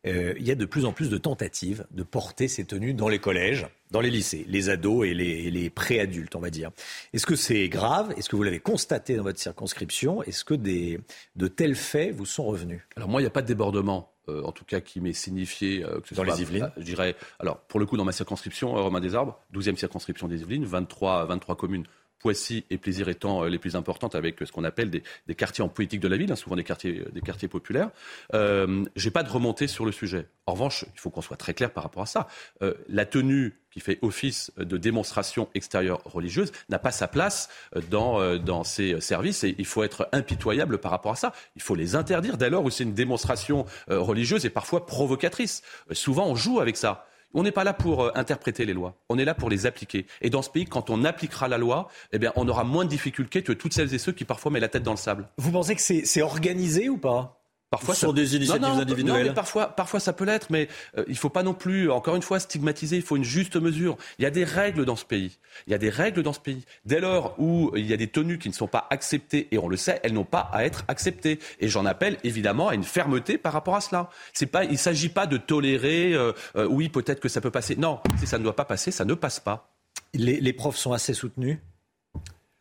Euh, 0.08 0.34
il 0.38 0.46
y 0.48 0.52
a 0.52 0.56
de 0.56 0.66
plus 0.66 0.86
en 0.86 0.94
plus 0.94 1.10
de 1.10 1.18
tentatives 1.18 1.86
de 1.92 2.04
porter 2.04 2.48
ces 2.48 2.66
tenues 2.66 2.94
dans 2.94 3.10
les 3.10 3.20
collèges, 3.20 3.68
dans 3.92 4.02
les 4.02 4.10
lycées, 4.10 4.46
les 4.48 4.70
ados 4.70 5.06
et 5.08 5.14
les, 5.14 5.52
les 5.52 5.70
pré-adultes, 5.70 6.36
on 6.36 6.40
va 6.40 6.50
dire. 6.50 6.72
Est-ce 7.14 7.26
que 7.26 7.36
c'est 7.36 7.68
grave? 7.70 8.14
Est-ce 8.18 8.30
que 8.30 8.36
vous 8.36 8.44
l'avez 8.44 8.60
constaté 8.60 9.16
dans 9.16 9.24
votre 9.24 9.40
circonscription? 9.40 10.24
Est-ce 10.24 10.44
que 10.44 10.54
des, 10.54 11.00
de 11.36 11.48
tels 11.48 11.76
faits 11.76 12.14
vous 12.16 12.26
sont 12.26 12.46
revenus? 12.46 12.82
Alors 12.96 13.10
moi, 13.10 13.22
il 13.22 13.24
n'y 13.26 13.28
a 13.28 13.32
pas 13.32 13.42
de 13.42 13.48
débordement. 13.48 14.12
euh, 14.30 14.44
en 14.44 14.52
tout 14.52 14.66
cas, 14.66 14.82
qui 14.82 15.00
m'est 15.00 15.14
signifié 15.14 15.84
euh, 15.86 16.00
que 16.02 16.10
ce 16.10 16.16
Dans 16.16 16.24
soit, 16.26 16.36
les 16.36 16.42
Yvelines? 16.42 16.64
euh, 16.66 16.70
Je 16.78 16.84
dirais, 16.84 17.16
alors 17.40 17.60
pour 17.60 17.80
le 17.80 17.86
coup, 17.86 17.96
dans 17.98 18.04
ma 18.06 18.12
circonscription, 18.12 18.72
Romain 18.74 19.00
des 19.00 19.16
Arbres, 19.16 19.40
12e 19.54 19.78
circonscription 19.78 20.28
des 20.28 20.42
Yvelines, 20.42 20.66
23, 20.66 21.26
23 21.26 21.56
communes. 21.56 21.86
Poissy 22.20 22.66
et 22.70 22.78
Plaisir 22.78 23.10
étant 23.10 23.44
euh, 23.44 23.50
les 23.50 23.60
plus 23.60 23.76
importantes 23.76 24.16
avec 24.16 24.42
euh, 24.42 24.46
ce 24.46 24.52
qu'on 24.52 24.64
appelle 24.64 24.90
des, 24.90 25.36
quartiers 25.36 25.64
en 25.64 25.70
politique 25.70 26.00
de 26.00 26.08
la 26.08 26.18
ville, 26.18 26.32
hein, 26.32 26.36
souvent 26.36 26.56
des 26.56 26.64
quartiers, 26.64 27.04
des 27.12 27.22
quartiers 27.22 27.48
populaires. 27.48 27.90
Euh, 28.34 28.86
J'ai 28.96 29.12
pas 29.12 29.24
de 29.24 29.30
remontée 29.30 29.68
sur 29.68 29.86
le 29.86 29.92
sujet. 29.92 30.28
En 30.46 30.54
revanche, 30.54 30.86
il 30.94 31.00
faut 31.00 31.10
qu'on 31.10 31.22
soit 31.22 31.38
très 31.38 31.54
clair 31.54 31.72
par 31.72 31.84
rapport 31.84 32.04
à 32.04 32.08
ça. 32.08 32.28
Euh, 32.62 32.74
la 32.88 33.06
tenue 33.06 33.54
qui 33.78 33.80
fait 33.80 34.00
office 34.02 34.52
de 34.58 34.78
démonstration 34.78 35.50
extérieure 35.54 36.02
religieuse 36.06 36.52
n'a 36.70 36.80
pas 36.80 36.90
sa 36.90 37.08
place 37.08 37.50
euh, 37.76 37.82
dans, 37.92 38.20
euh, 38.20 38.40
dans 38.40 38.64
ces 38.64 39.00
services 39.02 39.44
et 39.44 39.54
il 39.60 39.68
faut 39.68 39.84
être 39.84 40.10
impitoyable 40.14 40.80
par 40.80 40.90
rapport 40.90 41.12
à 41.12 41.16
ça. 41.16 41.32
Il 41.56 41.62
faut 41.62 41.76
les 41.76 41.96
interdire 41.96 42.38
dès 42.38 42.50
lors 42.50 42.64
où 42.64 42.72
c'est 42.72 42.84
une 42.84 42.96
démonstration 42.96 43.66
euh, 43.92 44.00
religieuse 44.00 44.46
et 44.46 44.50
parfois 44.50 44.88
provocatrice. 44.88 45.62
Euh, 45.92 45.94
souvent, 45.94 46.28
on 46.28 46.36
joue 46.36 46.60
avec 46.60 46.76
ça. 46.76 47.06
On 47.38 47.44
n'est 47.44 47.52
pas 47.52 47.64
là 47.64 47.74
pour 47.74 48.04
euh, 48.04 48.12
interpréter 48.16 48.66
les 48.66 48.74
lois, 48.74 48.96
on 49.10 49.20
est 49.20 49.24
là 49.24 49.36
pour 49.36 49.52
les 49.52 49.68
appliquer. 49.68 50.08
Et 50.22 50.32
dans 50.32 50.42
ce 50.42 50.50
pays, 50.50 50.66
quand 50.66 50.90
on 50.90 51.06
appliquera 51.06 51.48
la 51.48 51.60
loi, 51.60 51.88
eh 52.12 52.18
bien, 52.18 52.34
on 52.36 52.48
aura 52.48 52.64
moins 52.64 52.84
de 52.84 52.90
difficultés 52.90 53.44
que 53.44 53.54
toutes 53.54 53.76
celles 53.76 53.94
et 53.94 54.00
ceux 54.00 54.12
qui 54.12 54.26
parfois 54.26 54.52
mettent 54.52 54.64
la 54.64 54.70
tête 54.70 54.82
dans 54.82 54.90
le 54.90 54.98
sable. 54.98 55.30
Vous 55.38 55.52
pensez 55.52 55.76
que 55.76 55.82
c'est 55.82 56.04
c'est 56.04 56.24
organisé 56.24 56.90
ou 56.90 56.98
pas? 56.98 57.40
Parfois, 57.70 57.96
sur 57.96 58.14
des 58.14 58.36
initiatives 58.38 58.64
individuelles. 58.64 59.24
Non, 59.24 59.30
mais 59.30 59.34
parfois, 59.34 59.68
parfois 59.68 60.00
ça 60.00 60.14
peut 60.14 60.24
l'être, 60.24 60.48
mais 60.50 60.70
euh, 60.98 61.04
il 61.08 61.14
ne 61.14 61.18
faut 61.18 61.30
pas 61.30 61.44
non 61.44 61.54
plus, 61.54 61.92
encore 61.92 62.16
une 62.16 62.22
fois, 62.22 62.40
stigmatiser. 62.40 62.96
Il 62.96 63.02
faut 63.02 63.18
une 63.18 63.26
juste 63.26 63.58
mesure. 63.58 63.98
Il 64.20 64.24
y 64.24 64.26
a 64.26 64.30
des 64.30 64.46
règles 64.46 64.86
dans 64.86 64.96
ce 64.96 65.04
pays. 65.04 65.38
Il 65.68 65.72
y 65.72 65.74
a 65.74 65.78
des 65.78 65.90
règles 65.90 66.24
dans 66.24 66.32
ce 66.32 66.40
pays. 66.40 66.64
Dès 66.86 67.02
lors 67.02 67.36
où 67.40 67.74
il 67.76 67.86
y 67.86 67.92
a 67.92 67.98
des 67.98 68.08
tenues 68.08 68.38
qui 68.38 68.48
ne 68.48 68.54
sont 68.54 68.68
pas 68.68 68.88
acceptées, 68.90 69.50
et 69.52 69.58
on 69.58 69.68
le 69.68 69.76
sait, 69.76 70.00
elles 70.04 70.14
n'ont 70.14 70.24
pas 70.24 70.50
à 70.54 70.64
être 70.64 70.86
acceptées. 70.88 71.40
Et 71.60 71.68
j'en 71.68 71.86
appelle 71.86 72.18
évidemment 72.24 72.70
à 72.70 72.76
une 72.76 72.86
fermeté 72.86 73.38
par 73.38 73.52
rapport 73.52 73.76
à 73.76 73.82
cela. 73.82 74.10
C'est 74.32 74.46
pas, 74.46 74.64
il 74.64 74.72
ne 74.72 74.78
s'agit 74.78 75.10
pas 75.10 75.28
de 75.28 75.36
tolérer. 75.36 76.14
Euh, 76.14 76.32
euh, 76.56 76.68
oui, 76.68 76.88
peut-être 76.88 77.20
que 77.20 77.28
ça 77.28 77.42
peut 77.42 77.52
passer. 77.52 77.76
Non, 77.76 78.00
si 78.18 78.28
ça 78.28 78.38
ne 78.38 78.44
doit 78.44 78.56
pas 78.56 78.66
passer, 78.66 78.92
ça 78.92 79.04
ne 79.04 79.14
passe 79.14 79.42
pas. 79.42 79.74
Les, 80.14 80.40
les 80.40 80.54
profs 80.54 80.78
sont 80.78 80.94
assez 80.94 81.14
soutenus 81.14 81.60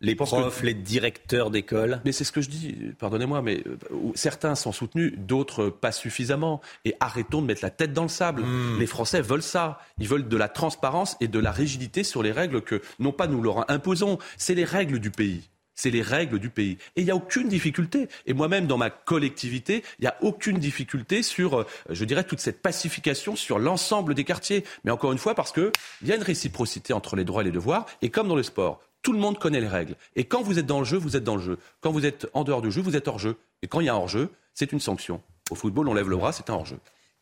les 0.01 0.15
profs, 0.15 0.63
les 0.63 0.75
directeurs 0.75 1.51
d'école. 1.51 2.01
Mais 2.05 2.13
c'est 2.13 2.25
ce 2.25 2.33
que 2.33 2.41
je 2.41 2.51
dis, 2.51 2.77
pardonnez-moi, 2.99 3.43
mais 3.43 3.63
euh, 3.67 3.77
certains 4.15 4.55
sont 4.55 4.73
soutenus, 4.73 5.15
d'autres 5.17 5.69
pas 5.69 5.93
suffisamment. 5.93 6.61
Et 6.85 6.95
arrêtons 7.01 7.41
de 7.41 7.47
mettre 7.47 7.63
la 7.63 7.71
tête 7.71 7.93
dans 7.93 8.03
le 8.03 8.09
sable. 8.09 8.43
Hmm. 8.43 8.79
Les 8.79 8.87
Français 8.87 9.21
veulent 9.21 9.43
ça. 9.43 9.81
Ils 9.99 10.09
veulent 10.09 10.29
de 10.29 10.37
la 10.37 10.49
transparence 10.49 11.17
et 11.21 11.29
de 11.29 11.39
la 11.39 11.51
rigidité 11.51 12.05
sur 12.05 12.23
les 12.23 12.33
règles 12.33 12.61
que, 12.63 12.83
non 12.99 13.13
pas 13.13 13.27
nous 13.27 13.43
leur 13.43 13.71
imposons, 13.71 14.19
c'est 14.37 14.55
les 14.55 14.65
règles 14.65 14.99
du 14.99 15.11
pays. 15.11 15.49
C'est 15.79 15.91
les 15.91 16.03
règles 16.03 16.39
du 16.39 16.49
pays. 16.49 16.79
Et 16.97 17.03
il 17.03 17.05
n'y 17.05 17.11
a 17.11 17.17
aucune 17.17 17.49
difficulté. 17.49 18.09
Et 18.25 18.33
moi-même, 18.33 18.67
dans 18.67 18.79
ma 18.79 18.89
collectivité, 18.89 19.85
il 19.99 20.03
n'y 20.03 20.09
a 20.09 20.17
aucune 20.23 20.59
difficulté 20.59 21.23
sur, 21.23 21.61
euh, 21.61 21.67
je 21.91 22.05
dirais, 22.07 22.25
toute 22.25 22.41
cette 22.41 22.63
pacification 22.63 23.37
sur 23.37 23.59
l'ensemble 23.59 24.15
des 24.15 24.25
quartiers. 24.25 24.65
Mais 24.85 24.91
encore 24.91 25.13
une 25.13 25.19
fois, 25.19 25.35
parce 25.35 25.53
qu'il 25.53 25.71
y 26.03 26.13
a 26.13 26.17
une 26.17 26.23
réciprocité 26.23 26.95
entre 26.95 27.15
les 27.15 27.25
droits 27.25 27.43
et 27.43 27.45
les 27.45 27.51
devoirs. 27.51 27.85
Et 28.01 28.09
comme 28.09 28.27
dans 28.27 28.37
le 28.37 28.43
sport, 28.43 28.81
tout 29.07 29.13
le 29.13 29.21
monde 29.21 29.39
connaît 29.39 29.61
les 29.61 29.69
règles. 29.69 29.95
Et 30.17 30.25
quand 30.25 30.43
vous 30.43 30.59
êtes 30.59 30.67
dans 30.67 30.81
le 30.81 30.85
jeu, 30.85 30.97
vous 30.97 31.17
êtes 31.17 31.23
dans 31.23 31.37
le 31.37 31.41
jeu. 31.41 31.59
Quand 31.81 31.93
vous 31.93 32.05
êtes 32.05 32.27
en 32.35 32.43
dehors 32.43 32.61
du 32.61 32.73
jeu, 32.73 32.81
vous 32.81 32.97
êtes 32.97 33.07
hors 33.07 33.21
jeu. 33.21 33.37
Et 33.63 33.69
quand 33.69 33.79
il 33.79 33.87
y 33.87 33.89
a 33.89 33.95
un 33.95 33.97
hors 33.97 34.09
jeu, 34.09 34.31
c'est 34.53 34.73
une 34.73 34.81
sanction. 34.81 35.23
Au 35.49 35.55
football, 35.55 35.87
on 35.87 35.95
lève 35.95 36.11
le 36.11 36.17
bras, 36.17 36.33
c'est 36.33 36.51
un 36.51 36.55
hors 36.55 36.67
jeu. 36.67 36.79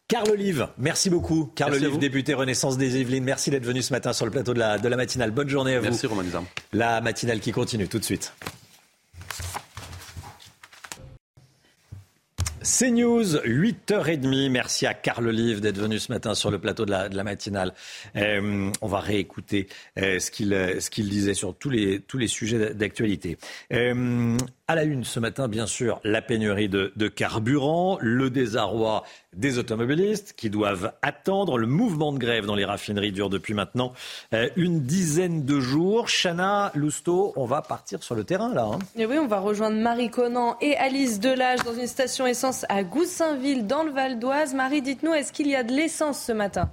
Carl 0.08 0.30
Olive, 0.30 0.68
merci 0.78 1.10
beaucoup. 1.10 1.52
Carl 1.54 1.74
Olive, 1.74 1.98
député 1.98 2.32
Renaissance 2.32 2.78
des 2.78 2.98
Yvelines. 2.98 3.24
Merci 3.24 3.50
d'être 3.50 3.66
venu 3.66 3.82
ce 3.82 3.92
matin 3.92 4.14
sur 4.14 4.24
le 4.24 4.32
plateau 4.32 4.54
de 4.54 4.60
la, 4.60 4.78
de 4.78 4.88
la 4.88 4.96
matinale. 4.96 5.30
Bonne 5.30 5.50
journée 5.50 5.74
à 5.74 5.80
vous. 5.80 5.84
Merci 5.84 6.06
Romain 6.06 6.24
La 6.72 7.02
matinale 7.02 7.40
qui 7.40 7.52
continue 7.52 7.86
tout 7.86 7.98
de 7.98 8.04
suite. 8.04 8.32
C'est 12.66 12.90
News, 12.90 13.36
8h30. 13.44 14.48
Merci 14.48 14.86
à 14.86 14.94
Carl 14.94 15.28
Olive 15.28 15.60
d'être 15.60 15.76
venu 15.76 15.98
ce 15.98 16.10
matin 16.10 16.34
sur 16.34 16.50
le 16.50 16.58
plateau 16.58 16.86
de 16.86 16.90
la, 16.92 17.22
matinale. 17.22 17.74
Euh, 18.16 18.70
on 18.80 18.88
va 18.88 19.00
réécouter 19.00 19.68
euh, 19.98 20.18
ce 20.18 20.30
qu'il 20.30 20.48
ce 20.78 20.88
qu'il 20.88 21.10
disait 21.10 21.34
sur 21.34 21.54
tous 21.54 21.68
les, 21.68 22.00
tous 22.00 22.16
les 22.16 22.26
sujets 22.26 22.72
d'actualité. 22.72 23.36
Euh, 23.70 24.38
à 24.66 24.74
la 24.74 24.84
une 24.84 25.04
ce 25.04 25.20
matin, 25.20 25.46
bien 25.46 25.66
sûr, 25.66 26.00
la 26.04 26.22
pénurie 26.22 26.70
de, 26.70 26.92
de 26.96 27.08
carburant, 27.08 27.98
le 28.00 28.30
désarroi 28.30 29.04
des 29.36 29.58
automobilistes 29.58 30.32
qui 30.36 30.48
doivent 30.48 30.92
attendre. 31.02 31.58
Le 31.58 31.66
mouvement 31.66 32.12
de 32.12 32.18
grève 32.18 32.46
dans 32.46 32.54
les 32.54 32.64
raffineries 32.64 33.12
dure 33.12 33.28
depuis 33.28 33.52
maintenant 33.52 33.92
euh, 34.32 34.48
une 34.56 34.80
dizaine 34.80 35.44
de 35.44 35.60
jours. 35.60 36.06
Chana 36.08 36.72
Lousteau, 36.74 37.34
on 37.36 37.44
va 37.44 37.60
partir 37.60 38.02
sur 38.02 38.14
le 38.14 38.24
terrain 38.24 38.54
là. 38.54 38.64
Hein. 38.64 38.78
Et 38.96 39.04
oui, 39.04 39.18
on 39.18 39.26
va 39.26 39.40
rejoindre 39.40 39.76
Marie 39.76 40.10
Conan 40.10 40.56
et 40.62 40.76
Alice 40.76 41.20
Delage 41.20 41.62
dans 41.62 41.74
une 41.74 41.86
station 41.86 42.26
essence 42.26 42.64
à 42.70 42.84
Goussainville 42.84 43.66
dans 43.66 43.82
le 43.82 43.90
Val 43.90 44.18
d'Oise. 44.18 44.54
Marie, 44.54 44.80
dites-nous, 44.80 45.12
est-ce 45.12 45.32
qu'il 45.32 45.48
y 45.48 45.56
a 45.56 45.62
de 45.62 45.72
l'essence 45.72 46.20
ce 46.20 46.32
matin? 46.32 46.70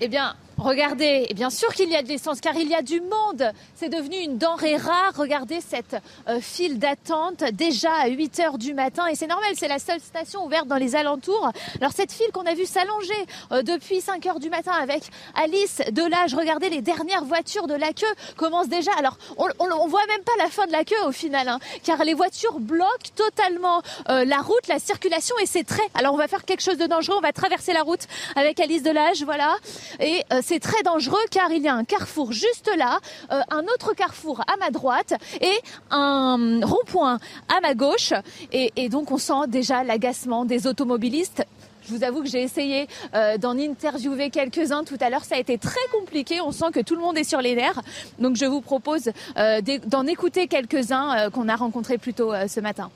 Eh 0.00 0.08
bien, 0.08 0.36
Regardez, 0.58 1.26
et 1.28 1.34
bien 1.34 1.50
sûr 1.50 1.72
qu'il 1.72 1.88
y 1.88 1.94
a 1.94 2.02
de 2.02 2.08
l'essence 2.08 2.40
car 2.40 2.56
il 2.56 2.68
y 2.68 2.74
a 2.74 2.82
du 2.82 3.00
monde. 3.00 3.52
C'est 3.76 3.88
devenu 3.88 4.16
une 4.16 4.38
denrée 4.38 4.76
rare. 4.76 5.12
Regardez 5.16 5.60
cette 5.60 5.96
euh, 6.28 6.40
file 6.40 6.80
d'attente 6.80 7.44
déjà 7.52 7.92
à 7.92 8.08
8 8.08 8.40
heures 8.40 8.58
du 8.58 8.74
matin 8.74 9.06
et 9.06 9.14
c'est 9.14 9.28
normal, 9.28 9.52
c'est 9.54 9.68
la 9.68 9.78
seule 9.78 10.00
station 10.00 10.44
ouverte 10.44 10.66
dans 10.66 10.76
les 10.76 10.96
alentours. 10.96 11.52
Alors 11.80 11.92
cette 11.92 12.10
file 12.10 12.32
qu'on 12.32 12.44
a 12.44 12.54
vue 12.54 12.66
s'allonger 12.66 13.14
euh, 13.52 13.62
depuis 13.62 14.00
5 14.00 14.26
heures 14.26 14.40
du 14.40 14.50
matin 14.50 14.72
avec 14.72 15.04
Alice 15.36 15.80
Delage, 15.92 16.34
regardez 16.34 16.70
les 16.70 16.82
dernières 16.82 17.24
voitures 17.24 17.68
de 17.68 17.74
la 17.74 17.92
queue 17.92 18.06
commencent 18.36 18.68
déjà. 18.68 18.90
Alors 18.98 19.16
on, 19.36 19.46
on, 19.60 19.86
voit 19.86 20.06
même 20.08 20.24
pas 20.24 20.32
la 20.38 20.50
fin 20.50 20.66
de 20.66 20.72
la 20.72 20.82
queue 20.82 21.06
au 21.06 21.12
final 21.12 21.46
hein, 21.46 21.60
car 21.84 22.02
les 22.02 22.14
voitures 22.14 22.58
bloquent 22.58 23.10
totalement 23.14 23.80
euh, 24.08 24.24
la 24.24 24.38
route, 24.38 24.66
la 24.66 24.80
circulation 24.80 25.36
et 25.40 25.46
c'est 25.46 25.64
très. 25.64 25.86
Alors 25.94 26.14
on 26.14 26.18
va 26.18 26.26
faire 26.26 26.44
quelque 26.44 26.62
chose 26.62 26.78
de 26.78 26.86
dangereux, 26.86 27.16
on 27.16 27.22
va 27.22 27.32
traverser 27.32 27.72
la 27.72 27.82
route 27.82 28.08
avec 28.34 28.58
Alice 28.58 28.82
Delage, 28.82 29.22
voilà. 29.22 29.56
Et 30.00 30.24
c'est 30.48 30.60
très 30.60 30.82
dangereux 30.82 31.18
car 31.30 31.52
il 31.52 31.62
y 31.62 31.68
a 31.68 31.74
un 31.74 31.84
carrefour 31.84 32.32
juste 32.32 32.70
là, 32.78 33.00
euh, 33.30 33.40
un 33.50 33.64
autre 33.64 33.92
carrefour 33.92 34.40
à 34.40 34.56
ma 34.56 34.70
droite 34.70 35.12
et 35.42 35.52
un 35.90 36.60
rond-point 36.62 37.18
à 37.54 37.60
ma 37.60 37.74
gauche. 37.74 38.14
Et, 38.50 38.88
donc 38.88 39.10
on 39.10 39.18
sent 39.18 39.46
déjà 39.48 39.84
l'agacement 39.84 40.46
des 40.46 40.66
automobilistes. 40.66 41.44
Je 41.82 41.94
vous 41.94 42.02
avoue 42.02 42.22
que 42.22 42.28
j'ai 42.28 42.40
essayé 42.40 42.88
euh, 43.14 43.36
d'en 43.36 43.58
interviewer 43.58 44.30
quelques-uns 44.30 44.84
tout 44.84 44.96
à 45.00 45.10
l'heure. 45.10 45.24
Ça 45.24 45.34
a 45.34 45.38
été 45.38 45.58
très 45.58 45.86
compliqué. 45.92 46.40
On 46.40 46.52
sent 46.52 46.70
que 46.72 46.80
tout 46.80 46.94
le 46.94 47.02
monde 47.02 47.18
est 47.18 47.24
sur 47.24 47.42
les 47.42 47.54
nerfs. 47.54 47.82
Donc 48.18 48.36
je 48.36 48.46
vous 48.46 48.62
propose 48.62 49.10
euh, 49.36 49.60
d'en 49.86 50.06
écouter 50.06 50.48
quelques-uns 50.48 51.28
qu'on 51.30 51.48
a 51.48 51.56
rencontrés 51.56 51.98
plus 51.98 52.14
tôt 52.14 52.32
ce 52.46 52.60
matin. 52.60 52.90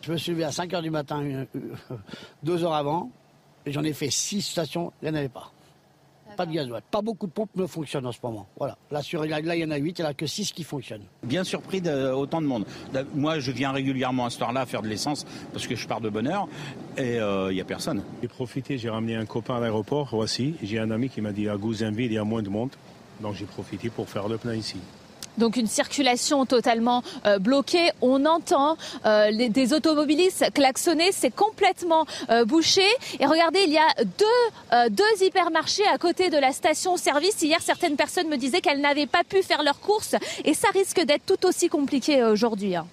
Je 0.00 0.12
me 0.12 0.16
suis 0.16 0.32
levé 0.32 0.44
à 0.44 0.52
5 0.52 0.72
heures 0.72 0.82
du 0.82 0.90
matin, 0.90 1.44
deux 2.42 2.64
heures 2.64 2.72
avant, 2.72 3.10
j'en 3.66 3.84
ai 3.84 3.92
fait 3.92 4.08
six 4.08 4.40
stations, 4.40 4.94
il 5.02 5.10
n'y 5.10 5.14
en 5.14 5.18
avait 5.18 5.28
pas. 5.28 5.52
Pas 6.36 6.46
de 6.46 6.52
gasoil. 6.52 6.82
Pas 6.90 7.02
beaucoup 7.02 7.26
de 7.26 7.32
pompes 7.32 7.50
ne 7.56 7.66
fonctionnent 7.66 8.06
en 8.06 8.12
ce 8.12 8.18
moment. 8.22 8.46
Voilà. 8.56 8.76
Là, 8.90 9.02
sur, 9.02 9.24
là, 9.24 9.40
il 9.40 9.60
y 9.60 9.64
en 9.64 9.70
a 9.70 9.76
8, 9.76 9.98
il 9.98 10.02
n'y 10.02 10.06
en 10.06 10.10
a 10.10 10.14
que 10.14 10.26
6 10.26 10.52
qui 10.52 10.64
fonctionnent. 10.64 11.04
Bien 11.22 11.44
surpris 11.44 11.80
d'autant 11.80 12.40
de 12.40 12.46
monde. 12.46 12.64
Moi, 13.14 13.38
je 13.38 13.50
viens 13.50 13.72
régulièrement 13.72 14.26
à 14.26 14.30
ce 14.30 14.42
heure-là 14.42 14.66
faire 14.66 14.82
de 14.82 14.88
l'essence 14.88 15.26
parce 15.52 15.66
que 15.66 15.76
je 15.76 15.86
pars 15.86 16.00
de 16.00 16.08
bonne 16.08 16.26
heure 16.26 16.48
et 16.96 17.18
euh, 17.18 17.50
il 17.50 17.54
n'y 17.54 17.60
a 17.60 17.64
personne. 17.64 18.02
J'ai 18.22 18.28
profité, 18.28 18.78
j'ai 18.78 18.90
ramené 18.90 19.16
un 19.16 19.26
copain 19.26 19.56
à 19.56 19.60
l'aéroport, 19.60 20.08
voici. 20.12 20.54
J'ai 20.62 20.78
un 20.78 20.90
ami 20.90 21.08
qui 21.08 21.20
m'a 21.20 21.32
dit 21.32 21.48
à 21.48 21.56
Gouzinville, 21.56 22.06
il 22.06 22.14
y 22.14 22.18
a 22.18 22.24
moins 22.24 22.42
de 22.42 22.48
monde. 22.48 22.70
Donc 23.20 23.34
j'ai 23.34 23.46
profité 23.46 23.90
pour 23.90 24.08
faire 24.08 24.28
le 24.28 24.38
plein 24.38 24.54
ici. 24.54 24.78
Donc 25.40 25.56
une 25.56 25.66
circulation 25.66 26.44
totalement 26.46 27.02
euh, 27.26 27.38
bloquée. 27.38 27.90
On 28.02 28.26
entend 28.26 28.76
euh, 29.06 29.48
des 29.48 29.72
automobilistes 29.72 30.52
klaxonner. 30.52 31.10
C'est 31.12 31.34
complètement 31.34 32.04
euh, 32.28 32.44
bouché. 32.44 32.86
Et 33.18 33.26
regardez, 33.26 33.60
il 33.66 33.72
y 33.72 33.78
a 33.78 33.88
deux, 34.18 35.24
hypermarchés 35.24 35.86
à 35.92 35.98
côté 35.98 36.28
de 36.28 36.36
la 36.36 36.52
station-service. 36.52 37.40
Hier, 37.42 37.60
certaines 37.62 37.96
personnes 37.96 38.28
me 38.28 38.36
disaient 38.36 38.60
qu'elles 38.60 38.80
n'avaient 38.80 39.06
pas 39.06 39.24
pu 39.24 39.42
faire 39.42 39.62
leurs 39.62 39.80
courses. 39.80 40.14
Et 40.44 40.54
ça 40.54 40.68
risque 40.74 41.00
d'être 41.00 41.24
tout 41.24 41.46
aussi 41.46 41.68
compliqué 41.68 42.22
aujourd'hui. 42.22 42.76
Hein. 42.76 42.86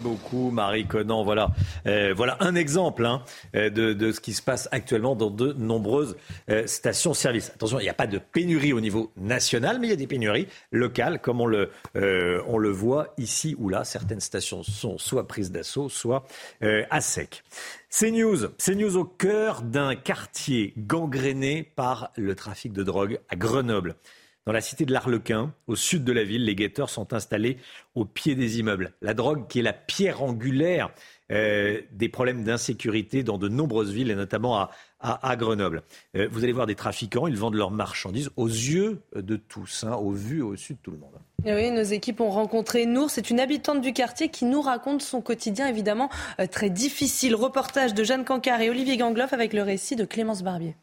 Beaucoup, 0.00 0.50
Marie 0.50 0.86
Conan. 0.86 1.22
Voilà, 1.22 1.50
euh, 1.86 2.14
voilà 2.16 2.36
un 2.40 2.54
exemple 2.54 3.04
hein, 3.04 3.22
euh, 3.54 3.70
de, 3.70 4.12
ce 4.12 4.20
qui 4.20 4.32
se 4.32 4.42
passe 4.42 4.68
actuellement 4.72 5.14
dans 5.14 5.30
de 5.30 5.52
nombreuses 5.52 6.16
euh, 6.50 6.66
stations-service. 6.66 7.50
Attention, 7.54 7.78
il 7.78 7.84
n'y 7.84 7.88
a 7.88 7.94
pas 7.94 8.06
de 8.06 8.18
pénurie 8.18 8.72
au 8.72 8.80
niveau 8.80 9.12
national, 9.16 9.78
mais 9.78 9.88
il 9.88 9.90
y 9.90 9.94
a 9.94 9.96
des 9.96 10.06
pénuries 10.06 10.48
locales, 10.70 11.20
comme 11.20 11.40
on 11.40 11.46
le, 11.46 11.70
on 11.94 12.58
le 12.58 12.70
voit 12.70 13.14
ici 13.18 13.54
ou 13.58 13.68
là. 13.68 13.84
Certaines 13.84 14.20
stations 14.20 14.62
sont 14.62 14.98
soit 14.98 15.28
prises 15.28 15.50
d'assaut, 15.50 15.88
soit 15.88 16.26
à 16.62 17.00
sec. 17.00 17.42
C'est 17.88 18.10
news, 18.10 18.38
c'est 18.58 18.74
news 18.74 18.96
au 18.96 19.04
cœur 19.04 19.62
d'un 19.62 19.94
quartier 19.94 20.72
gangréné 20.76 21.62
par 21.62 22.10
le 22.16 22.34
trafic 22.34 22.72
de 22.72 22.82
drogue 22.82 23.18
à 23.28 23.36
Grenoble. 23.36 23.96
Dans 24.44 24.52
la 24.52 24.60
cité 24.60 24.84
de 24.84 24.92
l'Arlequin, 24.92 25.54
au 25.68 25.76
sud 25.76 26.02
de 26.02 26.12
la 26.12 26.24
ville, 26.24 26.44
les 26.44 26.56
guetteurs 26.56 26.90
sont 26.90 27.12
installés 27.12 27.58
au 27.94 28.04
pied 28.04 28.34
des 28.34 28.58
immeubles. 28.58 28.92
La 29.00 29.14
drogue, 29.14 29.46
qui 29.46 29.60
est 29.60 29.62
la 29.62 29.72
pierre 29.72 30.20
angulaire 30.20 30.90
euh, 31.30 31.80
des 31.92 32.08
problèmes 32.08 32.42
d'insécurité 32.42 33.22
dans 33.22 33.38
de 33.38 33.48
nombreuses 33.48 33.92
villes, 33.92 34.10
et 34.10 34.16
notamment 34.16 34.68
à, 34.98 35.36
Grenoble. 35.36 35.84
Euh, 36.16 36.26
vous 36.30 36.42
allez 36.42 36.52
voir 36.52 36.66
des 36.66 36.74
trafiquants, 36.74 37.28
ils 37.28 37.36
vendent 37.36 37.54
leurs 37.54 37.70
marchandises 37.70 38.30
aux 38.36 38.48
yeux 38.48 39.02
de 39.14 39.36
tous, 39.36 39.84
hein, 39.84 39.94
au 39.94 40.10
vu 40.10 40.40
et 40.40 40.42
au 40.42 40.56
sud 40.56 40.76
de 40.78 40.82
tout 40.82 40.90
le 40.90 40.98
monde. 40.98 41.14
oui, 41.44 41.70
nos 41.70 41.82
équipes 41.82 42.20
ont 42.20 42.30
rencontré 42.30 42.84
Nour, 42.84 43.10
c'est 43.10 43.30
une 43.30 43.38
habitante 43.38 43.80
du 43.80 43.92
quartier 43.92 44.28
qui 44.28 44.44
nous 44.44 44.60
raconte 44.60 45.02
son 45.02 45.20
quotidien 45.20 45.68
évidemment 45.68 46.10
euh, 46.40 46.48
très 46.48 46.68
difficile. 46.68 47.36
Reportage 47.36 47.94
de 47.94 48.02
Jeanne 48.02 48.24
Cancard 48.24 48.60
et 48.60 48.70
Olivier 48.70 48.96
Gangloff 48.96 49.32
avec 49.32 49.52
le 49.52 49.62
récit 49.62 49.94
de 49.94 50.04
Clémence 50.04 50.42
Barbier. 50.42 50.74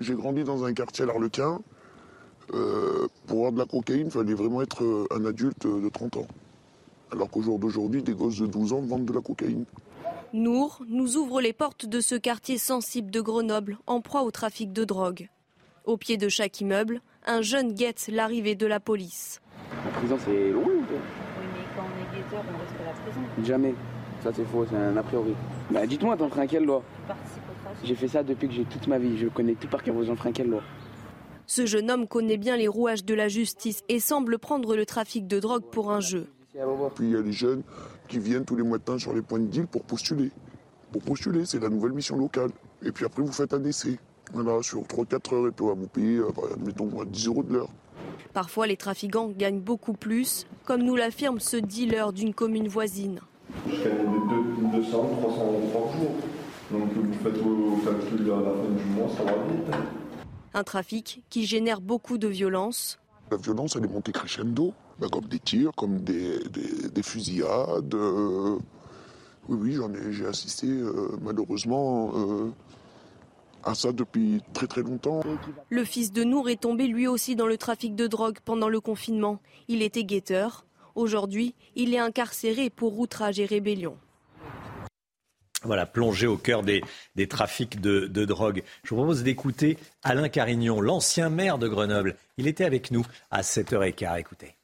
J'ai 0.00 0.14
grandi 0.14 0.42
dans 0.42 0.64
un 0.64 0.74
quartier 0.74 1.04
à 1.04 1.06
l'Arlequin 1.06 1.60
euh, 2.54 3.08
pour 3.26 3.38
avoir 3.38 3.52
de 3.52 3.58
la 3.58 3.66
cocaïne, 3.66 4.06
il 4.06 4.10
fallait 4.10 4.34
vraiment 4.34 4.62
être 4.62 4.84
euh, 4.84 5.06
un 5.10 5.24
adulte 5.24 5.66
de 5.66 5.88
30 5.88 6.18
ans. 6.18 6.26
Alors 7.12 7.30
qu'au 7.30 7.42
jour 7.42 7.58
d'aujourd'hui, 7.58 8.02
des 8.02 8.14
gosses 8.14 8.38
de 8.38 8.46
12 8.46 8.72
ans 8.72 8.80
vendent 8.80 9.04
de 9.04 9.12
la 9.12 9.20
cocaïne. 9.20 9.64
Nour 10.32 10.82
nous 10.88 11.16
ouvre 11.16 11.40
les 11.40 11.52
portes 11.52 11.86
de 11.86 12.00
ce 12.00 12.14
quartier 12.14 12.56
sensible 12.58 13.10
de 13.10 13.20
Grenoble, 13.20 13.78
en 13.86 14.00
proie 14.00 14.22
au 14.22 14.30
trafic 14.30 14.72
de 14.72 14.84
drogue. 14.84 15.28
Au 15.84 15.96
pied 15.96 16.16
de 16.16 16.28
chaque 16.28 16.60
immeuble, 16.60 17.00
un 17.26 17.42
jeune 17.42 17.72
guette 17.72 18.08
l'arrivée 18.12 18.54
de 18.54 18.66
la 18.66 18.78
police. 18.78 19.40
La 19.84 19.90
prison, 19.90 20.16
c'est 20.24 20.50
loin. 20.50 20.64
Oui, 20.66 20.82
mais 20.88 21.64
quand 21.76 21.82
on 21.82 21.98
est 21.98 22.16
guetteur, 22.16 22.44
on 22.46 22.58
reste 22.58 22.80
à 22.80 22.84
la 22.84 22.92
prison. 22.92 23.20
Jamais. 23.44 23.74
Ça, 24.22 24.30
c'est 24.34 24.44
faux, 24.44 24.66
c'est 24.68 24.76
un 24.76 24.96
a 24.96 25.02
priori. 25.02 25.34
Bah, 25.70 25.86
dites-moi, 25.86 26.16
t'en 26.16 26.28
ferais 26.28 26.46
quelle 26.46 26.64
loi? 26.64 26.82
J'ai 27.82 27.94
fait 27.94 28.08
ça 28.08 28.22
depuis 28.22 28.48
que 28.48 28.54
j'ai 28.54 28.64
toute 28.64 28.86
ma 28.86 28.98
vie. 28.98 29.16
Je 29.16 29.28
connais 29.28 29.54
tout 29.54 29.68
par 29.68 29.82
cœur. 29.82 29.94
Vous 29.94 30.10
en 30.10 30.16
ferez 30.16 30.32
quelle 30.32 30.50
loi? 30.50 30.62
Ce 31.50 31.66
jeune 31.66 31.90
homme 31.90 32.06
connaît 32.06 32.36
bien 32.36 32.56
les 32.56 32.68
rouages 32.68 33.04
de 33.04 33.12
la 33.12 33.26
justice 33.26 33.82
et 33.88 33.98
semble 33.98 34.38
prendre 34.38 34.76
le 34.76 34.86
trafic 34.86 35.26
de 35.26 35.40
drogue 35.40 35.64
pour 35.64 35.90
un 35.90 35.98
jeu. 35.98 36.28
Puis 36.94 37.06
il 37.06 37.10
y 37.10 37.16
a 37.16 37.20
les 37.20 37.32
jeunes 37.32 37.64
qui 38.06 38.20
viennent 38.20 38.44
tous 38.44 38.54
les 38.54 38.62
matins 38.62 38.98
sur 38.98 39.12
les 39.12 39.20
points 39.20 39.40
de 39.40 39.46
deal 39.46 39.66
pour 39.66 39.82
postuler. 39.82 40.30
Pour 40.92 41.02
postuler, 41.02 41.44
c'est 41.46 41.58
la 41.58 41.68
nouvelle 41.68 41.90
mission 41.90 42.16
locale. 42.16 42.50
Et 42.84 42.92
puis 42.92 43.04
après, 43.04 43.22
vous 43.22 43.32
faites 43.32 43.52
un 43.52 43.64
essai. 43.64 43.98
Voilà, 44.32 44.62
sur 44.62 44.82
3-4 44.82 45.34
heures, 45.34 45.48
et 45.48 45.50
puis 45.50 45.64
on 45.64 45.66
va 45.66 45.74
vous 45.74 45.88
payer, 45.88 46.18
euh, 46.18 46.28
admettons, 46.54 46.88
10 47.04 47.26
euros 47.26 47.42
de 47.42 47.52
l'heure. 47.52 47.70
Parfois, 48.32 48.68
les 48.68 48.76
trafiquants 48.76 49.32
gagnent 49.36 49.58
beaucoup 49.58 49.94
plus, 49.94 50.46
comme 50.64 50.84
nous 50.84 50.94
l'affirme 50.94 51.40
ce 51.40 51.56
dealer 51.56 52.12
d'une 52.12 52.32
commune 52.32 52.68
voisine. 52.68 53.18
Je 53.66 53.72
gagne 53.72 54.70
200, 54.72 54.88
300 54.88 55.46
euros 55.46 55.70
par 55.72 55.98
jour. 55.98 56.10
Donc 56.70 56.92
vous 56.94 57.12
faites 57.24 57.36
vos 57.38 57.76
calculs 57.84 58.30
à 58.30 58.36
la 58.36 58.50
fin 58.52 58.70
du 58.70 58.84
mois, 58.94 59.08
ça 59.16 59.24
va 59.24 59.32
vite. 59.32 59.99
Un 60.54 60.64
trafic 60.64 61.22
qui 61.30 61.46
génère 61.46 61.80
beaucoup 61.80 62.18
de 62.18 62.28
violence. 62.28 62.98
La 63.30 63.36
violence, 63.36 63.76
elle 63.76 63.84
est 63.84 63.88
montée 63.88 64.12
crescendo, 64.12 64.74
ben, 64.98 65.08
comme 65.08 65.26
des 65.26 65.38
tirs, 65.38 65.72
comme 65.76 66.00
des, 66.00 66.40
des, 66.92 67.02
fusillades. 67.02 67.94
Euh, 67.94 68.58
oui, 69.48 69.58
oui, 69.60 69.72
j'en 69.74 69.92
ai, 69.94 70.12
j'ai 70.12 70.26
assisté 70.26 70.66
euh, 70.66 71.16
malheureusement 71.22 72.10
euh, 72.14 72.50
à 73.62 73.74
ça 73.74 73.92
depuis 73.92 74.42
très 74.52 74.66
très 74.66 74.82
longtemps. 74.82 75.20
Le 75.68 75.84
fils 75.84 76.12
de 76.12 76.24
Nour 76.24 76.50
est 76.50 76.60
tombé 76.62 76.86
lui 76.86 77.06
aussi 77.06 77.36
dans 77.36 77.46
le 77.46 77.56
trafic 77.56 77.94
de 77.94 78.06
drogue 78.06 78.38
pendant 78.44 78.68
le 78.68 78.80
confinement. 78.80 79.40
Il 79.68 79.82
était 79.82 80.04
guetteur. 80.04 80.66
Aujourd'hui, 80.96 81.54
il 81.76 81.94
est 81.94 81.98
incarcéré 81.98 82.68
pour 82.68 82.98
outrage 82.98 83.38
et 83.38 83.46
rébellion. 83.46 83.96
Voilà, 85.62 85.84
plongé 85.84 86.26
au 86.26 86.38
cœur 86.38 86.62
des, 86.62 86.82
trafics 87.28 87.80
de, 87.80 88.24
drogue. 88.24 88.62
Je 88.82 88.90
vous 88.90 88.96
propose 88.96 89.22
d'écouter 89.22 89.76
Alain 90.02 90.28
Carignon, 90.28 90.80
l'ancien 90.80 91.28
maire 91.28 91.58
de 91.58 91.68
Grenoble. 91.68 92.16
Il 92.38 92.46
était 92.46 92.64
avec 92.64 92.90
nous 92.90 93.04
à 93.30 93.42
7h15. 93.42 94.18
Écoutez. 94.18 94.54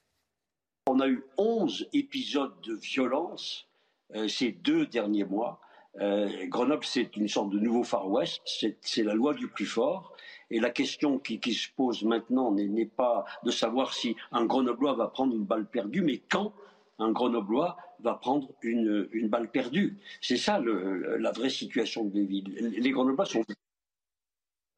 On 0.87 1.01
a 1.01 1.09
eu 1.09 1.23
11 1.37 1.89
épisodes 1.93 2.55
de 2.63 2.75
violence 2.75 3.67
euh, 4.15 4.29
ces 4.29 4.53
deux 4.53 4.87
derniers 4.87 5.25
mois. 5.25 5.61
Euh, 6.01 6.31
Grenoble, 6.47 6.85
c'est 6.85 7.17
une 7.17 7.29
sorte 7.29 7.51
de 7.51 7.59
nouveau 7.59 7.83
Far 7.83 8.09
West. 8.09 8.41
C'est 8.81 9.03
la 9.03 9.15
loi 9.15 9.35
du 9.35 9.49
plus 9.49 9.67
fort. 9.67 10.15
Et 10.51 10.61
la 10.61 10.71
question 10.71 11.19
qui, 11.19 11.41
qui 11.41 11.55
se 11.55 11.69
pose 11.77 12.05
maintenant 12.05 12.53
n'est 12.53 12.87
pas 12.87 13.25
de 13.43 13.51
savoir 13.51 13.93
si 13.93 14.17
un 14.33 14.47
Grenoblois 14.47 14.95
va 14.95 15.09
prendre 15.09 15.35
une 15.35 15.45
balle 15.45 15.67
perdue, 15.67 16.03
mais 16.03 16.23
quand 16.31 16.55
un 16.99 17.13
Grenoblois 17.13 17.77
va 18.01 18.15
prendre 18.15 18.51
une, 18.63 19.29
balle 19.29 19.51
perdue. 19.51 19.99
C'est 20.21 20.37
ça 20.37 20.61
la 20.61 21.33
vraie 21.33 21.51
situation 21.51 22.05
des 22.05 22.25
villes. 22.25 22.55
Les 22.79 22.91
Grenoblois 22.91 23.27
sont 23.27 23.43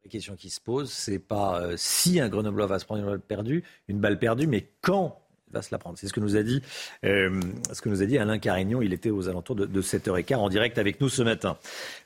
la 0.03 0.09
question 0.09 0.35
qui 0.35 0.49
se 0.49 0.61
pose, 0.61 0.91
c'est 0.91 1.19
pas 1.19 1.61
euh, 1.61 1.73
si 1.77 2.19
un 2.19 2.29
Grenoblois 2.29 2.67
va 2.67 2.79
se 2.79 2.85
prendre 2.85 3.01
une 3.01 3.09
balle 3.09 3.21
perdue, 3.21 3.63
une 3.89 3.99
balle 3.99 4.17
perdue, 4.17 4.47
mais 4.47 4.71
quand 4.81 5.21
va 5.51 5.61
se 5.61 5.69
la 5.71 5.77
prendre. 5.77 5.97
C'est 5.97 6.07
ce 6.07 6.13
que 6.13 6.19
nous 6.19 6.35
a 6.37 6.43
dit, 6.43 6.61
euh, 7.03 7.41
Alain 8.19 8.39
Carignon. 8.39 8.81
Il 8.81 8.93
était 8.93 9.09
aux 9.09 9.29
alentours 9.29 9.55
de, 9.55 9.65
de 9.65 9.81
7h15 9.81 10.35
en 10.35 10.49
direct 10.49 10.77
avec 10.77 11.01
nous 11.01 11.09
ce 11.09 11.21
matin. 11.21 11.57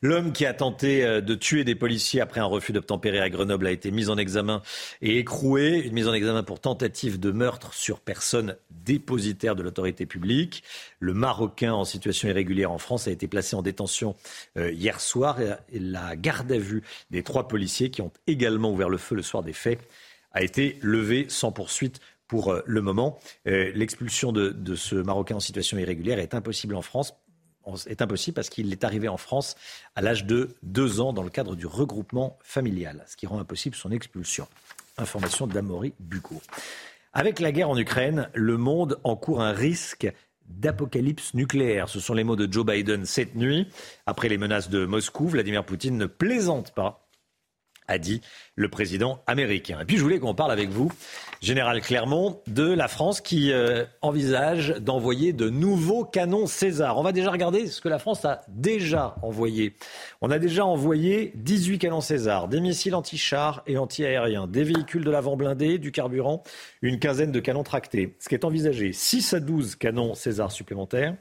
L'homme 0.02 0.32
qui 0.34 0.46
a 0.46 0.54
tenté 0.54 1.04
euh, 1.04 1.22
de 1.22 1.36
tuer 1.36 1.64
des 1.64 1.76
policiers 1.76 2.22
après 2.22 2.40
un 2.40 2.46
refus 2.46 2.74
d'obtempérer 2.74 3.20
à 3.20 3.30
Grenoble 3.30 3.68
a 3.68 3.72
été 3.72 3.92
mis 3.92 4.10
en 4.10 4.18
examen 4.18 4.62
et 5.02 5.18
écroué. 5.18 5.82
Une 5.86 5.94
mise 5.94 6.08
en 6.08 6.14
examen 6.14 6.44
pour 6.44 6.60
tentative 6.60 7.20
de 7.20 7.32
meurtre 7.32 7.74
sur 7.74 8.00
personne 8.00 8.56
dépositaire 8.70 9.56
de 9.56 9.64
l'autorité 9.64 10.06
publique. 10.06 10.64
Le 11.00 11.14
Marocain 11.14 11.74
en 11.74 11.86
situation 11.86 12.28
irrégulière 12.30 12.72
en 12.72 12.78
France 12.78 13.08
a 13.08 13.12
été 13.12 13.28
placé 13.28 13.56
en 13.56 13.62
détention 13.62 14.16
euh, 14.58 14.72
hier 14.72 15.00
soir. 15.00 15.38
Et 15.72 15.80
la 15.80 16.16
garde 16.16 16.52
à 16.52 16.58
vue 16.58 16.84
des 17.12 17.24
trois 17.24 17.48
policiers 17.48 17.90
qui 17.90 18.02
ont 18.02 18.12
également 18.28 18.72
ouvert 18.72 18.90
le 18.90 18.98
feu 18.98 19.16
le 19.16 19.22
soir 19.22 19.44
des 19.44 19.54
faits 19.54 19.80
a 20.34 20.42
été 20.42 20.80
levée 20.82 21.28
sans 21.30 21.52
poursuite 21.52 22.00
pour 22.34 22.52
euh, 22.52 22.64
le 22.66 22.82
moment. 22.82 23.20
Euh, 23.48 23.72
l'expulsion 23.76 24.32
de, 24.32 24.74
ce 24.74 24.96
Marocain 24.96 25.36
en 25.36 25.40
situation 25.40 25.78
irrégulière 25.78 26.18
est 26.18 26.34
impossible 26.34 26.74
en 26.74 26.82
France 26.82 27.14
est 27.86 28.02
impossible 28.02 28.34
parce 28.34 28.50
qu'il 28.50 28.72
est 28.72 28.84
arrivé 28.84 29.08
en 29.08 29.18
France 29.18 29.56
à 29.96 30.02
l'âge 30.02 30.26
de 30.26 30.50
deux 30.64 31.00
ans 31.00 31.14
dans 31.14 31.22
le 31.22 31.30
cadre 31.30 31.56
du 31.56 31.68
regroupement 31.68 32.40
familial, 32.42 33.06
ce 33.08 33.16
qui 33.16 33.28
rend 33.28 33.40
impossible 33.40 33.76
son 33.76 33.92
expulsion. 33.92 34.48
Information 34.98 35.46
d'Amory 35.46 35.94
Bucco. 36.00 36.42
Avec 37.14 37.40
la 37.40 37.52
guerre 37.52 37.70
en 37.70 37.78
Ukraine, 37.78 38.30
le 38.34 38.58
monde 38.58 39.00
encourt 39.04 39.42
un 39.42 39.54
risque 39.54 40.12
d'apocalypse 40.48 41.36
nucléaire. 41.36 41.88
Ce 41.88 42.00
sont 42.00 42.16
les 42.16 42.24
mots 42.24 42.36
de 42.36 42.52
Joe 42.52 42.66
Biden 42.66 43.06
cette 43.06 43.36
nuit. 43.36 43.68
Après 44.08 44.28
les 44.28 44.40
menaces 44.40 44.70
de 44.70 44.86
Moscou, 44.86 45.28
Vladimir 45.28 45.64
Poutine 45.64 45.98
ne 45.98 46.08
plaisante 46.08 46.74
pas 46.74 47.03
a 47.88 47.98
dit 47.98 48.22
le 48.56 48.70
président 48.70 49.22
américain. 49.28 49.80
Et 49.82 49.86
puis 49.86 49.98
je 49.98 50.04
voulais 50.04 50.20
qu'on 50.20 50.36
parle 50.36 50.52
avec 50.52 50.70
vous, 50.70 50.92
Général 51.42 51.82
Clermont, 51.82 52.42
de 52.48 52.72
la 52.72 52.88
France 52.88 53.22
qui 53.22 53.52
euh, 53.52 53.86
envisage 54.02 54.76
d'envoyer 54.80 55.34
de 55.34 55.50
nouveaux 55.50 56.06
canons 56.06 56.48
César. 56.48 56.98
On 56.98 57.04
va 57.04 57.12
déjà 57.12 57.32
regarder 57.32 57.68
ce 57.68 57.82
que 57.82 57.90
la 57.90 58.00
France 58.00 58.26
a 58.26 58.42
déjà 58.48 59.16
envoyé. 59.22 59.76
On 60.22 60.32
a 60.32 60.40
déjà 60.40 60.66
envoyé 60.66 61.34
18 61.36 61.80
canons 61.80 62.02
César, 62.02 62.48
des 62.48 62.60
missiles 62.60 62.96
anti-chars 62.96 63.64
et 63.68 63.78
anti-aériens, 63.78 64.48
des 64.48 64.64
véhicules 64.64 65.04
de 65.04 65.12
l'avant 65.12 65.36
blindé, 65.36 65.78
du 65.78 65.92
carburant, 65.92 66.44
une 66.82 67.00
quinzaine 67.00 67.32
de 67.32 67.40
canons 67.40 67.64
tractés. 67.64 68.16
Ce 68.20 68.30
qui 68.30 68.36
est 68.36 68.46
envisagé, 68.46 68.94
6 68.94 69.34
à 69.34 69.40
12 69.40 69.76
canons 69.76 70.14
César 70.16 70.52
supplémentaires 70.52 71.16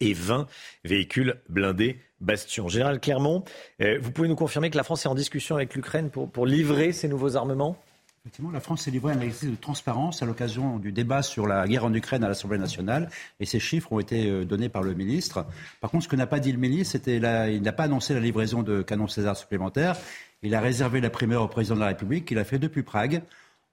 et 0.00 0.12
20 0.12 0.46
véhicules 0.84 1.40
blindés 1.48 2.00
Bastion. 2.20 2.68
Général 2.68 3.00
Clermont, 3.00 3.44
euh, 3.80 3.98
vous 4.00 4.10
pouvez 4.10 4.28
nous 4.28 4.36
confirmer 4.36 4.70
que 4.70 4.76
la 4.76 4.82
France 4.82 5.04
est 5.04 5.08
en 5.08 5.14
discussion 5.14 5.56
avec 5.56 5.74
l'Ukraine 5.74 6.10
pour, 6.10 6.46
livrer 6.46 6.92
ces 6.92 7.08
nouveaux 7.08 7.36
armements? 7.36 7.76
Effectivement, 8.22 8.50
la 8.50 8.60
France 8.60 8.82
s'est 8.82 8.90
livrée 8.90 9.14
à 9.14 9.16
un 9.16 9.20
exercice 9.20 9.50
de 9.50 9.56
transparence 9.56 10.22
à 10.22 10.26
l'occasion 10.26 10.78
du 10.78 10.92
débat 10.92 11.22
sur 11.22 11.46
la 11.46 11.66
guerre 11.66 11.86
en 11.86 11.94
Ukraine 11.94 12.22
à 12.22 12.28
l'Assemblée 12.28 12.58
nationale, 12.58 13.08
et 13.40 13.46
ces 13.46 13.58
chiffres 13.58 13.92
ont 13.92 14.00
été 14.00 14.28
euh, 14.28 14.44
donnés 14.44 14.68
par 14.68 14.82
le 14.82 14.92
ministre. 14.92 15.46
Par 15.80 15.90
contre, 15.90 16.04
ce 16.04 16.08
que 16.08 16.16
n'a 16.16 16.26
pas 16.26 16.40
dit 16.40 16.52
le 16.52 16.58
ministre, 16.58 16.92
c'était 16.92 17.16
il 17.16 17.62
n'a 17.62 17.72
pas 17.72 17.84
annoncé 17.84 18.12
la 18.12 18.20
livraison 18.20 18.62
de 18.62 18.82
canons 18.82 19.08
César 19.08 19.36
supplémentaires. 19.36 19.96
Il 20.42 20.54
a 20.54 20.60
réservé 20.60 21.00
la 21.00 21.10
primeur 21.10 21.42
au 21.42 21.48
président 21.48 21.74
de 21.74 21.80
la 21.80 21.86
République, 21.86 22.26
qu'il 22.26 22.38
a 22.38 22.44
fait 22.44 22.58
depuis 22.58 22.82
Prague. 22.82 23.22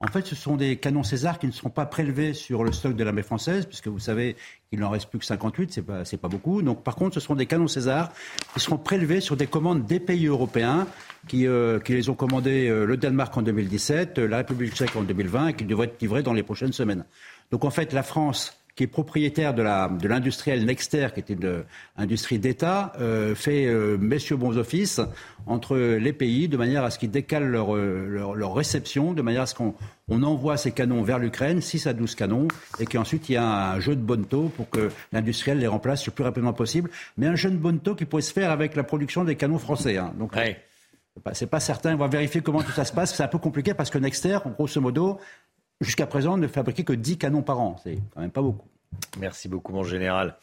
En 0.00 0.06
fait, 0.06 0.24
ce 0.24 0.36
sont 0.36 0.56
des 0.56 0.76
canons 0.76 1.02
César 1.02 1.40
qui 1.40 1.48
ne 1.48 1.52
seront 1.52 1.70
pas 1.70 1.84
prélevés 1.84 2.32
sur 2.32 2.62
le 2.62 2.70
stock 2.70 2.94
de 2.94 3.02
l'armée 3.02 3.24
française, 3.24 3.66
puisque 3.66 3.88
vous 3.88 3.98
savez 3.98 4.36
qu'il 4.70 4.78
n'en 4.78 4.90
reste 4.90 5.10
plus 5.10 5.18
que 5.18 5.24
58, 5.24 5.72
c'est 5.72 5.82
pas, 5.82 6.04
pas 6.04 6.28
beaucoup. 6.28 6.62
Donc, 6.62 6.84
par 6.84 6.94
contre, 6.94 7.14
ce 7.14 7.20
seront 7.20 7.34
des 7.34 7.46
canons 7.46 7.66
César 7.66 8.12
qui 8.54 8.60
seront 8.60 8.78
prélevés 8.78 9.20
sur 9.20 9.36
des 9.36 9.48
commandes 9.48 9.86
des 9.86 9.98
pays 9.98 10.26
européens 10.26 10.86
qui, 11.26 11.48
euh, 11.48 11.80
les 11.88 12.08
ont 12.10 12.14
commandés 12.14 12.68
euh, 12.68 12.84
le 12.84 12.96
Danemark 12.96 13.36
en 13.36 13.42
2017, 13.42 14.20
euh, 14.20 14.28
la 14.28 14.36
République 14.36 14.72
tchèque 14.72 14.94
en 14.94 15.02
2020 15.02 15.48
et 15.48 15.54
qui 15.54 15.64
devraient 15.64 15.86
être 15.86 16.00
livrés 16.00 16.22
dans 16.22 16.32
les 16.32 16.44
prochaines 16.44 16.72
semaines. 16.72 17.04
Donc, 17.50 17.64
en 17.64 17.70
fait, 17.70 17.92
la 17.92 18.04
France 18.04 18.56
qui 18.78 18.84
est 18.84 18.86
propriétaire 18.86 19.54
de, 19.54 19.62
la, 19.62 19.88
de 19.88 20.06
l'industriel 20.06 20.64
Nexter, 20.64 21.08
qui 21.12 21.18
était 21.18 21.32
une 21.32 21.64
industrie 21.96 22.38
d'État, 22.38 22.92
euh, 23.00 23.34
fait 23.34 23.66
euh, 23.66 23.98
messieurs 23.98 24.36
bons 24.36 24.56
offices 24.56 25.00
entre 25.48 25.76
les 25.76 26.12
pays 26.12 26.46
de 26.46 26.56
manière 26.56 26.84
à 26.84 26.90
ce 26.90 27.00
qu'ils 27.00 27.10
décalent 27.10 27.48
leur, 27.48 27.74
leur, 27.74 28.36
leur, 28.36 28.54
réception, 28.54 29.14
de 29.14 29.20
manière 29.20 29.42
à 29.42 29.46
ce 29.46 29.56
qu'on 29.56 29.74
on 30.08 30.22
envoie 30.22 30.56
ces 30.56 30.70
canons 30.70 31.02
vers 31.02 31.18
l'Ukraine, 31.18 31.60
6 31.60 31.88
à 31.88 31.92
12 31.92 32.14
canons, 32.14 32.46
et 32.78 32.86
qu'ensuite 32.86 33.28
il 33.28 33.32
y 33.32 33.36
a 33.36 33.72
un 33.72 33.80
jeu 33.80 33.96
de 33.96 34.00
bonneto 34.00 34.52
pour 34.56 34.70
que 34.70 34.90
l'industriel 35.10 35.58
les 35.58 35.66
remplace 35.66 36.06
le 36.06 36.12
plus 36.12 36.22
rapidement 36.22 36.52
possible. 36.52 36.88
Mais 37.16 37.26
un 37.26 37.34
jeu 37.34 37.50
de 37.50 37.56
bonneto 37.56 37.96
qui 37.96 38.04
pourrait 38.04 38.22
se 38.22 38.32
faire 38.32 38.52
avec 38.52 38.76
la 38.76 38.84
production 38.84 39.24
des 39.24 39.34
canons 39.34 39.58
français. 39.58 39.96
Hein. 39.96 40.14
Donc, 40.16 40.36
C'est 41.32 41.50
pas 41.50 41.58
certain. 41.58 41.94
On 41.94 41.98
va 41.98 42.06
vérifier 42.06 42.42
comment 42.42 42.62
tout 42.62 42.70
ça 42.70 42.84
se 42.84 42.92
passe. 42.92 43.12
C'est 43.16 43.24
un 43.24 43.28
peu 43.28 43.38
compliqué 43.38 43.74
parce 43.74 43.90
que 43.90 43.98
Nexter, 43.98 44.38
grosso 44.56 44.80
modo, 44.80 45.18
jusqu'à 45.80 46.06
présent, 46.06 46.36
ne 46.36 46.48
fabriquait 46.48 46.84
que 46.84 46.92
10 46.92 47.18
canons 47.18 47.42
par 47.42 47.60
an. 47.60 47.76
C'est 47.82 47.98
quand 48.14 48.20
même 48.20 48.30
pas 48.30 48.42
beaucoup. 48.42 48.68
Merci 49.18 49.48
beaucoup, 49.48 49.72
mon 49.72 49.84
général. 49.84 50.36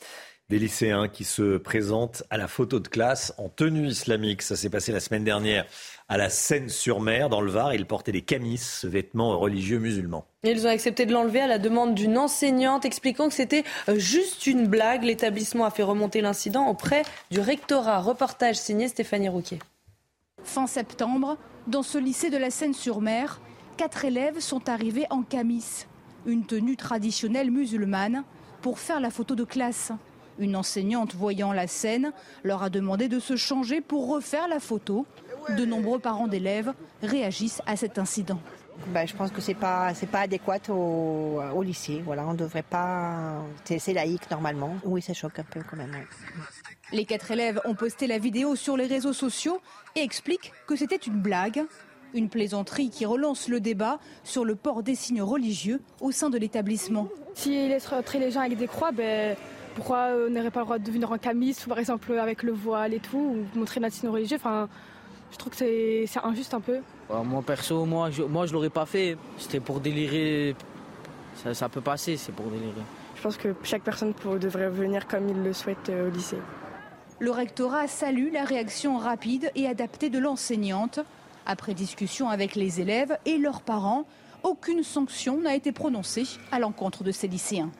Des 0.49 0.60
lycéens 0.60 1.07
qui 1.07 1.24
se 1.24 1.57
présentent 1.57 2.24
à 2.30 2.38
la 2.38 2.48
photo 2.48 2.80
de 2.80 2.88
classe 2.88 3.34
en 3.40 3.49
tenue 3.49 3.88
islamique. 3.88 4.44
Ça 4.44 4.56
s'est 4.56 4.70
passé 4.70 4.91
la 4.91 4.99
semaine 4.99 5.24
dernière 5.24 5.66
à 6.07 6.18
la 6.18 6.30
Seine-sur-Mer, 6.30 7.30
dans 7.30 7.41
le 7.41 7.49
Var. 7.49 7.74
Ils 7.74 7.88
portaient 7.88 8.12
des 8.12 8.22
camis, 8.22 8.60
ce 8.60 8.86
vêtement 8.86 9.40
religieux 9.40 9.80
musulman. 9.80 10.28
Ils 10.44 10.68
ont 10.68 10.70
accepté 10.70 11.07
de 11.07 11.14
l'enlever 11.14 11.41
à 11.41 11.48
la 11.48 11.57
demande 11.57 11.95
d'une 11.95 12.16
enseignante, 12.20 12.86
expliquant 12.86 13.28
que 13.28 13.34
c'était 13.34 13.64
euh, 13.90 13.98
juste 13.98 14.45
une 14.45 14.68
blague. 14.68 15.03
L'établissement 15.03 15.66
a 15.66 15.72
fait 15.72 15.82
remonter 15.82 16.22
l'incident 16.22 16.68
auprès 16.68 17.02
du 17.32 17.40
rectorat. 17.40 18.02
Reportage 18.02 18.57
signé 18.57 18.88
Stéphanie 18.88 19.30
Rouquier. 19.30 19.57
Fin 20.44 20.68
septembre, 20.68 21.40
dans 21.66 21.82
ce 21.82 21.98
lycée 21.98 22.30
de 22.30 22.38
la 22.38 22.52
Seine-sur-Mer, 22.52 23.41
quatre 23.76 24.06
élèves 24.06 24.40
sont 24.40 24.70
arrivés 24.70 25.06
en 25.10 25.22
camis, 25.22 25.86
une 26.26 26.46
tenue 26.46 26.78
traditionnelle 26.78 27.52
musulmane, 27.52 28.24
pour 28.62 28.80
faire 28.80 29.00
la 29.00 29.12
photo 29.12 29.36
de 29.36 29.44
classe. 29.44 29.92
Une 30.40 30.56
enseignante 30.56 31.16
voyant 31.16 31.54
la 31.54 31.68
scène 31.68 32.12
leur 32.44 32.64
a 32.64 32.70
demandé 32.70 33.08
de 33.08 33.20
se 33.20 33.36
changer 33.36 33.80
pour 33.80 34.10
refaire 34.10 34.48
la 34.48 34.60
photo. 34.60 35.06
De 35.58 35.66
nombreux 35.66 36.00
parents 36.00 36.28
d'élèves 36.28 36.74
réagissent 37.04 37.62
à 37.68 37.76
cet 37.76 38.00
incident. 38.00 38.40
Ben, 38.88 39.08
je 39.08 39.16
pense 39.16 39.32
que 39.32 39.40
c'est 39.40 39.54
pas 39.54 39.94
c'est 39.94 40.08
pas 40.08 40.22
adéquat 40.22 40.60
au, 40.70 41.42
au, 41.54 41.64
lycée. 41.64 42.02
Voilà, 42.04 42.28
on 42.28 42.34
devrait 42.34 42.64
pas. 42.64 43.42
C'est 43.64 43.94
laïque 43.94 44.30
normalement. 44.30 44.76
Oui, 44.84 45.02
ça 45.02 45.14
choque 45.14 45.40
un 45.40 45.44
peu 45.44 45.62
quand 45.70 45.78
même. 45.78 45.96
Les 46.92 47.06
quatre 47.06 47.32
élèves 47.32 47.62
ont 47.66 47.74
posté 47.74 48.06
la 48.06 48.18
vidéo 48.18 48.56
sur 48.56 48.76
les 48.76 48.88
réseaux 48.88 49.14
sociaux 49.14 49.62
et 49.96 50.02
expliquent 50.02 50.52
que 50.68 50.76
c'était 50.76 50.98
une 50.98 51.22
blague. 51.22 51.64
Une 52.16 52.30
plaisanterie 52.30 52.90
qui 52.90 53.06
relance 53.06 53.50
le 53.50 53.60
débat 53.60 54.00
sur 54.24 54.46
le 54.46 54.56
port 54.56 54.84
des 54.84 54.96
signes 54.96 55.22
religieux 55.22 55.82
au 56.00 56.12
sein 56.12 56.30
de 56.30 56.38
l'établissement. 56.38 57.10
S'ils 57.34 57.68
laissent 57.68 57.88
rentrer 57.88 58.20
les 58.20 58.32
gens 58.32 58.40
avec 58.40 58.58
des 58.58 58.68
croix, 58.68 58.94
ben, 58.94 59.36
pourquoi 59.76 60.08
on 60.26 60.30
n'aurait 60.30 60.50
pas 60.50 60.62
le 60.62 60.66
droit 60.66 60.80
de 60.80 60.90
venir 60.90 61.12
en 61.12 61.18
camis, 61.18 61.54
par 61.68 61.78
exemple 61.78 62.18
avec 62.18 62.42
le 62.42 62.54
voile 62.54 62.94
et 62.94 63.02
tout, 63.02 63.18
ou 63.54 63.60
montrer 63.60 63.82
notre 63.82 63.96
signe 63.96 64.08
religieux? 64.08 64.38
Enfin, 64.38 64.70
je 65.34 65.38
trouve 65.38 65.52
que 65.52 65.58
c'est 65.58 66.08
injuste 66.24 66.54
un 66.54 66.62
peu. 66.62 66.80
Bah, 67.10 67.22
moi 67.26 67.44
perso, 67.46 67.84
moi 67.84 68.10
je, 68.12 68.24
moi 68.24 68.46
je 68.46 68.54
l'aurais 68.54 68.70
pas 68.70 68.86
fait. 68.86 69.18
C'était 69.38 69.60
pour 69.60 69.82
délirer. 69.82 70.56
Ça, 71.44 71.54
ça 71.54 71.68
peut 71.68 71.82
passer, 71.82 72.16
c'est 72.16 72.32
pour 72.32 72.46
délirer. 72.46 72.72
Je 73.18 73.22
pense 73.22 73.36
que 73.36 73.50
chaque 73.64 73.84
personne 73.84 74.14
devrait 74.40 74.70
venir 74.70 75.06
comme 75.06 75.28
il 75.28 75.44
le 75.44 75.52
souhaite 75.52 75.90
euh, 75.90 76.08
au 76.08 76.12
lycée. 76.12 76.38
Le 77.20 77.32
rectorat 77.32 77.88
salue 77.88 78.32
la 78.32 78.46
réaction 78.46 78.98
rapide 78.98 79.52
et 79.56 79.68
adaptée 79.68 80.10
de 80.10 80.20
l'enseignante. 80.20 81.02
Après 81.46 81.74
discussion 81.74 82.30
avec 82.30 82.56
les 82.56 82.82
élèves 82.82 83.18
et 83.26 83.38
leurs 83.38 83.62
parents, 83.62 84.06
aucune 84.44 84.84
sanction 84.84 85.42
n'a 85.42 85.56
été 85.56 85.72
prononcée 85.72 86.26
à 86.52 86.60
l'encontre 86.60 87.04
de 87.04 87.12
ces 87.12 87.28
lycéens. 87.28 87.72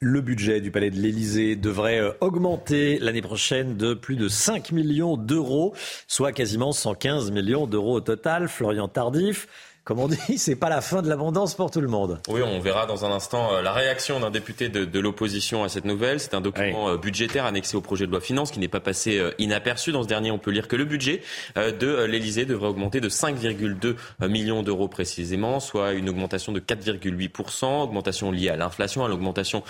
Le 0.00 0.20
budget 0.20 0.60
du 0.60 0.70
Palais 0.70 0.90
de 0.90 0.96
l'Élysée 0.96 1.56
devrait 1.56 1.98
euh, 1.98 2.12
augmenter 2.20 3.00
l'année 3.00 3.20
prochaine 3.20 3.76
de 3.76 3.94
plus 3.94 4.14
de 4.14 4.28
5 4.28 4.70
millions 4.70 5.16
d'euros, 5.16 5.74
soit 6.06 6.30
quasiment 6.30 6.70
115 6.70 7.32
millions 7.32 7.66
d'euros 7.66 7.96
au 7.96 8.00
total. 8.00 8.46
Florian 8.46 8.86
Tardif, 8.86 9.48
comme 9.88 10.00
on 10.00 10.08
dit, 10.08 10.18
c'est 10.36 10.54
pas 10.54 10.68
la 10.68 10.82
fin 10.82 11.00
de 11.00 11.08
l'abondance 11.08 11.54
pour 11.54 11.70
tout 11.70 11.80
le 11.80 11.88
monde. 11.88 12.20
Oui, 12.28 12.42
on 12.42 12.60
verra 12.60 12.84
dans 12.84 13.06
un 13.06 13.10
instant 13.10 13.54
euh, 13.54 13.62
la 13.62 13.72
réaction 13.72 14.20
d'un 14.20 14.30
député 14.30 14.68
de, 14.68 15.00
l'opposition 15.00 15.64
à 15.64 15.70
cette 15.70 15.86
nouvelle. 15.86 16.20
C'est 16.20 16.34
un 16.34 16.42
document 16.42 16.90
euh, 16.90 16.98
budgétaire 16.98 17.46
annexé 17.46 17.74
au 17.74 17.80
projet 17.80 18.04
de 18.04 18.10
loi 18.10 18.20
finance 18.20 18.50
qui 18.50 18.58
n'est 18.58 18.68
pas 18.68 18.80
passé 18.80 19.16
euh, 19.18 19.30
inaperçu. 19.38 19.90
Dans 19.90 20.02
ce 20.02 20.08
dernier, 20.08 20.30
on 20.30 20.38
peut 20.38 20.50
lire 20.50 20.68
que 20.68 20.76
le 20.76 20.84
budget 20.84 21.22
de 21.56 22.04
l'Elysée 22.04 22.44
devrait 22.44 22.68
augmenter 22.68 23.00
de 23.00 23.08
5,2 23.08 23.96
millions 24.28 24.62
d'euros 24.62 24.88
précisément, 24.88 25.58
soit 25.58 25.92
une 25.92 26.10
augmentation 26.10 26.52
de 26.52 26.60
4,8%, 26.60 27.82
augmentation 27.82 28.30
liée 28.30 28.50
à 28.50 28.56
l'inflation, 28.56 29.04
à 29.04 29.08
l'augmentation 29.08 29.62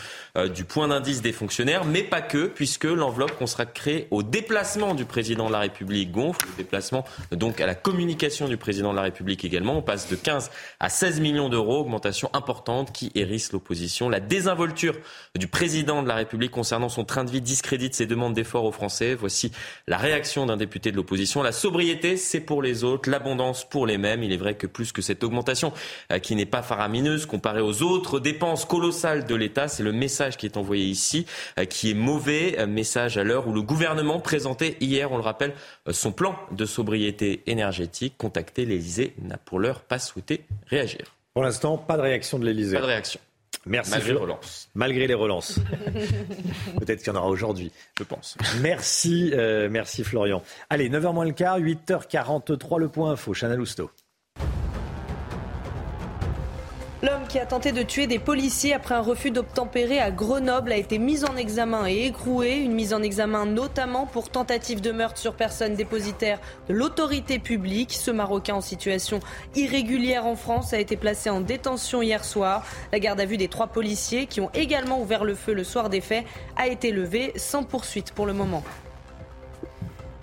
du 0.54 0.64
point 0.64 0.88
d'indice 0.88 1.22
des 1.22 1.32
fonctionnaires, 1.32 1.84
mais 1.84 2.02
pas 2.02 2.22
que, 2.22 2.46
puisque 2.46 2.84
l'enveloppe 2.84 3.36
consacrée 3.38 4.08
au 4.10 4.22
déplacement 4.22 4.94
du 4.94 5.04
président 5.04 5.46
de 5.46 5.52
la 5.52 5.60
République 5.60 6.10
gonfle, 6.10 6.46
le 6.46 6.64
déplacement 6.64 7.04
donc 7.30 7.60
à 7.60 7.66
la 7.66 7.74
communication 7.74 8.48
du 8.48 8.56
président 8.56 8.90
de 8.90 8.96
la 8.96 9.02
République 9.02 9.44
également. 9.44 9.78
On 9.78 9.82
passe 9.82 10.07
de 10.10 10.16
15 10.16 10.50
à 10.80 10.88
16 10.88 11.20
millions 11.20 11.48
d'euros, 11.48 11.80
augmentation 11.80 12.30
importante 12.32 12.92
qui 12.92 13.12
hérisse 13.14 13.52
l'opposition. 13.52 14.08
La 14.08 14.20
désinvolture 14.20 14.94
du 15.36 15.46
président 15.46 16.02
de 16.02 16.08
la 16.08 16.14
République 16.14 16.50
concernant 16.50 16.88
son 16.88 17.04
train 17.04 17.24
de 17.24 17.30
vie 17.30 17.40
discrédite 17.40 17.94
ses 17.94 18.06
demandes 18.06 18.34
d'efforts 18.34 18.64
aux 18.64 18.72
Français. 18.72 19.14
Voici 19.14 19.52
la 19.86 19.96
réaction 19.96 20.46
d'un 20.46 20.56
député 20.56 20.90
de 20.90 20.96
l'opposition. 20.96 21.42
La 21.42 21.52
sobriété, 21.52 22.16
c'est 22.16 22.40
pour 22.40 22.62
les 22.62 22.84
autres, 22.84 23.10
l'abondance 23.10 23.68
pour 23.68 23.86
les 23.86 23.98
mêmes. 23.98 24.22
Il 24.22 24.32
est 24.32 24.36
vrai 24.36 24.54
que 24.54 24.66
plus 24.66 24.92
que 24.92 25.02
cette 25.02 25.24
augmentation 25.24 25.72
euh, 26.12 26.18
qui 26.18 26.34
n'est 26.36 26.46
pas 26.46 26.62
faramineuse 26.62 27.26
comparée 27.26 27.60
aux 27.60 27.82
autres 27.82 28.20
dépenses 28.20 28.64
colossales 28.64 29.26
de 29.26 29.34
l'État, 29.34 29.68
c'est 29.68 29.82
le 29.82 29.92
message 29.92 30.36
qui 30.36 30.46
est 30.46 30.56
envoyé 30.56 30.84
ici 30.84 31.26
euh, 31.58 31.64
qui 31.64 31.90
est 31.90 31.94
mauvais. 31.94 32.66
Message 32.66 33.16
à 33.16 33.24
l'heure 33.24 33.48
où 33.48 33.52
le 33.52 33.62
gouvernement 33.62 34.20
présentait 34.20 34.76
hier, 34.80 35.12
on 35.12 35.16
le 35.16 35.22
rappelle, 35.22 35.54
euh, 35.86 35.92
son 35.92 36.12
plan 36.12 36.36
de 36.50 36.66
sobriété 36.66 37.42
énergétique. 37.46 38.14
Contacter 38.18 38.64
l'Élysée 38.64 39.14
n'a 39.20 39.36
pour 39.36 39.58
l'heure 39.58 39.80
pas 39.80 39.97
souhaité 39.98 40.44
réagir. 40.66 41.16
Pour 41.34 41.42
l'instant, 41.42 41.78
pas 41.78 41.96
de 41.96 42.02
réaction 42.02 42.38
de 42.38 42.44
l'Elysée. 42.44 42.76
Pas 42.76 42.82
de 42.82 42.86
réaction. 42.86 43.20
Merci. 43.66 43.90
Malgré 43.92 44.12
les 44.12 44.18
relances. 44.18 44.68
Malgré 44.74 45.06
les 45.06 45.14
relances. 45.14 45.60
Peut-être 46.78 46.98
qu'il 46.98 47.08
y 47.08 47.10
en 47.10 47.18
aura 47.18 47.28
aujourd'hui. 47.28 47.70
Je 47.98 48.04
pense. 48.04 48.36
Merci, 48.60 49.30
euh, 49.34 49.68
merci 49.70 50.04
Florian. 50.04 50.42
Allez, 50.70 50.88
9h 50.88 51.12
moins 51.12 51.26
le 51.26 51.32
quart, 51.32 51.58
8h43, 51.60 52.78
le 52.78 52.88
point 52.88 53.12
info. 53.12 53.34
Chana 53.34 53.56
Lousteau. 53.56 53.90
Qui 57.28 57.38
a 57.38 57.44
tenté 57.44 57.72
de 57.72 57.82
tuer 57.82 58.06
des 58.06 58.18
policiers 58.18 58.72
après 58.72 58.94
un 58.94 59.02
refus 59.02 59.30
d'obtempérer 59.30 60.00
à 60.00 60.10
Grenoble 60.10 60.72
a 60.72 60.76
été 60.76 60.98
mis 60.98 61.26
en 61.26 61.36
examen 61.36 61.86
et 61.86 62.06
écroué. 62.06 62.56
Une 62.56 62.72
mise 62.72 62.94
en 62.94 63.02
examen 63.02 63.44
notamment 63.44 64.06
pour 64.06 64.30
tentative 64.30 64.80
de 64.80 64.92
meurtre 64.92 65.18
sur 65.18 65.34
personne 65.34 65.74
dépositaire 65.74 66.40
de 66.68 66.74
l'autorité 66.74 67.38
publique. 67.38 67.92
Ce 67.92 68.10
Marocain 68.10 68.54
en 68.54 68.60
situation 68.62 69.20
irrégulière 69.54 70.26
en 70.26 70.36
France 70.36 70.72
a 70.72 70.78
été 70.78 70.96
placé 70.96 71.28
en 71.28 71.42
détention 71.42 72.00
hier 72.00 72.24
soir. 72.24 72.64
La 72.92 72.98
garde 72.98 73.20
à 73.20 73.26
vue 73.26 73.36
des 73.36 73.48
trois 73.48 73.66
policiers 73.66 74.26
qui 74.26 74.40
ont 74.40 74.50
également 74.54 75.00
ouvert 75.00 75.24
le 75.24 75.34
feu 75.34 75.52
le 75.52 75.64
soir 75.64 75.90
des 75.90 76.00
faits 76.00 76.24
a 76.56 76.66
été 76.66 76.92
levée 76.92 77.32
sans 77.36 77.62
poursuite 77.62 78.12
pour 78.12 78.24
le 78.24 78.32
moment. 78.32 78.62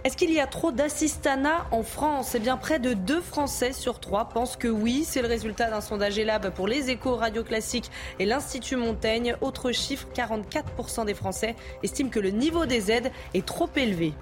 Est-ce 0.06 0.18
qu'il 0.18 0.32
y 0.32 0.40
a 0.40 0.46
trop 0.46 0.72
d'assistanat 0.72 1.66
en 1.72 1.82
France? 1.82 2.36
Eh 2.36 2.40
bien, 2.40 2.58
près 2.58 2.78
de 2.78 2.94
deux 2.94 3.22
Français 3.22 3.74
sur 3.74 4.00
trois 4.00 4.30
pensent 4.30 4.56
que 4.56 4.68
oui. 4.68 5.04
C'est 5.04 5.24
le 5.24 5.28
résultat 5.28 5.72
d'un 5.72 5.82
sondage 5.82 6.20
ELAB 6.20 6.52
pour 6.52 6.68
les 6.68 6.92
échos 6.92 7.16
radio 7.16 7.44
classiques 7.44 7.90
et 8.20 8.26
l'Institut 8.28 8.76
Montaigne. 8.76 9.36
Autre 9.42 9.72
chiffre, 9.72 10.08
44% 10.14 11.06
des 11.06 11.16
Français 11.16 11.56
estiment 11.82 12.12
que 12.12 12.20
le 12.20 12.30
niveau 12.30 12.68
des 12.68 12.92
aides 12.92 13.12
est 13.34 13.48
trop 13.48 13.68
élevé. 13.76 14.14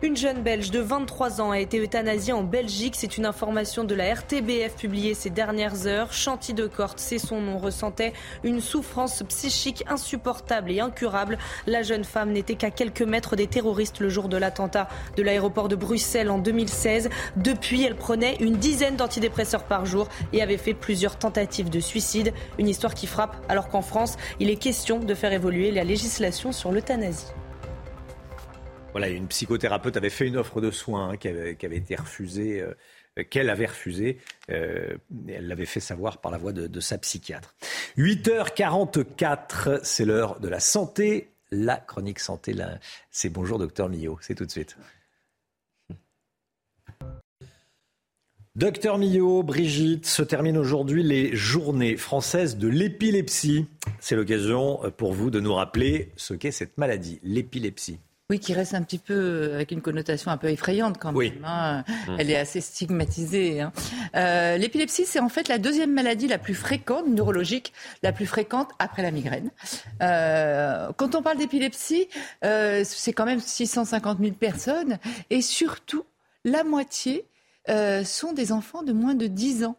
Une 0.00 0.16
jeune 0.16 0.44
Belge 0.44 0.70
de 0.70 0.78
23 0.78 1.40
ans 1.40 1.50
a 1.50 1.58
été 1.58 1.80
euthanasiée 1.80 2.32
en 2.32 2.44
Belgique. 2.44 2.94
C'est 2.96 3.16
une 3.16 3.26
information 3.26 3.82
de 3.82 3.96
la 3.96 4.14
RTBF 4.14 4.76
publiée 4.76 5.12
ces 5.12 5.28
dernières 5.28 5.88
heures. 5.88 6.12
Chanty 6.12 6.54
de 6.54 6.68
Corte, 6.68 7.00
c'est 7.00 7.18
son 7.18 7.40
nom, 7.40 7.58
ressentait 7.58 8.12
une 8.44 8.60
souffrance 8.60 9.24
psychique 9.28 9.82
insupportable 9.88 10.70
et 10.70 10.78
incurable. 10.78 11.36
La 11.66 11.82
jeune 11.82 12.04
femme 12.04 12.30
n'était 12.30 12.54
qu'à 12.54 12.70
quelques 12.70 13.02
mètres 13.02 13.34
des 13.34 13.48
terroristes 13.48 13.98
le 13.98 14.08
jour 14.08 14.28
de 14.28 14.36
l'attentat 14.36 14.86
de 15.16 15.22
l'aéroport 15.24 15.66
de 15.66 15.74
Bruxelles 15.74 16.30
en 16.30 16.38
2016. 16.38 17.10
Depuis, 17.34 17.82
elle 17.82 17.96
prenait 17.96 18.36
une 18.36 18.54
dizaine 18.54 18.94
d'antidépresseurs 18.94 19.64
par 19.64 19.84
jour 19.84 20.08
et 20.32 20.42
avait 20.42 20.58
fait 20.58 20.74
plusieurs 20.74 21.18
tentatives 21.18 21.70
de 21.70 21.80
suicide. 21.80 22.32
Une 22.60 22.68
histoire 22.68 22.94
qui 22.94 23.08
frappe 23.08 23.34
alors 23.48 23.68
qu'en 23.68 23.82
France, 23.82 24.16
il 24.38 24.48
est 24.48 24.62
question 24.62 25.00
de 25.00 25.14
faire 25.14 25.32
évoluer 25.32 25.72
la 25.72 25.82
législation 25.82 26.52
sur 26.52 26.70
l'euthanasie. 26.70 27.26
Voilà, 28.92 29.08
une 29.10 29.28
psychothérapeute 29.28 29.96
avait 29.96 30.10
fait 30.10 30.26
une 30.26 30.36
offre 30.36 30.60
de 30.60 30.70
soins 30.70 31.10
hein, 31.10 31.16
qui, 31.16 31.28
avait, 31.28 31.52
été 31.52 31.94
refusée, 31.94 32.62
euh, 32.62 33.24
qu'elle 33.24 33.50
avait 33.50 33.66
refusée. 33.66 34.18
Euh, 34.50 34.96
elle 35.28 35.46
l'avait 35.46 35.66
fait 35.66 35.80
savoir 35.80 36.18
par 36.18 36.32
la 36.32 36.38
voix 36.38 36.52
de, 36.52 36.66
de 36.66 36.80
sa 36.80 36.96
psychiatre. 36.96 37.54
8h44, 37.98 39.80
c'est 39.82 40.04
l'heure 40.04 40.40
de 40.40 40.48
la 40.48 40.60
santé. 40.60 41.30
La 41.50 41.76
chronique 41.76 42.18
santé, 42.18 42.54
c'est 43.10 43.30
bonjour 43.30 43.58
docteur 43.58 43.88
Millot, 43.88 44.18
c'est 44.20 44.34
tout 44.34 44.44
de 44.44 44.50
suite. 44.50 44.76
Docteur 48.54 48.98
Millot, 48.98 49.42
Brigitte, 49.42 50.04
se 50.04 50.22
terminent 50.22 50.58
aujourd'hui 50.58 51.02
les 51.02 51.34
journées 51.36 51.96
françaises 51.96 52.56
de 52.56 52.68
l'épilepsie. 52.68 53.66
C'est 54.00 54.16
l'occasion 54.16 54.80
pour 54.96 55.12
vous 55.12 55.30
de 55.30 55.40
nous 55.40 55.54
rappeler 55.54 56.12
ce 56.16 56.34
qu'est 56.34 56.50
cette 56.50 56.76
maladie, 56.76 57.20
l'épilepsie. 57.22 58.00
Oui, 58.30 58.40
qui 58.40 58.52
reste 58.52 58.74
un 58.74 58.82
petit 58.82 58.98
peu 58.98 59.52
avec 59.54 59.70
une 59.70 59.80
connotation 59.80 60.30
un 60.30 60.36
peu 60.36 60.50
effrayante 60.50 60.98
quand 60.98 61.12
même. 61.12 61.42
Hein. 61.46 61.82
Mmh. 61.88 62.16
Elle 62.18 62.30
est 62.30 62.36
assez 62.36 62.60
stigmatisée. 62.60 63.62
Hein. 63.62 63.72
Euh, 64.16 64.58
l'épilepsie, 64.58 65.06
c'est 65.06 65.18
en 65.18 65.30
fait 65.30 65.48
la 65.48 65.56
deuxième 65.56 65.94
maladie 65.94 66.28
la 66.28 66.36
plus 66.36 66.54
fréquente, 66.54 67.06
neurologique, 67.06 67.72
la 68.02 68.12
plus 68.12 68.26
fréquente 68.26 68.68
après 68.78 69.00
la 69.00 69.12
migraine. 69.12 69.50
Euh, 70.02 70.90
quand 70.98 71.14
on 71.14 71.22
parle 71.22 71.38
d'épilepsie, 71.38 72.08
euh, 72.44 72.82
c'est 72.84 73.14
quand 73.14 73.24
même 73.24 73.40
650 73.40 74.18
000 74.18 74.32
personnes 74.32 74.98
et 75.30 75.40
surtout 75.40 76.04
la 76.44 76.64
moitié 76.64 77.24
sont 78.04 78.34
des 78.34 78.52
enfants 78.52 78.82
de 78.82 78.92
moins 78.92 79.14
de 79.14 79.26
10 79.26 79.64
ans. 79.64 79.76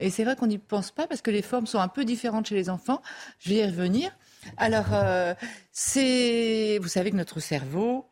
Et 0.00 0.10
c'est 0.10 0.24
vrai 0.24 0.34
qu'on 0.34 0.48
n'y 0.48 0.58
pense 0.58 0.90
pas 0.90 1.06
parce 1.06 1.22
que 1.22 1.30
les 1.30 1.42
formes 1.42 1.68
sont 1.68 1.78
un 1.78 1.86
peu 1.86 2.04
différentes 2.04 2.48
chez 2.48 2.56
les 2.56 2.68
enfants. 2.68 3.00
Je 3.38 3.50
vais 3.50 3.56
y 3.56 3.64
revenir. 3.64 4.10
Alors, 4.56 4.86
euh, 4.92 5.34
vous 5.34 6.88
savez 6.88 7.10
que 7.10 7.16
notre 7.16 7.40
cerveau 7.40 8.06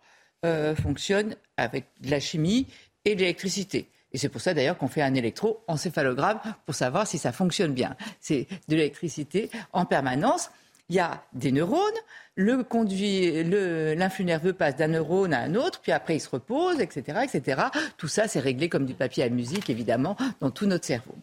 euh, 0.44 0.74
fonctionne 0.74 1.36
avec 1.57 1.86
de 2.01 2.11
la 2.11 2.20
chimie 2.20 2.66
et 3.05 3.15
de 3.15 3.20
l'électricité. 3.20 3.89
Et 4.12 4.19
c'est 4.19 4.28
pour 4.28 4.40
ça 4.40 4.55
d'ailleurs 4.55 4.77
qu'on 4.78 4.89
fait 4.89 5.02
un 5.02 5.15
électroencéphalogramme 5.15 6.40
pour 6.66 6.74
savoir 6.74 7.07
si 7.07 7.19
ça 7.19 7.32
fonctionne 7.32 7.73
bien. 7.73 7.97
C'est 8.20 8.48
de 8.69 8.77
l'électricité 8.77 9.51
en 9.73 9.85
permanence. 9.85 10.51
Il 10.89 10.97
y 10.97 10.98
a 10.98 11.23
des 11.32 11.52
neurones, 11.52 11.81
l'influx 12.36 14.24
nerveux 14.24 14.52
passe 14.52 14.74
d'un 14.74 14.89
neurone 14.89 15.32
à 15.32 15.40
un 15.40 15.55
autre, 15.55 15.81
puis 15.81 15.93
après 15.93 16.16
il 16.16 16.20
se 16.20 16.28
repose, 16.28 16.81
etc., 16.81 17.20
etc. 17.23 17.62
Tout 17.97 18.09
ça, 18.09 18.27
c'est 18.27 18.40
réglé 18.40 18.69
comme 18.69 18.86
du 18.86 18.94
papier 18.94 19.23
à 19.23 19.28
musique, 19.28 19.70
évidemment, 19.70 20.16
dans 20.40 20.51
tout 20.51 20.66
notre 20.66 20.85
cerveau. 20.85 21.15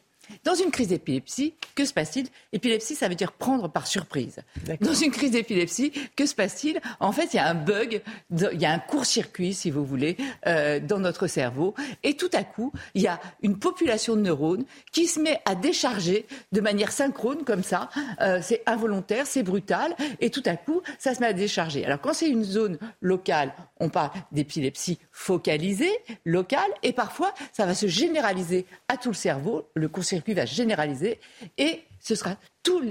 Dans 0.43 0.55
une 0.55 0.71
crise 0.71 0.89
d'épilepsie, 0.89 1.53
que 1.75 1.85
se 1.85 1.93
passe-t-il? 1.93 2.27
Épilepsie, 2.53 2.95
ça 2.95 3.07
veut 3.07 3.15
dire 3.15 3.31
prendre 3.31 3.69
par 3.69 3.87
surprise. 3.87 4.39
Dans 4.81 4.93
une 4.93 5.11
crise 5.11 5.31
d'épilepsie, 5.31 5.91
que 6.15 6.25
se 6.25 6.35
passe-t-il? 6.35 6.79
En 6.99 7.11
fait, 7.11 7.33
il 7.33 7.37
y 7.37 7.39
a 7.39 7.47
un 7.47 7.55
bug, 7.55 8.01
il 8.31 8.61
y 8.61 8.65
a 8.65 8.71
un 8.71 8.79
court-circuit, 8.79 9.53
si 9.53 9.71
vous 9.71 9.85
voulez, 9.85 10.17
euh, 10.45 10.79
dans 10.79 10.99
notre 10.99 11.27
cerveau. 11.27 11.75
Et 12.03 12.15
tout 12.15 12.29
à 12.33 12.43
coup, 12.43 12.71
il 12.93 13.01
y 13.01 13.07
a 13.07 13.19
une 13.41 13.59
population 13.59 14.15
de 14.15 14.21
neurones 14.21 14.65
qui 14.91 15.07
se 15.07 15.19
met 15.19 15.41
à 15.45 15.55
décharger 15.55 16.25
de 16.51 16.61
manière 16.61 16.91
synchrone, 16.91 17.43
comme 17.43 17.63
ça. 17.63 17.89
Euh, 18.21 18.39
c'est 18.41 18.63
involontaire, 18.65 19.27
c'est 19.27 19.43
brutal. 19.43 19.95
Et 20.19 20.29
tout 20.29 20.43
à 20.45 20.55
coup, 20.55 20.81
ça 20.99 21.13
se 21.13 21.19
met 21.19 21.27
à 21.27 21.33
décharger. 21.33 21.85
Alors, 21.85 22.01
quand 22.01 22.13
c'est 22.13 22.29
une 22.29 22.43
zone 22.43 22.77
locale, 23.01 23.53
on 23.79 23.89
parle 23.89 24.11
d'épilepsie 24.31 24.99
focalisée, 25.17 25.91
locale. 26.25 26.69
Et 26.83 26.93
parfois, 26.93 27.33
ça 27.51 27.65
va 27.65 27.73
se 27.73 27.87
généraliser 27.87 28.67
à 28.87 28.97
tout 28.97 29.09
le 29.09 29.15
cerveau. 29.15 29.67
Le 29.73 29.89
court-circuit 29.89 30.35
va 30.35 30.45
généraliser 30.45 31.19
et 31.57 31.81
ce, 31.99 32.13
sera 32.13 32.37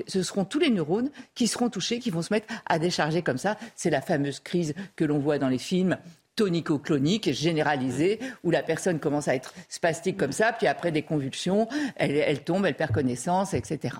ce 0.08 0.22
seront 0.24 0.44
tous 0.44 0.58
les 0.58 0.70
neurones 0.70 1.10
qui 1.36 1.46
seront 1.46 1.70
touchés, 1.70 2.00
qui 2.00 2.10
vont 2.10 2.22
se 2.22 2.34
mettre 2.34 2.52
à 2.66 2.80
décharger 2.80 3.22
comme 3.22 3.38
ça. 3.38 3.56
C'est 3.76 3.90
la 3.90 4.00
fameuse 4.00 4.40
crise 4.40 4.74
que 4.96 5.04
l'on 5.04 5.20
voit 5.20 5.38
dans 5.38 5.48
les 5.48 5.58
films 5.58 5.98
tonico-clonique 6.34 7.32
généralisée 7.32 8.18
où 8.42 8.50
la 8.50 8.64
personne 8.64 8.98
commence 8.98 9.28
à 9.28 9.36
être 9.36 9.54
spastique 9.68 10.16
comme 10.16 10.32
ça, 10.32 10.52
puis 10.52 10.66
après 10.66 10.90
des 10.90 11.02
convulsions, 11.02 11.68
elle, 11.94 12.42
tombe, 12.42 12.66
elle 12.66 12.74
perd 12.74 12.92
connaissance, 12.92 13.54
etc. 13.54 13.94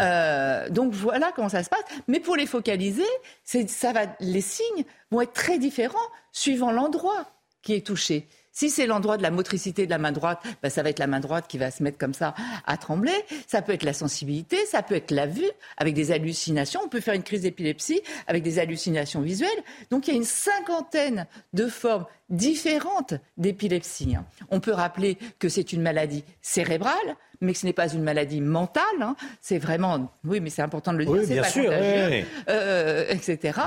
Euh, 0.00 0.68
donc 0.70 0.94
voilà 0.94 1.30
comment 1.36 1.50
ça 1.50 1.62
se 1.62 1.68
passe. 1.68 1.84
Mais 2.08 2.20
pour 2.20 2.36
les 2.36 2.46
focaliser, 2.46 3.04
ça 3.44 3.92
va, 3.92 4.06
les 4.18 4.40
signes 4.40 4.84
vont 5.10 5.20
être 5.20 5.34
très 5.34 5.58
différents 5.58 5.98
suivant 6.32 6.72
l'endroit 6.72 7.30
qui 7.62 7.74
est 7.74 7.86
touché. 7.86 8.26
Si 8.52 8.68
c'est 8.68 8.86
l'endroit 8.86 9.16
de 9.16 9.22
la 9.22 9.30
motricité 9.30 9.86
de 9.86 9.90
la 9.90 9.98
main 9.98 10.12
droite, 10.12 10.42
bah, 10.62 10.70
ça 10.70 10.82
va 10.82 10.90
être 10.90 10.98
la 10.98 11.06
main 11.06 11.20
droite 11.20 11.46
qui 11.48 11.56
va 11.56 11.70
se 11.70 11.82
mettre 11.82 11.98
comme 11.98 12.14
ça 12.14 12.34
à 12.66 12.76
trembler. 12.76 13.14
Ça 13.46 13.62
peut 13.62 13.72
être 13.72 13.84
la 13.84 13.92
sensibilité, 13.92 14.56
ça 14.66 14.82
peut 14.82 14.96
être 14.96 15.12
la 15.12 15.26
vue 15.26 15.50
avec 15.76 15.94
des 15.94 16.10
hallucinations. 16.10 16.80
On 16.84 16.88
peut 16.88 17.00
faire 17.00 17.14
une 17.14 17.22
crise 17.22 17.42
d'épilepsie 17.42 18.00
avec 18.26 18.42
des 18.42 18.58
hallucinations 18.58 19.20
visuelles. 19.20 19.48
Donc 19.90 20.08
il 20.08 20.10
y 20.10 20.14
a 20.14 20.16
une 20.16 20.24
cinquantaine 20.24 21.26
de 21.52 21.68
formes 21.68 22.06
différentes 22.28 23.14
d'épilepsie. 23.36 24.16
Hein. 24.16 24.26
On 24.50 24.60
peut 24.60 24.72
rappeler 24.72 25.16
que 25.38 25.48
c'est 25.48 25.72
une 25.72 25.82
maladie 25.82 26.24
cérébrale, 26.42 26.94
mais 27.40 27.52
que 27.52 27.58
ce 27.60 27.66
n'est 27.66 27.72
pas 27.72 27.88
une 27.88 28.02
maladie 28.02 28.40
mentale. 28.40 28.84
Hein. 29.00 29.14
C'est 29.40 29.58
vraiment, 29.58 30.12
oui, 30.24 30.40
mais 30.40 30.50
c'est 30.50 30.62
important 30.62 30.92
de 30.92 30.98
le 30.98 31.04
dire, 31.04 31.14
oui, 31.14 31.26
bien 31.26 31.44
sûr, 31.44 31.70
euh, 31.70 33.06
etc. 33.08 33.60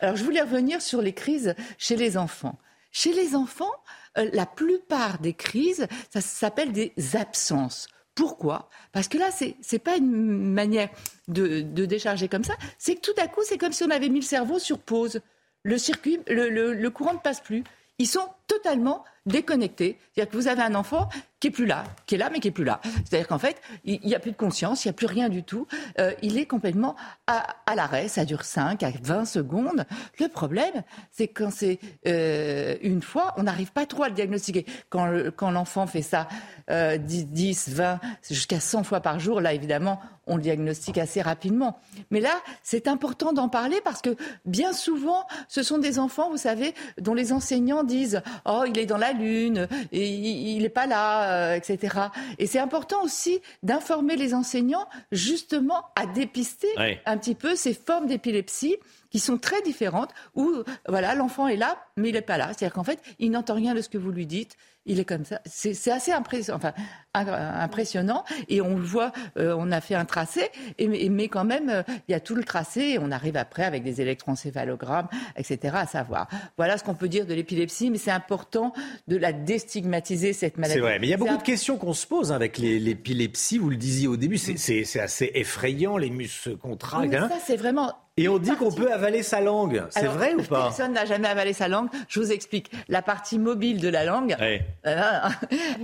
Alors 0.00 0.16
je 0.16 0.24
voulais 0.24 0.40
revenir 0.40 0.80
sur 0.80 1.02
les 1.02 1.12
crises 1.12 1.54
chez 1.78 1.96
les 1.96 2.16
enfants. 2.16 2.58
Chez 2.90 3.12
les 3.12 3.34
enfants, 3.34 3.72
euh, 4.18 4.28
la 4.32 4.46
plupart 4.46 5.18
des 5.18 5.34
crises, 5.34 5.86
ça 6.12 6.20
s'appelle 6.20 6.72
des 6.72 6.92
absences. 7.14 7.88
Pourquoi? 8.14 8.68
Parce 8.92 9.08
que 9.08 9.18
là, 9.18 9.30
ce 9.30 9.44
n'est 9.44 9.78
pas 9.78 9.96
une 9.96 10.52
manière 10.52 10.90
de, 11.28 11.62
décharger 11.62 12.28
comme 12.28 12.44
ça. 12.44 12.54
C'est 12.78 12.96
que 12.96 13.00
tout 13.00 13.18
à 13.20 13.28
coup, 13.28 13.40
c'est 13.44 13.58
comme 13.58 13.72
si 13.72 13.84
on 13.84 13.90
avait 13.90 14.08
mis 14.08 14.20
le 14.20 14.26
cerveau 14.26 14.58
sur 14.58 14.78
pause. 14.78 15.20
Le 15.62 15.78
circuit, 15.78 16.18
le 16.26 16.88
courant 16.88 17.14
ne 17.14 17.18
passe 17.18 17.40
plus. 17.40 17.64
Ils 17.98 18.06
sont 18.06 18.28
totalement 18.50 19.04
déconnectés. 19.26 19.98
C'est-à-dire 20.12 20.32
que 20.32 20.36
vous 20.36 20.48
avez 20.48 20.62
un 20.62 20.74
enfant 20.74 21.08
qui 21.38 21.48
est 21.48 21.50
plus 21.50 21.66
là, 21.66 21.84
qui 22.06 22.16
est 22.16 22.18
là 22.18 22.30
mais 22.32 22.40
qui 22.40 22.48
est 22.48 22.52
plus 22.52 22.64
là. 22.64 22.80
C'est-à-dire 23.04 23.28
qu'en 23.28 23.38
fait, 23.38 23.60
il 23.84 24.00
n'y 24.00 24.14
a 24.14 24.18
plus 24.18 24.32
de 24.32 24.36
conscience, 24.36 24.84
il 24.84 24.88
n'y 24.88 24.90
a 24.90 24.92
plus 24.94 25.06
rien 25.06 25.28
du 25.28 25.42
tout. 25.42 25.66
Euh, 25.98 26.12
il 26.22 26.38
est 26.38 26.46
complètement 26.46 26.96
à, 27.26 27.54
l'arrêt. 27.74 28.08
Ça 28.08 28.24
dure 28.24 28.44
5 28.44 28.82
à 28.82 28.90
20 29.02 29.24
secondes. 29.24 29.84
Le 30.18 30.28
problème, 30.28 30.82
c'est 31.12 31.28
quand 31.28 31.50
c'est 31.52 31.78
euh, 32.06 32.76
une 32.82 33.02
fois, 33.02 33.34
on 33.36 33.44
n'arrive 33.44 33.72
pas 33.72 33.86
trop 33.86 34.02
à 34.02 34.08
le 34.08 34.14
diagnostiquer. 34.14 34.66
Quand, 34.88 35.12
quand 35.36 35.50
l'enfant 35.50 35.86
fait 35.86 36.02
ça 36.02 36.26
10, 36.68 37.68
20, 37.70 38.00
jusqu'à 38.28 38.60
100 38.60 38.84
fois 38.84 39.00
par 39.00 39.20
jour, 39.20 39.40
là 39.40 39.52
évidemment, 39.52 40.00
on 40.30 40.36
le 40.36 40.42
diagnostique 40.42 40.98
assez 40.98 41.20
rapidement. 41.20 41.78
Mais 42.10 42.20
là, 42.20 42.32
c'est 42.62 42.86
important 42.86 43.32
d'en 43.32 43.48
parler 43.48 43.80
parce 43.84 44.00
que 44.00 44.16
bien 44.44 44.72
souvent, 44.72 45.26
ce 45.48 45.62
sont 45.62 45.78
des 45.78 45.98
enfants, 45.98 46.30
vous 46.30 46.36
savez, 46.36 46.74
dont 46.98 47.14
les 47.14 47.32
enseignants 47.32 47.82
disent 47.82 48.22
Oh, 48.44 48.64
il 48.66 48.78
est 48.78 48.86
dans 48.86 48.96
la 48.98 49.12
lune, 49.12 49.68
et 49.92 50.08
il 50.08 50.62
n'est 50.62 50.68
pas 50.68 50.86
là, 50.86 51.52
euh, 51.52 51.54
etc. 51.54 51.96
Et 52.38 52.46
c'est 52.46 52.58
important 52.58 53.02
aussi 53.02 53.40
d'informer 53.62 54.16
les 54.16 54.34
enseignants 54.34 54.86
justement 55.12 55.86
à 55.96 56.06
dépister 56.06 56.68
un 57.06 57.16
petit 57.16 57.34
peu 57.34 57.56
ces 57.56 57.74
formes 57.74 58.06
d'épilepsie 58.06 58.76
qui 59.10 59.18
sont 59.18 59.38
très 59.38 59.60
différentes, 59.62 60.10
où 60.34 60.62
voilà, 60.88 61.14
l'enfant 61.14 61.48
est 61.48 61.56
là, 61.56 61.84
mais 61.96 62.10
il 62.10 62.12
n'est 62.12 62.22
pas 62.22 62.38
là. 62.38 62.48
C'est-à-dire 62.48 62.72
qu'en 62.72 62.84
fait, 62.84 63.02
il 63.18 63.30
n'entend 63.30 63.54
rien 63.54 63.74
de 63.74 63.80
ce 63.80 63.88
que 63.88 63.98
vous 63.98 64.12
lui 64.12 64.26
dites, 64.26 64.56
il 64.86 64.98
est 64.98 65.04
comme 65.04 65.24
ça. 65.24 65.40
C'est 65.44 65.90
assez 65.90 66.12
impressionnant, 66.12 66.58
enfin, 66.58 66.72
impressionnant. 67.14 68.24
Et 68.48 68.60
on 68.60 68.76
le 68.76 68.82
voit, 68.82 69.12
euh, 69.36 69.54
on 69.58 69.70
a 69.72 69.80
fait 69.80 69.94
un 69.94 70.04
tracé, 70.04 70.48
et, 70.78 71.08
mais 71.08 71.28
quand 71.28 71.44
même, 71.44 71.68
euh, 71.68 71.82
il 72.08 72.12
y 72.12 72.14
a 72.14 72.20
tout 72.20 72.34
le 72.34 72.44
tracé, 72.44 72.80
et 72.80 72.98
on 72.98 73.10
arrive 73.10 73.36
après 73.36 73.64
avec 73.64 73.82
des 73.82 74.00
électroencéphalogrammes, 74.00 75.08
etc., 75.36 75.74
à 75.76 75.86
savoir. 75.86 76.28
Voilà 76.56 76.78
ce 76.78 76.84
qu'on 76.84 76.94
peut 76.94 77.08
dire 77.08 77.26
de 77.26 77.34
l'épilepsie, 77.34 77.90
mais 77.90 77.98
c'est 77.98 78.10
important 78.10 78.72
de 79.08 79.16
la 79.16 79.32
déstigmatiser, 79.32 80.32
cette 80.32 80.56
maladie. 80.56 80.74
C'est 80.74 80.80
vrai, 80.80 80.98
mais 80.98 81.06
il 81.06 81.10
y 81.10 81.14
a 81.14 81.18
beaucoup 81.18 81.36
de 81.36 81.42
questions 81.42 81.76
qu'on 81.76 81.94
se 81.94 82.06
pose 82.06 82.32
avec 82.32 82.58
l'épilepsie. 82.58 83.58
Vous 83.58 83.70
le 83.70 83.76
disiez 83.76 84.08
au 84.08 84.16
début, 84.16 84.38
c'est 84.38 85.00
assez 85.00 85.30
effrayant, 85.34 85.98
les 85.98 86.10
muscles 86.10 86.56
contractent. 86.56 87.14
Hein. 87.14 87.28
Ça, 87.28 87.38
c'est 87.44 87.56
vraiment 87.56 87.94
et 88.20 88.28
on 88.28 88.38
dit 88.38 88.50
qu'on 88.50 88.70
peut 88.70 88.92
avaler 88.92 89.22
sa 89.22 89.40
langue. 89.40 89.82
C'est 89.88 90.04
vrai 90.06 90.34
ou 90.34 90.42
pas? 90.42 90.64
Personne 90.64 90.92
n'a 90.92 91.06
jamais 91.06 91.28
avalé 91.28 91.54
sa 91.54 91.68
langue. 91.68 91.88
Je 92.06 92.20
vous 92.20 92.32
explique. 92.32 92.70
La 92.88 93.00
partie 93.00 93.38
mobile 93.38 93.80
de 93.80 93.88
la 93.88 94.04
langue, 94.04 94.36
euh, 94.40 95.18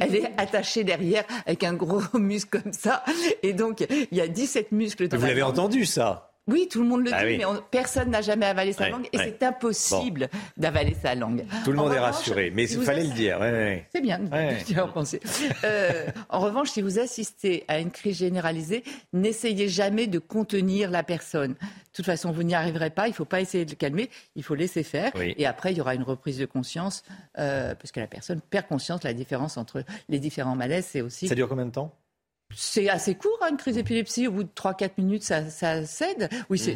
elle 0.01 0.15
est 0.15 0.31
attachée 0.37 0.85
derrière 0.85 1.25
avec 1.47 1.65
un 1.65 1.73
gros 1.73 2.03
muscle 2.19 2.61
comme 2.61 2.75
ça. 2.75 3.03
Et 3.43 3.55
donc, 3.55 3.87
il 4.11 4.19
y 4.19 4.21
a 4.21 4.29
17 4.29 4.73
muscles 4.73 5.09
Vous 5.17 5.27
l'avez 5.27 5.43
entendu, 5.43 5.87
ça? 5.87 6.26
Oui, 6.49 6.69
tout 6.71 6.81
le 6.81 6.87
monde 6.87 7.05
le 7.05 7.11
ah 7.13 7.25
dit, 7.25 7.39
mais 7.39 7.45
personne 7.71 8.11
n'a 8.11 8.23
jamais 8.23 8.47
avalé 8.47 8.73
sa 8.73 8.89
langue 8.89 9.09
et 9.13 9.19
c'est 9.19 9.43
impossible 9.43 10.29
d'avaler 10.57 10.95
sa 11.01 11.15
langue. 11.17 11.45
Tout 11.65 11.73
le 11.73 11.77
monde 11.77 11.93
est 11.93 11.99
rassuré, 11.99 12.53
mais 12.55 12.69
il 12.71 12.83
fallait 12.83 13.05
le 13.05 13.15
dire. 13.15 13.39
C'est 13.93 14.01
bien 14.01 14.19
de 14.21 14.93
penser. 14.93 15.21
Euh, 15.65 16.07
en 16.29 16.41
revanche, 16.41 16.71
si 16.71 16.83
vous 16.83 16.99
assistez 16.99 17.65
à 17.67 17.81
une 17.81 17.91
crise 17.91 18.19
généralisée, 18.19 18.85
n'essayez 19.13 19.69
jamais 19.69 20.07
de 20.07 20.19
contenir 20.19 20.91
la 20.91 21.03
personne. 21.03 21.53
De 21.53 21.93
toute 21.93 22.07
façon, 22.07 22.31
vous 22.31 22.43
n'y 22.43 22.55
arriverez 22.55 22.91
pas. 22.91 23.09
Il 23.09 23.11
ne 23.11 23.17
faut 23.17 23.25
pas 23.25 23.41
essayer 23.41 23.65
de 23.65 23.71
le 23.71 23.77
calmer. 23.77 24.11
Il 24.37 24.43
faut 24.43 24.55
laisser 24.55 24.83
faire. 24.83 25.13
Et 25.17 25.47
après, 25.47 25.73
il 25.73 25.79
y 25.79 25.81
aura 25.81 25.95
une 25.95 26.03
reprise 26.03 26.39
de 26.39 26.47
conscience, 26.47 27.03
euh, 27.39 27.75
parce 27.75 27.91
que 27.91 28.01
la 28.01 28.07
personne 28.07 28.41
perd 28.41 28.67
conscience. 28.67 29.03
La 29.03 29.15
différence 29.15 29.57
entre 29.57 29.83
les 30.09 30.19
différents 30.19 30.57
malaises, 30.57 30.87
c'est 30.91 31.01
aussi. 31.01 31.27
Ça 31.27 31.35
dure 31.35 31.49
combien 31.49 31.67
de 31.67 31.71
temps? 31.71 31.93
C'est 32.55 32.89
assez 32.89 33.15
court, 33.15 33.39
hein, 33.43 33.49
une 33.51 33.57
crise 33.57 33.75
d'épilepsie. 33.75 34.29
Au 34.29 34.33
bout 34.33 34.45
de 34.45 34.51
3-4 34.55 34.91
minutes, 34.99 35.23
ça, 35.23 35.85
cède. 35.85 36.31
Oui, 36.49 36.59
c'est. 36.59 36.75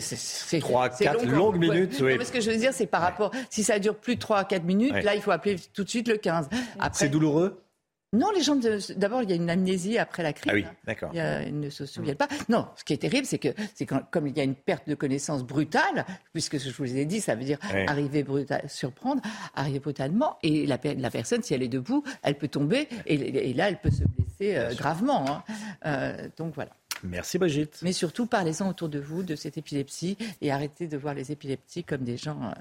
3-4 0.58 1.24
longues 1.26 1.58
minutes, 1.58 1.98
oui. 2.00 2.18
ce 2.24 2.32
que 2.32 2.40
je 2.40 2.50
veux 2.50 2.56
dire, 2.56 2.72
c'est 2.72 2.86
par 2.86 3.00
rapport. 3.00 3.30
Si 3.48 3.62
ça 3.62 3.78
dure 3.78 3.96
plus 3.96 4.16
de 4.16 4.20
3-4 4.22 4.62
minutes, 4.62 5.02
là, 5.02 5.14
il 5.14 5.22
faut 5.22 5.30
appeler 5.30 5.56
tout 5.72 5.84
de 5.84 5.88
suite 5.88 6.08
le 6.08 6.16
15. 6.16 6.48
C'est 6.92 7.08
douloureux? 7.08 7.62
Non, 8.12 8.30
les 8.34 8.42
gens, 8.42 8.56
d'abord, 8.96 9.22
il 9.22 9.30
y 9.30 9.32
a 9.32 9.36
une 9.36 9.50
amnésie 9.50 9.96
après 9.96 10.24
la 10.24 10.32
crise. 10.32 10.50
Ah 10.50 10.54
oui, 10.54 10.64
d'accord. 10.84 11.12
Ils 11.14 11.60
ne 11.60 11.70
se 11.70 11.86
souviennent 11.86 12.16
pas. 12.16 12.26
Non, 12.48 12.66
ce 12.74 12.82
qui 12.82 12.92
est 12.92 12.96
terrible, 12.96 13.24
c'est 13.24 13.38
que, 13.38 13.50
c'est 13.74 13.86
comme 13.86 14.26
il 14.26 14.36
y 14.36 14.40
a 14.40 14.42
une 14.42 14.56
perte 14.56 14.88
de 14.88 14.96
connaissance 14.96 15.44
brutale, 15.44 16.04
puisque 16.32 16.58
ce 16.58 16.64
que 16.66 16.70
je 16.70 16.76
vous 16.76 16.96
ai 16.96 17.04
dit, 17.04 17.20
ça 17.20 17.36
veut 17.36 17.44
dire 17.44 17.58
arriver 17.86 18.24
brutal, 18.24 18.68
surprendre, 18.68 19.22
arriver 19.54 19.78
brutalement, 19.78 20.38
et 20.42 20.66
la, 20.66 20.78
la, 20.96 21.10
personne, 21.10 21.42
si 21.44 21.54
elle 21.54 21.62
est 21.62 21.68
debout, 21.68 22.02
elle 22.22 22.36
peut 22.36 22.48
tomber, 22.48 22.88
et, 23.06 23.54
là, 23.54 23.68
elle 23.68 23.78
peut 23.78 23.92
se 23.92 24.02
blesser 24.02 24.56
euh, 24.56 24.74
gravement. 24.74 25.30
Hein. 25.30 25.44
Euh, 25.86 26.28
donc 26.36 26.54
voilà. 26.54 26.70
Merci 27.04 27.38
Brigitte. 27.38 27.78
Mais 27.82 27.92
surtout, 27.92 28.26
parlez-en 28.26 28.68
autour 28.68 28.88
de 28.88 28.98
vous 28.98 29.22
de 29.22 29.36
cette 29.36 29.56
épilepsie 29.56 30.18
et 30.40 30.50
arrêtez 30.50 30.88
de 30.88 30.96
voir 30.96 31.14
les 31.14 31.30
épileptiques 31.30 31.86
comme 31.86 32.02
des 32.02 32.16
gens 32.16 32.52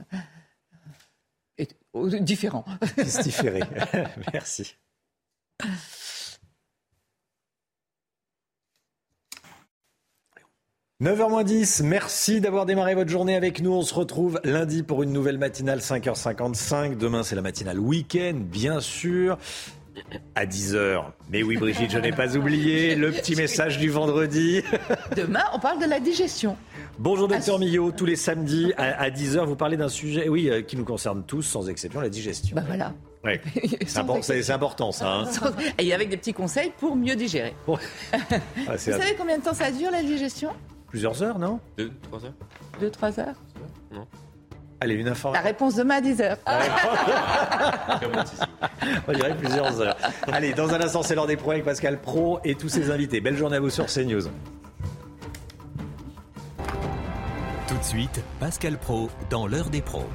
euh, 1.96 2.20
différents. 2.20 2.66
Différés. 3.24 3.64
Merci. 4.34 4.76
9h10, 11.02 11.84
merci 11.84 12.42
d'avoir 12.42 12.66
démarré 12.66 12.94
votre 12.94 13.10
journée 13.10 13.34
avec 13.34 13.62
nous. 13.62 13.72
On 13.72 13.84
se 13.84 13.94
retrouve 13.94 14.42
lundi 14.44 14.84
pour 14.84 15.02
une 15.02 15.14
nouvelle 15.14 15.38
matinale 15.38 15.80
5h55. 15.80 16.98
Demain, 16.98 17.24
c'est 17.24 17.38
la 17.38 17.42
matinale 17.42 17.80
week-end, 17.80 18.34
bien 18.36 18.82
sûr. 18.82 19.38
À 20.36 20.46
10h. 20.46 21.06
Mais 21.30 21.42
oui, 21.42 21.56
Brigitte, 21.56 21.92
je 21.92 22.00
n'ai 22.00 22.12
pas 22.12 22.36
oublié 22.36 22.96
le 22.96 23.12
petit 23.12 23.38
message 23.38 23.78
du 23.78 23.90
vendredi. 23.90 24.62
Demain, 25.16 25.44
on 25.54 25.60
parle 25.60 25.82
de 25.82 25.86
la 25.86 26.02
digestion. 26.02 26.58
Bonjour, 26.98 27.30
docteur 27.30 27.60
Millot. 27.60 27.92
Tous 27.92 28.06
les 28.06 28.18
samedis 28.18 28.74
à 28.76 29.10
10h, 29.10 29.46
vous 29.46 29.56
parlez 29.56 29.78
d'un 29.78 29.88
sujet, 29.88 30.28
oui, 30.28 30.50
euh, 30.50 30.62
qui 30.64 30.76
nous 30.76 30.84
concerne 30.84 31.24
tous, 31.24 31.44
sans 31.44 31.70
exception, 31.70 32.02
la 32.02 32.10
digestion. 32.10 32.58
Bah 32.58 32.64
voilà. 32.68 32.92
Oui. 33.24 33.34
C'est 33.86 34.52
important, 34.52 34.92
ça. 34.92 35.08
Hein. 35.08 35.26
Et 35.78 35.94
avec 35.94 36.10
des 36.10 36.18
petits 36.18 36.34
conseils 36.34 36.72
pour 36.78 36.96
mieux 36.96 37.16
digérer. 37.16 37.54
Vous 37.68 37.78
savez 38.78 39.16
combien 39.18 39.38
de 39.38 39.44
temps 39.44 39.54
ça 39.54 39.72
dure 39.72 39.92
la 39.92 40.02
digestion? 40.02 40.52
Plusieurs 40.88 41.22
heures, 41.22 41.38
non? 41.38 41.60
Deux, 41.78 41.92
trois 42.02 42.26
heures. 42.26 42.34
Deux, 42.80 42.90
trois 42.90 43.20
heures? 43.20 43.36
Non. 43.92 44.08
Allez, 44.82 44.96
une 44.96 45.10
information. 45.10 45.44
La 45.44 45.50
réponse 45.50 45.76
demain 45.76 45.96
à 45.96 46.02
10 46.02 46.22
heures. 46.22 46.38
On 49.08 49.12
dirait 49.12 49.36
plusieurs 49.36 49.82
heures. 49.82 49.98
Allez, 50.32 50.54
dans 50.54 50.74
un 50.74 50.80
instant, 50.80 51.04
c'est 51.04 51.16
l'heure 51.16 51.28
des 51.28 51.36
pros 51.36 51.52
avec 51.52 51.66
Pascal 51.66 52.00
Pro 52.00 52.40
et 52.46 52.56
tous 52.56 52.70
ses 52.70 52.90
invités. 52.90 53.20
Belle 53.20 53.36
journée 53.36 53.58
à 53.58 53.60
vous 53.60 53.70
sur 53.70 53.88
CNews. 53.88 54.30
Tout 57.68 57.78
de 57.78 57.84
suite, 57.84 58.22
Pascal 58.40 58.78
Pro 58.78 59.10
dans 59.30 59.48
l'heure 59.48 59.70
des 59.70 59.82
pros. 59.82 60.08